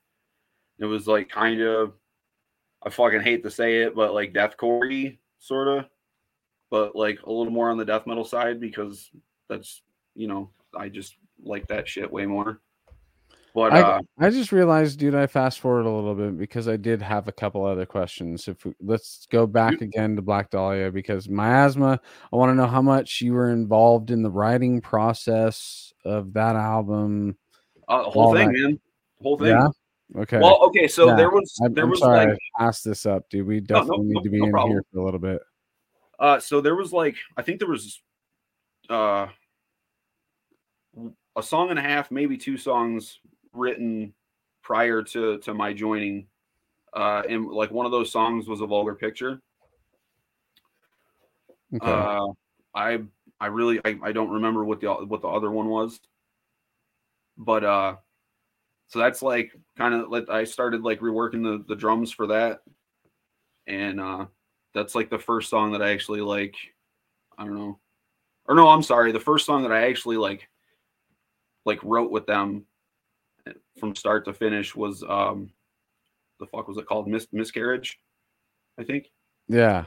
It 0.77 0.85
was 0.85 1.07
like 1.07 1.29
kind 1.29 1.61
of, 1.61 1.93
I 2.85 2.89
fucking 2.89 3.21
hate 3.21 3.43
to 3.43 3.51
say 3.51 3.81
it, 3.81 3.95
but 3.95 4.13
like 4.13 4.33
deathcore 4.33 5.17
sort 5.43 5.67
of, 5.67 5.85
but 6.71 6.95
like 6.95 7.19
a 7.23 7.31
little 7.31 7.51
more 7.51 7.69
on 7.69 7.77
the 7.77 7.85
death 7.85 8.07
metal 8.07 8.23
side 8.23 8.59
because 8.59 9.11
that's 9.49 9.81
you 10.15 10.27
know 10.27 10.49
I 10.77 10.89
just 10.89 11.15
like 11.43 11.67
that 11.67 11.87
shit 11.87 12.11
way 12.11 12.25
more. 12.25 12.61
But 13.55 13.73
I, 13.73 13.81
uh, 13.81 13.99
I 14.17 14.29
just 14.31 14.51
realized, 14.51 14.97
dude, 14.97 15.13
I 15.13 15.27
fast 15.27 15.59
forward 15.59 15.85
a 15.85 15.89
little 15.91 16.15
bit 16.15 16.39
because 16.39 16.67
I 16.67 16.75
did 16.75 17.03
have 17.03 17.27
a 17.27 17.31
couple 17.31 17.63
other 17.63 17.85
questions. 17.85 18.47
If 18.47 18.65
we, 18.65 18.73
let's 18.81 19.27
go 19.29 19.45
back 19.45 19.79
again 19.81 20.15
to 20.15 20.23
Black 20.23 20.49
Dahlia 20.49 20.91
because 20.91 21.29
miasma, 21.29 21.99
I 22.31 22.35
want 22.35 22.49
to 22.49 22.55
know 22.55 22.65
how 22.65 22.81
much 22.81 23.21
you 23.21 23.33
were 23.33 23.51
involved 23.51 24.09
in 24.09 24.23
the 24.23 24.31
writing 24.31 24.81
process 24.81 25.93
of 26.03 26.33
that 26.33 26.55
album. 26.55 27.37
uh, 27.87 28.01
whole 28.03 28.33
thing, 28.33 28.47
that- 28.53 28.59
man, 28.59 28.79
whole 29.21 29.37
thing. 29.37 29.49
Yeah. 29.49 29.67
Okay. 30.15 30.37
Well, 30.39 30.63
okay, 30.65 30.87
so 30.87 31.15
there 31.15 31.29
was 31.31 31.57
I'm, 31.63 31.73
there 31.73 31.85
I'm 31.85 31.89
was 31.89 31.99
sorry 31.99 32.27
like 32.27 32.37
I 32.57 32.63
passed 32.65 32.83
this 32.83 33.05
up, 33.05 33.27
dude. 33.29 33.47
We 33.47 33.61
No, 33.61 33.61
no, 33.61 33.79
definitely 33.81 34.05
no- 34.05 34.19
need 34.19 34.23
to 34.23 34.29
be 34.29 34.39
no 34.39 34.45
in 34.45 34.51
problem. 34.51 34.71
here 34.73 34.83
for 34.91 34.99
a 34.99 35.03
little 35.03 35.19
bit. 35.19 35.41
uh 36.19 36.39
so 36.39 36.61
there 36.61 36.75
was 36.75 36.93
like 36.93 37.15
I 37.37 37.41
think 37.41 37.59
there 37.59 37.67
was 37.69 38.01
uh 38.89 39.27
a 41.35 41.41
song 41.41 41.71
and 41.71 41.79
a 41.79 41.81
half, 41.81 42.11
maybe 42.11 42.37
two 42.37 42.57
songs 42.57 43.19
written 43.53 44.13
prior 44.61 45.01
to 45.03 45.39
to 45.39 45.53
my 45.53 45.73
joining. 45.73 46.27
Uh 46.93 47.23
and 47.27 47.47
like 47.47 47.71
one 47.71 47.85
of 47.87 47.91
those 47.91 48.11
songs 48.11 48.47
was 48.47 48.61
a 48.61 48.67
vulgar 48.67 48.93
picture. 48.95 49.41
Okay. 51.75 51.91
Uh 51.91 52.27
I 52.75 52.99
I 53.39 53.47
really 53.47 53.79
I, 53.83 53.97
I 54.03 54.11
don't 54.11 54.29
remember 54.29 54.63
what 54.63 54.79
the 54.79 54.93
what 54.93 55.21
the 55.21 55.27
other 55.27 55.49
one 55.49 55.67
was. 55.69 55.99
But 57.35 57.63
uh 57.63 57.95
so 58.93 58.99
that's 58.99 59.23
like 59.23 59.51
kind 59.75 59.95
of 59.95 60.09
like 60.11 60.29
I 60.29 60.43
started 60.43 60.83
like 60.83 60.99
reworking 60.99 61.41
the 61.41 61.65
the 61.67 61.75
drums 61.75 62.11
for 62.11 62.27
that. 62.27 62.59
And 63.65 63.99
uh 63.99 64.27
that's 64.75 64.93
like 64.93 65.09
the 65.09 65.17
first 65.17 65.49
song 65.49 65.71
that 65.71 65.81
I 65.81 65.93
actually 65.93 66.21
like 66.21 66.53
I 67.35 67.43
don't 67.43 67.55
know. 67.55 67.79
Or 68.45 68.53
no, 68.53 68.67
I'm 68.67 68.83
sorry, 68.83 69.11
the 69.11 69.19
first 69.19 69.47
song 69.47 69.63
that 69.63 69.71
I 69.71 69.87
actually 69.89 70.17
like 70.17 70.47
like 71.65 71.83
wrote 71.83 72.11
with 72.11 72.27
them 72.27 72.65
eh, 73.47 73.53
from 73.79 73.95
start 73.95 74.25
to 74.25 74.33
finish 74.33 74.75
was 74.75 75.01
um 75.09 75.49
the 76.39 76.45
fuck 76.45 76.67
was 76.67 76.77
it 76.77 76.85
called? 76.85 77.07
Mis- 77.07 77.27
miscarriage, 77.31 77.99
I 78.77 78.83
think. 78.83 79.07
yeah. 79.47 79.85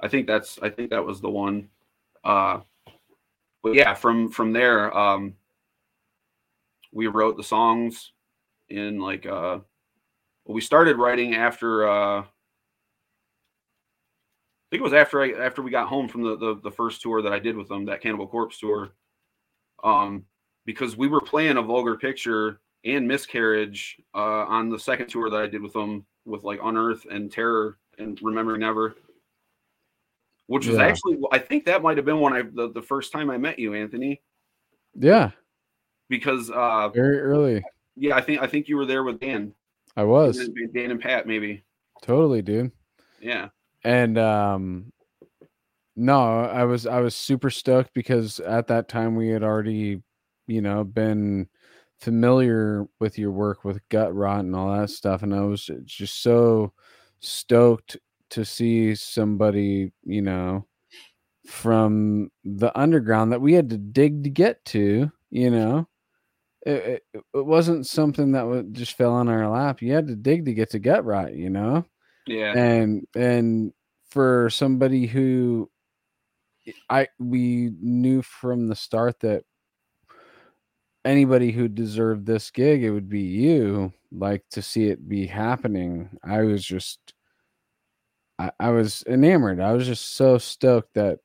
I 0.00 0.08
think 0.08 0.26
that's 0.26 0.58
I 0.62 0.70
think 0.70 0.88
that 0.88 1.04
was 1.04 1.20
the 1.20 1.28
one. 1.28 1.68
Uh 2.24 2.60
but 3.62 3.74
yeah, 3.74 3.92
from 3.92 4.30
from 4.30 4.54
there, 4.54 4.96
um 4.96 5.34
we 6.96 7.06
wrote 7.08 7.36
the 7.36 7.44
songs 7.44 8.12
in 8.70 8.98
like 8.98 9.26
uh 9.26 9.58
we 10.46 10.62
started 10.62 10.96
writing 10.96 11.34
after 11.34 11.86
uh 11.86 12.20
I 12.20 12.24
think 14.70 14.80
it 14.80 14.82
was 14.82 14.94
after 14.94 15.20
I 15.20 15.32
after 15.32 15.60
we 15.60 15.70
got 15.70 15.88
home 15.88 16.08
from 16.08 16.22
the, 16.22 16.36
the 16.38 16.60
the 16.64 16.70
first 16.70 17.02
tour 17.02 17.20
that 17.20 17.32
I 17.34 17.38
did 17.38 17.54
with 17.56 17.68
them, 17.68 17.84
that 17.84 18.00
Cannibal 18.00 18.26
Corpse 18.26 18.58
tour. 18.58 18.92
Um 19.84 20.24
because 20.64 20.96
we 20.96 21.06
were 21.06 21.20
playing 21.20 21.58
a 21.58 21.62
vulgar 21.62 21.96
picture 21.98 22.60
and 22.84 23.06
miscarriage 23.06 23.98
uh 24.14 24.46
on 24.48 24.70
the 24.70 24.78
second 24.78 25.08
tour 25.08 25.28
that 25.28 25.42
I 25.42 25.46
did 25.46 25.60
with 25.60 25.74
them 25.74 26.06
with 26.24 26.44
like 26.44 26.60
Unearth 26.62 27.06
and 27.10 27.30
Terror 27.30 27.78
and 27.98 28.18
Remember 28.22 28.56
Never 28.56 28.96
which 30.46 30.66
was 30.66 30.76
Yeah. 30.78 30.84
actually 30.84 31.18
I 31.30 31.38
think 31.38 31.66
that 31.66 31.82
might 31.82 31.98
have 31.98 32.06
been 32.06 32.20
when 32.20 32.32
I 32.32 32.42
the, 32.42 32.72
the 32.72 32.82
first 32.82 33.12
time 33.12 33.28
I 33.30 33.36
met 33.36 33.58
you, 33.58 33.74
Anthony, 33.74 34.22
Yeah. 34.94 35.32
Because 36.08 36.50
uh 36.50 36.88
Very 36.90 37.20
early. 37.20 37.62
yeah, 37.96 38.16
I 38.16 38.20
think 38.20 38.40
I 38.42 38.46
think 38.46 38.68
you 38.68 38.76
were 38.76 38.86
there 38.86 39.04
with 39.04 39.20
Dan, 39.20 39.52
I 39.96 40.04
was. 40.04 40.48
Dan, 40.74 40.90
and 40.90 41.00
Pat 41.00 41.26
maybe. 41.26 41.64
Totally, 42.02 42.42
dude. 42.42 42.70
Yeah. 43.20 43.48
and 43.84 44.18
um 44.18 44.92
no 45.96 46.40
i 46.44 46.62
was 46.64 46.86
i 46.86 47.00
was 47.00 47.14
super 47.16 47.48
stoked 47.50 47.92
because 47.94 48.38
at 48.40 48.66
that 48.66 48.88
time 48.88 49.16
we 49.16 49.28
had 49.28 49.42
already 49.42 50.02
you 50.46 50.60
know 50.60 50.84
been 50.84 51.48
familiar 51.98 52.86
with 53.00 53.18
your 53.18 53.30
work 53.30 53.64
with 53.64 53.80
Gutrot 53.88 54.40
and 54.40 54.54
all 54.54 54.78
that 54.78 54.90
stuff 54.90 55.22
and 55.22 55.34
i 55.34 55.40
was 55.40 55.70
just 55.84 56.22
so 56.22 56.72
stoked 57.20 57.96
to 58.30 58.44
see 58.44 58.94
somebody 58.94 59.90
you 60.04 60.20
know 60.20 60.66
from 61.46 62.30
the 62.44 62.76
underground 62.78 63.32
that 63.32 63.40
we 63.40 63.54
had 63.54 63.70
to 63.70 63.78
dig 63.78 64.24
to 64.24 64.30
get 64.30 64.62
to 64.66 65.10
you 65.30 65.50
know 65.50 65.88
it, 66.66 67.02
it, 67.14 67.22
it 67.34 67.46
wasn't 67.46 67.86
something 67.86 68.32
that 68.32 68.46
would 68.46 68.74
just 68.74 68.96
fell 68.96 69.12
on 69.12 69.28
our 69.28 69.48
lap. 69.48 69.80
You 69.80 69.92
had 69.92 70.08
to 70.08 70.16
dig 70.16 70.44
to 70.46 70.54
get 70.54 70.70
to 70.70 70.80
Gutrot 70.80 71.36
you 71.36 71.50
know? 71.50 71.84
Yeah. 72.26 72.58
and 72.58 73.06
and 73.14 73.72
for 74.10 74.50
somebody 74.50 75.06
who 75.06 75.70
i 76.90 77.06
we 77.20 77.70
knew 77.80 78.20
from 78.22 78.66
the 78.66 78.74
start 78.74 79.20
that 79.20 79.44
anybody 81.04 81.52
who 81.52 81.68
deserved 81.68 82.26
this 82.26 82.50
gig 82.50 82.82
it 82.82 82.90
would 82.90 83.08
be 83.08 83.20
you 83.20 83.92
like 84.10 84.42
to 84.50 84.62
see 84.62 84.86
it 84.88 85.08
be 85.08 85.26
happening. 85.26 86.10
I 86.24 86.42
was 86.42 86.64
just 86.64 86.98
i, 88.38 88.50
I 88.58 88.70
was 88.70 89.04
enamored. 89.06 89.60
I 89.60 89.72
was 89.72 89.86
just 89.86 90.14
so 90.16 90.38
stoked 90.38 90.94
that 90.94 91.18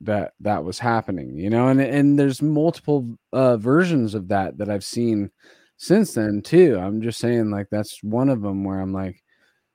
that 0.00 0.32
that 0.40 0.64
was 0.64 0.78
happening 0.78 1.36
you 1.36 1.50
know 1.50 1.68
and 1.68 1.80
and 1.80 2.18
there's 2.18 2.40
multiple 2.40 3.18
uh 3.32 3.56
versions 3.58 4.14
of 4.14 4.28
that 4.28 4.56
that 4.56 4.70
i've 4.70 4.84
seen 4.84 5.30
since 5.76 6.12
then 6.12 6.42
too. 6.42 6.78
I'm 6.78 7.00
just 7.00 7.18
saying 7.18 7.50
like 7.50 7.68
that's 7.70 8.02
one 8.04 8.28
of 8.28 8.42
them 8.42 8.64
where 8.64 8.80
i'm 8.80 8.92
like 8.92 9.22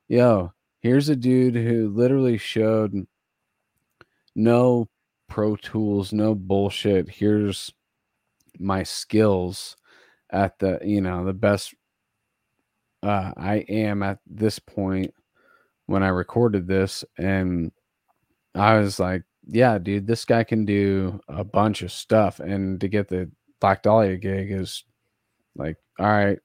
yo 0.08 0.54
here's 0.82 1.10
a 1.10 1.16
dude 1.16 1.56
who 1.56 1.90
literally 1.90 2.38
showed 2.38 2.94
no 4.36 4.88
pro 5.28 5.56
tools 5.56 6.14
no 6.14 6.36
bullshit. 6.36 7.10
Here's 7.10 7.74
my 8.60 8.84
skills 8.84 9.76
at 10.32 10.60
the 10.60 10.80
you 10.84 11.02
know 11.02 11.26
the 11.26 11.34
best 11.34 11.74
uh 13.04 13.32
i 13.38 13.58
am 13.70 14.02
at 14.04 14.20
this 14.26 14.60
point 14.60 15.14
when 15.88 16.04
i 16.04 16.08
recorded 16.08 16.68
this 16.68 17.04
and 17.18 17.72
i 18.56 18.78
was 18.78 19.00
like 19.00 19.24
yeah, 19.48 19.78
dude, 19.78 20.08
this 20.08 20.26
guy 20.26 20.44
can 20.44 20.66
do 20.66 21.20
a 21.28 21.44
bunch 21.44 21.82
of 21.82 21.92
stuff. 21.92 22.40
And 22.40 22.80
to 22.82 22.88
get 22.88 23.08
the 23.08 23.30
Black 23.60 23.84
Dahlia 23.84 24.18
gig 24.18 24.52
is 24.52 24.84
like, 25.56 25.78
all 26.00 26.08
right, 26.08 26.40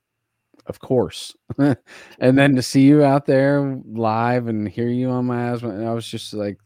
of 0.66 0.78
course. 0.80 1.36
and 1.58 2.38
then 2.38 2.54
to 2.56 2.62
see 2.62 2.82
you 2.82 3.02
out 3.02 3.26
there 3.26 3.80
live 3.86 4.46
and 4.46 4.68
hear 4.68 4.88
you 4.88 5.10
on 5.10 5.26
Miasma, 5.26 5.70
and 5.70 5.86
I 5.86 5.94
was 5.94 6.06
just 6.06 6.32
like, 6.34 6.58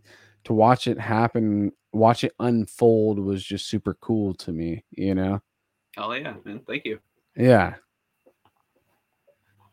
to 0.44 0.52
watch 0.52 0.86
it 0.86 1.00
happen, 1.00 1.72
watch 1.92 2.24
it 2.24 2.34
unfold 2.38 3.18
was 3.18 3.42
just 3.42 3.68
super 3.68 3.94
cool 4.00 4.34
to 4.34 4.52
me, 4.52 4.84
you 4.90 5.14
know? 5.14 5.40
Oh, 5.96 6.12
yeah, 6.12 6.34
man. 6.44 6.60
Thank 6.66 6.84
you. 6.84 6.98
Yeah. 7.36 7.76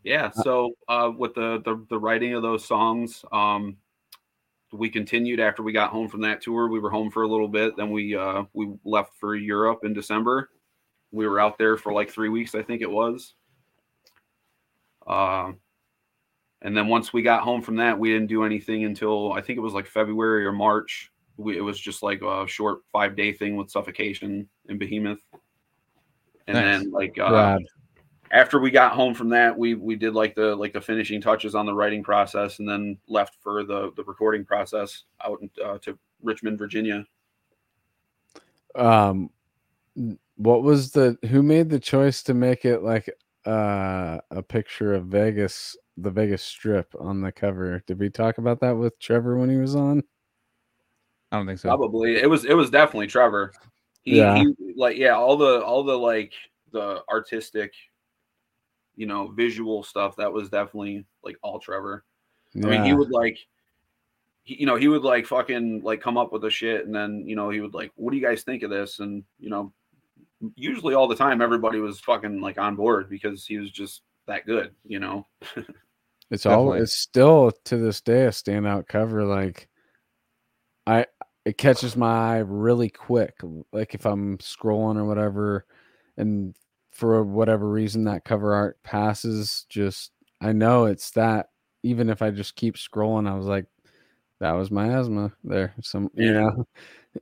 Yeah. 0.03 0.29
So, 0.29 0.71
uh, 0.87 1.11
with 1.15 1.35
the, 1.35 1.61
the, 1.65 1.85
the 1.89 1.99
writing 1.99 2.33
of 2.33 2.41
those 2.41 2.63
songs, 2.63 3.25
um, 3.31 3.77
we 4.71 4.89
continued 4.89 5.39
after 5.39 5.63
we 5.63 5.71
got 5.71 5.91
home 5.91 6.07
from 6.07 6.21
that 6.21 6.41
tour. 6.41 6.69
We 6.69 6.79
were 6.79 6.89
home 6.89 7.11
for 7.11 7.23
a 7.23 7.27
little 7.27 7.47
bit. 7.47 7.75
Then 7.75 7.91
we 7.91 8.15
uh, 8.15 8.43
we 8.53 8.71
left 8.85 9.13
for 9.19 9.35
Europe 9.35 9.81
in 9.83 9.93
December. 9.93 10.49
We 11.11 11.27
were 11.27 11.39
out 11.39 11.57
there 11.57 11.77
for 11.77 11.91
like 11.91 12.09
three 12.09 12.29
weeks, 12.29 12.55
I 12.55 12.63
think 12.63 12.81
it 12.81 12.89
was. 12.89 13.33
Uh, 15.05 15.51
and 16.61 16.77
then 16.77 16.87
once 16.87 17.11
we 17.11 17.21
got 17.21 17.41
home 17.41 17.61
from 17.61 17.75
that, 17.77 17.97
we 17.97 18.11
didn't 18.11 18.27
do 18.27 18.43
anything 18.43 18.85
until 18.85 19.33
I 19.33 19.41
think 19.41 19.57
it 19.57 19.61
was 19.61 19.73
like 19.73 19.87
February 19.87 20.45
or 20.45 20.51
March. 20.51 21.11
We, 21.37 21.57
it 21.57 21.61
was 21.61 21.79
just 21.79 22.03
like 22.03 22.21
a 22.21 22.45
short 22.47 22.79
five 22.91 23.15
day 23.15 23.33
thing 23.33 23.55
with 23.55 23.71
Suffocation 23.71 24.47
and 24.69 24.79
Behemoth. 24.79 25.19
And 26.47 26.55
nice. 26.55 26.63
then 26.79 26.91
like 26.91 27.17
uh, 27.19 27.57
after 28.31 28.59
we 28.59 28.71
got 28.71 28.93
home 28.93 29.13
from 29.13 29.29
that, 29.29 29.57
we 29.57 29.75
we 29.75 29.95
did 29.95 30.13
like 30.13 30.35
the 30.35 30.55
like 30.55 30.73
the 30.73 30.81
finishing 30.81 31.21
touches 31.21 31.53
on 31.53 31.65
the 31.65 31.73
writing 31.73 32.03
process, 32.03 32.59
and 32.59 32.67
then 32.67 32.97
left 33.07 33.35
for 33.41 33.63
the 33.63 33.91
the 33.95 34.03
recording 34.05 34.45
process 34.45 35.03
out 35.23 35.39
uh, 35.63 35.77
to 35.79 35.97
Richmond, 36.23 36.57
Virginia. 36.57 37.05
Um, 38.73 39.29
what 40.37 40.63
was 40.63 40.91
the 40.91 41.17
who 41.29 41.43
made 41.43 41.69
the 41.69 41.79
choice 41.79 42.23
to 42.23 42.33
make 42.33 42.65
it 42.65 42.81
like 42.83 43.09
uh 43.45 44.19
a 44.31 44.41
picture 44.41 44.93
of 44.93 45.05
Vegas, 45.07 45.75
the 45.97 46.09
Vegas 46.09 46.41
Strip 46.41 46.95
on 46.99 47.21
the 47.21 47.31
cover? 47.31 47.83
Did 47.85 47.99
we 47.99 48.09
talk 48.09 48.37
about 48.37 48.61
that 48.61 48.77
with 48.77 48.97
Trevor 48.99 49.37
when 49.37 49.49
he 49.49 49.57
was 49.57 49.75
on? 49.75 50.03
I 51.33 51.37
don't 51.37 51.47
think 51.47 51.59
so. 51.59 51.67
Probably 51.67 52.15
it 52.15 52.29
was 52.29 52.45
it 52.45 52.53
was 52.53 52.69
definitely 52.69 53.07
Trevor. 53.07 53.51
He, 54.03 54.17
yeah. 54.17 54.35
he 54.35 54.73
like 54.77 54.97
yeah 54.97 55.15
all 55.15 55.35
the 55.35 55.61
all 55.63 55.83
the 55.83 55.97
like 55.97 56.33
the 56.71 57.03
artistic 57.09 57.73
you 59.01 59.07
know, 59.07 59.29
visual 59.29 59.81
stuff, 59.81 60.15
that 60.17 60.31
was 60.31 60.47
definitely 60.47 61.03
like 61.23 61.35
all 61.41 61.59
Trevor. 61.59 62.05
Yeah. 62.53 62.67
I 62.67 62.69
mean, 62.69 62.83
he 62.83 62.93
would 62.93 63.09
like, 63.09 63.39
he, 64.43 64.59
you 64.59 64.67
know, 64.67 64.75
he 64.75 64.87
would 64.87 65.01
like 65.01 65.25
fucking 65.25 65.81
like 65.81 66.01
come 66.01 66.19
up 66.19 66.31
with 66.31 66.45
a 66.45 66.51
shit, 66.51 66.85
and 66.85 66.93
then 66.93 67.23
you 67.25 67.35
know 67.35 67.49
he 67.49 67.61
would 67.61 67.73
like, 67.73 67.91
what 67.95 68.11
do 68.11 68.17
you 68.17 68.23
guys 68.23 68.43
think 68.43 68.61
of 68.61 68.69
this? 68.69 68.99
And 68.99 69.23
you 69.39 69.49
know, 69.49 69.73
usually 70.53 70.93
all 70.93 71.07
the 71.07 71.15
time 71.15 71.41
everybody 71.41 71.79
was 71.79 71.99
fucking 71.99 72.41
like 72.41 72.59
on 72.59 72.75
board 72.75 73.09
because 73.09 73.43
he 73.43 73.57
was 73.57 73.71
just 73.71 74.03
that 74.27 74.45
good, 74.45 74.75
you 74.85 74.99
know. 74.99 75.25
it's 76.29 76.45
all 76.45 76.73
it's 76.73 77.01
still 77.01 77.51
to 77.65 77.77
this 77.77 78.01
day 78.01 78.25
a 78.25 78.29
standout 78.29 78.87
cover. 78.87 79.23
Like, 79.23 79.67
I 80.85 81.07
it 81.43 81.57
catches 81.57 81.97
my 81.97 82.35
eye 82.35 82.43
really 82.45 82.89
quick. 82.89 83.33
Like 83.73 83.95
if 83.95 84.05
I'm 84.05 84.37
scrolling 84.37 84.97
or 84.97 85.05
whatever, 85.05 85.65
and 86.17 86.55
for 87.01 87.23
whatever 87.23 87.67
reason 87.67 88.03
that 88.03 88.23
cover 88.23 88.53
art 88.53 88.77
passes 88.83 89.65
just 89.69 90.11
i 90.39 90.51
know 90.53 90.85
it's 90.85 91.09
that 91.09 91.47
even 91.81 92.11
if 92.11 92.21
i 92.21 92.29
just 92.29 92.55
keep 92.55 92.75
scrolling 92.75 93.27
i 93.27 93.35
was 93.35 93.47
like 93.47 93.65
that 94.39 94.51
was 94.51 94.69
Miasma 94.69 95.31
there 95.43 95.73
some 95.81 96.11
yeah. 96.13 96.25
you 96.25 96.33
know? 96.33 96.67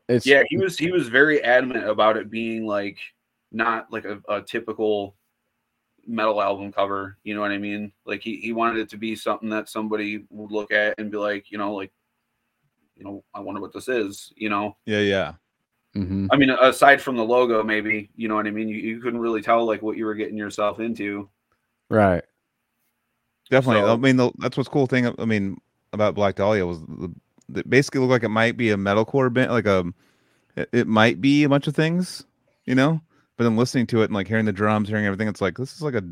It's 0.10 0.26
yeah 0.26 0.44
he 0.50 0.58
was 0.58 0.78
he 0.78 0.92
was 0.92 1.08
very 1.08 1.42
adamant 1.42 1.88
about 1.88 2.18
it 2.18 2.30
being 2.30 2.66
like 2.68 3.00
not 3.54 3.92
like 3.92 4.04
a, 4.04 4.22
a 4.28 4.42
typical 4.42 5.16
metal 6.06 6.42
album 6.42 6.74
cover 6.74 7.18
you 7.24 7.34
know 7.34 7.42
what 7.42 7.52
i 7.52 7.58
mean? 7.58 7.94
Like 8.06 8.22
he, 8.22 8.36
he 8.36 8.52
wanted 8.52 8.82
it 8.82 8.90
to 8.90 8.98
be 8.98 9.16
something 9.16 9.50
that 9.50 9.70
somebody 9.70 10.26
would 10.30 10.52
look 10.52 10.72
at 10.72 11.00
and 11.00 11.10
be 11.10 11.18
like 11.18 11.52
you 11.52 11.58
know 11.58 11.74
like 11.74 11.92
you 12.98 13.06
know 13.06 13.24
i 13.34 13.40
wonder 13.40 13.62
what 13.62 13.74
this 13.74 13.88
is 13.88 14.34
you 14.36 14.50
know? 14.50 14.76
Yeah 14.86 15.00
yeah 15.00 15.34
Mm-hmm. 15.96 16.28
I 16.32 16.38
mean, 16.38 16.50
aside 16.52 17.02
from 17.02 17.18
the 17.18 17.24
logo, 17.24 17.64
maybe 17.64 18.10
you 18.16 18.28
know 18.28 18.36
what 18.36 18.48
I 18.48 18.52
mean. 18.52 18.68
You, 18.68 18.78
you 18.78 19.02
couldn't 19.02 19.20
really 19.20 19.42
tell 19.42 19.66
like 19.66 19.82
what 19.82 19.98
you 19.98 20.06
were 20.06 20.14
getting 20.14 20.38
yourself 20.38 20.80
into, 20.80 21.30
right? 21.90 22.24
Definitely. 23.50 23.82
So, 23.82 23.94
I 23.94 23.98
mean, 23.98 24.18
the, 24.18 24.32
that's 24.38 24.56
what's 24.56 24.70
cool 24.70 24.86
thing. 24.86 25.12
I 25.18 25.26
mean, 25.26 25.60
about 25.92 26.14
Black 26.14 26.36
Dahlia 26.36 26.66
was 26.66 26.82
the, 26.82 27.12
the 27.50 27.64
basically 27.64 28.02
looked 28.02 28.12
like 28.12 28.24
it 28.24 28.30
might 28.30 28.56
be 28.56 28.70
a 28.70 28.78
metalcore 28.78 29.34
band, 29.34 29.52
like 29.52 29.66
a 29.66 29.92
it, 30.56 30.70
it, 30.72 30.88
might 30.88 31.22
be 31.22 31.44
a 31.44 31.50
bunch 31.50 31.66
of 31.66 31.76
things, 31.76 32.26
you 32.66 32.76
know. 32.76 33.02
But 33.38 33.46
then 33.46 33.58
listening 33.58 33.88
to 33.88 34.02
it 34.02 34.06
and 34.06 34.14
like 34.14 34.28
hearing 34.28 34.46
the 34.46 34.52
drums, 34.52 34.90
hearing 34.90 35.06
everything, 35.06 35.28
it's 35.28 35.42
like 35.42 35.58
this 35.58 35.74
is 35.74 35.82
like 35.82 35.96
a 35.96 36.04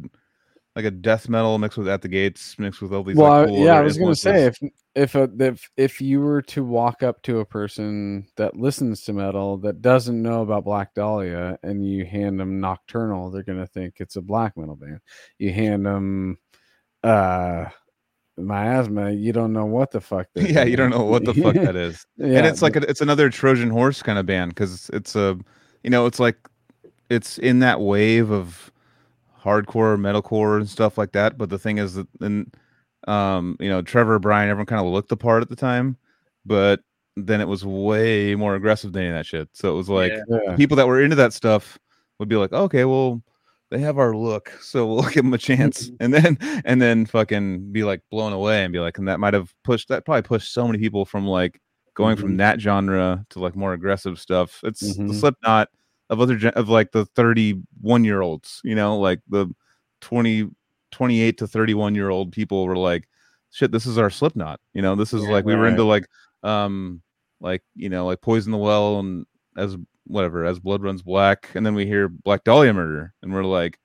like 0.78 0.86
a 0.86 0.92
death 0.92 1.28
metal 1.28 1.58
mixed 1.58 1.76
with 1.80 1.88
At 1.88 2.04
the 2.04 2.08
Gates, 2.08 2.60
mixed 2.60 2.84
with 2.84 2.94
all 2.94 3.04
these. 3.04 3.16
Well, 3.16 3.40
like, 3.42 3.48
cool 3.48 3.66
yeah, 3.66 3.80
I 3.80 3.82
was 3.82 3.98
gonna 3.98 4.16
say 4.16 4.46
if 4.46 4.60
if 4.94 5.16
a, 5.16 5.28
if 5.40 5.68
if 5.76 6.00
you 6.00 6.22
were 6.22 6.44
to 6.44 6.64
walk 6.64 7.02
up 7.02 7.24
to 7.24 7.40
a 7.40 7.46
person 7.46 8.28
that 8.36 8.56
listens 8.56 9.04
to 9.06 9.14
metal 9.14 9.58
that 9.58 9.82
doesn't 9.82 10.22
know 10.22 10.44
about 10.44 10.66
Black 10.66 10.94
Dahlia 10.94 11.58
and 11.64 11.84
you 11.84 12.06
hand 12.06 12.40
them 12.40 12.60
Nocturnal, 12.60 13.32
they're 13.32 13.42
gonna 13.42 13.66
think 13.66 13.96
it's 13.98 14.18
a 14.18 14.22
black 14.22 14.56
metal 14.56 14.76
band. 14.76 15.00
You 15.40 15.52
hand 15.52 15.84
them 15.84 16.38
uh 17.04 17.66
miasma, 18.38 19.10
you 19.10 19.34
don't 19.34 19.54
know 19.54 19.66
what 19.66 19.90
the 19.90 20.00
fuck. 20.00 20.28
Yeah, 20.36 20.64
you 20.64 20.78
don't 20.78 20.92
know 20.92 21.06
what 21.06 21.26
the 21.26 21.34
fuck 21.34 21.56
that 21.56 21.76
is. 21.76 22.06
yeah, 22.18 22.38
and 22.38 22.46
it's 22.46 22.62
like 22.62 22.76
a, 22.76 22.88
it's 22.88 23.02
another 23.02 23.32
Trojan 23.32 23.72
horse 23.72 24.04
kind 24.04 24.20
of 24.20 24.28
band 24.28 24.52
because 24.52 24.92
it's 24.94 25.16
a, 25.16 25.40
you 25.84 25.90
know, 25.90 26.06
it's 26.06 26.20
like 26.20 26.38
it's 27.10 27.40
in 27.40 27.62
that 27.62 27.82
wave 27.82 28.30
of 28.30 28.72
hardcore, 29.48 29.98
metalcore, 29.98 30.58
and 30.58 30.70
stuff 30.70 30.98
like 30.98 31.14
that. 31.14 31.38
But 31.38 31.50
the 31.50 31.58
thing 31.58 31.78
is 31.78 31.96
that, 31.96 32.08
and 32.22 32.54
um, 33.08 33.56
you 33.60 33.70
know, 33.70 33.82
Trevor 33.82 34.20
Brian, 34.20 34.50
everyone 34.50 34.66
kind 34.66 34.86
of 34.86 34.92
looked 34.92 35.10
the 35.10 35.18
part 35.18 35.42
at 35.42 35.50
the 35.50 35.56
time, 35.56 35.98
but 36.46 36.82
then 37.16 37.42
it 37.42 37.48
was 37.48 37.66
way 37.66 38.36
more 38.36 38.56
aggressive 38.56 38.94
than 38.94 39.12
that 39.12 39.26
shit. 39.26 39.50
So 39.54 39.74
it 39.74 39.78
was 39.78 39.90
like 39.90 40.12
yeah. 40.12 40.56
people 40.56 40.78
that 40.78 40.88
were 40.88 41.02
into 41.02 41.16
that 41.16 41.34
stuff 41.34 41.80
would 42.20 42.30
be 42.30 42.36
like, 42.36 42.54
okay, 42.54 42.86
well, 42.86 43.24
they 43.72 43.80
have 43.80 43.98
our 43.98 44.16
look, 44.16 44.52
so 44.62 44.86
we'll 44.86 45.02
give 45.10 45.24
them 45.24 45.34
a 45.34 45.38
chance, 45.38 45.92
and 46.00 46.14
then 46.14 46.38
and 46.66 46.82
then 46.82 47.06
fucking 47.06 47.72
be 47.72 47.84
like 47.84 48.02
blown 48.12 48.34
away 48.34 48.64
and 48.64 48.74
be 48.74 48.80
like, 48.80 48.98
and 48.98 49.08
that 49.08 49.20
might 49.20 49.34
have 49.34 49.54
pushed 49.64 49.90
that 49.90 50.06
probably 50.06 50.22
pushed 50.22 50.54
so 50.54 50.66
many 50.68 50.80
people 50.80 51.06
from 51.06 51.26
like 51.26 51.60
going 51.96 52.16
mm-hmm. 52.16 52.26
from 52.26 52.38
that 52.38 52.62
genre 52.62 53.26
to 53.30 53.40
like 53.40 53.56
more 53.56 53.74
aggressive 53.74 54.20
stuff. 54.20 54.62
It's 54.64 54.84
mm-hmm. 54.84 55.08
the 55.08 55.14
Slipknot 55.14 55.70
of 56.10 56.22
other 56.22 56.38
gen- 56.38 56.54
of 56.54 56.70
like 56.70 56.92
the 56.92 57.06
31 57.06 58.04
year 58.04 58.22
olds 58.22 58.62
you 58.64 58.76
know 58.76 58.98
like 58.98 59.20
the 59.30 59.48
20 60.02 60.50
28 60.92 61.38
to 61.38 61.48
31 61.48 61.96
year 61.96 62.10
old 62.10 62.32
people 62.32 62.66
were 62.66 62.78
like 62.78 63.08
shit 63.52 63.72
this 63.72 63.86
is 63.86 63.98
our 63.98 64.10
slipknot 64.10 64.60
you 64.74 64.82
know 64.82 64.96
this 64.96 65.14
is 65.14 65.24
yeah, 65.24 65.30
like 65.30 65.46
we 65.46 65.54
right. 65.54 65.60
were 65.60 65.68
into 65.68 65.84
like 65.84 66.08
um 66.44 67.02
like 67.42 67.62
you 67.76 67.90
know 67.90 68.06
like 68.06 68.22
poison 68.22 68.52
the 68.52 68.58
well 68.58 69.00
and 69.00 69.26
as 69.58 69.78
whatever 70.06 70.46
as 70.46 70.60
blood 70.60 70.82
runs 70.82 71.02
black 71.02 71.50
and 71.56 71.66
then 71.66 71.76
we 71.76 71.86
hear 71.86 72.08
black 72.08 72.44
dahlia 72.44 72.74
murder 72.74 73.14
and 73.22 73.34
we're 73.34 73.44
like 73.44 73.80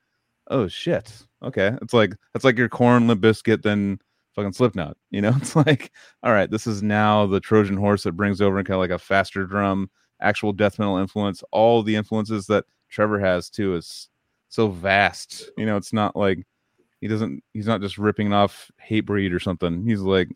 oh 0.49 0.69
shit. 0.69 1.27
Okay. 1.43 1.73
It's 1.83 1.95
like 1.95 2.15
it's 2.35 2.45
like 2.45 2.57
your 2.57 2.69
Korn 2.69 3.09
Limp 3.09 3.21
Bizkit 3.21 3.63
then 3.63 3.99
fucking 4.35 4.53
slipknot 4.53 4.97
you 5.11 5.21
know? 5.21 5.33
It's 5.37 5.57
like 5.57 5.93
all 6.23 6.33
right 6.33 6.51
this 6.51 6.67
is 6.67 6.83
now 6.83 7.27
the 7.27 7.41
trojan 7.41 7.77
horse 7.77 8.05
that 8.05 8.13
brings 8.13 8.41
over 8.41 8.59
and 8.59 8.67
kind 8.67 8.77
of 8.77 8.81
like 8.81 8.91
a 8.91 8.99
faster 8.99 9.47
drum 9.47 9.91
actual 10.23 10.53
death 10.53 10.79
metal 10.79 10.97
influence. 10.97 11.43
All 11.51 11.83
the 11.83 11.97
influences 11.97 12.47
that 12.47 12.65
Trevor 12.89 13.19
has 13.19 13.51
too 13.51 13.75
is 13.77 14.09
so 14.49 14.69
vast. 14.69 15.51
You 15.57 15.67
know, 15.67 15.77
it's 15.77 15.93
not 15.93 16.17
like 16.17 16.47
he 17.01 17.09
doesn't. 17.09 17.43
He's 17.53 17.67
not 17.67 17.81
just 17.81 17.99
ripping 17.99 18.33
off 18.33 18.71
Hatebreed 18.89 19.35
or 19.35 19.41
something. 19.41 19.85
He's 19.87 20.01
like 20.01 20.29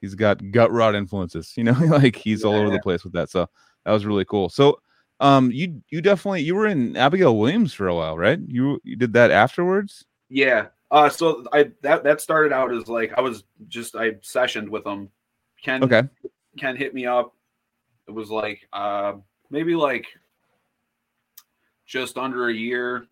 he's 0.00 0.14
got 0.14 0.38
Gutrot 0.38 0.94
influences. 0.94 1.52
You 1.56 1.64
know, 1.64 1.72
like 1.88 2.16
he's 2.16 2.42
yeah. 2.42 2.48
all 2.48 2.54
over 2.54 2.70
the 2.70 2.80
place 2.80 3.04
with 3.04 3.14
that. 3.14 3.30
So 3.30 3.48
that 3.84 3.92
was 3.92 4.06
really 4.06 4.24
cool. 4.24 4.48
So 4.48 4.80
um 5.20 5.50
you 5.52 5.82
you 5.90 6.02
definitely 6.02 6.42
you 6.42 6.54
were 6.54 6.66
in 6.66 6.96
Abigail 6.96 7.36
Williams 7.36 7.72
for 7.72 7.88
a 7.88 7.94
while, 7.94 8.16
right? 8.16 8.38
You 8.46 8.80
you 8.84 8.96
did 8.96 9.12
that 9.14 9.30
afterwards? 9.30 10.04
Yeah. 10.28 10.66
Uh 10.90 11.08
so 11.08 11.44
I 11.52 11.70
that 11.82 12.04
that 12.04 12.20
started 12.20 12.52
out 12.52 12.72
as 12.72 12.88
like 12.88 13.12
I 13.16 13.20
was 13.20 13.44
just 13.68 13.96
I 13.96 14.12
sessioned 14.12 14.68
with 14.68 14.84
them. 14.84 15.10
Ken 15.62 15.82
okay. 15.82 16.02
Ken 16.58 16.76
hit 16.76 16.94
me 16.94 17.06
up 17.06 17.33
it 18.08 18.12
was 18.12 18.30
like 18.30 18.66
uh, 18.72 19.14
maybe 19.50 19.74
like 19.74 20.06
just 21.86 22.18
under 22.18 22.48
a 22.48 22.54
year. 22.54 23.06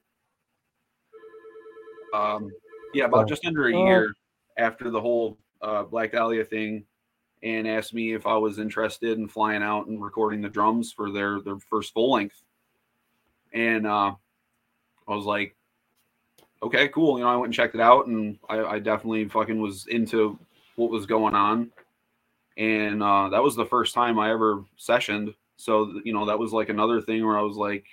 Um, 2.14 2.50
yeah, 2.94 3.04
about 3.06 3.24
Oh. 3.24 3.28
just 3.28 3.46
under 3.46 3.68
a 3.68 3.74
Oh. 3.74 3.86
year 3.86 4.14
after 4.58 4.90
the 4.90 5.00
whole 5.00 5.38
uh, 5.62 5.84
Black 5.84 6.12
Dahlia 6.12 6.44
thing, 6.44 6.84
and 7.42 7.66
asked 7.66 7.94
me 7.94 8.12
if 8.12 8.26
I 8.26 8.36
was 8.36 8.58
interested 8.58 9.18
in 9.18 9.28
flying 9.28 9.62
out 9.62 9.86
and 9.86 10.02
recording 10.02 10.40
the 10.40 10.48
drums 10.48 10.92
for 10.92 11.10
their 11.10 11.40
their 11.40 11.58
first 11.58 11.92
full 11.94 12.12
length. 12.12 12.42
And 13.52 13.86
uh, 13.86 14.14
I 15.08 15.14
was 15.14 15.24
like, 15.24 15.54
okay, 16.62 16.88
cool. 16.88 17.18
You 17.18 17.24
know, 17.24 17.30
I 17.30 17.36
went 17.36 17.46
and 17.46 17.54
checked 17.54 17.74
it 17.74 17.80
out, 17.80 18.06
and 18.06 18.38
I, 18.48 18.62
I 18.64 18.78
definitely 18.78 19.28
fucking 19.28 19.60
was 19.60 19.86
into 19.88 20.38
what 20.76 20.90
was 20.90 21.06
going 21.06 21.34
on. 21.34 21.70
And 22.56 23.02
uh, 23.02 23.28
that 23.30 23.42
was 23.42 23.56
the 23.56 23.66
first 23.66 23.94
time 23.94 24.18
I 24.18 24.30
ever 24.30 24.64
sessioned. 24.78 25.34
So 25.56 26.00
you 26.04 26.12
know, 26.12 26.26
that 26.26 26.38
was 26.38 26.52
like 26.52 26.68
another 26.68 27.00
thing 27.00 27.24
where 27.24 27.38
I 27.38 27.42
was 27.42 27.56
like, 27.56 27.86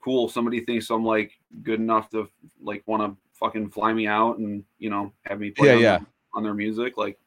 cool. 0.00 0.28
Somebody 0.28 0.60
thinks 0.60 0.90
I'm 0.90 1.04
like 1.04 1.32
good 1.62 1.80
enough 1.80 2.10
to 2.10 2.28
like 2.62 2.82
want 2.86 3.02
to 3.02 3.16
fucking 3.38 3.70
fly 3.70 3.92
me 3.92 4.06
out 4.06 4.38
and 4.38 4.64
you 4.78 4.90
know 4.90 5.12
have 5.22 5.40
me 5.40 5.50
play 5.50 5.68
Yeah, 5.68 5.74
on, 5.74 5.80
yeah. 5.82 5.98
on 6.34 6.42
their 6.42 6.54
music. 6.54 6.96
Like, 6.96 7.18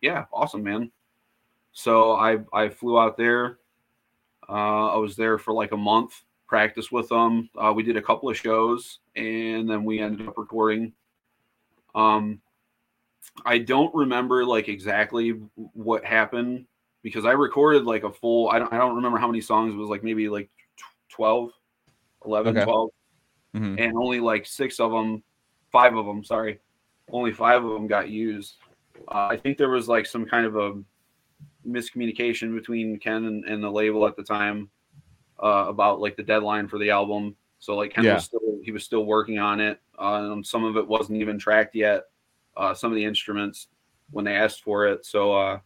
yeah, 0.00 0.24
awesome, 0.32 0.62
man. 0.62 0.90
So 1.72 2.12
I 2.12 2.38
I 2.52 2.68
flew 2.68 2.98
out 2.98 3.16
there. 3.16 3.58
Uh, 4.48 4.94
I 4.94 4.96
was 4.96 5.14
there 5.14 5.38
for 5.38 5.52
like 5.52 5.72
a 5.72 5.76
month, 5.76 6.24
practice 6.46 6.90
with 6.90 7.08
them. 7.10 7.50
Uh, 7.56 7.72
we 7.74 7.82
did 7.82 7.96
a 7.96 8.02
couple 8.02 8.30
of 8.30 8.36
shows, 8.36 9.00
and 9.14 9.68
then 9.68 9.84
we 9.84 10.00
ended 10.00 10.26
up 10.26 10.38
recording. 10.38 10.92
Um, 11.94 12.40
I 13.44 13.58
don't 13.58 13.94
remember 13.94 14.44
like 14.44 14.68
exactly 14.68 15.30
what 15.54 16.04
happened 16.04 16.66
because 17.02 17.24
I 17.24 17.32
recorded 17.32 17.84
like 17.84 18.04
a 18.04 18.10
full. 18.10 18.48
I 18.50 18.58
don't. 18.58 18.72
I 18.72 18.78
don't 18.78 18.96
remember 18.96 19.18
how 19.18 19.26
many 19.28 19.40
songs. 19.40 19.74
It 19.74 19.76
was 19.76 19.88
like 19.88 20.02
maybe 20.02 20.28
like 20.28 20.50
tw- 20.76 21.12
12, 21.14 21.50
11, 22.24 22.56
Okay. 22.56 22.64
12 22.64 22.90
Mhm. 23.54 23.80
and 23.80 23.96
only 23.96 24.20
like 24.20 24.44
six 24.46 24.78
of 24.80 24.90
them, 24.92 25.22
five 25.72 25.96
of 25.96 26.04
them, 26.04 26.22
sorry, 26.24 26.58
only 27.10 27.32
five 27.32 27.64
of 27.64 27.70
them 27.72 27.86
got 27.86 28.10
used. 28.10 28.56
Uh, 29.08 29.28
I 29.30 29.36
think 29.36 29.56
there 29.56 29.70
was 29.70 29.88
like 29.88 30.04
some 30.06 30.26
kind 30.26 30.44
of 30.44 30.56
a 30.56 30.82
miscommunication 31.66 32.54
between 32.54 32.98
Ken 32.98 33.24
and, 33.24 33.44
and 33.44 33.62
the 33.62 33.70
label 33.70 34.06
at 34.06 34.16
the 34.16 34.22
time 34.22 34.68
uh, 35.42 35.66
about 35.68 36.00
like 36.00 36.16
the 36.16 36.22
deadline 36.22 36.68
for 36.68 36.78
the 36.78 36.90
album. 36.90 37.36
So 37.58 37.74
like 37.76 37.92
Ken 37.92 38.04
Yeah. 38.04 38.14
was 38.14 38.24
still 38.24 38.40
he 38.62 38.72
was 38.72 38.84
still 38.84 39.04
working 39.06 39.38
on 39.38 39.60
it. 39.60 39.80
Um, 39.98 40.42
some 40.44 40.64
of 40.64 40.76
it 40.76 40.86
wasn't 40.86 41.20
even 41.20 41.38
tracked 41.38 41.74
yet. 41.74 42.04
Uh, 42.58 42.74
some 42.74 42.92
of 42.92 42.96
the 42.96 43.04
instruments 43.04 43.68
when 44.10 44.24
they 44.24 44.34
asked 44.34 44.62
for 44.62 44.86
it. 44.86 45.06
So 45.06 45.32
uh, 45.32 45.60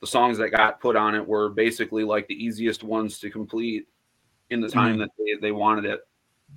the 0.00 0.06
songs 0.06 0.38
that 0.38 0.50
got 0.50 0.80
put 0.80 0.96
on 0.96 1.14
it 1.14 1.26
were 1.26 1.50
basically 1.50 2.02
like 2.04 2.26
the 2.26 2.34
easiest 2.34 2.82
ones 2.82 3.18
to 3.20 3.30
complete 3.30 3.86
in 4.48 4.60
the 4.60 4.68
time 4.68 4.98
that 4.98 5.10
they, 5.18 5.34
they 5.40 5.52
wanted 5.52 5.84
it 5.84 6.00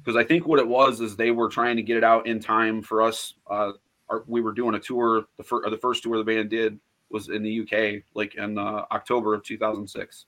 because 0.01 0.15
I 0.15 0.23
think 0.23 0.47
what 0.47 0.59
it 0.59 0.67
was 0.67 1.01
is 1.01 1.15
they 1.15 1.31
were 1.31 1.49
trying 1.49 1.75
to 1.77 1.81
get 1.81 1.97
it 1.97 2.03
out 2.03 2.27
in 2.27 2.39
time 2.39 2.81
for 2.81 3.01
us. 3.01 3.33
Uh, 3.49 3.73
our, 4.09 4.23
we 4.27 4.41
were 4.41 4.51
doing 4.51 4.75
a 4.75 4.79
tour. 4.79 5.25
The 5.37 5.43
first, 5.43 5.69
the 5.69 5.77
first 5.77 6.03
tour 6.03 6.17
the 6.17 6.23
band 6.23 6.49
did 6.49 6.79
was 7.09 7.29
in 7.29 7.43
the 7.43 7.61
UK, 7.61 8.03
like 8.13 8.35
in 8.35 8.57
uh, 8.57 8.85
October 8.91 9.33
of 9.33 9.43
2006. 9.43 10.25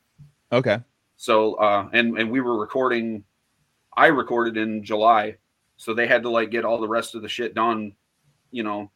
Okay. 0.52 0.80
So, 1.18 1.56
uh, 1.56 1.90
and 1.94 2.18
and 2.18 2.30
we 2.30 2.42
were 2.42 2.58
recording. 2.58 3.24
I 3.98 4.08
recorded 4.08 4.58
in 4.58 4.84
July, 4.84 5.38
so 5.78 5.94
they 5.94 6.08
had 6.08 6.24
to 6.24 6.30
like 6.30 6.52
get 6.52 6.66
all 6.66 6.80
the 6.80 6.88
rest 6.88 7.16
of 7.16 7.22
the 7.22 7.30
shit 7.30 7.56
done. 7.56 7.94
You 8.52 8.64
know, 8.64 8.92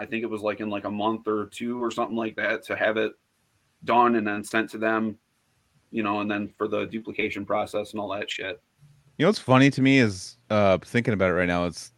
I 0.00 0.06
think 0.06 0.22
it 0.22 0.30
was 0.30 0.40
like 0.40 0.60
in 0.60 0.70
like 0.70 0.86
a 0.86 0.90
month 0.90 1.28
or 1.28 1.46
two 1.52 1.82
or 1.82 1.90
something 1.90 2.16
like 2.16 2.34
that 2.36 2.64
to 2.64 2.74
have 2.74 2.96
it 2.96 3.12
done 3.84 4.16
and 4.16 4.26
then 4.26 4.42
sent 4.42 4.70
to 4.70 4.78
them. 4.78 5.18
You 5.90 6.02
know, 6.02 6.20
and 6.20 6.30
then 6.30 6.52
for 6.56 6.68
the 6.68 6.86
duplication 6.86 7.44
process 7.44 7.92
and 7.92 8.00
all 8.00 8.08
that 8.14 8.30
shit. 8.30 8.62
You 9.18 9.24
know 9.24 9.28
what's 9.28 9.38
funny 9.38 9.70
to 9.70 9.82
me 9.82 9.98
is 9.98 10.38
uh 10.48 10.78
thinking 10.78 11.12
about 11.12 11.30
it 11.30 11.34
right 11.34 11.48
now. 11.48 11.66
It's 11.66 11.92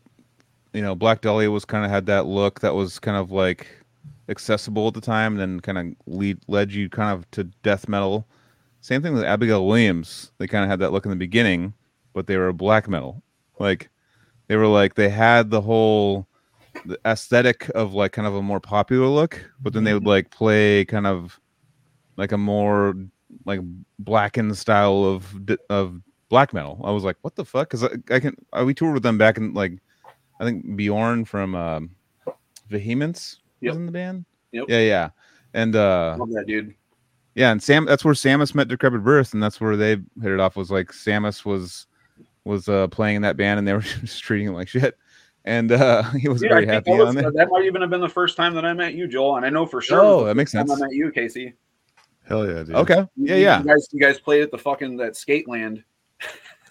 you 0.72 0.82
know 0.82 0.96
Black 0.96 1.20
Dahlia 1.20 1.50
was 1.50 1.64
kind 1.64 1.84
of 1.84 1.90
had 1.92 2.06
that 2.06 2.26
look 2.26 2.60
that 2.60 2.74
was 2.74 2.98
kind 2.98 3.16
of 3.16 3.30
like 3.30 3.68
accessible 4.28 4.88
at 4.88 4.94
the 4.94 5.00
time, 5.00 5.38
and 5.38 5.40
then 5.40 5.60
kind 5.60 5.78
of 5.78 6.12
lead 6.12 6.38
led 6.48 6.72
you 6.72 6.88
kind 6.88 7.16
of 7.16 7.30
to 7.30 7.44
death 7.62 7.88
metal. 7.88 8.26
Same 8.80 9.00
thing 9.00 9.14
with 9.14 9.22
Abigail 9.22 9.64
Williams. 9.64 10.32
They 10.38 10.48
kind 10.48 10.64
of 10.64 10.70
had 10.70 10.80
that 10.80 10.90
look 10.90 11.04
in 11.04 11.10
the 11.10 11.16
beginning, 11.16 11.74
but 12.14 12.26
they 12.26 12.36
were 12.36 12.52
black 12.52 12.88
metal. 12.88 13.22
Like 13.60 13.90
they 14.48 14.56
were 14.56 14.66
like 14.66 14.94
they 14.94 15.08
had 15.08 15.50
the 15.50 15.60
whole 15.60 16.26
the 16.86 16.98
aesthetic 17.06 17.68
of 17.74 17.94
like 17.94 18.12
kind 18.12 18.26
of 18.26 18.34
a 18.34 18.42
more 18.42 18.60
popular 18.60 19.06
look, 19.06 19.42
but 19.60 19.72
then 19.72 19.84
they 19.84 19.94
would 19.94 20.06
like 20.06 20.30
play 20.30 20.84
kind 20.84 21.06
of 21.06 21.38
like 22.16 22.32
a 22.32 22.38
more 22.38 22.94
like 23.46 23.60
blackened 23.98 24.56
style 24.56 25.04
of 25.04 25.34
of 25.70 26.00
black 26.28 26.52
metal. 26.52 26.80
I 26.84 26.90
was 26.90 27.04
like, 27.04 27.16
what 27.22 27.34
the 27.36 27.44
fuck? 27.44 27.68
Because 27.70 27.84
I, 27.84 28.14
I 28.14 28.20
can 28.20 28.36
uh, 28.52 28.64
we 28.64 28.74
toured 28.74 28.94
with 28.94 29.02
them 29.02 29.18
back 29.18 29.36
in 29.36 29.54
like 29.54 29.72
I 30.40 30.44
think 30.44 30.76
Bjorn 30.76 31.24
from 31.24 31.54
um, 31.54 31.90
Vehemence 32.68 33.38
Yep. 33.60 33.70
was 33.70 33.76
in 33.76 33.86
the 33.86 33.92
band. 33.92 34.24
Yep. 34.52 34.64
Yeah, 34.68 34.80
yeah, 34.80 35.10
and 35.54 35.76
uh, 35.76 36.16
Love 36.18 36.32
that 36.32 36.46
dude. 36.46 36.74
yeah, 37.34 37.52
and 37.52 37.62
Sam. 37.62 37.84
That's 37.86 38.04
where 38.04 38.12
Samus 38.14 38.54
met 38.54 38.68
Decrepit 38.68 39.04
Birth, 39.04 39.34
and 39.34 39.42
that's 39.42 39.60
where 39.60 39.76
they 39.76 39.90
hit 39.90 40.32
it 40.32 40.40
off. 40.40 40.56
Was 40.56 40.70
like 40.70 40.88
Samus 40.88 41.44
was 41.44 41.86
was 42.44 42.68
uh, 42.68 42.88
playing 42.88 43.16
in 43.16 43.22
that 43.22 43.36
band, 43.36 43.58
and 43.60 43.68
they 43.68 43.72
were 43.72 43.80
just 44.00 44.22
treating 44.22 44.48
it 44.48 44.52
like 44.52 44.68
shit. 44.68 44.98
And 45.44 45.72
uh, 45.72 46.02
he 46.12 46.28
was 46.28 46.42
Yeah, 46.42 46.50
very 46.50 46.62
think 46.62 46.72
happy 46.72 46.90
that, 46.92 46.98
was, 46.98 47.08
on 47.16 47.24
it. 47.24 47.34
that 47.34 47.48
might 47.50 47.64
even 47.64 47.80
have 47.80 47.90
been 47.90 48.00
the 48.00 48.08
first 48.08 48.36
time 48.36 48.54
that 48.54 48.64
I 48.64 48.72
met 48.72 48.94
you, 48.94 49.06
Joel, 49.08 49.36
and 49.36 49.46
I 49.46 49.50
know 49.50 49.66
for 49.66 49.80
sure. 49.80 50.00
Oh, 50.00 50.24
that 50.24 50.36
makes 50.36 50.52
sense. 50.52 50.70
I 50.70 50.76
met 50.76 50.92
you, 50.92 51.10
Casey. 51.10 51.54
Hell 52.24 52.46
yeah, 52.46 52.62
dude. 52.62 52.76
Okay, 52.76 53.06
yeah, 53.16 53.34
you- 53.36 53.42
yeah. 53.42 53.58
You 53.60 53.66
guys, 53.66 53.88
you 53.92 54.00
guys 54.00 54.20
played 54.20 54.42
at 54.42 54.50
the 54.50 54.58
fucking 54.58 54.96
that 54.98 55.16
skate 55.16 55.48
land. 55.48 55.82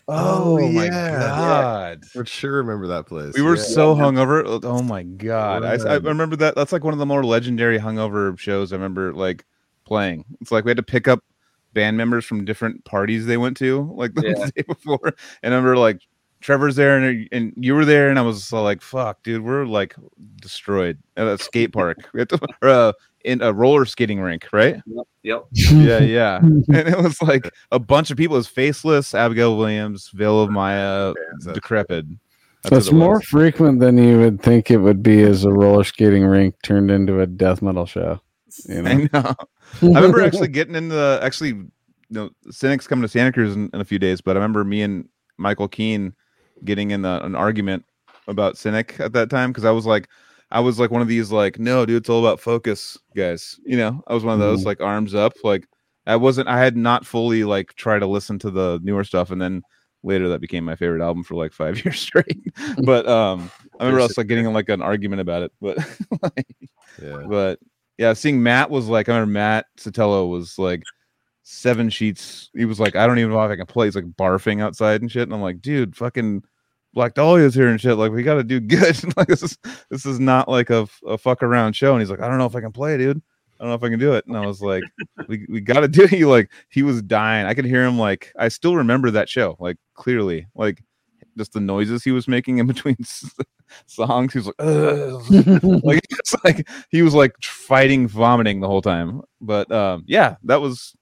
Oh, 0.08 0.58
my 0.72 0.86
yeah. 0.86 1.20
god. 1.20 2.04
I 2.20 2.24
sure 2.26 2.54
remember 2.58 2.88
that 2.88 3.06
place. 3.06 3.34
We 3.34 3.42
were 3.44 3.56
Yeah. 3.56 3.62
so 3.62 3.96
hungover. 3.96 4.60
Oh 4.66 4.82
my 4.82 5.04
god! 5.04 5.64
I, 5.64 5.76
I 5.88 5.98
remember 5.98 6.36
that. 6.38 6.56
That's 6.56 6.74
like 6.74 6.84
one 6.84 6.92
of 6.92 7.00
the 7.00 7.06
more 7.06 7.24
legendary 7.24 7.80
hungover 7.80 8.38
shows 8.38 8.74
I 8.74 8.76
remember 8.76 9.14
like 9.14 9.46
playing. 9.86 10.26
It's 10.42 10.52
like 10.52 10.66
we 10.66 10.70
had 10.72 10.78
to 10.78 10.84
pick 10.84 11.08
up 11.08 11.24
band 11.74 11.96
members 11.96 12.26
from 12.26 12.44
different 12.44 12.84
parties 12.84 13.26
they 13.26 13.38
went 13.38 13.56
to, 13.58 13.90
like 13.96 14.14
the 14.16 14.36
Yeah. 14.38 14.50
day 14.54 14.64
before. 14.68 15.14
And 15.44 15.54
I 15.54 15.58
remember 15.58 15.78
like 15.78 16.02
Trevor's 16.42 16.76
there, 16.76 16.98
and 16.98 17.28
and 17.32 17.54
you 17.56 17.74
were 17.76 17.86
there, 17.86 18.10
and 18.10 18.20
I 18.20 18.24
was 18.24 18.52
like, 18.52 18.82
"Fuck, 18.82 19.24
dude, 19.24 19.44
we're 19.44 19.66
like 19.66 19.96
destroyed 20.42 20.98
at 21.18 21.28
a 21.28 21.38
skate 21.38 21.72
park, 21.74 21.98
We 22.14 22.20
had 22.22 22.30
to- 22.30 22.40
or 22.62 22.70
uh, 22.70 22.94
in 23.24 23.42
a 23.42 23.54
roller 23.54 23.86
skating 23.86 24.20
rink, 24.20 24.48
right?" 24.52 24.82
Yep. 24.86 25.06
Yep. 25.24 25.46
yeah, 25.72 26.00
yeah. 26.00 26.38
And 26.42 26.88
it 26.88 26.98
was 26.98 27.22
like 27.22 27.50
a 27.72 27.80
bunch 27.80 28.10
of 28.12 28.18
people. 28.18 28.36
It 28.36 28.40
was 28.40 28.48
Faceless, 28.48 29.14
Abigail 29.14 29.58
Williams, 29.58 30.10
Veil 30.14 30.42
of 30.42 30.50
Maya, 30.52 31.14
Bands, 31.14 31.46
that's- 31.46 31.56
Decrepit. 31.56 32.06
So 32.68 32.76
it's 32.76 32.90
it 32.90 32.94
more 32.94 33.20
frequent 33.22 33.80
than 33.80 33.98
you 33.98 34.20
would 34.20 34.40
think 34.44 34.70
it 34.70 34.78
would 34.78 35.02
be 35.02 35.24
as 35.24 35.46
a 35.46 35.52
roller 35.52 35.84
skating 35.84 36.24
rink 36.26 36.54
turned 36.62 36.92
into 36.92 37.20
a 37.20 37.26
death 37.26 37.60
metal 37.64 37.88
show. 37.88 38.22
You 38.68 38.84
know? 38.84 38.90
I 38.92 38.96
know. 39.12 39.36
I 39.82 39.86
remember 39.96 40.22
actually 40.22 40.50
getting 40.50 40.76
into 40.76 40.94
the 40.94 41.20
actually, 41.24 41.50
you 41.50 41.72
know, 42.10 42.30
Cynic's 42.52 42.86
coming 42.86 43.02
to 43.02 43.08
Santa 43.08 43.32
Cruz 43.32 43.56
in, 43.56 43.72
in 43.74 43.82
a 43.82 43.86
few 43.86 43.98
days, 43.98 44.22
but 44.22 44.36
I 44.36 44.40
remember 44.40 44.64
me 44.64 44.84
and 44.84 45.10
Michael 45.38 45.68
Keene 45.68 46.14
getting 46.66 46.92
in 46.92 47.06
a, 47.06 47.20
an 47.24 47.36
argument 47.36 47.86
about 48.28 48.58
Cynic 48.58 49.00
at 49.00 49.14
that 49.14 49.30
time 49.30 49.52
because 49.52 49.66
I 49.66 49.72
was 49.72 49.86
like, 49.86 50.08
I 50.52 50.60
was 50.60 50.80
like 50.80 50.92
one 50.92 51.02
of 51.02 51.08
these 51.08 51.32
like, 51.32 51.60
no, 51.60 51.86
dude, 51.86 51.98
it's 51.98 52.10
all 52.10 52.20
about 52.26 52.40
focus, 52.40 52.98
guys. 53.16 53.60
You 53.66 53.78
know, 53.78 54.04
I 54.08 54.14
was 54.14 54.24
one 54.24 54.34
of 54.34 54.40
those 54.40 54.62
Mhm. 54.62 54.66
like 54.66 54.82
arms 54.82 55.16
up, 55.16 55.34
like 55.44 55.68
I 56.06 56.16
wasn't, 56.16 56.48
I 56.50 56.60
had 56.60 56.76
not 56.76 57.06
fully 57.06 57.44
like 57.44 57.74
tried 57.76 58.00
to 58.00 58.08
listen 58.08 58.38
to 58.40 58.52
the 58.52 58.80
newer 58.84 59.04
stuff, 59.04 59.32
and 59.32 59.42
then 59.42 59.62
later 60.04 60.28
that 60.30 60.42
became 60.42 60.66
my 60.66 60.76
favorite 60.76 61.02
album 61.04 61.24
for 61.24 61.36
like 61.36 61.54
five 61.54 61.76
years 61.86 62.00
straight. 62.00 62.54
but 62.84 63.08
um, 63.08 63.50
I 63.80 63.86
remember 63.86 64.02
us 64.02 64.18
like 64.18 64.28
getting 64.28 64.46
in 64.46 64.54
like 64.54 64.70
an 64.70 64.82
argument 64.82 65.22
about 65.22 65.44
it, 65.44 65.52
but 65.62 65.78
Yeah. 67.02 67.24
but 67.28 67.60
yeah, 67.98 68.14
seeing 68.14 68.42
Matt 68.42 68.70
was 68.70 68.88
like, 68.88 69.10
I 69.10 69.14
remember 69.14 69.32
Matt 69.34 69.66
Sotelo 69.78 70.30
was 70.30 70.58
like 70.58 70.82
seven 71.44 71.90
sheets. 71.90 72.50
He 72.56 72.66
was 72.66 72.80
like, 72.80 72.96
I 72.96 73.06
don't 73.08 73.20
even 73.20 73.32
know 73.32 73.42
if 73.44 73.52
I 73.52 73.56
can 73.56 73.66
play. 73.66 73.88
He's 73.88 73.96
like 73.96 74.06
barfing 74.06 74.62
outside 74.62 75.02
and 75.02 75.12
shit. 75.12 75.24
And 75.24 75.34
I'm 75.34 75.42
like, 75.42 75.62
dude, 75.62 75.96
fucking 75.96 76.44
Black 76.94 77.14
Dahlia's 77.14 77.56
here 77.56 77.68
and 77.68 77.80
shit. 77.80 77.98
Like, 77.98 78.12
we 78.12 78.24
got 78.24 78.36
to 78.36 78.44
do 78.44 78.60
good. 78.60 78.98
like, 79.18 79.28
this 79.28 79.44
is 79.44 79.58
this 79.90 80.06
is 80.06 80.20
not 80.20 80.48
like 80.50 80.70
a, 80.70 80.88
a 81.06 81.18
fuck 81.18 81.44
around 81.44 81.74
show. 81.74 81.94
And 81.94 82.02
he's 82.02 82.10
like, 82.10 82.22
I 82.22 82.28
don't 82.28 82.38
know 82.38 82.46
if 82.46 82.56
I 82.56 82.62
can 82.62 82.72
play, 82.72 82.98
dude. 82.98 83.22
I 83.60 83.64
don't 83.64 83.70
know 83.70 83.76
if 83.76 83.84
I 83.84 83.90
can 83.90 84.00
do 84.00 84.14
it. 84.14 84.26
And 84.26 84.36
I 84.36 84.46
was 84.46 84.62
like, 84.62 84.84
we, 85.28 85.46
we 85.48 85.62
got 85.62 85.82
to 85.82 85.88
do 85.88 86.04
it. 86.04 86.10
He 86.10 86.26
like, 86.26 86.52
he 86.70 86.82
was 86.84 87.02
dying. 87.02 87.46
I 87.46 87.54
could 87.54 87.66
hear 87.66 87.86
him 87.86 87.98
like, 88.00 88.34
I 88.38 88.48
still 88.48 88.76
remember 88.76 89.12
that 89.12 89.30
show, 89.30 89.56
like 89.60 89.78
clearly, 89.94 90.48
like 90.56 90.84
just 91.38 91.54
the 91.54 91.60
noises 91.60 92.04
he 92.04 92.12
was 92.12 92.28
making 92.28 92.58
in 92.58 92.68
between 92.74 92.98
songs. 93.86 94.34
He 94.34 94.40
was 94.40 94.48
like, 94.48 94.56
"Ugh." 94.60 95.84
like 95.84 96.02
it's 96.10 96.36
like 96.44 96.68
he 96.90 97.02
was 97.02 97.14
like 97.14 97.36
fighting 97.42 98.08
vomiting 98.08 98.60
the 98.60 98.68
whole 98.68 98.82
time 98.82 99.22
but 99.40 99.72
um 99.72 100.04
yeah 100.08 100.36
that 100.44 100.62
was 100.62 100.96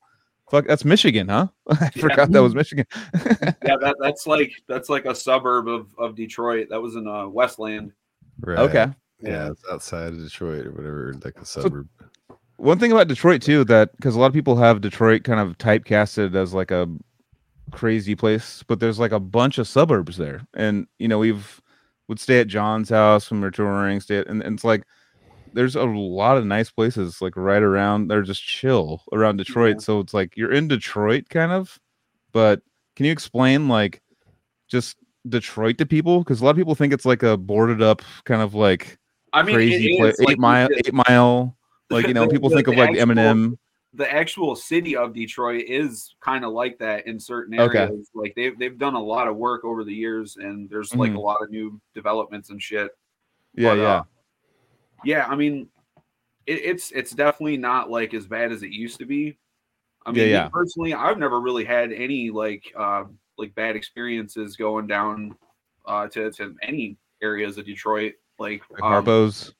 fuck 0.49 0.65
that's 0.67 0.83
michigan 0.85 1.27
huh 1.27 1.47
i 1.69 1.75
Yeah. 1.95 2.01
forgot 2.01 2.31
that 2.31 2.41
was 2.41 2.55
michigan 2.55 2.85
Yeah, 3.13 3.77
that, 3.81 3.95
that's 3.99 4.25
like 4.27 4.51
that's 4.67 4.89
like 4.89 5.05
a 5.05 5.13
suburb 5.15 5.67
of, 5.67 5.87
of 5.97 6.15
Detroit. 6.15 6.67
That 6.69 6.81
was 6.81 6.95
in 6.95 7.07
uh, 7.07 7.27
Westland. 7.27 7.91
Right. 8.41 8.57
okay 8.59 8.87
Yeah, 9.21 9.49
it's 9.51 9.63
outside 9.71 10.07
of 10.13 10.17
Detroit 10.19 10.65
or 10.65 10.71
whatever, 10.71 11.13
like 11.23 11.37
a 11.39 11.45
suburb. 11.45 11.87
one 12.57 12.79
thing 12.79 12.91
about 12.91 13.07
Detroit 13.07 13.41
too 13.41 13.63
that 13.65 13.95
because 13.97 14.15
a 14.15 14.19
lot 14.19 14.27
of 14.27 14.33
people 14.33 14.55
have 14.55 14.81
Detroit 14.81 15.23
kind 15.23 15.39
of 15.39 15.57
typecasted 15.57 16.35
as 16.35 16.53
like 16.53 16.71
a 16.71 16.87
crazy 17.71 18.15
place, 18.15 18.63
but 18.67 18.79
there's 18.79 18.97
like 18.99 19.11
a 19.11 19.19
bunch 19.19 19.57
of 19.59 19.67
suburbs 19.67 20.17
there, 20.17 20.41
and 20.55 20.87
you 20.97 21.07
know 21.07 21.19
we've 21.19 21.61
would 22.07 22.19
stay 22.19 22.39
at 22.39 22.47
John's 22.47 22.89
house 22.89 23.29
when 23.29 23.39
we 23.41 23.47
are 23.47 23.51
touring, 23.51 23.99
stay 23.99 24.17
at, 24.17 24.27
and, 24.27 24.41
and 24.41 24.55
it's 24.55 24.63
like 24.63 24.83
there's 25.53 25.75
a 25.75 25.83
lot 25.83 26.37
of 26.37 26.45
nice 26.45 26.69
places 26.71 27.21
like 27.21 27.35
right 27.35 27.61
around 27.61 28.07
they're 28.07 28.21
just 28.21 28.43
chill 28.43 29.03
around 29.13 29.37
Detroit. 29.37 29.77
Yeah. 29.77 29.83
So 29.83 29.99
it's 29.99 30.13
like 30.13 30.35
you're 30.35 30.51
in 30.51 30.67
Detroit 30.67 31.29
kind 31.29 31.51
of, 31.51 31.79
but 32.31 32.61
can 32.95 33.05
you 33.05 33.11
explain 33.11 33.67
like 33.67 34.01
just 34.67 34.97
Detroit 35.27 35.77
to 35.77 35.85
people? 35.85 36.19
Because 36.19 36.41
a 36.41 36.45
lot 36.45 36.51
of 36.51 36.57
people 36.57 36.75
think 36.75 36.93
it's 36.93 37.05
like 37.05 37.23
a 37.23 37.37
boarded 37.37 37.81
up 37.81 38.01
kind 38.25 38.41
of 38.41 38.53
like 38.53 38.97
I 39.33 39.43
mean 39.43 39.55
crazy 39.55 39.97
place, 39.97 40.19
eight 40.21 40.27
like, 40.27 40.37
mile, 40.39 40.69
eight 40.75 40.93
mile. 40.93 41.55
Like 41.89 42.07
you 42.07 42.13
know, 42.13 42.25
the, 42.25 42.29
people 42.33 42.49
the, 42.49 42.55
think 42.57 42.67
of 42.67 42.75
like 42.75 42.89
actual, 42.91 43.05
Eminem. 43.05 43.57
The 43.93 44.11
actual 44.13 44.55
city 44.55 44.95
of 44.95 45.13
Detroit 45.13 45.63
is 45.67 46.15
kind 46.21 46.45
of 46.45 46.53
like 46.53 46.77
that 46.79 47.07
in 47.07 47.19
certain 47.19 47.55
areas. 47.55 47.73
Okay. 47.73 47.93
Like 48.13 48.33
they've 48.35 48.57
they've 48.57 48.77
done 48.77 48.95
a 48.95 49.01
lot 49.01 49.27
of 49.27 49.35
work 49.35 49.65
over 49.65 49.83
the 49.83 49.93
years, 49.93 50.37
and 50.37 50.69
there's 50.69 50.93
like 50.93 51.09
mm-hmm. 51.09 51.17
a 51.17 51.21
lot 51.21 51.41
of 51.41 51.49
new 51.49 51.79
developments 51.95 52.49
and 52.49 52.61
shit. 52.61 52.91
Yeah, 53.55 53.69
but, 53.69 53.77
yeah. 53.77 53.87
Uh, 53.87 54.03
yeah, 55.03 55.25
I 55.27 55.35
mean, 55.35 55.67
it, 56.45 56.61
it's 56.63 56.91
it's 56.91 57.11
definitely 57.11 57.57
not 57.57 57.89
like 57.89 58.13
as 58.13 58.27
bad 58.27 58.51
as 58.51 58.63
it 58.63 58.71
used 58.71 58.99
to 58.99 59.05
be. 59.05 59.37
I 60.05 60.11
mean, 60.11 60.21
yeah, 60.21 60.43
yeah. 60.43 60.49
personally, 60.49 60.93
I've 60.93 61.17
never 61.17 61.39
really 61.39 61.65
had 61.65 61.91
any 61.91 62.29
like 62.31 62.63
uh, 62.77 63.03
like 63.37 63.53
bad 63.55 63.75
experiences 63.75 64.55
going 64.55 64.87
down 64.87 65.35
uh, 65.85 66.07
to 66.07 66.31
to 66.31 66.55
any 66.61 66.97
areas 67.21 67.57
of 67.57 67.65
Detroit, 67.65 68.13
like, 68.39 68.63
like 68.69 68.81
um, 68.81 68.91
Harpo's. 68.91 69.53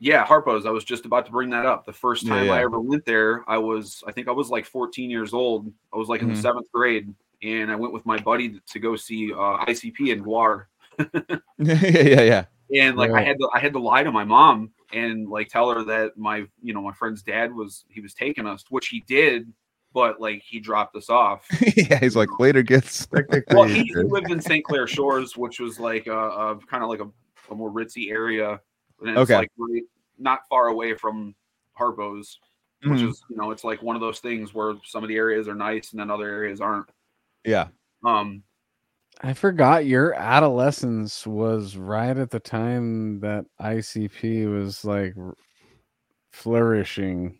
Yeah, 0.00 0.24
Harpo's. 0.24 0.64
I 0.64 0.70
was 0.70 0.84
just 0.84 1.06
about 1.06 1.26
to 1.26 1.32
bring 1.32 1.50
that 1.50 1.66
up. 1.66 1.84
The 1.84 1.92
first 1.92 2.26
time 2.26 2.44
yeah, 2.46 2.52
yeah. 2.52 2.58
I 2.60 2.62
ever 2.62 2.78
went 2.78 3.04
there, 3.04 3.44
I 3.48 3.58
was 3.58 4.04
I 4.06 4.12
think 4.12 4.28
I 4.28 4.32
was 4.32 4.48
like 4.48 4.64
14 4.64 5.10
years 5.10 5.34
old. 5.34 5.72
I 5.92 5.96
was 5.96 6.08
like 6.08 6.20
mm-hmm. 6.20 6.30
in 6.30 6.34
the 6.34 6.38
mm-hmm. 6.38 6.42
seventh 6.42 6.72
grade, 6.72 7.12
and 7.42 7.70
I 7.70 7.74
went 7.74 7.92
with 7.92 8.06
my 8.06 8.18
buddy 8.18 8.60
to 8.64 8.78
go 8.78 8.94
see 8.94 9.32
uh, 9.32 9.64
ICP 9.66 10.12
in 10.12 10.24
GWAR. 10.24 10.66
yeah, 11.58 12.02
yeah, 12.02 12.20
yeah. 12.20 12.44
And 12.84 12.96
like 12.96 13.10
I 13.10 13.22
had 13.22 13.38
to 13.38 13.48
I 13.52 13.58
had 13.58 13.72
to 13.72 13.80
lie 13.80 14.02
to 14.02 14.12
my 14.12 14.24
mom 14.24 14.70
and 14.92 15.28
like 15.28 15.48
tell 15.48 15.70
her 15.70 15.84
that 15.84 16.16
my 16.16 16.44
you 16.62 16.72
know 16.72 16.82
my 16.82 16.92
friend's 16.92 17.22
dad 17.22 17.54
was 17.54 17.84
he 17.88 18.00
was 18.00 18.14
taking 18.14 18.46
us, 18.46 18.64
which 18.70 18.88
he 18.88 19.00
did, 19.06 19.52
but 19.92 20.20
like 20.20 20.42
he 20.42 20.60
dropped 20.60 20.96
us 20.96 21.10
off. 21.10 21.46
yeah, 21.76 21.98
he's 21.98 22.16
like 22.16 22.38
later 22.38 22.62
gets. 22.62 23.06
well, 23.50 23.64
he, 23.64 23.82
he, 23.82 23.94
lived 23.94 24.30
in 24.30 24.40
St. 24.40 24.64
Clair 24.64 24.86
Shores, 24.86 25.36
which 25.36 25.60
was 25.60 25.78
like 25.78 26.06
a, 26.06 26.18
a 26.18 26.58
kind 26.70 26.82
of 26.82 26.88
like 26.88 27.00
a, 27.00 27.08
a, 27.50 27.54
more 27.54 27.70
ritzy 27.70 28.10
area, 28.10 28.60
and 29.00 29.10
it's 29.10 29.18
okay. 29.18 29.36
like 29.36 29.50
really 29.56 29.84
not 30.18 30.40
far 30.48 30.68
away 30.68 30.94
from 30.94 31.34
Harpo's, 31.78 32.38
which 32.84 33.00
mm-hmm. 33.00 33.08
is 33.08 33.22
you 33.30 33.36
know 33.36 33.50
it's 33.50 33.64
like 33.64 33.82
one 33.82 33.96
of 33.96 34.00
those 34.00 34.20
things 34.20 34.54
where 34.54 34.74
some 34.84 35.02
of 35.02 35.08
the 35.08 35.16
areas 35.16 35.48
are 35.48 35.54
nice 35.54 35.92
and 35.92 36.00
then 36.00 36.10
other 36.10 36.28
areas 36.28 36.60
aren't. 36.60 36.88
Yeah. 37.44 37.68
Um, 38.04 38.42
I 39.20 39.32
forgot 39.32 39.86
your 39.86 40.14
adolescence 40.14 41.26
was 41.26 41.76
right 41.76 42.16
at 42.16 42.30
the 42.30 42.38
time 42.38 43.20
that 43.20 43.46
ICP 43.60 44.50
was 44.52 44.84
like 44.84 45.14
flourishing. 46.30 47.38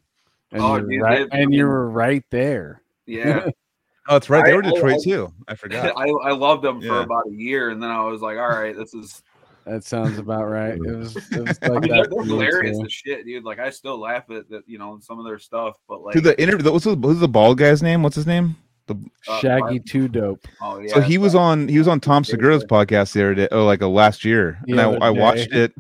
And, 0.51 0.63
oh, 0.63 0.85
you're, 0.89 1.05
right, 1.05 1.29
and 1.31 1.55
you 1.55 1.67
were 1.67 1.89
right 1.89 2.25
there. 2.31 2.83
Yeah. 3.07 3.49
oh, 4.09 4.17
it's 4.17 4.29
right. 4.29 4.45
They 4.45 4.55
were 4.55 4.63
Detroit 4.63 4.97
I, 5.01 5.05
too. 5.05 5.33
I 5.47 5.55
forgot. 5.57 5.93
I, 5.97 6.09
I 6.09 6.33
loved 6.33 6.65
them 6.65 6.81
yeah. 6.81 6.89
for 6.89 7.01
about 7.01 7.25
a 7.29 7.35
year, 7.35 7.71
and 7.71 7.83
then 7.83 7.91
I 7.91 8.03
was 8.05 8.23
like, 8.23 8.39
all 8.39 8.49
right, 8.49 8.77
this 8.77 8.95
is. 8.95 9.23
That 9.65 9.85
sounds 9.85 10.19
about 10.19 10.49
right. 10.49 10.75
It 10.75 10.81
mm. 10.81 10.99
was, 10.99 11.17
it 11.17 11.47
was 11.47 11.47
like 11.63 11.71
I 11.71 11.79
mean, 11.79 11.91
they're, 11.91 12.07
they're 12.07 12.25
hilarious 12.25 12.81
as 12.83 12.93
shit, 12.93 13.25
dude. 13.25 13.45
Like 13.45 13.59
I 13.59 13.71
still 13.71 14.01
laugh 14.01 14.31
at 14.31 14.49
that, 14.49 14.63
you 14.67 14.79
know, 14.79 14.99
some 15.01 15.19
of 15.19 15.27
their 15.27 15.39
stuff, 15.39 15.77
but 15.87 16.03
like 16.03 16.15
to 16.15 16.23
the 16.23 16.41
interview. 16.41 16.73
What's 16.73 16.87
the, 16.87 16.95
what's 16.95 17.21
the 17.21 17.29
bald 17.29 17.59
guy's 17.59 17.83
name? 17.83 18.03
What's 18.03 18.17
his 18.17 18.27
name? 18.27 18.57
The 18.89 18.97
uh, 19.29 19.41
Shaggy 19.41 19.81
Two 19.81 20.09
Dope. 20.09 20.47
Oh 20.61 20.81
yeah. 20.81 20.95
So 20.95 21.01
he 21.01 21.19
was 21.19 21.35
on 21.35 21.69
he 21.69 21.79
was 21.79 21.89
on 21.89 22.01
Tom 22.01 22.25
Segura's 22.25 22.65
podcast 22.65 23.13
the 23.13 23.23
other 23.23 23.35
day. 23.35 23.49
Oh, 23.53 23.65
like 23.65 23.81
a 23.81 23.87
last 23.87 24.25
year, 24.25 24.59
the 24.67 24.73
and 24.73 24.81
I, 24.81 25.07
I 25.07 25.11
watched 25.11 25.53
it 25.53 25.73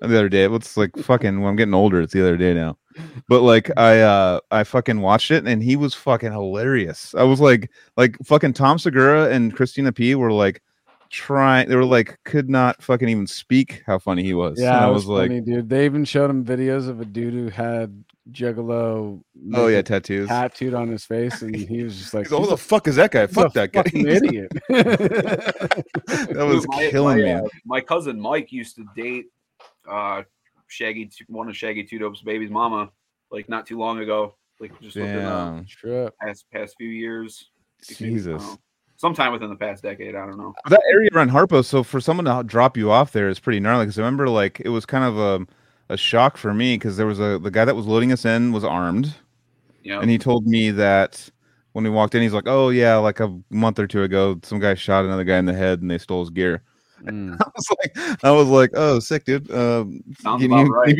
the 0.00 0.06
other 0.06 0.28
day. 0.28 0.44
It's 0.44 0.76
like 0.76 0.96
fucking. 0.96 1.40
When 1.40 1.50
I'm 1.50 1.56
getting 1.56 1.74
older, 1.74 2.00
it's 2.00 2.12
the 2.12 2.22
other 2.22 2.36
day 2.36 2.54
now. 2.54 2.78
But 3.28 3.42
like 3.42 3.70
I 3.76 4.00
uh 4.00 4.40
I 4.50 4.64
fucking 4.64 5.00
watched 5.00 5.30
it 5.30 5.46
and 5.46 5.62
he 5.62 5.76
was 5.76 5.94
fucking 5.94 6.32
hilarious. 6.32 7.14
I 7.14 7.22
was 7.22 7.40
like 7.40 7.70
like 7.96 8.16
fucking 8.24 8.54
Tom 8.54 8.78
Segura 8.78 9.30
and 9.30 9.54
Christina 9.54 9.92
P 9.92 10.14
were 10.14 10.32
like 10.32 10.62
trying 11.10 11.68
they 11.68 11.76
were 11.76 11.84
like 11.84 12.18
could 12.24 12.48
not 12.48 12.82
fucking 12.82 13.08
even 13.08 13.26
speak 13.26 13.82
how 13.86 13.98
funny 13.98 14.22
he 14.22 14.34
was. 14.34 14.60
Yeah, 14.60 14.84
I 14.84 14.88
was, 14.88 15.06
was 15.06 15.20
funny, 15.20 15.36
like 15.36 15.44
dude. 15.44 15.68
They 15.68 15.84
even 15.84 16.04
showed 16.04 16.30
him 16.30 16.44
videos 16.44 16.88
of 16.88 17.00
a 17.00 17.04
dude 17.04 17.34
who 17.34 17.48
had 17.48 18.04
Juggalo. 18.32 19.22
Oh 19.54 19.66
yeah, 19.66 19.82
tattoos 19.82 20.28
tattooed 20.28 20.74
on 20.74 20.88
his 20.88 21.04
face, 21.04 21.42
and 21.42 21.54
he 21.54 21.82
was 21.82 21.98
just 21.98 22.14
like, 22.14 22.28
"Who 22.28 22.46
the 22.46 22.56
fuck 22.56 22.88
is 22.88 22.96
that 22.96 23.10
guy? 23.10 23.26
Fuck 23.26 23.52
that 23.54 23.72
guy, 23.72 23.84
idiot." 23.94 24.50
that 24.68 26.46
was 26.46 26.66
my, 26.68 26.90
killing 26.90 27.18
my, 27.18 27.24
me. 27.24 27.32
Uh, 27.32 27.42
my 27.64 27.80
cousin 27.80 28.20
Mike 28.20 28.52
used 28.52 28.76
to 28.76 28.84
date 28.96 29.26
uh 29.88 30.22
Shaggy, 30.68 31.10
one 31.26 31.48
of 31.48 31.56
Shaggy 31.56 31.84
Two 31.84 31.98
Dope's 31.98 32.22
baby's 32.22 32.50
mama, 32.50 32.90
like 33.30 33.48
not 33.48 33.66
too 33.66 33.78
long 33.78 34.00
ago. 34.00 34.36
Like 34.60 34.78
just 34.80 34.96
Damn. 34.96 35.66
looking 35.82 35.90
uh, 35.92 36.10
past 36.20 36.46
past 36.52 36.74
few 36.78 36.88
years. 36.88 37.50
Jesus. 37.82 38.56
Sometime 38.96 39.32
within 39.32 39.48
the 39.48 39.56
past 39.56 39.82
decade, 39.82 40.14
I 40.14 40.26
don't 40.26 40.36
know. 40.36 40.52
That 40.68 40.82
area 40.92 41.08
around 41.14 41.30
Harpo, 41.30 41.64
so 41.64 41.82
for 41.82 42.02
someone 42.02 42.26
to 42.26 42.44
drop 42.44 42.76
you 42.76 42.90
off 42.90 43.12
there 43.12 43.30
is 43.30 43.40
pretty 43.40 43.58
gnarly. 43.58 43.86
Because 43.86 43.98
I 43.98 44.02
remember, 44.02 44.28
like, 44.28 44.60
it 44.60 44.68
was 44.68 44.84
kind 44.84 45.04
of 45.04 45.18
a 45.18 45.46
a 45.90 45.96
shock 45.96 46.36
for 46.36 46.54
me 46.54 46.76
because 46.76 46.96
there 46.96 47.06
was 47.06 47.18
a 47.18 47.38
the 47.38 47.50
guy 47.50 47.64
that 47.64 47.76
was 47.76 47.86
loading 47.86 48.12
us 48.12 48.24
in 48.24 48.52
was 48.52 48.64
armed. 48.64 49.14
Yeah. 49.82 50.00
And 50.00 50.08
he 50.08 50.18
told 50.18 50.46
me 50.46 50.70
that 50.70 51.28
when 51.72 51.84
we 51.84 51.90
walked 51.90 52.14
in, 52.14 52.22
he's 52.22 52.32
like, 52.32 52.46
"Oh 52.46 52.70
yeah, 52.70 52.96
like 52.96 53.20
a 53.20 53.36
month 53.50 53.78
or 53.78 53.86
two 53.86 54.04
ago, 54.04 54.38
some 54.42 54.60
guy 54.60 54.74
shot 54.74 55.04
another 55.04 55.24
guy 55.24 55.38
in 55.38 55.46
the 55.46 55.52
head 55.52 55.82
and 55.82 55.90
they 55.90 55.98
stole 55.98 56.20
his 56.20 56.30
gear." 56.30 56.62
Mm. 57.00 57.34
I 57.40 57.48
was 57.56 57.66
like, 57.70 58.24
I 58.24 58.30
was 58.30 58.48
like, 58.48 58.70
"Oh, 58.74 58.98
sick, 58.98 59.24
dude." 59.24 59.50
Um, 59.50 60.02
Sounds 60.18 60.44
about 60.44 60.66
you, 60.66 60.70
right. 60.70 60.94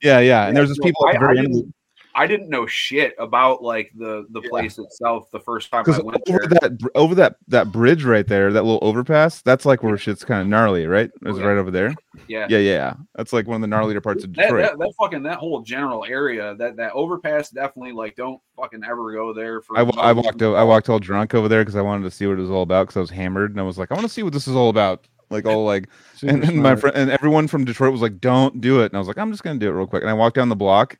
Yeah, 0.00 0.18
yeah. 0.20 0.46
And 0.46 0.56
there's 0.56 0.70
just 0.70 0.80
people 0.80 1.06
at 1.06 1.12
the 1.12 1.18
very 1.18 1.40
end. 1.40 1.74
I 2.14 2.26
didn't 2.26 2.48
know 2.48 2.66
shit 2.66 3.14
about 3.18 3.62
like 3.62 3.90
the 3.94 4.26
the 4.30 4.42
place 4.42 4.78
itself 4.78 5.30
the 5.30 5.40
first 5.40 5.70
time 5.70 5.84
I 5.86 5.98
went 6.00 6.22
over 6.28 6.46
there. 6.46 6.58
that 6.60 6.90
over 6.94 7.14
that 7.14 7.36
that 7.48 7.72
bridge 7.72 8.04
right 8.04 8.26
there, 8.26 8.52
that 8.52 8.62
little 8.64 8.80
overpass. 8.82 9.40
That's 9.42 9.64
like 9.64 9.82
where 9.82 9.96
shit's 9.96 10.24
kind 10.24 10.42
of 10.42 10.46
gnarly, 10.46 10.86
right? 10.86 11.10
Oh, 11.24 11.30
it's 11.30 11.38
yeah. 11.38 11.44
right 11.46 11.56
over 11.56 11.70
there. 11.70 11.94
Yeah, 12.28 12.46
yeah, 12.50 12.58
yeah. 12.58 12.94
That's 13.14 13.32
like 13.32 13.46
one 13.46 13.62
of 13.62 13.68
the 13.68 13.74
gnarlier 13.74 14.02
parts 14.02 14.24
of 14.24 14.32
Detroit. 14.32 14.62
That, 14.62 14.72
that, 14.72 14.78
that, 14.78 14.94
fucking 14.98 15.22
that 15.22 15.38
whole 15.38 15.62
general 15.62 16.04
area, 16.04 16.54
that 16.56 16.76
that 16.76 16.92
overpass, 16.92 17.50
definitely 17.50 17.92
like 17.92 18.16
don't 18.16 18.40
fucking 18.56 18.84
ever 18.84 19.12
go 19.12 19.32
there. 19.32 19.62
For 19.62 19.78
I, 19.78 19.82
I 19.82 20.12
walked 20.12 20.42
I 20.42 20.64
walked 20.64 20.88
all 20.88 20.98
drunk 20.98 21.34
over 21.34 21.48
there 21.48 21.62
because 21.62 21.76
I 21.76 21.82
wanted 21.82 22.04
to 22.04 22.10
see 22.10 22.26
what 22.26 22.38
it 22.38 22.42
was 22.42 22.50
all 22.50 22.62
about 22.62 22.88
because 22.88 22.96
I 22.96 23.00
was 23.00 23.10
hammered 23.10 23.52
and 23.52 23.60
I 23.60 23.64
was 23.64 23.78
like, 23.78 23.90
I 23.90 23.94
want 23.94 24.06
to 24.06 24.12
see 24.12 24.22
what 24.22 24.32
this 24.32 24.46
is 24.46 24.54
all 24.54 24.68
about. 24.68 25.06
Like 25.30 25.46
all 25.46 25.64
like, 25.64 25.88
and, 26.20 26.44
and 26.44 26.62
my 26.62 26.76
friend 26.76 26.94
and 26.94 27.10
everyone 27.10 27.48
from 27.48 27.64
Detroit 27.64 27.90
was 27.90 28.02
like, 28.02 28.20
"Don't 28.20 28.60
do 28.60 28.82
it," 28.82 28.92
and 28.92 28.96
I 28.96 28.98
was 28.98 29.08
like, 29.08 29.16
"I'm 29.16 29.30
just 29.30 29.42
gonna 29.42 29.58
do 29.58 29.70
it 29.70 29.72
real 29.72 29.86
quick." 29.86 30.02
And 30.02 30.10
I 30.10 30.12
walked 30.12 30.36
down 30.36 30.50
the 30.50 30.56
block 30.56 30.98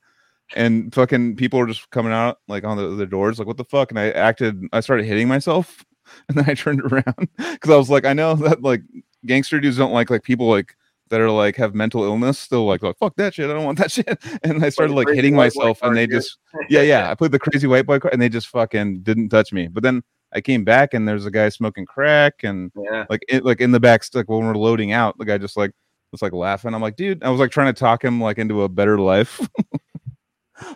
and 0.55 0.95
fucking 0.95 1.37
people 1.37 1.59
were 1.59 1.67
just 1.67 1.91
coming 1.91 2.13
out 2.13 2.39
like 2.49 2.65
on 2.65 2.77
the, 2.77 2.89
the 2.89 3.07
doors, 3.07 3.39
like, 3.39 3.49
what 3.49 3.57
the 3.57 3.65
fuck? 3.65 3.91
And 3.91 3.99
I 3.99 4.11
acted, 4.11 4.63
I 4.73 4.81
started 4.81 5.07
hitting 5.07 5.29
myself, 5.29 5.85
and 6.29 6.37
then 6.37 6.49
I 6.49 6.55
turned 6.55 6.81
around 6.81 7.29
because 7.37 7.71
I 7.71 7.77
was 7.77 7.91
like, 7.91 8.05
I 8.05 8.13
know 8.13 8.35
that 8.35 8.63
like 8.63 8.83
gangster 9.27 9.61
dudes 9.61 9.77
don't 9.77 9.93
like 9.93 10.11
like 10.11 10.23
people 10.23 10.49
like 10.49 10.77
that 11.13 11.21
are 11.21 11.31
like 11.31 11.57
have 11.57 11.75
mental 11.75 12.05
illness 12.05 12.39
still 12.39 12.65
like 12.65 12.83
like 12.83 12.97
fuck 12.97 13.15
that 13.17 13.35
shit 13.35 13.49
i 13.49 13.53
don't 13.53 13.65
want 13.65 13.79
that 13.79 13.91
shit. 13.93 14.19
And 14.43 14.65
i 14.65 14.71
started 14.71 14.95
like 14.95 15.09
hitting 15.09 15.37
myself 15.37 15.79
and 15.83 15.97
they 15.97 16.07
just 16.07 16.39
yeah 16.69 16.81
yeah 16.83 17.11
i 17.11 17.15
put 17.15 17.31
the 17.31 17.39
crazy 17.39 17.67
white 17.67 17.87
boy 17.87 17.99
card 17.99 18.15
and 18.15 18.23
they 18.23 18.29
just 18.29 18.49
fucking 18.49 19.03
didn't 19.03 19.29
touch 19.29 19.53
me. 19.53 19.69
But 19.69 19.83
then 19.83 20.03
i 20.33 20.41
came 20.41 20.65
back 20.65 20.95
and 20.95 21.07
there's 21.07 21.27
a 21.27 21.31
guy 21.31 21.51
smoking 21.51 21.85
crack 21.85 22.43
and 22.43 22.73
yeah. 22.75 23.05
like 23.11 23.23
it 23.29 23.45
like 23.45 23.61
in 23.61 23.73
the 23.73 23.81
back 23.81 24.03
like 24.15 24.29
when 24.29 24.45
we're 24.47 24.55
loading 24.55 24.93
out 24.93 25.17
the 25.19 25.27
guy 25.27 25.39
just 25.39 25.57
like 25.57 25.73
was 26.11 26.23
like 26.23 26.33
laughing. 26.33 26.75
I'm 26.75 26.83
like 26.83 26.97
dude 26.97 27.23
i 27.23 27.29
was 27.29 27.41
like 27.41 27.51
trying 27.51 27.73
to 27.73 27.79
talk 27.79 28.03
him 28.03 28.21
like 28.21 28.39
into 28.39 28.63
a 28.63 28.69
better 28.69 28.99
life 28.99 29.41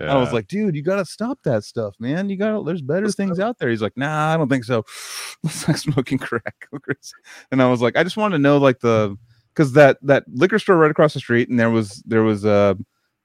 yeah. 0.01 0.15
I 0.15 0.17
was 0.17 0.33
like, 0.33 0.47
dude, 0.49 0.75
you 0.75 0.83
gotta 0.83 1.05
stop 1.05 1.39
that 1.45 1.65
stuff, 1.65 1.95
man. 1.99 2.29
You 2.29 2.37
gotta 2.37 2.63
there's 2.65 2.83
better 2.83 3.11
things 3.11 3.41
out 3.41 3.59
there. 3.59 3.69
He's 3.69 3.83
like, 3.83 3.97
nah, 3.97 4.33
I 4.33 4.37
don't 4.37 4.49
think 4.49 4.65
so. 4.65 4.85
It's 5.45 5.69
like 5.69 5.77
smoking 5.77 6.19
crack. 6.19 6.69
and 7.53 7.63
I 7.63 7.69
was 7.69 7.81
like, 7.81 7.97
I 7.97 8.03
just 8.03 8.17
wanted 8.17 8.37
to 8.37 8.43
know 8.43 8.59
like 8.59 8.81
the 8.81 9.17
because 9.55 9.73
that 9.73 9.99
that 10.03 10.25
liquor 10.29 10.59
store 10.59 10.77
right 10.77 10.91
across 10.91 11.15
the 11.15 11.21
street, 11.21 11.49
and 11.49 11.59
there 11.59 11.71
was 11.71 12.03
there 12.07 12.23
was 12.23 12.45
uh 12.45 12.75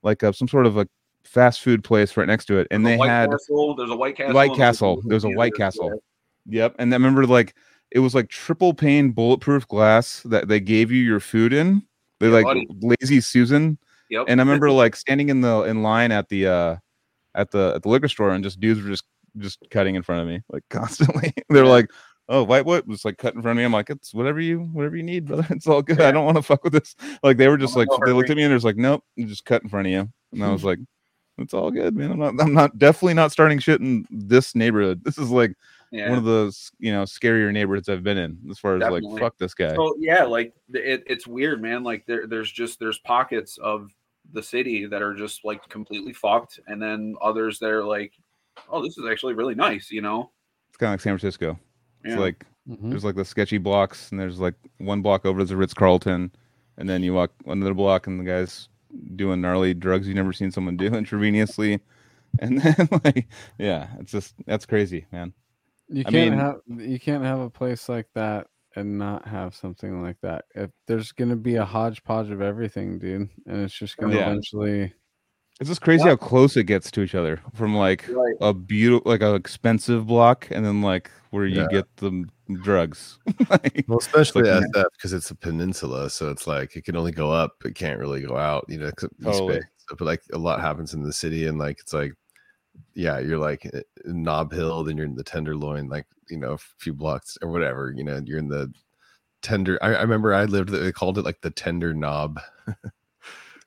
like 0.03 0.23
a, 0.23 0.33
some 0.33 0.47
sort 0.47 0.65
of 0.65 0.77
a 0.77 0.87
fast 1.23 1.61
food 1.61 1.83
place 1.83 2.15
right 2.17 2.27
next 2.27 2.45
to 2.45 2.57
it, 2.57 2.67
and 2.69 2.85
there's 2.85 2.99
they 2.99 3.07
had 3.07 3.31
Castle. 3.31 3.75
there's 3.75 3.89
a 3.89 3.95
White 3.95 4.17
Castle. 4.17 4.33
White 4.33 4.55
Castle. 4.55 5.01
There's 5.05 5.23
a 5.23 5.29
White 5.29 5.55
Castle. 5.55 6.03
Yep. 6.47 6.75
And 6.79 6.93
I 6.93 6.95
remember 6.95 7.25
like 7.25 7.55
it 7.91 7.99
was 7.99 8.15
like 8.15 8.29
triple 8.29 8.73
pane 8.73 9.11
bulletproof 9.11 9.67
glass 9.67 10.21
that 10.23 10.47
they 10.47 10.59
gave 10.59 10.91
you 10.91 11.03
your 11.03 11.19
food 11.19 11.53
in. 11.53 11.83
They 12.19 12.27
yeah, 12.27 12.33
like 12.33 12.45
buddy. 12.45 12.67
lazy 12.81 13.21
Susan 13.21 13.77
Yep. 14.11 14.25
And 14.27 14.39
I 14.39 14.43
remember 14.43 14.69
like 14.83 14.95
standing 14.95 15.29
in 15.29 15.41
the 15.41 15.63
in 15.63 15.81
line 15.81 16.11
at 16.11 16.29
the 16.29 16.45
uh 16.47 16.75
at 17.33 17.49
the 17.49 17.73
at 17.75 17.81
the 17.81 17.89
liquor 17.89 18.07
store 18.09 18.29
and 18.31 18.43
just 18.43 18.59
dudes 18.59 18.81
were 18.81 18.89
just 18.89 19.05
just 19.37 19.57
cutting 19.71 19.95
in 19.95 20.03
front 20.03 20.21
of 20.21 20.27
me 20.27 20.41
like 20.51 20.63
constantly. 20.69 21.33
They're 21.49 21.65
like, 21.65 21.89
"Oh, 22.29 22.43
white 22.43 22.65
what?" 22.65 22.85
Was 22.85 23.05
like 23.05 23.17
cutting 23.17 23.37
in 23.39 23.41
front 23.41 23.57
of 23.57 23.61
me. 23.61 23.63
I'm 23.65 23.71
like, 23.73 23.89
"It's 23.89 24.13
whatever 24.13 24.39
you 24.39 24.59
whatever 24.73 24.95
you 24.97 25.03
need, 25.03 25.25
brother. 25.25 25.47
It's 25.49 25.65
all 25.67 25.81
good. 25.81 25.97
Yeah. 25.99 26.09
I 26.09 26.11
don't 26.11 26.25
want 26.25 26.35
to 26.37 26.43
fuck 26.43 26.63
with 26.63 26.73
this." 26.73 26.95
Like 27.23 27.37
they 27.37 27.47
were 27.47 27.57
just 27.57 27.75
like 27.75 27.87
they 28.05 28.11
looked 28.11 28.29
at 28.29 28.37
me 28.37 28.43
and 28.43 28.51
they're 28.51 28.59
like, 28.59 28.77
"Nope, 28.77 29.03
you 29.15 29.25
just 29.25 29.45
cut 29.45 29.63
in 29.63 29.69
front 29.69 29.87
of 29.87 29.91
you." 29.93 30.09
And 30.33 30.43
I 30.43 30.51
was 30.51 30.63
like, 30.63 30.79
It's 31.37 31.53
all 31.53 31.71
good, 31.71 31.95
man. 31.95 32.11
I'm 32.11 32.19
not. 32.19 32.33
I'm 32.39 32.53
not 32.53 32.77
definitely 32.77 33.13
not 33.15 33.31
starting 33.31 33.59
shit 33.59 33.79
in 33.81 34.05
this 34.11 34.53
neighborhood. 34.55 35.03
This 35.05 35.17
is 35.17 35.29
like 35.29 35.53
Yeah. 35.91 36.09
one 36.09 36.17
of 36.17 36.25
those 36.25 36.71
you 36.79 36.91
know 36.91 37.03
scarier 37.03 37.51
neighborhoods 37.53 37.87
I've 37.89 38.03
been 38.03 38.17
in 38.17 38.37
as 38.49 38.59
far 38.59 38.75
as 38.75 38.81
Definitely. 38.81 39.09
like 39.11 39.21
fuck 39.21 39.37
this 39.37 39.53
guy. 39.53 39.73
So 39.73 39.95
yeah, 39.97 40.23
like 40.25 40.53
it, 40.73 41.03
it's 41.07 41.25
weird, 41.27 41.61
man. 41.61 41.83
Like 41.83 42.05
there, 42.05 42.27
there's 42.27 42.51
just 42.51 42.79
there's 42.79 42.99
pockets 42.99 43.57
of 43.57 43.91
the 44.33 44.43
city 44.43 44.85
that 44.85 45.01
are 45.01 45.13
just 45.13 45.43
like 45.45 45.67
completely 45.69 46.13
fucked, 46.13 46.59
and 46.67 46.81
then 46.81 47.15
others 47.21 47.59
that 47.59 47.69
are 47.69 47.83
like, 47.83 48.13
oh, 48.69 48.81
this 48.83 48.97
is 48.97 49.05
actually 49.09 49.33
really 49.33 49.55
nice, 49.55 49.91
you 49.91 50.01
know? 50.01 50.31
It's 50.69 50.77
kind 50.77 50.89
of 50.89 50.93
like 50.93 51.01
San 51.01 51.17
Francisco. 51.17 51.59
It's 52.03 52.15
Yeah. 52.15 52.19
like 52.19 52.45
Mhm. 52.69 52.89
there's 52.91 53.03
like 53.03 53.15
the 53.15 53.25
sketchy 53.25 53.57
blocks, 53.57 54.11
and 54.11 54.19
there's 54.19 54.39
like 54.39 54.55
one 54.77 55.01
block 55.01 55.25
over 55.25 55.39
there's 55.39 55.51
a 55.51 55.57
Ritz 55.57 55.73
Carlton, 55.73 56.31
and 56.77 56.89
then 56.89 57.03
you 57.03 57.13
walk 57.13 57.31
another 57.45 57.73
block, 57.73 58.07
and 58.07 58.19
the 58.19 58.23
guy's 58.23 58.69
doing 59.15 59.41
gnarly 59.41 59.73
drugs 59.73 60.07
you've 60.07 60.15
never 60.15 60.33
seen 60.33 60.51
someone 60.51 60.77
do 60.77 60.89
intravenously, 60.91 61.79
and 62.39 62.59
then 62.61 62.75
like 63.03 63.27
yeah, 63.57 63.87
it's 63.99 64.11
just 64.11 64.35
that's 64.45 64.65
crazy, 64.65 65.05
man. 65.11 65.33
You 65.89 66.03
can't 66.05 66.31
mean- 66.31 66.39
have 66.39 66.55
you 66.67 66.99
can't 66.99 67.23
have 67.23 67.39
a 67.39 67.49
place 67.49 67.89
like 67.89 68.07
that 68.15 68.47
and 68.75 68.97
not 68.97 69.27
have 69.27 69.55
something 69.55 70.01
like 70.01 70.17
that. 70.21 70.45
If 70.55 70.69
there's 70.87 71.11
gonna 71.11 71.35
be 71.35 71.55
a 71.55 71.65
hodgepodge 71.65 72.29
of 72.31 72.41
everything, 72.41 72.99
dude, 72.99 73.29
and 73.47 73.61
it's 73.63 73.73
just 73.73 73.97
gonna 73.97 74.15
Yeah. 74.15 74.27
eventually. 74.27 74.93
It's 75.59 75.69
just 75.69 75.81
crazy 75.81 76.05
how 76.05 76.15
close 76.15 76.57
it 76.57 76.63
gets 76.63 76.89
to 76.91 77.01
each 77.01 77.13
other 77.13 77.39
from 77.53 77.75
like 77.75 78.07
Right. 78.09 78.35
a 78.41 78.53
beautiful, 78.53 79.09
like 79.11 79.21
a 79.21 79.35
expensive 79.35 80.07
block, 80.07 80.47
and 80.49 80.65
then 80.65 80.81
like 80.81 81.11
where 81.29 81.45
you 81.45 81.61
Yeah. 81.61 81.67
get 81.69 81.95
the 81.97 82.25
drugs. 82.63 83.19
Like, 83.49 83.85
Well, 83.87 83.99
especially 83.99 84.43
like- 84.49 84.63
SF 84.73 84.85
because 84.97 85.13
it's 85.13 85.29
a 85.31 85.35
peninsula, 85.35 86.09
so 86.09 86.29
it's 86.31 86.47
like 86.47 86.75
it 86.75 86.85
can 86.85 86.95
only 86.95 87.11
go 87.11 87.31
up, 87.31 87.53
it 87.63 87.75
can't 87.75 87.99
really 87.99 88.21
go 88.21 88.37
out, 88.37 88.65
you 88.69 88.79
know. 88.79 88.87
except 88.87 89.13
Totally. 89.21 89.55
space. 89.55 89.65
But 89.89 90.01
like 90.01 90.21
a 90.33 90.37
lot 90.37 90.61
happens 90.61 90.93
in 90.93 91.03
the 91.03 91.13
city, 91.13 91.45
and 91.47 91.57
like 91.59 91.79
it's 91.79 91.93
like, 91.93 92.13
yeah, 92.93 93.19
you're 93.19 93.37
like 93.37 93.65
in 93.65 93.83
in 94.05 94.23
Nob 94.23 94.51
Hill, 94.51 94.83
then 94.83 94.97
you're 94.97 95.05
in 95.05 95.15
the 95.15 95.23
Tenderloin, 95.23 95.87
like 95.87 96.05
you 96.29 96.37
know, 96.37 96.53
a 96.53 96.57
few 96.57 96.93
blocks 96.93 97.37
or 97.41 97.51
whatever, 97.51 97.93
you 97.95 98.03
know, 98.03 98.21
you're 98.25 98.39
in 98.39 98.47
the 98.47 98.71
tender. 99.41 99.77
I, 99.81 99.95
I 99.95 100.01
remember 100.01 100.33
I 100.33 100.45
lived. 100.45 100.69
They 100.69 100.91
called 100.91 101.17
it 101.17 101.25
like 101.25 101.41
the 101.41 101.51
Tender 101.51 101.93
Knob, 101.93 102.39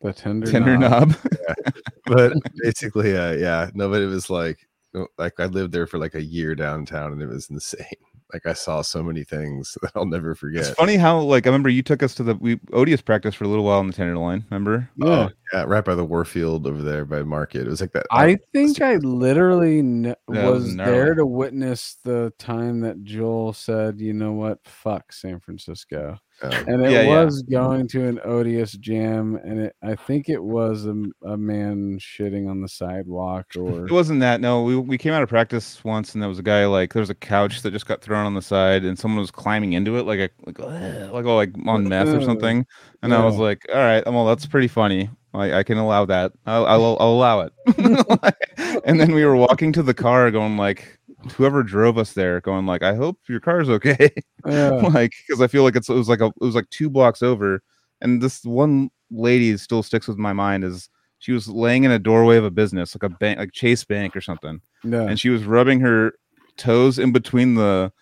The 0.01 0.13
tender, 0.13 0.51
tender 0.51 0.77
knob. 0.77 1.11
knob. 1.11 1.75
but 2.07 2.33
basically, 2.63 3.17
uh, 3.17 3.33
yeah, 3.33 3.71
no, 3.75 3.89
but 3.89 4.03
it 4.03 4.07
was 4.07 4.29
like, 4.29 4.69
oh, 4.95 5.07
like 5.17 5.41
I 5.41 5.47
lived 5.47 5.73
there 5.73 5.87
for 5.87 5.99
like 5.99 6.15
a 6.15 6.23
year 6.23 6.55
downtown, 6.55 7.13
and 7.13 7.23
it 7.23 7.29
was 7.29 7.49
insane. 7.49 7.87
Like 8.35 8.47
I 8.47 8.53
saw 8.53 8.83
so 8.83 9.01
many 9.01 9.23
things 9.23 9.79
that 9.83 9.93
I'll 9.95 10.07
never 10.07 10.35
forget. 10.35 10.63
It's 10.67 10.71
funny 10.71 10.97
how 10.97 11.21
like 11.21 11.47
I 11.47 11.51
remember 11.51 11.69
you 11.69 11.83
took 11.83 12.03
us 12.03 12.17
to 12.17 12.25
the 12.25 12.35
we 12.35 12.59
Odious 12.73 13.01
practice 13.01 13.33
for 13.35 13.45
a 13.45 13.49
little 13.49 13.65
while 13.65 13.79
in 13.81 13.87
the 13.87 13.93
Tenderloin. 13.93 14.45
Remember? 14.51 14.91
Yeah, 14.97 15.07
Oh, 15.07 15.31
yeah, 15.53 15.63
right 15.69 15.85
by 15.85 15.95
the 15.95 16.05
Warfield 16.05 16.67
over 16.67 16.83
there 16.83 17.05
by 17.05 17.23
Market. 17.23 17.63
It 17.63 17.71
was 17.71 17.81
like 17.81 17.93
that. 17.93 18.07
I 18.11 18.39
think 18.53 18.83
I 18.83 18.97
literally 18.97 19.81
kn- 19.83 20.17
Yeah, 20.31 20.49
was 20.51 20.65
was 20.65 20.77
there 20.77 21.15
to 21.15 21.25
witness 21.25 21.97
the 22.03 22.33
time 22.39 22.81
that 22.81 23.05
Joel 23.05 23.53
said, 23.53 24.01
"You 24.01 24.13
know 24.15 24.33
what? 24.33 24.59
Fuck 24.65 25.13
San 25.13 25.39
Francisco," 25.39 26.19
um, 26.43 26.65
and 26.67 26.85
it 26.85 26.91
Yeah, 26.91 27.03
yeah. 27.03 27.25
was 27.25 27.43
going 27.43 27.89
to 27.89 28.07
an 28.09 28.21
odious 28.25 28.73
jam, 28.73 29.37
and 29.37 29.61
it, 29.61 29.77
I 29.83 29.95
think 29.97 30.29
it 30.29 30.43
was 30.43 30.87
a, 30.87 30.95
a 31.25 31.37
man 31.37 31.99
shitting 31.99 32.49
on 32.51 32.61
the 32.61 32.69
sidewalk, 32.69 33.47
or 33.57 33.87
It 33.87 33.93
wasn't 33.93 34.21
that. 34.21 34.41
No, 34.41 34.63
we 34.63 34.77
we 34.77 34.97
came 34.99 35.13
out 35.13 35.23
of 35.23 35.29
practice 35.29 35.85
once, 35.85 36.15
and 36.15 36.23
there 36.23 36.29
was 36.29 36.39
a 36.39 36.43
guy 36.43 36.65
like 36.67 36.93
there 36.95 37.01
was 37.01 37.11
a 37.11 37.15
couch 37.15 37.63
that 37.63 37.73
just 37.73 37.87
got 37.87 38.01
thrown 38.01 38.25
on 38.27 38.35
the 38.35 38.43
side, 38.43 38.85
and 38.85 38.99
someone 38.99 39.21
was 39.21 39.31
climbing 39.31 39.75
into 39.75 39.97
it 39.99 40.05
like 40.07 40.19
a 40.21 40.31
like 40.47 40.59
like 40.59 41.25
oh 41.27 41.37
like 41.37 41.53
on 41.67 41.89
meth 41.89 42.15
or 42.15 42.21
something. 42.21 42.67
And 43.03 43.15
I 43.15 43.21
was 43.21 43.37
like, 43.37 43.67
all 43.71 43.77
right, 43.81 44.03
well 44.07 44.27
that's 44.27 44.47
pretty 44.47 44.69
funny. 44.69 45.11
Like 45.35 45.53
I 45.53 45.63
can 45.63 45.79
allow 45.79 46.07
that. 46.07 46.33
I'll 46.47 46.67
I'll, 46.67 46.97
I'll 47.01 47.09
allow 47.13 47.41
it. 47.41 47.53
and 48.85 48.99
then 49.01 49.13
we 49.13 49.25
were 49.25 49.37
walking 49.37 49.73
to 49.75 49.83
the 49.83 49.95
car, 49.95 50.31
going 50.31 50.57
like. 50.57 50.99
Whoever 51.33 51.63
drove 51.63 51.99
us 51.99 52.13
there, 52.13 52.41
going 52.41 52.67
like, 52.67 52.83
I 52.83 52.95
hope 52.95 53.19
your 53.29 53.41
car's 53.41 53.69
okay. 53.69 54.11
yeah. 54.47 54.71
like 54.71 55.13
because 55.27 55.41
I 55.41 55.47
feel 55.47 55.63
like 55.63 55.77
it's 55.77 55.89
it 55.89 55.95
was 55.95 56.09
like 56.09 56.21
a 56.21 56.27
it 56.27 56.41
was 56.41 56.55
like 56.55 56.69
two 56.71 56.91
blocks 56.91 57.23
over, 57.23 57.63
and 58.01 58.23
this 58.23 58.45
one 58.45 58.91
lady 59.11 59.57
still 59.57 59.83
sticks 59.83 60.09
with 60.09 60.19
my 60.19 60.33
mind 60.33 60.65
is 60.65 60.89
she 61.19 61.33
was 61.33 61.49
laying 61.49 61.85
in 61.85 61.91
a 61.91 61.99
doorway 61.99 62.37
of 62.37 62.45
a 62.45 62.51
business 62.51 62.95
like 62.95 63.03
a 63.03 63.15
bank 63.15 63.39
like 63.39 63.53
Chase 63.53 63.85
Bank 63.85 64.17
or 64.17 64.21
something, 64.21 64.61
yeah. 64.83 65.03
and 65.03 65.19
she 65.19 65.29
was 65.31 65.45
rubbing 65.45 65.81
her 65.81 66.15
toes 66.57 66.99
in 66.99 67.13
between 67.13 67.55
the 67.55 67.93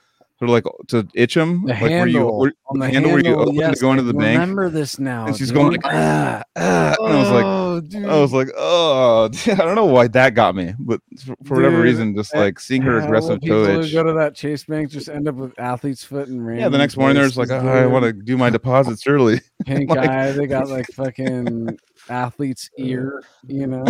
sort 0.43 0.65
of 0.65 0.75
like 0.75 0.89
to 0.89 1.07
itch 1.15 1.35
them, 1.35 1.63
The 1.67 1.73
like 1.73 1.83
where 1.83 2.07
you 2.07 2.19
handle, 2.19 2.39
where, 2.39 2.53
on 2.67 2.79
the 2.81 2.91
handle 2.91 3.13
where 3.13 3.21
you 3.21 3.27
handle, 3.27 3.43
open 3.43 3.55
to 3.55 3.61
yes, 3.61 3.81
go 3.81 3.93
into 3.93 4.03
I 4.03 4.07
the 4.07 4.15
bank. 4.15 4.41
Remember 4.41 4.71
this 4.71 4.99
now, 4.99 5.27
and 5.27 5.37
she's 5.37 5.49
dude. 5.49 5.57
going 5.57 5.73
like 5.73 5.81
ah, 5.85 6.43
ah. 6.57 6.97
and 6.99 7.13
I 7.13 7.19
was 7.21 7.31
like. 7.31 7.45
oh, 7.45 7.81
dude. 7.81 8.05
I 8.05 8.21
was 8.21 8.33
like, 8.33 8.49
oh, 8.57 9.31
I 9.47 9.55
don't 9.55 9.77
know 9.77 9.87
why 9.87 10.09
that 10.09 10.35
got 10.35 10.57
me, 10.57 10.75
but 10.81 11.01
for, 11.25 11.37
for 11.45 11.55
whatever 11.57 11.81
reason, 11.81 12.15
just 12.17 12.35
like 12.35 12.59
seeing 12.59 12.83
her 12.83 12.99
aggressive 12.99 13.41
toe 13.41 13.81
itch. 13.81 13.93
go 13.93 14.03
to 14.03 14.13
that 14.15 14.35
Chase 14.35 14.65
Bank 14.65 14.91
just 14.91 15.09
end 15.09 15.29
up 15.29 15.37
with 15.37 15.59
athlete's 15.61 16.03
foot 16.03 16.29
and 16.29 16.45
rain. 16.45 16.59
Yeah, 16.59 16.69
the 16.69 16.79
next 16.79 16.97
morning 16.97 17.15
there's 17.15 17.37
like, 17.37 17.51
oh, 17.51 17.67
I 17.67 17.87
want 17.87 18.05
to 18.05 18.13
do 18.13 18.37
my 18.37 18.51
deposits 18.51 19.07
early. 19.07 19.41
pink 19.65 19.91
like- 19.95 20.09
eye. 20.09 20.33
They 20.33 20.47
got 20.47 20.69
like 20.69 20.87
fucking 20.89 21.79
athlete's 22.09 22.69
ear, 22.79 23.23
you 23.47 23.69
know. 23.69 23.85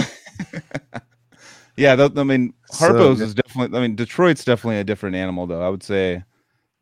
Yeah, 1.76 1.96
that, 1.96 2.18
I 2.18 2.24
mean, 2.24 2.52
So- 2.66 2.88
Harpo's 2.88 3.22
is 3.22 3.34
definitely. 3.34 3.78
I 3.78 3.80
mean, 3.80 3.96
Detroit's 3.96 4.44
definitely 4.44 4.80
a 4.80 4.84
different 4.84 5.16
animal, 5.16 5.46
though. 5.46 5.62
I 5.62 5.70
would 5.70 5.82
say 5.82 6.22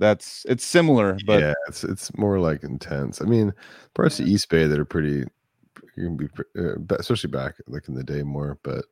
that's 0.00 0.44
it's 0.48 0.64
similar, 0.64 1.16
but 1.26 1.40
yeah, 1.40 1.54
it's 1.68 1.84
it's 1.84 2.16
more 2.18 2.40
like 2.40 2.64
intense. 2.64 3.20
I 3.22 3.26
mean, 3.26 3.52
parts 3.94 4.18
of 4.18 4.26
East 4.26 4.48
Bay 4.48 4.66
that 4.66 4.78
are 4.80 4.84
pretty, 4.84 5.24
you 5.96 6.04
can 6.04 6.16
be, 6.16 6.28
uh, 6.58 6.96
especially 6.98 7.30
back 7.30 7.54
like 7.68 7.86
in 7.86 7.94
the 7.94 8.02
day 8.02 8.22
more, 8.24 8.58
but 8.64 8.84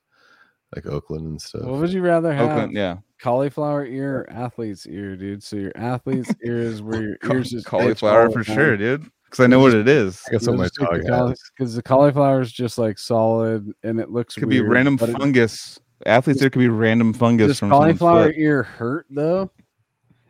like 0.76 0.86
Oakland 0.86 1.26
and 1.26 1.40
stuff. 1.43 1.62
What 1.62 1.80
would 1.80 1.93
you 1.93 2.02
rather 2.02 2.32
have? 2.32 2.51
Oakland, 2.51 2.74
yeah, 2.74 2.98
Cauliflower 3.20 3.85
ear 3.86 4.20
or 4.20 4.30
athlete's 4.30 4.86
ear, 4.86 5.16
dude? 5.16 5.43
So 5.43 5.56
your 5.56 5.72
athlete's 5.74 6.32
ear 6.44 6.59
is 6.59 6.82
where 6.82 7.02
your 7.09 7.16
Ca- 7.16 7.32
ears 7.35 7.51
just 7.51 7.66
itch 7.66 7.70
cauliflower 7.70 8.30
for 8.30 8.44
time. 8.44 8.55
sure, 8.55 8.76
dude. 8.76 9.10
Because 9.24 9.44
I 9.44 9.47
know 9.47 9.60
what 9.60 9.74
it 9.74 9.89
is. 9.89 10.22
I 10.28 10.32
guess 10.32 10.47
what 10.48 10.56
my 10.56 10.68
dog 11.01 11.35
because 11.56 11.74
the 11.74 11.82
cauliflower 11.82 12.40
is 12.40 12.51
just 12.52 12.78
like 12.78 12.98
solid 12.98 13.70
and 13.82 14.01
it 14.01 14.10
looks 14.10 14.35
Could 14.35 14.48
be 14.48 14.60
random 14.60 14.97
but 14.97 15.09
it- 15.10 15.18
fungus. 15.18 15.78
Athletes, 16.06 16.39
there 16.40 16.48
could 16.48 16.60
be 16.60 16.68
random 16.68 17.12
fungus 17.12 17.48
Does 17.48 17.59
from 17.59 17.70
someone's 17.70 17.98
cauliflower 17.98 18.32
ear 18.32 18.62
hurt 18.62 19.06
though? 19.10 19.51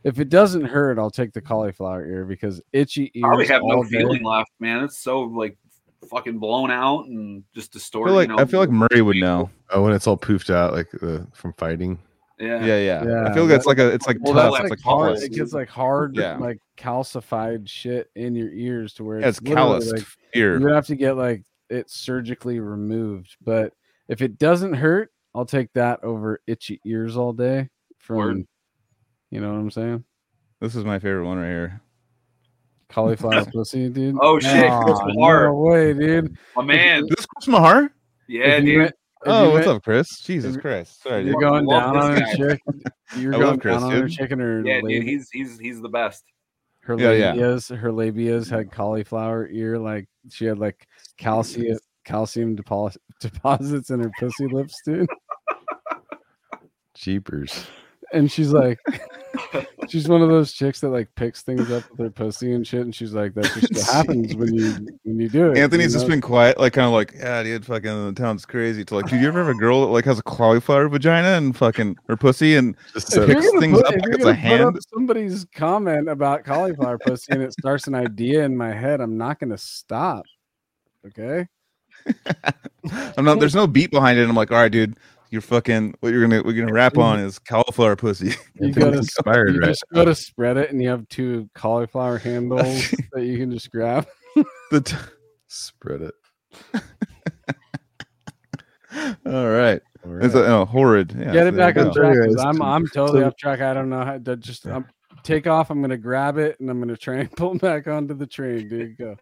If 0.04 0.18
it 0.20 0.28
doesn't 0.28 0.64
hurt, 0.64 0.98
I'll 0.98 1.10
take 1.10 1.32
the 1.32 1.40
cauliflower 1.40 2.06
ear 2.06 2.24
because 2.24 2.60
itchy 2.72 3.10
ears. 3.14 3.22
Probably 3.22 3.46
have 3.48 3.62
no 3.64 3.82
day. 3.82 3.90
feeling 3.98 4.22
left, 4.22 4.50
man. 4.60 4.84
It's 4.84 4.98
so 4.98 5.22
like 5.22 5.56
fucking 6.08 6.38
blown 6.38 6.70
out 6.70 7.06
and 7.06 7.42
just 7.54 7.72
I 7.74 7.78
distorted. 7.78 8.10
feel 8.10 8.16
like 8.16 8.28
you 8.28 8.36
know? 8.36 8.42
I 8.42 8.44
feel 8.46 8.60
like 8.60 8.70
Murray 8.70 9.02
would 9.02 9.16
know. 9.16 9.50
Oh, 9.70 9.82
when 9.82 9.92
it's 9.92 10.06
all 10.06 10.16
poofed 10.16 10.50
out 10.54 10.72
like 10.72 10.88
uh, 11.02 11.20
from 11.34 11.52
fighting. 11.54 11.98
yeah. 12.38 12.64
Yeah, 12.64 12.78
yeah. 12.78 13.04
Yeah, 13.04 13.28
I 13.28 13.34
feel 13.34 13.42
like 13.44 13.50
that's 13.50 13.66
like 13.66 13.78
a 13.78 13.88
it's 13.92 14.06
like 14.06 14.18
Well, 14.20 14.34
tough. 14.34 14.52
that's 14.52 14.64
It's 14.64 14.70
like 14.70 14.70
like 14.70 14.80
hard. 14.80 15.06
callous. 15.16 15.22
It 15.24 15.32
gets 15.32 15.52
like 15.52 15.68
hard, 15.68 16.16
Yeah. 16.16 16.36
like 16.36 16.58
calcified 16.76 17.68
shit 17.68 18.08
in 18.14 18.34
your 18.36 18.50
ears 18.52 18.94
to 18.94 19.04
where 19.04 19.20
Yeah, 19.20 19.28
it's 19.28 19.40
literally, 19.42 19.56
calloused 19.56 19.92
Like, 19.92 20.04
ear. 20.34 20.58
you 20.58 20.64
would 20.64 20.72
have 20.74 20.86
to 20.86 20.96
get 20.96 21.16
like 21.16 21.42
it 21.70 21.90
surgically 21.90 22.60
removed. 22.60 23.36
But 23.44 23.72
if 24.08 24.22
it 24.22 24.38
doesn't 24.38 24.74
hurt, 24.74 25.10
I'll 25.34 25.44
take 25.44 25.72
that 25.74 26.02
over 26.04 26.40
itchy 26.46 26.80
ears 26.86 27.16
all 27.16 27.32
day. 27.32 27.68
From 27.98 28.16
Word. 28.16 28.46
You 29.30 29.40
know 29.40 29.52
what 29.52 29.58
I'm 29.58 29.70
saying? 29.70 30.04
This 30.60 30.74
is 30.74 30.84
my 30.84 30.98
favorite 30.98 31.26
one 31.26 31.38
right 31.38 31.46
here. 31.48 31.80
Cauliflower 32.88 33.44
pussy, 33.52 33.88
dude. 33.88 34.16
Oh, 34.20 34.38
shit, 34.40 34.50
Chris 34.82 34.98
Aw, 34.98 35.06
Mahar. 35.14 35.44
No 35.48 35.54
way, 35.54 35.92
dude. 35.92 36.36
My 36.56 36.62
man. 36.62 37.02
This 37.08 37.20
is 37.20 37.26
Chris 37.26 37.48
Mahar. 37.48 37.90
Yeah, 38.26 38.44
If 38.56 38.64
dude. 38.64 38.78
went- 38.78 38.94
Oh, 39.26 39.50
what's 39.50 39.66
went- 39.66 39.78
up, 39.78 39.82
Chris? 39.82 40.06
Jesus 40.22 40.54
if- 40.56 40.62
Christ. 40.62 41.02
Sorry, 41.02 41.24
You're 41.24 41.32
dude. 41.34 41.40
going 41.40 41.64
Love 41.66 41.82
down 41.94 41.96
on 41.96 42.14
this 42.14 42.20
a 42.20 42.22
guy. 42.22 42.34
chick. 42.36 42.60
You're 43.18 43.34
I 43.34 43.38
going 43.38 43.46
love 43.50 43.60
Chris, 43.60 43.74
down 43.74 43.82
on 43.82 43.92
a 43.92 44.00
dude. 44.02 44.10
chicken 44.12 44.40
or 44.40 44.64
Yeah, 44.64 44.80
dude. 44.80 45.02
He's 45.02 45.28
he's 45.32 45.58
he's 45.58 45.80
the 45.82 45.88
best. 45.88 46.22
her 46.84 46.96
Yeah, 46.98 47.12
yeah. 47.12 47.34
labias, 47.34 47.76
her 47.76 47.90
labias 47.90 48.48
had 48.48 48.70
cauliflower 48.70 49.48
ear, 49.48 49.76
like 49.76 50.08
she 50.30 50.44
had 50.44 50.58
like 50.58 50.86
calcium 51.16 51.76
calcium 52.04 52.56
depo- 52.56 52.96
deposits 53.20 53.90
in 53.90 54.00
her 54.00 54.10
pussy 54.20 54.46
lips, 54.46 54.74
dude. 54.84 55.08
Jeepers. 56.94 57.66
And 58.12 58.30
she's 58.30 58.52
like, 58.52 58.78
she's 59.88 60.08
one 60.08 60.22
of 60.22 60.28
those 60.28 60.52
chicks 60.52 60.80
that 60.80 60.88
like 60.88 61.14
picks 61.14 61.42
things 61.42 61.70
up 61.70 61.84
with 61.90 61.98
her 62.00 62.10
pussy 62.10 62.52
and 62.52 62.66
shit. 62.66 62.80
And 62.80 62.94
she's 62.94 63.12
like, 63.12 63.34
that's 63.34 63.54
just 63.54 63.74
what 63.74 63.84
happens 63.94 64.34
when 64.34 64.54
you 64.54 64.72
when 65.02 65.20
you 65.20 65.28
do 65.28 65.52
it. 65.52 65.58
Anthony's 65.58 65.92
you 65.92 65.98
just 66.00 66.08
been 66.08 66.20
quiet, 66.20 66.58
like 66.58 66.72
kind 66.72 66.86
of 66.86 66.92
like, 66.92 67.12
yeah, 67.16 67.42
dude, 67.42 67.66
fucking 67.66 68.06
the 68.06 68.12
town's 68.20 68.46
crazy. 68.46 68.84
To 68.86 68.94
like, 68.96 69.06
dude, 69.06 69.20
you 69.20 69.28
ever 69.28 69.44
have 69.44 69.54
a 69.54 69.58
girl 69.58 69.82
that 69.82 69.88
like 69.88 70.04
has 70.06 70.18
a 70.18 70.22
cauliflower 70.22 70.88
vagina 70.88 71.36
and 71.36 71.56
fucking 71.56 71.96
her 72.08 72.16
pussy 72.16 72.56
and 72.56 72.76
Just 72.94 73.12
so, 73.12 73.26
picks 73.26 73.50
things 73.58 73.76
put- 73.76 73.86
up 73.86 73.94
if 73.94 74.02
like 74.02 74.14
it's 74.14 74.24
a 74.24 74.26
gonna 74.26 74.30
up 74.30 74.36
hand. 74.38 74.78
somebody's 74.92 75.44
comment 75.54 76.08
about 76.08 76.44
cauliflower 76.44 76.98
pussy 76.98 77.32
and 77.32 77.42
it 77.42 77.52
starts 77.52 77.86
an 77.86 77.94
idea 77.94 78.44
in 78.44 78.56
my 78.56 78.72
head, 78.72 79.00
I'm 79.00 79.18
not 79.18 79.38
gonna 79.38 79.58
stop. 79.58 80.24
Okay. 81.06 81.46
I'm 83.16 83.24
not. 83.24 83.38
There's 83.40 83.54
no 83.54 83.66
beat 83.66 83.90
behind 83.90 84.18
it. 84.18 84.28
I'm 84.28 84.34
like, 84.34 84.50
all 84.50 84.58
right, 84.58 84.72
dude, 84.72 84.96
you're 85.30 85.40
fucking. 85.42 85.94
What 86.00 86.12
you're 86.12 86.22
gonna 86.22 86.42
what 86.42 86.54
you're 86.54 86.64
gonna 86.64 86.74
rap 86.74 86.96
on 86.98 87.18
is 87.20 87.38
cauliflower 87.38 87.96
pussy. 87.96 88.34
You 88.60 88.72
go 88.72 88.90
to 88.90 88.98
inspired, 88.98 89.54
you 89.54 89.60
right? 89.60 89.68
just 89.68 89.84
go 89.94 90.04
to 90.04 90.14
spread 90.14 90.56
it 90.56 90.70
and 90.70 90.82
you 90.82 90.88
have 90.88 91.08
two 91.08 91.48
cauliflower 91.54 92.18
handles 92.18 92.90
that 93.12 93.22
you 93.24 93.38
can 93.38 93.50
just 93.52 93.70
grab. 93.70 94.06
the 94.70 94.80
t- 94.84 94.96
Spread 95.46 96.02
it. 96.02 96.14
All 99.26 99.48
right. 99.48 99.80
All 100.04 100.16
It's 100.24 100.34
right. 100.34 100.44
a, 100.44 100.46
oh, 100.56 100.64
horrid. 100.64 101.14
Yeah, 101.18 101.32
Get 101.32 101.46
it 101.46 101.56
back 101.56 101.76
on 101.76 101.88
go. 101.88 101.92
track. 101.92 102.14
'cause 102.14 102.18
Anyways, 102.24 102.40
I'm 102.44 102.62
I'm 102.62 102.86
totally 102.88 103.22
off 103.22 103.36
track. 103.36 103.60
I 103.60 103.74
don't 103.74 103.88
know 103.90 104.04
how 104.04 104.18
to 104.18 104.36
just 104.36 104.64
Yeah. 104.64 104.76
um, 104.76 104.86
take 105.22 105.46
off. 105.46 105.70
I'm 105.70 105.80
gonna 105.80 105.96
grab 105.96 106.38
it 106.38 106.58
and 106.60 106.68
I'm 106.70 106.80
gonna 106.80 106.96
try 106.96 107.16
and 107.16 107.30
pull 107.36 107.54
back 107.58 107.86
onto 107.86 108.14
the 108.14 108.26
train. 108.26 108.68
Dude, 108.68 108.96
go. 108.98 109.16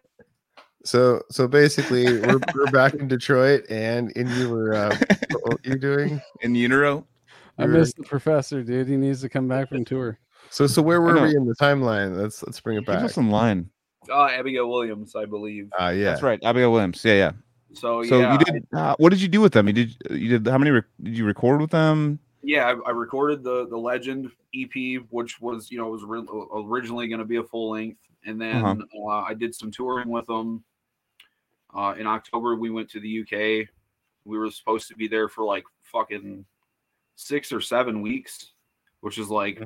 So 0.87 1.21
so 1.29 1.47
basically, 1.49 2.05
we're 2.21 2.39
we're 2.55 2.71
back 2.71 2.93
in 2.93 3.09
Detroit, 3.09 3.65
and 3.69 4.11
and 4.15 4.29
you 4.31 4.49
were 4.49 4.73
uh, 4.73 4.97
what 5.41 5.53
were 5.53 5.59
you 5.63 5.77
doing? 5.77 6.21
In 6.41 6.55
utero. 6.55 7.05
I 7.57 7.63
You're- 7.65 7.77
missed 7.79 7.97
the 7.97 8.03
professor, 8.03 8.63
dude. 8.63 8.87
He 8.87 8.95
needs 8.95 9.19
to 9.21 9.27
come 9.29 9.49
back 9.49 9.67
from 9.67 9.83
tour. 9.83 10.17
So 10.49 10.65
so 10.65 10.81
where 10.81 11.01
were 11.01 11.21
we 11.21 11.35
in 11.35 11.45
the 11.45 11.55
timeline? 11.55 12.15
Let's 12.15 12.41
let's 12.43 12.61
bring 12.61 12.77
it 12.77 12.85
back. 12.85 13.03
us 13.03 13.17
in 13.17 13.29
line. 13.29 13.69
Uh, 14.09 14.27
Abigail 14.27 14.69
Williams, 14.69 15.13
I 15.13 15.25
believe. 15.25 15.69
Ah, 15.77 15.89
yeah. 15.89 16.05
That's 16.05 16.21
right. 16.21 16.39
Abigail 16.41 16.71
Williams. 16.71 17.03
Yeah, 17.03 17.13
yeah. 17.15 17.31
So, 17.73 18.01
So 18.03 18.19
yeah, 18.21 18.31
you 18.39 18.39
did. 18.53 18.67
Uh, 18.73 18.95
what 18.97 19.09
did 19.09 19.21
you 19.21 19.27
do 19.27 19.41
with 19.41 19.51
them? 19.51 19.67
You 19.67 19.73
did. 19.73 19.95
You 20.09 20.39
did. 20.39 20.47
How 20.47 20.57
many? 20.57 20.71
Rec- 20.71 20.85
did 21.03 21.17
you 21.17 21.25
record 21.25 21.59
with 21.59 21.71
them? 21.71 22.19
yeah, 22.43 22.65
I, 22.65 22.89
I 22.89 22.91
recorded 22.91 23.43
the 23.43 23.67
the 23.67 23.77
Legend 23.77 24.31
EP, 24.55 25.03
which 25.09 25.41
was 25.41 25.69
you 25.69 25.79
know 25.79 25.89
was 25.89 26.05
re- 26.05 26.23
originally 26.55 27.09
going 27.09 27.19
to 27.19 27.25
be 27.25 27.35
a 27.35 27.43
full 27.43 27.71
length, 27.71 27.99
and 28.25 28.39
then 28.39 28.63
Uh-huh. 28.63 28.75
uh, 29.05 29.23
I 29.27 29.33
did 29.33 29.53
some 29.53 29.69
touring 29.69 30.07
with 30.07 30.27
them. 30.27 30.63
Uh, 31.75 31.95
in 31.97 32.07
October, 32.07 32.55
we 32.55 32.69
went 32.69 32.89
to 32.91 32.99
the 32.99 33.21
UK. 33.21 33.67
We 34.25 34.37
were 34.37 34.49
supposed 34.51 34.87
to 34.89 34.95
be 34.95 35.07
there 35.07 35.29
for 35.29 35.43
like 35.43 35.63
fucking 35.83 36.45
six 37.15 37.51
or 37.51 37.61
seven 37.61 38.01
weeks, 38.01 38.53
which 39.01 39.17
is 39.17 39.29
like, 39.29 39.61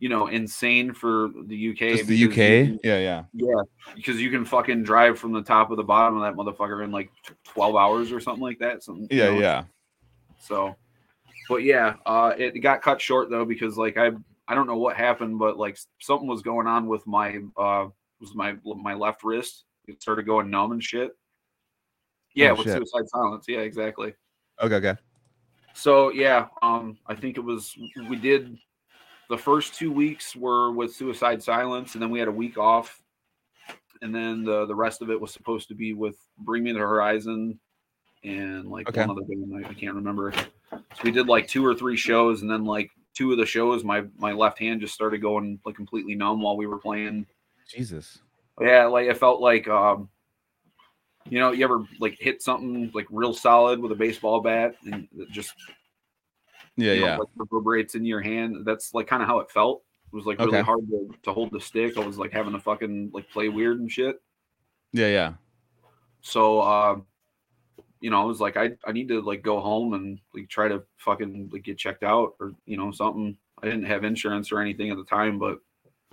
you 0.00 0.08
know, 0.08 0.26
insane 0.26 0.92
for 0.92 1.30
the 1.46 1.70
UK. 1.70 1.78
Just 1.78 2.06
the 2.06 2.26
because 2.26 2.36
you 2.36 2.74
UK. 2.74 2.80
Yeah, 2.84 2.98
yeah. 2.98 3.24
yeah, 3.32 3.62
because 3.94 4.20
you 4.20 4.30
can 4.30 4.44
fucking 4.44 4.82
drive 4.82 5.18
from 5.18 5.32
the 5.32 5.42
top 5.42 5.70
of 5.70 5.76
the 5.76 5.84
bottom 5.84 6.20
of 6.20 6.22
that 6.22 6.34
motherfucker 6.34 6.84
in 6.84 6.90
like 6.90 7.10
twelve 7.44 7.76
hours 7.76 8.12
or 8.12 8.20
something 8.20 8.42
like 8.42 8.58
that. 8.58 8.82
Something, 8.82 9.06
you 9.10 9.18
Yeah, 9.22 9.30
know, 9.30 9.40
yeah. 9.40 9.64
so, 10.40 10.76
but 11.48 11.62
yeah, 11.62 11.94
uh, 12.06 12.32
it 12.36 12.60
got 12.60 12.82
cut 12.82 13.00
short 13.00 13.30
though 13.30 13.44
because 13.44 13.76
like 13.76 13.96
I 13.96 14.10
I 14.46 14.54
don't 14.54 14.66
know 14.66 14.76
what 14.76 14.96
happened, 14.96 15.38
but 15.38 15.58
like 15.58 15.78
something 16.00 16.28
was 16.28 16.42
going 16.42 16.66
on 16.66 16.86
with 16.86 17.06
my 17.06 17.38
uh 17.56 17.86
was 18.20 18.34
my 18.34 18.56
my 18.64 18.94
left 18.94 19.24
wrist. 19.24 19.64
It 19.86 20.02
started 20.02 20.26
going 20.26 20.50
numb 20.50 20.72
and 20.72 20.82
shit. 20.82 21.12
Yeah, 22.34 22.50
Oh, 22.50 22.54
with 22.56 22.66
shit. 22.66 22.76
suicide 22.76 23.08
silence. 23.08 23.46
Yeah, 23.48 23.60
exactly. 23.60 24.14
Okay, 24.60 24.74
okay. 24.76 24.94
So 25.74 26.10
yeah, 26.10 26.46
um, 26.62 26.98
I 27.06 27.14
think 27.14 27.36
it 27.36 27.40
was 27.40 27.76
we 28.08 28.16
did 28.16 28.56
the 29.28 29.38
first 29.38 29.74
two 29.74 29.90
weeks 29.90 30.36
were 30.36 30.70
with 30.72 30.94
suicide 30.94 31.42
silence, 31.42 31.94
and 31.94 32.02
then 32.02 32.10
we 32.10 32.18
had 32.18 32.28
a 32.28 32.32
week 32.32 32.58
off, 32.58 33.02
and 34.02 34.14
then 34.14 34.44
the 34.44 34.66
the 34.66 34.74
rest 34.74 35.02
of 35.02 35.10
it 35.10 35.20
was 35.20 35.32
supposed 35.32 35.68
to 35.68 35.74
be 35.74 35.92
with 35.92 36.16
Bring 36.38 36.62
Me 36.64 36.72
the 36.72 36.78
Horizon, 36.78 37.58
and 38.22 38.70
like 38.70 38.88
Okay. 38.88 39.00
one 39.00 39.10
other 39.10 39.22
band 39.26 39.64
I, 39.64 39.70
I 39.70 39.74
can't 39.74 39.94
remember. 39.94 40.32
So 40.70 41.02
we 41.02 41.10
did 41.10 41.26
like 41.26 41.48
two 41.48 41.64
or 41.64 41.74
three 41.74 41.96
shows, 41.96 42.42
and 42.42 42.50
then 42.50 42.64
like 42.64 42.90
two 43.14 43.32
of 43.32 43.38
the 43.38 43.46
shows, 43.46 43.84
my 43.84 44.04
my 44.16 44.32
left 44.32 44.58
hand 44.58 44.80
just 44.80 44.94
started 44.94 45.20
going 45.20 45.58
like 45.64 45.76
completely 45.76 46.14
numb 46.14 46.40
while 46.40 46.56
we 46.56 46.66
were 46.66 46.78
playing. 46.78 47.26
Jesus. 47.68 48.20
Yeah, 48.60 48.86
like 48.86 49.08
it 49.08 49.16
felt 49.18 49.40
like 49.40 49.66
um 49.66 50.08
you 51.28 51.38
know, 51.38 51.52
you 51.52 51.64
ever 51.64 51.84
like 52.00 52.16
hit 52.20 52.42
something 52.42 52.90
like 52.94 53.06
real 53.10 53.32
solid 53.32 53.80
with 53.80 53.92
a 53.92 53.94
baseball 53.96 54.40
bat 54.40 54.76
and 54.84 55.08
it 55.16 55.30
just 55.30 55.54
Yeah, 56.76 56.92
you 56.92 57.00
know, 57.00 57.06
yeah. 57.06 57.16
like 57.18 57.28
reverberates 57.36 57.94
in 57.94 58.04
your 58.04 58.20
hand. 58.20 58.64
That's 58.66 58.92
like 58.94 59.06
kind 59.06 59.22
of 59.22 59.28
how 59.28 59.38
it 59.40 59.50
felt. 59.50 59.82
It 60.12 60.16
was 60.16 60.26
like 60.26 60.38
really 60.38 60.50
Okay. 60.58 60.62
hard 60.62 60.86
to, 60.90 61.08
to 61.24 61.32
hold 61.32 61.50
the 61.50 61.60
stick. 61.60 61.96
I 61.96 62.06
was 62.06 62.18
like 62.18 62.32
having 62.32 62.52
to 62.52 62.60
fucking 62.60 63.10
like 63.12 63.28
play 63.30 63.48
weird 63.48 63.80
and 63.80 63.90
shit. 63.90 64.20
Yeah, 64.92 65.08
yeah. 65.08 65.32
So 66.20 66.60
uh 66.60 67.00
you 68.00 68.10
know, 68.10 68.20
I 68.20 68.24
was 68.24 68.40
like 68.40 68.56
I 68.56 68.72
I 68.86 68.92
need 68.92 69.08
to 69.08 69.22
like 69.22 69.42
go 69.42 69.60
home 69.60 69.94
and 69.94 70.18
like 70.34 70.48
try 70.48 70.68
to 70.68 70.82
fucking 70.98 71.50
like 71.52 71.62
get 71.62 71.78
checked 71.78 72.02
out 72.02 72.34
or 72.38 72.54
you 72.66 72.76
know 72.76 72.90
something. 72.92 73.36
I 73.62 73.66
didn't 73.66 73.84
have 73.86 74.04
insurance 74.04 74.52
or 74.52 74.60
anything 74.60 74.90
at 74.90 74.98
the 74.98 75.04
time, 75.04 75.38
but 75.38 75.58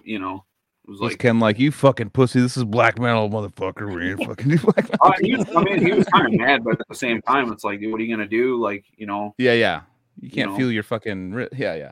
you 0.04 0.20
know, 0.20 0.46
was 0.88 1.00
Was 1.00 1.12
like 1.12 1.20
Ken 1.20 1.40
like 1.40 1.60
you 1.60 1.72
fucking 1.72 2.10
pussy? 2.10 2.42
This 2.42 2.58
is 2.58 2.64
black 2.64 3.00
metal, 3.00 3.30
motherfucker. 3.30 3.94
We're 3.94 4.18
fucking 4.18 4.50
do 4.50 4.58
black 4.58 4.90
metal. 4.90 4.98
Uh, 5.02 5.14
was, 5.22 5.56
I 5.56 5.64
mean, 5.64 5.86
he 5.86 5.92
was 5.94 6.06
kind 6.08 6.28
of 6.34 6.40
mad, 6.40 6.64
but 6.64 6.80
at 6.80 6.88
the 6.90 6.96
same 6.96 7.22
time, 7.22 7.52
it's 7.52 7.64
like, 7.64 7.80
dude, 7.80 7.92
what 7.92 8.02
are 8.02 8.04
you 8.04 8.14
gonna 8.16 8.28
do? 8.28 8.60
Like, 8.60 8.86
you 8.98 9.06
know, 9.06 9.34
Yeah, 9.38 9.54
yeah. 9.54 9.82
You 10.20 10.30
can't 10.30 10.52
know. 10.52 10.58
feel 10.58 10.72
your 10.72 10.84
fucking. 10.84 11.32
ri- 11.34 11.50
Yeah, 11.56 11.76
yeah. 11.76 11.92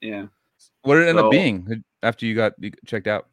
yeah. 0.00 0.26
What 0.82 0.96
did 0.96 1.04
it 1.06 1.08
end 1.10 1.18
So- 1.18 1.26
up 1.26 1.30
being 1.30 1.84
after 2.02 2.26
you 2.26 2.34
got 2.34 2.52
checked 2.86 3.06
out? 3.06 3.28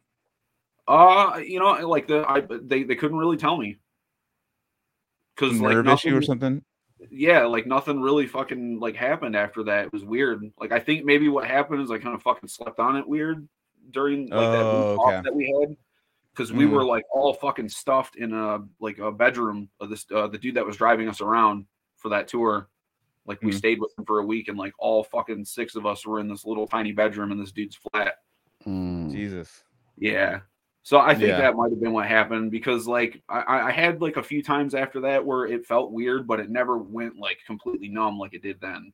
Uh, 0.88 1.40
you 1.46 1.58
know, 1.60 1.72
like 1.88 2.08
the 2.08 2.24
I 2.28 2.40
they 2.40 2.82
they 2.82 2.96
couldn't 2.96 3.18
really 3.18 3.36
tell 3.36 3.56
me 3.56 3.78
because 5.36 5.60
like 5.60 5.74
Nerve 5.74 5.88
issue 5.88 6.16
or 6.16 6.22
something? 6.22 6.62
Yeah, 7.10 7.46
like 7.46 7.66
nothing 7.66 8.00
really 8.00 8.26
fucking 8.26 8.78
like 8.80 8.96
happened 8.96 9.36
after 9.36 9.62
that. 9.64 9.86
It 9.86 9.92
was 9.92 10.04
weird. 10.04 10.42
Like 10.58 10.72
I 10.72 10.80
think 10.80 11.04
maybe 11.04 11.28
what 11.28 11.46
happened 11.46 11.82
is 11.82 11.90
I 11.90 11.98
kind 11.98 12.14
of 12.14 12.22
fucking 12.22 12.48
slept 12.48 12.78
on 12.78 12.96
it 12.96 13.06
weird 13.08 13.48
during 13.90 14.22
like 14.28 14.52
that 14.52 14.64
Oh, 14.64 14.92
week 14.92 15.00
off 15.00 15.12
okay. 15.12 15.20
that 15.24 15.34
we 15.34 15.56
had 15.60 15.76
because 16.32 16.52
we 16.52 16.64
Mhm. 16.64 16.70
were 16.70 16.84
like 16.84 17.04
all 17.12 17.34
fucking 17.34 17.68
stuffed 17.68 18.16
in 18.16 18.32
a 18.32 18.60
like 18.80 18.98
a 18.98 19.12
bedroom 19.12 19.68
of 19.80 19.90
this 19.90 20.06
uh, 20.14 20.28
the 20.28 20.38
dude 20.38 20.54
that 20.54 20.64
was 20.66 20.76
driving 20.76 21.08
us 21.08 21.20
around 21.20 21.66
for 21.96 22.08
that 22.10 22.28
tour. 22.28 22.68
Like 23.26 23.40
we 23.42 23.52
Mhm. 23.52 23.56
stayed 23.58 23.80
with 23.80 23.96
him 23.98 24.04
for 24.04 24.18
a 24.20 24.24
week, 24.26 24.48
and 24.48 24.58
like 24.58 24.72
all 24.78 25.04
fucking 25.04 25.44
six 25.44 25.76
of 25.76 25.86
us 25.86 26.06
were 26.06 26.18
in 26.20 26.28
this 26.28 26.44
little 26.44 26.66
tiny 26.66 26.92
bedroom 26.92 27.32
in 27.32 27.38
this 27.38 27.52
dude's 27.52 27.76
flat. 27.76 28.16
Mm. 28.66 29.10
Jesus. 29.12 29.62
Yeah. 29.96 30.40
So 30.84 30.98
I 30.98 31.14
think 31.14 31.28
Yeah. 31.28 31.38
that 31.38 31.54
might 31.54 31.70
have 31.70 31.80
been 31.80 31.92
what 31.92 32.06
happened 32.08 32.50
because 32.50 32.88
like 32.88 33.22
I, 33.28 33.40
I 33.42 33.66
I 33.68 33.70
had 33.70 34.00
like 34.02 34.16
a 34.16 34.22
few 34.22 34.42
times 34.42 34.74
after 34.74 35.00
that 35.02 35.24
where 35.24 35.46
it 35.46 35.64
felt 35.66 35.92
weird, 35.92 36.26
but 36.26 36.40
it 36.40 36.50
never 36.50 36.78
went 36.78 37.16
like 37.18 37.38
completely 37.46 37.88
numb 37.88 38.18
like 38.18 38.34
it 38.34 38.42
did 38.42 38.60
then. 38.60 38.92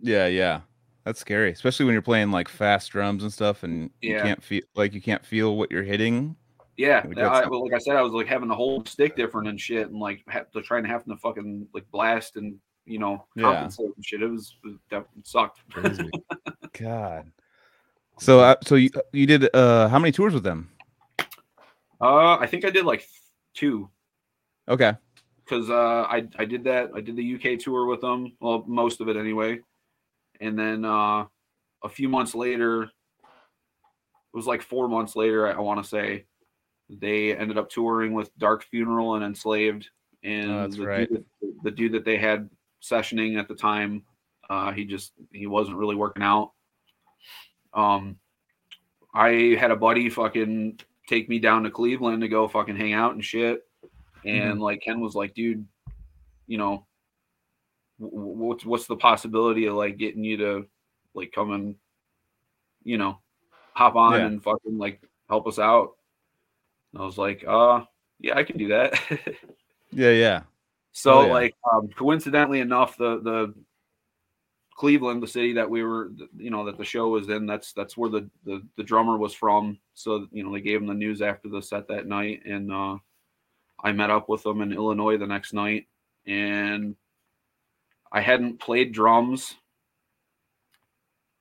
Yeah, 0.00 0.26
yeah. 0.26 0.60
That's 1.04 1.20
scary, 1.20 1.52
especially 1.52 1.84
when 1.84 1.92
you're 1.92 2.02
playing 2.02 2.30
like 2.30 2.48
fast 2.48 2.90
drums 2.90 3.22
and 3.22 3.32
stuff, 3.32 3.62
and 3.62 3.90
you 4.00 4.12
Yeah. 4.14 4.22
can't 4.22 4.42
feel 4.42 4.62
like 4.74 4.94
you 4.94 5.02
can't 5.02 5.24
feel 5.24 5.56
what 5.56 5.70
you're 5.70 5.82
hitting. 5.82 6.36
Yeah, 6.76 7.04
Like, 7.06 7.18
I, 7.18 7.46
well, 7.46 7.62
like 7.62 7.74
I 7.74 7.78
said, 7.78 7.94
I 7.94 8.02
was 8.02 8.12
like 8.12 8.26
having 8.26 8.48
to 8.48 8.54
hold 8.54 8.88
stick 8.88 9.14
different 9.14 9.46
and 9.46 9.60
shit, 9.60 9.88
and 9.88 10.00
like 10.00 10.24
to 10.52 10.62
trying 10.62 10.82
to 10.82 10.88
have 10.88 11.04
to 11.04 11.16
fucking 11.18 11.68
like 11.72 11.88
blast 11.92 12.36
and 12.36 12.56
you 12.84 12.98
know 12.98 13.26
Yeah. 13.36 13.44
compensate 13.44 13.94
and 13.94 14.04
shit. 14.04 14.22
It 14.22 14.28
was, 14.28 14.56
that 14.90 15.06
sucked. 15.22 15.60
God. 16.80 17.30
So, 18.18 18.40
uh, 18.40 18.56
so 18.62 18.74
you 18.76 18.90
you 19.12 19.26
did 19.26 19.54
uh 19.54 19.88
how 19.88 19.98
many 19.98 20.10
tours 20.10 20.34
with 20.34 20.42
them? 20.42 20.70
Uh, 22.00 22.36
I 22.38 22.46
think 22.46 22.64
I 22.64 22.70
did 22.70 22.84
like 22.84 23.06
two 23.54 23.88
Okay. 24.68 24.94
because 25.44 25.70
uh, 25.70 26.06
I 26.08 26.26
I 26.38 26.44
did 26.44 26.64
that. 26.64 26.90
I 26.94 27.00
did 27.00 27.14
the 27.16 27.34
UK 27.34 27.58
tour 27.60 27.86
with 27.86 28.00
them. 28.00 28.32
Well, 28.40 28.64
most 28.66 29.00
of 29.00 29.08
it 29.08 29.16
anyway. 29.16 29.60
And 30.40 30.58
then 30.58 30.84
uh, 30.84 31.26
a 31.82 31.88
few 31.88 32.08
months 32.08 32.34
later, 32.34 32.84
it 32.84 32.90
was 34.32 34.46
like 34.46 34.62
four 34.62 34.88
months 34.88 35.16
later. 35.16 35.46
I, 35.46 35.52
I 35.52 35.60
want 35.60 35.82
to 35.82 35.88
say 35.88 36.26
they 36.90 37.36
ended 37.36 37.56
up 37.58 37.70
touring 37.70 38.12
with 38.12 38.36
Dark 38.38 38.64
Funeral 38.64 39.14
and 39.14 39.24
Enslaved. 39.24 39.88
And 40.22 40.50
Oh, 40.50 40.60
that's 40.62 40.76
the, 40.76 40.86
right. 40.86 41.08
dude 41.08 41.24
that, 41.40 41.62
the 41.64 41.70
dude 41.70 41.92
that 41.92 42.04
they 42.04 42.16
had 42.16 42.50
sessioning 42.82 43.38
at 43.38 43.48
the 43.48 43.54
time, 43.54 44.02
uh, 44.50 44.72
he 44.72 44.84
just 44.84 45.12
he 45.32 45.46
wasn't 45.46 45.76
really 45.76 45.96
working 45.96 46.22
out. 46.22 46.52
Um, 47.72 48.18
I 49.14 49.56
had 49.58 49.70
a 49.70 49.76
buddy 49.76 50.10
fucking 50.10 50.80
take 51.08 51.28
me 51.28 51.38
down 51.38 51.62
to 51.62 51.70
Cleveland 51.70 52.20
to 52.22 52.28
go 52.28 52.48
fucking 52.48 52.76
hang 52.76 52.92
out 52.92 53.14
and 53.14 53.24
shit. 53.24 53.62
And 54.24 54.60
like 54.60 54.82
Ken 54.82 55.00
was 55.00 55.14
like, 55.14 55.34
dude, 55.34 55.66
you 56.46 56.58
know, 56.58 56.86
what's 58.12 58.64
what's 58.64 58.86
the 58.86 58.96
possibility 58.96 59.66
of 59.66 59.74
like 59.74 59.96
getting 59.98 60.24
you 60.24 60.36
to 60.38 60.66
like 61.14 61.32
come 61.32 61.52
and 61.52 61.76
you 62.82 62.98
know 62.98 63.18
hop 63.72 63.96
on 63.96 64.12
Yeah. 64.14 64.26
and 64.26 64.42
fucking 64.42 64.78
like 64.78 65.00
help 65.28 65.46
us 65.46 65.58
out? 65.58 65.96
And 66.92 67.02
I 67.02 67.06
was 67.06 67.18
like, 67.18 67.44
uh, 67.46 67.84
yeah, 68.20 68.36
I 68.36 68.44
can 68.44 68.56
do 68.58 68.68
that. 68.68 68.94
Yeah, 69.96 70.10
yeah. 70.10 70.42
So 70.90 71.12
Oh, 71.20 71.26
yeah. 71.26 71.32
like 71.32 71.54
um, 71.72 71.88
coincidentally 71.88 72.58
enough, 72.58 72.96
the 72.96 73.20
the 73.20 73.54
Cleveland, 74.76 75.22
the 75.22 75.28
city 75.28 75.52
that 75.52 75.70
we 75.70 75.84
were, 75.84 76.10
you 76.36 76.50
know, 76.50 76.64
that 76.64 76.78
the 76.78 76.84
show 76.84 77.08
was 77.08 77.28
in, 77.28 77.46
that's 77.46 77.72
that's 77.74 77.96
where 77.96 78.10
the 78.10 78.28
the, 78.44 78.60
the 78.76 78.82
drummer 78.82 79.16
was 79.16 79.34
from. 79.34 79.78
So 79.94 80.26
you 80.32 80.42
know, 80.42 80.52
they 80.52 80.60
gave 80.60 80.80
him 80.80 80.88
the 80.88 80.94
news 80.94 81.22
after 81.22 81.48
the 81.48 81.62
set 81.62 81.86
that 81.88 82.08
night, 82.08 82.42
and 82.44 82.72
uh, 82.72 82.96
I 83.84 83.92
met 83.92 84.10
up 84.10 84.28
with 84.28 84.42
them 84.42 84.62
in 84.62 84.72
Illinois 84.72 85.16
the 85.16 85.28
next 85.28 85.52
night, 85.52 85.86
and 86.26 86.96
I 88.14 88.20
hadn't 88.20 88.60
played 88.60 88.92
drums 88.92 89.56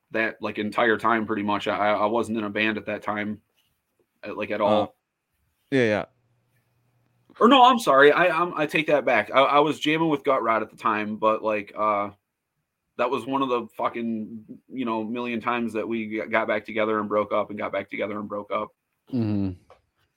that 0.09 0.41
like 0.41 0.57
entire 0.57 0.97
time 0.97 1.27
pretty 1.27 1.43
much. 1.43 1.67
I 1.67 1.91
I 1.91 2.05
wasn't 2.07 2.39
in 2.39 2.43
a 2.43 2.49
band 2.49 2.77
at 2.77 2.87
that 2.87 3.03
time, 3.03 3.39
uh, 4.27 4.33
like 4.35 4.49
at 4.49 4.59
all. 4.59 4.71
Oh. 4.73 4.93
Yeah, 5.69 5.83
yeah. 5.85 6.05
or 7.39 7.47
no, 7.47 7.63
I'm 7.63 7.79
sorry. 7.79 8.11
I 8.11 8.27
I'm, 8.27 8.53
I 8.55 8.65
take 8.65 8.87
that 8.87 9.05
back. 9.05 9.29
I, 9.33 9.41
I 9.41 9.59
was 9.59 9.79
jamming 9.79 10.09
with 10.09 10.23
Gutrot 10.23 10.61
at 10.63 10.71
the 10.71 10.77
time, 10.77 11.17
but 11.17 11.43
like 11.43 11.73
uh 11.77 12.09
that 12.97 13.09
was 13.09 13.25
one 13.25 13.43
of 13.43 13.49
the 13.49 13.67
fucking 13.77 14.43
you 14.67 14.85
know 14.85 15.03
million 15.03 15.41
times 15.41 15.73
that 15.73 15.87
we 15.87 16.23
got 16.29 16.47
back 16.47 16.65
together 16.65 16.99
and 16.99 17.07
broke 17.07 17.31
up 17.31 17.51
and 17.51 17.59
got 17.59 17.71
back 17.71 17.89
together 17.89 18.19
and 18.19 18.27
broke 18.27 18.51
up. 18.51 18.69
Mhm. 19.13 19.57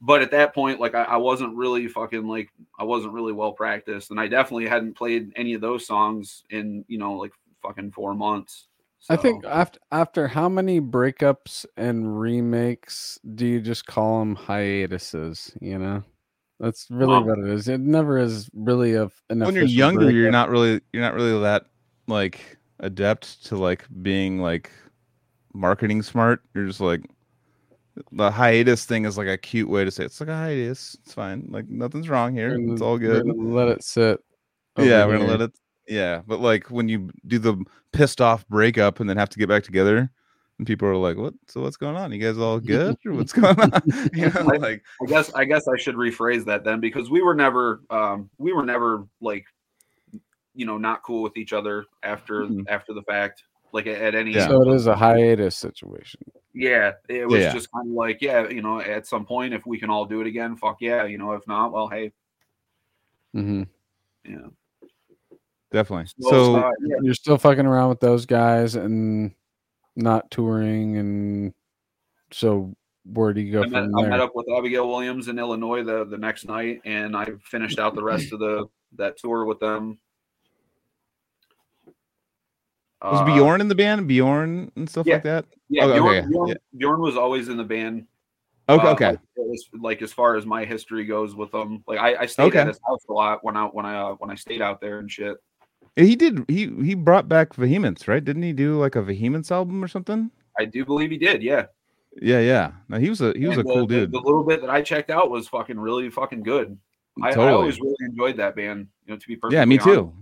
But 0.01 0.23
at 0.23 0.31
that 0.33 0.55
point, 0.55 0.81
like 0.81 0.95
I, 0.95 1.05
I 1.05 1.17
wasn't 1.17 1.57
really 1.57 1.89
fucking 1.89 2.27
like 2.27 2.51
I 2.79 2.85
wasn't 2.85 3.13
really 3.15 3.33
well 3.33 3.53
practiced, 3.53 4.11
and 4.11 4.21
I 4.21 4.27
definitely 4.29 4.67
hadn't 4.67 4.97
played 4.97 5.33
any 5.37 5.55
of 5.55 5.61
those 5.61 5.87
songs 5.87 6.45
in 6.51 6.85
you 6.89 6.99
know 6.99 7.15
like 7.15 7.33
fucking 7.63 7.93
four 7.93 8.15
months. 8.15 8.69
I 9.09 9.17
think 9.17 9.45
after 9.47 9.79
after 9.93 10.27
how 10.29 10.49
many 10.49 10.81
breakups 10.81 11.65
and 11.77 12.19
remakes 12.19 13.19
do 13.35 13.47
you 13.47 13.61
just 13.61 13.87
call 13.87 14.21
them 14.21 14.35
hiatuses? 14.35 15.53
You 15.61 15.79
know, 15.79 16.03
that's 16.59 16.89
really 16.91 17.07
Well- 17.13 17.25
what 17.25 17.39
it 17.39 17.49
is. 17.49 17.69
It 17.69 17.81
never 17.81 18.19
is 18.19 18.51
really 18.53 18.95
a 18.95 19.05
an 19.31 19.41
when 19.41 19.55
you're 19.55 19.65
official 19.65 19.69
younger, 19.69 20.11
you're 20.11 20.31
not 20.31 20.51
really 20.51 20.81
you're 20.93 21.03
not 21.03 21.15
really 21.15 21.41
that 21.41 21.67
like 22.09 22.59
adept 22.81 23.47
to 23.47 23.57
like 23.57 23.85
being 24.03 24.41
like 24.41 24.71
marketing 25.55 26.03
smart. 26.03 26.43
You're 26.55 26.67
just 26.67 26.81
like 26.81 27.03
the 28.13 28.31
hiatus 28.31 28.85
thing 28.85 29.05
is 29.05 29.17
like 29.17 29.29
a 29.29 29.39
cute 29.39 29.69
way 29.69 29.85
to 29.85 29.91
say 29.91 30.03
it. 30.05 30.07
it's 30.07 30.21
like 30.21 30.29
a 30.29 30.37
hiatus. 30.37 30.97
It's 31.05 31.15
fine. 31.15 31.47
Like 31.51 31.69
nothing's 31.69 32.09
wrong 32.09 32.35
here. 32.35 32.57
It's 32.71 32.83
all 32.83 32.99
good. 32.99 33.25
Let 33.27 33.69
it 33.69 33.83
sit. 33.83 34.21
Yeah, 34.79 35.07
we're 35.07 35.19
gonna 35.19 35.31
let 35.31 35.41
it. 35.41 35.53
Yeah, 35.89 36.23
but 36.27 36.41
like 36.41 36.71
when 36.71 36.89
you 36.89 37.11
do 37.27 37.39
the 37.39 37.57
pissed 37.93 38.21
off 38.21 38.47
breakup 38.49 39.01
and 39.01 39.09
then 39.09 39.17
have 39.17 39.31
to 39.31 39.39
get 39.39 39.49
back 39.49 39.63
together, 39.63 40.11
and 40.59 40.67
people 40.67 40.89
are 40.89 40.97
like, 40.97 41.17
"What? 41.17 41.35
So 41.47 41.63
what's 41.63 41.77
going 41.77 41.97
on? 41.97 42.13
You 42.13 42.19
guys 42.19 42.39
all 42.39 42.59
good 42.61 42.97
or 43.07 43.13
what's 43.13 43.33
going 43.33 43.59
on?" 43.59 43.71
you 44.13 44.29
know, 44.35 44.43
like 44.43 44.83
I 45.03 45.07
guess 45.07 45.33
I 45.35 45.45
guess 45.45 45.67
I 45.69 45.77
should 45.79 45.95
rephrase 45.95 46.45
that 46.47 46.65
then 46.65 46.81
because 46.81 47.09
we 47.09 47.23
were 47.23 47.35
never 47.35 47.81
um 47.89 48.29
we 48.37 48.53
were 48.53 48.65
never 48.65 49.07
like 49.21 49.45
you 50.55 50.67
know 50.67 50.77
not 50.79 51.03
cool 51.03 51.23
with 51.23 51.37
each 51.37 51.53
other 51.53 51.85
after 52.03 52.43
Mhm. 52.43 52.65
after 52.69 52.93
the 52.93 53.03
fact 53.03 53.45
like 53.77 53.87
at, 53.87 54.01
at 54.03 54.15
any 54.15 54.33
Yeah. 54.33 54.49
So 54.49 54.63
it 54.63 54.75
is 54.75 54.87
a 54.89 54.97
hiatus 54.97 55.55
situation. 55.57 56.21
yeah 56.55 56.93
it 57.09 57.29
was 57.29 57.43
Yeah. 57.43 57.53
just 57.53 57.71
kind 57.71 57.87
of 57.89 57.95
like 57.95 58.21
yeah 58.23 58.49
you 58.49 58.63
know 58.63 58.81
at 58.81 59.07
some 59.07 59.25
point 59.25 59.55
if 59.55 59.65
we 59.67 59.79
can 59.79 59.91
all 59.91 60.05
do 60.07 60.21
it 60.23 60.27
again 60.27 60.57
fuck 60.57 60.79
yeah 60.81 61.05
you 61.05 61.19
know 61.19 61.33
if 61.33 61.47
not 61.47 61.73
well 61.73 61.89
hey 61.89 62.13
Mm-hmm. 63.35 63.63
yeah 64.25 64.49
definitely. 65.73 66.07
So, 66.21 66.31
So 66.31 66.57
uh, 66.57 66.71
yeah, 66.81 66.97
You're 67.03 67.15
still 67.15 67.37
fucking 67.37 67.67
around 67.67 67.91
with 67.91 68.01
those 68.01 68.25
guys 68.25 68.77
and 68.77 69.33
not 69.95 70.31
touring, 70.31 70.97
and 70.97 71.53
so 72.33 72.75
where 73.05 73.33
do 73.35 73.41
you 73.43 73.53
go 73.53 73.63
I 73.63 73.67
met, 73.67 73.85
from 73.85 73.95
I 73.99 74.09
met 74.09 74.21
up 74.21 74.33
with 74.35 74.47
Abigail 74.57 74.89
Williams 74.89 75.29
in 75.29 75.39
Illinois 75.39 75.83
the 75.85 76.05
the 76.07 76.17
next 76.19 76.47
night 76.49 76.81
and 76.85 77.15
I 77.17 77.27
finished 77.45 77.79
out 77.79 77.95
the 77.95 78.03
rest 78.03 78.33
of 78.33 78.39
the 78.41 78.67
that 78.97 79.17
tour 79.19 79.45
with 79.45 79.61
them 79.61 79.99
was 83.03 83.21
Uh, 83.21 83.25
Bjorn 83.25 83.61
in 83.61 83.69
the 83.69 83.75
band? 83.75 84.07
Bjorn 84.09 84.71
and 84.77 84.89
stuff 84.89 85.07
yeah. 85.07 85.15
like 85.15 85.23
that. 85.25 85.45
Yeah, 85.69 85.85
Okay, 85.85 85.95
Bjorn, 85.95 86.17
okay, 86.17 86.27
Bjorn, 86.29 86.49
yeah. 86.49 86.55
Bjorn 86.77 87.01
was 87.01 87.17
always 87.17 87.49
in 87.49 87.57
the 87.57 87.65
band. 87.65 88.07
Okay, 88.69 88.87
Uh, 88.87 88.93
okay. 88.93 89.11
Like, 89.11 89.21
was- 89.37 89.69
like 89.81 90.03
as 90.03 90.13
far 90.13 90.37
as 90.37 90.45
my 90.47 90.65
history 90.65 91.05
goes 91.05 91.35
with 91.37 91.51
them, 91.53 91.85
like 91.87 91.99
I, 91.99 92.23
I 92.23 92.27
stayed 92.27 92.45
Okay. 92.45 92.59
at 92.61 92.67
his 92.69 92.81
house 92.87 93.05
a 93.09 93.13
lot 93.13 93.45
when 93.45 93.57
I 93.57 93.65
when 93.67 93.87
I 93.87 93.97
uh, 94.01 94.15
when 94.15 94.31
I 94.31 94.35
stayed 94.35 94.61
out 94.63 94.81
there 94.81 94.99
and 94.99 95.11
shit. 95.11 95.37
He 95.95 96.17
did. 96.17 96.45
He 96.49 96.67
he 96.85 96.95
brought 96.95 97.29
back 97.29 97.55
Vehemence, 97.55 98.07
right? 98.09 98.23
Didn't 98.25 98.43
he 98.43 98.53
do 98.53 98.79
like 98.79 98.97
a 98.97 99.03
Vehemence 99.03 99.51
album 99.53 99.83
or 99.85 99.89
something? 99.89 100.31
I 100.59 100.65
do 100.65 100.85
believe 100.85 101.11
he 101.11 101.17
did. 101.19 101.43
Yeah, 101.43 101.67
Yeah, 102.21 102.41
yeah. 102.41 102.73
No, 102.89 102.99
he 102.99 103.09
was 103.09 103.21
a 103.21 103.33
he 103.37 103.47
was 103.47 103.57
And 103.59 103.67
a 103.67 103.69
the- 103.69 103.75
cool 103.75 103.87
dude. 103.87 104.11
The, 104.13 104.19
little 104.21 104.43
bit 104.45 104.61
that 104.63 104.71
I 104.71 104.83
checked 104.83 105.11
out 105.11 105.31
was 105.31 105.47
fucking 105.49 105.79
really 105.79 106.11
fucking 106.11 106.43
good. 106.43 106.77
I, 107.23 107.31
I 107.31 107.53
always 107.53 107.81
really 107.81 107.95
enjoyed 108.01 108.37
that 108.39 108.57
band. 108.57 108.89
You 109.07 109.15
know, 109.15 109.19
to 109.19 109.27
be 109.29 109.37
perfectly 109.37 109.57
yeah, 109.59 109.65
me 109.65 109.79
honest. 109.79 109.87
too. 109.95 110.13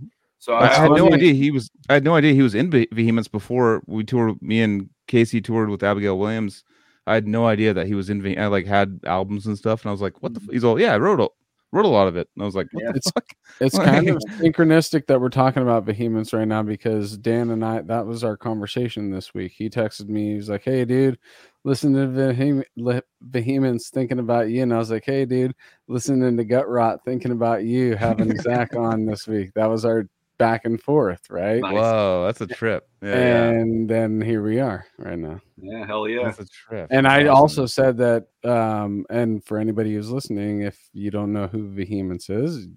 So 0.45 0.53
I, 0.53 0.65
I 0.69 0.73
had 0.75 0.91
no 0.91 1.11
idea 1.11 1.33
he 1.33 1.49
was. 1.49 1.71
I 1.89 1.93
had 1.95 2.03
no 2.03 2.13
idea 2.13 2.33
he 2.33 2.43
was 2.43 2.53
in 2.53 2.69
Ve- 2.69 2.87
Vehemence 2.91 3.27
before 3.27 3.81
we 3.87 4.03
toured. 4.03 4.39
Me 4.43 4.61
and 4.61 4.89
Casey 5.07 5.41
toured 5.41 5.69
with 5.71 5.81
Abigail 5.81 6.19
Williams. 6.19 6.63
I 7.07 7.15
had 7.15 7.27
no 7.27 7.47
idea 7.47 7.73
that 7.73 7.87
he 7.87 7.95
was 7.95 8.11
in. 8.11 8.21
Ve- 8.21 8.37
I 8.37 8.45
like 8.45 8.67
had 8.67 8.99
albums 9.07 9.47
and 9.47 9.57
stuff, 9.57 9.81
and 9.81 9.89
I 9.89 9.91
was 9.91 10.01
like, 10.01 10.21
"What 10.21 10.35
the?" 10.35 10.39
F-? 10.39 10.43
Mm-hmm. 10.43 10.53
He's 10.53 10.63
all, 10.63 10.79
"Yeah, 10.79 10.93
I 10.93 10.99
wrote 10.99 11.19
a, 11.19 11.29
wrote 11.71 11.85
a 11.85 11.87
lot 11.87 12.07
of 12.07 12.15
it." 12.15 12.29
And 12.35 12.43
I 12.43 12.45
was 12.45 12.53
like, 12.55 12.67
"What 12.73 12.83
Yeah. 12.83 12.91
the 12.91 12.97
It's- 12.97 13.11
fuck?" 13.11 13.25
It's 13.59 13.75
kind 13.89 14.07
of 14.07 14.17
synchronistic 14.39 15.07
that 15.07 15.19
we're 15.19 15.29
talking 15.29 15.63
about 15.63 15.85
vehemence 15.85 16.31
right 16.31 16.47
now 16.47 16.61
because 16.61 17.17
Dan 17.17 17.49
and 17.49 17.65
I 17.65 17.81
that 17.81 18.05
was 18.05 18.23
our 18.23 18.37
conversation 18.37 19.09
this 19.09 19.33
week. 19.33 19.53
He 19.57 19.67
texted 19.67 20.09
me, 20.09 20.35
he's 20.35 20.47
like, 20.49 20.63
Hey 20.63 20.85
dude, 20.85 21.17
listen 21.63 21.91
to 21.93 22.01
Vehem- 22.07 22.65
Le- 22.75 23.01
vehemence 23.21 23.89
thinking 23.89 24.19
about 24.19 24.49
you. 24.49 24.61
And 24.61 24.73
I 24.73 24.77
was 24.77 24.91
like, 24.91 25.05
Hey 25.05 25.25
dude, 25.25 25.55
listening 25.87 26.37
to 26.37 26.45
Gutrot 26.45 26.99
thinking 27.03 27.31
about 27.31 27.63
you 27.63 27.95
having 27.95 28.37
Zach 28.41 28.75
on 28.77 29.05
this 29.07 29.27
week. 29.27 29.53
That 29.55 29.69
was 29.71 29.85
our 29.85 30.07
back 30.37 30.65
and 30.65 30.81
forth, 30.81 31.21
right? 31.29 31.61
Nice. 31.61 31.73
Whoa, 31.73 32.23
that's 32.25 32.41
a 32.41 32.47
trip. 32.47 32.87
Yeah, 33.01 33.09
yeah. 33.15 33.43
And 33.49 33.89
then 33.89 34.19
here 34.21 34.41
we 34.43 34.59
are 34.59 34.85
right 34.97 35.17
now. 35.17 35.39
yeah, 35.57 35.85
hell 35.85 36.07
yeah. 36.07 36.23
That's 36.25 36.39
a 36.39 36.45
trip. 36.47 36.87
And 36.91 37.05
That's 37.05 37.13
I 37.25 37.27
awesome. 37.27 37.35
also 37.41 37.65
said 37.65 37.97
that, 37.97 38.25
um, 38.43 39.05
and 39.09 39.43
for 39.45 39.57
anybody 39.59 39.93
who's 39.93 40.09
listening, 40.11 40.61
if 40.61 40.77
you 40.93 41.11
don't 41.11 41.31
know 41.33 41.47
who 41.47 41.69
Vehemence 41.69 42.29
is, 42.29 42.67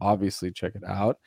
obviously 0.00 0.50
check 0.52 0.72
it 0.74 0.84
out. 0.86 1.18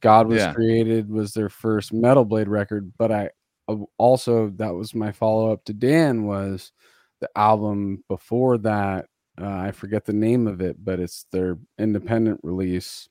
God 0.00 0.28
was 0.28 0.38
Yeah. 0.38 0.52
created 0.52 1.10
was 1.10 1.32
their 1.34 1.48
first 1.48 1.92
Metal 1.92 2.24
Blade 2.24 2.48
record, 2.48 2.92
but 2.98 3.10
I 3.10 3.30
uh, 3.68 3.76
also 3.98 4.50
that 4.56 4.72
was 4.74 4.94
my 4.94 5.12
follow 5.12 5.52
up 5.52 5.64
to 5.64 5.72
Dan 5.72 6.24
was 6.26 6.72
the 7.20 7.28
album 7.36 8.04
before 8.08 8.56
that. 8.58 9.06
Uh, 9.40 9.46
I 9.48 9.72
forget 9.72 10.04
the 10.04 10.12
name 10.12 10.46
of 10.46 10.60
it, 10.60 10.76
but 10.84 11.00
it's 11.00 11.26
their 11.32 11.58
independent 11.78 12.40
release. 12.42 13.08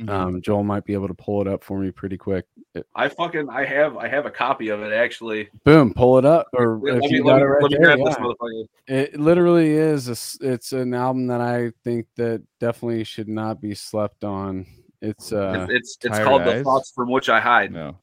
Mhm. 0.00 0.08
Um, 0.10 0.40
Joel 0.42 0.62
might 0.62 0.84
be 0.84 0.94
able 0.94 1.08
to 1.08 1.14
pull 1.14 1.40
it 1.40 1.48
up 1.48 1.64
for 1.64 1.78
me 1.80 1.90
pretty 1.90 2.16
quick. 2.16 2.44
It- 2.74 2.86
I 2.94 3.08
fucking 3.08 3.50
I 3.50 3.64
have 3.64 3.96
I 3.96 4.06
have 4.06 4.26
a 4.26 4.30
copy 4.30 4.68
of 4.68 4.80
it 4.82 4.92
actually. 4.92 5.48
boom, 5.64 5.92
pull 5.92 6.18
it 6.18 6.24
up, 6.24 6.46
or 6.52 6.78
Let 6.80 6.96
if 6.96 7.00
me, 7.10 7.16
you 7.16 7.24
let 7.24 7.32
got 7.32 7.36
me, 7.38 7.42
it 7.42 7.46
right 7.46 7.70
there, 7.70 7.80
grab 7.80 7.98
yeah. 7.98 8.04
this 8.04 8.14
motherfucker. 8.16 8.64
It 8.86 9.18
literally 9.20 9.70
is. 9.72 10.08
A, 10.08 10.12
s- 10.12 10.38
it's 10.40 10.72
an 10.72 10.94
album 10.94 11.26
that 11.26 11.40
I 11.40 11.72
think 11.82 12.06
that 12.14 12.42
definitely 12.60 13.02
should 13.04 13.28
not 13.28 13.60
be 13.60 13.74
slept 13.74 14.22
on. 14.22 14.66
It's 15.02 15.32
uh, 15.32 15.66
It's 15.68 15.72
it's, 15.96 15.98
it's 16.04 16.16
Tired 16.16 16.24
called 16.24 16.44
the 16.44 16.62
thoughts 16.62 16.92
from 16.94 17.10
which 17.10 17.28
I 17.28 17.40
hide. 17.40 17.72
No. 17.72 17.96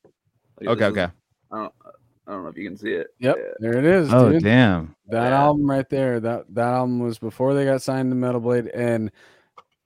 Like, 0.60 0.70
Okay, 0.70 0.80
this 0.80 0.88
is- 0.88 0.92
okay. 0.98 1.14
I 1.52 1.58
don't 1.60 1.74
I 2.28 2.32
don't 2.32 2.44
know 2.44 2.50
if 2.50 2.58
you 2.58 2.68
can 2.68 2.76
see 2.78 2.92
it. 2.92 3.08
yep, 3.20 3.36
Yeah. 3.38 3.52
there 3.60 3.78
it 3.78 3.86
is. 3.86 4.12
Oh 4.14 4.32
dude. 4.34 4.44
damn. 4.44 4.96
That 5.08 5.30
Yeah. 5.30 5.40
album 5.44 5.70
right 5.70 5.88
there. 5.90 6.20
That 6.20 6.54
that 6.56 6.74
album 6.74 7.00
was 7.00 7.20
before 7.20 7.54
they 7.54 7.64
got 7.64 7.82
signed 7.82 8.12
to 8.12 8.16
Metal 8.16 8.42
Blade. 8.42 8.68
And 8.68 9.12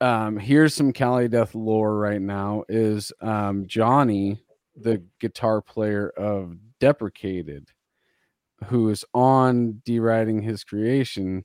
um, 0.02 0.38
here's 0.38 0.74
some 0.74 0.94
Cali 0.94 1.28
Death 1.28 1.56
lore 1.56 1.98
right 1.98 2.22
now. 2.22 2.64
Is 2.70 3.12
um 3.22 3.68
Johnny, 3.68 4.44
the 4.76 5.04
guitar 5.20 5.62
player 5.62 6.10
of 6.10 6.56
Deprecated, 6.80 7.70
who 8.66 8.90
is 8.90 9.04
on 9.14 9.82
Deriding 9.86 10.42
His 10.42 10.64
Creation, 10.64 11.44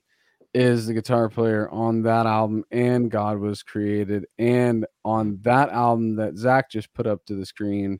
is 0.53 0.87
the 0.87 0.93
guitar 0.93 1.27
player 1.27 1.69
on 1.69 2.03
that 2.03 2.25
album 2.25 2.63
and 2.71 3.11
God 3.11 3.39
Was 3.39 3.61
Created. 3.61 4.25
And 4.37 4.85
on 5.03 5.39
that 5.41 5.69
album 5.69 6.15
that 6.15 6.37
Zach 6.37 6.71
just 6.71 6.93
put 6.93 7.05
up 7.05 7.25
to 7.25 7.35
the 7.35 7.45
screen, 7.45 7.99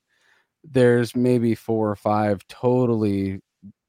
there's 0.64 1.16
maybe 1.16 1.54
four 1.54 1.92
or 1.92 1.98
five 1.98 2.48
totally 2.48 3.42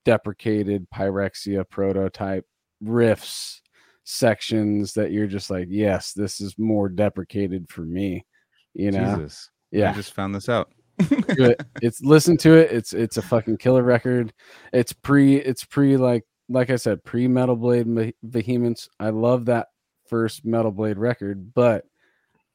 deprecated 0.05 0.89
Pyrexia 0.91 1.69
prototype 1.69 2.45
riffs 2.83 3.61
sections 4.07 4.95
that 4.95 5.11
you're 5.11 5.27
just 5.27 5.51
like, 5.51 5.67
yes, 5.69 6.13
this 6.13 6.41
is 6.41 6.57
more 6.59 6.89
deprecated 6.89 7.69
for 7.69 7.83
me. 7.83 8.25
You 8.73 8.93
know, 8.93 9.17
Jesus. 9.17 9.51
I 9.75 9.77
yeah. 9.79 9.93
just 9.93 10.15
found 10.15 10.35
this 10.35 10.49
out. 10.49 10.73
it. 10.99 11.61
It's 11.83 12.01
listen 12.01 12.37
to 12.39 12.55
it. 12.55 12.71
It's 12.73 12.95
it's 12.95 13.19
a 13.19 13.23
fucking 13.23 13.59
killer 13.59 13.83
record. 13.83 14.33
It's 14.73 14.93
pre. 14.93 15.37
It's 15.37 15.65
pre 15.65 15.97
like 15.97 16.25
like 16.49 16.71
I 16.71 16.77
said 16.77 17.05
pre 17.05 17.29
Metal 17.29 17.57
Blade 17.57 18.15
Vehemence. 18.23 18.89
I 18.99 19.11
love 19.11 19.47
that 19.47 19.69
first 20.09 20.45
Metal 20.45 20.73
Blade 20.73 20.99
record, 20.99 21.53
but 21.53 21.85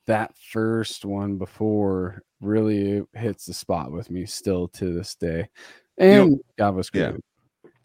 that 0.07 0.33
first 0.51 1.05
one 1.05 1.37
before 1.37 2.23
really 2.39 3.03
hits 3.13 3.45
the 3.45 3.53
spot 3.53 3.91
with 3.91 4.09
me 4.09 4.25
still 4.25 4.67
to 4.69 4.93
this 4.93 5.15
day. 5.15 5.49
And 5.97 6.39
God 6.57 6.75
was 6.75 6.89
yeah. 6.93 7.11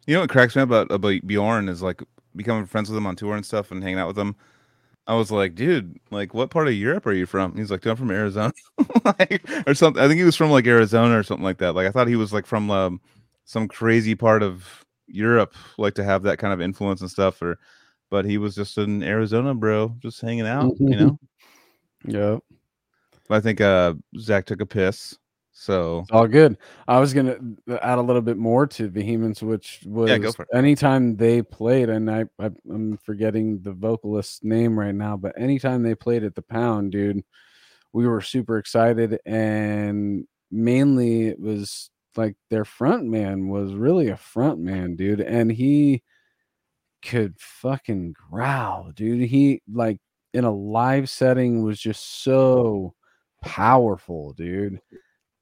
You 0.06 0.14
know 0.14 0.20
what 0.20 0.30
cracks 0.30 0.54
me 0.54 0.62
up 0.62 0.68
about, 0.68 0.90
about 0.90 1.26
Bjorn 1.26 1.68
is 1.68 1.82
like 1.82 2.00
becoming 2.36 2.66
friends 2.66 2.88
with 2.88 2.96
him 2.96 3.06
on 3.06 3.16
tour 3.16 3.34
and 3.34 3.44
stuff 3.44 3.70
and 3.70 3.82
hanging 3.82 3.98
out 3.98 4.08
with 4.08 4.18
him. 4.18 4.36
I 5.08 5.14
was 5.14 5.30
like, 5.30 5.54
dude, 5.54 5.98
like, 6.10 6.34
what 6.34 6.50
part 6.50 6.66
of 6.66 6.74
Europe 6.74 7.06
are 7.06 7.12
you 7.12 7.26
from? 7.26 7.56
He's 7.56 7.70
like, 7.70 7.80
dude, 7.80 7.92
I'm 7.92 7.96
from 7.96 8.10
Arizona, 8.10 8.52
like, 9.04 9.48
or 9.66 9.74
something. 9.74 10.02
I 10.02 10.08
think 10.08 10.18
he 10.18 10.24
was 10.24 10.34
from 10.36 10.50
like 10.50 10.66
Arizona 10.66 11.16
or 11.16 11.22
something 11.22 11.44
like 11.44 11.58
that. 11.58 11.74
Like, 11.74 11.86
I 11.86 11.90
thought 11.90 12.08
he 12.08 12.16
was 12.16 12.32
like 12.32 12.44
from 12.44 12.70
um, 12.70 13.00
some 13.44 13.68
crazy 13.68 14.16
part 14.16 14.42
of 14.42 14.84
Europe, 15.06 15.54
like 15.78 15.94
to 15.94 16.04
have 16.04 16.24
that 16.24 16.38
kind 16.38 16.52
of 16.52 16.60
influence 16.60 17.02
and 17.02 17.10
stuff. 17.10 17.40
Or, 17.40 17.58
but 18.10 18.24
he 18.24 18.36
was 18.36 18.56
just 18.56 18.78
in 18.78 19.04
Arizona, 19.04 19.54
bro, 19.54 19.94
just 20.00 20.20
hanging 20.20 20.46
out. 20.46 20.74
You 20.80 20.96
know. 20.96 21.18
Yep. 22.04 22.40
I 23.30 23.40
think 23.40 23.60
uh 23.60 23.94
Zach 24.18 24.46
took 24.46 24.60
a 24.60 24.66
piss, 24.66 25.16
so 25.58 26.00
It's 26.00 26.10
all 26.10 26.28
good. 26.28 26.58
I 26.86 27.00
was 27.00 27.14
gonna 27.14 27.38
uh, 27.68 27.78
add 27.80 27.96
a 27.96 28.02
little 28.02 28.20
bit 28.20 28.36
more 28.36 28.66
to 28.66 28.88
Vehemence, 28.88 29.42
which 29.42 29.80
was 29.86 30.10
Yeah, 30.10 30.18
anytime 30.52 31.16
they 31.16 31.40
played, 31.40 31.88
and 31.88 32.10
I, 32.10 32.26
I 32.38 32.50
I'm 32.70 32.98
forgetting 32.98 33.62
the 33.62 33.72
vocalist's 33.72 34.44
name 34.44 34.78
right 34.78 34.94
now, 34.94 35.16
but 35.16 35.32
anytime 35.40 35.82
they 35.82 35.94
played 35.94 36.24
at 36.24 36.34
the 36.34 36.42
Pound, 36.42 36.92
dude, 36.92 37.24
we 37.94 38.06
were 38.06 38.20
super 38.20 38.58
excited, 38.58 39.18
and 39.24 40.26
mainly 40.50 41.28
it 41.28 41.40
was 41.40 41.90
like 42.16 42.36
their 42.50 42.66
front 42.66 43.04
man 43.06 43.48
was 43.48 43.72
really 43.72 44.08
a 44.08 44.16
front 44.16 44.58
man, 44.58 44.94
dude, 44.94 45.22
and 45.22 45.50
he 45.50 46.02
could 47.02 47.34
fucking 47.38 48.14
growl, 48.30 48.92
dude. 48.94 49.26
He 49.26 49.62
like 49.72 50.00
in 50.34 50.44
a 50.44 50.54
live 50.54 51.08
setting 51.08 51.62
was 51.62 51.80
just 51.80 52.22
so 52.22 52.94
powerful, 53.42 54.34
dude. 54.34 54.80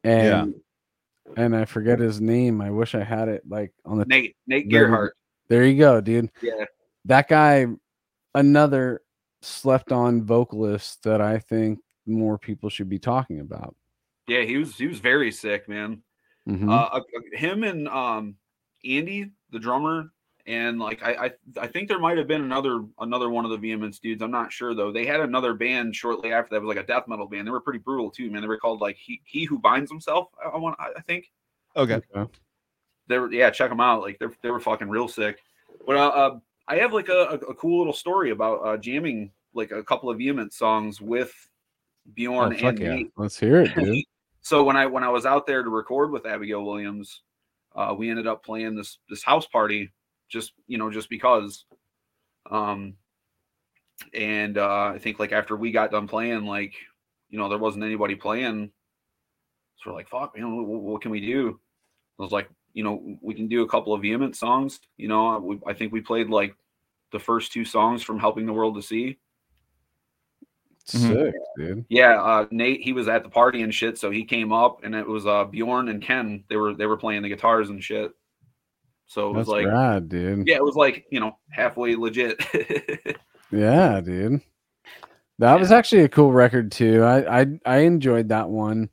And 0.04 0.54
and 1.36 1.56
I 1.56 1.64
forget 1.64 1.98
his 1.98 2.20
name. 2.20 2.60
I 2.60 2.70
wish 2.70 2.94
I 2.94 3.02
had 3.02 3.28
it 3.28 3.42
like 3.48 3.72
on 3.84 3.98
the 3.98 4.04
Nate 4.04 4.36
Nate 4.46 4.68
Gearhart. 4.68 5.10
there 5.48 5.64
you 5.64 5.78
go, 5.78 6.00
dude. 6.00 6.30
Yeah. 6.42 6.64
That 7.06 7.28
guy, 7.28 7.66
another 8.34 9.02
slept 9.42 9.92
on 9.92 10.24
vocalist 10.24 11.02
that 11.04 11.20
I 11.20 11.38
think 11.38 11.80
more 12.06 12.38
people 12.38 12.68
should 12.70 12.88
be 12.88 12.98
talking 12.98 13.40
about. 13.40 13.74
Yeah, 14.26 14.42
he 14.42 14.56
was 14.56 14.76
he 14.76 14.86
was 14.86 15.00
very 15.00 15.32
sick, 15.32 15.68
man. 15.68 16.02
Mhm. 16.48 16.68
Uh, 16.70 16.98
uh, 16.98 17.00
him 17.32 17.62
and 17.64 17.88
um 17.88 18.36
Andy, 18.84 19.30
the 19.50 19.58
drummer, 19.58 20.10
and 20.46 20.78
like 20.78 21.02
I, 21.02 21.12
I 21.26 21.30
I 21.62 21.66
think 21.66 21.88
there 21.88 21.98
might 21.98 22.18
have 22.18 22.26
been 22.26 22.42
another 22.42 22.84
another 22.98 23.30
one 23.30 23.44
of 23.44 23.50
the 23.50 23.56
Vehemence 23.56 23.98
dudes. 23.98 24.22
I'm 24.22 24.30
not 24.30 24.52
sure 24.52 24.74
though. 24.74 24.92
They 24.92 25.06
had 25.06 25.20
another 25.20 25.54
band 25.54 25.96
shortly 25.96 26.32
after 26.32 26.54
that 26.54 26.62
was 26.62 26.68
like 26.74 26.84
a 26.84 26.86
death 26.86 27.08
metal 27.08 27.26
band. 27.26 27.46
They 27.46 27.50
were 27.50 27.60
pretty 27.60 27.78
brutal 27.78 28.10
too, 28.10 28.30
man. 28.30 28.42
They 28.42 28.48
were 28.48 28.58
called 28.58 28.80
like 28.80 28.96
he 28.96 29.22
he 29.24 29.44
who 29.44 29.58
binds 29.58 29.90
himself. 29.90 30.28
I, 30.44 30.50
I 30.50 30.58
want 30.58 30.76
I 30.78 30.90
I 30.96 31.00
think 31.02 31.30
Okay. 31.76 32.00
Okay. 32.14 32.32
they 33.08 33.18
were 33.18 33.32
yeah 33.32 33.50
check 33.50 33.70
them 33.70 33.80
out 33.80 34.02
like 34.02 34.18
they're 34.18 34.32
they 34.42 34.50
were 34.50 34.60
fucking 34.60 34.88
real 34.88 35.08
sick. 35.08 35.38
But 35.86 35.96
uh, 35.96 36.08
uh 36.08 36.38
I 36.68 36.76
have 36.76 36.92
like 36.92 37.08
a, 37.08 37.12
a, 37.12 37.34
a 37.50 37.54
cool 37.54 37.78
little 37.78 37.92
story 37.92 38.30
about 38.30 38.56
uh 38.64 38.76
jamming 38.76 39.32
like 39.54 39.70
a 39.70 39.82
couple 39.82 40.10
of 40.10 40.18
Vehemence 40.18 40.56
songs 40.56 41.00
with 41.00 41.32
Bjorn 42.14 42.52
Oh, 42.52 42.56
fuck 42.56 42.64
and 42.74 42.78
yeah. 42.80 42.94
Nate. 42.96 43.12
Let's 43.16 43.38
hear 43.38 43.62
it, 43.62 43.74
dude. 43.74 44.04
so 44.42 44.62
when 44.62 44.76
I 44.76 44.84
when 44.84 45.04
I 45.04 45.08
was 45.08 45.24
out 45.24 45.46
there 45.46 45.62
to 45.62 45.70
record 45.70 46.10
with 46.10 46.26
Abigail 46.26 46.64
Williams, 46.64 47.22
uh, 47.74 47.94
we 47.96 48.10
ended 48.10 48.26
up 48.26 48.44
playing 48.44 48.74
this 48.74 48.98
this 49.08 49.22
house 49.22 49.46
party 49.46 49.90
just 50.28 50.52
you 50.66 50.78
know 50.78 50.90
just 50.90 51.08
because. 51.08 51.64
Um, 52.50 52.94
and 54.12 54.58
uh, 54.58 54.92
I 54.94 54.98
think 54.98 55.18
like 55.18 55.32
after 55.32 55.56
we 55.56 55.70
got 55.70 55.90
done 55.90 56.08
playing, 56.08 56.44
like 56.46 56.74
you 57.30 57.38
know 57.38 57.48
there 57.48 57.58
wasn't 57.58 57.84
anybody 57.84 58.14
playing, 58.14 58.70
so 59.76 59.90
we're 59.90 59.96
like, 59.96 60.08
fuck, 60.08 60.36
man, 60.36 60.56
what, 60.56 60.82
what 60.82 61.02
can 61.02 61.10
we 61.10 61.20
do? 61.20 61.58
I 62.18 62.22
was 62.22 62.32
like, 62.32 62.48
you 62.72 62.84
know, 62.84 63.18
we 63.20 63.34
can 63.34 63.48
do 63.48 63.62
a 63.62 63.68
couple 63.68 63.94
of 63.94 64.02
vehement 64.02 64.36
songs. 64.36 64.80
You 64.96 65.08
know, 65.08 65.38
we, 65.38 65.60
I 65.66 65.74
think 65.74 65.92
we 65.92 66.00
played 66.00 66.28
like 66.28 66.54
the 67.12 67.18
first 67.18 67.52
two 67.52 67.64
songs 67.64 68.02
from 68.02 68.18
Helping 68.18 68.46
the 68.46 68.52
World 68.52 68.76
to 68.76 68.82
See. 68.82 69.18
Mhm. 70.88 71.08
Sick, 71.08 71.34
dude. 71.56 71.84
Yeah, 71.88 72.22
uh, 72.22 72.46
Nate, 72.50 72.82
he 72.82 72.92
was 72.92 73.08
at 73.08 73.22
the 73.22 73.30
party 73.30 73.62
and 73.62 73.74
shit, 73.74 73.96
so 73.96 74.10
he 74.10 74.22
came 74.24 74.52
up, 74.52 74.84
and 74.84 74.94
it 74.94 75.06
was 75.06 75.26
uh, 75.26 75.44
Bjorn 75.44 75.88
and 75.88 76.02
Ken. 76.02 76.44
They 76.48 76.56
were 76.56 76.74
they 76.74 76.86
were 76.86 76.98
playing 76.98 77.22
the 77.22 77.30
guitars 77.30 77.70
and 77.70 77.82
shit. 77.82 78.12
So 79.06 79.28
it 79.30 79.34
was 79.34 79.46
That's 79.46 79.52
like, 79.52 79.66
rad, 79.66 80.08
dude. 80.08 80.46
yeah, 80.46 80.56
it 80.56 80.64
was 80.64 80.76
like 80.76 81.06
you 81.10 81.20
know 81.20 81.36
halfway 81.50 81.94
legit. 81.96 82.40
Yeah, 83.54 84.00
dude. 84.00 84.40
That 85.38 85.58
was 85.58 85.72
actually 85.72 86.02
a 86.02 86.08
cool 86.08 86.32
record 86.32 86.72
too. 86.72 87.02
I 87.02 87.40
I 87.40 87.46
I 87.66 87.76
enjoyed 87.78 88.28
that 88.28 88.48
one, 88.48 88.88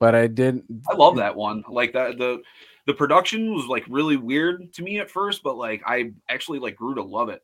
but 0.00 0.14
I 0.14 0.26
did 0.26 0.62
I 0.90 0.94
love 0.94 1.16
that 1.16 1.36
one. 1.36 1.64
Like 1.68 1.92
that 1.92 2.18
the 2.18 2.42
the 2.86 2.94
production 2.94 3.54
was 3.54 3.66
like 3.66 3.84
really 3.88 4.16
weird 4.16 4.72
to 4.74 4.82
me 4.82 5.00
at 5.00 5.10
first, 5.10 5.42
but 5.42 5.56
like 5.56 5.82
I 5.86 6.12
actually 6.28 6.58
like 6.58 6.76
grew 6.76 6.94
to 6.94 7.02
love 7.02 7.28
it. 7.28 7.42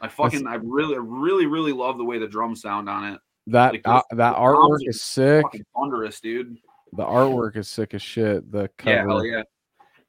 I 0.00 0.08
fucking 0.08 0.46
I 0.46 0.54
really 0.54 0.98
really 0.98 1.46
really 1.46 1.72
love 1.72 1.98
the 1.98 2.04
way 2.04 2.18
the 2.18 2.28
drums 2.28 2.62
sound 2.62 2.88
on 2.88 3.12
it. 3.14 3.20
that 3.48 3.72
Like, 3.72 3.82
uh, 3.84 4.02
that 4.12 4.36
artwork 4.36 4.78
is 4.82 5.02
sick. 5.02 5.44
Thunderous, 5.76 6.20
dude. 6.20 6.56
The 6.92 7.04
artwork 7.04 7.56
is 7.56 7.68
sick 7.68 7.94
as 7.94 8.02
shit. 8.02 8.50
The 8.50 8.68
cover. 8.78 8.96
Yeah, 8.96 9.02
hell 9.02 9.24
yeah. 9.24 9.42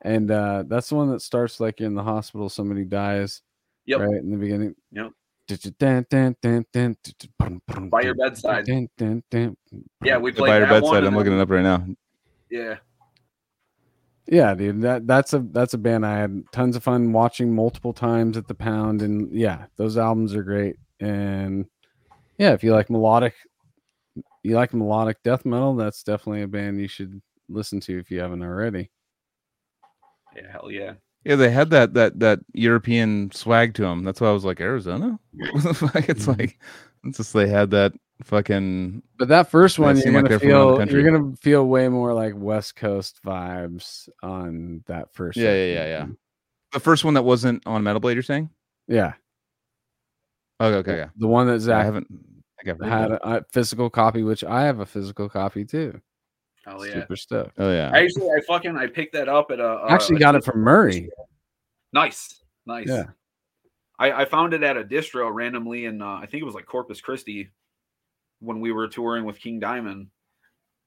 And 0.03 0.31
uh 0.31 0.63
that's 0.67 0.89
the 0.89 0.95
one 0.95 1.11
that 1.11 1.21
starts 1.21 1.59
like 1.59 1.79
you're 1.79 1.87
in 1.87 1.93
the 1.95 2.03
hospital, 2.03 2.49
somebody 2.49 2.83
dies. 2.85 3.41
Yep. 3.85 3.99
Right 3.99 4.15
in 4.15 4.31
the 4.31 4.37
beginning. 4.37 4.75
Yep. 4.91 5.11
By 7.89 8.01
your 8.01 8.13
bedside. 8.15 8.65
Yeah, 10.03 10.17
we 10.17 10.31
The 10.31 10.37
played 10.37 10.49
by 10.49 10.57
your 10.59 10.67
that 10.67 10.83
one. 10.83 10.93
bedside. 10.93 11.03
I'm 11.07 11.15
looking 11.15 11.33
it 11.33 11.39
up 11.41 11.49
right 11.49 11.63
now. 11.63 11.85
Yeah, 12.49 12.77
Yeah, 14.27 14.53
dude. 14.55 14.81
That 14.81 15.07
that's 15.07 15.33
a 15.33 15.39
that's 15.39 15.73
a 15.73 15.77
band 15.77 16.05
I 16.05 16.17
had 16.19 16.43
tons 16.51 16.75
of 16.75 16.83
fun 16.83 17.11
watching 17.13 17.53
multiple 17.53 17.93
times 17.93 18.37
at 18.37 18.47
the 18.47 18.55
pound. 18.55 19.01
And 19.01 19.31
yeah, 19.31 19.65
those 19.77 19.97
albums 19.97 20.33
are 20.35 20.43
great. 20.43 20.77
And 20.99 21.65
yeah, 22.37 22.53
if 22.53 22.63
you 22.63 22.73
like 22.73 22.89
melodic 22.89 23.33
you 24.43 24.55
like 24.55 24.73
melodic 24.73 25.21
death 25.23 25.45
metal, 25.45 25.75
that's 25.75 26.03
definitely 26.03 26.41
a 26.41 26.47
band 26.47 26.79
you 26.79 26.87
should 26.87 27.21
listen 27.49 27.79
to 27.81 27.99
if 27.99 28.09
you 28.11 28.19
haven't 28.19 28.41
already. 28.43 28.89
Yeah, 30.35 30.51
hell 30.51 30.71
yeah. 30.71 30.93
Yeah, 31.23 31.35
they 31.35 31.51
had 31.51 31.69
that 31.69 31.93
that 31.93 32.19
that 32.19 32.39
European 32.53 33.31
swag 33.31 33.73
to 33.75 33.83
them. 33.83 34.03
That's 34.03 34.19
why 34.19 34.29
I 34.29 34.31
was 34.31 34.45
like 34.45 34.59
Arizona. 34.59 35.19
What 35.51 35.63
the 35.63 35.73
fuck? 35.73 36.09
it's 36.09 36.25
Mhm. 36.25 36.37
like 36.39 36.59
it's 37.03 37.17
just 37.17 37.33
they 37.33 37.47
had 37.47 37.69
that 37.71 37.93
fucking 38.23 39.03
But 39.19 39.27
that 39.27 39.49
first 39.51 39.77
one, 39.77 39.97
you're 39.97 40.13
gonna 40.13 40.29
they're 40.29 40.39
from 40.39 40.49
around 40.49 40.79
the 40.79 40.85
feel 40.87 40.99
you're 40.99 41.11
gonna 41.11 41.35
feel 41.37 41.67
way 41.67 41.89
more 41.89 42.13
like 42.13 42.33
West 42.35 42.75
Coast 42.75 43.19
vibes 43.23 44.09
on 44.23 44.83
that 44.87 45.13
first. 45.13 45.37
Yeah, 45.37 45.53
yeah, 45.53 45.73
yeah, 45.73 45.85
yeah. 45.87 46.05
the 46.73 46.79
first 46.79 47.03
one 47.05 47.13
that 47.15 47.23
wasn't 47.23 47.61
on 47.67 47.83
Metal 47.83 47.99
Blade. 47.99 48.13
You're 48.15 48.23
saying? 48.23 48.49
yeah. 48.87 49.13
Okay, 50.59 50.75
okay, 50.77 50.97
yeah. 50.97 51.09
The 51.17 51.27
one 51.27 51.47
that 51.47 51.53
I 51.55 51.57
Zach 51.57 51.85
haven't. 51.85 52.07
I 52.59 52.63
think 52.63 52.81
I've 52.83 52.87
had 52.89 53.11
a, 53.11 53.37
a 53.37 53.43
physical 53.51 53.89
copy, 53.89 54.21
which 54.21 54.43
I 54.43 54.63
have 54.65 54.79
a 54.79 54.85
physical 54.85 55.27
copy 55.27 55.65
too. 55.65 55.99
Hell 56.65 56.85
yeah. 56.85 56.93
Super 56.93 57.15
stuff. 57.15 57.51
Oh 57.57 57.71
yeah. 57.71 57.91
I 57.93 58.03
actually, 58.03 58.29
I 58.29 58.41
fucking, 58.47 58.77
I 58.77 58.87
picked 58.87 59.13
that 59.13 59.27
up 59.27 59.51
at 59.51 59.59
a. 59.59 59.63
I 59.63 59.93
actually 59.93 60.17
a 60.17 60.19
got 60.19 60.35
it 60.35 60.43
from 60.43 60.59
Murray. 60.59 61.09
Nice, 61.93 62.41
nice. 62.65 62.87
Yeah. 62.87 63.05
I, 63.99 64.21
I 64.21 64.25
found 64.25 64.53
it 64.53 64.63
at 64.63 64.77
a 64.77 64.83
distro 64.83 65.31
randomly, 65.33 65.85
and 65.85 66.01
uh, 66.01 66.13
I 66.21 66.25
think 66.25 66.41
it 66.41 66.45
was 66.45 66.55
like 66.55 66.65
Corpus 66.65 67.01
Christi, 67.01 67.49
when 68.39 68.59
we 68.59 68.71
were 68.71 68.87
touring 68.87 69.25
with 69.25 69.39
King 69.39 69.59
Diamond. 69.59 70.07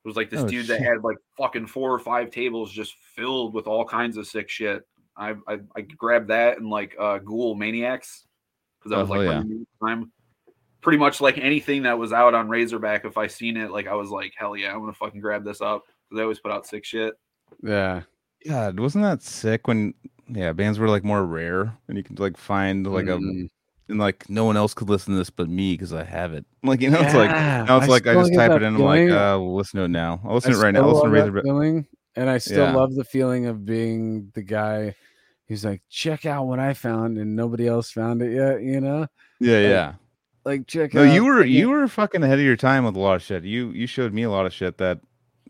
It 0.04 0.08
was 0.08 0.16
like 0.16 0.30
this 0.30 0.40
Oh, 0.40 0.48
dude 0.48 0.66
that 0.66 0.80
had 0.80 1.02
like 1.02 1.16
fucking 1.38 1.66
four 1.66 1.92
or 1.92 1.98
five 1.98 2.30
tables 2.30 2.70
just 2.70 2.94
filled 3.14 3.54
with 3.54 3.66
all 3.66 3.84
kinds 3.84 4.16
of 4.16 4.26
sick 4.26 4.48
shit. 4.50 4.82
I 5.16 5.34
I, 5.48 5.60
I 5.76 5.80
grabbed 5.82 6.28
that 6.28 6.58
and 6.58 6.68
like 6.68 6.94
uh, 6.98 7.18
Ghoul 7.18 7.54
Maniacs 7.54 8.26
because 8.78 8.90
that 8.90 8.98
Oh, 8.98 9.00
was 9.02 9.10
like 9.10 9.20
hell 9.20 9.26
my 9.26 9.32
yeah. 9.32 9.42
new 9.42 9.66
time. 9.82 10.12
Pretty 10.84 10.98
much 10.98 11.20
like 11.20 11.38
anything 11.38 11.82
that 11.82 11.98
was 11.98 12.12
out 12.12 12.34
on 12.34 12.48
Razorback, 12.48 13.04
if 13.06 13.16
I 13.18 13.26
seen 13.26 13.56
it, 13.56 13.70
like 13.72 13.88
I 13.88 13.94
was 13.94 14.10
like, 14.10 14.32
hell 14.36 14.54
yeah, 14.56 14.72
I'm 14.72 14.80
gonna 14.80 14.92
fucking 14.92 15.20
grab 15.20 15.42
this 15.44 15.60
up 15.62 15.84
because 16.08 16.18
they 16.18 16.22
always 16.22 16.38
put 16.38 16.52
out 16.52 16.66
sick 16.66 16.84
shit. 16.84 17.14
Yeah. 17.62 18.02
God, 18.46 18.78
wasn't 18.78 19.04
that 19.04 19.22
sick 19.22 19.66
when 19.66 19.94
yeah 20.28 20.52
bands 20.52 20.78
were 20.78 20.88
like 20.88 21.02
more 21.04 21.24
rare 21.24 21.76
and 21.88 21.96
you 21.96 22.02
could 22.04 22.20
like 22.20 22.36
find 22.36 22.86
like 22.86 23.06
a 23.06 23.16
Mm. 23.16 23.48
and 23.88 23.98
like 23.98 24.28
no 24.30 24.44
one 24.44 24.56
else 24.58 24.72
could 24.74 24.88
listen 24.90 25.12
to 25.14 25.18
this 25.18 25.30
but 25.30 25.48
me 25.48 25.72
because 25.72 25.92
I 25.94 26.04
have 26.04 26.34
it. 26.34 26.44
Like 26.62 26.82
you 26.82 26.90
know, 26.90 27.00
it's 27.00 27.14
like 27.14 27.30
now 27.30 27.78
it's 27.78 27.88
like 27.88 28.06
I 28.06 28.12
just 28.14 28.34
type 28.34 28.50
it 28.52 28.62
in. 28.62 28.74
I'm 28.74 28.80
like, 28.82 29.08
uh, 29.10 29.38
we'll 29.40 29.56
listen 29.56 29.78
to 29.78 29.84
it 29.84 29.88
now. 29.88 30.20
I'll 30.24 30.32
I 30.32 30.34
listen 30.34 30.52
to 30.52 30.58
it 30.58 30.62
right 30.62 30.74
now. 30.74 30.82
I'll 30.82 30.88
listen 30.92 31.08
to 31.10 31.14
Razorback. 31.14 31.44
feeling, 31.44 31.86
and 32.16 32.28
I 32.28 32.36
still 32.38 32.66
Yeah. 32.66 32.74
love 32.74 32.94
the 32.94 33.04
feeling 33.04 33.46
of 33.46 33.64
being 33.64 34.30
the 34.34 34.42
guy 34.42 34.94
who's 35.48 35.64
like, 35.64 35.82
check 35.88 36.26
out 36.26 36.46
what 36.46 36.58
I 36.58 36.74
found, 36.74 37.16
and 37.18 37.34
nobody 37.36 37.66
else 37.66 37.90
found 37.90 38.20
it 38.20 38.34
yet. 38.34 38.62
You 38.62 38.80
know, 38.82 39.06
Yeah, 39.40 39.56
Like, 39.56 39.62
yeah. 39.68 39.92
Like 40.44 40.66
check 40.66 40.92
No, 40.94 41.02
out. 41.04 41.12
you 41.14 41.24
were 41.24 41.38
fucking- 41.38 41.52
you 41.52 41.70
were 41.70 41.88
fucking 41.88 42.22
ahead 42.22 42.38
of 42.38 42.44
your 42.44 42.56
time 42.56 42.84
with 42.84 42.96
a 42.96 43.00
lot 43.00 43.14
of 43.16 43.22
shit. 43.22 43.44
You 43.44 43.70
you 43.70 43.86
showed 43.86 44.12
me 44.12 44.22
a 44.24 44.30
lot 44.30 44.44
of 44.46 44.52
shit 44.52 44.76
that 44.78 45.00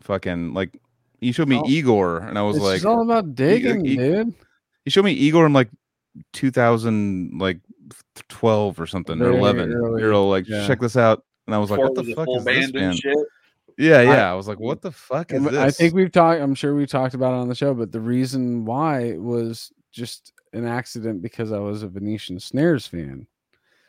fucking 0.01 0.53
like 0.53 0.79
you 1.19 1.33
showed 1.33 1.47
me 1.49 1.57
Oh, 1.57 1.63
Igorrr 1.63 2.27
and 2.27 2.37
I 2.37 2.41
was 2.43 2.57
It's 2.57 2.65
like 2.65 2.75
just 2.75 2.85
all 2.85 3.01
about 3.01 3.35
digging, 3.35 3.85
e- 3.85 3.95
dude. 3.97 4.33
you 4.85 4.89
showed 4.91 5.05
me 5.05 5.17
Igorrr 5.31 5.47
in 5.47 5.53
like 5.53 5.69
2000 6.33 7.39
like 7.39 7.59
12 8.29 8.79
or 8.79 8.87
something 8.87 9.21
or 9.21 9.31
11. 9.31 9.71
early, 9.73 10.01
You're 10.01 10.13
all 10.13 10.29
like 10.29 10.47
yeah. 10.47 10.65
check 10.67 10.79
this 10.79 10.95
out 10.97 11.23
and 11.47 11.55
I 11.55 11.57
was 11.57 11.69
like 11.71 11.79
Before 11.79 11.93
what 11.93 12.05
the 12.05 12.13
fuck 12.15 12.27
is 12.29 12.35
this 12.35 12.43
band 12.45 12.63
and 12.65 12.73
band? 12.73 12.97
shit. 12.97 13.17
Yeah, 13.77 14.01
yeah. 14.01 14.31
I, 14.31 14.33
was 14.35 14.47
like 14.47 14.59
what 14.59 14.81
the 14.81 14.91
fuck 14.91 15.31
is 15.31 15.37
And 15.37 15.47
this? 15.47 15.55
I 15.57 15.69
think 15.69 15.93
we've 15.93 16.11
talked. 16.11 16.41
I'm 16.41 16.55
sure 16.55 16.73
we 16.75 16.85
talked 16.85 17.13
about 17.13 17.33
it 17.33 17.37
on 17.37 17.49
the 17.49 17.55
show, 17.55 17.73
but 17.73 17.91
the 17.91 17.99
reason 17.99 18.63
why 18.63 19.17
was 19.17 19.71
just 19.91 20.31
an 20.53 20.65
accident 20.65 21.21
because 21.21 21.51
I 21.51 21.59
was 21.59 21.83
a 21.83 21.87
Venetian 21.89 22.39
Snares 22.39 22.87
fan. 22.87 23.27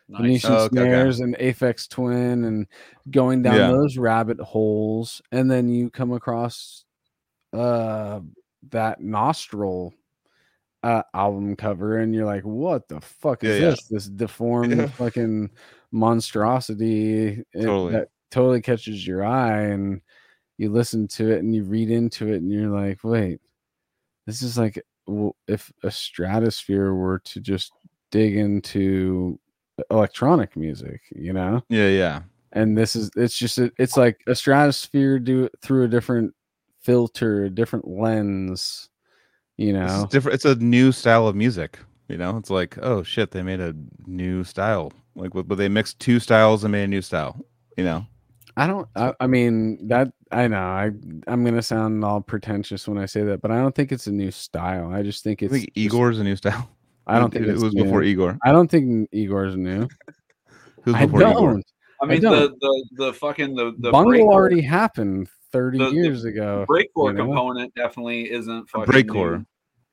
Nice. 0.09 0.21
Venetian 0.23 0.51
Oh, 0.53 0.55
okay, 0.57 0.65
okay. 0.65 0.77
Snares 0.77 1.21
and 1.21 1.37
Aphex 1.39 1.89
Twin 1.89 2.45
and 2.45 2.67
going 3.11 3.43
down 3.43 3.57
Yeah. 3.57 3.69
those 3.73 3.97
rabbit 3.99 4.39
holes, 4.41 5.21
and 5.33 5.51
then 5.51 5.69
you 5.69 5.91
come 5.91 6.13
across 6.13 6.85
uh 7.53 8.21
that 8.71 9.01
Nostril 9.01 9.93
uh, 10.83 11.03
album 11.15 11.57
cover, 11.57 11.99
and 11.99 12.15
you're 12.15 12.27
like, 12.27 12.45
"What 12.45 12.87
the 12.87 13.01
fuck 13.01 13.43
is 13.43 13.57
Yeah, 13.59 13.65
yeah. 13.65 13.71
this? 13.71 13.85
This 13.89 14.07
deformed 14.09 14.77
Yeah. 14.77 14.87
fucking 14.89 15.51
monstrosity 15.91 17.43
it- 17.53 17.63
Totally. 17.63 17.93
that 17.93 18.09
totally 18.31 18.61
catches 18.63 19.05
your 19.07 19.25
eye." 19.25 19.63
And 19.63 20.01
you 20.59 20.71
listen 20.71 21.09
to 21.09 21.31
it 21.33 21.41
and 21.41 21.55
you 21.55 21.65
read 21.65 21.91
into 21.91 22.33
it, 22.33 22.37
and 22.37 22.53
you're 22.53 22.71
like, 22.71 23.03
"Wait, 23.03 23.41
this 24.27 24.43
is 24.43 24.57
like 24.59 24.81
w- 25.07 25.33
if 25.49 25.73
a 25.83 25.91
stratosphere 25.91 26.93
were 26.95 27.19
to 27.21 27.41
just 27.41 27.73
dig 28.13 28.37
into 28.37 29.39
electronic 29.91 30.57
music, 30.57 31.01
you 31.15 31.33
know? 31.33 31.63
Yeah, 31.69 31.89
yeah. 31.89 32.23
And 32.53 32.77
this 32.77 32.97
is 32.97 33.11
it's 33.17 33.37
just 33.37 33.59
a, 33.59 33.71
it's 33.79 33.97
like 33.97 34.23
a 34.27 34.35
stratosphere 34.35 35.19
do 35.19 35.49
through 35.63 35.85
a 35.85 35.89
different 35.89 36.35
filter, 36.81 37.45
a 37.45 37.51
different 37.51 37.87
lens, 37.87 38.89
you 39.57 39.77
It's 39.77 39.93
know. 39.93 40.07
different. 40.11 40.35
It's 40.37 40.45
a 40.45 40.55
new 40.57 40.93
style 40.93 41.27
of 41.29 41.37
music. 41.37 41.79
You 42.09 42.17
know, 42.17 42.37
it's 42.37 42.51
like, 42.51 42.79
oh 42.83 43.03
shit, 43.03 43.33
they 43.33 43.43
made 43.43 43.61
a 43.61 43.75
new 44.07 44.45
style. 44.45 44.93
Like, 45.17 45.33
but 45.33 45.49
but 45.49 45.59
they 45.59 45.69
mixed 45.69 45.99
two 45.99 46.21
styles 46.21 46.63
and 46.65 46.73
made 46.73 46.85
a 46.85 46.89
new 46.89 47.03
style. 47.03 47.45
You 47.77 47.85
know, 47.85 48.07
I 48.57 48.67
don't. 48.67 48.89
I, 48.95 49.13
I 49.21 49.27
mean 49.27 49.89
that. 49.89 50.13
I 50.31 50.47
know. 50.49 50.57
I 50.59 50.91
I'm 51.27 51.45
gonna 51.45 51.63
sound 51.63 52.05
all 52.05 52.21
pretentious 52.21 52.87
when 52.89 52.97
I 52.97 53.07
say 53.07 53.23
that, 53.25 53.43
but 53.43 53.51
I 53.51 53.57
don't 53.57 53.75
think 53.75 53.93
it's 53.93 54.07
a 54.07 54.13
new 54.13 54.31
style. 54.31 54.91
I 54.93 55.03
just 55.03 55.25
think 55.25 55.43
I 55.43 55.47
it's. 55.47 55.53
think 55.55 55.75
just- 55.75 55.77
Igorrr's 55.93 56.21
a 56.21 56.25
new 56.25 56.37
style. 56.37 56.71
I 57.07 57.19
don't 57.19 57.33
think 57.33 57.47
it 57.47 57.55
was 57.59 57.73
new. 57.75 57.85
before 57.85 58.03
Igorrr. 58.03 58.39
I 58.45 58.53
don't 58.53 58.71
think 58.71 59.11
Igorrr's 59.13 59.57
new. 59.57 59.89
Who's 60.83 60.95
I 60.95 61.07
before 61.07 61.21
Igorrr? 61.21 61.33
don't. 61.35 61.65
I 62.03 62.07
mean, 62.07 62.21
don't. 62.21 62.59
the, 62.61 62.85
the 62.97 63.05
the 63.07 63.13
fucking 63.15 63.55
the 63.55 63.75
the 63.79 63.91
Bungle 63.91 64.13
breakcore- 64.13 64.33
already 64.33 64.61
happened 64.61 65.29
30 65.53 65.79
the- 65.79 65.85
the 65.87 65.91
years 65.93 66.25
ago. 66.25 66.67
breakcore 66.69 67.13
you 67.13 67.13
know? 67.15 67.27
component 67.27 67.75
definitely 67.75 68.31
isn't 68.31 68.69
fucking 68.69 68.93
breakcore. 68.93 69.39
new. 69.39 69.47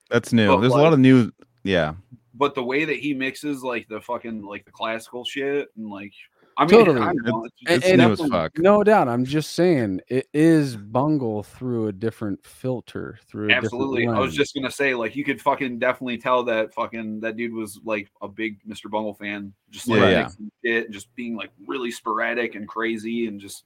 That's 0.10 0.34
new. 0.34 0.48
But, 0.48 0.62
There's 0.62 0.74
a 0.74 0.78
lot 0.78 0.94
of 0.94 1.00
new. 1.00 1.32
Yeah, 1.64 1.94
But 2.34 2.56
the 2.56 2.64
way 2.64 2.84
that 2.84 2.98
he 2.98 3.14
mixes 3.14 3.64
like 3.64 3.88
the 3.88 4.02
fucking 4.02 4.42
like 4.44 4.66
the 4.66 4.72
classical 4.72 5.24
shit 5.24 5.70
and 5.78 5.90
like 5.90 6.12
I 6.58 6.66
mean 6.66 6.70
Totally. 6.70 7.02
I 7.02 7.12
know, 7.14 7.46
it's, 7.46 7.56
And- 7.68 7.84
it's 7.84 7.98
new 8.20 8.26
as 8.26 8.32
fuck. 8.32 8.58
No 8.60 8.84
doubt. 8.84 9.08
I'm 9.08 9.26
just 9.26 9.54
saying 9.54 10.02
it 10.08 10.28
is 10.34 10.76
Bungle 10.76 11.44
through 11.44 11.88
a 11.88 11.92
different 11.92 12.46
filter. 12.46 13.18
Through 13.28 13.50
a 13.50 13.54
Absolutely. 13.54 14.08
I 14.08 14.20
was 14.20 14.36
just 14.36 14.54
gonna 14.54 14.70
say, 14.72 14.94
like, 14.94 15.16
you 15.16 15.24
could 15.24 15.42
fucking 15.42 15.80
definitely 15.80 16.18
tell 16.18 16.44
that 16.44 16.74
fucking 16.74 17.20
that 17.22 17.38
dude 17.38 17.54
was 17.54 17.80
like 17.84 18.10
a 18.22 18.28
big 18.28 18.60
Mr. 18.68 18.90
Bungle 18.90 19.14
fan, 19.16 19.54
just 19.72 19.88
like 19.88 20.00
Yeah, 20.02 20.10
yeah. 20.10 20.22
mixing 20.24 20.52
shit, 20.64 20.86
and 20.86 20.94
just 20.94 21.14
being 21.16 21.36
like 21.36 21.50
really 21.68 21.92
sporadic 21.92 22.56
and 22.56 22.68
crazy, 22.68 23.28
and 23.28 23.40
just 23.40 23.66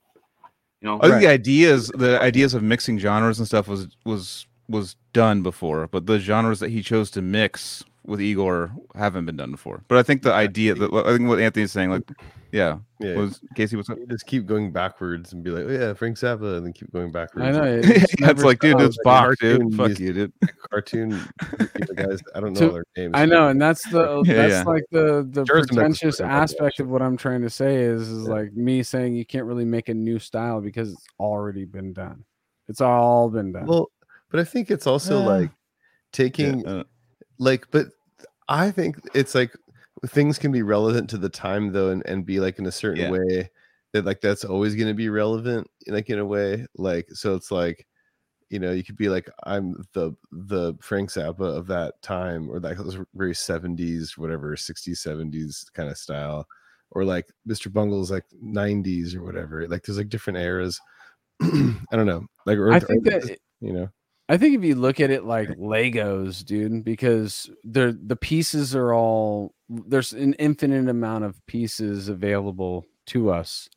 you 0.82 0.88
know, 0.88 0.95
oh, 0.95 0.98
I 0.98 1.01
think 1.01 1.14
Right. 1.14 1.19
the 1.22 1.27
ideas, 1.27 1.88
the 1.95 2.22
ideas 2.22 2.53
of 2.53 2.61
mixing 2.64 2.99
genres 2.99 3.40
and 3.40 3.48
stuff 3.48 3.67
was 3.67 3.88
was 4.06 4.45
was 4.69 4.95
done 5.13 5.43
before, 5.43 5.87
but 5.87 6.05
the 6.05 6.19
genres 6.19 6.59
that 6.59 6.69
he 6.71 6.81
chose 6.81 7.09
to 7.11 7.21
mix 7.21 7.83
with 8.05 8.19
Igorrr 8.19 8.71
haven't 8.95 9.25
been 9.25 9.35
done 9.37 9.51
before. 9.51 9.83
But 9.87 9.97
I 9.97 10.03
think 10.03 10.21
the 10.23 10.33
idea 10.33 10.73
that 10.75 10.93
I 10.93 11.15
think 11.17 11.27
what 11.29 11.39
Anthony's 11.39 11.71
saying, 11.73 11.89
like, 11.89 12.09
yeah, 12.53 12.77
Yeah, 13.01 13.15
was 13.15 13.41
Casey, 13.55 13.75
what's 13.75 13.89
up? 13.89 13.97
just 14.09 14.25
keep 14.25 14.45
going 14.45 14.71
backwards 14.71 15.33
and 15.33 15.43
be 15.43 15.51
like, 15.51 15.65
oh 15.65 15.71
yeah, 15.71 15.93
Frank 15.93 16.15
Zappa, 16.17 16.55
and 16.57 16.65
then 16.65 16.71
keep 16.73 16.89
going 16.93 17.11
backwards. 17.11 17.45
I 17.45 17.51
know. 17.51 17.63
it- 17.79 17.85
yeah, 17.85 17.91
it's 18.03 18.13
it's 18.21 18.43
like, 18.43 18.59
dude, 18.59 18.71
stops. 18.79 18.85
it's 18.95 18.97
Bach, 19.03 19.35
dude. 19.41 19.59
cartoon 19.59 19.71
Fuck 19.71 19.87
music. 19.87 19.99
you, 20.05 20.13
dude. 20.13 20.33
cartoon 20.69 21.21
guys. 21.95 22.19
I 22.33 22.39
don't 22.39 22.53
know 22.53 22.59
So, 22.67 22.69
their 22.71 22.85
names. 22.95 23.11
I 23.15 23.25
know, 23.25 23.49
and 23.49 23.61
that's 23.61 23.83
the 23.89 24.21
Yeah, 24.25 24.33
that's 24.33 24.51
yeah. 24.53 24.63
like 24.63 24.83
the 24.91 25.27
the 25.29 25.43
Jared's 25.43 25.67
pretentious 25.67 26.21
aspect 26.21 26.79
of 26.79 26.87
what 26.87 27.01
I'm 27.01 27.17
trying 27.17 27.41
to 27.41 27.49
say 27.49 27.75
is 27.81 28.07
is 28.07 28.27
Yeah. 28.27 28.33
like 28.33 28.53
me 28.53 28.83
saying 28.83 29.15
you 29.15 29.25
can't 29.25 29.45
really 29.45 29.65
make 29.65 29.89
a 29.89 29.93
new 29.93 30.17
style 30.19 30.61
because 30.61 30.93
it's 30.93 31.05
already 31.19 31.65
been 31.65 31.91
done. 31.91 32.23
It's 32.69 32.79
all 32.81 33.29
been 33.29 33.51
done. 33.51 33.65
Well, 33.65 33.89
but 34.30 34.39
I 34.39 34.43
think 34.43 34.72
it's 34.72 34.88
also 34.88 35.19
Yeah. 35.19 35.25
like 35.25 35.51
taking 36.11 36.61
Yeah, 36.61 36.72
uh, 36.72 36.83
like, 37.39 37.67
but 37.72 37.88
I 38.49 38.72
think 38.72 38.97
it's 39.14 39.35
like 39.35 39.53
things 40.07 40.38
can 40.39 40.51
be 40.51 40.61
relevant 40.61 41.09
to 41.11 41.17
the 41.17 41.30
time 41.30 41.72
though, 41.72 41.89
and, 41.91 42.06
and 42.06 42.25
be 42.25 42.39
like 42.39 42.59
in 42.59 42.65
a 42.65 42.72
certain 42.72 43.01
Yeah. 43.01 43.11
way 43.11 43.49
that 43.93 44.06
like 44.06 44.22
that's 44.22 44.45
always 44.45 44.75
going 44.75 44.88
to 44.88 44.93
be 44.93 45.09
relevant, 45.09 45.67
like 45.88 46.09
in 46.09 46.19
a 46.19 46.25
way, 46.25 46.65
like 46.75 47.07
so 47.11 47.35
it's 47.35 47.51
like 47.51 47.85
you 48.49 48.59
know 48.59 48.72
you 48.72 48.83
could 48.83 48.95
be 48.95 49.09
like 49.09 49.30
I'm 49.43 49.75
the 49.93 50.14
the 50.31 50.73
Frank 50.81 51.09
Zappa 51.11 51.41
of 51.57 51.67
that 51.67 52.01
time, 52.01 52.49
or 52.49 52.59
like 52.59 52.77
those 52.77 52.97
very 53.15 53.35
seventies, 53.35 54.17
whatever, 54.17 54.56
sixties, 54.56 55.01
seventies 55.01 55.65
kind 55.73 55.89
of 55.89 55.97
style, 55.97 56.47
or 56.91 57.03
like 57.06 57.27
Mr. 57.47 57.72
Bungle's 57.72 58.11
like 58.11 58.25
nineties 58.41 59.15
or 59.15 59.23
whatever. 59.23 59.67
Like 59.67 59.83
there's 59.83 59.97
like 59.97 60.09
different 60.09 60.39
eras. 60.39 60.80
I 61.41 61.75
don't 61.91 62.06
know, 62.07 62.25
like 62.45 62.57
or, 62.57 62.72
I 62.72 62.77
or 62.77 62.80
think 62.80 63.03
that 63.06 63.38
you 63.61 63.73
know. 63.73 63.89
I 64.30 64.38
think 64.38 64.56
if 64.57 64.64
you 64.64 64.75
look 64.75 64.99
at 64.99 65.09
it 65.09 65.23
like 65.23 65.47
Legos, 65.49 66.43
dude, 66.43 66.83
because 66.83 67.49
they're 67.64 67.93
the 67.93 68.15
pieces 68.17 68.75
are 68.75 68.93
all 68.93 69.53
there's 69.69 70.14
an 70.14 70.33
infinite 70.33 70.89
amount 70.89 71.23
of 71.23 71.45
pieces 71.45 72.09
available 72.09 72.85
to 73.07 73.30
us, 73.31 73.69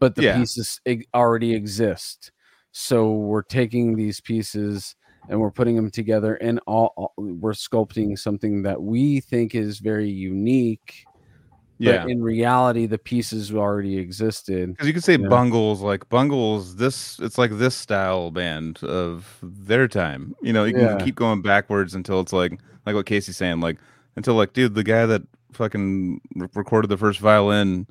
but 0.00 0.14
the 0.16 0.22
Yeah. 0.22 0.38
pieces 0.38 0.80
already 1.14 1.54
exist. 1.54 2.32
So 2.72 3.12
we're 3.12 3.42
taking 3.42 3.94
these 3.96 4.20
pieces 4.20 4.96
and 5.28 5.40
we're 5.40 5.52
putting 5.52 5.76
them 5.76 5.90
together, 5.90 6.34
and 6.34 6.58
all, 6.66 6.92
all- 6.96 7.12
we're 7.16 7.52
sculpting 7.52 8.18
something 8.18 8.62
that 8.62 8.82
we 8.82 9.20
think 9.20 9.54
is 9.54 9.78
very 9.78 10.10
unique. 10.10 11.04
Yeah. 11.82 12.02
But 12.02 12.10
in 12.10 12.22
reality, 12.22 12.86
the 12.86 12.98
pieces 12.98 13.52
already 13.52 13.98
existed. 13.98 14.70
Because 14.70 14.86
you 14.86 14.94
could 14.94 15.04
say 15.04 15.16
Yeah. 15.16 15.28
Bungles, 15.28 15.80
like 15.80 16.08
Bungles, 16.08 16.76
this 16.76 17.18
it's 17.20 17.38
like 17.38 17.50
this 17.58 17.74
style 17.74 18.30
band 18.30 18.82
of 18.84 19.38
their 19.42 19.88
time. 19.88 20.34
You 20.42 20.52
know, 20.52 20.64
you 20.64 20.74
can 20.74 20.82
Yeah. 20.98 21.04
keep 21.04 21.14
going 21.16 21.42
backwards 21.42 21.94
until 21.94 22.20
it's 22.20 22.32
like 22.32 22.60
like 22.86 22.94
what 22.94 23.06
Casey's 23.06 23.36
saying, 23.36 23.60
like 23.60 23.78
until 24.16 24.34
like, 24.34 24.52
dude, 24.52 24.74
the 24.74 24.84
guy 24.84 25.06
that 25.06 25.22
fucking 25.52 26.20
re- 26.36 26.48
recorded 26.54 26.88
the 26.88 26.96
first 26.96 27.20
violin 27.20 27.86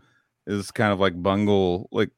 is 0.47 0.71
kind 0.71 0.91
of 0.91 0.99
like 0.99 1.21
Bungle, 1.21 1.87
like 1.91 2.09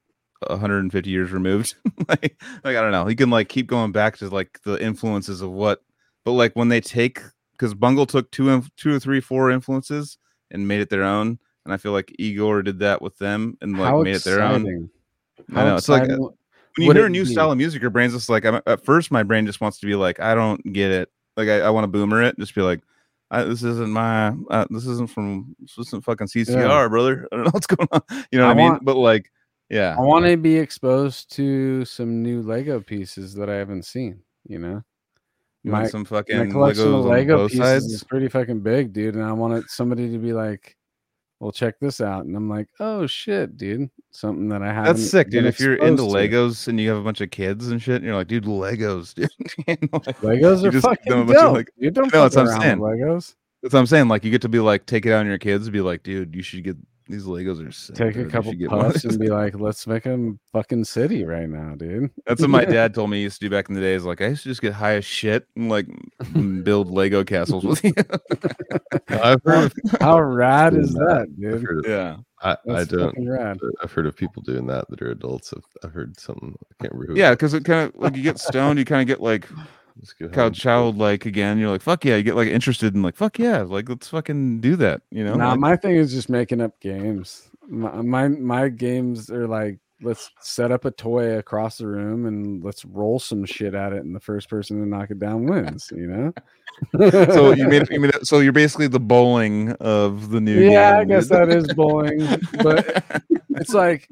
150 0.48 1.10
years 1.10 1.32
removed. 1.32 1.76
like, 2.08 2.42
like 2.64 2.78
I 2.78 2.82
don't 2.82 2.92
know. 2.92 3.08
You 3.08 3.16
can 3.16 3.30
like 3.30 3.50
keep 3.50 3.68
going 3.68 3.92
back 3.92 4.18
to 4.18 4.30
like 4.30 4.60
the 4.66 4.82
influences 4.84 5.42
of 5.42 5.52
what, 5.52 5.82
but 6.26 6.32
like 6.34 6.54
when 6.54 6.70
they 6.70 6.82
take 6.82 7.20
because 7.54 7.74
Bungle 7.74 8.06
took 8.06 8.32
two, 8.32 8.50
inf- 8.50 8.70
two 8.76 8.94
or 8.96 9.00
three, 9.00 9.22
four 9.22 9.52
influences 9.52 10.18
and 10.52 10.68
made 10.68 10.82
it 10.82 10.90
their 10.90 11.04
own. 11.04 11.40
And 11.66 11.74
I 11.74 11.78
feel 11.78 11.92
like 11.94 12.14
Igorrr 12.20 12.64
did 12.66 12.80
that 12.80 13.02
with 13.02 13.18
them 13.18 13.58
and 13.62 13.78
like 13.78 13.90
How 13.90 14.02
made 14.02 14.16
it 14.16 14.24
their 14.24 14.42
own. 14.42 14.62
exciting. 14.62 14.90
I 15.56 15.64
know, 15.66 15.76
it's 15.76 15.90
like, 15.90 16.10
uh, 16.10 16.18
When 16.18 16.32
you 16.78 16.92
hear 16.94 17.06
a 17.06 17.10
new 17.10 17.24
be? 17.26 17.32
style 17.32 17.52
of 17.52 17.58
music, 17.58 17.82
your 17.82 17.90
brain's 17.92 18.14
just 18.14 18.30
like, 18.30 18.46
I'm, 18.46 18.62
at 18.66 18.84
first, 18.84 19.12
my 19.12 19.24
brain 19.24 19.46
just 19.46 19.62
wants 19.62 19.80
to 19.80 19.86
be 19.88 19.96
like, 19.96 20.20
I 20.20 20.36
don't 20.36 20.74
get 20.74 20.92
it. 20.92 21.10
Like, 21.38 21.48
I, 21.48 21.62
I 21.62 21.70
want 21.70 21.84
to 21.86 21.88
boomer 21.88 22.22
it, 22.22 22.38
just 22.38 22.54
be 22.54 22.62
like, 22.62 22.82
I, 23.32 23.44
this 23.44 23.64
isn't 23.64 23.90
my, 23.90 24.34
uh, 24.52 24.66
this 24.70 24.86
isn't 24.86 25.10
from, 25.10 25.56
this 25.60 25.78
isn't 25.88 26.04
fucking 26.04 26.28
CCR, 26.28 26.90
brother. 26.90 27.28
I 27.32 27.36
don't 27.38 27.46
know 27.46 27.52
what's 27.52 27.66
going 27.68 27.88
on. 27.92 28.02
You 28.32 28.40
know 28.40 28.48
what 28.48 28.52
I 28.54 28.58
mean? 28.58 28.70
want- 28.74 28.86
But 28.86 28.98
like, 28.98 29.32
yeah, 29.70 29.96
I 29.98 30.02
want 30.02 30.26
to 30.26 30.38
be 30.38 30.56
exposed 30.58 31.32
to 31.36 31.84
some 31.86 32.22
new 32.22 32.42
Lego 32.44 32.80
pieces 32.82 33.34
that 33.36 33.50
I 33.50 33.56
haven't 33.56 33.86
seen. 33.86 34.20
You 34.48 34.60
know, 34.60 34.84
you 35.64 35.72
my- 35.72 35.80
want 35.80 35.92
some 35.92 36.02
my 36.12 36.22
collection 36.22 36.50
Legos 36.52 37.00
of 37.00 37.06
Lego 37.06 37.48
pieces 37.48 37.58
sides. 37.60 37.86
is 37.86 38.04
pretty 38.04 38.28
fucking 38.28 38.60
big, 38.60 38.94
dude. 38.94 39.16
And 39.16 39.24
I 39.24 39.32
wanted 39.32 39.68
somebody 39.70 40.12
to 40.12 40.18
be 40.20 40.34
like, 40.34 40.76
"Well, 41.44 41.52
check 41.52 41.80
this 41.80 42.00
out," 42.02 42.26
and 42.26 42.36
I'm 42.36 42.50
like, 42.50 42.68
"Oh 42.80 43.06
shit, 43.06 43.58
dude! 43.58 43.90
Something 44.12 44.48
that 44.50 44.62
I 44.62 44.68
haven't." 44.74 44.96
That's 44.96 45.10
sick, 45.12 45.30
dude. 45.30 45.46
If 45.46 45.60
you're 45.60 45.74
into 45.76 46.04
exposed 46.06 46.12
to. 46.12 46.18
Legos 46.18 46.68
and 46.70 46.80
you 46.80 46.90
have 46.90 46.98
a 46.98 47.04
bunch 47.04 47.20
of 47.22 47.32
kids 47.32 47.68
and 47.68 47.82
shit, 47.82 47.98
and 47.98 48.06
you're 48.06 48.16
like, 48.16 48.28
dude, 48.28 48.46
Legos, 48.46 49.14
dude. 49.16 49.30
Like, 49.68 50.20
Legos 50.22 50.64
are 50.64 50.80
fucking 50.80 51.12
know 51.12 51.22
a 51.22 51.26
bunch 51.26 51.38
of, 51.38 51.44
dope. 51.44 51.54
like- 51.56 51.72
you 51.78 51.92
don't 51.92 52.06
No, 52.06 52.10
fuck 52.22 52.32
that's 52.32 52.36
what 52.38 52.56
I'm 52.56 52.62
saying. 52.62 52.78
Legos. 52.80 53.36
That's 53.62 53.74
what 53.74 53.80
I'm 53.80 53.86
saying. 53.88 54.08
Like, 54.08 54.24
you 54.24 54.32
get 54.32 54.42
to 54.42 54.50
be 54.50 54.60
like, 54.60 54.86
take 54.86 55.06
it 55.06 55.12
out 55.12 55.20
on 55.20 55.26
your 55.28 55.38
kids, 55.38 55.70
be 55.70 55.82
like, 55.82 56.04
dude, 56.04 56.36
you 56.36 56.42
should 56.42 56.64
get 56.64 56.78
these 57.08 57.26
Legos 57.26 57.68
are 57.68 57.72
sick. 57.72 57.96
Take 57.96 58.14
dude. 58.14 58.28
a 58.28 58.30
couple 58.30 58.54
get 58.54 58.72
of 58.72 58.80
puffs 58.80 59.04
and 59.04 59.20
be 59.20 59.30
like, 59.30 59.56
"Let's 59.60 59.86
make 59.88 60.06
a 60.06 60.34
fucking 60.52 60.86
city 60.86 61.26
right 61.26 61.50
now, 61.50 61.76
dude." 61.76 62.12
That's 62.26 62.42
what 62.42 62.50
my 62.50 62.66
dad 62.66 62.94
told 62.96 63.10
me 63.10 63.18
he 63.18 63.24
used 63.24 63.40
to 63.40 63.46
do 63.46 63.50
back 63.50 63.70
in 63.70 63.76
the 63.76 63.82
days. 63.82 64.04
Like 64.04 64.22
I 64.22 64.28
used 64.28 64.44
to 64.44 64.50
just 64.50 64.62
get 64.62 64.74
high 64.74 64.96
as 64.96 65.06
shit 65.06 65.48
and 65.56 65.70
like 65.70 65.88
build 66.64 66.90
Lego 66.90 67.24
castles 67.24 67.64
with 67.64 67.84
you. 67.84 67.94
I've 69.10 69.42
heard 69.44 69.74
How 70.00 70.20
rad 70.22 70.76
is 70.76 70.94
Doing 70.94 71.08
that, 71.08 71.40
dude? 71.40 71.86
of 71.86 71.90
yeah, 71.90 72.18
I, 72.42 72.58
I 72.72 72.84
don't. 72.84 73.16
Rad. 73.28 73.58
I've 73.82 73.92
heard 73.92 74.06
of 74.06 74.16
people 74.16 74.42
doing 74.44 74.68
that 74.68 74.90
that 74.90 75.02
are 75.02 75.12
adults. 75.12 75.54
I've, 75.54 75.64
I've 75.84 75.94
heard 75.94 76.20
something. 76.20 76.56
I 76.72 76.84
can't 76.84 76.94
remember. 76.94 77.20
yeah, 77.20 77.32
because 77.32 77.54
it 77.54 77.66
kind 77.66 77.90
of 77.90 77.96
like 78.00 78.16
you 78.16 78.24
get 78.24 78.40
stoned, 78.40 78.80
you 78.80 78.86
kind 78.86 79.02
of 79.02 79.08
get 79.08 79.22
like 79.22 79.48
Let's 79.98 80.14
go 80.14 80.28
kind 80.30 80.48
of 80.48 80.54
childlike 80.54 81.26
again. 81.26 81.58
You're 81.58 81.70
like, 81.70 81.82
fuck 81.82 82.04
yeah, 82.06 82.16
you 82.16 82.24
get 82.24 82.36
like 82.36 82.48
interested 82.48 82.96
in 82.96 83.02
like, 83.02 83.16
fuck 83.16 83.38
yeah, 83.40 83.62
like 83.62 83.90
let's 83.90 84.08
fucking 84.08 84.60
do 84.62 84.76
that. 84.78 85.02
You 85.12 85.24
know? 85.24 85.36
Nah, 85.36 85.52
Like, 85.52 85.60
my 85.60 85.76
thing 85.76 85.96
is 85.96 86.12
just 86.12 86.30
making 86.30 86.62
up 86.62 86.80
games. 86.80 87.50
My, 87.68 88.02
my 88.02 88.28
my 88.28 88.70
games 88.70 89.30
are 89.30 89.48
like 89.48 89.80
let's 90.02 90.32
set 90.42 90.72
up 90.72 90.86
a 90.86 90.92
toy 90.92 91.38
across 91.38 91.78
the 91.78 91.88
room 91.88 92.26
and 92.26 92.64
let's 92.64 92.84
roll 92.86 93.20
some 93.20 93.46
shit 93.46 93.74
at 93.74 93.94
it, 93.94 94.04
and 94.04 94.16
the 94.16 94.20
first 94.20 94.50
person 94.50 94.80
to 94.80 94.88
knock 94.88 95.12
it 95.12 95.20
down 95.20 95.46
wins. 95.46 95.92
You 95.96 96.08
know. 96.08 96.34
so 97.34 97.54
you 97.54 97.68
made, 97.68 97.90
you 97.90 98.00
made 98.02 98.16
it, 98.16 98.28
so 98.28 98.40
you're 98.40 98.52
basically 98.52 98.88
the 98.88 99.00
bowling 99.00 99.72
of 99.74 100.30
the 100.30 100.42
new. 100.42 100.60
yeah, 100.60 101.00
I 101.00 101.06
guess 101.06 101.30
that 101.30 101.50
is 101.50 101.68
bowling, 101.74 102.20
but 102.62 103.04
it's 103.52 103.74
like 103.74 104.10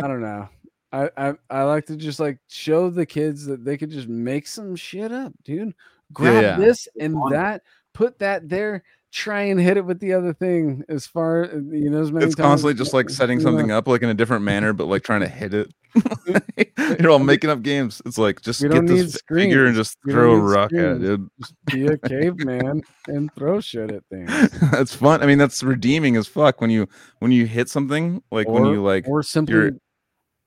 I 0.00 0.06
don't 0.06 0.20
know. 0.20 0.48
I, 0.92 1.10
I 1.16 1.34
I 1.50 1.62
like 1.64 1.86
to 1.86 1.96
just 1.96 2.18
like 2.20 2.38
show 2.48 2.88
the 2.90 3.06
kids 3.06 3.44
that 3.46 3.64
they 3.64 3.76
could 3.76 3.90
just 3.90 4.08
make 4.08 4.46
some 4.46 4.74
shit 4.76 5.12
up, 5.12 5.32
dude. 5.44 5.74
Grab 6.12 6.42
yeah. 6.42 6.56
this 6.56 6.88
and 6.98 7.14
that, 7.30 7.62
put 7.92 8.18
that 8.20 8.48
there, 8.48 8.82
try 9.12 9.42
and 9.42 9.60
hit 9.60 9.76
it 9.76 9.84
with 9.84 10.00
the 10.00 10.14
other 10.14 10.32
thing 10.32 10.82
as 10.88 11.06
far 11.06 11.44
uh, 11.44 11.56
you 11.56 11.90
know 11.90 12.00
as 12.00 12.10
many 12.10 12.24
it's 12.24 12.34
times- 12.34 12.46
constantly 12.46 12.74
just 12.74 12.94
like 12.94 13.10
setting 13.10 13.40
something 13.40 13.66
know. 13.66 13.76
up 13.78 13.86
like 13.86 14.02
in 14.02 14.08
a 14.08 14.14
different 14.14 14.44
manner, 14.44 14.72
but 14.72 14.86
like 14.86 15.02
trying 15.02 15.20
to 15.20 15.28
hit 15.28 15.52
it. 15.52 15.72
You're 17.00 17.10
all 17.10 17.18
making 17.18 17.50
up 17.50 17.60
games. 17.62 18.00
It's 18.06 18.16
like 18.16 18.40
just 18.40 18.62
get 18.62 18.86
this 18.86 18.90
need 18.90 19.12
fi- 19.28 19.34
figure 19.42 19.66
and 19.66 19.76
just 19.76 19.98
We 20.06 20.12
throw 20.12 20.32
a 20.32 20.36
need 20.36 20.42
rock 20.42 20.72
at 20.72 20.78
it, 20.78 20.96
screens. 20.96 21.00
dude. 21.00 21.30
be 21.66 21.86
a 21.86 21.98
caveman 21.98 22.82
and 23.08 23.34
throw 23.34 23.60
shit 23.60 23.90
at 23.90 24.02
things. 24.10 24.30
that's 24.70 24.94
fun. 24.94 25.22
I 25.22 25.26
mean, 25.26 25.38
that's 25.38 25.62
redeeming 25.62 26.16
as 26.16 26.26
fuck 26.26 26.60
when 26.62 26.70
you 26.70 26.88
when 27.18 27.30
you 27.32 27.44
hit 27.46 27.68
something 27.68 28.22
like 28.30 28.48
when 28.48 28.64
you 28.66 28.82
like 28.82 29.06
or 29.06 29.22
simply 29.22 29.54
you're- 29.54 29.72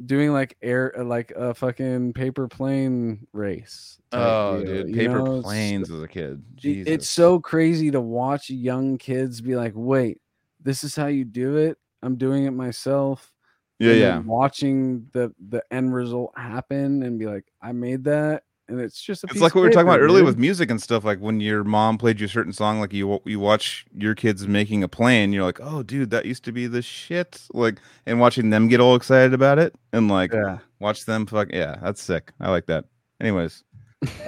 doing 0.06 0.32
like 0.32 0.58
air 0.62 0.94
uh, 1.00 1.04
like 1.04 1.32
a 1.32 1.54
fucking 1.54 2.14
paper 2.14 2.48
plane 2.48 3.28
race. 3.34 4.00
Oh, 4.12 4.58
deal, 4.58 4.66
dude, 4.66 4.90
you 4.90 4.96
paper 4.96 5.20
know? 5.20 5.42
Planes 5.42 5.90
as 5.90 6.02
a 6.02 6.08
kid. 6.08 6.44
Jesus. 6.56 6.92
It's 6.92 7.10
so 7.10 7.40
crazy 7.40 7.92
to 7.92 8.02
watch 8.02 8.50
young 8.50 8.98
kids 8.98 9.42
be 9.42 9.56
like, 9.56 9.74
"Wait, 9.76 10.20
this 10.62 10.84
is 10.84 10.96
how 10.96 11.08
you 11.08 11.26
do 11.26 11.58
it. 11.58 11.78
I'm 12.02 12.16
doing 12.16 12.46
it 12.46 12.52
myself." 12.52 13.34
yeah, 13.82 13.94
yeah. 13.94 14.20
watching 14.20 15.08
the 15.12 15.34
the 15.50 15.64
end 15.72 15.94
result 15.94 16.34
happen 16.38 17.04
and 17.04 17.18
be 17.18 17.26
like, 17.26 17.46
"I 17.62 17.72
made 17.72 18.04
that," 18.04 18.44
and 18.72 18.80
it's 18.80 19.02
just 19.02 19.24
a 19.24 19.28
It's 19.28 19.42
like 19.42 19.54
what 19.54 19.62
we 19.62 19.68
were 19.68 19.74
talking 19.74 19.88
about 19.88 20.00
earlier 20.00 20.24
with 20.24 20.38
music 20.38 20.72
and 20.72 20.82
stuff. 20.82 21.04
Like 21.04 21.20
when 21.20 21.40
your 21.40 21.64
mom 21.64 21.98
played 21.98 22.20
you 22.20 22.26
a 22.26 22.30
certain 22.30 22.54
song, 22.54 22.80
like 22.80 22.94
you 22.94 23.22
you 23.26 23.40
watch 23.40 23.86
your 23.94 24.16
kids 24.16 24.48
making 24.48 24.82
a 24.84 24.88
plane, 24.88 25.34
you're 25.34 25.44
like, 25.44 25.60
oh, 25.62 25.84
dude, 25.84 26.10
that 26.12 26.26
used 26.26 26.44
to 26.46 26.52
be 26.52 26.68
the 26.68 26.82
shit. 26.82 27.42
Like, 27.54 27.80
and 28.06 28.20
watching 28.20 28.50
them 28.50 28.68
get 28.68 28.80
all 28.80 28.96
excited 28.96 29.34
about 29.34 29.60
it, 29.60 29.76
and 29.94 30.08
like 30.10 30.34
Yeah. 30.34 30.60
watch 30.80 31.06
them 31.06 31.26
fuck. 31.26 31.50
Yeah, 31.52 31.78
that's 31.82 32.02
sick. 32.02 32.32
I 32.40 32.50
like 32.50 32.66
that. 32.68 32.86
Anyways, 33.20 33.64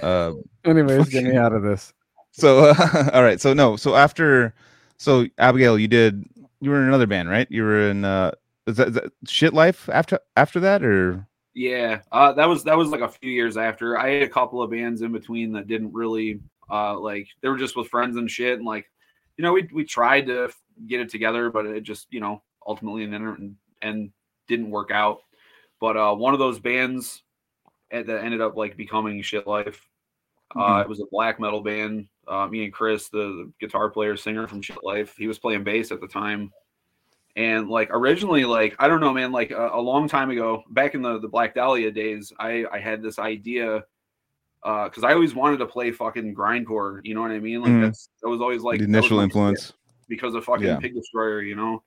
uh, 0.01 0.33
Anyways, 0.65 1.09
get 1.09 1.23
me 1.23 1.37
out 1.37 1.53
of 1.53 1.63
this. 1.63 1.93
so 2.31 2.65
uh, 2.69 3.09
all 3.13 3.23
right, 3.23 3.39
so 3.41 3.53
no, 3.53 3.75
so 3.75 3.95
after, 3.95 4.53
so 4.97 5.25
Abigail, 5.37 5.79
you 5.79 5.87
did 5.87 6.25
you 6.61 6.69
were 6.69 6.81
in 6.81 6.87
another 6.87 7.07
band, 7.07 7.29
right? 7.29 7.47
You 7.49 7.63
were 7.63 7.89
in 7.89 8.05
uh, 8.05 8.31
is 8.67 8.77
that, 8.77 8.89
is 8.89 8.93
that 8.95 9.11
Shit 9.27 9.53
Life 9.53 9.89
after 9.91 10.19
after 10.35 10.59
that, 10.59 10.83
or 10.83 11.25
Yeah, 11.53 12.01
uh, 12.11 12.33
that 12.33 12.47
was 12.47 12.63
that 12.63 12.77
was 12.77 12.89
like 12.89 13.01
a 13.01 13.07
few 13.07 13.29
years 13.31 13.57
after. 13.57 13.97
I 13.97 14.09
had 14.09 14.23
a 14.23 14.29
couple 14.29 14.61
of 14.61 14.71
bands 14.71 15.01
in 15.01 15.11
between 15.11 15.51
that 15.53 15.67
didn't 15.67 15.93
really 15.93 16.39
uh, 16.69 16.99
like. 16.99 17.27
They 17.41 17.49
were 17.49 17.57
just 17.57 17.75
with 17.75 17.89
friends 17.89 18.17
and 18.17 18.29
shit, 18.29 18.57
and 18.57 18.65
like, 18.65 18.89
you 19.37 19.43
know, 19.43 19.53
we 19.53 19.69
we 19.71 19.83
tried 19.83 20.25
to 20.27 20.49
get 20.87 20.99
it 20.99 21.09
together, 21.09 21.51
but 21.51 21.65
it 21.65 21.83
just 21.83 22.07
you 22.09 22.19
know 22.19 22.41
ultimately 22.65 23.03
and 23.03 23.13
and, 23.13 23.55
and 23.83 24.11
didn't 24.47 24.71
work 24.71 24.89
out. 24.89 25.19
But 25.79 25.95
uh, 25.95 26.15
one 26.15 26.33
of 26.33 26.39
those 26.39 26.59
bands 26.59 27.21
eh, 27.91 28.01
that 28.03 28.23
ended 28.23 28.41
up 28.41 28.57
like 28.57 28.75
becoming 28.75 29.21
Shit 29.21 29.45
Life. 29.45 29.87
Uh, 30.55 30.81
it 30.81 30.89
was 30.89 30.99
a 30.99 31.05
black 31.11 31.39
metal 31.39 31.61
band. 31.61 32.07
Uh, 32.27 32.47
me 32.47 32.63
and 32.63 32.73
Chris, 32.73 33.09
the, 33.09 33.17
the 33.17 33.53
guitar 33.59 33.89
player 33.89 34.15
singer 34.15 34.47
from 34.47 34.61
Shit 34.61 34.83
Life, 34.83 35.15
he 35.17 35.27
was 35.27 35.39
playing 35.39 35.63
bass 35.63 35.91
at 35.91 35.99
the 35.99 36.07
time. 36.07 36.51
And 37.35 37.67
like 37.67 37.89
originally, 37.91 38.45
like 38.45 38.75
I 38.77 38.87
don't 38.87 38.99
know, 39.01 39.11
man, 39.13 39.31
like 39.31 39.51
a, 39.51 39.69
a 39.73 39.81
long 39.81 40.07
time 40.07 40.29
ago, 40.29 40.63
back 40.69 40.93
in 40.93 41.01
the 41.01 41.19
the 41.19 41.27
Black 41.27 41.55
Dahlia 41.55 41.91
days, 41.91 42.31
I 42.39 42.65
I 42.71 42.79
had 42.79 43.01
this 43.01 43.17
idea 43.17 43.83
uh, 44.63 44.85
because 44.85 45.03
I 45.03 45.13
always 45.13 45.33
wanted 45.33 45.57
to 45.57 45.65
play 45.65 45.91
fucking 45.91 46.35
grindcore. 46.35 47.01
You 47.03 47.15
know 47.15 47.21
what 47.21 47.31
I 47.31 47.39
mean? 47.39 47.61
Like 47.61 47.71
Mhm. 47.71 47.81
that's 47.81 48.09
that 48.21 48.29
was 48.29 48.39
always 48.39 48.61
like 48.61 48.79
the 48.79 48.85
initial 48.85 49.19
influence? 49.19 49.73
because 50.07 50.35
of 50.35 50.43
fucking 50.45 50.65
Yeah. 50.67 50.77
Pig 50.77 50.93
Destroyer. 50.93 51.41
You 51.41 51.55
know, 51.55 51.83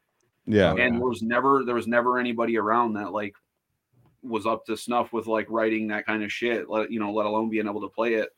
Yeah, 0.47 0.71
and 0.71 0.79
yeah. 0.79 0.91
there 0.91 1.01
was 1.09 1.23
never 1.23 1.65
there 1.65 1.75
was 1.77 1.87
never 1.87 2.19
anybody 2.19 2.59
around 2.59 2.95
that 2.95 3.13
like 3.13 3.35
was 4.23 4.47
up 4.47 4.65
to 4.67 4.77
snuff 4.77 5.13
with 5.13 5.29
like 5.29 5.47
writing 5.49 5.87
that 5.89 6.07
kind 6.07 6.25
of 6.25 6.33
shit. 6.33 6.69
Let 6.69 6.91
you 6.91 6.99
know, 6.99 7.13
let 7.13 7.27
alone 7.27 7.51
being 7.51 7.69
able 7.69 7.83
to 7.83 7.89
play 7.89 8.15
it. 8.15 8.31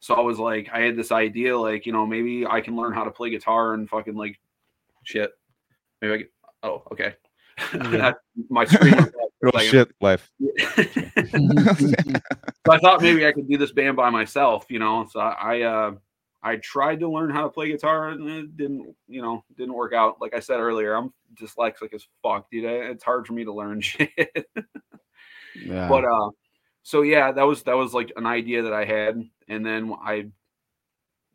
So 0.00 0.14
I 0.14 0.20
was 0.20 0.38
like, 0.38 0.70
I 0.72 0.80
had 0.80 0.96
this 0.96 1.12
idea, 1.12 1.58
like 1.58 1.84
you 1.84 1.92
know, 1.92 2.06
maybe 2.06 2.46
I 2.46 2.62
can 2.62 2.76
learn 2.76 2.94
how 2.94 3.04
to 3.04 3.10
play 3.10 3.28
guitar 3.28 3.74
and 3.74 3.88
fucking 3.90 4.14
like 4.14 4.38
shit. 5.04 5.32
Maybe 6.00 6.14
I. 6.14 6.16
Can, 6.18 6.28
oh, 6.66 6.82
okay. 6.92 7.14
Yeah. 7.74 8.12
My 8.50 8.64
screen. 8.64 8.94
went 8.94 9.12
black 9.12 9.28
for 9.40 9.48
a 9.48 9.52
Real 9.52 9.52
second. 9.52 9.70
shit 9.70 9.88
life. 10.00 10.30
so 12.66 12.72
I 12.72 12.78
thought 12.78 13.02
maybe 13.02 13.26
I 13.26 13.32
could 13.32 13.48
do 13.48 13.56
this 13.56 13.72
band 13.72 13.96
by 13.96 14.10
myself, 14.10 14.66
you 14.68 14.78
know. 14.78 15.06
So 15.10 15.20
I 15.20 15.62
uh 15.62 15.92
I 16.42 16.56
tried 16.56 17.00
to 17.00 17.10
learn 17.10 17.30
how 17.30 17.42
to 17.42 17.48
play 17.48 17.68
guitar 17.70 18.10
and 18.10 18.28
it 18.28 18.56
didn't, 18.56 18.94
you 19.08 19.22
know, 19.22 19.44
didn't 19.56 19.74
work 19.74 19.92
out. 19.92 20.20
Like 20.20 20.34
I 20.34 20.40
said 20.40 20.60
earlier, 20.60 20.94
I'm 20.94 21.12
dyslexic 21.40 21.92
as 21.94 22.06
fuck, 22.22 22.50
dude. 22.50 22.64
It's 22.64 23.04
hard 23.04 23.26
for 23.26 23.32
me 23.32 23.44
to 23.44 23.52
learn 23.52 23.80
shit. 23.80 24.10
Yeah. 25.54 25.88
but 25.88 26.04
uh 26.04 26.30
so 26.82 27.02
yeah, 27.02 27.32
that 27.32 27.42
was 27.42 27.62
that 27.64 27.76
was 27.76 27.94
like 27.94 28.12
an 28.16 28.26
idea 28.26 28.62
that 28.62 28.72
I 28.72 28.84
had. 28.84 29.22
And 29.48 29.64
then 29.64 29.94
I 30.02 30.26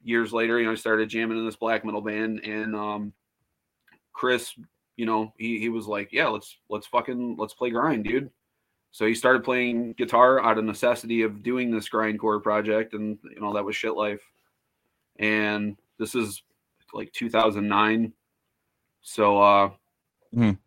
years 0.04 0.34
later, 0.34 0.60
you 0.60 0.66
know, 0.66 0.72
I 0.72 0.76
started 0.76 1.10
jamming 1.10 1.38
in 1.38 1.46
this 1.46 1.56
black 1.56 1.86
metal 1.86 2.02
band 2.02 2.42
and 2.44 2.76
um 2.76 3.14
Chris, 4.14 4.54
you 5.02 5.08
know, 5.08 5.34
he 5.40 5.58
he 5.58 5.70
was 5.70 5.88
like, 5.88 6.10
Yeah, 6.12 6.28
let's 6.28 6.58
let's 6.70 6.86
fucking 6.86 7.36
let's 7.40 7.56
play 7.56 7.72
grind, 7.72 8.04
dude. 8.04 8.30
So 8.92 9.08
he 9.08 9.16
started 9.16 9.44
playing 9.44 9.94
guitar 9.94 10.40
out 10.44 10.60
of 10.60 10.64
necessity 10.66 11.24
of 11.24 11.42
doing 11.42 11.72
this 11.72 11.90
grindcore 11.90 12.44
project, 12.44 12.94
and 12.94 13.18
you 13.34 13.42
know 13.42 13.52
that 13.54 13.66
was 13.66 13.76
shit 13.76 13.96
life. 13.96 14.22
And 15.18 15.76
this 15.98 16.14
is 16.14 16.44
like 16.94 17.12
2009. 17.14 18.14
So 19.02 19.42
uh, 19.42 19.70
Mhm. 20.36 20.60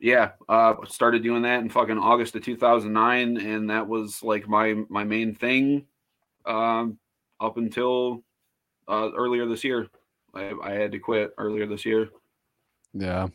yeah, 0.00 0.32
uh, 0.48 0.74
started 0.88 1.22
doing 1.22 1.42
that 1.42 1.60
in 1.60 1.68
fucking 1.70 1.98
August 1.98 2.34
of 2.34 2.42
2009, 2.42 3.36
and 3.36 3.70
that 3.70 3.86
was 3.86 4.24
like 4.24 4.48
my 4.48 4.74
my 4.88 5.04
main 5.04 5.34
thing 5.36 5.86
um, 6.46 6.98
up 7.38 7.58
until 7.58 8.24
uh, 8.88 9.10
earlier 9.16 9.46
this 9.46 9.62
year. 9.62 9.86
I, 10.34 10.52
I 10.64 10.70
had 10.72 10.90
to 10.92 10.98
quit 10.98 11.32
earlier 11.38 11.66
this 11.66 11.84
year. 11.84 12.08
yeah. 12.94 13.28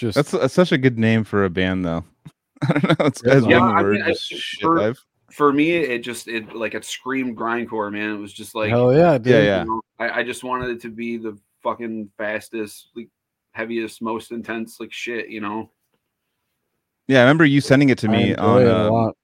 Just 0.00 0.16
That's, 0.16 0.30
that's 0.30 0.54
such 0.54 0.72
a 0.72 0.78
good 0.78 0.98
name 0.98 1.24
for 1.24 1.44
a 1.44 1.50
band, 1.50 1.84
though. 1.84 2.04
I 2.62 2.72
don't 2.78 2.98
know. 2.98 3.06
It's 3.06 3.22
Yeah, 3.22 3.32
as 3.34 3.42
one 3.44 3.62
I 3.62 3.82
word, 3.82 3.92
mean, 3.96 4.02
I- 4.04 4.14
for- 4.62 4.94
For 5.30 5.52
me, 5.52 5.72
it 5.72 5.98
just 6.00 6.26
it 6.26 6.56
like 6.56 6.74
it 6.74 6.84
screamed 6.84 7.36
grindcore, 7.36 7.92
man. 7.92 8.14
It 8.14 8.18
was 8.18 8.32
just 8.32 8.54
like 8.54 8.72
oh 8.72 8.90
yeah, 8.90 9.16
dude. 9.16 9.26
Yeah, 9.26 9.40
yeah. 9.42 9.60
You 9.60 9.66
know, 9.66 9.82
I, 10.00 10.20
I 10.20 10.22
just 10.24 10.42
wanted 10.42 10.70
it 10.70 10.80
to 10.82 10.88
be 10.88 11.18
the 11.18 11.38
fucking 11.62 12.10
fastest, 12.18 12.88
like 12.96 13.08
heaviest, 13.52 14.00
most 14.02 14.32
intense, 14.32 14.80
like 14.80 14.92
shit, 14.92 15.28
you 15.28 15.40
know. 15.40 15.70
Yeah, 17.06 17.18
I 17.18 17.22
remember 17.22 17.44
you 17.44 17.60
sending 17.60 17.90
it 17.90 17.98
to 17.98 18.08
me 18.08 18.30
enjoy 18.30 18.42
on 18.42 18.62
it 18.62 18.66
a 18.66 18.76
um, 18.76 18.92
lot. 18.92 19.16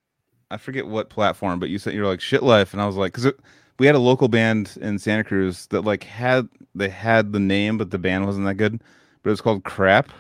I 0.51 0.59
forget 0.59 0.87
what 0.87 1.09
platform, 1.09 1.59
but 1.59 1.71
you 1.71 1.79
said 1.79 1.95
you're 1.95 2.07
like 2.07 2.21
shit 2.21 2.43
life, 2.43 2.73
and 2.73 2.81
I 2.81 2.87
was 2.87 2.97
like, 2.97 3.13
because 3.15 3.33
we 3.81 3.87
had 3.87 3.97
a 3.97 4.01
local 4.01 4.29
band 4.29 4.79
in 4.81 5.01
Santa 5.01 5.25
Cruz 5.25 5.67
that 5.69 5.81
like 5.83 6.05
had 6.05 6.49
they 6.75 6.89
had 6.89 7.33
the 7.33 7.41
name, 7.41 7.79
but 7.79 7.91
the 7.91 7.99
band 7.99 8.27
wasn't 8.27 8.47
that 8.47 8.55
good, 8.55 8.81
but 9.23 9.31
it 9.31 9.33
was 9.33 9.41
called 9.41 9.65
Crap, 9.65 10.11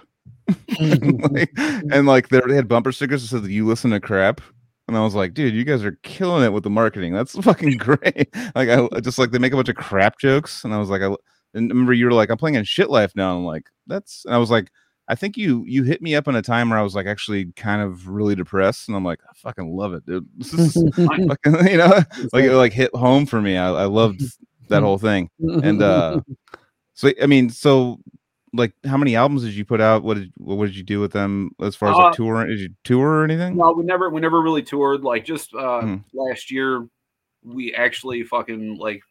like, 0.80 1.50
and 1.56 2.06
like 2.06 2.28
they 2.28 2.40
had 2.54 2.68
bumper 2.68 2.92
stickers 2.92 3.22
that 3.22 3.28
said 3.28 3.50
you 3.50 3.66
listen 3.66 3.90
to 3.90 4.00
crap. 4.00 4.40
And 4.88 4.96
I 4.96 5.00
was 5.00 5.16
like, 5.16 5.34
dude, 5.34 5.54
you 5.54 5.64
guys 5.64 5.84
are 5.84 5.98
killing 6.04 6.44
it 6.44 6.52
with 6.52 6.62
the 6.62 6.70
marketing. 6.70 7.12
That's 7.12 7.36
fucking 7.44 7.78
great. 7.78 8.34
Like, 8.54 8.68
I 8.68 9.00
just 9.00 9.18
like 9.18 9.30
they 9.30 9.38
make 9.38 9.52
a 9.52 9.56
bunch 9.56 9.68
of 9.68 9.76
crap 9.76 10.18
jokes. 10.18 10.64
And 10.64 10.72
I 10.72 10.78
was 10.78 10.88
like, 10.88 11.02
I 11.02 11.14
and 11.54 11.70
remember 11.70 11.92
you 11.92 12.04
were 12.04 12.12
like, 12.12 12.30
I'm 12.30 12.36
playing 12.36 12.54
in 12.54 12.64
shit 12.64 12.90
life 12.90 13.12
now. 13.16 13.30
And 13.30 13.40
I'm 13.40 13.46
like, 13.46 13.68
that's, 13.86 14.24
and 14.26 14.34
I 14.34 14.38
was 14.38 14.50
like, 14.50 14.70
I 15.08 15.14
think 15.14 15.36
you 15.36 15.64
you 15.66 15.84
hit 15.84 16.02
me 16.02 16.16
up 16.16 16.26
in 16.26 16.34
a 16.34 16.42
time 16.42 16.70
where 16.70 16.78
I 16.78 16.82
was 16.82 16.94
like 16.94 17.06
actually 17.06 17.52
kind 17.52 17.80
of 17.80 18.08
really 18.08 18.34
depressed, 18.34 18.88
and 18.88 18.96
I'm 18.96 19.04
like, 19.04 19.20
I 19.24 19.32
fucking 19.36 19.74
love 19.74 19.94
it, 19.94 20.04
dude. 20.04 20.28
This 20.36 20.52
is 20.52 20.94
fucking, 20.96 21.68
you 21.68 21.76
know, 21.76 22.02
like 22.32 22.44
it 22.44 22.56
like 22.56 22.72
hit 22.72 22.94
home 22.94 23.24
for 23.26 23.40
me. 23.40 23.56
I, 23.56 23.68
I 23.68 23.84
loved 23.84 24.22
that 24.68 24.82
whole 24.82 24.98
thing, 24.98 25.30
and 25.38 25.80
uh, 25.80 26.20
so 26.94 27.12
I 27.22 27.26
mean, 27.26 27.50
so 27.50 28.00
like, 28.52 28.72
how 28.84 28.96
many 28.96 29.16
albums 29.16 29.42
did 29.42 29.54
you 29.54 29.64
put 29.64 29.80
out? 29.80 30.02
What 30.02 30.14
did 30.14 30.32
what 30.36 30.66
did 30.66 30.76
you 30.76 30.82
do 30.82 31.00
with 31.00 31.12
them 31.12 31.50
as 31.60 31.76
far 31.76 31.90
as 31.90 31.98
Uh, 31.98 32.04
like 32.04 32.14
touring? 32.14 32.48
Did 32.48 32.60
you 32.60 32.70
tour 32.84 33.08
or 33.20 33.24
anything? 33.24 33.56
No, 33.56 33.72
we 33.72 33.84
never 33.84 34.10
we 34.10 34.20
never 34.20 34.40
really 34.40 34.62
toured. 34.62 35.02
Like 35.02 35.24
just 35.24 35.54
uh 35.54 35.80
Hmm. 35.80 35.96
last 36.14 36.50
year 36.50 36.88
we 37.44 37.74
actually 37.74 38.22
fucking 38.24 38.76
like 38.78 39.02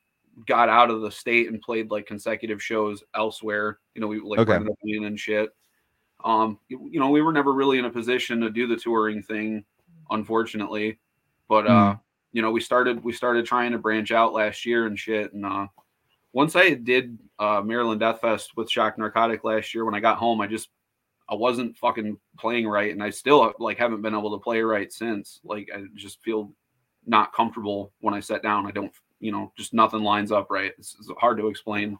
got 0.45 0.67
out 0.67 0.89
of 0.89 1.01
the 1.01 1.11
state 1.11 1.47
and 1.49 1.61
played 1.61 1.91
like 1.91 2.05
consecutive 2.05 2.61
shows 2.61 3.03
elsewhere. 3.15 3.79
You 3.93 4.01
know, 4.01 4.07
we 4.07 4.19
like 4.19 4.39
Okay. 4.39 4.57
and 4.83 5.19
shit. 5.19 5.49
Um, 6.23 6.59
you, 6.69 6.89
you 6.91 6.99
know, 6.99 7.09
we 7.09 7.21
were 7.21 7.31
never 7.31 7.53
really 7.53 7.77
in 7.77 7.85
a 7.85 7.89
position 7.89 8.41
to 8.41 8.49
do 8.49 8.67
the 8.67 8.75
touring 8.75 9.21
thing, 9.21 9.63
unfortunately. 10.09 10.97
But 11.47 11.67
uh, 11.67 11.95
you 12.31 12.41
know, 12.41 12.51
we 12.51 12.59
started 12.61 13.03
we 13.03 13.13
started 13.13 13.45
trying 13.45 13.71
to 13.73 13.77
branch 13.77 14.11
out 14.11 14.33
last 14.33 14.65
year 14.65 14.87
and 14.87 14.97
shit. 14.97 15.33
And 15.33 15.45
uh 15.45 15.67
once 16.35 16.55
I 16.55 16.71
did 16.71 17.17
uh 17.39 17.61
Maryland 17.61 18.01
Deathfest 18.01 18.49
with 18.57 18.69
Shock 18.69 18.97
Narcotic 18.97 19.43
last 19.43 19.73
year, 19.73 19.85
when 19.85 19.95
I 19.95 20.01
got 20.01 20.17
home, 20.17 20.41
I 20.41 20.47
just 20.47 20.69
I 21.27 21.33
wasn't 21.33 21.75
fucking 21.77 22.17
playing 22.37 22.67
right, 22.67 22.91
and 22.91 23.01
I 23.01 23.09
still 23.09 23.53
like 23.57 23.79
haven't 23.79 24.01
been 24.03 24.13
able 24.13 24.37
to 24.37 24.43
play 24.43 24.61
right 24.61 24.91
since. 24.91 25.39
Like 25.43 25.69
I 25.73 25.85
just 25.95 26.21
feel 26.21 26.51
not 27.07 27.33
comfortable 27.33 27.93
when 28.01 28.13
I 28.13 28.19
sit 28.19 28.43
down. 28.43 28.67
I 28.67 28.71
don't, 28.71 28.91
you 29.19 29.31
know, 29.31 29.51
just 29.57 29.73
nothing 29.73 30.01
lines 30.01 30.31
up 30.31 30.51
right. 30.51 30.73
It's, 30.77 30.95
it's 30.99 31.09
hard 31.17 31.37
to 31.37 31.47
explain. 31.47 31.97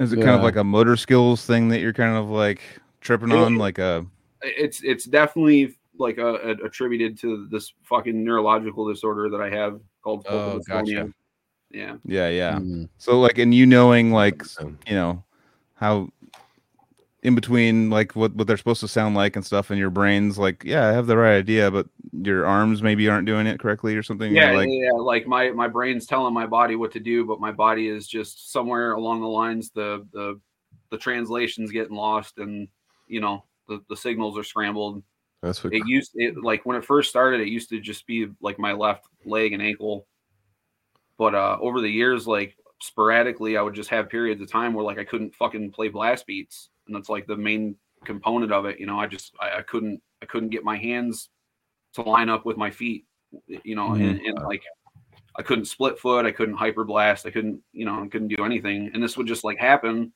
Is 0.00 0.12
it 0.12 0.16
kind 0.16 0.30
of 0.30 0.42
like 0.42 0.56
a 0.56 0.64
motor 0.64 0.96
skills 0.96 1.44
thing 1.46 1.68
that 1.68 1.80
you're 1.80 1.92
kind 1.92 2.16
of 2.16 2.28
like 2.28 2.60
tripping 3.00 3.30
It- 3.30 3.36
on? 3.36 3.56
Like 3.56 3.78
a 3.78 4.04
It's 4.42 4.82
it's 4.82 5.04
definitely 5.04 5.76
like 5.96 6.18
a, 6.18 6.34
a- 6.36 6.64
attributed 6.66 7.18
to 7.20 7.46
this 7.50 7.72
fucking 7.84 8.24
neurological 8.24 8.88
disorder 8.88 9.28
that 9.30 9.40
I 9.40 9.50
have 9.50 9.80
called 10.02 10.24
focal 10.24 10.38
Oh, 10.38 10.60
gotcha. 10.66 11.12
Yeah, 11.70 11.96
yeah, 12.04 12.28
yeah. 12.28 12.58
Mm. 12.58 12.88
So 12.98 13.20
like, 13.20 13.38
and 13.38 13.54
you 13.54 13.66
knowing 13.66 14.12
like 14.12 14.42
you 14.60 14.94
know 14.94 15.22
how 15.74 16.10
in 17.22 17.34
between 17.34 17.90
like 17.90 18.16
what 18.16 18.34
what 18.34 18.46
they're 18.46 18.56
supposed 18.56 18.80
to 18.80 18.88
sound 18.88 19.14
like 19.14 19.36
and 19.36 19.44
stuff, 19.44 19.70
and 19.70 19.78
your 19.78 19.90
brain's 19.90 20.38
like, 20.38 20.64
yeah, 20.64 20.88
I 20.88 20.92
have 20.92 21.06
the 21.06 21.16
right 21.16 21.36
idea, 21.36 21.70
but 21.70 21.86
your 22.12 22.46
arms 22.46 22.82
maybe 22.82 23.08
aren't 23.08 23.26
doing 23.26 23.46
it 23.46 23.60
correctly 23.60 23.94
or 23.94 24.02
something. 24.02 24.34
yeah, 24.34 24.52
like, 24.52 24.68
yeah. 24.70 24.92
Like 24.92 25.26
my 25.26 25.50
my 25.50 25.68
brain's 25.68 26.06
telling 26.06 26.34
my 26.34 26.46
body 26.46 26.76
what 26.76 26.92
to 26.92 27.00
do, 27.00 27.24
but 27.24 27.40
my 27.40 27.52
body 27.52 27.88
is 27.88 28.06
just 28.06 28.52
somewhere 28.52 28.92
along 28.92 29.20
the 29.20 29.28
lines 29.28 29.70
the 29.70 30.06
the 30.12 30.40
the 30.90 30.98
translations 30.98 31.70
getting 31.70 31.96
lost, 31.96 32.38
and 32.38 32.68
you 33.06 33.20
know 33.20 33.44
the 33.68 33.80
the 33.88 33.96
signals 33.96 34.38
are 34.38 34.44
scrambled. 34.44 35.02
That's 35.42 35.62
what 35.64 35.72
it 35.72 35.82
used 35.86 36.12
it 36.14 36.36
like 36.42 36.66
when 36.66 36.76
it 36.76 36.84
first 36.84 37.08
started 37.08 37.40
it 37.40 37.48
used 37.48 37.70
to 37.70 37.80
just 37.80 38.06
be 38.06 38.28
like 38.42 38.58
my 38.58 38.72
left 38.72 39.06
leg 39.24 39.54
and 39.54 39.62
ankle 39.62 40.06
but 41.20 41.34
uh 41.34 41.58
over 41.60 41.82
the 41.82 41.88
years 41.88 42.26
like 42.26 42.56
sporadically 42.80 43.58
i 43.58 43.62
would 43.62 43.74
just 43.74 43.90
have 43.90 44.08
periods 44.08 44.40
of 44.40 44.50
time 44.50 44.72
where 44.72 44.84
like 44.84 44.98
i 44.98 45.04
couldn't 45.04 45.34
fucking 45.34 45.70
play 45.70 45.88
blast 45.88 46.26
beats 46.26 46.70
and 46.86 46.96
that's 46.96 47.10
like 47.10 47.26
the 47.26 47.36
main 47.36 47.76
component 48.06 48.50
of 48.50 48.64
it 48.64 48.80
you 48.80 48.86
know? 48.86 48.98
I 48.98 49.06
just 49.06 49.34
i, 49.38 49.58
I 49.58 49.62
couldn't 49.62 50.00
i 50.22 50.26
couldn't 50.26 50.48
get 50.48 50.64
my 50.64 50.78
hands 50.78 51.28
to 51.92 52.02
line 52.02 52.30
up 52.30 52.46
with 52.46 52.56
my 52.56 52.70
feet 52.70 53.04
you 53.46 53.76
know? 53.76 53.92
And, 53.92 54.18
and 54.20 54.38
like 54.44 54.62
i 55.36 55.42
couldn't 55.42 55.66
split 55.66 55.98
foot 55.98 56.24
i 56.24 56.32
couldn't 56.32 56.56
hyper 56.56 56.84
blast 56.84 57.26
i 57.26 57.30
couldn't 57.30 57.60
you 57.72 57.84
know 57.84 58.02
i 58.02 58.08
couldn't 58.08 58.28
do 58.28 58.42
anything. 58.42 58.90
And 58.94 59.02
this 59.02 59.18
would 59.18 59.26
just 59.26 59.44
like 59.44 59.58
happen 59.58 60.10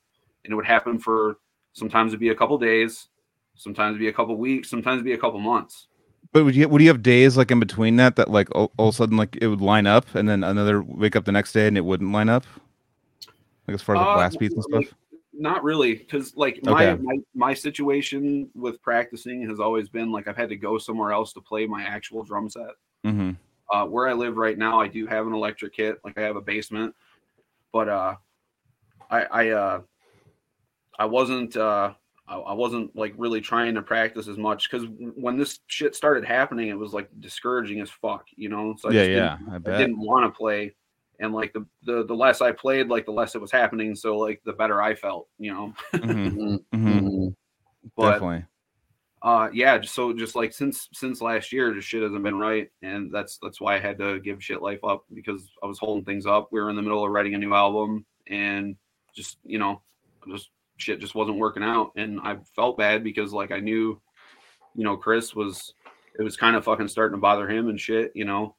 and 0.44 0.52
it 0.52 0.55
would 0.55 0.65
happen 0.65 0.99
for 0.99 1.36
sometimes 1.74 2.12
it'd 2.12 2.20
be 2.20 2.31
a 2.31 2.34
couple 2.34 2.57
days 2.57 3.08
sometimes 3.57 3.91
it'd 3.91 4.00
be 4.00 4.08
a 4.08 4.12
couple 4.12 4.36
weeks 4.39 4.70
sometimes 4.70 4.94
it'd 4.94 5.05
be 5.05 5.12
a 5.12 5.18
couple 5.18 5.39
months 5.39 5.89
But 6.35 6.45
would 6.45 6.57
you 6.57 6.69
would 6.69 6.83
you 6.83 6.89
have 6.89 7.01
days 7.01 7.37
like 7.37 7.53
in 7.53 7.61
between 7.61 7.95
that 7.97 8.17
that 8.17 8.29
like 8.29 8.53
all, 8.57 8.73
all 8.77 8.89
of 8.89 8.95
a 8.95 8.97
sudden 8.97 9.17
like 9.17 9.39
it 9.41 9.47
would 9.47 9.61
line 9.61 9.87
up 9.87 10.17
and 10.17 10.29
then 10.29 10.43
another 10.43 10.83
wake 10.83 11.15
up 11.15 11.25
the 11.25 11.33
next 11.33 11.53
day 11.53 11.69
and 11.69 11.79
it 11.79 11.85
wouldn't 11.85 12.11
line 12.11 12.29
up? 12.29 12.45
Like 13.69 13.77
as 13.77 13.83
far 13.83 13.95
as 13.95 14.01
like 14.01 14.09
Uh, 14.09 14.15
blast 14.17 14.39
beats 14.41 14.55
and 14.57 14.65
stuff. 14.65 14.85
Not 15.33 15.63
really, 15.63 15.95
because 15.95 16.37
like 16.37 16.61
my, 16.65 16.89
Okay. 16.89 17.03
my 17.03 17.19
my 17.37 17.55
situation 17.55 18.51
with 18.57 18.83
practicing 18.83 19.49
has 19.49 19.61
always 19.61 19.89
been 19.89 20.11
like 20.11 20.27
I've 20.27 20.37
had 20.37 20.49
to 20.49 20.57
go 20.57 20.77
somewhere 20.77 21.13
else 21.13 21.33
to 21.35 21.41
play 21.41 21.67
my 21.67 21.85
actual 21.85 22.25
drum 22.25 22.49
set. 22.49 22.73
Mm-hmm. 23.05 23.31
Uh, 23.73 23.87
where 23.87 24.09
I 24.09 24.13
live 24.13 24.37
right 24.37 24.59
now, 24.59 24.81
I 24.81 24.89
do 24.89 25.07
have 25.07 25.29
an 25.29 25.35
electric 25.35 25.73
kit, 25.73 26.01
like 26.05 26.19
I 26.19 26.23
have 26.23 26.35
a 26.35 26.41
basement, 26.41 26.97
but 27.73 27.89
uh, 27.89 28.17
I 29.09 29.23
I 29.23 29.49
uh, 29.51 29.81
I 30.99 31.05
wasn't 31.05 31.57
uh, 31.57 31.95
I, 32.27 32.36
I 32.36 32.53
wasn't 32.55 32.97
like 32.97 33.15
really 33.19 33.41
trying 33.41 33.75
to 33.75 33.83
practice 33.83 34.28
as 34.28 34.39
much 34.39 34.70
because 34.70 34.89
when 35.17 35.36
this 35.36 35.61
shit 35.67 35.94
started 35.94 36.25
happening, 36.25 36.69
it 36.69 36.78
was 36.78 36.93
like 36.93 37.09
discouraging 37.20 37.81
as 37.81 37.91
fuck, 37.91 38.27
you 38.36 38.49
know. 38.49 38.75
So 38.78 38.89
I 38.89 38.93
Yeah, 38.93 39.03
yeah, 39.03 39.39
I 39.51 39.57
I 39.57 39.59
didn't 39.59 39.99
want 40.01 40.25
to 40.25 40.36
play. 40.36 40.75
And 41.20 41.33
like 41.33 41.53
the, 41.53 41.65
the 41.85 42.05
the 42.05 42.15
less 42.15 42.41
I 42.41 42.53
played, 42.53 42.89
like 42.89 43.05
the 43.07 43.12
less 43.12 43.35
it 43.35 43.41
was 43.41 43.53
happening. 43.53 43.94
So 43.94 44.17
like 44.19 44.43
the 44.44 44.53
better 44.53 44.83
I 44.83 44.94
felt, 44.94 45.28
you 45.39 45.53
know. 45.53 45.75
Mhm, 45.94 46.65
Mm-hmm. 46.75 46.75
mhm, 46.75 47.35
But 47.97 48.12
Definitely. 48.15 48.44
uh 49.23 49.49
yeah, 49.53 49.78
just 49.78 49.94
so 49.94 50.12
just 50.12 50.35
like 50.35 50.53
since 50.53 50.89
since 50.93 51.20
last 51.20 51.53
year, 51.53 51.73
just 51.75 51.89
shit 51.89 52.03
hasn't 52.03 52.23
been 52.23 52.39
right. 52.39 52.70
And 52.83 53.12
that's 53.12 53.39
that's 53.43 53.61
why 53.61 53.77
I 53.77 53.81
had 53.81 53.99
to 53.99 54.19
give 54.20 54.43
shit 54.43 54.62
life 54.62 54.83
up 54.83 55.05
because 55.12 55.51
I 55.62 55.67
was 55.67 55.78
holding 55.78 56.05
things 56.05 56.27
up. 56.27 56.49
We 56.51 56.61
were 56.61 56.70
in 56.70 56.77
the 56.77 56.83
middle 56.83 57.05
of 57.05 57.11
writing 57.11 57.35
a 57.35 57.39
new 57.39 57.55
album 57.55 58.07
and 58.28 58.77
just, 59.15 59.39
you 59.44 59.59
know, 59.59 59.83
just 60.33 60.51
shit 60.77 61.01
just 61.01 61.15
wasn't 61.15 61.39
working 61.39 61.62
out. 61.62 61.93
And 61.97 62.20
I 62.20 62.36
felt 62.55 62.78
bad 62.78 63.05
because 63.05 63.33
like 63.33 63.53
I 63.53 63.61
knew, 63.61 64.01
you 64.75 64.85
know, 64.85 64.97
Chris 64.97 65.35
was 65.35 65.75
it 66.19 66.23
was 66.23 66.36
kind 66.36 66.57
of 66.57 66.65
fucking 66.65 66.89
starting 66.89 67.17
to 67.17 67.20
bother 67.20 67.49
him 67.49 67.69
and 67.69 67.81
shit, 67.81 68.12
you 68.15 68.25
know, 68.25 68.55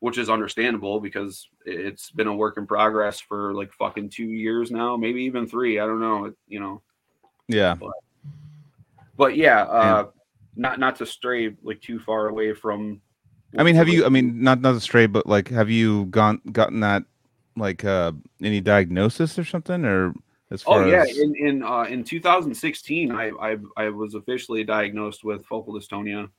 which 0.00 0.18
is 0.18 0.30
understandable 0.30 1.00
because 1.00 1.48
it's 1.64 2.10
been 2.10 2.26
a 2.26 2.34
work 2.34 2.56
in 2.56 2.66
progress 2.66 3.20
for 3.20 3.54
like 3.54 3.72
fucking 3.72 4.10
two 4.10 4.26
years 4.26 4.70
now, 4.70 4.96
maybe 4.96 5.22
even 5.22 5.46
three. 5.46 5.78
I 5.78 5.86
don't 5.86 6.00
know, 6.00 6.32
you 6.48 6.60
know. 6.60 6.82
Yeah. 7.48 7.76
But 9.16 9.36
yeah, 9.36 9.62
uh, 9.62 10.06
not 10.56 10.78
not 10.78 10.96
to 10.96 11.06
stray 11.06 11.54
like 11.62 11.80
too 11.80 12.00
far 12.00 12.28
away 12.28 12.52
from. 12.54 13.00
I 13.56 13.62
mean, 13.62 13.76
have 13.76 13.88
you? 13.88 14.04
I 14.04 14.08
mean, 14.08 14.42
not 14.42 14.60
not 14.60 14.72
to 14.72 14.80
stray, 14.80 15.06
but 15.06 15.26
like, 15.26 15.48
have 15.48 15.70
you 15.70 16.06
gone 16.06 16.40
gotten 16.50 16.80
that 16.80 17.04
like 17.56 17.84
uh 17.84 18.10
any 18.42 18.60
diagnosis 18.60 19.38
or 19.38 19.44
something, 19.44 19.84
or 19.84 20.12
as 20.54 20.62
Oh 20.66 20.86
yeah, 20.86 21.02
as 21.02 21.18
in 21.18 21.34
in 21.36 21.62
uh, 21.62 21.82
in 21.82 22.04
2016, 22.04 23.12
I, 23.12 23.30
I 23.40 23.56
I 23.76 23.88
was 23.90 24.14
officially 24.14 24.64
diagnosed 24.64 25.24
with 25.24 25.44
focal 25.46 25.74
dystonia. 25.74 26.30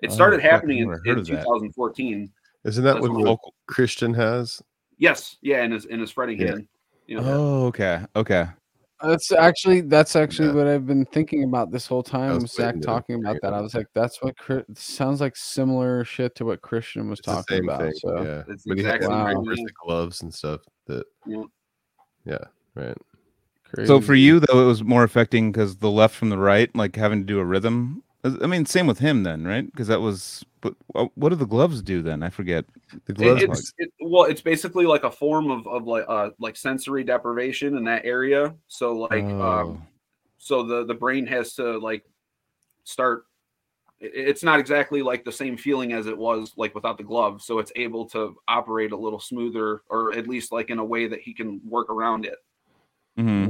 It 0.00 0.10
Oh, 0.10 0.14
started 0.14 0.40
fuck, 0.40 0.50
happening 0.50 0.78
in, 0.78 0.90
in 1.06 1.24
2014. 1.24 2.30
isn't 2.64 2.84
that 2.84 2.94
That's 2.94 3.02
what 3.02 3.12
what 3.12 3.24
vocal 3.24 3.54
Christian 3.66 4.14
has? 4.14 4.62
Yes, 4.98 5.36
yeah, 5.40 5.62
and 5.62 5.72
his 5.72 5.86
in 5.86 6.00
his 6.00 6.10
fretting 6.10 6.38
Yeah. 6.38 6.56
You 7.06 7.20
know, 7.20 7.24
oh, 7.24 7.66
okay, 7.66 8.04
okay, 8.14 8.46
That's 9.02 9.32
actually 9.32 9.80
that's 9.80 10.14
actually 10.14 10.48
Yeah. 10.48 10.54
what 10.54 10.66
I've 10.68 10.86
been 10.86 11.06
thinking 11.06 11.44
about 11.44 11.70
this 11.72 11.86
whole 11.86 12.02
time. 12.02 12.34
was 12.34 12.42
with 12.42 12.52
Zach 12.52 12.80
talking 12.82 13.16
about 13.16 13.38
that. 13.42 13.52
I 13.54 13.60
was 13.60 13.74
like, 13.74 13.86
that's 13.94 14.22
what 14.22 14.36
Chris, 14.36 14.64
sounds 14.74 15.20
like 15.20 15.36
similar 15.36 16.04
shit 16.04 16.34
to 16.36 16.44
what 16.44 16.60
Christian 16.62 17.08
was 17.08 17.18
It's 17.18 17.26
the 17.28 17.34
talking 17.34 17.56
same 17.56 17.68
about. 17.68 17.80
thing. 17.80 17.92
So 17.96 18.22
yeah, 18.22 18.42
It's 18.48 18.64
but 18.64 18.78
he 18.78 18.84
had 18.84 18.94
exactly 18.96 19.08
the 19.08 19.24
to 19.24 19.30
same 19.30 19.44
wear 19.44 19.56
thing. 19.56 19.64
the 19.66 19.72
gloves 19.84 20.22
and 20.22 20.32
stuff. 20.32 20.60
That 20.86 21.04
Yeah. 21.26 21.42
yeah, 22.26 22.44
right. 22.74 22.96
So 23.86 24.00
for 24.00 24.14
you 24.14 24.40
though, 24.40 24.62
it 24.62 24.66
was 24.66 24.82
more 24.82 25.04
affecting 25.04 25.52
because 25.52 25.76
the 25.76 25.90
left 25.90 26.14
from 26.14 26.30
the 26.30 26.38
right, 26.38 26.74
like 26.74 26.96
having 26.96 27.20
to 27.20 27.24
do 27.26 27.38
a 27.38 27.44
rhythm. 27.44 28.02
I 28.22 28.46
mean, 28.46 28.66
same 28.66 28.86
with 28.86 28.98
him 28.98 29.22
then, 29.22 29.46
right? 29.46 29.64
Because 29.64 29.88
that 29.88 30.00
was. 30.00 30.44
But 30.60 30.74
uh, 30.94 31.06
what 31.14 31.30
do 31.30 31.36
the 31.36 31.46
gloves 31.46 31.80
do 31.80 32.02
then? 32.02 32.22
I 32.22 32.28
forget. 32.28 32.66
The 33.06 33.14
gloves. 33.14 33.42
it's 33.42 33.72
it, 33.78 33.92
well, 34.00 34.24
it's 34.24 34.42
basically 34.42 34.84
like 34.84 35.04
a 35.04 35.10
form 35.10 35.50
of 35.50 35.66
of 35.66 35.86
like 35.86 36.04
uh 36.06 36.30
like 36.38 36.56
sensory 36.56 37.02
deprivation 37.02 37.76
in 37.76 37.84
that 37.84 38.04
area. 38.04 38.54
So 38.68 38.92
like 38.92 39.24
Oh. 39.24 39.42
um 39.60 39.82
so 40.38 40.62
the 40.62 40.84
the 40.84 40.94
brain 40.94 41.26
has 41.26 41.54
to 41.54 41.78
like 41.78 42.04
start 42.84 43.24
it- 44.00 44.12
it's 44.14 44.42
not 44.42 44.58
exactly 44.58 45.02
like 45.02 45.24
the 45.24 45.32
same 45.32 45.56
feeling 45.56 45.92
as 45.92 46.06
it 46.06 46.16
was 46.16 46.52
like 46.56 46.74
without 46.74 46.96
the 46.96 47.04
glove 47.04 47.42
so 47.42 47.58
it's 47.58 47.70
able 47.76 48.06
to 48.06 48.34
operate 48.48 48.92
a 48.92 48.96
little 48.96 49.20
smoother 49.20 49.82
or 49.90 50.14
at 50.14 50.26
least 50.26 50.50
like 50.50 50.70
in 50.70 50.78
a 50.78 50.84
way 50.84 51.06
that 51.06 51.20
he 51.20 51.34
can 51.34 51.60
work 51.68 51.90
around 51.90 52.24
it 52.24 52.36
Mhm. 53.18 53.49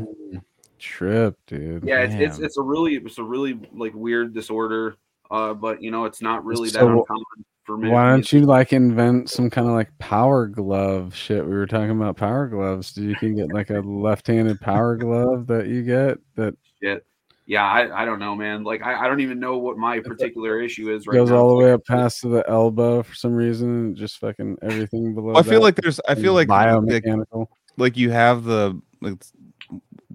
Trip, 0.81 1.37
dude. 1.47 1.85
yeah 1.85 2.01
it's, 2.01 2.15
it's 2.15 2.39
it's 2.39 2.59
a 2.59 2.63
really 2.63 2.97
it's 2.97 3.19
a 3.19 3.25
really 3.25 3.61
like 3.73 3.93
weird 3.95 4.35
disorder 4.35 4.97
uh 5.31 5.55
but 5.55 5.83
you 5.83 5.91
know 5.91 6.05
it's 6.05 6.23
not 6.23 6.45
really 6.45 6.69
that 6.71 6.81
So, 6.81 6.89
uncommon 6.89 7.25
for 7.65 7.77
me 7.77 7.91
Why 7.91 8.11
don't 8.11 8.33
you 8.33 8.41
like 8.41 8.73
invent 8.73 9.31
some 9.31 9.51
kind 9.51 9.69
of 9.69 9.75
like 9.75 9.97
power 9.99 10.47
glove 10.47 11.15
shit? 11.15 11.45
We 11.45 11.53
were 11.53 11.67
talking 11.67 11.91
about 11.91 12.17
power 12.17 12.49
gloves. 12.49 12.93
Do 12.93 13.05
you 13.05 13.15
can 13.15 13.37
get 13.37 13.53
like 13.53 13.71
a 13.71 13.81
left-handed 13.81 14.61
power 14.61 14.97
glove 14.97 15.47
that 15.49 15.67
you 15.67 15.83
get 15.83 16.19
that 16.37 16.55
shit 16.83 17.05
yeah 17.51 17.65
I, 17.65 18.03
I 18.03 18.05
don't 18.05 18.21
know 18.21 18.37
man 18.37 18.63
like 18.63 18.81
I, 18.81 19.05
I 19.05 19.09
don't 19.09 19.21
even 19.21 19.41
know 19.41 19.59
what 19.59 19.77
my 19.77 19.99
particular 19.99 20.61
issue 20.61 20.95
is 20.95 21.07
right 21.09 21.15
goes 21.15 21.31
now. 21.31 21.37
all 21.39 21.49
the 21.49 21.57
way 21.57 21.73
up 21.73 21.85
past 21.85 22.21
to 22.21 22.29
the 22.29 22.49
elbow 22.49 23.03
for 23.03 23.15
some 23.17 23.35
reason, 23.35 23.97
just 23.97 24.19
fucking 24.19 24.59
everything 24.63 25.15
below. 25.17 25.33
Well, 25.33 25.39
I 25.39 25.43
feel 25.43 25.55
that 25.55 25.61
like 25.61 25.75
there's. 25.75 26.01
I 26.09 26.15
feel 26.15 26.33
like 26.33 26.49
like, 26.49 26.69
biomechanical. 26.69 27.49
like 27.77 27.97
you 27.97 28.11
have 28.13 28.45
the 28.45 28.81
like 29.01 29.21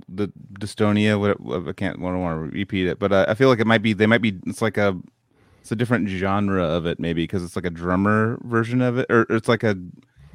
the 0.09 0.27
dystonia. 0.53 1.19
What 1.19 1.67
I 1.67 1.73
can't. 1.73 1.99
I 1.99 2.01
don't 2.01 2.21
want 2.21 2.51
to 2.51 2.57
repeat 2.57 2.87
it, 2.87 2.99
but 2.99 3.11
uh, 3.11 3.25
I 3.27 3.33
feel 3.33 3.49
like 3.49 3.59
it 3.59 3.67
might 3.67 3.81
be. 3.81 3.93
They 3.93 4.05
might 4.05 4.21
be. 4.21 4.39
It's 4.45 4.61
like 4.61 4.77
a. 4.77 4.99
It's 5.61 5.71
a 5.71 5.75
different 5.75 6.07
genre 6.09 6.63
of 6.63 6.85
it, 6.85 6.99
maybe 6.99 7.23
because 7.23 7.43
it's 7.43 7.55
like 7.55 7.65
a 7.65 7.71
drummer 7.71 8.39
version 8.43 8.81
of 8.81 8.97
it, 8.97 9.07
or 9.09 9.25
it's 9.29 9.47
like 9.47 9.63
a. 9.63 9.75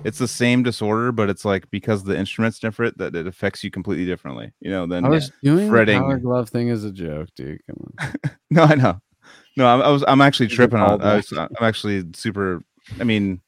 It's 0.02 0.18
the 0.18 0.28
same 0.28 0.62
disorder, 0.62 1.12
but 1.12 1.28
it's 1.28 1.44
like 1.44 1.70
because 1.70 2.05
the 2.05 2.18
instrument's 2.18 2.58
different 2.58 2.97
that 2.98 3.14
it 3.14 3.26
affects 3.26 3.62
you 3.62 3.70
completely 3.70 4.06
differently. 4.06 4.52
You 4.60 4.70
know. 4.70 4.86
Then 4.86 5.05
I 5.05 5.08
was 5.08 5.30
doing 5.42 5.68
fretting. 5.68 5.98
the 5.98 6.05
power 6.05 6.18
glove 6.18 6.48
thing 6.48 6.70
as 6.70 6.84
a 6.84 6.90
joke, 6.90 7.28
dude. 7.36 7.60
Come 7.66 7.94
on. 7.98 8.14
No, 8.52 8.64
I 8.64 8.74
know. 8.74 9.00
No, 9.56 9.66
I, 9.66 9.78
I 9.78 9.90
was. 9.90 10.05
I'm 10.08 10.20
actually 10.20 10.48
tripping 10.48 10.80
on. 10.80 11.00
I 11.02 11.16
was, 11.16 11.30
I'm 11.32 11.48
actually 11.60 12.05
super. 12.14 12.64
I 12.98 13.05
mean, 13.05 13.40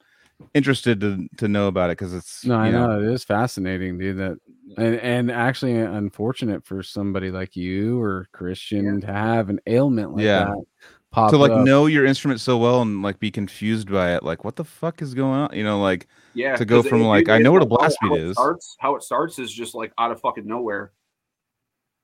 interested 0.55 1.01
to 1.01 1.29
to 1.39 1.49
know 1.49 1.69
about 1.69 1.91
it 1.91 1.99
because 1.99 2.15
it's. 2.15 2.45
No, 2.45 2.57
I 2.57 2.67
you 2.67 2.73
know. 2.73 3.01
it 3.01 3.13
is 3.13 3.25
fascinating, 3.25 3.99
dude. 3.99 4.19
That 4.19 4.39
and 4.77 4.95
and 5.01 5.31
actually 5.31 5.77
unfortunate 5.77 6.65
for 6.65 6.83
somebody 6.83 7.31
like 7.31 7.57
you 7.57 8.01
or 8.01 8.27
Christian 8.33 9.01
to 9.01 9.07
have 9.07 9.49
an 9.51 9.61
ailment 9.67 10.13
like 10.15 10.25
Yeah. 10.25 10.45
that 10.45 10.65
pop 11.11 11.31
to 11.31 11.37
like 11.37 11.51
up. 11.51 11.65
know 11.67 11.87
your 11.87 12.07
instrument 12.07 12.41
so 12.41 12.57
well 12.59 12.81
and 12.83 13.03
like 13.03 13.19
be 13.19 13.31
confused 13.31 13.91
by 13.91 14.15
it. 14.15 14.23
Like, 14.23 14.45
what 14.45 14.57
the 14.57 14.65
fuck 14.65 15.03
is 15.03 15.15
going 15.15 15.33
on? 15.41 15.51
You 15.57 15.65
know, 15.65 15.81
like 15.81 16.07
yeah 16.35 16.57
to 16.57 16.65
go 16.65 16.83
from, 16.83 17.03
it- 17.03 17.07
like, 17.07 17.29
it- 17.29 17.33
I 17.33 17.39
know 17.39 17.51
it- 17.51 17.61
what 17.61 17.63
a 17.63 17.71
how- 17.71 17.77
blast 17.77 17.97
how 18.01 18.09
beat 18.11 18.21
it 18.21 18.25
is. 18.29 18.33
starts 18.37 18.77
how 18.81 18.95
it 18.97 19.03
starts 19.03 19.39
is 19.39 19.53
just 19.53 19.75
like 19.75 19.93
out 19.99 20.11
of 20.13 20.21
fucking 20.21 20.47
nowhere 20.47 20.93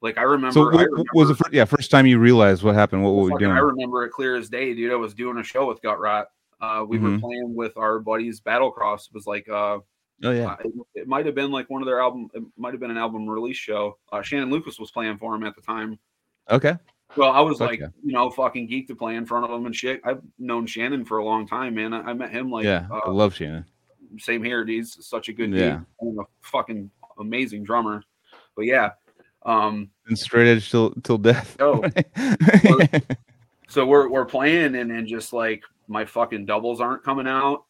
like 0.03 0.17
i 0.19 0.23
remember 0.23 0.53
so. 0.53 0.61
I 0.63 0.65
What, 0.75 0.91
remember 0.91 1.05
was 1.15 1.29
the 1.29 1.35
first, 1.35 1.53
yeah 1.53 1.65
first 1.65 1.91
time 1.91 2.07
you 2.07 2.19
realized 2.19 2.63
what 2.63 2.75
happened? 2.75 3.03
What 3.03 3.15
were 3.15 3.23
we 3.25 3.31
Fucking- 3.31 3.47
doing? 3.47 3.57
I 3.57 3.61
remember 3.61 4.05
it 4.05 4.11
clear 4.11 4.37
as 4.37 4.49
day, 4.49 4.75
dude. 4.75 4.93
I 4.93 4.97
was 4.97 5.15
doing 5.15 5.39
a 5.39 5.43
show 5.43 5.67
with 5.67 5.81
Gutrot. 5.83 6.27
Uh, 6.61 6.85
we 6.87 6.99
were 6.99 7.11
Mhm. 7.11 7.21
playing 7.21 7.55
with 7.55 7.77
our 7.77 7.99
buddies 8.01 8.41
Battlecross. 8.41 9.07
It 9.09 9.15
was 9.15 9.27
like 9.27 9.49
uh, 9.49 9.79
Oh 10.25 10.31
yeah. 10.33 10.53
uh, 10.53 10.57
it, 10.65 10.73
it 10.95 11.09
might 11.09 11.27
have 11.27 11.35
been 11.35 11.51
like 11.51 11.71
one 11.71 11.81
of 11.83 11.87
their 11.87 12.01
album. 12.01 12.29
It 12.35 12.43
might 12.57 12.73
have 12.73 12.81
been 12.81 12.91
an 12.91 12.97
album 12.97 13.29
release 13.29 13.57
show. 13.57 13.99
Uh, 14.13 14.23
Shannon 14.23 14.51
Lucas 14.51 14.79
was 14.79 14.91
playing 14.91 15.19
for 15.19 15.35
him 15.35 15.45
at 15.45 15.55
the 15.55 15.63
time. 15.63 15.99
Okay. 16.51 16.75
Well, 17.17 17.31
I 17.31 17.41
was 17.41 17.61
like, 17.61 17.81
you 17.81 18.13
know, 18.13 18.29
fucking 18.31 18.69
geeked 18.69 18.89
to 18.89 18.95
play 18.95 19.17
in 19.17 19.25
front 19.25 19.45
of 19.47 19.51
him 19.51 19.65
and 19.67 19.75
shit. 19.75 20.01
I've 20.05 20.21
known 20.39 20.67
Shannon 20.67 21.05
for 21.05 21.19
a 21.19 21.25
long 21.25 21.47
time, 21.47 21.75
man. 21.75 21.95
I, 21.95 22.01
I 22.11 22.13
met 22.13 22.31
him 22.31 22.51
like, 22.51 22.65
yeah, 22.65 22.87
I 22.91 23.01
uh, 23.07 23.11
love 23.13 23.35
Shannon. 23.35 23.65
same 24.19 24.43
here. 24.45 24.65
He's 24.67 24.99
such 25.07 25.29
a 25.29 25.33
good 25.33 25.53
Yeah. 25.53 25.81
dude. 26.03 26.19
A 26.19 26.25
fucking 26.43 26.91
amazing 27.19 27.65
drummer. 27.65 28.03
But 28.57 28.67
yeah, 28.67 28.91
um, 29.47 29.89
And 30.07 30.19
straight 30.19 30.49
edge 30.49 30.71
till 30.71 30.91
till 31.03 31.17
death. 31.19 31.57
Oh. 31.61 31.83
so 33.69 33.87
we're 33.87 34.09
we're 34.09 34.25
playing 34.27 34.75
and, 34.77 34.91
and 34.91 35.07
just 35.07 35.33
like 35.33 35.63
my 35.87 36.05
fucking 36.05 36.45
doubles 36.45 36.81
aren't 36.81 37.03
coming 37.05 37.27
out 37.27 37.65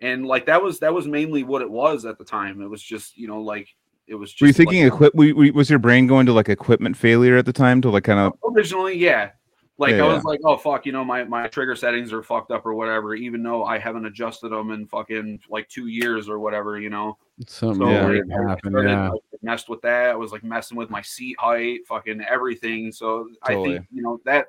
and 0.00 0.26
like 0.26 0.46
that 0.46 0.62
was 0.62 0.78
that 0.80 0.92
was 0.92 1.06
mainly 1.08 1.42
what 1.42 1.62
it 1.62 1.70
was 1.70 2.04
at 2.04 2.18
the 2.18 2.24
time 2.24 2.60
it 2.60 2.68
was 2.68 2.82
just 2.82 3.16
you 3.16 3.26
know 3.26 3.40
like 3.40 3.68
it 4.06 4.14
was 4.14 4.30
just 4.30 4.40
were 4.42 4.46
you 4.48 4.52
thinking 4.52 4.84
like, 4.84 4.92
equip? 4.92 5.14
we- 5.14 5.32
we- 5.32 5.50
Was 5.50 5.68
your 5.70 5.78
brain 5.78 6.06
going 6.06 6.26
to 6.26 6.32
like 6.32 6.48
equipment 6.48 6.96
failure 6.96 7.36
at 7.38 7.46
the 7.46 7.52
time 7.52 7.80
to 7.82 7.90
like 7.90 8.04
kind 8.04 8.20
of? 8.20 8.34
originally 8.54 8.96
yeah 8.96 9.30
Like 9.78 9.90
Yeah, 9.92 10.04
I 10.04 10.08
yeah. 10.08 10.14
was 10.14 10.24
like, 10.24 10.40
oh 10.44 10.56
fuck, 10.56 10.86
you 10.86 10.92
know, 10.92 11.04
my 11.04 11.24
my 11.24 11.48
trigger 11.48 11.74
settings 11.76 12.12
are 12.12 12.22
fucked 12.22 12.50
up 12.50 12.64
or 12.64 12.74
whatever, 12.74 13.14
even 13.14 13.42
though 13.42 13.64
I 13.64 13.78
haven't 13.78 14.06
adjusted 14.06 14.50
them 14.50 14.70
in 14.70 14.86
fucking 14.86 15.40
like 15.50 15.68
two 15.68 15.88
years 15.88 16.28
or 16.28 16.38
whatever, 16.38 16.78
you 16.78 16.88
know. 16.88 17.18
Something 17.46 17.86
So 17.86 17.90
Yeah. 17.90 18.06
like, 18.06 18.48
happened. 18.48 18.72
started, 18.72 18.90
Yeah. 18.90 19.08
like, 19.10 19.20
messed 19.42 19.68
with 19.68 19.82
that. 19.82 20.10
I 20.10 20.14
was 20.16 20.30
like 20.32 20.44
messing 20.44 20.78
with 20.78 20.88
my 20.88 21.02
seat 21.02 21.36
height, 21.38 21.80
fucking 21.86 22.20
everything. 22.22 22.90
So 22.92 23.28
I 23.42 23.54
think 23.54 23.86
you 23.92 24.02
know 24.02 24.18
that 24.24 24.46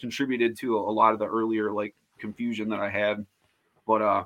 contributed 0.00 0.56
to 0.58 0.76
a, 0.78 0.80
a 0.90 0.94
lot 1.00 1.12
of 1.12 1.18
the 1.18 1.26
earlier 1.26 1.70
like 1.72 1.94
confusion 2.18 2.68
that 2.70 2.80
I 2.80 2.88
had. 2.88 3.26
But 3.86 4.00
uh 4.02 4.24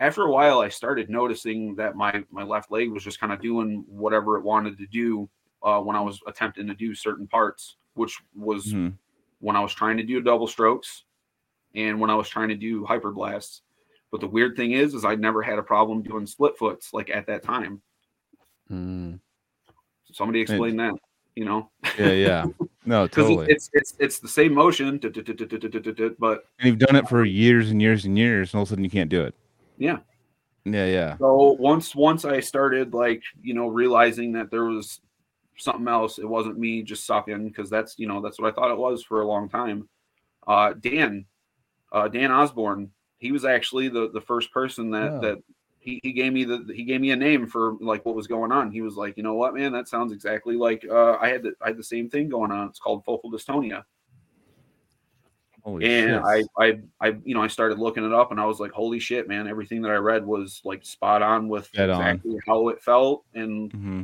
after 0.00 0.22
a 0.22 0.30
while 0.30 0.60
i 0.60 0.68
started 0.68 1.10
noticing 1.10 1.74
that 1.74 1.96
my 1.96 2.22
my 2.30 2.42
left 2.42 2.70
leg 2.70 2.90
was 2.90 3.04
just 3.04 3.20
kind 3.20 3.32
of 3.32 3.40
doing 3.40 3.84
whatever 3.88 4.36
it 4.36 4.44
wanted 4.44 4.78
to 4.78 4.86
do 4.86 5.28
uh, 5.62 5.80
when 5.80 5.96
i 5.96 6.00
was 6.00 6.20
attempting 6.26 6.66
to 6.66 6.74
do 6.74 6.94
certain 6.94 7.26
parts 7.26 7.76
which 7.94 8.18
was 8.36 8.66
mm-hmm. 8.66 8.88
when 9.40 9.56
i 9.56 9.60
was 9.60 9.72
trying 9.72 9.96
to 9.96 10.02
do 10.02 10.20
double 10.20 10.46
strokes 10.46 11.04
and 11.74 12.00
when 12.00 12.10
i 12.10 12.14
was 12.14 12.28
trying 12.28 12.48
to 12.48 12.54
do 12.54 12.84
hyper 12.84 13.10
blasts 13.10 13.62
but 14.10 14.20
the 14.20 14.26
weird 14.26 14.56
thing 14.56 14.72
is 14.72 14.94
is 14.94 15.04
i 15.04 15.14
never 15.14 15.42
had 15.42 15.58
a 15.58 15.62
problem 15.62 16.02
doing 16.02 16.26
split 16.26 16.56
foots 16.56 16.92
like 16.92 17.10
at 17.10 17.26
that 17.26 17.42
time. 17.42 17.80
Mm. 18.70 19.18
somebody 20.12 20.40
explain 20.40 20.78
it's, 20.78 20.92
that 20.92 21.00
you 21.34 21.44
know? 21.44 21.70
Yeah 21.98 22.12
yeah. 22.12 22.46
No 22.84 23.06
totally. 23.08 23.46
it's, 23.48 23.70
it's 23.72 23.94
it's 23.98 24.18
the 24.18 24.28
same 24.28 24.52
motion 24.52 24.98
but 26.18 26.44
and 26.58 26.68
you've 26.68 26.78
done 26.78 26.96
it 26.96 27.08
for 27.08 27.24
years 27.24 27.70
and 27.70 27.80
years 27.80 28.04
and 28.04 28.18
years 28.18 28.52
and 28.52 28.58
all 28.58 28.62
of 28.62 28.68
a 28.68 28.70
sudden 28.70 28.84
you 28.84 28.90
can't 28.90 29.08
do 29.08 29.22
it. 29.22 29.34
Yeah. 29.78 29.98
Yeah, 30.64 30.84
yeah. 30.84 31.16
so 31.16 31.52
once 31.58 31.94
once 31.94 32.24
I 32.26 32.40
started 32.40 32.92
like 32.92 33.22
you 33.40 33.54
know 33.54 33.68
realizing 33.68 34.32
that 34.32 34.50
there 34.50 34.64
was 34.64 35.00
something 35.56 35.88
else, 35.88 36.18
it 36.18 36.28
wasn't 36.28 36.58
me 36.58 36.82
just 36.82 37.06
sucking 37.06 37.48
because 37.48 37.70
that's 37.70 37.98
you 37.98 38.06
know 38.06 38.20
that's 38.20 38.38
what 38.38 38.52
I 38.52 38.54
thought 38.54 38.70
it 38.70 38.78
was 38.78 39.02
for 39.02 39.22
a 39.22 39.26
long 39.26 39.48
time. 39.48 39.88
Uh, 40.46 40.74
Dan, 40.74 41.24
uh, 41.92 42.08
Dan 42.08 42.30
Osborne, 42.30 42.90
he 43.18 43.32
was 43.32 43.44
actually 43.46 43.88
the 43.88 44.10
the 44.12 44.20
first 44.20 44.52
person 44.52 44.90
that 44.90 45.12
Oh. 45.12 45.20
that 45.20 45.38
he, 45.78 46.00
he 46.02 46.12
gave 46.12 46.32
me 46.32 46.44
the 46.44 46.70
he 46.74 46.84
gave 46.84 47.00
me 47.00 47.12
a 47.12 47.16
name 47.16 47.46
for 47.46 47.74
like 47.80 48.04
what 48.04 48.16
was 48.16 48.26
going 48.26 48.52
on. 48.52 48.70
He 48.70 48.82
was 48.82 48.96
like, 48.96 49.16
you 49.16 49.22
know 49.22 49.34
what, 49.34 49.54
man, 49.54 49.72
that 49.72 49.88
sounds 49.88 50.12
exactly 50.12 50.56
like 50.56 50.84
uh, 50.90 51.16
I 51.20 51.28
had 51.28 51.44
the, 51.44 51.54
I 51.62 51.68
had 51.68 51.78
the 51.78 51.84
same 51.84 52.10
thing 52.10 52.28
going 52.28 52.50
on. 52.50 52.68
It's 52.68 52.80
called 52.80 53.04
focal 53.04 53.30
dystonia. 53.30 53.84
Holy 55.68 55.84
and 55.84 56.24
shit. 56.24 56.48
I, 56.58 56.64
I, 56.64 56.80
I, 57.00 57.16
you 57.24 57.34
know, 57.34 57.42
I 57.42 57.46
started 57.46 57.78
looking 57.78 58.02
it 58.02 58.12
up, 58.14 58.30
and 58.30 58.40
I 58.40 58.46
was 58.46 58.58
like, 58.58 58.72
"Holy 58.72 58.98
shit, 58.98 59.28
man! 59.28 59.46
Everything 59.46 59.82
that 59.82 59.90
I 59.90 59.96
read 59.96 60.24
was 60.24 60.62
like 60.64 60.82
spot 60.82 61.20
on 61.20 61.46
with 61.46 61.70
Dead 61.72 61.90
on. 61.90 62.00
exactly 62.00 62.38
how 62.46 62.68
it 62.68 62.82
felt." 62.82 63.24
And 63.34 63.70
mm-hmm. 63.70 64.02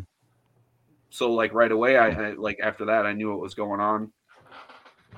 so, 1.08 1.32
like 1.32 1.54
right 1.54 1.72
away, 1.72 1.96
I, 1.96 2.08
I 2.08 2.30
like 2.32 2.60
after 2.62 2.84
that, 2.84 3.06
I 3.06 3.14
knew 3.14 3.30
what 3.30 3.40
was 3.40 3.54
going 3.54 3.80
on. 3.80 4.12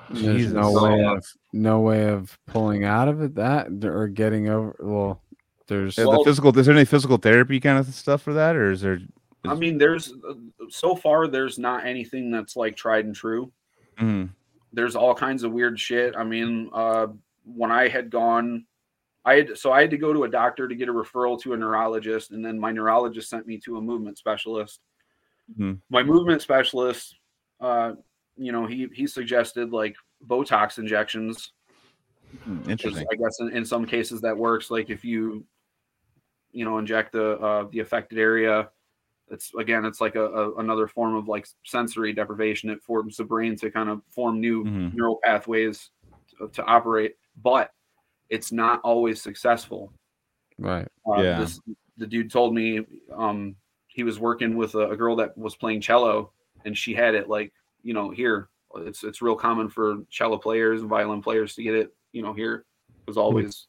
There's 0.09 0.53
no 0.53 0.71
way 0.71 1.03
of 1.03 1.25
no 1.51 1.81
way 1.81 2.07
of 2.07 2.39
pulling 2.47 2.85
out 2.85 3.09
of 3.09 3.21
it 3.21 3.35
that 3.35 3.67
or 3.83 4.07
getting 4.07 4.47
over. 4.47 4.73
Well, 4.79 5.21
there's 5.67 5.97
Well- 5.97 6.23
the 6.23 6.23
physical. 6.23 6.57
Is 6.57 6.65
there 6.65 6.75
any 6.75 6.85
physical 6.85 7.17
therapy 7.17 7.59
kind 7.59 7.77
of 7.77 7.93
stuff 7.93 8.21
for 8.21 8.33
that, 8.35 8.55
or 8.55 8.71
is 8.71 8.79
there? 8.79 9.01
I 9.43 9.53
mean, 9.53 9.77
there's 9.77 10.13
uh, 10.13 10.35
so 10.69 10.95
far 10.95 11.27
there's 11.27 11.59
not 11.59 11.85
anything 11.85 12.31
that's 12.31 12.55
like 12.55 12.77
tried 12.77 13.03
and 13.03 13.13
true. 13.13 13.51
Mhm. 13.99 14.29
There's 14.77 14.95
all 14.95 15.15
kinds 15.15 15.41
of 15.41 15.51
weird 15.51 15.79
shit. 15.79 16.15
I 16.15 16.23
mean, 16.23 16.69
uh, 16.71 17.07
when 17.45 17.71
I 17.71 17.87
had 17.87 18.11
gone, 18.11 18.67
I 19.25 19.37
had 19.37 19.57
so 19.57 19.71
I 19.71 19.81
had 19.81 19.89
to 19.89 19.97
go 19.97 20.13
to 20.13 20.25
a 20.25 20.29
doctor 20.29 20.67
to 20.67 20.75
get 20.75 20.87
a 20.87 20.93
referral 20.93 21.41
to 21.41 21.53
a 21.53 21.57
neurologist, 21.57 22.29
and 22.29 22.45
then 22.45 22.59
my 22.59 22.71
neurologist 22.71 23.27
sent 23.27 23.47
me 23.47 23.57
to 23.65 23.77
a 23.77 23.81
movement 23.81 24.19
specialist. 24.19 24.81
Mhm. 25.57 25.81
My 25.89 26.03
movement 26.03 26.43
specialist, 26.43 27.15
uh, 27.59 27.93
you 28.35 28.51
know, 28.51 28.67
he 28.67 28.87
he 28.93 29.07
suggested 29.07 29.71
like 29.71 29.95
Botox 30.27 30.77
injections. 30.77 31.53
Hmm, 32.43 32.69
Interesting. 32.69 33.07
I 33.11 33.15
guess 33.15 33.39
in, 33.39 33.49
in 33.49 33.65
some 33.65 33.83
cases 33.87 34.21
that 34.21 34.37
works. 34.37 34.69
Like 34.69 34.91
if 34.91 35.03
you, 35.03 35.43
you 36.51 36.65
know, 36.65 36.77
inject 36.77 37.13
the 37.13 37.39
uh, 37.39 37.67
the 37.71 37.79
affected 37.79 38.19
area, 38.19 38.69
it's 39.29 39.53
again, 39.55 39.85
it's 39.85 39.99
like 40.01 40.15
a, 40.15 40.25
a 40.25 40.55
another 40.57 40.87
form 40.87 41.15
of 41.15 41.27
like 41.27 41.47
sensory 41.63 42.13
deprivation. 42.13 42.69
It 42.69 42.81
forms 42.81 43.17
the 43.17 43.23
brain 43.23 43.55
to 43.57 43.69
kind 43.71 43.89
of 43.89 44.01
form 44.09 44.39
new 44.39 44.63
Mhm. 44.65 44.93
neural 44.93 45.19
pathways 45.23 45.89
to, 46.37 46.47
to 46.49 46.63
operate, 46.65 47.15
but 47.41 47.71
it's 48.29 48.51
not 48.51 48.79
always 48.83 49.21
successful. 49.21 49.93
right. 50.57 50.87
Uh, 51.05 51.21
Yeah. 51.21 51.39
this, 51.39 51.59
the 51.97 52.07
dude 52.07 52.31
told 52.31 52.53
me 52.53 52.85
um, 53.15 53.55
he 53.87 54.03
was 54.03 54.19
working 54.19 54.55
with 54.57 54.75
a, 54.75 54.89
a 54.91 54.97
girl 54.97 55.15
that 55.15 55.37
was 55.37 55.55
playing 55.55 55.81
cello, 55.81 56.31
and 56.65 56.77
she 56.77 56.93
had 56.93 57.15
it 57.15 57.27
like 57.29 57.53
you 57.83 57.93
know 57.93 58.09
here. 58.09 58.49
It's 58.75 59.03
it's 59.03 59.21
real 59.21 59.35
common 59.35 59.69
for 59.69 60.03
cello 60.09 60.37
players 60.37 60.81
and 60.81 60.89
violin 60.89 61.21
players 61.21 61.55
to 61.55 61.63
get 61.63 61.73
it 61.75 61.93
you 62.11 62.21
know 62.21 62.33
here 62.33 62.65
was 63.07 63.17
always. 63.17 63.67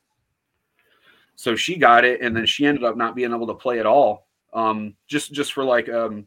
So 1.37 1.55
she 1.57 1.77
got 1.77 2.05
it, 2.05 2.21
and 2.21 2.37
then 2.37 2.47
she 2.47 2.67
ended 2.67 2.85
up 2.85 2.97
not 2.97 3.15
being 3.15 3.33
able 3.33 3.47
to 3.47 3.55
play 3.55 3.79
at 3.81 3.87
all. 3.87 4.28
Um, 4.53 4.95
just 5.07 5.33
just 5.33 5.53
for 5.53 5.65
like 5.65 5.89
um, 5.89 6.27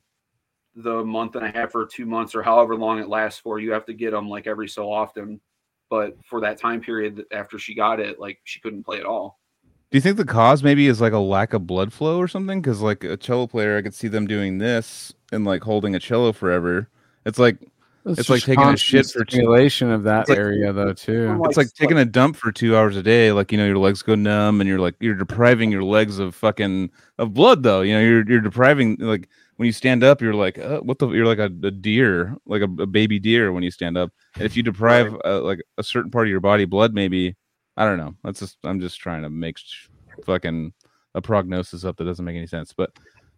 the 0.76 1.04
month 1.04 1.36
and 1.36 1.46
a 1.46 1.52
half 1.52 1.76
or 1.76 1.86
two 1.86 2.06
months 2.06 2.36
or 2.36 2.44
however 2.44 2.76
long 2.76 3.00
it 3.00 3.10
lasts 3.10 3.40
for. 3.40 3.60
You 3.60 3.72
have 3.72 3.86
to 3.86 3.94
get 3.94 4.12
them 4.12 4.30
like 4.30 4.48
every 4.48 4.68
so 4.70 4.92
often. 4.92 5.42
But 5.90 6.16
for 6.26 6.40
that 6.42 6.58
time 6.58 6.80
period 6.80 7.26
after 7.34 7.60
she 7.60 7.76
got 7.76 8.00
it, 8.00 8.20
like 8.20 8.40
she 8.46 8.62
couldn't 8.62 8.84
play 8.84 9.00
at 9.00 9.06
all. 9.06 9.40
Do 9.64 9.98
you 9.98 10.02
think 10.02 10.16
the 10.16 10.24
cause 10.24 10.64
maybe 10.64 10.88
is 10.88 11.02
like 11.02 11.12
a 11.12 11.20
lack 11.20 11.52
of 11.52 11.68
blood 11.68 11.92
flow 11.92 12.18
or 12.18 12.30
something? 12.30 12.62
Because 12.62 12.80
like 12.80 13.04
a 13.04 13.18
cello 13.18 13.46
player, 13.46 13.78
I 13.78 13.82
could 13.82 13.94
see 13.94 14.08
them 14.08 14.26
doing 14.26 14.58
this 14.58 15.14
and 15.34 15.44
like 15.44 15.64
holding 15.64 15.96
a 15.96 16.00
cello 16.00 16.32
forever. 16.32 16.88
It's 17.26 17.38
like 17.38 17.58
It's 18.06 18.30
like 18.30 18.42
taking 18.42 18.64
a 18.68 18.78
shit 18.78 19.06
for 19.08 19.24
two- 19.24 19.38
stimulation 19.38 19.92
of 19.92 20.04
that 20.04 20.28
like- 20.30 20.38
area 20.38 20.74
though 20.74 20.94
too. 20.94 21.38
Like- 21.38 21.50
it's 21.50 21.58
like 21.58 21.74
taking 21.74 21.98
a 21.98 22.06
dump 22.06 22.36
for 22.36 22.52
two 22.52 22.76
hours 22.76 22.98
a 22.98 23.04
day. 23.04 23.32
Like 23.32 23.52
you 23.52 23.58
know, 23.58 23.66
your 23.66 23.78
legs 23.78 24.02
go 24.02 24.16
numb, 24.16 24.62
and 24.62 24.68
you're 24.68 24.80
like 24.80 24.96
you're 25.00 25.16
depriving 25.16 25.72
your 25.72 25.84
legs 25.84 26.20
of 26.20 26.34
fucking 26.36 26.90
of 27.18 27.34
blood. 27.34 27.64
Though 27.64 27.82
you 27.82 27.94
know, 27.94 28.02
you're 28.02 28.28
you're 28.30 28.42
depriving 28.42 28.98
like 29.00 29.30
when 29.58 29.68
you 29.68 29.72
stand 29.72 30.04
up, 30.04 30.22
you're 30.22 30.34
like 30.34 30.58
uh, 30.58 30.80
what 30.80 30.98
the 30.98 31.10
you're 31.10 31.28
like 31.28 31.38
a, 31.38 31.46
a 31.64 31.72
deer, 31.72 32.36
like 32.48 32.62
a, 32.64 32.82
a 32.82 32.88
baby 32.88 33.20
deer 33.20 33.52
when 33.52 33.62
you 33.62 33.70
stand 33.70 33.98
up. 33.98 34.12
And 34.36 34.44
if 34.46 34.58
you 34.58 34.64
deprive 34.64 35.16
uh, 35.24 35.42
like 35.42 35.62
a 35.78 35.84
certain 35.84 36.10
part 36.10 36.26
of 36.26 36.32
your 36.32 36.40
body 36.40 36.66
blood, 36.66 36.94
maybe 36.96 37.36
I 37.78 37.86
don't 37.86 37.98
know. 37.98 38.16
That's 38.24 38.40
just 38.40 38.58
I'm 38.64 38.80
just 38.80 39.00
trying 39.00 39.22
to 39.22 39.30
make 39.30 39.60
sh- 39.60 39.88
fucking 40.26 40.74
a 41.14 41.22
prognosis 41.22 41.86
up 41.86 41.98
that 41.98 42.06
doesn't 42.06 42.26
make 42.26 42.36
any 42.36 42.48
sense. 42.48 42.74
But 42.74 42.92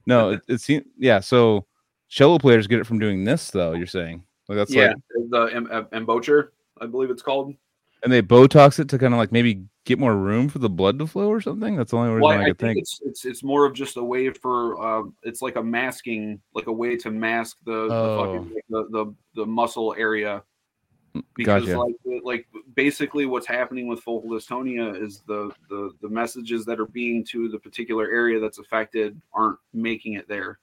no, 0.05 0.29
it, 0.33 0.41
it 0.47 0.61
seems 0.61 0.85
yeah. 0.97 1.19
So 1.19 1.65
cello 2.07 2.37
players 2.39 2.67
get 2.67 2.79
it 2.79 2.87
from 2.87 2.99
doing 2.99 3.25
this, 3.25 3.51
though. 3.51 3.73
You're 3.73 3.87
saying 3.87 4.23
like 4.49 4.57
that's 4.57 4.73
yeah, 4.73 4.93
like 5.17 5.29
the 5.29 5.55
em- 5.55 5.69
em- 5.71 5.87
embouchure, 5.93 6.51
I 6.81 6.85
believe 6.85 7.09
it's 7.09 7.21
called. 7.21 7.53
and 8.03 8.11
they 8.11 8.21
Botox 8.21 8.79
it 8.79 8.89
to 8.89 8.97
kind 8.97 9.13
of 9.13 9.17
like 9.17 9.31
maybe 9.31 9.63
get 9.85 9.99
more 9.99 10.15
room 10.15 10.47
for 10.49 10.59
the 10.59 10.69
blood 10.69 10.97
to 10.99 11.07
flow 11.07 11.27
or 11.29 11.41
something. 11.41 11.75
That's 11.75 11.91
the 11.91 11.97
only 11.97 12.09
reason 12.09 12.21
Well, 12.21 12.37
I, 12.39 12.41
I, 12.43 12.45
could 12.47 12.59
think 12.59 12.75
think. 12.75 12.79
it's 12.79 12.99
it's 13.03 13.25
it's 13.25 13.43
more 13.43 13.65
of 13.65 13.73
just 13.73 13.97
a 13.97 14.03
way 14.03 14.29
for 14.31 14.81
uh, 14.81 15.03
it's 15.23 15.41
like 15.41 15.55
a 15.55 15.63
masking, 15.63 16.39
like 16.53 16.67
a 16.67 16.71
way 16.71 16.95
to 16.97 17.11
mask 17.11 17.57
the 17.65 17.87
the, 17.87 17.93
Oh. 17.93 18.25
fucking, 18.39 18.53
like, 18.53 18.63
the, 18.69 18.87
the 18.91 19.13
the 19.35 19.45
muscle 19.45 19.93
area 19.97 20.43
because 21.35 21.65
Gotcha. 21.65 21.79
like 21.79 21.95
like 22.23 22.47
basically 22.75 23.25
what's 23.27 23.45
happening 23.45 23.85
with 23.87 23.99
focal 23.99 24.31
dystonia 24.31 24.99
is 24.99 25.21
the 25.27 25.51
the 25.69 25.91
the 26.01 26.09
messages 26.09 26.65
that 26.65 26.79
are 26.79 26.87
being 26.87 27.23
to 27.25 27.49
the 27.49 27.59
particular 27.59 28.09
area 28.09 28.39
that's 28.39 28.57
affected 28.57 29.19
aren't 29.33 29.59
making 29.73 30.13
it 30.13 30.27
there. 30.27 30.59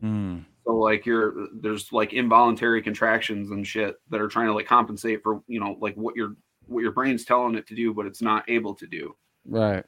Hmm. 0.00 0.38
So 0.66 0.74
like 0.76 1.06
you're 1.06 1.46
there's 1.60 1.92
like 1.92 2.12
involuntary 2.12 2.82
contractions 2.82 3.50
and 3.52 3.64
shit 3.66 3.94
that 4.10 4.20
are 4.20 4.26
trying 4.28 4.46
to 4.46 4.52
like 4.54 4.66
compensate 4.66 5.22
for 5.22 5.40
you 5.46 5.60
know 5.60 5.76
like 5.80 5.94
what 5.94 6.16
your 6.16 6.34
what 6.66 6.80
your 6.80 6.90
brain's 6.92 7.24
telling 7.24 7.54
it 7.54 7.66
to 7.68 7.74
do, 7.76 7.94
but 7.94 8.04
it's 8.06 8.20
not 8.20 8.44
able 8.48 8.74
to 8.74 8.86
do. 8.86 9.14
right. 9.46 9.84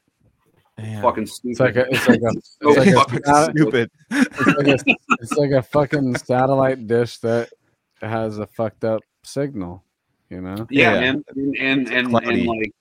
Damn. 0.77 1.01
Fucking 1.01 1.25
stupid. 1.25 1.51
It's 1.51 1.59
like 1.59 1.75
a 1.75 1.87
it's 1.89 2.07
like 2.07 2.21
a 2.21 2.31
so 2.63 2.69
like 2.69 2.93
fucking 2.95 3.23
sat- 3.25 3.51
stupid. 3.51 3.91
it's 4.11 4.47
like 4.47 4.67
a 4.67 4.95
it's 5.19 5.31
like 5.33 5.51
a 5.51 5.61
fucking 5.61 6.15
satellite 6.19 6.87
dish 6.87 7.17
that 7.17 7.49
has 8.01 8.37
a 8.39 8.47
fucked 8.47 8.85
up 8.85 9.01
signal, 9.25 9.83
you 10.29 10.39
know? 10.39 10.65
yeah, 10.69 10.93
Yeah. 10.93 10.99
man 11.01 11.23
and 11.35 11.55
and 11.57 11.89
and, 11.91 12.15
and 12.15 12.45
like 12.45 12.71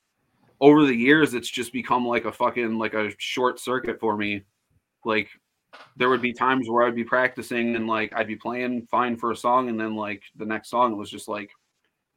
over 0.60 0.86
the 0.86 0.94
years 0.94 1.34
it's 1.34 1.50
just 1.50 1.72
become 1.72 2.06
like 2.06 2.24
a 2.24 2.30
fucking 2.30 2.78
like 2.78 2.94
a 2.94 3.10
short 3.18 3.58
circuit 3.58 3.98
for 3.98 4.16
me 4.16 4.42
like 5.04 5.28
there 5.96 6.08
would 6.08 6.22
be 6.22 6.32
times 6.32 6.68
where 6.68 6.86
i'd 6.86 6.94
be 6.94 7.04
practicing 7.04 7.76
and 7.76 7.86
like 7.86 8.12
i'd 8.16 8.26
be 8.26 8.36
playing 8.36 8.86
fine 8.90 9.16
for 9.16 9.30
a 9.32 9.36
song 9.36 9.68
and 9.68 9.78
then 9.78 9.94
like 9.94 10.22
the 10.36 10.44
next 10.46 10.70
song 10.70 10.92
it 10.92 10.96
was 10.96 11.10
just 11.10 11.28
like 11.28 11.50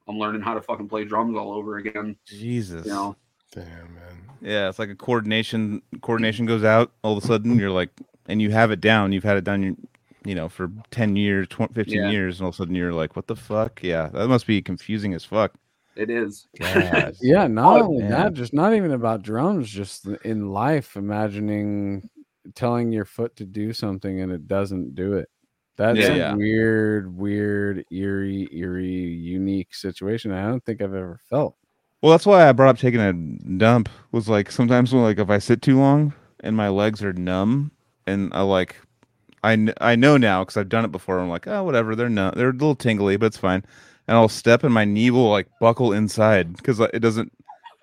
i'm 0.08 0.18
learning 0.18 0.42
how 0.42 0.54
to 0.54 0.62
fucking 0.62 0.88
play 0.88 1.04
drums 1.04 1.38
all 1.38 1.52
over 1.54 1.78
again 1.78 2.16
Jesus. 2.26 2.86
you 2.86 2.92
know 2.94 3.16
Damn, 3.54 3.66
man. 3.66 4.30
Yeah, 4.40 4.70
it's 4.70 4.80
like 4.80 4.88
a 4.88 4.96
coordination. 4.96 5.82
Coordination 6.02 6.46
goes 6.46 6.64
out 6.64 6.94
all 7.04 7.18
of 7.18 7.22
a 7.22 7.28
sudden. 7.28 7.60
You're 7.60 7.70
like, 7.70 7.90
and 8.30 8.42
you 8.42 8.50
have 8.52 8.72
it 8.72 8.80
down. 8.80 9.12
You've 9.12 9.26
had 9.26 9.36
it 9.36 9.44
down. 9.44 9.62
You, 9.62 9.76
you 10.24 10.36
know, 10.36 10.48
for 10.48 10.72
ten 10.90 11.18
years, 11.18 11.50
20, 11.50 11.74
15 11.74 11.94
Yeah. 11.98 12.10
years, 12.12 12.40
and 12.40 12.46
all 12.46 12.50
of 12.52 12.56
a 12.56 12.58
sudden 12.60 12.76
you're 12.76 12.94
like, 12.94 13.18
what 13.18 13.28
the 13.28 13.36
fuck? 13.36 13.84
Yeah, 13.84 14.08
that 14.08 14.30
must 14.30 14.48
be 14.48 14.62
confusing 14.62 15.14
as 15.14 15.26
fuck. 15.26 15.52
it 15.98 16.10
is 16.10 16.48
God. 16.58 17.14
Yeah, 17.22 17.48
not 17.48 17.82
Oh, 17.82 17.88
only 17.88 18.04
man. 18.04 18.12
that, 18.12 18.34
just 18.36 18.54
not 18.54 18.74
even 18.74 18.92
about 18.94 19.22
drums, 19.22 19.70
just 19.70 20.06
in 20.24 20.48
life, 20.54 20.96
imagining 20.96 22.10
telling 22.56 22.92
your 22.92 23.06
foot 23.06 23.36
to 23.38 23.46
do 23.46 23.74
something 23.74 24.22
and 24.22 24.32
it 24.32 24.48
doesn't 24.48 24.96
do 24.96 25.14
it. 25.14 25.30
That's 25.78 26.00
Yeah, 26.00 26.10
a 26.10 26.18
yeah. 26.18 26.36
weird, 26.36 27.16
weird, 27.16 27.86
eerie, 27.92 28.50
eerie, 28.52 28.88
unique 28.88 29.74
situation. 29.74 30.32
I 30.32 30.48
don't 30.48 30.64
think 30.66 30.82
I've 30.82 30.94
ever 30.94 31.20
felt. 31.30 31.56
Well, 32.02 32.12
that's 32.12 32.26
why 32.26 32.48
I 32.48 32.52
brought 32.52 32.70
up 32.70 32.78
taking 32.80 33.00
a 33.00 33.14
dump. 33.58 33.90
Was 34.12 34.28
like 34.28 34.52
sometimes 34.52 34.94
when 34.94 35.04
like 35.04 35.20
if 35.20 35.30
I 35.30 35.38
sit 35.38 35.62
too 35.62 35.78
long 35.80 36.14
and 36.40 36.56
my 36.58 36.70
legs 36.70 37.04
are 37.04 37.14
numb, 37.14 37.72
and 38.08 38.34
I 38.34 38.42
like, 38.42 38.76
I 39.44 39.74
I 39.82 39.96
know 39.96 40.18
now 40.18 40.44
because 40.44 40.58
I've 40.58 40.70
done 40.70 40.86
it 40.86 40.92
before. 40.92 41.20
I'm 41.20 41.30
like, 41.30 41.48
oh 41.48 41.64
whatever, 41.64 41.96
they're 41.96 42.10
not, 42.10 42.36
they're 42.36 42.50
a 42.50 42.54
little 42.54 42.76
tingly, 42.76 43.18
but 43.18 43.28
it's 43.28 43.38
fine. 43.38 43.64
And 44.08 44.18
I'll 44.18 44.30
step 44.30 44.64
and 44.64 44.74
my 44.74 44.86
knee 44.86 45.12
will 45.12 45.30
like 45.30 45.48
buckle 45.60 45.94
inside 45.94 46.58
because 46.58 46.80
it 46.80 47.00
doesn't 47.02 47.34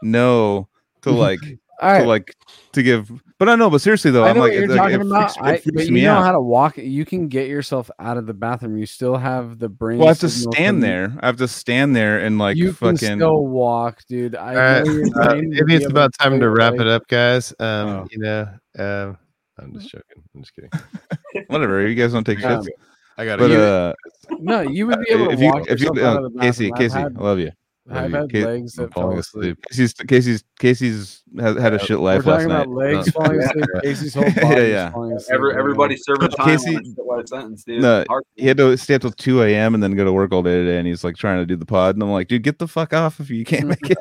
know 0.03 0.69
to 1.03 1.13
like 1.13 1.41
All 1.81 1.93
right. 1.93 2.01
to 2.03 2.07
like 2.09 2.35
to 2.73 2.83
give. 2.83 3.11
But 3.39 3.49
I 3.49 3.55
know, 3.55 3.71
but 3.71 3.81
seriously 3.81 4.11
though, 4.11 4.25
I 4.25 4.31
I'm 4.31 4.37
like, 4.37 4.51
what 4.51 4.55
you're 4.55 4.65
it, 4.65 4.69
like, 4.71 4.79
talking 4.79 4.95
it 5.01 5.07
about. 5.07 5.21
freaks, 5.33 5.37
it 5.37 5.43
I, 5.45 5.57
freaks 5.59 5.77
but 5.77 5.87
you 5.87 6.03
know 6.03 6.15
out. 6.15 6.25
how 6.25 6.33
to 6.33 6.41
walk. 6.41 6.77
You 6.77 7.05
can 7.05 7.29
get 7.29 7.47
yourself 7.49 7.89
out 8.01 8.17
of 8.17 8.27
the 8.27 8.35
bathroom. 8.35 8.77
You 8.77 8.87
still 8.87 9.17
have 9.17 9.59
the 9.61 9.69
brain. 9.69 9.99
well, 9.99 10.09
I 10.09 10.11
have 10.11 10.19
to 10.21 10.29
stand 10.29 10.75
from- 10.77 10.81
there. 10.81 11.17
I 11.21 11.27
have 11.27 11.37
to 11.37 11.47
stand 11.49 11.95
there 11.95 12.19
and 12.19 12.37
like 12.39 12.57
you 12.57 12.73
fucking. 12.73 12.99
can 12.99 13.19
still 13.19 13.47
walk, 13.47 14.01
dude. 14.09 14.35
I 14.35 14.49
All 14.51 14.57
right, 14.57 14.85
know 14.87 14.93
your 14.93 15.23
uh, 15.23 15.35
maybe 15.37 15.77
it's 15.77 15.87
about 15.87 16.13
time 16.21 16.33
play 16.33 16.41
to 16.41 16.51
wrap 16.51 16.73
legs. 16.73 16.81
it 16.83 16.89
up, 16.89 17.07
guys. 17.07 17.53
Um, 17.61 17.89
Oh. 17.89 18.07
you 18.11 18.19
know, 18.19 18.49
um, 18.79 19.19
I'm 19.61 19.73
just 19.75 19.89
joking. 19.91 20.23
I'm 20.35 20.43
just 20.43 20.55
kidding. 20.57 20.71
Whatever, 21.47 21.87
you 21.87 21.95
guys 21.95 22.13
don't 22.13 22.25
take 22.25 22.45
Um, 22.45 22.65
shit. 22.65 22.75
I 23.19 23.25
got 23.25 23.41
it. 23.41 23.51
uh, 23.53 23.95
No, 24.39 24.61
you 24.63 24.87
would 24.89 25.01
be 25.05 25.11
able 25.13 25.27
to 25.27 25.33
if 25.33 25.41
you, 25.41 25.53
if 25.69 25.81
you, 25.81 25.87
yourself 25.89 25.99
out 25.99 26.23
uh, 26.23 26.27
of 26.27 26.33
the 26.35 26.41
Casey, 26.41 26.71
Casey, 26.77 26.99
I 26.99 27.07
love 27.09 27.39
you. 27.39 27.51
Love 27.89 28.05
I've 28.05 28.11
you. 28.11 28.17
had 28.17 28.33
Ca- 28.33 28.45
legs 28.45 28.73
that 28.75 28.93
fall 28.93 29.03
falling 29.05 29.19
asleep. 29.19 29.59
Casey's 29.71 29.93
Casey's 29.95 30.45
Casey's 30.59 31.23
has 31.41 31.57
had 31.57 31.73
a 31.73 31.79
shit 31.79 31.99
We're 31.99 32.05
life 32.17 32.27
last 32.27 32.43
talking 32.43 32.49
night. 32.49 32.63
about 32.63 32.69
legs 32.69 33.07
No. 33.07 33.13
falling 33.13 33.41
asleep. 33.43 33.65
Casey's 33.83 34.15
whole 34.15 34.25
Yeah, 34.37 34.43
body 34.43 34.63
yeah. 34.69 34.91
falling 34.91 35.13
asleep. 35.17 35.35
Every, 35.35 35.49
right 35.49 35.55
now. 35.55 35.61
everybody's 35.61 36.05
serving 36.05 36.29
time 36.31 36.47
Casey- 36.47 36.77
on 36.77 37.21
a 37.21 37.27
sentence, 37.27 37.65
dude. 37.65 37.81
No, 37.83 38.05
He 38.37 38.47
had 38.47 38.57
to 38.59 38.77
stay 38.77 38.95
up 38.95 39.01
till 39.03 39.11
two 39.13 39.43
a.m. 39.43 39.73
and 39.75 39.83
then 39.83 39.97
go 39.97 40.05
to 40.05 40.13
work 40.13 40.33
all 40.33 40.43
day 40.43 40.53
today, 40.63 40.77
and 40.79 40.87
he's 40.87 41.03
like 41.03 41.17
trying 41.17 41.39
to 41.39 41.47
do 41.47 41.57
the 41.57 41.65
pod, 41.67 41.97
and 41.97 42.03
I'm 42.03 42.11
like, 42.11 42.29
dude, 42.29 42.43
get 42.43 42.59
the 42.59 42.69
fuck 42.69 42.93
off 42.93 43.21
if 43.21 43.31
you 43.31 43.45
can't 43.45 43.67
make 43.69 43.79
it. 43.83 43.99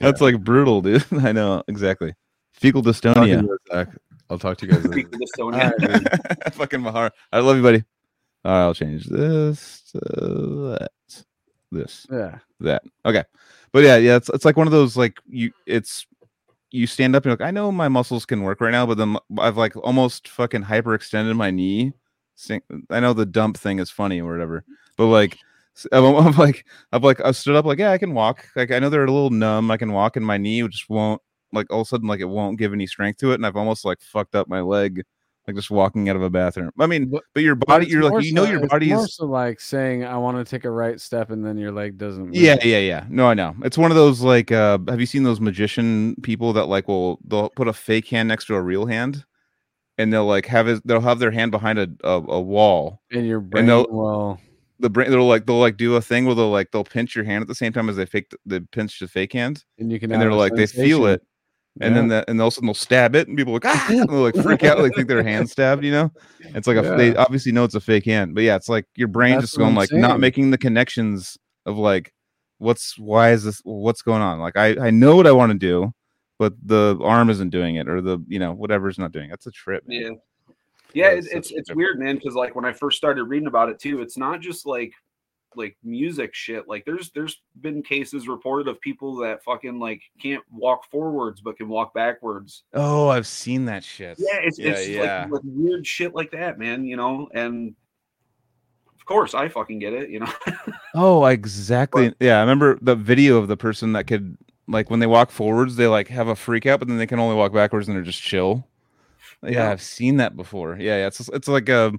That's 0.00 0.20
like 0.22 0.42
brutal, 0.42 0.80
dude. 0.80 1.04
I 1.12 1.32
know 1.32 1.62
exactly. 1.68 2.14
Fecal 2.54 2.82
dystonia. 2.82 3.46
I'll 4.30 4.38
talk 4.38 4.56
to 4.58 4.66
you 4.66 4.72
guys. 4.72 4.84
later. 4.84 4.92
Speak 4.92 5.10
to 5.12 5.18
the 5.18 5.42
All 5.42 5.52
Sonia. 5.52 5.72
right, 5.78 6.40
dude. 6.44 6.54
Fucking 6.54 6.80
Mahar. 6.80 7.10
I 7.32 7.40
love 7.40 7.56
you, 7.56 7.62
buddy. 7.62 7.84
All 8.44 8.52
right, 8.52 8.60
I'll 8.62 8.74
change 8.74 9.06
this 9.06 9.82
to 9.92 9.98
that. 10.78 10.88
This. 11.70 12.06
Yeah. 12.10 12.38
that. 12.60 12.82
Okay. 13.04 13.24
But 13.72 13.84
yeah, 13.84 13.96
yeah, 13.96 14.16
it's 14.16 14.30
it's 14.30 14.44
like 14.44 14.56
one 14.56 14.66
of 14.66 14.72
those 14.72 14.96
like 14.96 15.18
you 15.28 15.52
it's 15.66 16.06
you 16.70 16.86
stand 16.86 17.14
up 17.14 17.24
and 17.24 17.30
you're 17.30 17.36
like, 17.38 17.48
I 17.48 17.50
know 17.50 17.72
my 17.72 17.88
muscles 17.88 18.26
can 18.26 18.42
work 18.42 18.60
right 18.60 18.70
now, 18.70 18.86
but 18.86 18.98
then 18.98 19.16
I've 19.38 19.56
like 19.56 19.76
almost 19.76 20.28
fucking 20.28 20.64
hyperextended 20.64 21.36
my 21.36 21.50
knee. 21.50 21.92
I 22.90 23.00
know 23.00 23.12
the 23.12 23.26
dump 23.26 23.56
thing 23.56 23.78
is 23.78 23.90
funny 23.90 24.20
or 24.20 24.30
whatever, 24.30 24.64
but 24.96 25.06
like 25.06 25.38
I'm, 25.92 26.04
I'm 26.14 26.32
like 26.32 26.66
I've 26.92 27.04
like 27.04 27.20
I 27.24 27.32
stood 27.32 27.56
up 27.56 27.64
like 27.64 27.78
yeah 27.78 27.92
I 27.92 27.98
can 27.98 28.14
walk 28.14 28.46
like 28.56 28.70
I 28.70 28.78
know 28.78 28.90
they're 28.90 29.04
a 29.04 29.10
little 29.10 29.30
numb 29.30 29.70
I 29.70 29.76
can 29.76 29.92
walk 29.92 30.16
and 30.16 30.26
my 30.26 30.36
knee 30.36 30.66
just 30.68 30.88
won't 30.88 31.22
like 31.52 31.70
all 31.70 31.80
of 31.82 31.86
a 31.86 31.88
sudden 31.88 32.08
like 32.08 32.20
it 32.20 32.28
won't 32.28 32.58
give 32.58 32.72
any 32.72 32.86
strength 32.86 33.18
to 33.18 33.32
it 33.32 33.36
and 33.36 33.46
I've 33.46 33.56
almost 33.56 33.84
like 33.84 34.00
fucked 34.00 34.34
up 34.34 34.48
my 34.48 34.60
leg 34.60 35.04
like 35.48 35.56
just 35.56 35.70
walking 35.70 36.08
out 36.08 36.14
of 36.14 36.22
a 36.22 36.30
bathroom. 36.30 36.70
I 36.78 36.86
mean, 36.86 37.06
But- 37.06 37.24
but 37.34 37.42
your 37.42 37.54
body 37.56 37.86
it's 37.86 37.92
you're 37.92 38.02
like 38.04 38.22
you 38.24 38.34
know 38.34 38.44
so- 38.44 38.50
your 38.52 38.66
body 38.68 38.92
is 38.92 39.16
so 39.16 39.26
like 39.26 39.58
saying 39.60 40.04
I 40.04 40.16
want 40.18 40.36
to 40.36 40.48
take 40.48 40.64
a 40.64 40.70
right 40.70 41.00
step 41.00 41.30
and 41.30 41.44
then 41.44 41.56
your 41.58 41.72
leg 41.72 41.98
doesn't. 41.98 42.26
Move. 42.26 42.34
yeah, 42.36 42.56
yeah, 42.62 42.78
yeah. 42.78 43.06
No, 43.08 43.26
I 43.26 43.34
know. 43.34 43.56
It's 43.64 43.78
one 43.78 43.90
of 43.90 43.96
those 43.96 44.20
like 44.20 44.52
uh 44.52 44.78
have 44.88 45.00
you 45.00 45.06
seen 45.06 45.22
those 45.24 45.40
magician 45.40 46.14
people 46.22 46.52
that 46.52 46.66
like 46.66 46.86
will 46.86 47.18
they'll 47.26 47.48
put 47.50 47.66
a 47.66 47.72
fake 47.72 48.06
hand 48.08 48.28
next 48.28 48.44
to 48.46 48.54
a 48.54 48.60
real 48.62 48.86
hand 48.86 49.24
and 49.96 50.12
they'll 50.12 50.26
like 50.26 50.46
have 50.46 50.68
it 50.68 50.86
they'll 50.86 51.00
have 51.00 51.18
their 51.18 51.30
hand 51.32 51.50
behind 51.50 51.78
a 51.78 51.88
a, 52.04 52.12
a 52.12 52.40
wall. 52.40 53.00
And 53.10 53.26
your 53.26 53.40
brain 53.40 53.66
they'll- 53.66 53.86
will. 53.90 54.38
The 54.80 54.88
brain 54.90 55.10
they'll 55.10 55.26
like 55.26 55.44
they'll 55.46 55.58
like 55.58 55.76
do 55.76 55.96
a 55.96 56.00
thing 56.00 56.24
where 56.24 56.36
they'll 56.36 56.50
like 56.50 56.70
they'll 56.70 56.84
pinch 56.84 57.16
your 57.16 57.24
hand 57.24 57.42
at 57.42 57.48
the 57.48 57.54
same 57.56 57.72
time 57.72 57.88
as 57.88 57.96
they 57.96 58.06
fake 58.06 58.30
they 58.46 58.60
pinch 58.60 59.00
the 59.00 59.08
fake 59.08 59.32
hand 59.32 59.64
And 59.76 59.90
you 59.90 59.98
can. 59.98 60.12
and 60.12 60.22
they're 60.22 60.32
like 60.32 60.54
they 60.54 60.68
feel 60.68 61.06
it 61.06 61.20
and 61.80 61.96
then 61.96 62.08
that 62.08 62.24
and 62.28 62.40
all 62.40 62.48
of 62.48 62.52
a 62.52 62.54
sudden 62.54 62.66
they'll 62.66 62.74
stab 62.74 63.14
it 63.14 63.28
and 63.28 63.36
people 63.36 63.52
like 63.52 63.64
ah 63.64 63.86
and 63.90 64.08
they'll 64.08 64.22
like 64.22 64.34
freak 64.36 64.64
out 64.64 64.78
like 64.78 64.94
think 64.94 65.08
their 65.08 65.22
hand 65.22 65.48
stabbed 65.48 65.84
you 65.84 65.90
know 65.90 66.10
it's 66.40 66.66
like 66.66 66.76
a, 66.76 66.82
they 66.96 67.14
obviously 67.16 67.52
know 67.52 67.64
it's 67.64 67.74
a 67.74 67.80
fake 67.80 68.04
hand 68.04 68.34
but 68.34 68.42
yeah 68.42 68.56
it's 68.56 68.68
like 68.68 68.84
your 68.96 69.08
brain 69.08 69.34
That's 69.34 69.44
just 69.44 69.58
going 69.58 69.74
like 69.74 69.92
not 69.92 70.20
making 70.20 70.50
the 70.50 70.58
connections 70.58 71.38
of 71.66 71.76
like 71.76 72.12
what's 72.58 72.98
why 72.98 73.30
is 73.30 73.44
this 73.44 73.60
what's 73.64 74.02
going 74.02 74.22
on 74.22 74.40
like 74.40 74.56
i 74.56 74.76
i 74.86 74.90
know 74.90 75.16
what 75.16 75.26
i 75.26 75.32
want 75.32 75.52
to 75.52 75.58
do 75.58 75.92
but 76.38 76.54
the 76.64 76.98
arm 77.02 77.30
isn't 77.30 77.50
doing 77.50 77.76
it 77.76 77.88
or 77.88 78.00
the 78.00 78.18
you 78.28 78.38
know 78.38 78.52
whatever's 78.52 78.98
not 78.98 79.12
doing 79.12 79.26
it. 79.26 79.30
that's 79.30 79.46
a 79.46 79.52
trip 79.52 79.84
man. 79.86 80.02
Yeah. 80.02 80.10
Yeah, 80.94 81.10
it, 81.10 81.26
it's 81.30 81.50
it's 81.50 81.74
weird, 81.74 81.98
man. 81.98 82.16
Because 82.16 82.34
like 82.34 82.56
when 82.56 82.64
I 82.64 82.72
first 82.72 82.96
started 82.96 83.24
reading 83.24 83.46
about 83.46 83.68
it 83.68 83.78
too, 83.78 84.00
it's 84.00 84.16
not 84.16 84.40
just 84.40 84.66
like 84.66 84.94
like 85.56 85.76
music 85.82 86.34
shit. 86.34 86.68
Like 86.68 86.84
there's 86.84 87.10
there's 87.10 87.40
been 87.60 87.82
cases 87.82 88.28
reported 88.28 88.68
of 88.68 88.80
people 88.80 89.16
that 89.16 89.42
fucking 89.44 89.78
like 89.80 90.02
can't 90.20 90.42
walk 90.50 90.90
forwards 90.90 91.40
but 91.40 91.56
can 91.56 91.68
walk 91.68 91.92
backwards. 91.94 92.62
oh 92.74 93.08
i've 93.08 93.26
seen 93.26 93.64
that 93.64 93.82
shit 93.82 94.16
Yeah, 94.18 94.38
it's 94.42 94.58
yeah 94.58 94.70
it's 94.72 94.88
yeah 94.88 95.22
Like, 95.22 95.32
like 95.32 95.42
weird 95.44 95.86
shit 95.86 96.14
like 96.14 96.30
that, 96.32 96.58
man. 96.58 96.84
You 96.84 96.96
know, 96.96 97.28
and 97.34 97.74
of 98.94 99.04
course 99.06 99.34
I 99.34 99.48
fucking 99.48 99.78
get 99.78 99.92
it. 99.94 100.10
You 100.10 100.20
know, 100.20 100.32
Oh, 100.94 101.24
exactly. 101.24 102.12
yeah, 102.20 102.36
I 102.38 102.40
remember 102.40 102.78
the 102.82 102.94
video 102.96 103.38
of 103.38 103.48
the 103.48 103.56
person 103.56 103.92
that 103.94 104.06
could 104.06 104.36
like 104.66 104.90
when 104.90 105.00
they 105.00 105.06
walk 105.06 105.30
forwards, 105.30 105.76
they 105.76 105.86
like 105.86 106.08
have 106.08 106.28
a 106.28 106.36
freak 106.36 106.66
out, 106.66 106.78
but 106.78 106.88
then 106.88 106.98
they 106.98 107.06
can 107.06 107.18
only 107.18 107.34
walk 107.36 107.52
backwards 107.52 107.88
and 107.88 107.96
they're 107.96 108.04
just 108.04 108.20
chill. 108.22 108.66
Yeah, 109.42 109.50
Yeah. 109.50 109.70
I've 109.70 109.80
seen 109.82 110.18
that 110.18 110.36
before. 110.36 110.76
Yeah, 110.78 110.98
yeah. 110.98 111.06
It's 111.06 111.18
just- 111.18 111.30
it's 111.32 111.48
like 111.48 111.68
a 111.68 111.92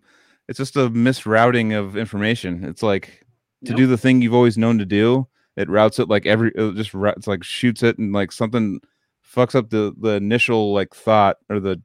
it's 0.47 0.57
just 0.57 0.75
a 0.77 0.89
misrouting 0.89 1.77
of 1.77 1.95
information. 1.97 2.63
It's 2.63 2.81
like 2.83 3.25
to 3.65 3.71
Yep. 3.71 3.77
do 3.77 3.87
the 3.87 3.97
thing 3.97 4.21
you've 4.21 4.33
always 4.33 4.57
known 4.57 4.77
to 4.79 4.85
do. 4.85 5.27
It 5.57 5.69
routes 5.69 5.99
it 5.99 6.07
like 6.07 6.25
every 6.25 6.51
it 6.55 6.75
just 6.75 6.91
it's 6.93 7.27
like 7.27 7.43
shoots 7.43 7.83
it 7.83 7.97
and 7.97 8.13
like 8.13 8.31
something 8.31 8.79
fucks 9.25 9.55
up 9.55 9.69
the 9.69 9.93
the 9.99 10.11
initial 10.15 10.73
like 10.73 10.93
thought 10.95 11.37
or 11.49 11.59
the 11.59 11.81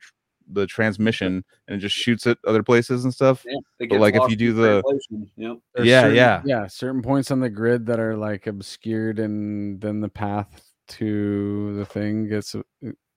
the 0.52 0.66
transmission 0.66 1.42
and 1.66 1.76
it 1.76 1.80
just 1.80 1.96
shoots 1.96 2.26
it 2.26 2.38
other 2.46 2.62
places 2.62 3.02
and 3.04 3.12
stuff. 3.14 3.44
yeah, 3.46 3.58
But, 3.88 3.98
like, 3.98 4.14
if 4.14 4.28
you 4.30 4.36
do 4.36 4.50
in 4.50 4.56
the- 4.56 4.82
Yep. 5.36 5.56
Yeah, 5.82 6.00
certain- 6.02 6.16
yeah. 6.16 6.42
yeah. 6.44 6.66
Certain 6.66 7.00
points 7.02 7.30
on 7.30 7.40
the 7.40 7.48
grid 7.48 7.86
that 7.86 7.98
are 7.98 8.14
like 8.16 8.46
obscured, 8.46 9.18
and 9.18 9.80
then 9.80 10.00
the 10.00 10.08
path 10.10 10.62
to 10.88 11.74
the 11.76 11.86
thing 11.86 12.28
gets 12.28 12.54
uh, 12.54 12.60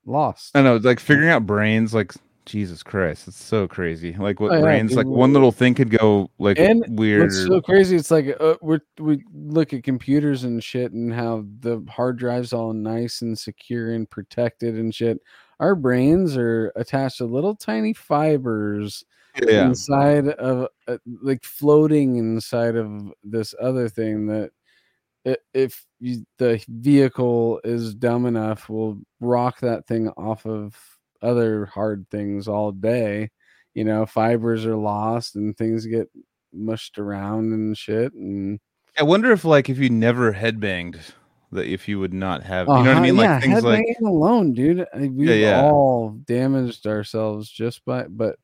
lost. 0.05 0.55
I 0.55 0.61
know, 0.61 0.77
like 0.77 1.01
figuring 1.01 1.29
out 1.29 1.45
brains, 1.45 1.93
like 1.93 2.13
Jesus 2.47 2.81
Christ, 2.81 3.27
it's 3.27 3.43
so 3.43 3.67
crazy. 3.67 4.13
Like 4.13 4.39
what 4.39 4.53
Oh, 4.53 4.55
yeah, 4.55 4.63
brains, 4.63 4.95
like 4.95 5.05
one 5.05 5.33
little 5.33 5.51
thing 5.51 5.75
could 5.75 5.89
go 5.89 6.31
like 6.39 6.57
And 6.57 6.83
weird. 6.87 7.25
It's 7.25 7.45
so 7.45 7.61
crazy? 7.61 7.97
It's 7.97 8.09
like 8.09 8.35
uh, 8.39 8.55
we 8.61 8.79
we 8.99 9.23
look 9.33 9.73
at 9.73 9.83
computers 9.83 10.45
and 10.45 10.63
shit, 10.63 10.93
and 10.93 11.13
how 11.13 11.45
the 11.59 11.85
hard 11.89 12.17
drives 12.17 12.53
all 12.53 12.73
nice 12.73 13.21
and 13.21 13.37
secure 13.37 13.93
and 13.93 14.09
protected 14.09 14.75
and 14.75 14.95
shit. 14.95 15.19
Our 15.59 15.75
brains 15.75 16.37
are 16.37 16.71
attached 16.75 17.17
to 17.17 17.25
little 17.25 17.55
tiny 17.55 17.93
fibers 17.93 19.03
yeah, 19.45 19.67
inside 19.67 20.29
of 20.29 20.69
uh, 20.87 20.97
like 21.21 21.43
floating 21.43 22.15
inside 22.15 22.77
of 22.77 23.11
this 23.23 23.53
other 23.61 23.89
thing 23.89 24.27
that 24.27 24.51
if 25.53 25.85
you, 25.99 26.25
the 26.37 26.63
vehicle 26.69 27.59
is 27.65 27.93
dumb 27.93 28.25
enough 28.25 28.69
will 28.69 28.97
rock 29.19 29.59
that 29.59 29.85
thing 29.85 30.07
off 30.11 30.45
of 30.45 30.96
other 31.21 31.65
hard 31.65 32.05
things 32.09 32.47
all 32.47 32.71
day 32.71 33.29
you 33.73 33.83
know 33.83 34.05
fibers 34.05 34.65
are 34.65 34.75
lost 34.75 35.35
and 35.35 35.55
things 35.57 35.85
get 35.85 36.09
mushed 36.53 36.97
around 36.97 37.51
and 37.53 37.77
shit 37.77 38.13
and 38.13 38.59
I 38.97 39.03
wonder 39.03 39.31
if 39.31 39.45
like 39.45 39.69
if 39.69 39.77
you 39.77 39.91
never 39.91 40.33
headbanged, 40.33 40.97
that 41.51 41.67
if 41.67 41.87
you 41.87 41.99
would 41.99 42.13
not 42.15 42.41
have, 42.41 42.67
you 42.67 42.73
know 42.73 42.79
what 42.79 42.87
I 42.87 42.91
Uh-huh, 42.93 43.01
mean? 43.03 43.15
yeah, 43.15 43.33
Like 43.35 43.43
things 43.43 43.63
like 43.63 43.85
alone 44.01 44.53
dude 44.53 44.87
I- 44.91 45.07
we've 45.07 45.29
yeah. 45.29 45.61
all 45.61 46.09
damaged 46.25 46.87
ourselves 46.87 47.47
just 47.49 47.85
by 47.85 48.03
but 48.07 48.37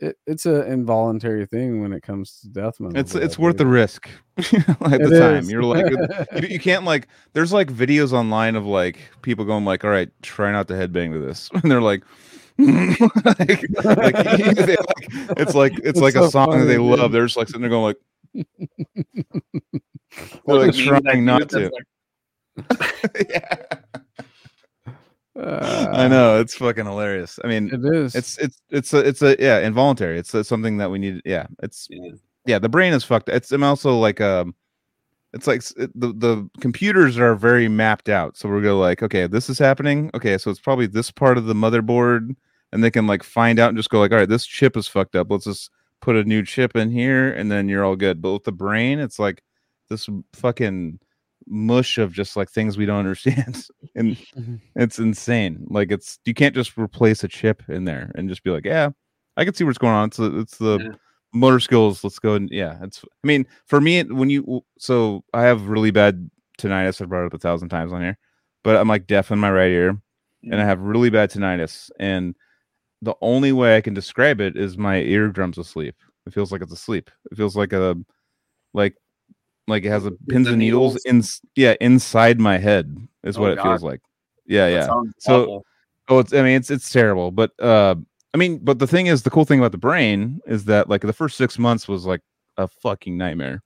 it, 0.00 0.16
it's 0.26 0.46
an 0.46 0.62
involuntary 0.70 1.46
thing 1.46 1.80
when 1.82 1.92
it 1.92 2.02
comes 2.02 2.40
to 2.40 2.48
death 2.48 2.78
metal 2.80 2.98
it's 2.98 3.14
it's 3.14 3.38
worth 3.38 3.56
the 3.56 3.66
risk 3.66 4.08
at 4.38 4.44
It 4.52 5.08
the 5.08 5.18
time. 5.18 5.36
is. 5.38 5.50
You're 5.50 5.62
like 5.64 5.90
you, 5.90 6.48
you 6.48 6.58
can't 6.60 6.84
like 6.84 7.08
there's 7.32 7.52
like 7.52 7.72
videos 7.72 8.12
online 8.12 8.56
of 8.56 8.66
like 8.66 8.98
people 9.22 9.44
going 9.44 9.64
like, 9.64 9.84
all 9.84 9.90
right, 9.90 10.10
try 10.22 10.52
not 10.52 10.68
to 10.68 10.74
headbang 10.74 11.12
to 11.12 11.18
this, 11.18 11.50
and 11.54 11.70
they're 11.70 11.80
like. 11.82 12.02
like, 12.58 13.38
like, 13.84 14.14
they, 14.14 14.76
like, 14.76 15.08
it's 15.38 15.54
like 15.54 15.72
it's 15.78 15.98
It's 15.98 16.00
like 16.00 16.12
so 16.12 16.24
a 16.24 16.30
song 16.30 16.50
that 16.60 16.66
they 16.66 16.76
dude. 16.76 16.82
love. 16.82 17.10
They're 17.10 17.24
just 17.24 17.36
like 17.38 17.48
sitting 17.48 17.62
there 17.62 17.70
going 17.70 17.96
like, 18.34 18.44
They're, 20.46 20.56
a 20.56 20.66
like, 20.66 20.76
meme 20.76 21.02
that 21.02 21.02
trying 21.04 21.24
not 21.24 21.48
dude 21.48 21.50
to. 21.50 21.70
that's 22.56 24.01
like, 25.34 25.46
yeah. 25.62 25.88
I 25.92 26.04
Uh, 26.04 26.08
know 26.08 26.40
it's 26.40 26.54
fucking 26.54 26.84
hilarious. 26.86 27.38
I 27.44 27.48
mean, 27.48 27.70
it 27.72 27.84
is 27.94 28.14
it's 28.14 28.38
it's 28.38 28.60
it's 28.70 28.92
a 28.94 28.98
it's 28.98 29.22
a 29.22 29.36
yeah 29.38 29.60
involuntary. 29.60 30.18
It's 30.18 30.34
uh 30.34 30.42
something 30.42 30.76
that 30.78 30.90
we 30.90 30.98
need. 30.98 31.22
Yeah, 31.24 31.46
it's 31.62 31.86
yeah. 31.90 32.12
yeah. 32.46 32.58
The 32.58 32.68
brain 32.68 32.92
is 32.92 33.04
fucked. 33.04 33.28
It's 33.28 33.50
I'm 33.52 33.62
also 33.62 33.98
like 33.98 34.20
um, 34.20 34.54
it's 35.32 35.46
like 35.46 35.62
it- 35.76 35.98
the 35.98 36.12
the 36.12 36.50
computers 36.60 37.18
are 37.18 37.34
very 37.34 37.68
mapped 37.68 38.08
out. 38.08 38.36
So 38.36 38.48
we're 38.48 38.60
gonna 38.60 38.74
like 38.74 39.02
okay, 39.02 39.26
this 39.26 39.48
is 39.48 39.58
happening. 39.58 40.10
Okay, 40.14 40.36
so 40.38 40.50
it's 40.50 40.60
probably 40.60 40.86
this 40.86 41.10
part 41.10 41.38
of 41.38 41.46
the 41.46 41.54
motherboard, 41.54 42.36
and 42.72 42.84
they 42.84 42.90
can 42.90 43.06
like 43.06 43.22
find 43.22 43.58
out 43.58 43.68
and 43.70 43.76
just 43.78 43.90
go 43.90 44.00
like, 44.00 44.12
all 44.12 44.18
right, 44.18 44.28
this 44.28 44.46
chip 44.46 44.76
is 44.76 44.88
fucked 44.88 45.16
up. 45.16 45.30
Let's 45.30 45.44
just 45.44 45.70
put 46.00 46.16
a 46.16 46.24
new 46.24 46.44
chip 46.44 46.76
in 46.76 46.90
here, 46.90 47.32
and 47.32 47.50
then 47.50 47.68
you're 47.68 47.84
all 47.84 47.96
good. 47.96 48.20
But 48.20 48.32
with 48.34 48.44
the 48.44 48.52
brain, 48.52 48.98
it's 48.98 49.18
like 49.18 49.42
this 49.88 50.08
fucking 50.34 50.98
mush 51.46 51.98
of 51.98 52.12
just 52.12 52.36
like 52.36 52.50
things 52.50 52.76
we 52.76 52.86
don't 52.86 52.98
understand, 52.98 53.66
and 53.94 54.16
Mhm. 54.38 54.60
it's 54.76 54.98
insane. 54.98 55.66
Like 55.68 55.90
it's 55.92 56.18
you 56.24 56.34
can't 56.34 56.54
just 56.54 56.76
replace 56.78 57.24
a 57.24 57.28
chip 57.28 57.62
in 57.68 57.84
there 57.84 58.10
and 58.14 58.28
just 58.28 58.42
be 58.44 58.50
like, 58.50 58.64
yeah, 58.64 58.90
I 59.36 59.44
can 59.44 59.54
see 59.54 59.64
what's 59.64 59.78
going 59.78 59.94
on. 59.94 60.08
It's 60.08 60.16
the, 60.18 60.38
it's 60.38 60.58
the 60.58 60.78
Yeah. 60.80 60.96
motor 61.32 61.60
skills. 61.60 62.02
Let's 62.04 62.18
go 62.18 62.34
and 62.34 62.48
yeah, 62.50 62.78
it's. 62.82 63.04
I 63.04 63.26
mean, 63.26 63.46
for 63.66 63.80
me, 63.80 63.98
it- 63.98 64.12
when 64.12 64.30
you 64.30 64.64
so 64.78 65.24
I 65.34 65.42
have 65.42 65.68
really 65.68 65.90
bad 65.90 66.30
tinnitus. 66.58 67.00
I've 67.00 67.08
brought 67.08 67.24
it 67.24 67.26
up 67.26 67.34
a 67.34 67.38
thousand 67.38 67.68
times 67.70 67.92
on 67.92 68.02
here, 68.02 68.18
but 68.64 68.76
I'm 68.76 68.88
like 68.88 69.06
deaf 69.06 69.30
in 69.30 69.38
my 69.38 69.50
right 69.50 69.70
ear, 69.70 69.96
and 70.44 70.60
I 70.60 70.64
have 70.64 70.80
really 70.80 71.10
bad 71.10 71.30
tinnitus. 71.30 71.90
And 71.98 72.34
the 73.00 73.14
only 73.20 73.52
way 73.52 73.76
I 73.76 73.80
can 73.80 73.94
describe 73.94 74.40
it 74.40 74.56
is 74.56 74.78
my 74.78 74.98
eardrums 74.98 75.58
asleep. 75.58 75.96
It 76.26 76.32
feels 76.32 76.52
like 76.52 76.62
it's 76.62 76.72
asleep. 76.72 77.10
It 77.30 77.36
feels 77.36 77.56
like 77.56 77.72
a 77.72 77.96
like 78.74 78.94
like 79.68 79.84
it 79.84 79.90
has 79.90 80.04
a 80.06 80.10
pins 80.28 80.48
and 80.48 80.58
needles 80.58 80.94
needles? 81.04 81.40
in 81.46 81.52
yeah 81.62 81.74
inside 81.80 82.40
my 82.40 82.58
head 82.58 82.96
is 83.24 83.36
Oh, 83.36 83.42
what 83.42 83.52
it 83.52 83.56
God. 83.56 83.64
feels 83.64 83.82
like. 83.82 84.00
Yeah, 84.46 84.68
That 84.70 84.74
yeah. 84.74 84.86
So- 85.18 85.42
awful. 85.42 85.66
Oh, 86.08 86.18
it's 86.18 86.32
I 86.34 86.38
mean 86.42 86.56
it's 86.56 86.70
it's 86.70 86.90
terrible, 86.90 87.30
but 87.30 87.52
uh 87.60 87.94
I 88.34 88.38
mean, 88.38 88.58
but 88.62 88.78
the 88.78 88.86
thing 88.86 89.06
is 89.06 89.22
the 89.22 89.30
cool 89.30 89.44
thing 89.44 89.58
about 89.58 89.72
the 89.72 89.78
brain 89.78 90.40
is 90.46 90.64
that 90.64 90.88
like 90.88 91.02
the 91.02 91.12
first 91.12 91.36
6 91.36 91.58
months 91.58 91.86
was 91.86 92.06
like 92.06 92.22
a 92.56 92.66
fucking 92.66 93.16
nightmare. 93.16 93.62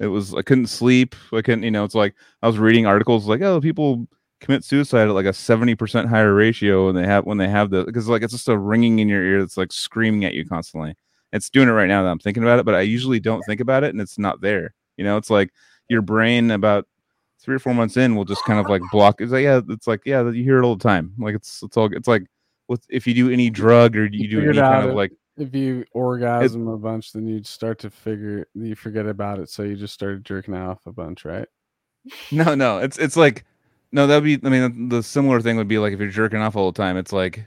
It 0.00 0.06
was 0.06 0.34
I 0.34 0.42
couldn't 0.42 0.68
sleep. 0.68 1.14
I 1.32 1.42
couldn't, 1.42 1.62
you 1.64 1.70
know, 1.70 1.84
it's 1.84 1.94
like 1.94 2.14
I 2.42 2.46
was 2.46 2.58
reading 2.58 2.86
articles 2.86 3.26
like, 3.26 3.42
oh, 3.42 3.60
people 3.60 4.06
commit 4.40 4.62
suicide 4.64 5.08
at 5.08 5.14
like 5.14 5.26
a 5.26 5.30
70% 5.30 6.06
higher 6.06 6.34
ratio 6.34 6.86
when 6.86 6.94
they 6.94 7.04
have 7.06 7.24
when 7.26 7.38
they 7.38 7.48
have 7.48 7.70
the 7.70 7.84
because 7.84 8.08
like 8.08 8.22
it's 8.22 8.32
just 8.32 8.48
a 8.48 8.56
ringing 8.58 8.98
in 9.00 9.08
your 9.08 9.22
ear 9.24 9.40
that's 9.40 9.56
like 9.56 9.72
screaming 9.72 10.24
at 10.24 10.32
you 10.34 10.46
constantly. 10.46 10.94
It's 11.32 11.50
doing 11.50 11.68
it 11.68 11.72
right 11.72 11.88
now 11.88 12.02
that 12.02 12.08
I'm 12.08 12.18
thinking 12.18 12.44
about 12.44 12.58
it, 12.60 12.64
but 12.64 12.74
I 12.76 12.80
usually 12.82 13.20
don't 13.20 13.42
think 13.42 13.60
about 13.60 13.84
it 13.84 13.90
and 13.90 14.00
it's 14.00 14.18
not 14.18 14.40
there. 14.40 14.74
You 14.96 15.04
know, 15.04 15.16
it's 15.16 15.30
like 15.30 15.50
your 15.88 16.02
brain 16.02 16.50
about 16.50 16.86
three 17.40 17.54
or 17.54 17.58
four 17.58 17.74
months 17.74 17.96
in 17.96 18.16
will 18.16 18.24
just 18.24 18.44
kind 18.44 18.58
of 18.60 18.68
like 18.68 18.82
block. 18.90 19.20
It's 19.20 19.32
like 19.32 19.44
yeah, 19.44 19.60
it's 19.68 19.86
like 19.86 20.02
yeah, 20.06 20.22
you 20.30 20.44
hear 20.44 20.58
it 20.58 20.64
all 20.64 20.76
the 20.76 20.82
time. 20.82 21.12
Like 21.18 21.34
it's 21.34 21.62
it's 21.62 21.76
all 21.76 21.92
it's 21.92 22.08
like 22.08 22.24
if 22.88 23.06
you 23.06 23.14
do 23.14 23.30
any 23.30 23.50
drug 23.50 23.96
or 23.96 24.06
you 24.06 24.28
do 24.28 24.40
any 24.42 24.58
kind 24.58 24.88
of 24.88 24.94
like 24.94 25.12
If 25.36 25.54
you 25.54 25.84
orgasm 25.92 26.68
a 26.68 26.78
bunch, 26.78 27.12
then 27.12 27.26
you'd 27.26 27.46
start 27.46 27.78
to 27.80 27.90
figure 27.90 28.46
you 28.54 28.74
forget 28.74 29.06
about 29.06 29.38
it. 29.40 29.50
So 29.50 29.62
you 29.62 29.76
just 29.76 29.94
started 29.94 30.24
jerking 30.24 30.54
off 30.54 30.80
a 30.86 30.92
bunch, 30.92 31.24
right? 31.24 31.48
no 32.30 32.54
no 32.54 32.78
it's 32.78 32.98
it's 32.98 33.16
like 33.16 33.44
no 33.92 34.06
that'd 34.06 34.24
be 34.24 34.38
I 34.46 34.50
mean 34.50 34.88
the 34.88 35.02
similar 35.02 35.40
thing 35.40 35.56
would 35.56 35.68
be 35.68 35.78
like 35.78 35.92
if 35.92 36.00
you're 36.00 36.08
jerking 36.08 36.40
off 36.40 36.56
all 36.56 36.70
the 36.72 36.76
time. 36.82 36.96
It's 36.96 37.12
like 37.12 37.46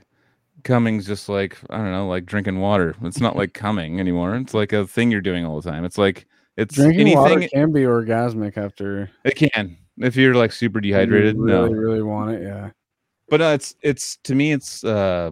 coming's 0.64 1.06
just 1.06 1.28
like 1.28 1.58
I 1.70 1.78
don't 1.78 1.92
know 1.92 2.08
like 2.08 2.26
drinking 2.26 2.60
water. 2.60 2.94
It's 3.02 3.20
not 3.20 3.36
like 3.36 3.54
coming 3.54 4.00
anymore. 4.00 4.34
It's 4.36 4.54
like 4.54 4.72
a 4.72 4.86
thing 4.86 5.10
you're 5.10 5.20
doing 5.20 5.44
all 5.46 5.60
the 5.60 5.70
time. 5.70 5.84
It's 5.84 5.98
like 5.98 6.26
it's 6.58 6.74
Drinking 6.74 7.00
anything 7.00 7.18
water 7.18 7.48
can 7.48 7.72
be 7.72 7.82
orgasmic 7.82 8.56
after 8.58 9.10
it 9.24 9.36
can 9.36 9.76
if 9.98 10.16
you're 10.16 10.34
like 10.34 10.52
super 10.52 10.78
you 10.80 10.92
dehydrated. 10.92 11.36
Really, 11.38 11.70
no, 11.70 11.74
really 11.74 12.02
want 12.02 12.32
it. 12.32 12.42
Yeah. 12.42 12.70
but 13.28 13.40
uh, 13.40 13.52
it's 13.54 13.74
it's 13.80 14.16
to 14.24 14.34
me 14.34 14.52
it's 14.52 14.84
uh 14.84 15.30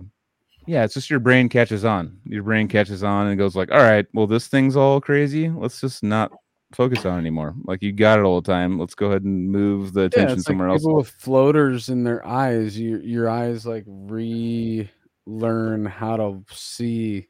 yeah 0.66 0.84
it's 0.84 0.94
just 0.94 1.10
your 1.10 1.20
brain 1.20 1.48
catches 1.48 1.84
on 1.84 2.18
your 2.24 2.42
brain 2.42 2.66
catches 2.68 3.02
on 3.04 3.26
and 3.28 3.38
goes 3.38 3.54
like 3.56 3.70
all 3.72 3.82
right 3.82 4.06
well 4.14 4.26
this 4.26 4.48
thing's 4.48 4.76
all 4.76 5.00
crazy 5.00 5.48
let's 5.48 5.80
just 5.80 6.02
not 6.02 6.32
focus 6.74 7.06
on 7.06 7.14
it 7.16 7.20
anymore 7.20 7.54
like 7.64 7.80
you 7.82 7.92
got 7.92 8.18
it 8.18 8.22
all 8.22 8.40
the 8.40 8.52
time 8.52 8.76
let's 8.78 8.94
go 8.96 9.06
ahead 9.06 9.22
and 9.22 9.48
move 9.50 9.92
the 9.92 10.00
Yeah, 10.02 10.06
attention 10.06 10.36
like 10.38 10.44
somewhere 10.44 10.68
else 10.68 10.82
people 10.82 10.96
with 10.96 11.08
floaters 11.10 11.88
in 11.88 12.02
their 12.02 12.26
eyes. 12.26 12.76
Your 12.78 13.00
your 13.00 13.30
eyes 13.30 13.64
like 13.64 13.84
relearn 13.86 14.88
how 15.86 16.16
to 16.16 16.44
see 16.50 17.28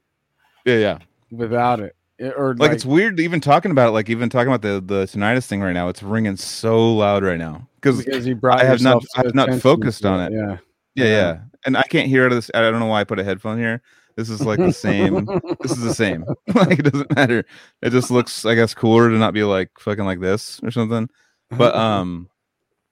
yeah 0.65 0.79
yeah 0.79 0.99
without 1.31 1.81
it, 1.81 1.87
It- 1.87 1.97
or 2.21 2.55
like, 2.57 2.73
it's 2.73 2.87
weird 2.87 3.21
even 3.21 3.41
talking 3.41 3.71
about 3.71 3.89
it 3.89 3.93
like 3.93 4.09
even 4.09 4.29
talking 4.31 4.49
about 4.53 4.63
the 4.63 4.81
the 4.81 5.05
tinnitus 5.05 5.47
thing 5.47 5.61
right 5.61 5.73
now 5.73 5.89
it's 5.89 6.03
ringing 6.03 6.37
so 6.37 6.95
loud 6.95 7.23
right 7.23 7.39
now 7.39 7.69
because 7.77 8.05
because 8.05 8.27
you 8.27 8.35
brought 8.35 8.61
I 8.61 8.65
have 8.65 8.81
not- 8.81 9.05
I 9.17 9.23
have 9.25 9.35
not 9.35 9.61
focused 9.61 10.05
on 10.07 10.21
it. 10.21 10.33
Yeah. 10.33 10.57
yeah 10.95 11.05
Yeah. 11.05 11.11
yeah 11.11 11.39
and 11.67 11.77
i 11.77 11.83
can't 11.83 12.09
hear 12.09 12.25
out 12.25 12.33
of 12.33 12.39
this 12.39 12.51
i 12.55 12.61
don't 12.61 12.81
know 12.81 12.87
why 12.87 13.01
i 13.01 13.05
put 13.05 13.19
a 13.19 13.25
headphone 13.25 13.59
here 13.59 13.83
this 14.17 14.31
is 14.31 14.41
like 14.41 14.59
the 14.59 14.73
same 14.73 15.27
this 15.61 15.73
is 15.73 15.83
the 15.83 15.93
same. 15.93 16.25
like 16.55 16.79
it 16.79 16.91
doesn't 16.91 17.15
matter. 17.15 17.45
It 17.83 17.91
just 17.91 18.11
looks, 18.11 18.47
I 18.47 18.55
guess, 18.55 18.73
cooler 18.73 19.11
to 19.11 19.19
not 19.19 19.35
be 19.35 19.45
like 19.45 19.69
fucking 19.79 20.07
like 20.07 20.21
this 20.21 20.59
or 20.63 20.71
something. 20.71 21.11
But 21.51 21.75
um, 21.77 22.31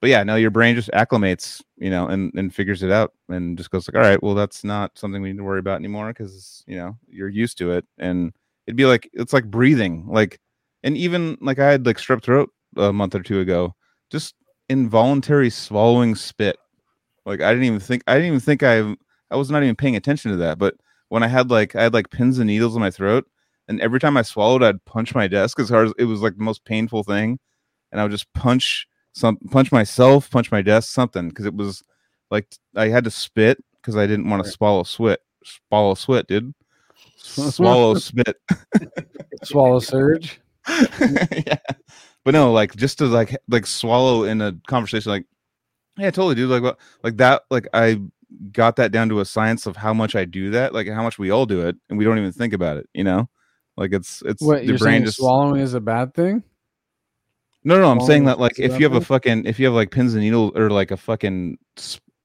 but 0.03 0.11
yeah, 0.11 0.23
no, 0.23 0.37
your 0.37 0.51
brain 0.51 0.77
just 0.77 0.91
acclimates, 0.91 1.63
you 1.79 1.89
know, 1.89 2.09
and 2.09 2.31
and 2.35 2.55
figures 2.55 2.83
it 2.83 2.91
out 2.91 3.15
and 3.31 3.57
just 3.57 3.71
goes 3.71 3.89
like, 3.89 3.95
all 3.97 4.07
right, 4.07 4.23
well, 4.23 4.35
that's 4.35 4.65
not 4.65 4.99
something 4.99 5.23
we 5.23 5.31
need 5.33 5.39
to 5.39 5.45
worry 5.45 5.61
about 5.61 5.79
anymore 5.79 6.09
because 6.09 6.63
you 6.67 6.77
know 6.77 6.95
you're 7.09 7.31
used 7.31 7.57
to 7.57 7.71
it, 7.73 7.87
and 7.97 8.35
it'd 8.67 8.77
be 8.77 8.87
like 8.87 9.09
it's 9.13 9.33
like 9.33 9.51
breathing, 9.51 10.07
like, 10.07 10.41
and 10.83 10.97
even 10.97 11.37
like 11.41 11.59
I 11.59 11.71
had 11.71 11.87
like 11.87 11.99
strep 11.99 12.23
throat 12.23 12.51
a 12.77 12.93
month 12.93 13.15
or 13.15 13.23
two 13.23 13.41
ago, 13.41 13.75
just 14.11 14.35
involuntary 14.69 15.51
swallowing 15.51 16.15
spit. 16.15 16.57
Like 17.27 17.41
I 17.41 17.53
didn't 17.53 17.67
even 17.67 17.81
think 17.81 18.03
I 18.07 18.15
didn't 18.15 18.29
even 18.29 18.41
think 18.41 18.63
I 18.63 18.95
I 19.31 19.37
was 19.37 19.51
not 19.51 19.63
even 19.63 19.77
paying 19.77 19.97
attention 19.97 20.31
to 20.33 20.37
that, 20.39 20.59
but 20.59 20.75
when 21.09 21.23
I 21.23 21.29
had 21.29 21.51
like 21.51 21.75
I 21.77 21.83
had 21.85 21.95
like 21.95 22.11
pins 22.11 22.39
and 22.39 22.47
needles 22.49 22.75
in 22.75 22.81
my 22.81 22.91
throat, 22.91 23.27
and 23.69 23.81
every 23.81 24.01
time 24.01 24.17
I 24.17 24.23
swallowed, 24.23 24.63
I'd 24.63 24.85
punch 24.85 25.15
my 25.15 25.29
desk 25.29 25.59
as 25.61 25.69
hard 25.71 25.89
as 25.89 25.95
it 25.99 26.05
was 26.05 26.21
like 26.21 26.37
the 26.37 26.45
most 26.45 26.65
painful 26.65 27.03
thing, 27.05 27.39
and 27.93 28.01
I 28.01 28.05
would 28.05 28.13
just 28.13 28.33
punch 28.35 28.87
some 29.13 29.39
punch 29.51 29.73
myself, 29.73 30.31
punch 30.31 30.51
my 30.51 30.63
desk, 30.63 30.93
something 30.93 31.29
because 31.29 31.47
it 31.47 31.55
was 31.55 31.83
like 32.31 32.49
I 32.77 32.89
had 32.89 33.05
to 33.05 33.11
spit 33.11 33.63
because 33.77 33.97
I 33.97 34.07
didn't 34.07 34.29
want 34.29 34.45
to 34.45 34.51
swallow 34.51 34.83
sweat, 34.83 35.21
swallow 35.45 35.95
sweat, 35.95 36.27
dude, 36.27 36.55
swallow 37.25 37.95
spit. 37.99 38.37
Swallow 39.43 39.81
surge. 39.81 40.41
yeah, 41.01 41.59
but 42.25 42.33
no, 42.33 42.53
like 42.53 42.75
just 42.77 42.99
to 42.99 43.07
like 43.07 43.37
like 43.49 43.67
swallow 43.67 44.25
in 44.25 44.41
a 44.41 44.57
conversation, 44.67 45.11
like 45.11 45.27
yeah, 45.99 46.11
totally, 46.11 46.35
dude. 46.35 46.49
Like 46.49 46.63
what, 46.63 46.79
like 47.03 47.17
that, 47.19 47.43
like 47.51 47.69
I 47.75 48.01
got 48.53 48.77
that 48.77 48.91
down 48.91 49.09
to 49.11 49.21
a 49.21 49.25
science 49.25 49.67
of 49.67 49.77
how 49.77 49.93
much 49.93 50.17
I 50.17 50.25
do 50.25 50.51
that, 50.51 50.73
like 50.73 50.89
how 50.89 51.03
much 51.03 51.19
we 51.19 51.31
all 51.31 51.45
do 51.47 51.67
it, 51.67 51.77
and 51.89 51.99
we 51.99 52.05
don't 52.05 52.19
even 52.19 52.33
think 52.33 52.55
about 52.55 52.79
it. 52.79 52.89
You 52.95 53.05
know, 53.05 53.29
like 53.77 53.93
it's 53.93 54.23
it's 54.25 54.43
What 54.43 54.61
the 54.61 54.67
you're 54.69 54.79
brain 54.79 55.05
just 55.05 55.19
Swallowing 55.19 55.61
is 55.61 55.75
a 55.75 55.81
bad 55.81 56.15
thing. 56.15 56.43
no, 57.65 57.79
no. 57.79 57.91
I'm 57.91 58.01
saying 58.01 58.25
that 58.25 58.39
like 58.39 58.59
if 58.59 58.79
you 58.79 58.89
have 58.89 58.95
a 58.95 59.05
fucking 59.05 59.45
if 59.45 59.59
you 59.59 59.67
have 59.67 59.75
like 59.75 59.91
pins 59.91 60.15
and 60.15 60.23
needles 60.23 60.53
or 60.55 60.71
like 60.71 60.91
a 60.91 60.97
fucking 60.97 61.59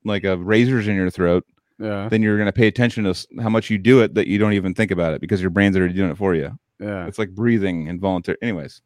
like 0.05 0.23
a 0.23 0.37
razors 0.37 0.87
in 0.87 0.95
your 0.95 1.09
throat, 1.09 1.45
Yeah. 1.80 2.09
then 2.09 2.22
you're 2.22 2.38
gonna 2.38 2.51
pay 2.51 2.67
attention 2.67 3.06
to 3.06 3.27
how 3.41 3.49
much 3.49 3.69
you 3.69 3.77
do 3.77 4.01
it 4.01 4.14
that 4.16 4.27
you 4.27 4.38
don't 4.38 4.53
even 4.53 4.74
think 4.74 4.91
about 4.91 5.14
it 5.14 5.22
because 5.22 5.40
your 5.41 5.49
brain's 5.49 5.77
already 5.77 5.93
doing 5.93 6.11
it 6.11 6.17
for 6.17 6.35
you. 6.35 6.58
Yeah. 6.80 7.08
It's 7.08 7.17
like 7.19 7.30
breathing 7.30 7.88
involuntary. 7.88 8.38
Anyways, 8.41 8.82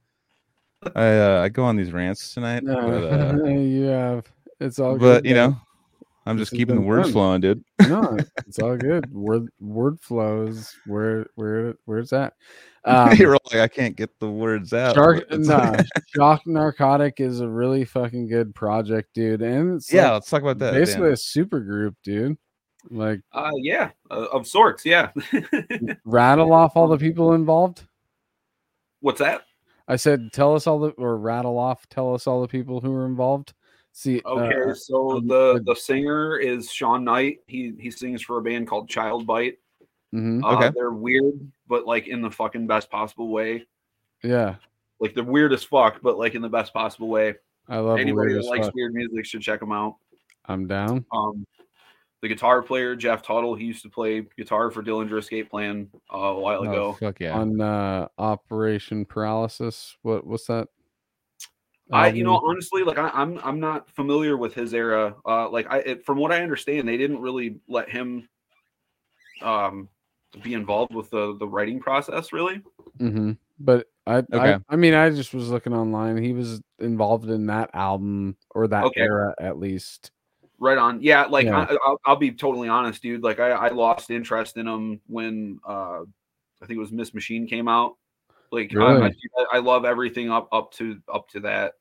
I 0.95 1.05
uh, 1.17 1.41
I 1.43 1.49
go 1.49 1.63
on 1.63 1.75
these 1.75 1.91
rants 1.91 2.33
tonight, 2.33 2.63
but, 2.65 2.75
uh, 2.77 3.43
you 3.45 3.83
have. 3.85 4.25
It's 4.59 4.79
all. 4.79 4.93
Good. 4.93 5.01
But 5.01 5.23
good, 5.23 5.29
you 5.29 5.35
know, 5.35 5.57
I'm 6.25 6.37
This 6.37 6.49
just 6.49 6.57
keeping 6.57 6.75
the 6.75 6.81
words 6.81 7.07
fun. 7.07 7.13
flowing, 7.13 7.41
dude. 7.41 7.63
no, 7.87 8.17
it's 8.47 8.59
all 8.59 8.77
good. 8.77 9.09
Word 9.11 9.47
word 9.59 9.99
flows 10.01 10.73
where 10.85 11.27
where 11.35 11.75
where's 11.85 12.09
that? 12.11 12.33
Um, 12.85 13.15
You're 13.15 13.37
like, 13.49 13.61
I 13.61 13.69
can't 13.69 13.95
get 13.95 14.19
the 14.19 14.29
words 14.29 14.73
out. 14.73 14.95
Shark, 14.95 15.23
nah, 15.31 15.77
Shock 16.13 16.41
Narcotic 16.45 17.21
is 17.21 17.39
a 17.39 17.47
really 17.47 17.85
fucking 17.85 18.27
good 18.27 18.53
project, 18.53 19.13
dude. 19.13 19.41
And 19.41 19.75
it's 19.77 19.89
yeah, 19.93 20.07
like 20.07 20.13
let's 20.15 20.29
talk 20.29 20.41
about 20.41 20.59
that. 20.59 20.73
basically 20.73 21.03
Dan. 21.05 21.13
a 21.13 21.15
super 21.15 21.61
group, 21.61 21.95
dude. 22.03 22.37
Like 22.89 23.21
Uh, 23.31 23.51
yeah, 23.61 23.91
uh, 24.11 24.27
of 24.31 24.45
sorts. 24.47 24.85
Yeah. 24.85 25.11
rattle 26.05 26.53
off 26.53 26.75
all 26.75 26.87
the 26.87 26.97
people 26.97 27.33
involved. 27.33 27.83
What's 28.99 29.19
that? 29.19 29.43
I 29.87 29.95
said, 29.97 30.31
tell 30.31 30.55
us 30.55 30.65
all 30.67 30.79
the 30.79 30.89
or 30.91 31.17
rattle 31.17 31.57
off, 31.57 31.87
tell 31.89 32.13
us 32.13 32.25
all 32.27 32.41
the 32.41 32.47
people 32.47 32.79
who 32.79 32.91
were 32.91 33.05
involved. 33.05 33.53
See, 33.91 34.21
Okay, 34.25 34.71
uh, 34.71 34.73
so 34.73 35.17
um, 35.17 35.27
the 35.27 35.55
uh, 35.55 35.59
the 35.63 35.75
singer 35.75 36.37
is 36.37 36.71
Sean 36.71 37.03
Knight. 37.03 37.39
He 37.47 37.73
he 37.79 37.91
sings 37.91 38.21
for 38.21 38.37
a 38.37 38.41
band 38.41 38.67
called 38.67 38.89
Child 38.89 39.27
Bite. 39.27 39.59
mhm, 40.13 40.43
Uh, 40.43 40.55
Okay. 40.55 40.71
they're 40.73 40.91
weird, 40.91 41.33
but 41.67 41.85
like 41.85 42.07
in 42.07 42.21
the 42.21 42.31
fucking 42.31 42.65
best 42.65 42.89
possible 42.89 43.27
way. 43.29 43.65
yeah, 44.23 44.55
Like 44.99 45.13
they're 45.13 45.23
weird 45.23 45.53
as 45.53 45.63
fuck, 45.63 45.99
but 46.01 46.17
like 46.17 46.33
in 46.33 46.41
the 46.41 46.49
best 46.49 46.73
possible 46.73 47.09
way. 47.09 47.35
I 47.69 47.77
love 47.77 47.99
Anybody 47.99 48.33
that 48.33 48.45
likes 48.45 48.67
fuck. 48.67 48.75
weird 48.75 48.93
music 48.93 49.25
should 49.25 49.41
check 49.41 49.59
them 49.59 49.71
out. 49.71 49.95
I'm 50.45 50.65
down. 50.67 51.05
Um, 51.11 51.45
the 52.23 52.29
guitar 52.29 52.61
player 52.61 52.95
Jeff 52.95 53.21
Tuttle, 53.21 53.53
he 53.53 53.65
used 53.65 53.83
to 53.83 53.89
play 53.89 54.25
guitar 54.37 54.71
for 54.71 54.81
Dillinger 54.81 55.19
Escape 55.19 55.49
Plan 55.51 55.89
uh, 56.11 56.17
a 56.17 56.39
while 56.39 56.61
Oh, 56.61 56.63
ago. 56.63 56.93
fuck 56.93 57.19
yeah. 57.19 57.37
On 57.37 57.59
uh 57.59 58.07
Operation 58.17 59.03
Paralysis. 59.05 59.97
What 60.03 60.25
what's 60.25 60.47
that? 60.47 60.69
I, 61.91 62.07
you 62.07 62.23
know, 62.23 62.39
honestly, 62.43 62.81
like 62.83 62.97
I, 62.97 63.09
I'm, 63.09 63.39
I'm 63.43 63.59
not 63.59 63.89
familiar 63.91 64.37
with 64.37 64.55
his 64.55 64.73
era. 64.73 65.15
Uh, 65.27 65.49
like 65.49 65.67
I, 65.69 65.79
it, 65.79 66.05
from 66.05 66.17
what 66.17 66.31
I 66.31 66.41
understand, 66.41 66.87
they 66.87 66.97
didn't 66.97 67.19
really 67.19 67.59
let 67.67 67.89
him, 67.89 68.27
um, 69.41 69.89
be 70.41 70.53
involved 70.53 70.95
with 70.95 71.11
the 71.11 71.35
the 71.37 71.47
writing 71.47 71.79
process. 71.81 72.31
Really, 72.31 72.61
Mm-hmm. 72.99 73.33
But 73.59 73.87
I, 74.07 74.15
I, 74.15 74.19
Okay. 74.33 74.57
I 74.69 74.75
mean, 74.77 74.93
I 74.93 75.09
just 75.09 75.33
was 75.33 75.49
looking 75.49 75.73
online. 75.73 76.17
He 76.23 76.31
was 76.33 76.61
involved 76.79 77.29
in 77.29 77.47
that 77.47 77.69
album 77.73 78.37
or 78.55 78.67
that 78.69 78.85
Okay. 78.85 79.01
era 79.01 79.35
at 79.39 79.59
least. 79.59 80.11
Right 80.63 80.77
on. 80.77 81.01
Yeah, 81.01 81.25
like 81.25 81.45
Yeah. 81.45 81.67
I, 81.69 81.77
I'll, 81.85 81.99
I'll 82.05 82.15
be 82.15 82.31
totally 82.31 82.69
honest, 82.69 83.01
dude. 83.01 83.21
Like 83.23 83.39
I, 83.39 83.51
I 83.51 83.69
lost 83.69 84.09
interest 84.09 84.57
in 84.57 84.65
them 84.65 84.99
when 85.07 85.59
uh, 85.67 86.01
I 86.01 86.65
think 86.65 86.77
it 86.77 86.79
was 86.79 86.91
Miss 86.91 87.13
Machine 87.13 87.45
came 87.47 87.67
out. 87.67 87.97
Like 88.51 88.73
I- 88.73 88.77
Really? 88.77 89.15
I, 89.51 89.57
I 89.57 89.59
love 89.59 89.85
everything 89.85 90.31
up 90.31 90.47
up 90.51 90.71
to 90.73 90.99
up 91.13 91.27
to 91.29 91.39
that. 91.41 91.73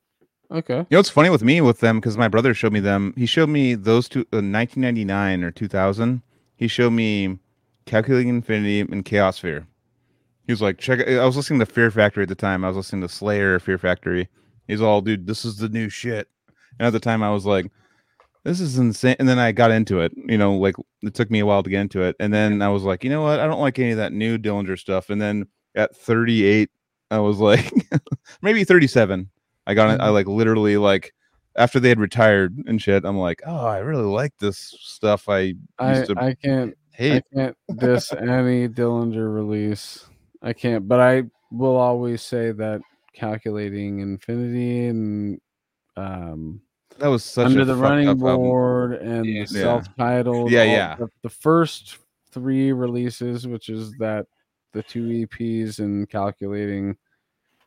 Okay. 0.51 0.77
You 0.77 0.85
know 0.91 0.99
what's 0.99 1.09
funny 1.09 1.29
with 1.31 1.43
me 1.43 1.61
with 1.61 1.79
them 1.79 1.99
because 1.99 2.17
my 2.17 2.27
brother 2.27 2.53
showed 2.53 2.73
me 2.73 2.79
them. 2.79 3.13
He 3.17 3.25
showed 3.25 3.49
me 3.49 3.73
those 3.75 4.07
two 4.07 4.19
in 4.33 4.51
1999 4.51 5.43
or 5.43 5.49
2000. 5.51 6.21
He 6.57 6.67
showed 6.67 6.91
me 6.91 7.39
Calculating 7.85 8.29
Infinity 8.29 8.81
and 8.81 9.03
Chaos 9.03 9.39
Fear. 9.39 9.65
He 10.45 10.51
was 10.51 10.61
like, 10.61 10.77
check. 10.77 11.07
I 11.07 11.25
was 11.25 11.37
listening 11.37 11.59
to 11.59 11.65
Fear 11.65 11.89
Factory 11.89 12.23
at 12.23 12.29
the 12.29 12.35
time. 12.35 12.63
I 12.63 12.67
was 12.67 12.77
listening 12.77 13.01
to 13.01 13.09
Slayer, 13.09 13.59
Fear 13.59 13.77
Factory. 13.77 14.27
He's 14.67 14.81
all, 14.81 15.01
dude, 15.01 15.25
this 15.25 15.45
is 15.45 15.57
the 15.57 15.69
new 15.69 15.89
shit. 15.89 16.27
And 16.79 16.85
at 16.87 16.91
the 16.93 16.99
time, 16.99 17.23
I 17.23 17.31
was 17.31 17.45
like, 17.45 17.71
this 18.43 18.59
is 18.59 18.77
insane. 18.77 19.15
And 19.19 19.27
then 19.27 19.39
I 19.39 19.51
got 19.51 19.71
into 19.71 19.99
it. 20.01 20.11
You 20.15 20.37
know, 20.37 20.55
like 20.55 20.75
it 21.01 21.13
took 21.13 21.31
me 21.31 21.39
a 21.39 21.45
while 21.45 21.63
to 21.63 21.69
get 21.69 21.81
into 21.81 22.01
it. 22.01 22.15
And 22.19 22.33
then 22.33 22.61
I 22.61 22.69
was 22.69 22.83
like, 22.83 23.03
you 23.03 23.09
know 23.09 23.21
what? 23.21 23.39
I 23.39 23.47
don't 23.47 23.61
like 23.61 23.79
any 23.79 23.91
of 23.91 23.97
that 23.97 24.13
new 24.13 24.37
Dillinger 24.37 24.77
stuff. 24.77 25.09
And 25.09 25.21
then 25.21 25.47
at 25.75 25.95
38, 25.95 26.69
I 27.11 27.19
was 27.19 27.37
like, 27.37 27.71
maybe 28.41 28.63
37. 28.63 29.29
I 29.65 29.73
got 29.73 29.93
it. 29.93 30.01
I 30.01 30.09
like 30.09 30.27
literally 30.27 30.77
like 30.77 31.13
after 31.55 31.79
they 31.79 31.89
had 31.89 31.99
retired 31.99 32.57
and 32.67 32.81
shit. 32.81 33.05
I'm 33.05 33.17
like, 33.17 33.41
oh, 33.45 33.65
I 33.65 33.79
really 33.79 34.03
like 34.03 34.33
this 34.39 34.75
stuff. 34.79 35.29
I 35.29 35.53
I, 35.79 35.99
used 35.99 36.09
to 36.09 36.19
I 36.19 36.33
can't 36.33 36.77
hate. 36.91 37.23
I 37.31 37.35
can't 37.35 37.57
diss 37.77 38.11
any 38.17 38.67
Dillinger 38.67 39.33
release. 39.33 40.05
I 40.41 40.51
can't, 40.53 40.87
but 40.87 40.99
I 40.99 41.23
will 41.51 41.77
always 41.77 42.21
say 42.21 42.51
that 42.51 42.81
calculating 43.13 43.99
infinity 43.99 44.87
and 44.87 45.39
um 45.95 46.59
That 46.99 47.07
was 47.07 47.23
such 47.23 47.47
under 47.47 47.61
a 47.61 47.65
the 47.65 47.75
running 47.75 48.07
up 48.07 48.17
album. 48.17 48.35
board 48.37 48.93
and 48.93 49.25
Yeah. 49.25 49.41
the 49.43 49.47
self-titled 49.47 50.51
Yeah, 50.51 50.63
yeah. 50.63 50.95
the, 50.95 51.07
the 51.23 51.29
first 51.29 51.97
three 52.31 52.71
releases 52.71 53.47
which 53.47 53.69
is 53.69 53.91
that 53.99 54.25
the 54.73 54.81
two 54.83 55.03
eps 55.07 55.79
and 55.79 56.09
calculating 56.09 56.97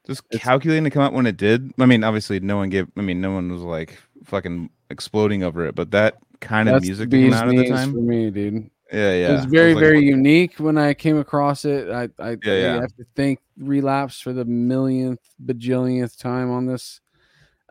Just 0.06 0.22
It's- 0.30 0.42
calculating 0.42 0.84
to 0.84 0.90
come 0.90 1.02
out 1.02 1.12
when 1.12 1.26
it 1.26 1.36
did. 1.36 1.72
I 1.80 1.86
mean, 1.86 2.05
obviously, 2.05 2.38
no 2.38 2.56
one 2.58 2.68
gave. 2.68 2.86
I 2.96 3.00
mean, 3.00 3.20
no 3.20 3.32
one 3.32 3.50
was 3.50 3.62
like 3.62 3.98
fucking 4.24 4.70
exploding 4.88 5.42
over 5.42 5.66
it. 5.66 5.74
But 5.74 5.90
that 5.90 6.14
kind 6.40 6.68
of 6.68 6.80
music 6.82 7.10
the 7.10 7.16
came 7.16 7.30
bee's 7.30 7.34
out 7.40 7.48
at 7.48 7.56
the 7.56 7.68
time. 7.68 7.92
for 7.92 7.98
me 7.98 8.30
dude 8.30 8.70
Yeah, 8.92 9.12
yeah. 9.14 9.28
it 9.30 9.32
was 9.32 9.46
I 9.46 9.48
very 9.48 9.74
like, 9.74 9.80
very 9.82 10.05
unique 10.05 10.55
when 10.58 10.76
i 10.78 10.92
came 10.94 11.16
across 11.18 11.64
it 11.64 11.88
i 11.90 12.02
i, 12.18 12.30
Yeah, 12.30 12.52
I 12.52 12.56
yeah. 12.58 12.80
have 12.82 12.94
to 12.96 13.06
thank 13.16 13.40
relapse 13.58 14.20
for 14.20 14.32
the 14.34 14.44
millionth 14.44 15.20
bajillionth 15.44 16.18
time 16.18 16.50
on 16.50 16.66
this 16.66 17.00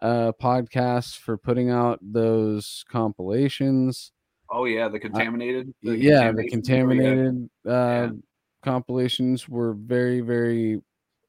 uh 0.05 0.31
podcast 0.39 1.17
for 1.17 1.35
putting 1.37 1.69
out 1.71 1.97
those 2.01 2.85
compilations 2.89 4.11
Oh 4.51 4.65
yeah, 4.65 4.87
the 4.89 4.99
contaminated. 4.99 5.73
yeah 5.81 6.31
the 6.31 6.47
contamination. 6.47 7.49
Oh, 7.65 7.71
yeah. 7.71 8.05
contaminated 8.05 8.19
uh 8.21 8.21
compilations 8.63 9.49
were 9.49 9.73
very 9.73 10.21
very 10.21 10.81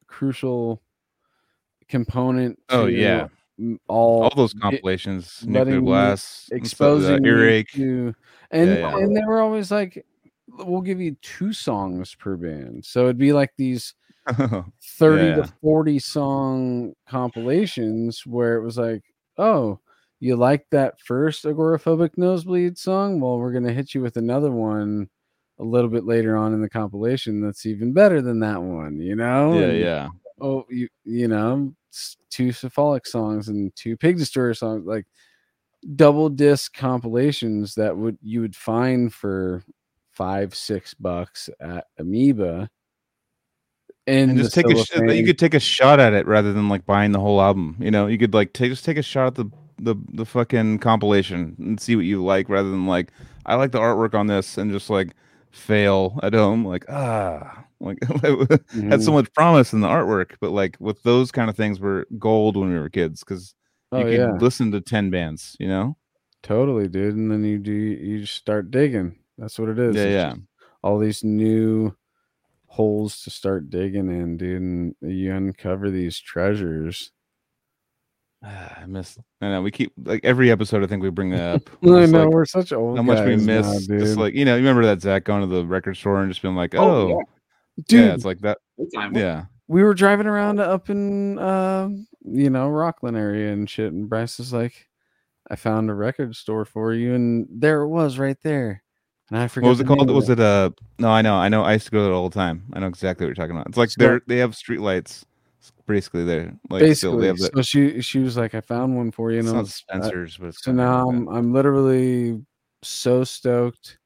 crucial 0.06 0.82
component 1.88 2.58
Oh 2.68 2.86
to 2.86 2.92
yeah, 2.92 3.28
all, 3.88 4.24
all 4.24 4.32
those 4.36 4.52
compilations, 4.54 5.42
letting 5.46 5.74
nuclear 5.74 5.80
me- 5.80 5.86
blast, 5.86 6.52
exposing 6.52 7.14
the 7.14 7.20
me 7.20 7.28
earache. 7.28 7.72
to 7.72 8.14
and 8.50 8.70
Yeah, 8.70 8.76
yeah. 8.76 8.96
and 8.98 9.16
they 9.16 9.22
were 9.26 9.40
always 9.40 9.70
like 9.70 10.04
we'll 10.48 10.80
give 10.82 11.00
you 11.00 11.16
two 11.22 11.52
songs 11.52 12.14
per 12.14 12.36
band 12.36 12.84
so 12.84 13.04
it'd 13.04 13.18
be 13.18 13.32
like 13.32 13.52
these 13.56 13.94
30 14.98 15.24
Yeah. 15.26 15.34
to 15.36 15.52
40 15.62 15.98
song 15.98 16.94
compilations 17.08 18.26
where 18.26 18.56
it 18.56 18.62
was 18.62 18.78
like 18.78 19.02
oh 19.38 19.78
you 20.20 20.36
like 20.36 20.66
that 20.70 20.98
first 21.00 21.44
agoraphobic 21.44 22.10
nosebleed 22.16 22.78
song 22.78 23.20
well 23.20 23.38
we're 23.38 23.52
going 23.52 23.66
to 23.66 23.72
hit 23.72 23.94
you 23.94 24.00
with 24.00 24.16
another 24.16 24.50
one 24.50 25.08
a 25.58 25.64
little 25.64 25.90
bit 25.90 26.04
later 26.04 26.36
on 26.36 26.52
in 26.54 26.60
the 26.60 26.68
compilation 26.68 27.40
that's 27.40 27.66
even 27.66 27.92
better 27.92 28.20
than 28.20 28.40
that 28.40 28.60
one 28.62 28.98
you 29.00 29.14
know 29.16 29.58
yeah, 29.58 29.66
And, 29.66 29.78
yeah. 29.78 30.08
oh 30.40 30.64
you 30.70 30.88
you 31.04 31.28
know 31.28 31.72
two 32.30 32.52
cephalic 32.52 33.06
songs 33.06 33.48
and 33.48 33.74
two 33.76 33.96
pig 33.96 34.18
destroyer 34.18 34.54
songs 34.54 34.84
like 34.86 35.06
double 35.94 36.28
disc 36.28 36.74
compilations 36.74 37.74
that 37.74 37.96
would 37.96 38.18
you 38.22 38.40
would 38.40 38.56
find 38.56 39.12
for 39.14 39.62
five 40.12 40.54
six 40.54 40.94
bucks 40.94 41.48
at 41.60 41.86
amoeba 41.98 42.68
and, 44.06 44.36
just 44.38 44.54
take 44.54 44.66
a 44.70 44.76
sh- 44.84 44.90
you 44.96 45.24
could 45.24 45.38
take 45.38 45.54
a 45.54 45.60
shot 45.60 45.98
at 46.00 46.12
it 46.12 46.26
rather 46.26 46.52
than 46.52 46.68
like 46.68 46.86
buying 46.86 47.12
the 47.12 47.20
whole 47.20 47.40
album 47.40 47.76
you 47.80 47.90
know? 47.90 48.06
You 48.06 48.18
could 48.18 48.34
like 48.34 48.52
take 48.52 48.70
just 48.70 48.84
take 48.84 48.96
a 48.98 49.02
shot 49.02 49.26
at 49.28 49.34
the 49.34 49.46
the, 49.78 49.94
the 50.14 50.24
fucking 50.24 50.78
compilation 50.78 51.54
and 51.58 51.78
see 51.78 51.96
what 51.96 52.06
you 52.06 52.24
like 52.24 52.48
rather 52.48 52.70
than 52.70 52.86
like 52.86 53.12
i 53.44 53.54
like 53.56 53.72
the 53.72 53.78
artwork 53.78 54.14
on 54.14 54.26
this 54.26 54.56
and 54.56 54.72
just 54.72 54.88
like 54.88 55.14
fail 55.50 56.18
at 56.22 56.32
home 56.32 56.64
like 56.64 56.84
ah 56.88 57.62
like 57.80 57.98
had 58.04 59.02
so 59.02 59.10
Mhm. 59.10 59.12
much 59.12 59.32
promise 59.34 59.74
in 59.74 59.80
the 59.82 59.86
artwork 59.88 60.36
but 60.40 60.50
like 60.50 60.76
with 60.80 61.02
those 61.02 61.30
kind 61.30 61.50
of 61.50 61.56
things 61.56 61.78
were 61.78 62.06
gold 62.18 62.56
when 62.56 62.70
we 62.72 62.78
were 62.78 62.88
kids 62.88 63.22
because 63.22 63.54
you 63.92 63.98
oh 63.98 64.04
could 64.04 64.12
yeah. 64.14 64.32
listen 64.40 64.72
to 64.72 64.80
10 64.80 65.10
bands 65.10 65.56
you 65.60 65.68
know? 65.68 65.96
Totally 66.42 66.88
dude 66.88 67.14
and 67.16 67.30
then 67.30 67.44
you 67.44 67.58
do 67.58 67.72
you 67.72 68.20
just 68.20 68.34
start 68.34 68.70
digging. 68.70 69.18
That's 69.36 69.58
what 69.58 69.68
it 69.68 69.78
is. 69.78 69.94
Yeah, 69.96 70.02
It's 70.04 70.12
yeah. 70.12 70.34
all 70.82 70.98
these 70.98 71.22
new 71.22 71.94
holes 72.76 73.22
to 73.22 73.30
start 73.30 73.70
digging 73.70 74.08
in 74.10 74.36
dude 74.36 74.60
and 74.60 74.94
you 75.00 75.34
uncover 75.34 75.90
these 75.90 76.18
treasures. 76.20 77.10
Ah, 78.44 78.80
i 78.82 78.86
miss 78.86 79.16
i 79.40 79.48
know 79.48 79.62
we 79.62 79.70
keep 79.70 79.92
like 80.04 80.22
every 80.22 80.50
episode 80.50 80.84
i 80.84 80.86
think 80.86 81.02
we 81.02 81.08
bring 81.08 81.30
that 81.30 81.54
up. 81.56 81.70
I 81.82 82.04
know 82.04 82.24
like, 82.24 82.28
we're 82.28 82.44
such 82.44 82.70
old 82.70 82.98
how 82.98 83.02
much 83.02 83.24
we 83.24 83.30
guys 83.32 83.46
now, 83.46 83.60
miss 83.62 83.86
dude. 83.86 84.00
just 84.00 84.18
like 84.18 84.34
you 84.34 84.44
know 84.44 84.52
you 84.56 84.60
remember 84.60 84.84
that 84.84 85.00
zach 85.00 85.24
going 85.24 85.40
to 85.40 85.46
the 85.46 85.64
record 85.64 85.96
store 85.96 86.20
and 86.22 86.30
just 86.30 86.42
being 86.42 86.54
like 86.54 86.74
Oh, 86.74 86.78
oh, 86.84 87.08
yeah. 87.08 87.82
dude 87.88 88.00
yeah 88.08 88.14
it's 88.14 88.26
like 88.26 88.40
that 88.40 88.58
time. 88.94 89.16
yeah. 89.16 89.46
we 89.68 89.82
were 89.82 89.94
driving 89.94 90.26
around 90.26 90.60
up 90.60 90.90
in 90.90 91.38
uh, 91.38 91.88
you 92.24 92.50
know 92.50 92.68
rocklin 92.68 93.16
area 93.16 93.52
and 93.52 93.68
shit 93.70 93.92
and 93.94 94.06
bryce 94.08 94.38
is 94.38 94.52
like 94.52 94.86
i 95.50 95.56
found 95.56 95.88
a 95.88 95.94
record 95.94 96.36
store 96.36 96.66
for 96.66 96.92
you 96.92 97.14
and 97.14 97.46
there 97.50 97.80
it 97.82 97.88
was 97.88 98.18
right 98.18 98.38
there 98.44 98.82
and 99.30 99.38
i 99.38 99.48
forgot 99.48 99.66
what 99.66 99.70
was 99.70 99.80
it 99.80 99.86
called 99.86 100.10
was 100.10 100.28
it 100.28 100.40
uh 100.40 100.70
no 100.98 101.08
i 101.08 101.22
know 101.22 101.34
i 101.34 101.48
know 101.48 101.62
i 101.62 101.72
used 101.72 101.86
to 101.86 101.90
go 101.90 102.04
there 102.04 102.12
all 102.12 102.28
the 102.28 102.34
time 102.34 102.64
i 102.72 102.78
know 102.78 102.86
exactly 102.86 103.24
what 103.24 103.28
you're 103.28 103.34
talking 103.34 103.56
about 103.56 103.66
it's 103.66 103.76
like 103.76 103.88
It's 103.88 103.96
they're 103.96 104.22
they 104.26 104.38
have 104.38 104.54
street 104.54 104.80
lights 104.80 105.24
basically 105.86 106.24
there 106.24 106.54
like 106.70 106.80
still 106.96 107.16
basically 107.16 107.20
they 107.20 107.26
have 107.28 107.36
the, 107.38 107.50
so 107.56 107.62
she 107.62 108.00
she 108.00 108.18
was 108.20 108.36
like 108.36 108.54
i 108.54 108.60
found 108.60 108.96
one 108.96 109.10
for 109.10 109.30
you 109.32 109.38
it's 109.38 109.48
and 109.48 109.56
not 109.56 109.62
was- 109.62 109.84
uh, 109.90 110.00
spencer's 110.00 110.36
but 110.36 110.48
it's 110.48 110.62
so 110.62 110.72
now 110.72 111.06
like 111.06 111.14
I'm, 111.16 111.28
I'm 111.28 111.52
literally 111.52 112.42
so 112.82 113.24
stoked 113.24 113.98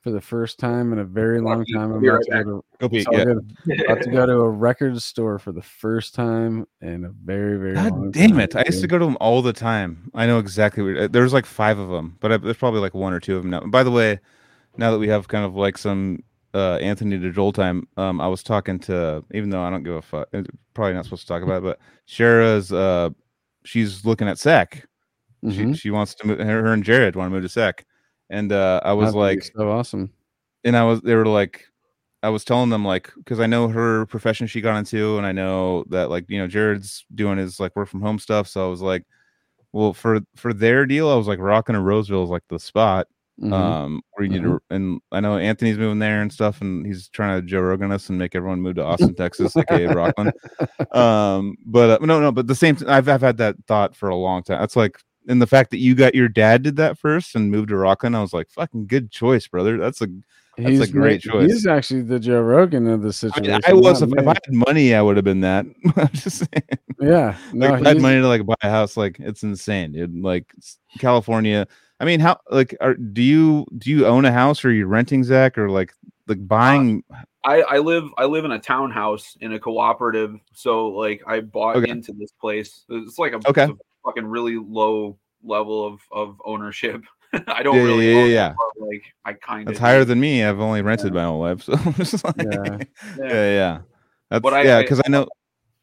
for 0.00 0.10
the 0.10 0.20
first 0.20 0.58
time 0.58 0.92
in 0.92 0.98
a 0.98 1.04
very 1.04 1.40
long 1.40 1.64
time 1.64 1.90
I'll 1.90 1.94
i'm 1.94 2.00
be 2.02 2.08
about, 2.08 2.16
right 2.16 2.24
to 2.26 2.30
back. 2.30 2.44
go 2.44 2.50
to, 2.50 2.56
that. 2.56 2.78
Go 2.78 2.88
Pete, 2.90 2.98
it's 2.98 3.06
all 3.06 3.18
yeah. 3.18 3.24
good. 3.24 3.80
about 3.86 4.02
to 4.02 4.10
go 4.10 4.26
to 4.26 4.32
a 4.32 4.50
record 4.50 5.00
store 5.00 5.38
for 5.38 5.50
the 5.50 5.62
first 5.62 6.14
time 6.14 6.66
in 6.82 7.04
a 7.06 7.08
very 7.08 7.58
very 7.58 7.74
long 7.74 8.02
God 8.02 8.12
damn 8.12 8.30
time, 8.30 8.40
it! 8.40 8.54
I 8.54 8.64
used 8.66 8.82
to 8.82 8.86
go 8.86 8.98
to 8.98 9.04
them 9.06 9.16
all 9.18 9.40
the 9.40 9.54
time. 9.54 10.10
I 10.14 10.26
know 10.26 10.38
exactly. 10.38 10.82
Where, 10.82 11.08
there's 11.08 11.32
like 11.32 11.46
five 11.46 11.78
of 11.78 11.88
them, 11.88 12.18
but 12.20 12.32
I, 12.32 12.36
there's 12.36 12.58
probably 12.58 12.80
like 12.80 12.92
one 12.92 13.14
or 13.14 13.20
two 13.20 13.36
of 13.36 13.42
them 13.44 13.50
now. 13.50 13.60
By 13.60 13.82
the 13.82 13.90
way, 13.90 14.20
now 14.76 14.90
that 14.92 14.98
we 14.98 15.08
have 15.08 15.28
kind 15.28 15.44
of 15.44 15.54
like 15.56 15.78
some 15.78 16.22
uh, 16.54 16.76
Anthony 16.76 17.18
DeJoel 17.18 17.54
time, 17.54 17.86
um, 17.96 18.20
I 18.20 18.28
was 18.28 18.42
talking 18.42 18.78
to, 18.80 19.24
even 19.34 19.50
though 19.50 19.62
I 19.62 19.70
don't 19.70 19.82
give 19.82 19.94
a 19.96 20.02
fuck, 20.02 20.28
uh, 20.32 20.42
probably 20.74 20.94
not 20.94 21.04
supposed 21.04 21.22
to 21.22 21.28
talk 21.28 21.42
about 21.42 21.58
it, 21.58 21.62
but 21.64 21.78
Shara's, 22.08 22.72
uh, 22.72 23.10
she's 23.64 24.04
looking 24.04 24.28
at 24.28 24.38
Sac. 24.38 24.86
She 25.50 25.58
Mhm. 25.62 25.76
she 25.78 25.90
wants 25.90 26.14
to 26.16 26.26
move. 26.26 26.38
Her, 26.38 26.72
and 26.72 26.82
Jared 26.82 27.16
want 27.16 27.26
to 27.26 27.34
move 27.34 27.42
to 27.42 27.48
Sac, 27.48 27.84
and 28.30 28.50
uh, 28.50 28.80
I 28.84 28.92
was 28.94 29.12
That'd 29.12 29.20
like, 29.20 29.52
so 29.54 29.70
awesome 29.70 30.10
and 30.64 30.76
I 30.76 30.84
was 30.84 31.00
they 31.02 31.14
were 31.14 31.26
like 31.26 31.66
I 32.22 32.30
was 32.30 32.44
telling 32.44 32.70
them 32.70 32.84
like 32.84 33.12
because 33.16 33.38
I 33.38 33.46
know 33.46 33.68
her 33.68 34.06
profession 34.06 34.46
she 34.46 34.60
got 34.62 34.78
into 34.78 35.18
and 35.18 35.26
I 35.26 35.32
know 35.32 35.84
that 35.90 36.10
like 36.10 36.24
you 36.28 36.38
know 36.38 36.46
Jared's 36.48 37.04
doing 37.14 37.38
his 37.38 37.60
like 37.60 37.76
work 37.76 37.88
from 37.88 38.00
home 38.00 38.18
stuff 38.18 38.48
so 38.48 38.66
I 38.66 38.70
was 38.70 38.80
like 38.80 39.04
well 39.72 39.92
for 39.92 40.20
for 40.34 40.52
their 40.54 40.86
deal 40.86 41.10
I 41.10 41.14
was 41.16 41.28
like 41.28 41.38
Rocklin 41.38 41.76
and 41.76 41.86
Roseville 41.86 42.24
is 42.24 42.30
like 42.30 42.44
the 42.48 42.58
spot 42.58 43.06
Mhm. 43.42 43.52
um 43.52 44.00
where 44.12 44.24
you 44.24 44.30
need 44.30 44.44
to 44.44 44.60
and 44.70 45.00
I 45.10 45.18
know 45.18 45.36
Anthony's 45.36 45.76
moving 45.76 45.98
there 45.98 46.22
and 46.22 46.32
stuff 46.32 46.60
and 46.60 46.86
he's 46.86 47.08
trying 47.08 47.40
to 47.40 47.44
Joe 47.44 47.62
Rogan 47.62 47.90
us 47.90 48.08
and 48.08 48.16
make 48.16 48.36
everyone 48.36 48.60
move 48.60 48.76
to 48.76 48.84
Austin 48.84 49.12
Texas 49.12 49.56
aka 49.56 49.86
Rocklin 49.88 50.30
um 50.94 51.56
but 51.66 52.00
uh, 52.00 52.06
no 52.06 52.20
no 52.20 52.30
but 52.30 52.46
the 52.46 52.54
same 52.54 52.76
I've, 52.86 53.08
I've 53.08 53.22
had 53.22 53.38
that 53.38 53.56
thought 53.66 53.96
for 53.96 54.08
a 54.08 54.14
long 54.14 54.44
time 54.44 54.60
that's 54.60 54.76
like 54.76 55.00
and 55.26 55.42
the 55.42 55.48
fact 55.48 55.72
that 55.72 55.78
you 55.78 55.96
got 55.96 56.14
your 56.14 56.28
dad 56.28 56.62
did 56.62 56.76
that 56.76 56.96
first 56.96 57.34
and 57.34 57.50
moved 57.50 57.70
to 57.70 57.74
Rocklin 57.74 58.14
I 58.14 58.20
was 58.20 58.32
like 58.32 58.50
fucking 58.50 58.86
good 58.86 59.10
choice 59.10 59.48
brother 59.48 59.78
that's 59.78 60.00
a 60.00 60.06
That's 60.56 60.88
a 60.88 60.92
great 60.92 61.26
ma- 61.26 61.32
choice. 61.32 61.50
He's 61.50 61.66
actually 61.66 62.02
the 62.02 62.20
Joe 62.20 62.40
Rogan 62.40 62.86
of 62.86 63.02
the 63.02 63.08
I, 63.08 63.10
situation. 63.10 63.52
mean, 63.52 63.60
I 63.66 63.72
was 63.72 64.00
if, 64.00 64.12
if. 64.12 64.28
I 64.28 64.34
had 64.34 64.52
money, 64.68 64.94
I 64.94 65.02
would 65.02 65.16
have 65.16 65.24
been 65.24 65.40
that. 65.40 65.66
I'm 65.96 66.08
just 66.12 66.38
saying. 66.38 66.78
yeah, 67.00 67.36
no, 67.52 67.70
like, 67.70 67.80
if 67.80 67.86
I 67.86 67.88
had 67.88 68.00
money 68.00 68.20
to 68.20 68.28
like 68.28 68.46
buy 68.46 68.54
a 68.62 68.70
house, 68.70 68.96
like 68.96 69.16
it's 69.18 69.42
insane, 69.42 69.90
dude. 69.90 70.14
Like 70.14 70.46
California. 71.00 71.66
I 72.04 72.06
mean, 72.06 72.20
how 72.20 72.38
like 72.50 72.76
are 72.82 72.92
do 72.92 73.22
you 73.22 73.64
do 73.78 73.88
you 73.88 74.06
own 74.06 74.26
a 74.26 74.30
house 74.30 74.62
or 74.62 74.68
are 74.68 74.72
you 74.72 74.84
renting, 74.84 75.24
Zach, 75.24 75.56
or 75.56 75.70
like 75.70 75.94
like 76.28 76.36
uh, 76.36 76.42
buying? 76.42 77.02
I, 77.46 77.62
I 77.62 77.78
live 77.78 78.04
I 78.18 78.26
live 78.26 78.44
in 78.44 78.52
a 78.52 78.58
townhouse 78.58 79.38
in 79.40 79.54
a 79.54 79.58
cooperative, 79.58 80.36
so 80.52 80.88
like 80.88 81.22
I 81.26 81.40
bought 81.40 81.76
Okay. 81.76 81.90
into 81.90 82.12
this 82.12 82.30
place. 82.38 82.84
It's 82.90 83.18
like 83.18 83.32
a, 83.32 83.36
Okay. 83.48 83.64
it's 83.64 83.72
a 83.72 83.76
fucking 84.04 84.26
really 84.26 84.56
low 84.58 85.18
level 85.42 85.86
of 85.86 86.00
of 86.12 86.36
ownership. 86.44 87.02
I 87.48 87.62
don't 87.62 87.76
Yeah, 87.76 87.82
really 87.84 88.12
yeah, 88.12 88.20
own 88.20 88.30
yeah, 88.30 88.50
it, 88.50 88.82
like 88.82 89.04
I 89.24 89.32
kind 89.32 89.62
of 89.62 89.68
That's 89.68 89.78
higher 89.78 90.04
than 90.04 90.20
me. 90.20 90.44
I've 90.44 90.60
only 90.60 90.82
rented 90.82 91.14
my 91.14 91.24
whole 91.24 91.40
life, 91.40 91.62
so 91.64 91.72
I'm 91.72 91.94
just 91.94 92.22
like, 92.22 92.34
Yeah. 92.36 92.78
yeah, 93.18 93.28
yeah. 93.28 93.78
That's 94.28 94.42
But 94.42 94.52
I- 94.52 94.62
yeah, 94.64 94.82
because 94.82 95.00
I 95.02 95.08
know. 95.08 95.26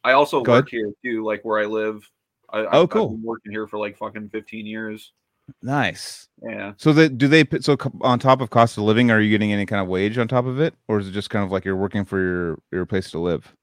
I 0.04 0.12
also 0.12 0.42
Go 0.42 0.52
work 0.52 0.68
here 0.68 0.92
too, 1.04 1.24
like 1.24 1.44
where 1.44 1.58
I 1.58 1.64
live. 1.64 2.08
I, 2.48 2.58
oh, 2.60 2.62
I've- 2.62 2.68
Oh, 2.76 2.82
I've 2.84 2.90
cool. 2.90 3.08
been 3.10 3.22
working 3.24 3.50
here 3.50 3.66
for 3.66 3.78
like 3.80 3.98
fucking 3.98 4.28
15 4.28 4.66
years. 4.66 5.12
Nice. 5.62 6.28
Yeah. 6.42 6.72
So 6.76 6.92
that 6.92 7.18
do 7.18 7.28
they 7.28 7.44
put 7.44 7.64
so 7.64 7.76
on 8.00 8.18
top 8.18 8.40
of 8.40 8.50
cost 8.50 8.78
of 8.78 8.84
living? 8.84 9.10
Are 9.10 9.20
you 9.20 9.30
getting 9.30 9.52
any 9.52 9.66
kind 9.66 9.82
of 9.82 9.88
wage 9.88 10.18
on 10.18 10.28
top 10.28 10.46
of 10.46 10.60
it, 10.60 10.74
or 10.88 10.98
is 10.98 11.08
it 11.08 11.12
just 11.12 11.30
kind 11.30 11.44
of 11.44 11.50
like 11.50 11.64
you're 11.64 11.76
working 11.76 12.04
for 12.04 12.20
your 12.20 12.58
your 12.70 12.86
place 12.86 13.10
to 13.12 13.18
live? 13.18 13.54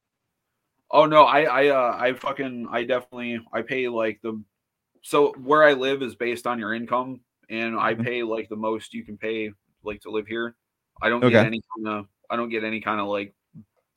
Oh 0.91 1.05
no, 1.05 1.23
I 1.23 1.41
I 1.43 1.67
uh 1.67 1.97
I 1.99 2.13
fucking 2.13 2.67
I 2.71 2.83
definitely 2.83 3.39
I 3.53 3.61
pay 3.61 3.87
like 3.87 4.19
the 4.23 4.41
so 5.01 5.33
where 5.43 5.63
I 5.63 5.73
live 5.73 6.01
is 6.03 6.15
based 6.15 6.47
on 6.47 6.59
your 6.59 6.73
income 6.73 7.21
and 7.49 7.77
I 7.79 7.95
Mhm. 7.95 8.03
pay 8.03 8.23
like 8.23 8.49
the 8.49 8.55
most 8.57 8.93
you 8.93 9.03
can 9.05 9.17
pay 9.17 9.51
like 9.83 10.01
to 10.01 10.11
live 10.11 10.27
here. 10.27 10.55
I 11.01 11.09
don't 11.09 11.23
Okay. 11.23 11.31
get 11.31 11.45
any 11.45 11.61
kind 11.77 11.87
of 11.99 12.07
I 12.29 12.35
don't 12.35 12.49
get 12.49 12.63
any 12.63 12.81
kind 12.81 12.99
of 12.99 13.07
like 13.07 13.33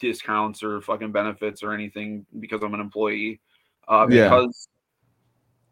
discounts 0.00 0.62
or 0.62 0.80
fucking 0.82 1.12
benefits 1.12 1.62
or 1.62 1.72
anything 1.72 2.26
because 2.40 2.62
I'm 2.62 2.74
an 2.74 2.80
employee. 2.80 3.40
Uh 3.88 4.06
Yeah. 4.08 4.28
because 4.30 4.68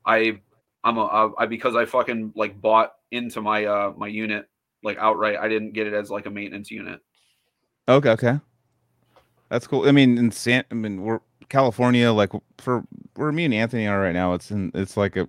I 0.06 0.40
I'm 0.84 0.96
a 0.96 1.04
uh, 1.04 1.46
because 1.46 1.76
I 1.76 1.84
fucking 1.84 2.32
like 2.34 2.60
bought 2.60 2.92
into 3.10 3.40
my 3.40 3.64
uh 3.64 3.92
my 3.96 4.08
unit 4.08 4.48
like 4.82 4.98
outright. 4.98 5.36
I 5.38 5.48
didn't 5.48 5.72
get 5.72 5.86
it 5.86 5.92
as 5.92 6.10
like 6.10 6.26
a 6.26 6.30
maintenance 6.30 6.70
unit. 6.70 7.00
Okay, 7.88 8.10
okay, 8.10 8.40
that's 9.48 9.66
cool. 9.66 9.86
I 9.88 9.92
mean, 9.92 10.16
in 10.16 10.30
San, 10.30 10.64
I 10.70 10.74
mean, 10.74 11.02
we're 11.02 11.20
California, 11.48 12.12
like 12.12 12.30
for 12.58 12.84
where 13.16 13.32
me 13.32 13.44
and 13.44 13.54
Anthony 13.54 13.86
are 13.86 14.00
right 14.00 14.14
now. 14.14 14.32
It's 14.34 14.50
in, 14.50 14.70
it's 14.74 14.96
like 14.96 15.16
a. 15.16 15.28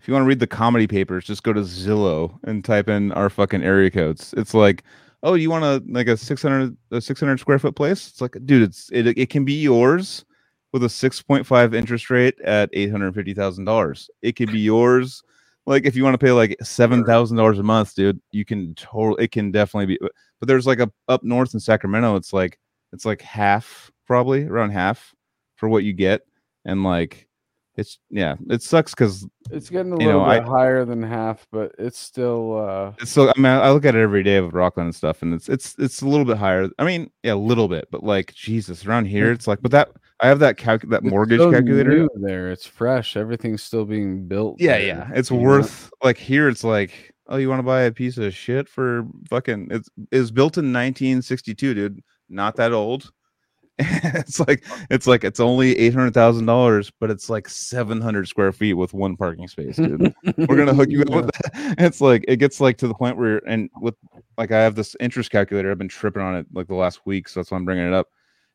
If 0.00 0.06
you 0.06 0.14
want 0.14 0.22
to 0.22 0.28
read 0.28 0.38
the 0.38 0.46
comedy 0.46 0.86
papers, 0.86 1.24
just 1.24 1.42
go 1.42 1.52
to 1.52 1.60
Zillow 1.60 2.38
and 2.44 2.64
type 2.64 2.88
in 2.88 3.10
our 3.12 3.28
fucking 3.28 3.64
area 3.64 3.90
codes. 3.90 4.32
It's 4.36 4.54
like, 4.54 4.84
oh, 5.24 5.34
you 5.34 5.50
want 5.50 5.64
a 5.64 5.82
like 5.92 6.06
a 6.06 6.16
six 6.16 6.40
hundred 6.42 6.76
a 6.92 7.00
six 7.00 7.20
hundred 7.20 7.40
square 7.40 7.58
foot 7.58 7.74
place? 7.74 8.08
It's 8.08 8.20
like, 8.20 8.36
dude, 8.44 8.62
it's 8.62 8.90
it 8.92 9.06
it 9.06 9.28
can 9.28 9.44
be 9.44 9.54
yours 9.54 10.24
with 10.72 10.84
a 10.84 10.88
six 10.88 11.22
point 11.22 11.46
five 11.46 11.74
interest 11.74 12.10
rate 12.10 12.38
at 12.40 12.70
eight 12.72 12.90
hundred 12.90 13.14
fifty 13.14 13.34
thousand 13.34 13.64
dollars. 13.64 14.10
It 14.22 14.32
could 14.32 14.52
be 14.52 14.60
yours. 14.60 15.22
Like 15.66 15.84
if 15.84 15.94
you 15.96 16.04
want 16.04 16.14
to 16.14 16.24
pay 16.24 16.32
like 16.32 16.56
seven 16.62 17.04
thousand 17.04 17.36
dollars 17.36 17.58
a 17.58 17.62
month, 17.62 17.94
dude, 17.94 18.20
you 18.32 18.44
can 18.44 18.74
totally. 18.74 19.24
It 19.24 19.32
can 19.32 19.50
definitely 19.50 19.86
be 19.86 19.98
but 20.40 20.46
there's 20.46 20.66
like 20.66 20.80
a 20.80 20.90
up 21.08 21.22
north 21.24 21.54
in 21.54 21.60
Sacramento, 21.60 22.16
it's 22.16 22.32
like 22.32 22.58
it's 22.92 23.04
like 23.04 23.20
half, 23.20 23.90
probably 24.06 24.44
around 24.44 24.70
half 24.70 25.14
for 25.56 25.68
what 25.68 25.84
you 25.84 25.92
get, 25.92 26.22
and 26.64 26.84
like 26.84 27.28
it's 27.76 27.98
yeah, 28.10 28.36
it 28.48 28.62
sucks 28.62 28.92
because 28.92 29.26
It's 29.50 29.70
getting 29.70 29.92
a 29.92 29.96
little 29.96 30.24
know, 30.24 30.30
bit 30.30 30.42
I- 30.42 30.46
higher 30.46 30.84
than 30.84 31.02
half, 31.02 31.46
but 31.52 31.74
it's 31.78 31.98
still 31.98 32.58
uh 32.58 32.92
it's 33.00 33.10
so 33.10 33.28
I 33.28 33.38
mean 33.38 33.46
I 33.46 33.70
look 33.70 33.84
at 33.84 33.94
it 33.94 34.00
every 34.00 34.22
day 34.22 34.40
with 34.40 34.52
Rocklin 34.54 34.82
and 34.82 34.94
stuff, 34.94 35.22
and 35.22 35.34
it's 35.34 35.48
it's 35.48 35.74
it's 35.78 36.02
a 36.02 36.06
little 36.08 36.24
bit 36.24 36.38
higher. 36.38 36.68
I 36.78 36.84
mean, 36.84 37.10
yeah, 37.22 37.34
a 37.34 37.34
little 37.34 37.68
bit, 37.68 37.88
but 37.90 38.02
like 38.02 38.32
Jesus, 38.34 38.86
around 38.86 39.06
here 39.06 39.32
it's 39.32 39.46
like, 39.46 39.60
but 39.60 39.72
that 39.72 39.90
I 40.20 40.28
have 40.28 40.40
that 40.40 40.56
calc 40.56 40.82
that 40.82 41.02
it's 41.02 41.10
mortgage 41.10 41.38
so 41.38 41.50
calculator. 41.52 42.08
there. 42.16 42.50
It's 42.50 42.66
fresh. 42.66 43.16
Everything's 43.16 43.62
still 43.62 43.84
being 43.84 44.26
built. 44.26 44.56
Yeah, 44.58 44.78
there, 44.78 44.86
yeah. 44.86 45.10
It's 45.14 45.30
you 45.30 45.36
know? 45.36 45.44
worth 45.44 45.90
like 46.02 46.18
here 46.18 46.48
it's 46.48 46.64
like, 46.64 47.14
oh, 47.28 47.36
you 47.36 47.48
want 47.48 47.60
to 47.60 47.64
buy 47.64 47.82
a 47.82 47.92
piece 47.92 48.18
of 48.18 48.34
shit 48.34 48.68
for 48.68 49.06
fucking 49.30 49.68
it's 49.70 49.88
is 50.10 50.30
built 50.30 50.58
in 50.58 50.66
1962, 50.66 51.74
dude. 51.74 52.02
Not 52.28 52.56
that 52.56 52.72
old. 52.72 53.10
it's 53.80 54.40
like 54.40 54.64
it's 54.90 55.06
like 55.06 55.22
it's 55.22 55.38
only 55.38 55.78
eight 55.78 55.94
hundred 55.94 56.12
thousand 56.12 56.46
dollars, 56.46 56.90
but 56.98 57.10
it's 57.12 57.30
like 57.30 57.48
seven 57.48 58.00
hundred 58.00 58.26
square 58.26 58.50
feet 58.50 58.74
with 58.74 58.92
one 58.92 59.16
parking 59.16 59.46
space, 59.46 59.76
dude. 59.76 60.12
We're 60.36 60.56
gonna 60.56 60.74
hook 60.74 60.90
you 60.90 61.02
up 61.02 61.10
with 61.10 61.26
that. 61.26 61.76
It's 61.78 62.00
like 62.00 62.24
it 62.26 62.38
gets 62.38 62.60
like 62.60 62.76
to 62.78 62.88
the 62.88 62.94
point 62.94 63.16
where 63.16 63.40
and 63.46 63.70
with 63.80 63.94
like 64.36 64.50
I 64.50 64.58
have 64.58 64.74
this 64.74 64.96
interest 64.98 65.30
calculator. 65.30 65.70
I've 65.70 65.78
been 65.78 65.86
tripping 65.86 66.22
on 66.22 66.34
it 66.34 66.46
like 66.52 66.66
the 66.66 66.74
last 66.74 67.06
week, 67.06 67.28
so 67.28 67.38
that's 67.38 67.52
why 67.52 67.56
I'm 67.56 67.64
bringing 67.64 67.86
it 67.86 67.92
up. 67.92 68.08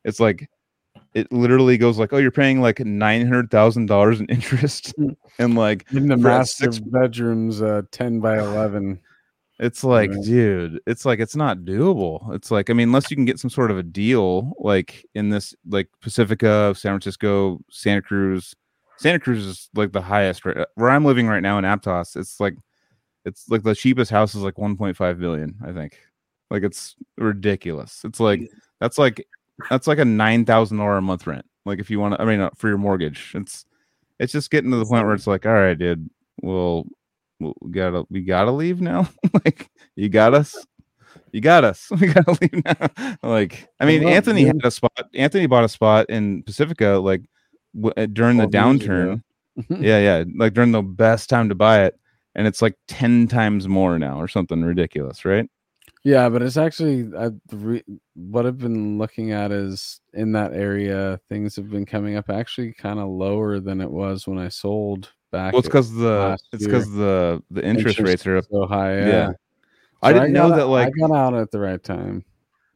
It's 0.04 0.20
like 0.20 0.46
it 1.14 1.30
literally 1.32 1.78
goes 1.78 1.96
like, 1.98 2.12
oh, 2.12 2.18
you're 2.18 2.30
paying 2.30 2.60
like 2.60 2.80
nine 2.80 3.22
hundred 3.22 3.50
thousand 3.50 3.86
dollars 3.86 4.20
in 4.20 4.26
interest, 4.26 4.92
and 5.38 5.54
like 5.54 5.84
in 5.92 6.08
the 6.08 6.16
master 6.16 6.64
six- 6.72 6.78
bedrooms, 6.80 7.62
uh, 7.62 7.82
ten 7.90 8.20
by 8.20 8.38
eleven. 8.38 9.00
It's 9.60 9.84
like, 9.84 10.10
Right. 10.10 10.24
dude, 10.24 10.80
it's 10.84 11.04
like 11.06 11.20
it's 11.20 11.36
not 11.36 11.58
doable. 11.58 12.34
It's 12.34 12.50
like, 12.50 12.70
I 12.70 12.72
mean, 12.72 12.88
unless 12.88 13.08
you 13.08 13.16
can 13.16 13.24
get 13.24 13.38
some 13.38 13.50
sort 13.50 13.70
of 13.70 13.78
a 13.78 13.84
deal, 13.84 14.52
like 14.58 15.06
in 15.14 15.28
this, 15.28 15.54
like 15.68 15.88
Pacifica, 16.00 16.74
San 16.76 16.90
Francisco, 16.90 17.60
Santa 17.70 18.02
Cruz. 18.02 18.52
Santa 18.98 19.20
Cruz 19.20 19.46
is 19.46 19.68
like 19.74 19.92
the 19.92 20.02
highest 20.02 20.44
right 20.44 20.56
where 20.74 20.90
I'm 20.90 21.04
living 21.04 21.28
right 21.28 21.40
now 21.42 21.56
in 21.58 21.64
Aptos. 21.64 22.16
It's 22.16 22.40
like, 22.40 22.56
it's 23.24 23.48
like 23.48 23.62
the 23.62 23.76
cheapest 23.76 24.10
house 24.10 24.34
is 24.34 24.42
like 24.42 24.54
1.5 24.54 25.18
billion, 25.20 25.54
I 25.64 25.72
think. 25.72 25.98
Like 26.50 26.64
it's 26.64 26.96
ridiculous. 27.16 28.02
It's 28.04 28.18
like 28.20 28.50
that's 28.80 28.98
like 28.98 29.24
that's 29.70 29.86
like 29.86 29.98
a 29.98 30.04
nine 30.04 30.44
thousand 30.44 30.78
dollar 30.78 30.96
a 30.96 31.02
month 31.02 31.26
rent. 31.26 31.44
Like 31.64 31.78
if 31.78 31.90
you 31.90 32.00
want 32.00 32.14
to, 32.14 32.22
I 32.22 32.24
mean, 32.24 32.40
uh, 32.40 32.50
for 32.56 32.68
your 32.68 32.78
mortgage, 32.78 33.32
it's 33.34 33.64
it's 34.18 34.32
just 34.32 34.50
getting 34.50 34.70
to 34.70 34.76
the 34.76 34.84
point 34.84 35.06
where 35.06 35.14
it's 35.14 35.26
like, 35.26 35.46
all 35.46 35.52
right, 35.52 35.78
dude, 35.78 36.08
we'll, 36.42 36.86
we 37.40 37.70
gotta 37.70 38.04
we 38.10 38.20
gotta 38.22 38.52
leave 38.52 38.80
now. 38.80 39.08
like 39.44 39.70
you 39.96 40.08
got 40.08 40.34
us, 40.34 40.54
you 41.32 41.40
got 41.40 41.64
us. 41.64 41.88
We 42.00 42.08
gotta 42.08 42.36
leave 42.40 42.64
now. 42.64 43.16
like 43.22 43.68
I 43.80 43.86
mean, 43.86 44.02
love 44.02 44.12
Anthony 44.12 44.44
had 44.44 44.64
a 44.64 44.70
spot. 44.70 44.92
Anthony 45.14 45.46
bought 45.46 45.64
a 45.64 45.68
spot 45.68 46.06
in 46.10 46.42
Pacifica, 46.42 47.00
like 47.02 47.22
w- 47.74 47.94
uh, 47.96 48.06
during 48.06 48.38
the 48.38 48.46
12 48.46 48.54
years 48.66 48.82
ago. 48.84 49.16
downturn. 49.16 49.22
yeah, 49.80 49.98
yeah, 49.98 50.24
like 50.36 50.52
during 50.54 50.72
the 50.72 50.82
best 50.82 51.28
time 51.30 51.48
to 51.48 51.54
buy 51.54 51.84
it, 51.84 51.98
and 52.34 52.46
it's 52.46 52.60
like 52.62 52.76
ten 52.88 53.28
times 53.28 53.68
more 53.68 53.98
now 53.98 54.20
or 54.20 54.28
something 54.28 54.62
ridiculous, 54.62 55.24
right? 55.24 55.48
Yeah, 56.04 56.28
but 56.28 56.42
it's 56.42 56.58
actually 56.58 57.10
I, 57.16 57.30
re, 57.50 57.82
what 58.14 58.44
I've 58.46 58.58
been 58.58 58.98
looking 58.98 59.32
at 59.32 59.50
is 59.50 60.00
in 60.12 60.32
that 60.32 60.52
area, 60.52 61.18
things 61.30 61.56
have 61.56 61.70
been 61.70 61.86
coming 61.86 62.16
up 62.16 62.28
actually 62.28 62.74
kind 62.74 63.00
of 63.00 63.08
lower 63.08 63.58
than 63.58 63.80
it 63.80 63.90
was 63.90 64.26
when 64.26 64.38
I 64.38 64.48
sold 64.48 65.10
back. 65.32 65.54
Well, 65.54 65.60
it's 65.60 65.68
because 65.68 65.92
the 65.94 66.38
it's 66.52 66.64
because 66.64 66.92
the 66.92 67.42
the 67.50 67.64
interest, 67.64 67.98
rates 68.00 68.26
are 68.26 68.36
up. 68.36 68.44
so 68.50 68.66
high. 68.66 68.98
Yeah. 68.98 69.06
Yeah, 69.06 69.32
I 70.02 70.12
didn't 70.12 70.34
know 70.34 70.50
got 70.50 70.56
that 70.56 70.66
like 70.66 70.88
I 70.88 71.08
got 71.08 71.16
out 71.16 71.34
at 71.34 71.50
the 71.50 71.58
right 71.58 71.82
time. 71.82 72.24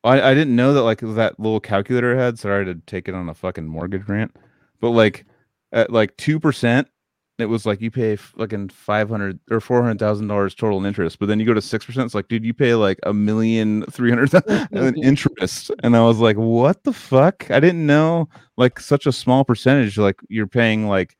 I, 0.04 0.30
I 0.30 0.34
didn't 0.34 0.56
know 0.56 0.72
that 0.72 0.82
like 0.82 1.00
that 1.00 1.38
little 1.38 1.60
calculator 1.60 2.18
I 2.18 2.24
had. 2.24 2.38
Sorry 2.38 2.64
to 2.64 2.76
take 2.86 3.08
it 3.08 3.14
on 3.14 3.28
a 3.28 3.34
fucking 3.34 3.66
mortgage 3.66 4.08
rant, 4.08 4.34
but 4.80 4.90
like 4.90 5.26
at 5.70 5.92
like 5.92 6.16
two 6.16 6.40
percent, 6.40 6.88
it 7.38 7.46
was 7.46 7.64
like 7.66 7.80
you 7.80 7.90
pay 7.90 8.16
fucking 8.16 8.70
five 8.70 9.08
hundred 9.08 9.38
or 9.50 9.60
four 9.60 9.82
hundred 9.82 9.98
thousand 9.98 10.26
dollars 10.28 10.54
total 10.54 10.78
in 10.78 10.86
interest. 10.86 11.18
But 11.18 11.26
then 11.26 11.38
you 11.40 11.46
go 11.46 11.54
to 11.54 11.62
six 11.62 11.84
percent, 11.84 12.06
it's 12.06 12.14
like, 12.14 12.28
dude, 12.28 12.44
you 12.44 12.54
pay 12.54 12.74
like 12.74 12.98
a 13.04 13.14
million 13.14 13.84
three 13.90 14.10
hundred 14.10 14.30
thousand 14.30 14.68
in 14.72 14.96
interest. 15.04 15.70
And 15.82 15.96
I 15.96 16.02
was 16.02 16.18
like, 16.18 16.36
what 16.36 16.82
the 16.84 16.92
fuck? 16.92 17.50
I 17.50 17.60
didn't 17.60 17.86
know 17.86 18.28
like 18.56 18.80
such 18.80 19.06
a 19.06 19.12
small 19.12 19.44
percentage. 19.44 19.98
Like 19.98 20.16
you're 20.28 20.46
paying 20.48 20.88
like 20.88 21.16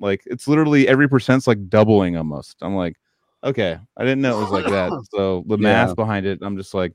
like 0.00 0.22
it's 0.26 0.46
literally 0.48 0.88
every 0.88 1.08
percent's 1.08 1.46
like 1.46 1.68
doubling 1.68 2.16
almost. 2.16 2.56
I'm 2.62 2.76
like, 2.76 2.96
okay, 3.44 3.78
I 3.96 4.02
didn't 4.04 4.22
know 4.22 4.36
it 4.38 4.42
was 4.42 4.52
like 4.52 4.66
that. 4.66 4.92
So 5.14 5.44
the 5.48 5.56
Yeah. 5.58 5.62
math 5.62 5.96
behind 5.96 6.26
it, 6.26 6.38
I'm 6.42 6.56
just 6.56 6.74
like, 6.74 6.92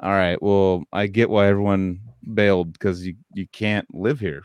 all 0.00 0.10
right, 0.10 0.40
well, 0.42 0.84
I 0.92 1.06
get 1.06 1.30
why 1.30 1.46
everyone 1.46 2.00
bailed 2.34 2.72
because 2.72 3.06
you 3.06 3.14
you 3.34 3.46
can't 3.52 3.86
live 3.94 4.18
here 4.20 4.42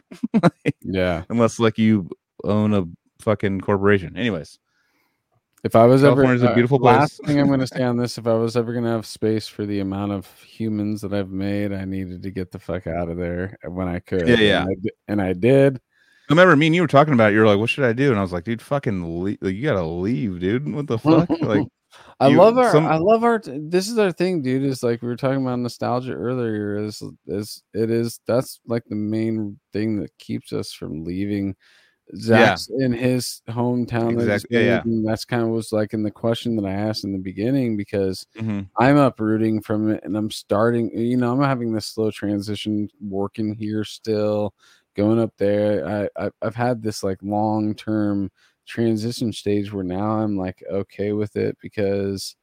Yeah, 0.81 1.23
unless 1.29 1.59
like 1.59 1.77
you 1.77 2.09
own 2.43 2.73
a 2.73 2.85
fucking 3.27 3.59
corporation. 3.59 4.15
Anyways, 4.15 4.57
if 5.65 5.75
I 5.75 5.85
was 5.85 6.01
ever 6.05 6.15
California's 6.21 6.43
a 6.43 6.51
uh, 6.51 6.53
beautiful 6.53 6.79
last 6.79 7.25
thing 7.25 7.41
I'm 7.41 7.47
going 7.47 7.59
to 7.67 7.67
say 7.67 7.83
on 7.83 7.97
this, 7.97 8.17
if 8.17 8.25
I 8.25 8.33
was 8.33 8.55
ever 8.55 8.71
going 8.71 8.85
to 8.85 8.91
have 8.91 9.05
space 9.05 9.49
for 9.49 9.65
the 9.65 9.81
amount 9.81 10.13
of 10.13 10.31
humans 10.43 11.01
that 11.01 11.13
I've 11.13 11.29
made, 11.29 11.73
I 11.73 11.83
needed 11.83 12.23
to 12.23 12.31
get 12.31 12.51
the 12.51 12.59
fuck 12.59 12.87
out 12.87 13.09
of 13.09 13.17
there 13.17 13.57
when 13.67 13.89
I 13.89 13.99
could. 13.99 14.29
Yeah, 14.29 14.37
yeah. 14.37 14.61
and 14.61 14.69
I, 14.69 14.89
and 15.09 15.21
I 15.21 15.33
did. 15.33 15.75
I 15.75 16.33
remember 16.33 16.55
me 16.55 16.67
and 16.67 16.75
you 16.75 16.81
were 16.81 16.87
talking 16.87 17.13
about. 17.13 17.31
it, 17.31 17.35
You 17.35 17.41
were 17.41 17.47
like, 17.47 17.59
"What 17.59 17.69
should 17.69 17.83
I 17.83 17.91
do?" 17.93 18.11
And 18.11 18.19
I 18.19 18.21
was 18.21 18.31
like, 18.31 18.45
"Dude, 18.45 18.61
fucking, 18.61 19.23
leave. 19.23 19.39
Like, 19.41 19.55
you 19.55 19.63
gotta 19.63 19.85
leave, 19.85 20.39
dude. 20.39 20.73
What 20.73 20.87
the 20.87 20.97
fuck?" 20.99 21.29
like, 21.41 21.67
I 22.21 22.29
You- 22.29 22.37
love 22.37 22.57
our 22.57 22.71
some- 22.71 22.85
I 22.85 22.97
love 22.97 23.25
our 23.25 23.41
this 23.43 23.89
is 23.89 23.97
our 23.97 24.11
thing, 24.13 24.41
dude. 24.41 24.63
Is 24.63 24.83
like 24.83 25.01
we 25.01 25.07
were 25.09 25.15
talking 25.17 25.41
about 25.41 25.59
nostalgia 25.59 26.13
earlier. 26.13 26.77
Is 26.77 27.01
is 27.27 27.63
it 27.73 27.89
is 27.91 28.19
that's 28.25 28.59
like 28.67 28.83
the 28.87 28.95
main 28.95 29.59
thing 29.73 29.99
that 30.01 30.17
keeps 30.17 30.53
us 30.53 30.71
from 30.71 31.03
leaving. 31.03 31.55
Zach's 32.15 32.69
in 32.79 32.93
his 32.93 33.41
hometown. 33.49 34.13
Exactly, 34.13 34.57
yeah, 34.57 34.81
yeah. 34.85 35.01
That's 35.05 35.25
kind 35.25 35.43
of 35.43 35.49
was 35.49 35.71
like 35.71 35.93
in 35.93 36.03
the 36.03 36.11
question 36.11 36.55
that 36.55 36.65
I 36.65 36.71
asked 36.71 37.03
in 37.03 37.11
the 37.11 37.19
beginning 37.19 37.75
because 37.75 38.25
mhm. 38.37 38.69
I'm 38.77 38.97
uprooting 38.97 39.61
from 39.61 39.91
it 39.91 40.03
and 40.03 40.15
I'm 40.15 40.31
starting, 40.31 40.97
you 40.97 41.17
know, 41.17 41.33
I'm 41.33 41.41
having 41.41 41.73
this 41.73 41.87
slow 41.87 42.11
transition 42.11 42.89
working 43.01 43.53
here 43.55 43.83
still, 43.83 44.53
going 44.95 45.19
up 45.19 45.33
there. 45.37 46.09
I, 46.17 46.25
I 46.25 46.29
I've 46.41 46.55
had 46.55 46.81
this 46.81 47.03
like 47.03 47.19
long 47.21 47.75
term 47.75 48.31
transition 48.65 49.31
stage 49.31 49.71
where 49.71 49.83
now 49.83 50.19
I'm 50.19 50.37
like 50.37 50.63
okay 50.69 51.13
with 51.13 51.35
it 51.35 51.57
because 51.61 52.35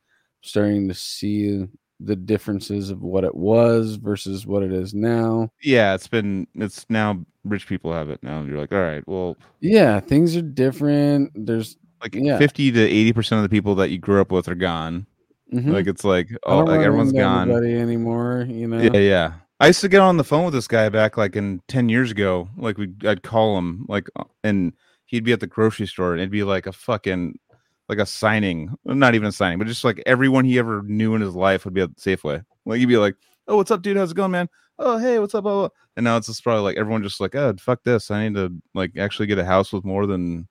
I'm 0.42 0.48
starting 0.48 0.88
to 0.88 0.94
see 0.94 1.66
the 2.00 2.16
differences 2.16 2.90
of 2.90 3.02
what 3.02 3.24
it 3.24 3.34
was 3.34 3.96
versus 3.96 4.46
what 4.46 4.62
it 4.62 4.72
is 4.72 4.94
now. 4.94 5.48
yeah, 5.62 5.94
it's 5.94 6.08
been. 6.08 6.46
It's 6.54 6.84
now 6.88 7.24
rich 7.44 7.66
people 7.66 7.92
have 7.92 8.10
it 8.10 8.22
now. 8.22 8.42
You're 8.42 8.58
like, 8.58 8.72
all 8.72 8.80
right, 8.80 9.06
well, 9.06 9.36
Yeah, 9.60 10.00
things 10.00 10.36
are 10.36 10.42
different. 10.42 11.30
There's 11.34 11.76
like 12.02 12.14
Yeah. 12.14 12.38
50 12.38 12.72
to 12.72 12.80
80 12.80 13.12
percent 13.12 13.38
of 13.38 13.42
the 13.42 13.54
people 13.54 13.74
that 13.76 13.90
you 13.90 13.98
grew 13.98 14.20
up 14.20 14.32
with 14.32 14.48
are 14.48 14.54
gone. 14.54 15.06
Mhm. 15.52 15.72
Like 15.72 15.86
it's 15.86 16.04
like 16.04 16.28
oh, 16.44 16.60
like 16.60 16.80
everyone's 16.80 17.12
gone. 17.12 17.50
anymore. 17.50 18.46
You 18.48 18.66
know. 18.66 18.80
Yeah, 18.80 18.98
yeah. 18.98 19.32
I 19.60 19.68
used 19.68 19.80
to 19.82 19.88
get 19.88 20.00
on 20.00 20.16
the 20.16 20.24
phone 20.24 20.44
with 20.44 20.54
this 20.54 20.66
guy 20.66 20.88
back 20.88 21.16
like 21.16 21.36
in 21.36 21.60
10 21.68 21.88
years 21.88 22.10
ago. 22.10 22.48
Like 22.56 22.76
we 22.76 22.92
I'd 23.06 23.22
call 23.22 23.56
him 23.56 23.86
like 23.88 24.08
uh, 24.16 24.24
and 24.42 24.72
he'd 25.06 25.22
be 25.24 25.32
at 25.32 25.40
the 25.40 25.46
grocery 25.46 25.86
store 25.86 26.12
and 26.12 26.20
it'd 26.20 26.30
be 26.32 26.42
like 26.42 26.66
a 26.66 26.72
fucking 26.72 27.38
like 27.88 27.98
a 27.98 28.06
signing. 28.06 28.74
Not 28.84 29.14
even 29.14 29.28
a 29.28 29.32
signing, 29.32 29.58
but 29.58 29.66
just 29.66 29.84
like 29.84 30.02
everyone 30.06 30.44
he 30.44 30.58
ever 30.58 30.82
knew 30.82 31.14
in 31.14 31.20
his 31.20 31.34
life 31.34 31.64
would 31.64 31.74
be 31.74 31.82
at 31.82 31.94
Safeway. 31.96 32.44
Like 32.64 32.78
he'd 32.78 32.86
be 32.86 32.96
like, 32.96 33.16
"Oh, 33.48 33.56
what's 33.56 33.70
up, 33.70 33.82
dude? 33.82 33.96
How's 33.96 34.10
it 34.12 34.16
going, 34.16 34.30
man? 34.30 34.48
Oh, 34.78 34.96
hey, 34.98 35.18
what's 35.18 35.34
up?" 35.34 35.44
Blah, 35.44 35.52
blah. 35.54 35.68
And 35.96 36.04
now 36.04 36.16
it's 36.16 36.26
just 36.26 36.42
probably 36.42 36.62
like 36.62 36.76
everyone 36.76 37.02
just 37.02 37.20
like, 37.20 37.34
"Oh, 37.34 37.54
fuck 37.60 37.82
this. 37.84 38.10
I 38.10 38.28
need 38.28 38.34
to 38.36 38.52
like 38.74 38.96
actually 38.96 39.26
get 39.26 39.38
a 39.38 39.44
house 39.44 39.72
with 39.72 39.84
more 39.84 40.06
than 40.06 40.48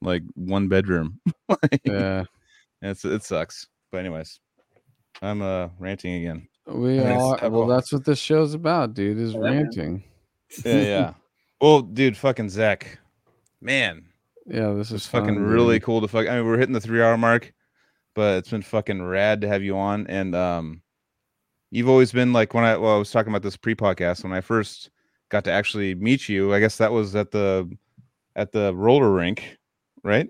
like 0.00 0.22
one 0.34 0.68
bedroom." 0.68 1.20
Like, 1.48 1.80
Yeah. 1.84 2.24
it's 2.80 3.04
it 3.04 3.22
sucks. 3.24 3.68
But 3.90 3.98
anyways, 3.98 4.40
I'm 5.20 5.42
uh 5.42 5.68
ranting 5.78 6.14
again. 6.14 6.48
We 6.66 6.98
I 6.98 7.02
think 7.04 7.14
it's 7.14 7.22
all 7.22 7.30
well. 7.40 7.50
cool. 7.50 7.66
That's 7.66 7.92
what 7.92 8.04
this 8.04 8.18
show's 8.18 8.54
about, 8.54 8.94
dude. 8.94 9.18
Is 9.18 9.34
Yeah, 9.34 9.40
man. 9.40 9.52
ranting. 9.62 10.04
Yeah, 10.64 10.80
yeah. 10.82 11.14
well, 11.60 11.82
dude, 11.82 12.16
fucking 12.16 12.48
Zach, 12.50 12.98
man, 13.60 14.04
Yeah, 14.46 14.72
this 14.72 14.88
is 14.88 14.94
it's 14.94 15.06
fucking 15.06 15.34
fun, 15.34 15.42
really 15.44 15.76
dude. 15.76 15.84
cool 15.84 16.00
to 16.00 16.08
fuck. 16.08 16.26
I 16.28 16.36
mean, 16.36 16.46
we're 16.46 16.58
hitting 16.58 16.72
the 16.72 16.80
three 16.80 17.02
hour 17.02 17.16
mark, 17.16 17.52
but 18.14 18.38
it's 18.38 18.50
been 18.50 18.62
fucking 18.62 19.02
rad 19.02 19.40
to 19.42 19.48
have 19.48 19.62
you 19.62 19.76
on. 19.78 20.06
And 20.08 20.34
um, 20.34 20.82
you've 21.70 21.88
always 21.88 22.12
been 22.12 22.32
like 22.32 22.54
when 22.54 22.64
I 22.64 22.76
well, 22.76 22.94
I 22.94 22.98
was 22.98 23.10
talking 23.10 23.32
about 23.32 23.42
this 23.42 23.56
pre 23.56 23.74
podcast 23.74 24.24
when 24.24 24.32
I 24.32 24.40
first 24.40 24.90
got 25.28 25.44
to 25.44 25.52
actually 25.52 25.94
meet 25.94 26.28
you. 26.28 26.52
I 26.52 26.60
guess 26.60 26.76
that 26.78 26.90
was 26.92 27.14
at 27.14 27.30
the 27.30 27.70
at 28.34 28.52
the 28.52 28.74
roller 28.74 29.12
rink, 29.12 29.58
right? 30.02 30.28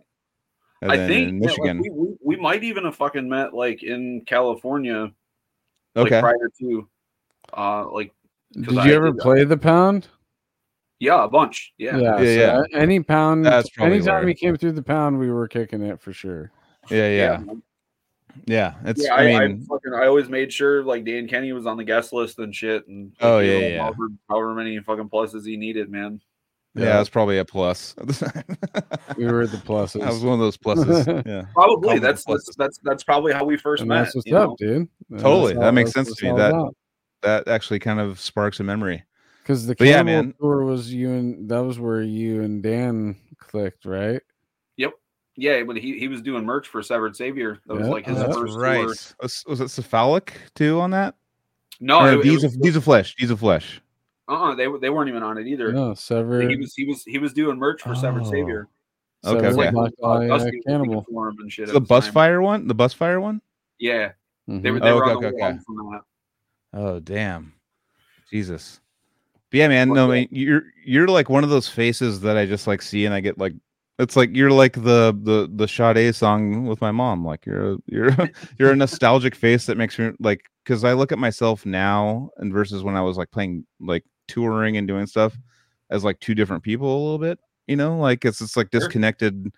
And 0.82 0.91
I 0.92 1.07
think 1.07 1.28
in 1.28 1.39
that, 1.41 1.47
like, 1.49 1.58
Michigan. 1.58 1.81
we, 1.81 1.91
we, 1.91 2.16
we 2.23 2.36
might 2.36 2.65
even 2.65 2.84
have 2.84 2.97
fucking 2.97 3.28
met 3.28 3.55
like 3.55 3.82
in 3.82 4.23
California, 4.26 5.12
like 5.94 6.07
okay. 6.07 6.20
prior 6.20 6.50
to, 6.58 6.89
uh, 7.57 7.89
like 7.91 8.12
Did 8.52 8.66
'cause 8.66 8.74
you 8.86 8.92
I 8.92 8.94
ever 8.97 9.12
did, 9.12 9.20
play 9.20 9.44
the 9.44 9.57
pound? 9.57 10.08
Yeah, 11.02 11.24
a 11.24 11.28
bunch, 11.28 11.74
yeah. 11.78 11.97
Yeah, 11.97 12.20
Yeah, 12.20 12.62
so 12.62 12.78
Any 12.78 13.00
pound. 13.00 13.44
That's 13.44 13.68
probably 13.70 13.97
anytime 13.97 14.14
where. 14.18 14.26
we 14.26 14.34
came 14.34 14.56
through 14.56 14.72
the 14.72 14.84
pound, 14.84 15.18
we 15.18 15.32
were 15.32 15.48
kicking 15.48 15.82
it 15.82 16.00
for 16.00 16.12
sure. 16.12 16.52
yeah, 16.90 17.08
yeah, 17.08 17.36
man. 17.39 17.62
yeah. 18.47 18.74
It's. 18.84 19.05
Yeah, 19.05 19.14
I 19.16 19.16
I, 19.16 19.42
I, 19.42 19.48
mean, 19.48 19.66
fucking 19.66 19.94
I 19.94 20.06
always 20.06 20.28
made 20.28 20.52
sure 20.52 20.84
like 20.84 21.05
Dan 21.05 21.26
Kenny 21.26 21.50
was 21.52 21.66
on 21.66 21.76
the 21.76 21.82
guest 21.82 22.12
list 22.12 22.39
and 22.39 22.55
shit. 22.55 22.86
And 22.86 23.12
oh, 23.20 23.32
like, 23.32 23.34
Oh, 23.34 23.39
yeah, 23.40 23.52
know, 23.52 23.66
yeah. 23.66 23.82
however, 23.82 24.08
however 24.31 24.55
many 24.55 24.78
fucking 24.78 25.08
pluses 25.08 25.44
he 25.44 25.56
needed, 25.56 25.90
man. 25.90 26.20
yeah, 26.76 26.84
that's 26.84 27.08
probably 27.08 27.39
a 27.39 27.44
plus. 27.44 27.97
at 27.98 28.06
the 28.06 28.12
time. 28.14 29.16
We 29.16 29.24
were 29.26 29.42
at 29.42 29.50
the 29.50 29.56
pluses. 29.56 30.02
That 30.02 30.12
was 30.12 30.22
one 30.22 30.34
of 30.34 30.39
those 30.39 30.56
pluses. 30.56 31.26
Yeah. 31.26 31.47
Probably 31.52 31.98
that's, 31.98 32.24
that's 32.24 32.48
pluses. 32.48 32.55
that's 32.56 32.78
that's 32.84 33.02
probably 33.02 33.32
how 33.32 33.44
we 33.44 33.56
first 33.56 33.81
and 33.81 33.89
met. 33.89 34.05
that's 34.05 34.14
what's 34.14 34.26
you 34.28 34.34
know? 34.34 34.52
up, 34.52 34.56
dude. 34.56 34.89
That's 35.10 35.22
Totally, 35.24 35.55
that 35.55 35.74
makes 35.74 35.90
sense 35.90 36.14
to 36.14 36.24
me. 36.24 36.39
That- 36.39 36.50
about. 36.50 36.76
That 37.22 37.47
actually 37.47 37.78
kind 37.78 37.98
of 38.00 38.18
sparks 38.20 38.58
a 38.60 38.64
memory. 38.64 39.05
Because 39.52 39.66
the 39.66 39.74
But 39.76 39.86
yeah, 39.86 40.02
man. 40.02 40.32
tour 40.40 40.64
was 40.64 40.94
you 40.94 41.10
and 41.10 41.47
that 41.50 41.62
was 41.62 41.78
where 41.78 42.00
you 42.00 42.40
and 42.40 42.62
Dan 42.62 43.16
clicked, 43.39 43.84
right? 43.84 44.22
Yep. 44.78 44.92
Yeah, 45.36 45.62
but 45.64 45.76
he, 45.76 45.98
he 45.98 46.08
was 46.08 46.22
doing 46.22 46.47
merch 46.47 46.68
for 46.68 46.82
Severed 46.82 47.14
Savior. 47.14 47.58
That 47.66 47.74
was 47.74 47.86
like 47.89 48.06
his 48.06 48.16
Oh, 48.16 48.20
that's 48.20 48.39
first 48.39 48.55
tour. 48.55 48.86
Was, 49.20 49.44
was 49.47 49.60
it 49.60 49.68
cephalic 49.68 50.40
too 50.55 50.81
on 50.81 50.92
that? 50.92 51.16
No, 51.81 52.00
Or 52.00 52.12
it, 52.12 52.20
it 52.20 52.22
Deeds 52.22 52.44
was, 52.44 52.55
of 52.55 52.62
Deeds 52.62 52.76
of 52.76 52.84
Flesh. 52.84 53.14
Deeds 53.16 53.31
of 53.31 53.40
Flesh. 53.40 53.82
uh-uh, 54.28 54.55
they 54.55 54.68
they 54.81 54.89
weren't 54.89 55.10
even 55.10 55.22
on 55.22 55.36
it 55.36 55.47
either. 55.47 55.70
No, 55.70 55.92
Sever. 55.92 56.48
He 56.48 56.56
was 56.56 56.72
he 56.74 56.86
was 56.86 57.02
he 57.05 57.18
was 57.18 57.34
doing 57.34 57.58
merch 57.58 57.82
for 57.82 57.94
Severed 57.94 58.22
Oh. 58.24 58.31
Savior. 58.31 58.68
Okay, 59.22 59.39
Sever 59.50 59.60
okay. 59.60 59.70
Black 59.70 59.92
Uh, 60.02 60.06
Eye, 60.06 60.24
uh, 60.24 60.28
Dusty 60.28 60.32
was 60.32 60.44
looking 60.44 60.62
Cannibal. 60.66 61.06
for 61.10 61.28
him 61.28 61.36
and 61.40 61.52
shit. 61.52 61.68
The 61.68 61.78
bus 61.78 62.06
the 62.06 62.12
time. 62.12 62.14
Busfire 62.14 62.42
one. 62.42 62.66
The 62.68 62.74
bus 62.74 62.94
fire 62.94 63.20
one. 63.20 63.42
Yeah, 63.78 64.12
they 64.48 64.55
Mhm. 64.70 64.72
were 64.72 64.81
they 64.81 64.90
Oh, 64.90 64.94
were 64.97 65.05
okay, 65.05 65.14
on 65.14 65.20
the 65.22 65.28
okay, 65.28 65.44
okay. 65.44 65.58
from 65.66 65.76
that. 65.92 66.00
Oh 66.74 67.00
damn, 67.00 67.52
Jesus. 68.31 68.81
But 69.52 69.58
yeah, 69.58 69.68
man. 69.68 69.90
No, 69.90 70.10
I 70.10 70.20
mean, 70.20 70.28
you're 70.31 70.62
you're 70.82 71.08
like 71.08 71.28
one 71.28 71.44
of 71.44 71.50
those 71.50 71.68
faces 71.68 72.20
that 72.22 72.39
I 72.39 72.47
just 72.47 72.66
like 72.66 72.81
see 72.81 73.05
and 73.05 73.14
I 73.14 73.20
get 73.20 73.36
like. 73.36 73.52
It's 73.98 74.16
like 74.16 74.34
you're 74.34 74.50
like 74.50 74.72
the 74.72 75.14
the 75.22 75.47
the 75.55 75.68
Sade 75.68 76.14
song 76.14 76.64
with 76.64 76.81
my 76.81 76.90
mom. 76.90 77.22
Like 77.22 77.44
you're 77.44 77.74
a, 77.74 77.76
you're 77.84 78.16
you're 78.58 78.72
a 78.72 78.76
nostalgic 78.76 79.34
face 79.34 79.66
that 79.66 79.76
makes 79.76 79.98
me 79.98 80.12
like 80.20 80.40
because 80.64 80.84
I 80.84 80.94
look 80.94 81.12
at 81.12 81.18
myself 81.18 81.66
now 81.66 82.31
and 82.39 82.50
versus 82.50 82.82
when 82.82 82.97
I 82.97 83.02
was 83.02 83.18
like 83.18 83.31
playing 83.31 83.66
like 83.78 84.05
touring 84.26 84.78
and 84.78 84.89
doing 84.89 85.06
stuff 85.06 85.36
as 85.90 86.02
like 86.02 86.18
two 86.20 86.34
different 86.34 86.62
people 86.62 86.90
a 86.90 87.02
little 87.02 87.18
bit. 87.18 87.39
You 87.66 87.76
know, 87.76 87.98
like 87.98 88.24
it's 88.24 88.40
it's 88.40 88.56
like 88.56 88.70
disconnected. 88.70 89.52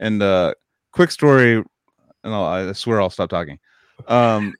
And 0.00 0.20
uh 0.22 0.54
quick 0.90 1.12
story, 1.12 1.54
and 1.54 2.34
I'll, 2.34 2.42
I 2.42 2.72
swear 2.72 3.00
I'll 3.00 3.10
stop 3.10 3.30
talking. 3.30 3.60
Um, 4.08 4.54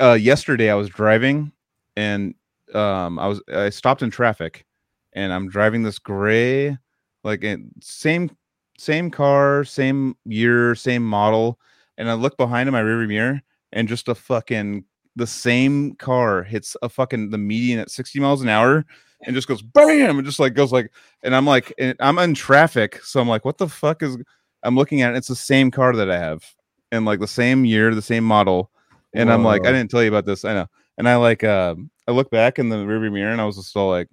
uh, 0.00 0.18
yesterday 0.20 0.70
I 0.70 0.74
was 0.74 0.88
driving 0.88 1.52
and 1.96 2.34
um 2.74 3.18
I 3.18 3.26
was 3.26 3.42
I 3.52 3.70
stopped 3.70 4.02
in 4.02 4.10
traffic 4.10 4.66
and 5.12 5.32
I'm 5.32 5.48
driving 5.48 5.82
this 5.82 5.98
gray 5.98 6.76
like 7.22 7.44
same 7.80 8.30
same 8.76 9.10
car, 9.10 9.64
same 9.64 10.16
year, 10.24 10.74
same 10.74 11.04
model 11.04 11.58
and 11.96 12.10
I 12.10 12.14
look 12.14 12.36
behind 12.36 12.68
in 12.68 12.72
my 12.72 12.82
rearview 12.82 13.08
mirror 13.08 13.42
and 13.72 13.88
just 13.88 14.08
a 14.08 14.14
fucking 14.14 14.84
the 15.16 15.26
same 15.26 15.94
car 15.94 16.42
hits 16.42 16.76
a 16.82 16.88
fucking 16.88 17.30
the 17.30 17.38
median 17.38 17.78
at 17.78 17.90
60 17.90 18.18
miles 18.20 18.42
an 18.42 18.48
hour 18.48 18.84
and 19.22 19.34
just 19.34 19.48
goes 19.48 19.62
bam 19.62 20.18
and 20.18 20.26
just 20.26 20.40
like 20.40 20.54
goes 20.54 20.72
like 20.72 20.90
and 21.22 21.34
I'm 21.34 21.46
like 21.46 21.72
and 21.78 21.96
I'm 22.00 22.18
in 22.18 22.34
traffic 22.34 23.00
so 23.02 23.20
I'm 23.20 23.28
like 23.28 23.44
what 23.44 23.58
the 23.58 23.68
fuck 23.68 24.02
is 24.02 24.16
I'm 24.62 24.76
looking 24.76 25.02
at 25.02 25.14
it 25.14 25.16
it's 25.16 25.28
the 25.28 25.36
same 25.36 25.70
car 25.70 25.94
that 25.94 26.10
I 26.10 26.18
have 26.18 26.44
and 26.90 27.04
like 27.04 27.20
the 27.20 27.28
same 27.28 27.64
year 27.64 27.94
the 27.94 28.02
same 28.02 28.24
model 28.24 28.70
and 29.12 29.30
I'm 29.32 29.44
like 29.44 29.66
I 29.66 29.72
didn't 29.72 29.90
tell 29.90 30.02
you 30.02 30.08
about 30.08 30.26
this 30.26 30.44
I 30.44 30.54
know 30.54 30.66
and 30.98 31.08
I 31.08 31.16
like 31.16 31.44
uh 31.44 31.76
I 32.08 32.12
look 32.12 32.30
back 32.30 32.58
in 32.58 32.68
the 32.68 32.76
rearview 32.76 33.12
mirror 33.12 33.32
and 33.32 33.40
I 33.40 33.44
was 33.44 33.56
just 33.56 33.76
all 33.76 33.90
like 33.90 34.08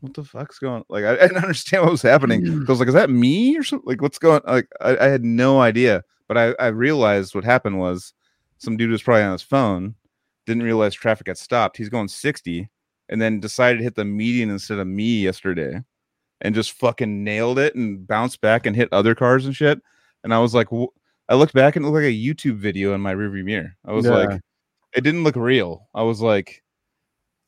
what 0.00 0.14
the 0.14 0.24
fuck's 0.24 0.58
going 0.58 0.82
like 0.88 1.04
I, 1.04 1.12
I 1.14 1.26
didn't 1.28 1.36
understand 1.42 1.82
what 1.84 1.92
was 1.92 2.02
happening 2.02 2.42
Mm. 2.42 2.68
I 2.68 2.72
was 2.72 2.78
like 2.80 2.88
is 2.88 2.94
that 2.94 3.10
me 3.10 3.56
or 3.56 3.62
something 3.62 3.86
like 3.88 4.00
what's 4.02 4.18
going 4.18 4.40
like 4.46 4.68
I, 4.80 4.96
I 4.96 5.04
had 5.08 5.24
no 5.24 5.60
idea 5.60 6.02
but 6.28 6.38
I, 6.38 6.54
I 6.58 6.68
realized 6.68 7.34
what 7.34 7.44
happened 7.44 7.78
was 7.78 8.12
some 8.58 8.76
dude 8.76 8.90
was 8.90 9.02
probably 9.02 9.22
on 9.24 9.32
his 9.32 9.42
phone 9.42 9.94
didn't 10.46 10.62
realize 10.62 10.94
traffic 10.94 11.26
had 11.26 11.36
stopped 11.38 11.76
he's 11.76 11.88
going 11.90 12.08
60 12.08 12.68
and 13.08 13.20
then 13.20 13.40
decided 13.40 13.78
to 13.78 13.84
hit 13.84 13.94
the 13.96 14.04
median 14.04 14.48
instead 14.50 14.78
of 14.78 14.86
me 14.86 15.20
yesterday 15.22 15.82
and 16.40 16.54
just 16.54 16.72
fucking 16.72 17.22
nailed 17.22 17.58
it 17.58 17.74
and 17.74 18.06
bounced 18.06 18.40
back 18.40 18.64
and 18.66 18.74
hit 18.74 18.88
other 18.92 19.14
cars 19.14 19.44
and 19.44 19.54
shit 19.54 19.80
and 20.24 20.32
i 20.32 20.38
was 20.38 20.54
like 20.54 20.68
wh- 20.68 20.94
i 21.28 21.34
looked 21.34 21.52
back 21.52 21.76
and 21.76 21.84
it 21.84 21.88
looked 21.88 22.02
like 22.04 22.10
a 22.10 22.16
youtube 22.16 22.56
video 22.56 22.94
in 22.94 23.00
my 23.02 23.14
rearview 23.14 23.44
mirror 23.44 23.76
i 23.84 23.92
was 23.92 24.06
Yeah. 24.06 24.12
like 24.12 24.40
it 24.94 25.02
didn't 25.02 25.24
look 25.24 25.36
real 25.36 25.88
i 25.94 26.02
was 26.02 26.22
like 26.22 26.62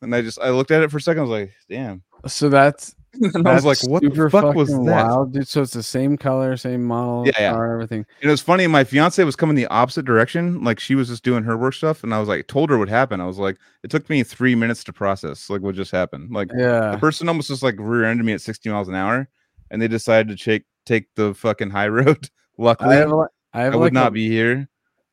and 0.02 0.14
i 0.14 0.20
just 0.20 0.38
i 0.40 0.50
looked 0.50 0.70
at 0.70 0.82
it 0.82 0.90
for 0.90 0.98
a 0.98 1.00
second 1.00 1.20
i 1.20 1.22
was 1.22 1.30
like 1.30 1.52
damn 1.70 2.02
So 2.26 2.48
that's 2.48 2.94
and 3.34 3.46
i 3.46 3.54
was 3.54 3.64
like 3.64 3.78
what 3.84 4.02
the 4.02 4.30
fuck 4.30 4.54
was 4.54 4.68
that 4.70 4.78
wild, 4.80 5.32
dude. 5.34 5.46
So 5.46 5.60
it's 5.62 5.72
the 5.74 5.82
same 5.82 6.16
color, 6.16 6.56
same 6.56 6.82
model, 6.82 7.26
Yeah, 7.26 7.32
yeah. 7.38 7.52
car, 7.52 7.72
everything. 7.74 8.06
it 8.22 8.28
was 8.28 8.40
funny. 8.40 8.66
My 8.66 8.84
fiance 8.84 9.22
was 9.22 9.36
coming 9.36 9.54
the 9.54 9.66
opposite 9.66 10.06
direction. 10.06 10.64
Like 10.64 10.80
she 10.80 10.94
was 10.94 11.08
just 11.08 11.22
doing 11.22 11.42
her 11.44 11.56
work 11.58 11.74
stuff, 11.74 12.02
and 12.04 12.14
I 12.14 12.18
was 12.20 12.28
like, 12.30 12.46
told 12.46 12.70
her 12.70 12.78
what 12.78 12.88
happened. 12.88 13.20
I 13.20 13.26
was 13.26 13.38
like, 13.38 13.58
it 13.82 13.90
took 13.90 14.08
me 14.08 14.22
three 14.22 14.54
minutes 14.54 14.82
to 14.84 14.94
process 14.94 15.50
like 15.50 15.60
what 15.60 15.74
just 15.74 15.90
happened. 15.90 16.30
Like 16.32 16.48
Yeah. 16.56 16.92
the 16.92 16.96
person 16.96 17.28
almost 17.28 17.48
just 17.48 17.62
like 17.62 17.74
rear-ended 17.78 18.24
me 18.24 18.32
at 18.32 18.40
60 18.40 18.70
miles 18.70 18.88
an 18.88 18.94
hour, 18.94 19.28
and 19.70 19.82
they 19.82 19.88
decided 19.88 20.34
to 20.38 20.42
take 20.42 20.64
take 20.86 21.06
the 21.14 21.34
fucking 21.34 21.68
high 21.68 21.88
road. 21.98 22.30
Luckily, 22.56 22.96
I 22.96 22.98
I, 22.98 23.00
have, 23.00 23.12
I 23.52 23.60
have 23.64 23.74
would 23.74 23.80
like 23.80 23.92
not 23.92 24.08
a- 24.08 24.12
be 24.12 24.26
here. 24.30 24.70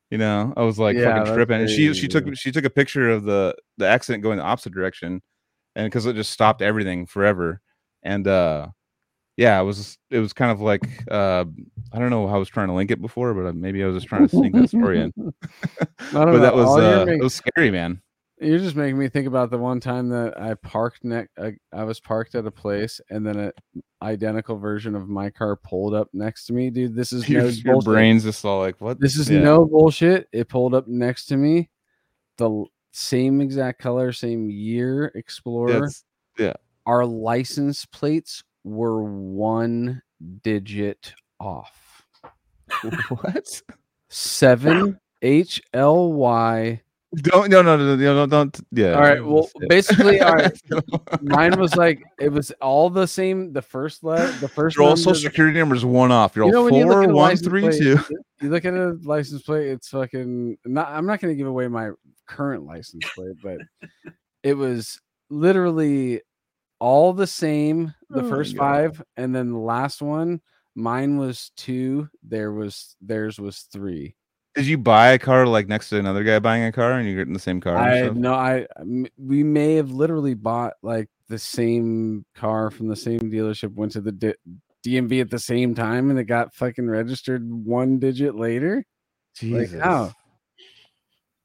You 0.10 0.18
know, 0.18 0.54
I 0.58 0.64
was 0.64 0.80
like 0.80 0.98
Yeah, 0.98 1.20
fucking 1.20 1.36
tripping. 1.36 1.62
And 1.62 1.70
she 1.70 1.94
she 1.94 2.08
took 2.08 2.26
she 2.36 2.52
took 2.52 2.66
a 2.66 2.70
picture 2.70 3.10
of 3.10 3.24
the 3.24 3.56
the 3.78 3.88
accident 3.88 4.24
going 4.24 4.38
the 4.38 4.44
opposite 4.44 4.74
direction, 4.74 5.22
and 5.76 5.86
because 5.86 6.06
it 6.06 6.16
just 6.16 6.32
stopped 6.32 6.62
everything 6.62 7.06
forever. 7.06 7.62
And 8.04 8.28
uh 8.28 8.68
yeah, 9.38 9.60
it 9.60 9.64
was 9.64 9.98
it 10.10 10.20
was 10.20 10.34
kind 10.34 10.52
of 10.52 10.62
like 10.62 10.84
uh 11.12 11.46
I 11.94 12.00
don't 12.00 12.10
know 12.10 12.28
how 12.28 12.36
I 12.36 12.40
was 12.40 12.50
trying 12.50 12.68
to 12.68 12.74
link 12.74 12.92
it 12.92 13.02
before, 13.02 13.34
but 13.34 13.46
uh, 13.48 13.54
maybe 13.54 13.84
I 13.84 13.88
was 13.88 13.98
just 13.98 14.08
trying 14.08 14.28
to 14.28 14.36
sneak 14.36 14.54
that 14.54 14.70
story 14.70 15.00
in. 15.00 15.14
But 16.12 16.26
know. 16.26 16.40
that 16.40 16.56
was 16.56 16.78
uh, 16.78 17.06
it 17.08 17.24
was 17.24 17.36
scary, 17.36 17.72
man. 17.72 18.02
You're 18.42 18.60
just 18.60 18.76
making 18.76 18.98
me 18.98 19.10
think 19.10 19.28
about 19.28 19.52
the 19.52 19.58
one 19.58 19.80
time 19.82 20.08
that 20.10 20.40
I 20.40 20.54
parked 20.54 21.04
next. 21.04 21.38
I, 21.38 21.54
I 21.74 21.84
was 21.84 22.00
parked 22.00 22.36
at 22.36 22.46
a 22.46 22.52
place, 22.52 23.02
and 23.10 23.26
then 23.26 23.38
an 23.38 23.52
identical 24.02 24.58
version 24.58 24.96
of 24.96 25.10
my 25.10 25.30
car 25.30 25.58
pulled 25.58 25.94
up 25.94 26.08
next 26.14 26.46
to 26.46 26.54
me, 26.54 26.70
dude. 26.70 26.96
This 26.96 27.12
is 27.12 27.28
Your, 27.30 27.44
no 27.44 27.48
your 27.50 27.74
bullshit. 27.74 27.86
brain's 27.86 28.24
just 28.24 28.46
all 28.46 28.60
like, 28.60 28.80
what? 28.80 29.00
This 29.00 29.18
is 29.18 29.30
Yeah. 29.30 29.42
no 29.42 29.66
bullshit. 29.66 30.28
It 30.32 30.48
pulled 30.48 30.74
up 30.74 30.88
next 30.88 31.26
to 31.28 31.38
me, 31.38 31.70
the 32.38 32.64
same 32.92 33.42
exact 33.42 33.82
color, 33.82 34.12
same 34.14 34.50
year 34.50 35.12
Explorer. 35.16 35.90
That's- 36.38 36.56
Our 36.86 37.06
license 37.06 37.86
plates 37.86 38.44
were 38.64 39.04
one 39.04 40.02
digit 40.44 41.14
off. 41.40 42.06
what? 43.10 43.62
Seven 44.10 45.00
H 45.22 45.62
L 45.74 46.14
Y 46.14 46.82
Don't 47.16 47.50
no 47.50 47.64
no 47.64 47.76
no 47.76 47.96
no 47.96 48.14
no 48.14 48.26
don't 48.28 48.60
yeah. 48.72 48.94
All 48.94 49.02
right. 49.02 49.26
Well, 49.26 49.50
basically, 49.68 50.22
all 50.22 50.36
right. 50.36 50.62
Mine 51.22 51.60
was 51.60 51.76
like 51.76 52.04
it 52.20 52.30
was 52.30 52.52
all 52.62 52.92
the 52.92 53.08
same. 53.08 53.52
The 53.52 53.64
first 53.64 54.04
letter, 54.04 54.32
the 54.34 54.48
first. 54.48 54.78
Your 54.78 54.90
all 54.90 54.96
social 54.96 55.16
security 55.16 55.58
number 55.58 55.76
is 55.76 55.84
one 55.84 56.12
off. 56.12 56.36
You're 56.36 56.46
You 56.46 56.52
know 56.52 56.60
all 56.60 56.66
when 56.66 56.76
you 56.76 56.86
look 56.86 57.04
at 57.04 57.10
a 57.10 57.14
one 57.14 57.30
license 57.30 57.48
three 57.48 57.62
plate, 57.62 57.80
two. 57.80 58.00
You 58.42 58.50
look 58.50 58.64
at 58.64 58.76
a 58.76 58.96
license 59.02 59.42
plate. 59.42 59.70
It's 59.70 59.88
fucking. 59.90 60.60
Not. 60.66 60.90
I'm 60.90 61.08
not 61.08 61.20
going 61.20 61.34
to 61.34 61.36
give 61.36 61.48
away 61.48 61.68
my 61.68 61.92
current 62.28 62.66
license 62.66 63.04
plate, 63.16 63.38
but 63.42 63.58
it 64.44 64.54
was 64.54 65.02
literally 65.32 66.22
all 66.80 67.14
the 67.14 67.28
same. 67.28 67.96
The 68.12 68.22
Oh 68.22 68.30
first 68.30 68.56
five, 68.56 69.02
and 69.18 69.36
then 69.36 69.52
the 69.52 69.58
last 69.58 70.02
one. 70.04 70.42
Mine 70.76 71.18
was 71.18 71.52
two. 71.58 72.08
There 72.22 72.52
was 72.52 72.96
theirs 73.02 73.40
was 73.40 73.62
three. 73.62 74.16
Did 74.56 74.66
you 74.66 74.78
buy 74.78 75.10
a 75.10 75.20
car 75.20 75.46
like 75.46 75.68
next 75.68 75.90
to 75.90 76.00
another 76.00 76.24
guy 76.24 76.40
buying 76.40 76.64
a 76.64 76.72
car 76.72 76.94
and 76.94 77.08
you're 77.08 77.18
getting 77.18 77.34
the 77.34 77.40
same 77.40 77.62
car? 77.62 77.78
I 77.78 78.10
no, 78.10 78.34
I 78.34 78.66
m- 78.80 79.08
we 79.18 79.44
may 79.44 79.76
have 79.76 79.92
literally 79.92 80.34
bought 80.34 80.74
like 80.82 81.08
the 81.28 81.40
same 81.40 82.26
car 82.36 82.72
from 82.72 82.88
the 82.88 82.96
same 82.96 83.20
dealership, 83.20 83.74
went 83.76 83.92
to 83.94 84.02
the 84.02 84.12
D- 84.12 84.34
DMV 84.86 85.22
at 85.22 85.30
the 85.30 85.40
same 85.40 85.76
time, 85.76 86.10
and 86.10 86.20
it 86.20 86.26
got 86.26 86.54
fucking 86.54 86.90
registered 86.90 87.44
one 87.48 88.00
digit 88.00 88.36
later. 88.36 88.84
Like 89.42 89.72
how? 89.72 90.14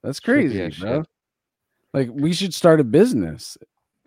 That's 0.03 0.21
crazy, 0.21 0.71
bro. 0.81 0.99
shit. 0.99 1.07
Like 1.93 2.09
we 2.13 2.33
should 2.33 2.55
start 2.55 2.81
a 2.81 2.85
business. 2.85 3.57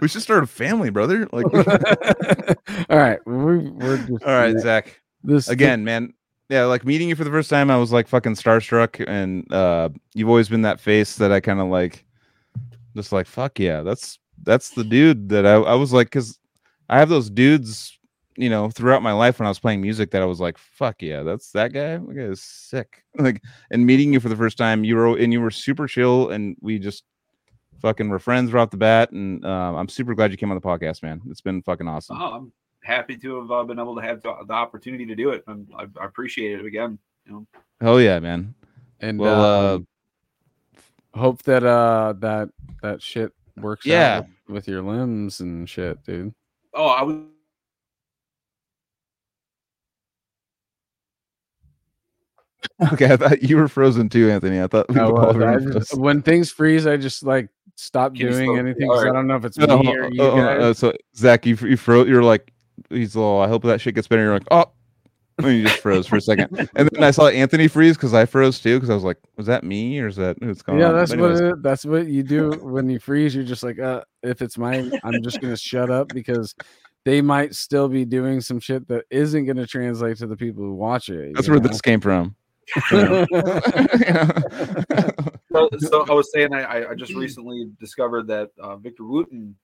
we 0.00 0.08
should 0.08 0.22
start 0.22 0.44
a 0.44 0.46
family, 0.46 0.90
brother. 0.90 1.28
Like, 1.32 1.46
All 2.90 2.98
right, 2.98 3.20
we, 3.26 3.70
we're 3.70 3.98
just 3.98 4.24
all 4.24 4.34
right, 4.34 4.58
Zach. 4.58 5.00
This 5.22 5.48
Again, 5.48 5.84
man. 5.84 6.14
Yeah, 6.52 6.66
like 6.66 6.84
meeting 6.84 7.08
you 7.08 7.16
for 7.16 7.24
the 7.24 7.30
first 7.30 7.48
time, 7.48 7.70
I 7.70 7.78
was 7.78 7.92
like 7.92 8.06
fucking 8.06 8.34
starstruck, 8.34 9.02
and 9.08 9.50
uh, 9.50 9.88
you've 10.12 10.28
always 10.28 10.50
been 10.50 10.60
that 10.62 10.80
face 10.80 11.16
that 11.16 11.32
I 11.32 11.40
kind 11.40 11.60
of 11.60 11.68
like, 11.68 12.04
just 12.94 13.10
like 13.10 13.26
fuck 13.26 13.58
yeah, 13.58 13.80
that's 13.80 14.18
that's 14.42 14.68
the 14.68 14.84
dude 14.84 15.30
that 15.30 15.46
I, 15.46 15.54
I 15.54 15.74
was 15.76 15.94
like, 15.94 16.08
because 16.08 16.38
I 16.90 16.98
have 16.98 17.08
those 17.08 17.30
dudes, 17.30 17.98
you 18.36 18.50
know, 18.50 18.68
throughout 18.68 19.02
my 19.02 19.14
life 19.14 19.38
when 19.38 19.46
I 19.46 19.48
was 19.48 19.60
playing 19.60 19.80
music 19.80 20.10
that 20.10 20.20
I 20.20 20.26
was 20.26 20.40
like, 20.40 20.58
fuck 20.58 21.00
yeah, 21.00 21.22
that's 21.22 21.52
that 21.52 21.72
guy. 21.72 21.96
That 21.96 22.14
guy 22.14 22.22
is 22.24 22.42
sick. 22.42 23.02
Like, 23.18 23.42
and 23.70 23.86
meeting 23.86 24.12
you 24.12 24.20
for 24.20 24.28
the 24.28 24.36
first 24.36 24.58
time, 24.58 24.84
you 24.84 24.94
were 24.96 25.16
and 25.16 25.32
you 25.32 25.40
were 25.40 25.50
super 25.50 25.86
chill, 25.86 26.28
and 26.28 26.54
we 26.60 26.78
just 26.78 27.04
fucking 27.80 28.10
were 28.10 28.18
friends 28.18 28.52
right 28.52 28.60
off 28.60 28.68
the 28.68 28.76
bat, 28.76 29.10
and 29.12 29.42
um, 29.46 29.76
I'm 29.76 29.88
super 29.88 30.14
glad 30.14 30.30
you 30.30 30.36
came 30.36 30.50
on 30.50 30.58
the 30.58 30.60
podcast, 30.60 31.02
man. 31.02 31.22
It's 31.30 31.40
been 31.40 31.62
fucking 31.62 31.88
awesome. 31.88 32.18
Oh, 32.20 32.32
I'm 32.34 32.52
happy 32.82 33.16
to 33.16 33.40
have 33.40 33.50
uh, 33.50 33.62
been 33.64 33.78
able 33.78 33.94
to 33.96 34.02
have 34.02 34.22
the, 34.22 34.34
the 34.46 34.52
opportunity 34.52 35.06
to 35.06 35.14
do 35.14 35.30
it. 35.30 35.44
and 35.46 35.68
I, 35.76 35.84
I 36.00 36.04
appreciate 36.04 36.58
it 36.60 36.66
again. 36.66 36.98
You 37.26 37.32
know, 37.32 37.46
Hell 37.80 38.00
yeah, 38.00 38.18
man. 38.20 38.54
and 39.00 39.18
Well, 39.18 39.40
uh, 39.40 39.74
um, 39.76 39.86
hope 41.14 41.42
that 41.42 41.62
uh 41.64 42.14
that 42.18 42.48
that 42.82 43.02
shit 43.02 43.32
works 43.60 43.86
Yeah. 43.86 44.18
out 44.18 44.26
with, 44.46 44.54
with 44.56 44.68
your 44.68 44.82
limbs 44.82 45.40
and 45.40 45.68
shit, 45.68 46.02
dude. 46.04 46.34
oh, 46.74 46.86
I 46.88 47.02
was. 47.02 47.16
Okay, 52.92 53.12
I 53.12 53.16
thought 53.16 53.42
you 53.42 53.56
were 53.56 53.68
frozen 53.68 54.08
too, 54.08 54.30
Anthony. 54.30 54.60
I 54.60 54.66
thought 54.66 54.88
we 54.88 54.98
I 55.00 55.04
all 55.04 55.32
were 55.34 55.48
I 55.48 55.58
just- 55.58 55.98
when 55.98 56.22
things 56.22 56.50
freeze, 56.50 56.86
I 56.86 56.96
just 56.96 57.22
like 57.22 57.48
stop 57.76 58.14
Can 58.14 58.28
doing 58.28 58.56
anything. 58.58 58.58
anything. 58.58 58.88
'cause 58.88 59.04
I 59.04 59.12
don't 59.12 59.26
know 59.26 59.36
if 59.36 59.44
it's 59.44 59.58
No, 59.58 59.78
me 59.82 59.94
or 59.96 60.04
uh, 60.04 60.08
you 60.08 60.22
uh, 60.22 60.34
guys. 60.36 60.60
uh, 60.62 60.74
so 60.74 60.92
Zach, 61.16 61.44
you 61.46 61.56
you 61.62 61.76
froze. 61.76 62.08
You're 62.08 62.22
like, 62.22 62.51
he's 62.90 63.16
all. 63.16 63.40
I 63.40 63.48
hope 63.48 63.62
that 63.64 63.80
shit 63.80 63.94
gets 63.94 64.08
better. 64.08 64.22
You're 64.22 64.34
like, 64.34 64.48
oh, 64.50 64.70
and 65.38 65.56
you 65.56 65.62
just 65.64 65.80
froze 65.80 66.06
for 66.06 66.16
a 66.16 66.20
second, 66.20 66.68
and 66.76 66.88
then 66.92 67.02
I 67.02 67.10
saw 67.10 67.28
Anthony 67.28 67.68
freeze 67.68 67.96
because 67.96 68.14
I 68.14 68.26
froze 68.26 68.60
too 68.60 68.76
because 68.76 68.90
I 68.90 68.94
was 68.94 69.04
like, 69.04 69.18
was 69.36 69.46
that 69.46 69.64
me 69.64 69.98
or 70.00 70.06
is 70.06 70.16
that 70.16 70.36
who's 70.42 70.62
going 70.62 70.78
yeah, 70.78 70.88
on? 70.88 70.96
that's 70.96 71.14
what 71.16 71.30
it, 71.32 71.62
that's 71.62 71.84
what 71.84 72.06
you 72.06 72.22
do 72.22 72.50
when 72.62 72.88
you 72.88 72.98
freeze. 72.98 73.34
You're 73.34 73.44
just 73.44 73.62
like, 73.62 73.78
uh, 73.78 74.02
if 74.22 74.42
it's 74.42 74.58
mine, 74.58 74.92
I'm 75.04 75.22
just 75.22 75.40
gonna 75.40 75.56
shut 75.56 75.90
up 75.90 76.08
because 76.08 76.54
they 77.04 77.20
might 77.20 77.54
still 77.54 77.88
be 77.88 78.04
doing 78.04 78.40
some 78.40 78.60
shit 78.60 78.86
that 78.88 79.04
isn't 79.10 79.46
gonna 79.46 79.66
translate 79.66 80.18
to 80.18 80.26
the 80.26 80.36
people 80.36 80.62
who 80.62 80.74
watch 80.74 81.08
it. 81.08 81.34
that's 81.34 81.48
where 81.48 81.58
know? 81.58 81.68
this 81.68 81.80
came 81.80 82.00
from. 82.00 82.36
Yeah. 82.92 84.30
So, 85.52 85.68
so 85.78 86.06
I 86.08 86.12
was 86.12 86.30
saying, 86.32 86.54
I- 86.54 86.62
I, 86.62 86.90
I 86.90 86.94
just 86.94 87.14
recently 87.14 87.70
discovered 87.78 88.26
that 88.28 88.50
uh, 88.58 88.76
Victor 88.76 89.04
Wooten 89.04 89.54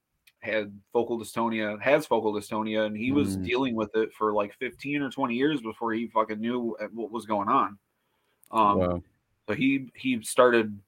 had 0.41 0.73
focal 0.93 1.19
dystonia, 1.19 1.81
has 1.81 2.07
focal 2.07 2.33
dystonia, 2.33 2.87
and 2.87 2.97
he 2.97 3.11
was 3.13 3.37
Mm. 3.37 3.45
dealing 3.45 3.75
with 3.75 3.95
it 3.97 4.13
for 4.13 4.33
like 4.33 4.55
15 4.55 5.03
or 5.03 5.11
20 5.11 5.35
years 5.35 5.61
before 5.61 5.93
he 5.93 6.07
fucking 6.09 6.41
knew 6.41 6.77
uh, 6.81 6.87
what 6.95 7.11
was 7.11 7.27
going 7.27 7.49
on. 7.49 7.79
Um, 8.51 8.79
Wow. 8.79 9.03
So 9.49 9.55
he 9.55 9.91
he 9.95 10.21
started 10.23 10.79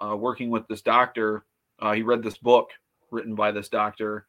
uh, 0.00 0.16
working 0.16 0.50
with 0.50 0.66
this 0.68 0.82
doctor. 0.82 1.44
Uh, 1.80 1.92
he 1.92 2.02
read 2.02 2.22
this 2.22 2.38
book 2.38 2.70
written 3.10 3.34
by 3.34 3.50
this 3.50 3.68
doctor 3.68 4.26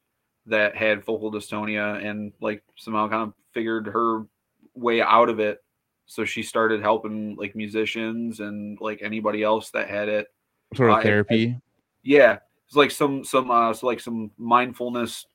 that 0.47 0.75
had 0.75 1.05
focal 1.05 1.31
dystonia, 1.31 2.03
and 2.03 2.33
like 2.41 2.63
somehow 2.75 3.07
kind 3.07 3.21
of 3.23 3.33
figured 3.53 3.85
her 3.87 4.25
way 4.73 5.01
out 5.01 5.29
of 5.29 5.39
it. 5.39 5.63
So 6.07 6.25
she 6.25 6.41
started 6.41 6.81
helping 6.81 7.35
like 7.35 7.55
musicians 7.55 8.39
and 8.39 8.79
like 8.81 9.03
anybody 9.03 9.43
else 9.43 9.69
that 9.71 9.87
had 9.87 10.09
it. 10.09 10.27
Sort 10.75 10.89
Uh, 10.89 10.93
of 10.93 10.99
I- 10.99 11.03
therapy. 11.03 11.55
Yeah, 12.01 12.39
it's 12.69 12.75
like 12.75 12.91
some 12.91 13.23
some 13.25 13.49
uh 13.49 13.73
so 13.73 13.87
like 13.87 13.99
some 13.99 14.29
mindfulness. 14.37 15.25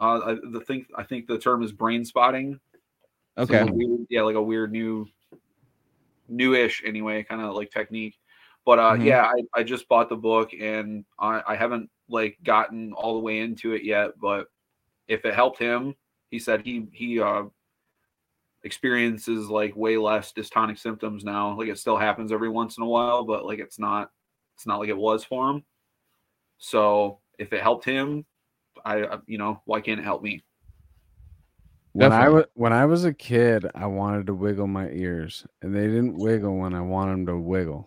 Uh, 0.00 0.20
I 0.24 0.34
the 0.52 0.60
think 0.60 0.86
I 0.96 1.02
think 1.02 1.26
the 1.26 1.36
term 1.38 1.64
is 1.64 1.72
brain 1.72 2.04
spotting. 2.04 2.60
Okay. 3.36 3.64
weird- 3.64 4.06
yeah, 4.10 4.22
like 4.22 4.36
a 4.36 4.42
weird 4.42 4.70
new, 4.70 5.08
newish 6.28 6.82
anyway, 6.86 7.24
kind 7.24 7.42
of 7.42 7.54
like 7.56 7.72
technique. 7.72 8.16
But 8.64 8.78
uh, 8.78 8.92
Mhm. 8.94 9.06
yeah, 9.06 9.24
I, 9.24 9.60
I 9.60 9.62
just 9.64 9.88
bought 9.88 10.08
the 10.08 10.16
book 10.16 10.52
and 10.54 11.04
I, 11.18 11.42
I 11.48 11.56
haven't 11.56 11.90
like 12.08 12.38
gotten 12.44 12.92
all 12.92 13.14
the 13.14 13.20
way 13.20 13.40
into 13.40 13.72
it 13.72 13.82
yet. 13.82 14.12
But 14.20 14.46
if 15.08 15.24
it 15.24 15.34
helped 15.34 15.58
him, 15.58 15.96
he 16.30 16.38
said 16.38 16.62
he 16.64 16.86
he 16.92 17.20
uh 17.20 17.44
experiences 18.62 19.48
like 19.50 19.76
way 19.76 19.96
less 19.98 20.32
dystonic 20.32 20.78
symptoms 20.78 21.24
now. 21.24 21.58
Like 21.58 21.68
it 21.68 21.78
still 21.78 21.96
happens 21.96 22.30
every 22.32 22.48
once 22.48 22.76
in 22.78 22.82
a 22.84 22.86
while, 22.88 23.24
but 23.24 23.44
like 23.44 23.58
it's 23.58 23.78
not 23.80 24.10
it's 24.54 24.66
not 24.66 24.78
like 24.78 24.88
it 24.88 24.96
was 24.96 25.24
for 25.24 25.50
him. 25.50 25.64
So 26.64 27.18
if 27.38 27.52
it 27.52 27.60
helped 27.60 27.84
him, 27.84 28.24
I 28.86 29.04
I- 29.04 29.18
you 29.26 29.36
know 29.36 29.60
why 29.66 29.82
can't 29.82 30.00
it 30.00 30.04
help 30.04 30.22
me? 30.22 30.42
When 31.92 32.10
I 32.10 32.20
Definitely. 32.20 32.34
was 32.36 32.44
when 32.54 32.72
I 32.72 32.86
was 32.86 33.04
a 33.04 33.12
kid, 33.12 33.66
I 33.74 33.84
wanted 33.84 34.26
to 34.28 34.34
wiggle 34.34 34.66
my 34.66 34.88
ears, 34.88 35.46
and 35.60 35.74
they 35.74 35.86
didn't 35.86 36.16
wiggle 36.16 36.56
when 36.56 36.72
I 36.72 36.80
wanted 36.80 37.12
them 37.12 37.26
to 37.26 37.36
wiggle, 37.38 37.86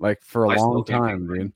like 0.00 0.22
for 0.24 0.44
a 0.44 0.50
I 0.50 0.56
long 0.56 0.84
time, 0.84 1.28
dude. 1.28 1.52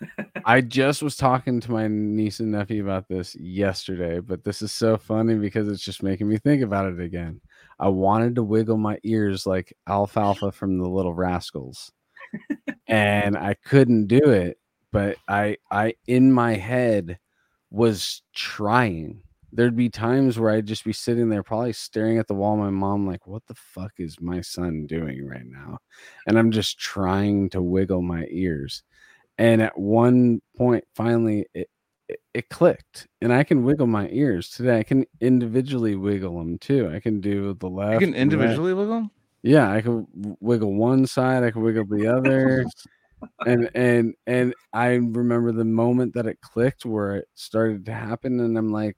I 0.44 0.60
just 0.60 1.02
was 1.04 1.16
talking 1.16 1.60
to 1.60 1.70
my 1.70 1.86
niece 1.86 2.40
and 2.40 2.50
nephew 2.50 2.82
about 2.82 3.06
this 3.08 3.36
yesterday, 3.36 4.18
but 4.18 4.42
this 4.42 4.62
is 4.62 4.72
so 4.72 4.96
funny 4.96 5.36
because 5.36 5.68
it's 5.68 5.84
just 5.84 6.02
making 6.02 6.28
me 6.28 6.38
think 6.38 6.62
about 6.62 6.86
it 6.92 6.98
again. 6.98 7.40
I 7.78 7.88
wanted 7.88 8.34
to 8.34 8.42
wiggle 8.42 8.78
my 8.78 8.98
ears 9.04 9.46
like 9.46 9.72
Alfalfa 9.88 10.50
from 10.50 10.78
the 10.78 10.88
Little 10.88 11.14
Rascals, 11.14 11.92
and 12.88 13.36
I 13.36 13.54
couldn't 13.64 14.08
do 14.08 14.30
it. 14.30 14.59
But 14.92 15.16
I, 15.28 15.56
I 15.70 15.94
in 16.06 16.32
my 16.32 16.54
head 16.54 17.18
was 17.70 18.22
trying. 18.34 19.22
There'd 19.52 19.76
be 19.76 19.88
times 19.88 20.38
where 20.38 20.52
I'd 20.52 20.66
just 20.66 20.84
be 20.84 20.92
sitting 20.92 21.28
there, 21.28 21.42
probably 21.42 21.72
staring 21.72 22.18
at 22.18 22.28
the 22.28 22.34
wall. 22.34 22.56
My 22.56 22.70
mom, 22.70 23.06
like, 23.06 23.26
"What 23.26 23.46
the 23.46 23.54
fuck 23.54 23.92
is 23.98 24.20
my 24.20 24.40
son 24.40 24.86
doing 24.86 25.26
right 25.26 25.46
now?" 25.46 25.78
And 26.26 26.38
I'm 26.38 26.50
just 26.52 26.78
trying 26.78 27.50
to 27.50 27.62
wiggle 27.62 28.02
my 28.02 28.26
ears 28.30 28.82
and 29.40 29.62
at 29.62 29.76
one 29.76 30.40
point 30.56 30.84
finally 30.94 31.46
it, 31.54 31.68
it, 32.08 32.20
it 32.34 32.48
clicked 32.50 33.08
and 33.22 33.32
i 33.32 33.42
can 33.42 33.64
wiggle 33.64 33.86
my 33.86 34.06
ears 34.10 34.50
today 34.50 34.78
i 34.78 34.82
can 34.82 35.04
individually 35.20 35.96
wiggle 35.96 36.38
them 36.38 36.58
too 36.58 36.90
i 36.94 37.00
can 37.00 37.20
do 37.20 37.54
the 37.54 37.68
left 37.68 37.94
You 37.94 38.00
can 38.00 38.14
and 38.14 38.32
right. 38.32 38.40
individually 38.40 38.74
wiggle. 38.74 38.94
Them? 38.94 39.10
Yeah 39.42 39.72
i 39.72 39.80
can 39.80 40.06
wiggle 40.40 40.74
one 40.74 41.06
side 41.06 41.42
i 41.42 41.50
can 41.50 41.62
wiggle 41.62 41.86
the 41.86 42.06
other 42.06 42.66
and 43.46 43.70
and 43.74 44.14
and 44.26 44.54
i 44.72 44.90
remember 44.94 45.52
the 45.52 45.64
moment 45.64 46.14
that 46.14 46.26
it 46.26 46.40
clicked 46.40 46.84
where 46.84 47.16
it 47.16 47.28
started 47.34 47.84
to 47.86 47.92
happen 47.92 48.40
and 48.40 48.56
i'm 48.56 48.68
like 48.68 48.96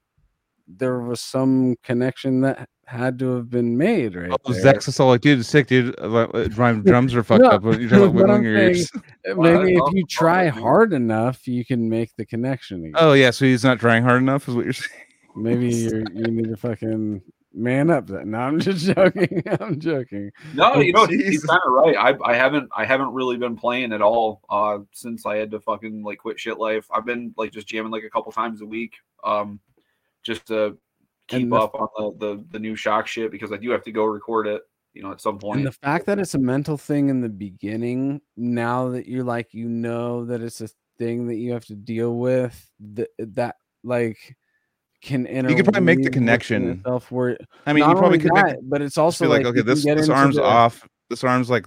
there 0.69 1.01
was 1.01 1.21
some 1.21 1.77
connection 1.83 2.41
that 2.41 2.69
had 2.87 3.19
to 3.19 3.35
have 3.37 3.51
been 3.51 3.77
made 3.77 4.15
right 4.15 4.31
Oh, 4.45 4.53
there. 4.53 4.63
Zach's 4.63 5.01
all 5.01 5.09
like, 5.09 5.21
dude, 5.23 5.41
it's 5.41 5.49
sick, 5.49 5.67
dude. 5.67 5.99
Uh, 5.99 6.27
uh, 6.35 6.49
My 6.57 6.73
drums 6.85 7.15
are 7.15 7.23
fucked 7.23 7.43
No, 7.43 7.51
up. 7.51 7.63
You're 7.65 7.89
talking 7.89 8.21
about 8.21 8.43
your 8.43 8.57
ears. 8.57 8.91
Uh, 9.29 9.35
maybe 9.37 9.75
if 9.75 9.93
you 9.93 10.05
try 10.07 10.49
hard 10.49 10.93
enough 10.93 11.47
you 11.49 11.65
can 11.65 11.89
make 11.89 12.15
the 12.17 12.25
connection 12.27 12.79
again. 12.81 12.93
Oh 12.97 13.13
yeah, 13.15 13.31
so 13.31 13.45
he's 13.45 13.65
not 13.65 13.81
trying 13.81 14.03
hard 14.03 14.23
enough, 14.23 14.49
is 14.49 14.55
what 14.55 14.65
you're 14.65 14.73
saying. 14.73 15.03
Maybe 15.37 15.75
you 15.75 16.05
you 16.15 16.25
need 16.25 16.49
to 16.49 16.57
fucking 16.57 17.23
man 17.55 17.91
up. 17.91 18.07
That 18.09 18.27
no, 18.27 18.39
I'm 18.39 18.59
just 18.61 18.87
joking. 18.95 19.43
I'm 19.61 19.79
joking. 19.81 20.31
No, 20.55 20.77
you 20.77 20.93
know 20.93 21.07
he- 21.07 21.23
he's 21.23 21.45
kind 21.45 21.61
of 21.67 21.73
right. 21.73 21.97
I 21.97 22.15
I 22.25 22.35
haven't 22.35 22.69
I 22.77 22.85
haven't 22.85 23.13
really 23.13 23.37
been 23.37 23.57
playing 23.57 23.93
at 23.93 24.03
all 24.03 24.41
uh 24.51 24.79
since 24.93 25.27
I 25.27 25.37
had 25.37 25.51
to 25.53 25.61
fucking 25.61 26.03
like 26.03 26.19
quit 26.19 26.39
shit 26.41 26.59
life. 26.59 26.87
I've 26.93 27.05
been 27.07 27.35
like 27.37 27.53
just 27.53 27.67
jamming 27.69 27.93
like 27.93 28.05
a 28.05 28.11
couple 28.11 28.33
times 28.33 28.61
a 28.63 28.67
week, 28.67 28.95
um, 29.25 29.61
just 30.23 30.47
to 30.47 30.77
keep 31.29 31.51
the- 31.51 31.57
up 31.57 31.75
on 31.75 31.89
the, 32.19 32.27
the 32.37 32.45
the 32.53 32.59
new 32.59 32.77
shock 32.77 33.07
shit 33.07 33.31
because 33.31 33.53
I 33.53 33.57
do 33.57 33.71
have 33.71 33.85
to 33.85 33.93
go 33.93 34.05
record 34.05 34.47
it. 34.47 34.63
you 34.95 35.03
know, 35.03 35.11
at 35.13 35.21
some 35.21 35.39
point. 35.39 35.59
And 35.59 35.67
the 35.67 35.73
fact 35.73 36.05
that 36.07 36.19
it's 36.19 36.35
a 36.35 36.39
mental 36.39 36.77
thing 36.77 37.09
in 37.09 37.21
the 37.23 37.29
beginning, 37.31 38.21
now 38.37 38.91
that 38.91 39.07
you're 39.09 39.25
like, 39.25 39.55
you 39.55 39.69
know 39.69 40.25
that 40.27 40.43
it's 40.43 40.61
a 40.61 40.69
thing 40.99 41.27
that 41.29 41.37
you 41.37 41.53
have 41.53 41.65
to 41.67 41.75
deal 41.75 42.19
with, 42.19 42.71
that 42.95 43.09
that 43.19 43.57
like 43.83 44.37
can 45.03 45.27
You 45.27 45.57
could 45.57 45.65
probably 45.65 45.81
make 45.83 46.03
the 46.03 46.11
connection. 46.11 46.81
where 47.11 47.37
I 47.67 47.73
mean, 47.73 47.89
you 47.89 47.95
probably 47.97 48.19
could 48.19 48.33
make 48.33 48.57
but 48.63 48.81
it's 48.81 48.97
also 48.97 49.25
be 49.25 49.29
like, 49.29 49.45
okay, 49.45 49.61
this 49.63 49.85
this 49.85 50.09
arm's 50.09 50.37
the- 50.37 50.45
off. 50.45 50.89
This 51.11 51.25
arm's 51.25 51.51
like 51.51 51.67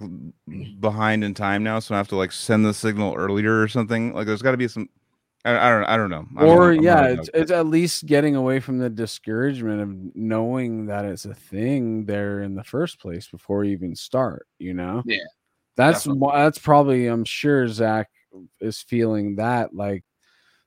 behind 0.80 1.22
in 1.22 1.32
time 1.34 1.62
now, 1.62 1.78
so 1.78 1.94
I 1.94 1.98
have 1.98 2.08
to 2.08 2.16
like 2.16 2.32
send 2.32 2.64
the 2.66 2.74
signal 2.74 3.14
earlier 3.14 3.62
or 3.62 3.68
something. 3.68 4.12
Like, 4.12 4.26
there's 4.26 4.42
got 4.42 4.50
to 4.52 4.56
be 4.56 4.66
some. 4.66 4.88
I, 5.44 5.56
I 5.56 5.70
don't. 5.70 5.84
I 5.84 5.96
don't 5.96 6.10
know. 6.10 6.26
I'm 6.36 6.46
or 6.48 6.74
not- 6.74 6.78
I'm 6.78 6.82
yeah, 6.82 7.06
it's, 7.10 7.30
it's 7.32 7.50
at 7.52 7.66
least 7.66 8.06
getting 8.06 8.34
away 8.34 8.58
from 8.58 8.78
the 8.78 8.90
discouragement 8.90 9.80
of 9.82 10.16
knowing 10.16 10.86
that 10.86 11.04
it's 11.04 11.26
a 11.26 11.34
thing 11.34 12.06
there 12.06 12.40
in 12.40 12.56
the 12.56 12.64
first 12.64 12.98
place 12.98 13.28
before 13.28 13.62
you 13.62 13.70
even 13.72 13.94
start. 13.94 14.48
You 14.58 14.74
know, 14.74 15.04
Yeah, 15.06 15.18
that's 15.76 16.04
definitely. 16.04 16.30
that's 16.34 16.58
probably 16.58 17.06
I'm 17.06 17.24
sure 17.24 17.68
Zach 17.68 18.08
is 18.60 18.80
feeling 18.80 19.36
that 19.36 19.72
like 19.72 20.02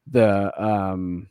the 0.08 0.54
um 0.64 1.28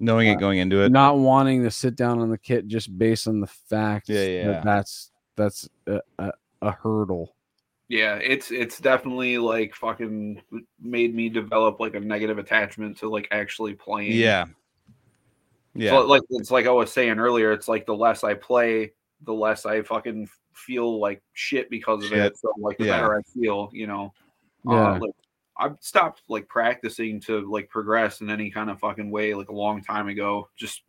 knowing 0.00 0.28
uh, 0.28 0.32
it 0.32 0.40
going 0.40 0.58
into 0.58 0.82
it. 0.82 0.90
not 0.92 1.18
wanting 1.18 1.62
to 1.62 1.70
sit 1.70 1.96
down 1.96 2.18
on 2.20 2.30
the 2.30 2.38
kit 2.38 2.66
just 2.66 2.96
based 2.98 3.26
on 3.28 3.40
the 3.40 3.46
fact 3.46 4.08
Yeah, 4.08 4.24
yeah. 4.24 4.46
that 4.52 4.64
that's 4.64 5.10
that's 5.36 5.68
a, 5.86 6.00
a, 6.18 6.32
a 6.62 6.70
hurdle. 6.72 7.34
yeah, 7.88 8.14
it's 8.16 8.50
it's 8.50 8.78
definitely 8.78 9.38
like 9.38 9.74
fucking 9.74 10.40
made 10.80 11.14
me 11.14 11.28
develop 11.28 11.80
like 11.80 11.94
a 11.94 12.00
negative 12.00 12.38
attachment 12.38 12.96
to 12.98 13.08
like 13.08 13.28
actually 13.30 13.74
playing. 13.74 14.12
yeah. 14.12 14.46
Yeah. 15.76 15.90
So, 15.90 16.06
like 16.06 16.22
it's 16.30 16.52
like 16.52 16.66
I 16.66 16.70
was 16.70 16.92
saying 16.92 17.18
earlier, 17.18 17.50
it's 17.52 17.66
like 17.66 17.84
the 17.84 17.96
less 17.96 18.22
I 18.22 18.34
play, 18.34 18.92
the 19.22 19.34
less 19.34 19.66
I 19.66 19.82
fucking 19.82 20.28
feel 20.54 21.00
like 21.00 21.20
shit 21.32 21.68
because 21.68 22.04
of 22.04 22.10
Shit. 22.10 22.18
it. 22.18 22.38
So 22.38 22.52
like 22.58 22.78
the 22.78 22.84
Yeah. 22.86 23.00
better 23.00 23.18
I 23.18 23.22
feel, 23.36 23.70
you 23.72 23.88
know. 23.88 24.12
Yeah. 24.64 24.92
Uh, 24.92 24.98
like 25.00 25.10
I've 25.56 25.76
stopped 25.80 26.22
like 26.28 26.48
practicing 26.48 27.20
to 27.22 27.50
like 27.50 27.68
progress 27.68 28.20
in 28.20 28.30
any 28.30 28.50
kind 28.50 28.70
of 28.70 28.78
fucking 28.80 29.10
way 29.10 29.34
like 29.34 29.48
a 29.50 29.54
long 29.54 29.82
time 29.82 30.08
ago. 30.08 30.48
Just 30.56 30.82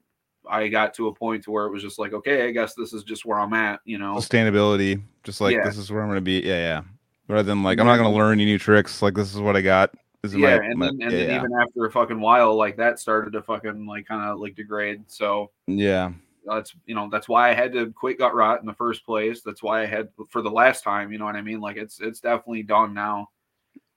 I 0.49 0.67
got 0.67 0.93
to 0.95 1.07
a 1.07 1.13
point 1.13 1.43
to 1.45 1.51
where 1.51 1.65
it 1.65 1.71
was 1.71 1.81
just 1.83 1.97
like, 1.99 2.13
okay, 2.13 2.47
I 2.47 2.51
guess 2.51 2.73
this 2.75 2.93
is 2.93 3.03
just 3.03 3.25
where 3.25 3.39
I'm 3.39 3.53
at, 3.53 3.79
you 3.85 3.97
know. 3.97 4.15
Sustainability. 4.15 5.01
Just 5.23 5.41
like 5.41 5.55
Yeah. 5.55 5.63
this 5.65 5.77
is 5.77 5.91
where 5.91 6.01
I'm 6.01 6.07
gonna 6.09 6.21
be. 6.21 6.39
Yeah, 6.41 6.57
yeah. 6.57 6.81
Rather 7.27 7.43
than 7.43 7.63
like 7.63 7.79
I'm 7.79 7.85
not 7.87 7.97
gonna 7.97 8.11
learn 8.13 8.33
any 8.39 8.45
new 8.45 8.59
tricks. 8.59 9.01
Like 9.01 9.13
this 9.15 9.33
is 9.33 9.41
what 9.41 9.55
I 9.55 9.61
got. 9.61 9.91
This 10.21 10.33
is 10.33 10.39
Yeah, 10.39 10.57
my, 10.57 10.65
and 10.65 10.79
my- 10.79 10.85
then 10.87 10.93
and 10.93 11.11
yeah, 11.11 11.17
then 11.17 11.29
yeah. 11.29 11.37
even 11.37 11.51
after 11.61 11.85
a 11.85 11.91
fucking 11.91 12.19
while, 12.19 12.55
like 12.55 12.77
that 12.77 12.99
started 12.99 13.33
to 13.33 13.41
fucking 13.43 13.85
like 13.85 14.07
kind 14.07 14.27
of 14.27 14.39
like 14.39 14.55
degrade. 14.55 15.03
So 15.07 15.51
yeah. 15.67 16.11
that's 16.45 16.75
you 16.85 16.93
know 16.95 17.09
that's 17.11 17.29
why 17.29 17.49
I 17.49 17.53
had 17.53 17.71
to 17.73 17.91
quit 17.93 18.19
Gutrot 18.19 18.59
in 18.61 18.65
the 18.65 18.73
first 18.73 19.05
place. 19.05 19.41
That's 19.41 19.61
why 19.63 19.81
I 19.81 19.85
had 19.85 20.09
for 20.29 20.41
the 20.41 20.49
last 20.51 20.83
time. 20.83 21.11
You 21.11 21.17
know 21.19 21.25
what 21.25 21.35
I 21.35 21.41
mean? 21.41 21.59
Like 21.61 21.77
it's 21.77 21.99
it's 22.01 22.19
definitely 22.19 22.63
done 22.63 22.93
now, 22.93 23.29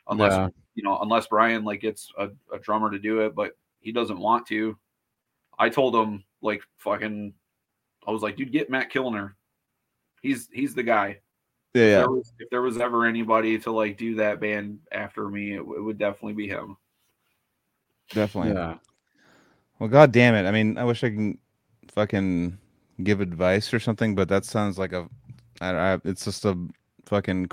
unless 0.08 0.32
Yeah. 0.32 0.48
you 0.74 0.82
know 0.82 0.98
unless 1.00 1.26
Brian 1.26 1.64
like 1.64 1.80
gets 1.80 2.10
a, 2.18 2.30
a 2.52 2.58
drummer 2.58 2.90
to 2.90 2.98
do 2.98 3.20
it, 3.20 3.34
but 3.34 3.52
he 3.80 3.92
doesn't 3.92 4.18
want 4.18 4.46
to. 4.48 4.76
I 5.58 5.68
told 5.68 5.94
him 5.94 6.24
like 6.40 6.62
fucking, 6.76 7.34
I 8.06 8.10
was 8.10 8.22
like, 8.22 8.36
dude, 8.36 8.52
get 8.52 8.70
Matt 8.70 8.92
Kilner. 8.92 9.32
He's 10.22 10.48
he's 10.52 10.74
the 10.74 10.82
guy. 10.82 11.20
Yeah, 11.74 11.82
If, 11.82 11.90
there 11.98 12.10
was, 12.10 12.32
if 12.38 12.50
there 12.50 12.62
was 12.62 12.78
ever 12.78 13.06
anybody 13.06 13.58
to 13.58 13.70
like 13.70 13.98
do 13.98 14.14
that 14.16 14.40
band 14.40 14.78
after 14.90 15.28
me, 15.28 15.52
it, 15.54 15.60
it 15.60 15.82
would 15.82 15.98
definitely 15.98 16.32
be 16.32 16.48
him. 16.48 16.76
Definitely. 18.12 18.52
Yeah. 18.52 18.76
Well, 19.78 19.88
god 19.88 20.12
damn 20.12 20.34
it. 20.34 20.46
I 20.48 20.50
mean, 20.50 20.78
I 20.78 20.84
wish 20.84 21.04
I 21.04 21.10
can 21.10 21.38
fucking 21.88 22.58
give 23.02 23.20
advice 23.20 23.72
or 23.72 23.78
something, 23.78 24.14
but 24.14 24.28
that 24.28 24.44
sounds 24.44 24.78
like 24.78 24.92
a 24.92 25.08
I, 25.60 25.70
I 25.70 26.00
it's 26.04 26.24
just 26.24 26.44
a 26.44 26.56
fucking. 27.08 27.48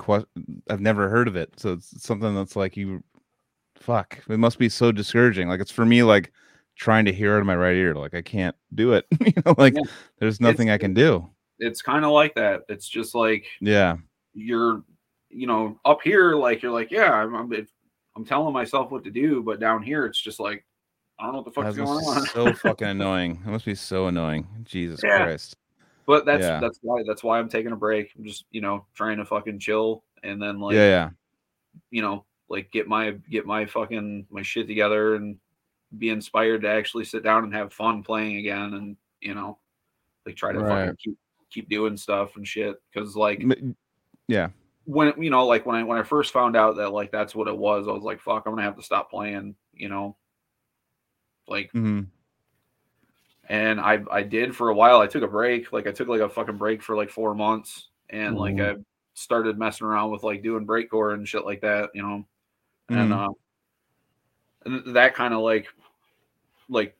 I've 0.70 0.80
never 0.80 1.08
heard 1.08 1.28
of 1.28 1.36
it. 1.36 1.52
So 1.58 1.72
it's 1.74 2.02
something 2.02 2.34
that's 2.34 2.56
like 2.56 2.76
you 2.76 3.02
fuck. 3.76 4.22
It 4.28 4.38
must 4.38 4.58
be 4.58 4.68
so 4.68 4.92
discouraging. 4.92 5.48
Like 5.48 5.60
it's 5.60 5.70
for 5.70 5.84
me 5.86 6.02
like 6.02 6.32
trying 6.76 7.04
to 7.06 7.12
hear 7.12 7.34
out 7.34 7.40
of 7.40 7.46
my 7.46 7.56
right 7.56 7.76
ear. 7.76 7.94
Like 7.94 8.14
I 8.14 8.22
can't 8.22 8.54
do 8.74 8.92
it. 8.92 9.06
you 9.20 9.32
know, 9.44 9.54
like 9.58 9.74
Yeah. 9.74 9.82
there's 10.18 10.40
nothing 10.40 10.70
I 10.70 10.78
can 10.78 10.94
do. 10.94 11.28
It's 11.58 11.82
kind 11.82 12.04
of 12.04 12.10
like 12.12 12.34
that. 12.34 12.62
It's 12.68 12.88
just 12.88 13.14
like 13.14 13.46
Yeah. 13.60 13.96
you're 14.34 14.82
you 15.28 15.46
know 15.46 15.78
up 15.84 16.00
here 16.02 16.34
like 16.36 16.62
you're 16.62 16.72
like 16.72 16.90
yeah 16.92 17.12
i'm 17.12 17.34
i'm, 17.34 17.52
I'm 18.14 18.24
telling 18.24 18.54
myself 18.54 18.92
what 18.92 19.02
to 19.04 19.10
do 19.10 19.42
but 19.42 19.58
down 19.58 19.82
here 19.82 20.06
it's 20.06 20.20
just 20.20 20.38
like 20.38 20.64
i 21.18 21.24
don't 21.24 21.32
know 21.32 21.38
what 21.40 21.44
the 21.46 21.50
fuck's 21.50 21.76
going 21.76 21.88
on 22.04 22.26
so 22.26 22.52
fucking 22.52 22.86
annoying. 22.96 23.42
It 23.44 23.50
must 23.50 23.64
be 23.64 23.74
so 23.74 24.06
annoying. 24.06 24.46
Jesus 24.64 25.00
Yeah. 25.02 25.24
Christ. 25.24 25.56
But 26.06 26.24
that's 26.24 26.42
Yeah. 26.42 26.60
that's 26.60 26.78
why 26.82 27.02
that's 27.06 27.22
why 27.22 27.38
i'm 27.38 27.48
taking 27.48 27.72
a 27.72 27.76
break 27.76 28.12
i'm 28.16 28.24
just 28.24 28.44
you 28.50 28.60
know 28.60 28.86
trying 28.94 29.16
to 29.18 29.24
fucking 29.24 29.58
chill 29.58 30.04
and 30.22 30.40
then 30.40 30.60
like 30.60 30.74
yeah, 30.74 30.88
yeah. 30.88 31.10
you 31.90 32.02
know 32.02 32.24
like 32.48 32.70
get 32.70 32.88
my 32.88 33.12
get 33.30 33.44
my 33.46 33.66
fucking 33.66 34.26
my 34.30 34.42
shit 34.42 34.66
together 34.68 35.16
and 35.16 35.36
be 35.98 36.10
inspired 36.10 36.62
to 36.62 36.68
actually 36.68 37.04
sit 37.04 37.22
down 37.22 37.44
and 37.44 37.54
have 37.54 37.72
fun 37.72 38.02
playing 38.02 38.36
again 38.36 38.74
and 38.74 38.96
you 39.20 39.34
know 39.34 39.58
like 40.24 40.36
try 40.36 40.52
to 40.52 40.60
Right. 40.60 40.86
fucking 40.86 40.96
keep 41.02 41.18
keep 41.50 41.68
doing 41.68 41.96
stuff 41.96 42.36
and 42.36 42.46
shit 42.46 42.76
because 42.92 43.14
like 43.16 43.44
Yeah. 44.28 44.48
when 44.84 45.12
you 45.22 45.30
know 45.30 45.46
like 45.46 45.64
when 45.66 45.76
i 45.76 45.82
when 45.84 45.98
i 45.98 46.02
first 46.02 46.32
found 46.32 46.56
out 46.56 46.76
that 46.76 46.90
like 46.92 47.10
that's 47.12 47.34
what 47.34 47.48
it 47.48 47.56
was 47.56 47.86
i 47.88 47.92
was 47.92 48.02
like 48.02 48.20
fuck 48.20 48.44
i'm 48.46 48.52
gonna 48.52 48.62
have 48.62 48.76
to 48.76 48.82
stop 48.82 49.10
playing 49.10 49.54
you 49.72 49.88
know 49.88 50.16
like 51.48 51.70
hmm 51.72 52.02
and 53.48 53.80
i 53.80 53.98
i 54.10 54.22
did 54.22 54.54
for 54.54 54.68
a 54.70 54.74
while. 54.74 55.00
I 55.00 55.06
took 55.06 55.22
a 55.22 55.28
break. 55.28 55.72
Like 55.72 55.86
i 55.86 55.92
took 55.92 56.08
like 56.08 56.20
a 56.20 56.28
fucking 56.28 56.56
break 56.56 56.82
for 56.82 56.96
like 56.96 57.10
four 57.10 57.34
months. 57.34 57.88
And 58.10 58.36
like 58.36 58.60
i 58.60 58.74
started 59.14 59.58
messing 59.58 59.86
around 59.86 60.10
with 60.10 60.22
like 60.22 60.42
doing 60.42 60.66
breakcore 60.66 61.14
and 61.14 61.26
shit 61.26 61.44
like 61.44 61.60
that 61.62 61.90
you 61.94 62.02
know? 62.02 62.24
And 62.88 63.12
Mhm. 63.12 63.34
uh 64.66 64.92
that 64.92 65.14
kind 65.14 65.32
of 65.32 65.40
like 65.40 65.68
like 66.68 66.96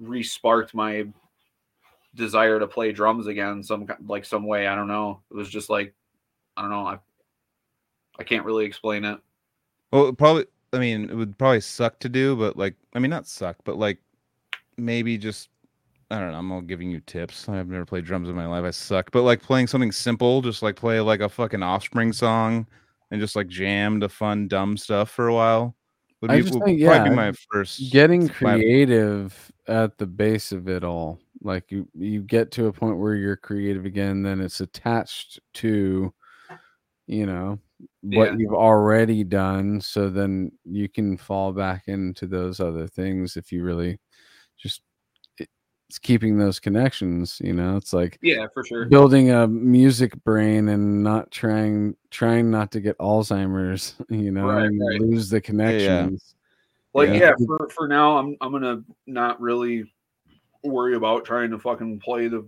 re-sparked 0.00 0.74
my 0.74 1.06
desire 2.14 2.58
to 2.58 2.66
play 2.66 2.92
drums 2.92 3.26
again 3.26 3.62
some 3.62 3.86
like 4.06 4.24
some 4.24 4.44
way. 4.46 4.66
I 4.66 4.74
don't 4.74 4.88
know. 4.88 5.20
It 5.30 5.34
was 5.34 5.48
just 5.48 5.70
like 5.70 5.94
i 6.56 6.62
don't 6.62 6.70
know. 6.70 6.86
I 6.86 6.98
i 8.18 8.24
can't 8.24 8.44
really 8.44 8.64
explain 8.64 9.04
it. 9.04 9.20
Well, 9.92 10.12
probably. 10.12 10.46
I 10.72 10.78
mean, 10.78 11.10
it 11.10 11.14
would 11.14 11.36
probably 11.36 11.60
suck 11.60 11.98
to 11.98 12.08
do, 12.08 12.36
but 12.36 12.56
like, 12.56 12.74
I 12.94 13.00
mean, 13.00 13.10
not 13.10 13.26
suck, 13.26 13.56
but 13.64 13.76
like, 13.76 13.98
maybe 14.76 15.18
just. 15.18 15.49
I 16.10 16.18
don't 16.18 16.32
know. 16.32 16.38
I'm 16.38 16.50
all 16.50 16.60
giving 16.60 16.90
you 16.90 17.00
tips. 17.00 17.48
I've 17.48 17.68
never 17.68 17.84
played 17.86 18.04
drums 18.04 18.28
in 18.28 18.34
my 18.34 18.46
life. 18.46 18.64
I 18.64 18.70
suck. 18.70 19.10
But 19.12 19.22
like 19.22 19.42
playing 19.42 19.68
something 19.68 19.92
simple, 19.92 20.42
just 20.42 20.62
like 20.62 20.74
play 20.76 21.00
like 21.00 21.20
a 21.20 21.28
fucking 21.28 21.62
Offspring 21.62 22.12
song, 22.12 22.66
and 23.10 23.20
just 23.20 23.36
like 23.36 23.46
jam 23.46 24.00
the 24.00 24.08
fun 24.08 24.48
dumb 24.48 24.76
stuff 24.76 25.10
for 25.10 25.28
a 25.28 25.34
while. 25.34 25.76
Would 26.20 26.32
I 26.32 26.36
be, 26.36 26.42
just 26.42 26.54
would 26.54 26.64
think, 26.64 26.82
probably 26.82 26.98
yeah, 27.02 27.08
be 27.08 27.14
my 27.14 27.32
first. 27.50 27.92
getting 27.92 28.24
my- 28.26 28.28
creative 28.32 29.52
at 29.68 29.96
the 29.98 30.06
base 30.06 30.50
of 30.52 30.68
it 30.68 30.82
all 30.82 31.18
like 31.42 31.70
you 31.70 31.88
you 31.94 32.20
get 32.22 32.50
to 32.50 32.66
a 32.66 32.72
point 32.72 32.98
where 32.98 33.14
you're 33.14 33.36
creative 33.36 33.84
again 33.84 34.20
then 34.22 34.40
it's 34.40 34.60
attached 34.60 35.38
to 35.54 36.12
you 37.06 37.24
know 37.24 37.56
what 38.02 38.32
Yeah. 38.32 38.36
you've 38.38 38.52
already 38.52 39.22
done 39.22 39.80
so 39.80 40.10
then 40.10 40.50
you 40.64 40.88
can 40.88 41.16
fall 41.16 41.52
back 41.52 41.84
into 41.86 42.26
those 42.26 42.58
other 42.58 42.86
things 42.88 43.36
if 43.36 43.52
you 43.52 43.62
really 43.62 44.00
just 44.58 44.82
it's 45.90 45.98
keeping 45.98 46.38
those 46.38 46.60
connections 46.60 47.40
you 47.42 47.52
know 47.52 47.76
it's 47.76 47.92
like 47.92 48.16
yeah 48.22 48.46
for 48.54 48.64
sure 48.64 48.84
building 48.86 49.32
a 49.32 49.48
music 49.48 50.12
brain 50.22 50.68
and 50.68 51.02
not 51.02 51.28
trying 51.32 51.96
trying 52.12 52.48
not 52.48 52.70
to 52.70 52.80
get 52.80 52.96
alzheimer's 52.98 53.96
you 54.08 54.30
know 54.30 54.46
Right, 54.46 54.66
and 54.66 54.80
right. 54.80 55.00
lose 55.00 55.28
the 55.28 55.40
connections 55.40 56.36
like 56.94 57.08
Yeah. 57.08 57.14
yeah, 57.14 57.32
for 57.44 57.68
for 57.70 57.88
now 57.88 58.16
i'm 58.18 58.36
i'm 58.40 58.52
gonna 58.52 58.84
not 59.08 59.40
really 59.40 59.92
worry 60.62 60.94
about 60.94 61.24
trying 61.24 61.50
to 61.50 61.58
fucking 61.58 61.98
play 61.98 62.28
the 62.28 62.46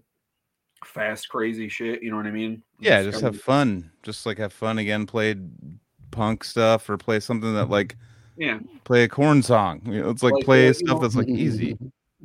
fast 0.84 1.28
crazy 1.28 1.68
shit 1.68 2.00
you 2.00 2.12
know 2.12 2.16
what 2.18 2.26
i 2.26 2.30
mean 2.30 2.62
Yeah, 2.78 3.00
It's 3.00 3.06
just 3.08 3.22
kinda- 3.24 3.36
have 3.36 3.42
fun. 3.42 3.90
Just 4.04 4.24
like 4.24 4.38
have 4.38 4.52
fun 4.52 4.78
again. 4.78 5.04
Play 5.06 5.34
punk 6.12 6.44
stuff 6.44 6.88
or 6.88 6.96
play 6.96 7.18
something 7.18 7.54
that 7.54 7.70
like 7.70 7.96
yeah 8.36 8.58
play 8.84 9.02
a 9.04 9.08
Korn 9.08 9.42
song. 9.42 9.80
You 9.84 10.00
know, 10.02 10.10
it's 10.10 10.22
like 10.22 10.32
Like, 10.34 10.44
play 10.44 10.72
stuff 10.72 10.88
know- 10.96 10.98
that's 11.00 11.16
like 11.16 11.28
easy. 11.28 11.76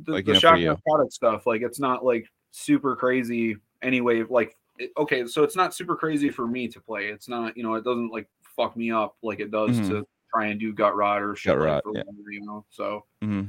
The, 0.04 0.12
Like, 0.12 0.24
the 0.24 0.28
you 0.30 0.34
know, 0.34 0.40
for 0.40 0.46
shock 0.46 0.58
you. 0.60 0.66
narcotic 0.66 1.12
stuff 1.12 1.46
like 1.46 1.62
it's 1.62 1.80
not 1.80 2.04
like 2.04 2.26
super 2.50 2.94
crazy 2.96 3.56
anyway 3.82 4.22
like 4.28 4.56
it- 4.78 4.92
okay 4.96 5.26
so 5.26 5.42
it's 5.42 5.56
not 5.56 5.74
super 5.74 5.96
crazy 5.96 6.30
for 6.30 6.46
me 6.46 6.68
to 6.68 6.80
play 6.80 7.06
it's 7.08 7.28
not 7.28 7.56
you 7.56 7.62
know 7.62 7.74
it 7.74 7.84
doesn't 7.84 8.10
like 8.10 8.28
fuck 8.56 8.76
me 8.76 8.90
up 8.90 9.16
like 9.22 9.40
it 9.40 9.50
does 9.50 9.70
Mhm. 9.80 9.88
to 9.88 10.06
try 10.32 10.46
and 10.46 10.60
do 10.60 10.72
Gutrot 10.72 11.20
or 11.20 11.34
shit 11.36 11.54
Gutrot, 11.56 11.82
or 11.84 11.94
yeah. 11.94 12.02
whatever, 12.04 12.30
you 12.30 12.40
know 12.46 12.64
so 12.70 13.04
hmm 13.22 13.44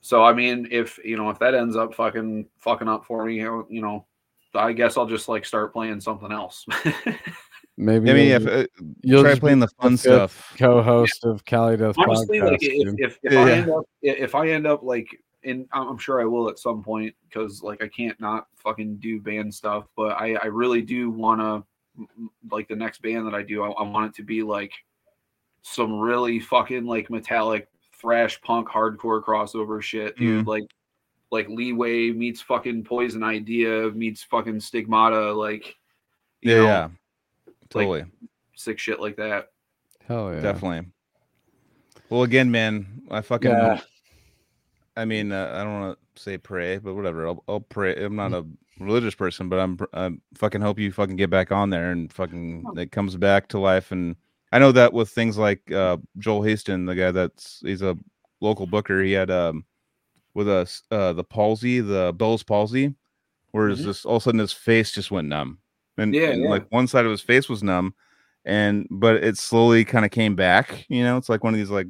so 0.00 0.24
i 0.24 0.32
mean 0.32 0.66
if 0.70 0.98
you 1.04 1.16
know 1.16 1.28
if 1.28 1.38
that 1.40 1.54
ends 1.54 1.76
up 1.76 1.92
fucking 1.94 2.46
fucking 2.58 2.88
up 2.88 3.04
for 3.04 3.24
me 3.24 3.34
you 3.36 3.66
know, 3.70 4.06
i 4.54 4.72
guess 4.72 4.96
i'll 4.96 5.06
just 5.06 5.28
like 5.28 5.44
start 5.44 5.72
playing 5.72 6.00
something 6.00 6.30
else 6.32 6.64
maybe 7.76 8.10
I 8.10 8.14
mean, 8.14 8.30
if, 8.30 8.46
uh, 8.46 8.66
you'll 9.02 9.22
try 9.22 9.38
playing 9.38 9.58
the 9.60 9.68
fun 9.80 9.96
stuff. 9.96 10.54
co-host 10.58 11.24
of 11.24 11.44
Cali 11.44 11.76
Death 11.76 11.96
honestly 11.98 12.38
podcast 12.38 12.50
like 12.52 12.62
if, 12.62 12.94
if, 12.98 13.18
if 13.22 13.32
Yeah, 13.32 13.40
i 13.42 13.50
end 13.52 13.70
up 13.70 13.84
if 14.02 14.34
i 14.34 14.48
end 14.48 14.66
up 14.66 14.82
like 14.82 15.08
and 15.44 15.66
i'm 15.72 15.88
I'm 15.88 15.98
sure 15.98 16.20
i 16.20 16.24
will 16.24 16.48
at 16.48 16.58
some 16.58 16.82
point 16.82 17.14
because 17.28 17.62
like 17.62 17.82
i 17.82 17.88
can't 17.88 18.18
not 18.20 18.46
fucking 18.56 18.96
do 18.96 19.20
band 19.20 19.54
stuff 19.54 19.84
but 19.96 20.12
i 20.20 20.34
i 20.34 20.46
really 20.46 20.82
do 20.82 21.10
want 21.10 21.40
to 21.40 21.64
like 22.50 22.68
the 22.68 22.76
next 22.76 23.02
band 23.02 23.26
that 23.26 23.34
I 23.34 23.42
do, 23.42 23.62
I, 23.62 23.70
I 23.70 23.82
want 23.82 24.06
it 24.06 24.16
to 24.16 24.22
be 24.22 24.42
like 24.42 24.72
some 25.62 25.98
really 25.98 26.40
fucking 26.40 26.84
like 26.84 27.10
metallic 27.10 27.68
thrash 27.94 28.40
punk 28.42 28.68
hardcore 28.68 29.22
crossover 29.22 29.82
shit, 29.82 30.16
dude. 30.16 30.40
Mm-hmm. 30.40 30.48
Like 30.48 30.70
like 31.30 31.48
Leeway 31.48 32.10
meets 32.12 32.40
fucking 32.40 32.84
Poison 32.84 33.22
Idea 33.22 33.90
meets 33.90 34.22
fucking 34.24 34.60
Stigmata, 34.60 35.32
like 35.32 35.76
you 36.40 36.52
Yeah, 36.52 36.56
know, 36.56 36.64
yeah, 36.64 36.88
totally, 37.70 38.04
sick 38.54 38.78
shit 38.78 39.00
like 39.00 39.16
that. 39.16 39.48
Hell 40.06 40.32
yeah. 40.32 40.40
definitely. 40.40 40.90
Well, 42.08 42.22
again, 42.22 42.50
man, 42.50 43.02
I 43.10 43.20
fucking. 43.20 43.50
Yeah. 43.50 43.80
I 44.98 45.04
mean, 45.04 45.32
uh, 45.32 45.52
I 45.54 45.62
don't 45.64 45.80
want 45.80 45.98
to 46.16 46.22
say 46.22 46.38
pray, 46.38 46.78
but 46.78 46.94
whatever. 46.94 47.26
I'll, 47.26 47.44
I'll 47.48 47.60
pray. 47.60 47.94
I'm 47.96 48.16
not 48.16 48.32
a 48.32 48.44
religious 48.80 49.14
person, 49.14 49.48
but 49.48 49.58
I'm, 49.58 49.78
I'm 49.92 50.20
fucking 50.34 50.60
hope 50.60 50.78
you 50.78 50.92
fucking 50.92 51.16
get 51.16 51.30
back 51.30 51.52
on 51.52 51.70
there 51.70 51.90
and 51.92 52.12
fucking 52.12 52.64
it 52.76 52.92
comes 52.92 53.16
back 53.16 53.48
to 53.48 53.58
life. 53.58 53.92
And 53.92 54.16
I 54.52 54.58
know 54.58 54.72
that 54.72 54.92
with 54.92 55.10
things 55.10 55.38
like 55.38 55.70
uh, 55.72 55.98
Joel 56.18 56.42
Haston, 56.42 56.86
the 56.86 56.94
guy 56.94 57.10
that's 57.10 57.60
he's 57.64 57.82
a 57.82 57.96
local 58.40 58.66
booker. 58.66 59.02
He 59.02 59.12
had 59.12 59.30
um 59.30 59.64
with 60.34 60.48
us 60.48 60.82
uh, 60.90 61.12
the 61.12 61.24
palsy, 61.24 61.80
the 61.80 62.12
Bell's 62.16 62.42
palsy, 62.42 62.94
whereas 63.52 63.80
Mhm. 63.80 63.84
this 63.86 64.04
all 64.04 64.16
of 64.16 64.22
a 64.22 64.24
sudden 64.24 64.40
his 64.40 64.52
face 64.52 64.92
just 64.92 65.10
went 65.10 65.28
numb, 65.28 65.58
and, 65.96 66.14
Yeah, 66.14 66.30
and, 66.30 66.42
yeah. 66.42 66.48
like 66.50 66.70
one 66.70 66.86
side 66.86 67.04
of 67.04 67.10
his 67.10 67.20
face 67.22 67.48
was 67.48 67.62
numb, 67.62 67.94
and 68.44 68.86
but 68.90 69.16
it 69.24 69.36
slowly 69.36 69.84
kind 69.84 70.04
of 70.04 70.10
came 70.12 70.36
back. 70.36 70.86
You 70.88 71.02
know, 71.02 71.16
it's 71.16 71.28
like 71.28 71.42
one 71.44 71.54
of 71.54 71.58
these 71.58 71.70
like 71.70 71.88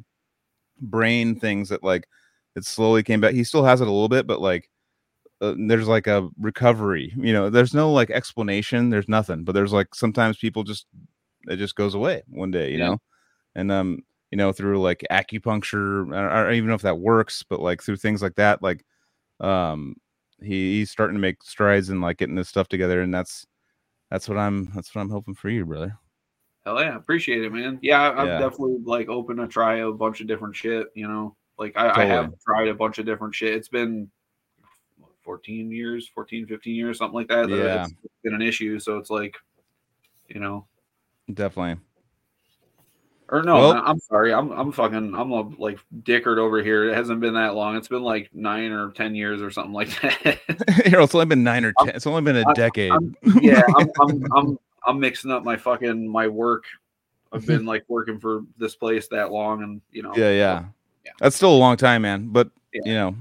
brain 0.81 1.39
things 1.39 1.69
that 1.69 1.83
like 1.83 2.07
it 2.55 2.65
slowly 2.65 3.03
came 3.03 3.21
back. 3.21 3.33
He 3.33 3.43
still 3.43 3.63
has 3.63 3.81
it 3.81 3.87
a 3.87 3.91
little 3.91 4.09
bit, 4.09 4.27
but 4.27 4.41
like 4.41 4.69
uh, 5.41 5.55
there's 5.57 5.87
like 5.87 6.07
a 6.07 6.29
recovery. 6.39 7.13
You 7.15 7.33
know, 7.33 7.49
there's 7.49 7.73
no 7.73 7.91
like 7.91 8.09
explanation. 8.09 8.89
There's 8.89 9.09
nothing, 9.09 9.43
but 9.43 9.53
there's 9.53 9.73
like 9.73 9.95
sometimes 9.95 10.37
people 10.37 10.63
just 10.63 10.85
it 11.47 11.57
just 11.57 11.75
goes 11.75 11.95
away 11.95 12.23
one 12.27 12.51
day. 12.51 12.71
You 12.71 12.79
Yeah. 12.79 12.89
know, 12.89 12.97
and 13.55 13.71
um, 13.71 14.03
you 14.31 14.37
know, 14.37 14.51
through 14.51 14.81
like 14.81 15.05
acupuncture, 15.11 16.15
I 16.15 16.43
don't 16.43 16.53
even 16.55 16.67
know 16.69 16.75
if 16.75 16.81
that 16.83 16.99
works, 16.99 17.43
but 17.43 17.61
like 17.61 17.81
through 17.81 17.97
things 17.97 18.21
like 18.21 18.35
that, 18.35 18.61
like 18.61 18.85
um, 19.39 19.95
he, 20.41 20.79
he's 20.79 20.91
starting 20.91 21.15
to 21.15 21.21
make 21.21 21.43
strides 21.43 21.89
in 21.89 22.01
like 22.01 22.17
getting 22.17 22.35
this 22.35 22.49
stuff 22.49 22.67
together, 22.67 23.01
and 23.01 23.13
that's 23.13 23.45
that's 24.11 24.27
what 24.27 24.37
I'm 24.37 24.71
that's 24.75 24.93
what 24.93 25.01
I'm 25.01 25.09
hoping 25.09 25.35
for 25.35 25.49
you, 25.49 25.65
brother. 25.65 25.97
Hell 26.65 26.79
yeah, 26.81 26.95
appreciate 26.97 27.43
it, 27.43 27.53
man. 27.53 27.79
Yeah, 27.81 28.01
I- 28.01 28.21
I'm 28.21 28.27
Yeah. 28.27 28.39
definitely 28.39 28.79
like 28.83 29.07
open 29.07 29.37
to 29.37 29.47
try 29.47 29.77
a 29.77 29.91
bunch 29.91 30.19
of 30.21 30.27
different 30.27 30.55
shit. 30.55 30.87
You 30.93 31.07
know, 31.07 31.35
like 31.59 31.77
I, 31.77 32.01
I 32.01 32.05
have 32.05 32.33
tried 32.45 32.69
a 32.69 32.73
bunch 32.73 32.97
of 32.97 33.05
different 33.05 33.35
shit. 33.35 33.53
It's 33.53 33.67
been 33.67 34.09
14 35.23 35.71
years, 35.71 36.07
14, 36.07 36.47
15 36.47 36.75
years, 36.75 36.97
something 36.97 37.13
like 37.15 37.27
that. 37.27 37.49
Yeah. 37.49 37.83
it's 37.85 37.93
been 38.23 38.33
an 38.33 38.41
issue. 38.41 38.79
So 38.79 38.97
it's 38.97 39.09
like, 39.09 39.35
you 40.27 40.39
know, 40.39 40.65
Definitely. 41.31 41.79
or 43.29 43.43
no, 43.43 43.55
Well- 43.55 43.73
I- 43.73 43.79
I'm 43.89 43.99
sorry, 43.99 44.33
I'm 44.33 44.51
I'm 44.51 44.71
fucking 44.71 45.13
I'm 45.13 45.31
a 45.31 45.41
like 45.59 45.79
dickard 46.03 46.39
over 46.39 46.63
here. 46.63 46.89
It 46.89 46.95
hasn't 46.95 47.19
been 47.19 47.35
that 47.35 47.53
long. 47.55 47.75
It's 47.75 47.87
been 47.87 48.01
like 48.03 48.29
nine 48.33 48.71
or 48.71 48.91
ten 48.91 49.13
years 49.13 49.41
or 49.41 49.51
something 49.51 49.73
like 49.73 49.89
that. 50.01 50.39
It's 50.85 51.13
only 51.13 51.25
been 51.27 51.43
nine 51.43 51.65
or 51.65 51.73
I'm- 51.77 51.87
ten. 51.87 51.95
It's 51.95 52.07
only 52.07 52.21
been 52.21 52.37
a 52.37 52.43
I'm- 52.45 52.53
decade. 52.55 52.91
I'm- 52.91 53.15
yeah, 53.41 53.61
I'm, 53.77 53.89
I'm 54.01 54.23
I'm 54.35 54.59
I'm 54.87 54.99
mixing 54.99 55.29
up 55.29 55.43
my 55.43 55.57
fucking 55.57 56.07
my 56.09 56.27
work. 56.27 56.63
I've 57.31 57.45
been 57.45 57.65
like 57.65 57.85
working 57.87 58.19
for 58.19 58.41
this 58.57 58.75
place 58.75 59.07
that 59.09 59.31
long, 59.31 59.61
and 59.61 59.81
you 59.91 60.01
know, 60.01 60.13
yeah, 60.15 60.31
yeah, 60.31 60.65
Yeah. 61.05 61.11
That's 61.19 61.35
still 61.35 61.53
a 61.53 61.57
long 61.57 61.77
time, 61.77 62.01
man. 62.03 62.29
But 62.29 62.49
Yeah. 62.73 62.81
you 62.85 62.93
know, 62.93 63.15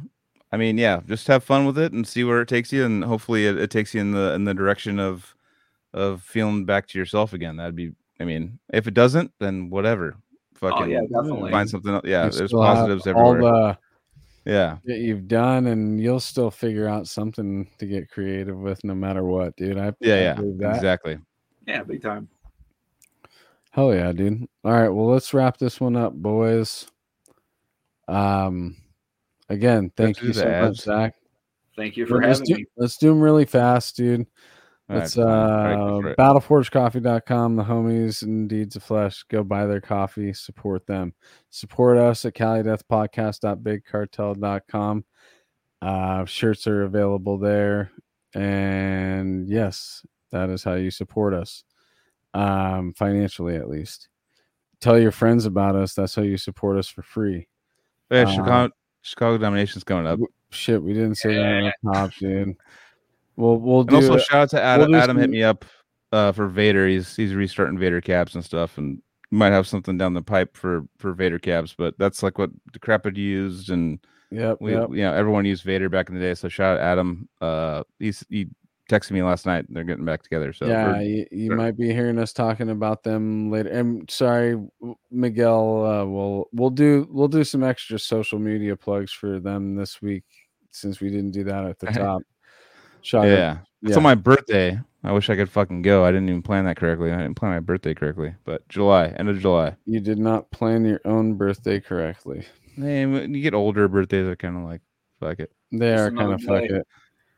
I 0.52 0.56
mean, 0.56 0.78
yeah, 0.78 1.00
just 1.06 1.26
have 1.28 1.44
fun 1.44 1.66
with 1.66 1.78
it 1.78 1.92
and 1.92 2.06
see 2.06 2.24
where 2.24 2.40
it 2.40 2.48
takes 2.48 2.72
you, 2.72 2.84
and 2.84 3.04
hopefully, 3.04 3.46
it, 3.46 3.58
it 3.58 3.70
takes 3.70 3.94
you 3.94 4.00
in 4.00 4.12
the 4.12 4.32
in 4.34 4.44
the 4.44 4.54
direction 4.54 4.98
of 4.98 5.34
of 5.94 6.22
feeling 6.22 6.64
back 6.64 6.86
to 6.88 6.98
yourself 6.98 7.32
again. 7.32 7.56
That'd 7.56 7.76
be. 7.76 7.92
I 8.20 8.24
mean, 8.24 8.58
if 8.72 8.86
it 8.86 8.94
doesn't, 8.94 9.30
then 9.38 9.70
whatever. 9.70 10.16
Fucking 10.54 10.82
Oh 10.82 10.86
yeah, 10.86 11.00
definitely. 11.02 11.50
find 11.52 11.70
something 11.70 11.92
else. 11.94 12.02
Yeah, 12.04 12.24
You 12.26 12.30
there's 12.32 12.50
still 12.50 12.62
have 12.62 12.76
positives 12.78 13.06
all 13.06 13.30
everywhere. 13.32 13.52
the 13.52 13.78
yeah, 14.50 14.78
that 14.86 14.98
you've 14.98 15.28
done, 15.28 15.66
and 15.68 16.00
you'll 16.00 16.18
still 16.18 16.50
figure 16.50 16.88
out 16.88 17.06
something 17.06 17.68
to 17.78 17.86
get 17.86 18.10
creative 18.10 18.56
with, 18.58 18.82
no 18.82 18.94
matter 18.94 19.22
what, 19.22 19.54
dude. 19.56 19.78
I 19.78 19.92
yeah, 20.00 20.14
I 20.14 20.18
yeah, 20.20 20.34
that. 20.58 20.76
exactly. 20.76 21.18
Yeah, 21.66 21.82
big 21.84 22.02
time. 22.02 22.28
Hell 23.70 23.94
yeah, 23.94 24.10
dude. 24.12 24.48
All 24.64 24.72
right, 24.72 24.88
well, 24.88 25.06
let's 25.06 25.32
wrap 25.34 25.58
this 25.58 25.80
one 25.80 25.94
up, 25.96 26.14
boys. 26.14 26.86
Um, 28.08 28.76
again, 29.48 29.92
thank 29.96 30.20
you 30.22 30.32
so 30.32 30.48
much. 30.48 30.78
Zach. 30.78 31.14
Thank 31.76 31.96
you 31.96 32.06
for 32.06 32.20
let's 32.20 32.40
having 32.40 32.46
do, 32.46 32.54
me. 32.60 32.66
Let's 32.76 32.96
do 32.96 33.08
them 33.08 33.20
really 33.20 33.44
fast, 33.44 33.96
dude. 33.96 34.26
All 34.90 34.96
right, 34.96 35.04
It's 35.04 35.14
fine. 35.14 35.26
All 35.26 35.30
right, 35.30 35.76
go 35.76 35.96
uh 35.96 36.00
it. 36.10 36.16
battleforgecoffee.com, 36.16 37.56
the 37.56 37.64
homies 37.64 38.22
and 38.22 38.48
deeds 38.48 38.74
of 38.74 38.82
flesh. 38.82 39.22
Go 39.24 39.44
buy 39.44 39.66
their 39.66 39.82
coffee, 39.82 40.32
support 40.32 40.86
them. 40.86 41.12
Support 41.50 41.98
us 41.98 42.24
at 42.24 42.32
calideathpodcast.bigcartel.com. 42.34 45.04
Uh 45.80 46.24
shirts 46.24 46.66
are 46.66 46.82
available 46.82 47.38
there. 47.38 47.92
And 48.34 49.48
yes, 49.48 50.04
that 50.32 50.50
is 50.50 50.64
how 50.64 50.74
you 50.74 50.90
support 50.90 51.34
us. 51.34 51.62
Um, 52.34 52.92
financially 52.94 53.56
at 53.56 53.68
least. 53.68 54.08
Tell 54.80 54.98
your 54.98 55.12
friends 55.12 55.46
about 55.46 55.76
us. 55.76 55.94
That's 55.94 56.14
how 56.14 56.22
you 56.22 56.36
support 56.36 56.76
us 56.78 56.88
for 56.88 57.02
free. 57.02 57.48
Yeah, 58.10 58.22
uh, 58.22 58.26
Chicago 58.30 58.74
Chicago 59.02 59.38
domination's 59.38 59.84
coming 59.84 60.06
up. 60.06 60.20
Shit, 60.50 60.82
we 60.82 60.92
didn't 60.94 61.16
say 61.16 61.34
that 61.34 61.44
on 61.44 61.64
the 61.64 61.92
top, 61.92 62.10
dude. 62.18 62.56
We'll 63.36 63.56
we'll 63.58 63.80
And 63.80 63.90
do 63.90 63.96
also 63.96 64.14
it. 64.14 64.22
shout 64.22 64.40
out 64.42 64.50
to 64.50 64.62
Adam. 64.62 64.92
do 64.92 64.98
Adam 64.98 65.16
hit 65.18 65.30
me 65.30 65.42
up 65.42 65.64
uh, 66.12 66.32
for 66.32 66.48
Vader. 66.48 66.88
He's 66.88 67.14
he's 67.14 67.34
restarting 67.34 67.78
Vader 67.78 68.00
caps 68.00 68.34
and 68.34 68.44
stuff, 68.44 68.78
and 68.78 69.00
might 69.30 69.52
have 69.52 69.66
something 69.66 69.98
down 69.98 70.14
the 70.14 70.22
pipe 70.22 70.56
for 70.56 70.86
for 70.98 71.12
Vader 71.12 71.38
caps. 71.38 71.74
But 71.76 71.98
that's 71.98 72.22
like 72.22 72.38
what 72.38 72.50
Decrepit 72.72 73.16
used, 73.16 73.70
and 73.70 73.98
yeah, 74.30 74.54
we 74.60 74.72
yep. 74.72 74.88
you 74.90 75.02
know 75.02 75.12
everyone 75.12 75.44
used 75.44 75.64
Vader 75.64 75.88
back 75.88 76.08
in 76.08 76.14
the 76.14 76.20
day. 76.20 76.34
So 76.34 76.48
shout 76.48 76.78
out 76.78 76.82
Adam. 76.82 77.28
Uh, 77.40 77.84
he's 77.98 78.24
he 78.28 78.48
texted 78.88 79.12
me 79.12 79.22
last 79.22 79.46
night. 79.46 79.66
They're 79.68 79.84
getting 79.84 80.04
back 80.04 80.22
together. 80.22 80.52
So 80.52 80.66
yeah, 80.66 81.00
you, 81.00 81.26
you 81.30 81.50
might 81.52 81.76
be 81.76 81.92
hearing 81.92 82.18
us 82.18 82.32
talking 82.32 82.70
about 82.70 83.02
them 83.02 83.50
later. 83.50 83.68
And 83.70 84.10
sorry, 84.10 84.56
Miguel. 85.10 85.84
Uh, 85.86 86.04
we'll 86.04 86.48
we'll 86.52 86.70
do 86.70 87.06
we'll 87.10 87.28
do 87.28 87.44
some 87.44 87.62
extra 87.62 87.98
social 87.98 88.38
media 88.38 88.76
plugs 88.76 89.12
for 89.12 89.40
them 89.40 89.76
this 89.76 90.00
week 90.02 90.24
since 90.70 91.00
we 91.00 91.10
didn't 91.10 91.32
do 91.32 91.44
that 91.44 91.64
at 91.64 91.78
the 91.78 91.86
top. 91.92 92.22
Shocker. 93.02 93.28
yeah. 93.28 93.58
It's 93.82 93.90
Yeah. 93.92 93.96
on 93.96 94.02
my 94.02 94.14
birthday. 94.14 94.78
I 95.04 95.12
wish 95.12 95.30
I 95.30 95.36
could 95.36 95.48
fucking 95.48 95.82
go. 95.82 96.04
I 96.04 96.10
didn't 96.10 96.28
even 96.28 96.42
plan 96.42 96.64
that 96.64 96.76
correctly. 96.76 97.12
I 97.12 97.18
didn't 97.18 97.36
plan 97.36 97.52
my 97.52 97.60
birthday 97.60 97.94
correctly. 97.94 98.34
But 98.44 98.68
July, 98.68 99.06
end 99.16 99.28
of 99.28 99.38
July. 99.38 99.76
You 99.86 100.00
did 100.00 100.18
not 100.18 100.50
plan 100.50 100.84
your 100.84 101.00
own 101.04 101.34
birthday 101.34 101.78
correctly. 101.78 102.44
Hey, 102.74 103.06
when 103.06 103.32
you 103.32 103.40
get 103.40 103.54
older, 103.54 103.86
birthdays 103.86 104.26
are 104.26 104.34
kind 104.36 104.56
of 104.56 104.64
like 104.64 104.80
fuck 105.20 105.38
it. 105.38 105.52
They 105.70 105.92
Just 105.92 106.02
are 106.04 106.10
kind 106.10 106.32
of 106.32 106.40
fuck 106.42 106.62
it. 106.64 106.86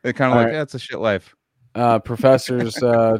They're 0.02 0.12
kind 0.14 0.32
of 0.32 0.36
All 0.38 0.42
like 0.42 0.46
right. 0.46 0.54
yeah, 0.54 0.62
it's 0.62 0.74
a 0.74 0.78
shit 0.78 0.98
life. 0.98 1.34
Uh, 1.74 1.98
professor's 1.98 2.76
uh, 2.82 3.18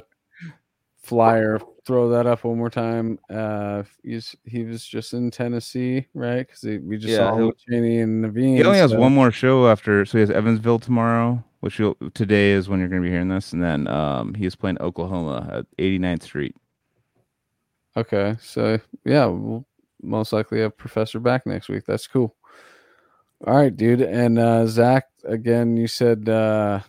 flyer. 1.03 1.61
Throw 1.87 2.11
that 2.11 2.27
up 2.27 2.45
one 2.45 2.59
more 2.59 2.71
time. 2.71 3.19
Uh, 3.29 3.83
he's 4.05 4.37
he 4.45 4.63
was 4.65 4.85
just 4.87 5.13
in 5.13 5.31
Tennessee, 5.31 6.07
right? 6.15 6.47
Because 6.47 6.63
we 6.63 6.97
just 6.99 7.09
Yeah, 7.09 7.17
saw 7.17 7.33
him 7.33 7.39
he'll- 7.39 7.47
with 7.49 7.59
Cheney 7.59 8.01
and 8.01 8.25
Naveen. 8.25 8.57
He 8.57 8.65
only 8.65 8.79
has 8.79 8.91
so- 8.93 9.01
one 9.01 9.15
more 9.15 9.31
show 9.33 9.67
after, 9.69 10.05
so 10.05 10.19
he 10.19 10.21
has 10.21 10.31
Evansville 10.31 10.79
tomorrow, 10.79 11.43
which 11.61 11.79
you'll, 11.79 11.97
today 12.15 12.51
is 12.53 12.69
when 12.69 12.79
you're 12.81 12.89
going 12.89 13.03
to 13.03 13.07
be 13.07 13.11
hearing 13.13 13.29
this, 13.29 13.53
and 13.53 13.63
then 13.63 13.89
um, 13.89 14.35
he 14.35 14.47
is 14.47 14.55
playing 14.55 14.79
Oklahoma 14.81 15.49
at 15.53 15.67
89th 15.79 16.23
Street. 16.23 16.55
Okay, 17.97 18.37
so 18.41 18.79
yeah, 19.05 19.27
we'll 19.27 19.65
most 20.03 20.33
likely 20.33 20.61
have 20.61 20.77
Professor 20.77 21.19
back 21.19 21.45
next 21.47 21.69
week. 21.69 21.85
That's 21.87 22.07
cool. 22.07 22.37
All 23.47 23.57
right, 23.57 23.75
dude. 23.75 24.03
And 24.03 24.39
uh 24.39 24.67
Zach, 24.67 25.07
again, 25.25 25.77
you 25.77 25.87
said 25.89 26.29
uh 26.29 26.81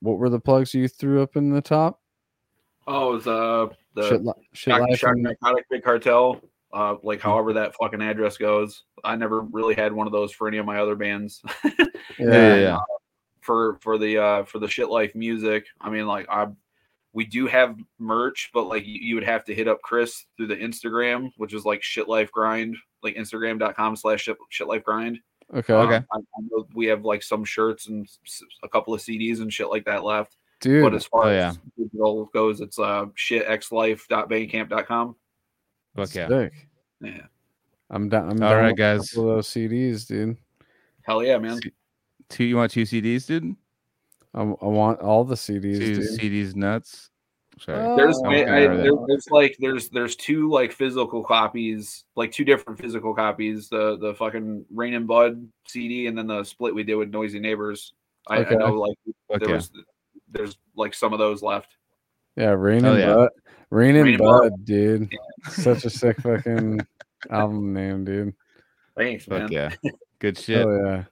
what 0.00 0.18
were 0.18 0.30
the 0.30 0.40
plugs 0.40 0.74
you 0.74 0.88
threw 0.88 1.22
up 1.22 1.36
in 1.36 1.50
the 1.50 1.60
top? 1.60 2.00
Oh, 2.86 3.10
it 3.10 3.14
was 3.16 3.26
uh 3.26 3.66
the 3.94 4.08
shit, 4.08 4.24
li- 4.24 4.32
shit 4.52 4.72
Shock, 4.72 4.80
life. 4.88 4.98
Shock 4.98 5.10
and- 5.12 5.22
Narcotic 5.22 5.64
Big 5.70 5.82
Cartel. 5.82 6.40
Uh, 6.70 6.96
like 7.02 7.20
however 7.20 7.54
that 7.54 7.74
fucking 7.76 8.02
address 8.02 8.36
goes. 8.36 8.84
I 9.02 9.16
never 9.16 9.40
really 9.40 9.74
had 9.74 9.90
one 9.92 10.06
of 10.06 10.12
those 10.12 10.32
for 10.32 10.48
any 10.48 10.58
of 10.58 10.66
my 10.66 10.78
other 10.78 10.96
bands. 10.96 11.42
Yeah, 12.18 12.26
yeah, 12.26 12.32
yeah, 12.32 12.56
yeah. 12.56 12.78
for 13.42 13.78
for 13.80 13.96
the 13.96 14.18
uh 14.18 14.44
for 14.44 14.58
the 14.58 14.66
shit 14.66 14.88
life 14.88 15.14
music. 15.14 15.66
I 15.80 15.88
mean, 15.88 16.06
like 16.06 16.26
I 16.28 16.48
we 17.12 17.24
do 17.26 17.46
have 17.46 17.76
merch, 17.98 18.50
but 18.52 18.64
like 18.64 18.84
you, 18.86 18.98
you 19.00 19.14
would 19.14 19.24
have 19.24 19.44
to 19.44 19.54
hit 19.54 19.68
up 19.68 19.80
Chris 19.82 20.26
through 20.36 20.48
the 20.48 20.56
Instagram, 20.56 21.30
which 21.36 21.54
is 21.54 21.64
like 21.64 21.82
shit 21.82 22.08
life 22.08 22.32
grind, 22.32 22.76
like 23.04 23.14
Instagram.com 23.14 23.94
slash 23.96 24.22
shit 24.22 24.36
shit 24.50 24.66
life 24.66 24.82
grind. 24.84 25.18
Okay, 25.54 25.72
Okay. 25.72 25.96
Um, 25.96 26.06
I, 26.12 26.18
I 26.18 26.40
know 26.50 26.66
we 26.74 26.86
have 26.86 27.04
like 27.04 27.22
some 27.22 27.44
shirts 27.44 27.88
and 27.88 28.06
a 28.62 28.68
couple 28.68 28.92
of 28.94 29.00
CDs 29.00 29.40
and 29.40 29.52
shit 29.52 29.68
like 29.70 29.84
that 29.86 30.04
left. 30.04 30.36
dude. 30.60 30.82
But 30.84 30.94
as 30.94 31.06
far 31.06 31.24
Oh, 31.24 31.28
as 31.28 31.58
digital 31.78 32.26
goes, 32.34 32.60
it's 32.60 32.78
uh 32.78 33.06
shitxlife.bandcamp.com. 33.16 35.16
Fuck 35.96 36.14
yeah. 36.14 36.28
sick. 36.28 36.52
Yeah. 37.00 37.22
I'm 37.90 38.08
down. 38.08 38.24
I'm 38.30 38.42
All 38.42 38.50
down 38.50 38.62
right, 38.62 38.72
a 38.72 38.74
guys. 38.74 39.10
couple 39.10 39.30
of 39.30 39.36
those 39.36 39.48
CDs, 39.48 40.06
dude. 40.06 40.36
Hell 41.02 41.22
yeah, 41.22 41.38
man. 41.38 41.58
Two, 42.28 42.44
you 42.44 42.56
want 42.56 42.70
two 42.70 42.82
CDs, 42.82 43.26
dude? 43.26 43.56
I, 44.34 44.42
I 44.42 44.44
want 44.44 45.00
all 45.00 45.24
the 45.24 45.34
CDs, 45.36 45.78
Two 45.78 45.94
dude. 45.94 46.20
CDs 46.20 46.54
nuts. 46.54 47.08
Sorry. 47.58 47.78
Oh. 47.78 47.96
There's 47.96 48.20
Oh, 48.24 48.30
I, 48.30 48.64
I, 48.64 48.66
there's 49.06 49.26
like 49.30 49.56
there's 49.58 49.88
there's 49.88 50.16
two 50.16 50.50
like 50.50 50.72
physical 50.72 51.22
copies, 51.24 52.04
like 52.16 52.32
two 52.32 52.44
different 52.44 52.80
physical 52.80 53.14
copies. 53.14 53.68
The 53.68 53.96
the 53.98 54.14
fucking 54.14 54.64
Rain 54.74 54.94
and 54.94 55.06
Bud 55.06 55.46
CD, 55.66 56.06
and 56.06 56.16
then 56.16 56.26
the 56.26 56.44
split 56.44 56.74
we 56.74 56.82
did 56.84 56.94
with 56.96 57.10
Noisy 57.10 57.38
Neighbors. 57.40 57.92
I, 58.28 58.38
Okay. 58.38 58.54
I 58.54 58.58
know 58.58 58.74
like 58.74 58.96
Fuck 59.30 59.40
there 59.40 59.48
yeah. 59.50 59.54
was 59.56 59.70
there's 60.30 60.58
like 60.76 60.94
some 60.94 61.12
of 61.12 61.18
those 61.18 61.42
left. 61.42 61.76
Yeah, 62.36 62.50
Rain 62.50 62.84
Oh, 62.84 62.92
and 62.92 63.00
yeah. 63.00 63.14
Bud. 63.14 63.30
Rain 63.70 63.96
and 63.96 64.04
Rain 64.04 64.14
and 64.14 64.18
Bud, 64.18 64.64
dude. 64.64 65.12
Such 65.50 65.84
a 65.84 65.90
sick 65.90 66.18
fucking 66.22 66.80
album 67.30 67.72
name, 67.74 68.04
dude. 68.04 68.34
Thanks, 68.96 69.24
Fuck 69.24 69.50
man. 69.50 69.52
yeah. 69.52 69.70
Good 70.20 70.38
shit. 70.38 70.66
Oh 70.66 70.84
yeah. 70.86 71.04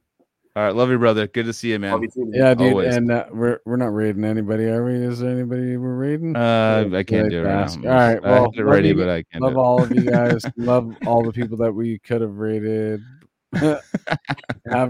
All 0.57 0.63
right, 0.63 0.75
love 0.75 0.89
you, 0.89 0.99
brother. 0.99 1.27
Good 1.27 1.45
to 1.45 1.53
see 1.53 1.73
you, 1.73 1.79
man. 1.79 2.01
You 2.01 2.09
too, 2.09 2.25
man. 2.25 2.41
Yeah, 2.41 2.55
dude. 2.55 2.73
Always. 2.73 2.97
And 2.97 3.13
uh, 3.13 3.27
we're 3.31 3.61
we're 3.67 3.77
not 3.77 3.93
raiding 3.93 4.25
anybody, 4.25 4.65
are 4.65 4.83
we? 4.83 4.95
Is 4.95 5.19
there 5.19 5.29
anybody 5.31 5.77
we're 5.77 5.95
raiding? 5.97 6.35
Uh, 6.35 6.89
I 6.95 7.03
can't 7.03 7.29
do 7.29 7.41
it 7.41 7.43
right 7.43 7.77
now. 7.79 7.91
All 7.91 7.95
right, 7.95 8.17
I 8.25 8.31
well, 8.31 8.51
had 8.51 8.61
it 8.61 8.65
ready, 8.65 8.89
you- 8.89 8.95
but 8.95 9.11
I 9.11 9.23
can't. 9.25 9.43
Love 9.43 9.53
do 9.53 9.59
it. 9.59 9.63
all 9.63 9.83
of 9.83 9.95
you 9.95 10.11
guys. 10.11 10.47
Love 10.57 10.97
all 11.05 11.23
the 11.23 11.33
people 11.33 11.59
that 11.59 11.71
we 11.71 11.99
could 11.99 12.23
have 12.23 12.37
rated. 12.39 13.03
Have 13.53 13.83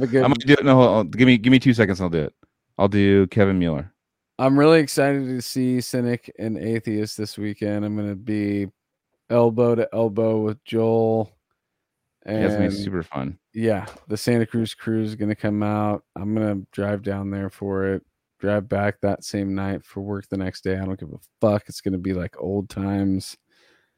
a 0.03 0.07
good. 0.07 0.23
I'm 0.23 0.31
gonna 0.31 0.35
do 0.37 0.53
it. 0.53 0.65
No, 0.65 0.77
hold 0.77 0.89
on. 0.89 1.11
give 1.11 1.27
me 1.27 1.37
give 1.37 1.51
me 1.51 1.59
two 1.59 1.75
seconds. 1.75 2.01
I'll 2.01 2.11
do 2.11 2.19
it. 2.19 2.35
I'll 2.79 2.87
do 2.87 3.27
Kevin 3.27 3.59
Mueller. 3.59 3.93
I'm 4.39 4.57
really 4.57 4.79
excited 4.79 5.27
to 5.27 5.43
see 5.43 5.81
Cynic 5.81 6.33
and 6.39 6.59
Atheist 6.59 7.17
this 7.17 7.37
weekend. 7.37 7.85
I'm 7.85 7.97
gonna 7.97 8.15
be 8.15 8.69
elbow 9.31 9.75
to 9.75 9.89
elbow 9.93 10.39
with 10.39 10.63
Joel. 10.65 11.37
Yeah, 12.25 12.45
it's 12.45 12.55
gonna 12.55 12.69
be 12.69 12.75
super 12.77 13.03
fun. 13.03 13.37
Yeah, 13.57 13.87
the 14.07 14.19
Santa 14.19 14.45
Cruz 14.45 14.75
cruise 14.75 15.09
is 15.09 15.15
gonna 15.15 15.35
come 15.35 15.63
out. 15.63 16.05
I'm 16.15 16.35
gonna 16.35 16.61
drive 16.73 17.03
down 17.03 17.31
there 17.31 17.49
for 17.49 17.87
it. 17.87 18.05
Drive 18.39 18.69
back 18.69 19.01
that 19.01 19.25
same 19.25 19.55
night 19.55 19.83
for 19.83 20.03
work 20.03 20.29
the 20.29 20.37
next 20.37 20.63
day. 20.63 20.77
I 20.77 20.85
don't 20.85 21.01
give 21.01 21.11
a 21.11 21.19
fuck. 21.41 21.65
It's 21.67 21.81
gonna 21.81 21.97
be 21.97 22.13
like 22.13 22.35
old 22.39 22.69
times. 22.69 23.35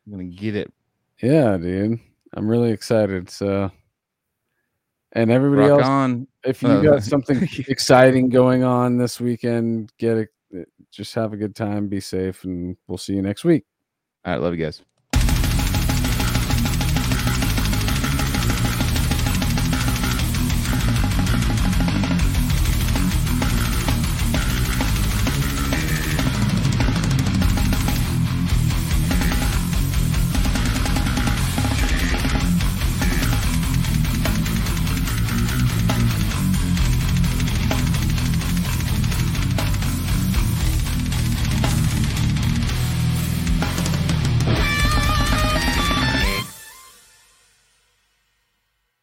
I'm 0.06 0.12
gonna 0.12 0.24
get 0.26 0.54
it. 0.54 0.72
Yeah, 1.20 1.56
dude. 1.56 1.98
I'm 2.34 2.48
really 2.48 2.70
excited. 2.70 3.28
So, 3.30 3.72
and 5.12 5.28
everybody 5.32 5.68
Rock 5.68 5.80
else, 5.80 5.88
on. 5.88 6.28
if 6.44 6.62
you 6.62 6.68
Uh, 6.68 6.80
got 6.80 7.02
something 7.02 7.48
exciting 7.68 8.28
going 8.28 8.62
on 8.62 8.96
this 8.96 9.20
weekend, 9.20 9.92
get 9.98 10.28
it. 10.52 10.68
Just 10.92 11.16
have 11.16 11.32
a 11.32 11.36
good 11.36 11.56
time. 11.56 11.88
Be 11.88 11.98
safe, 11.98 12.44
and 12.44 12.76
we'll 12.86 12.96
see 12.96 13.14
you 13.14 13.22
next 13.22 13.44
week. 13.44 13.64
All 14.24 14.34
right, 14.34 14.40
love 14.40 14.54
you 14.54 14.64
guys. 14.64 14.82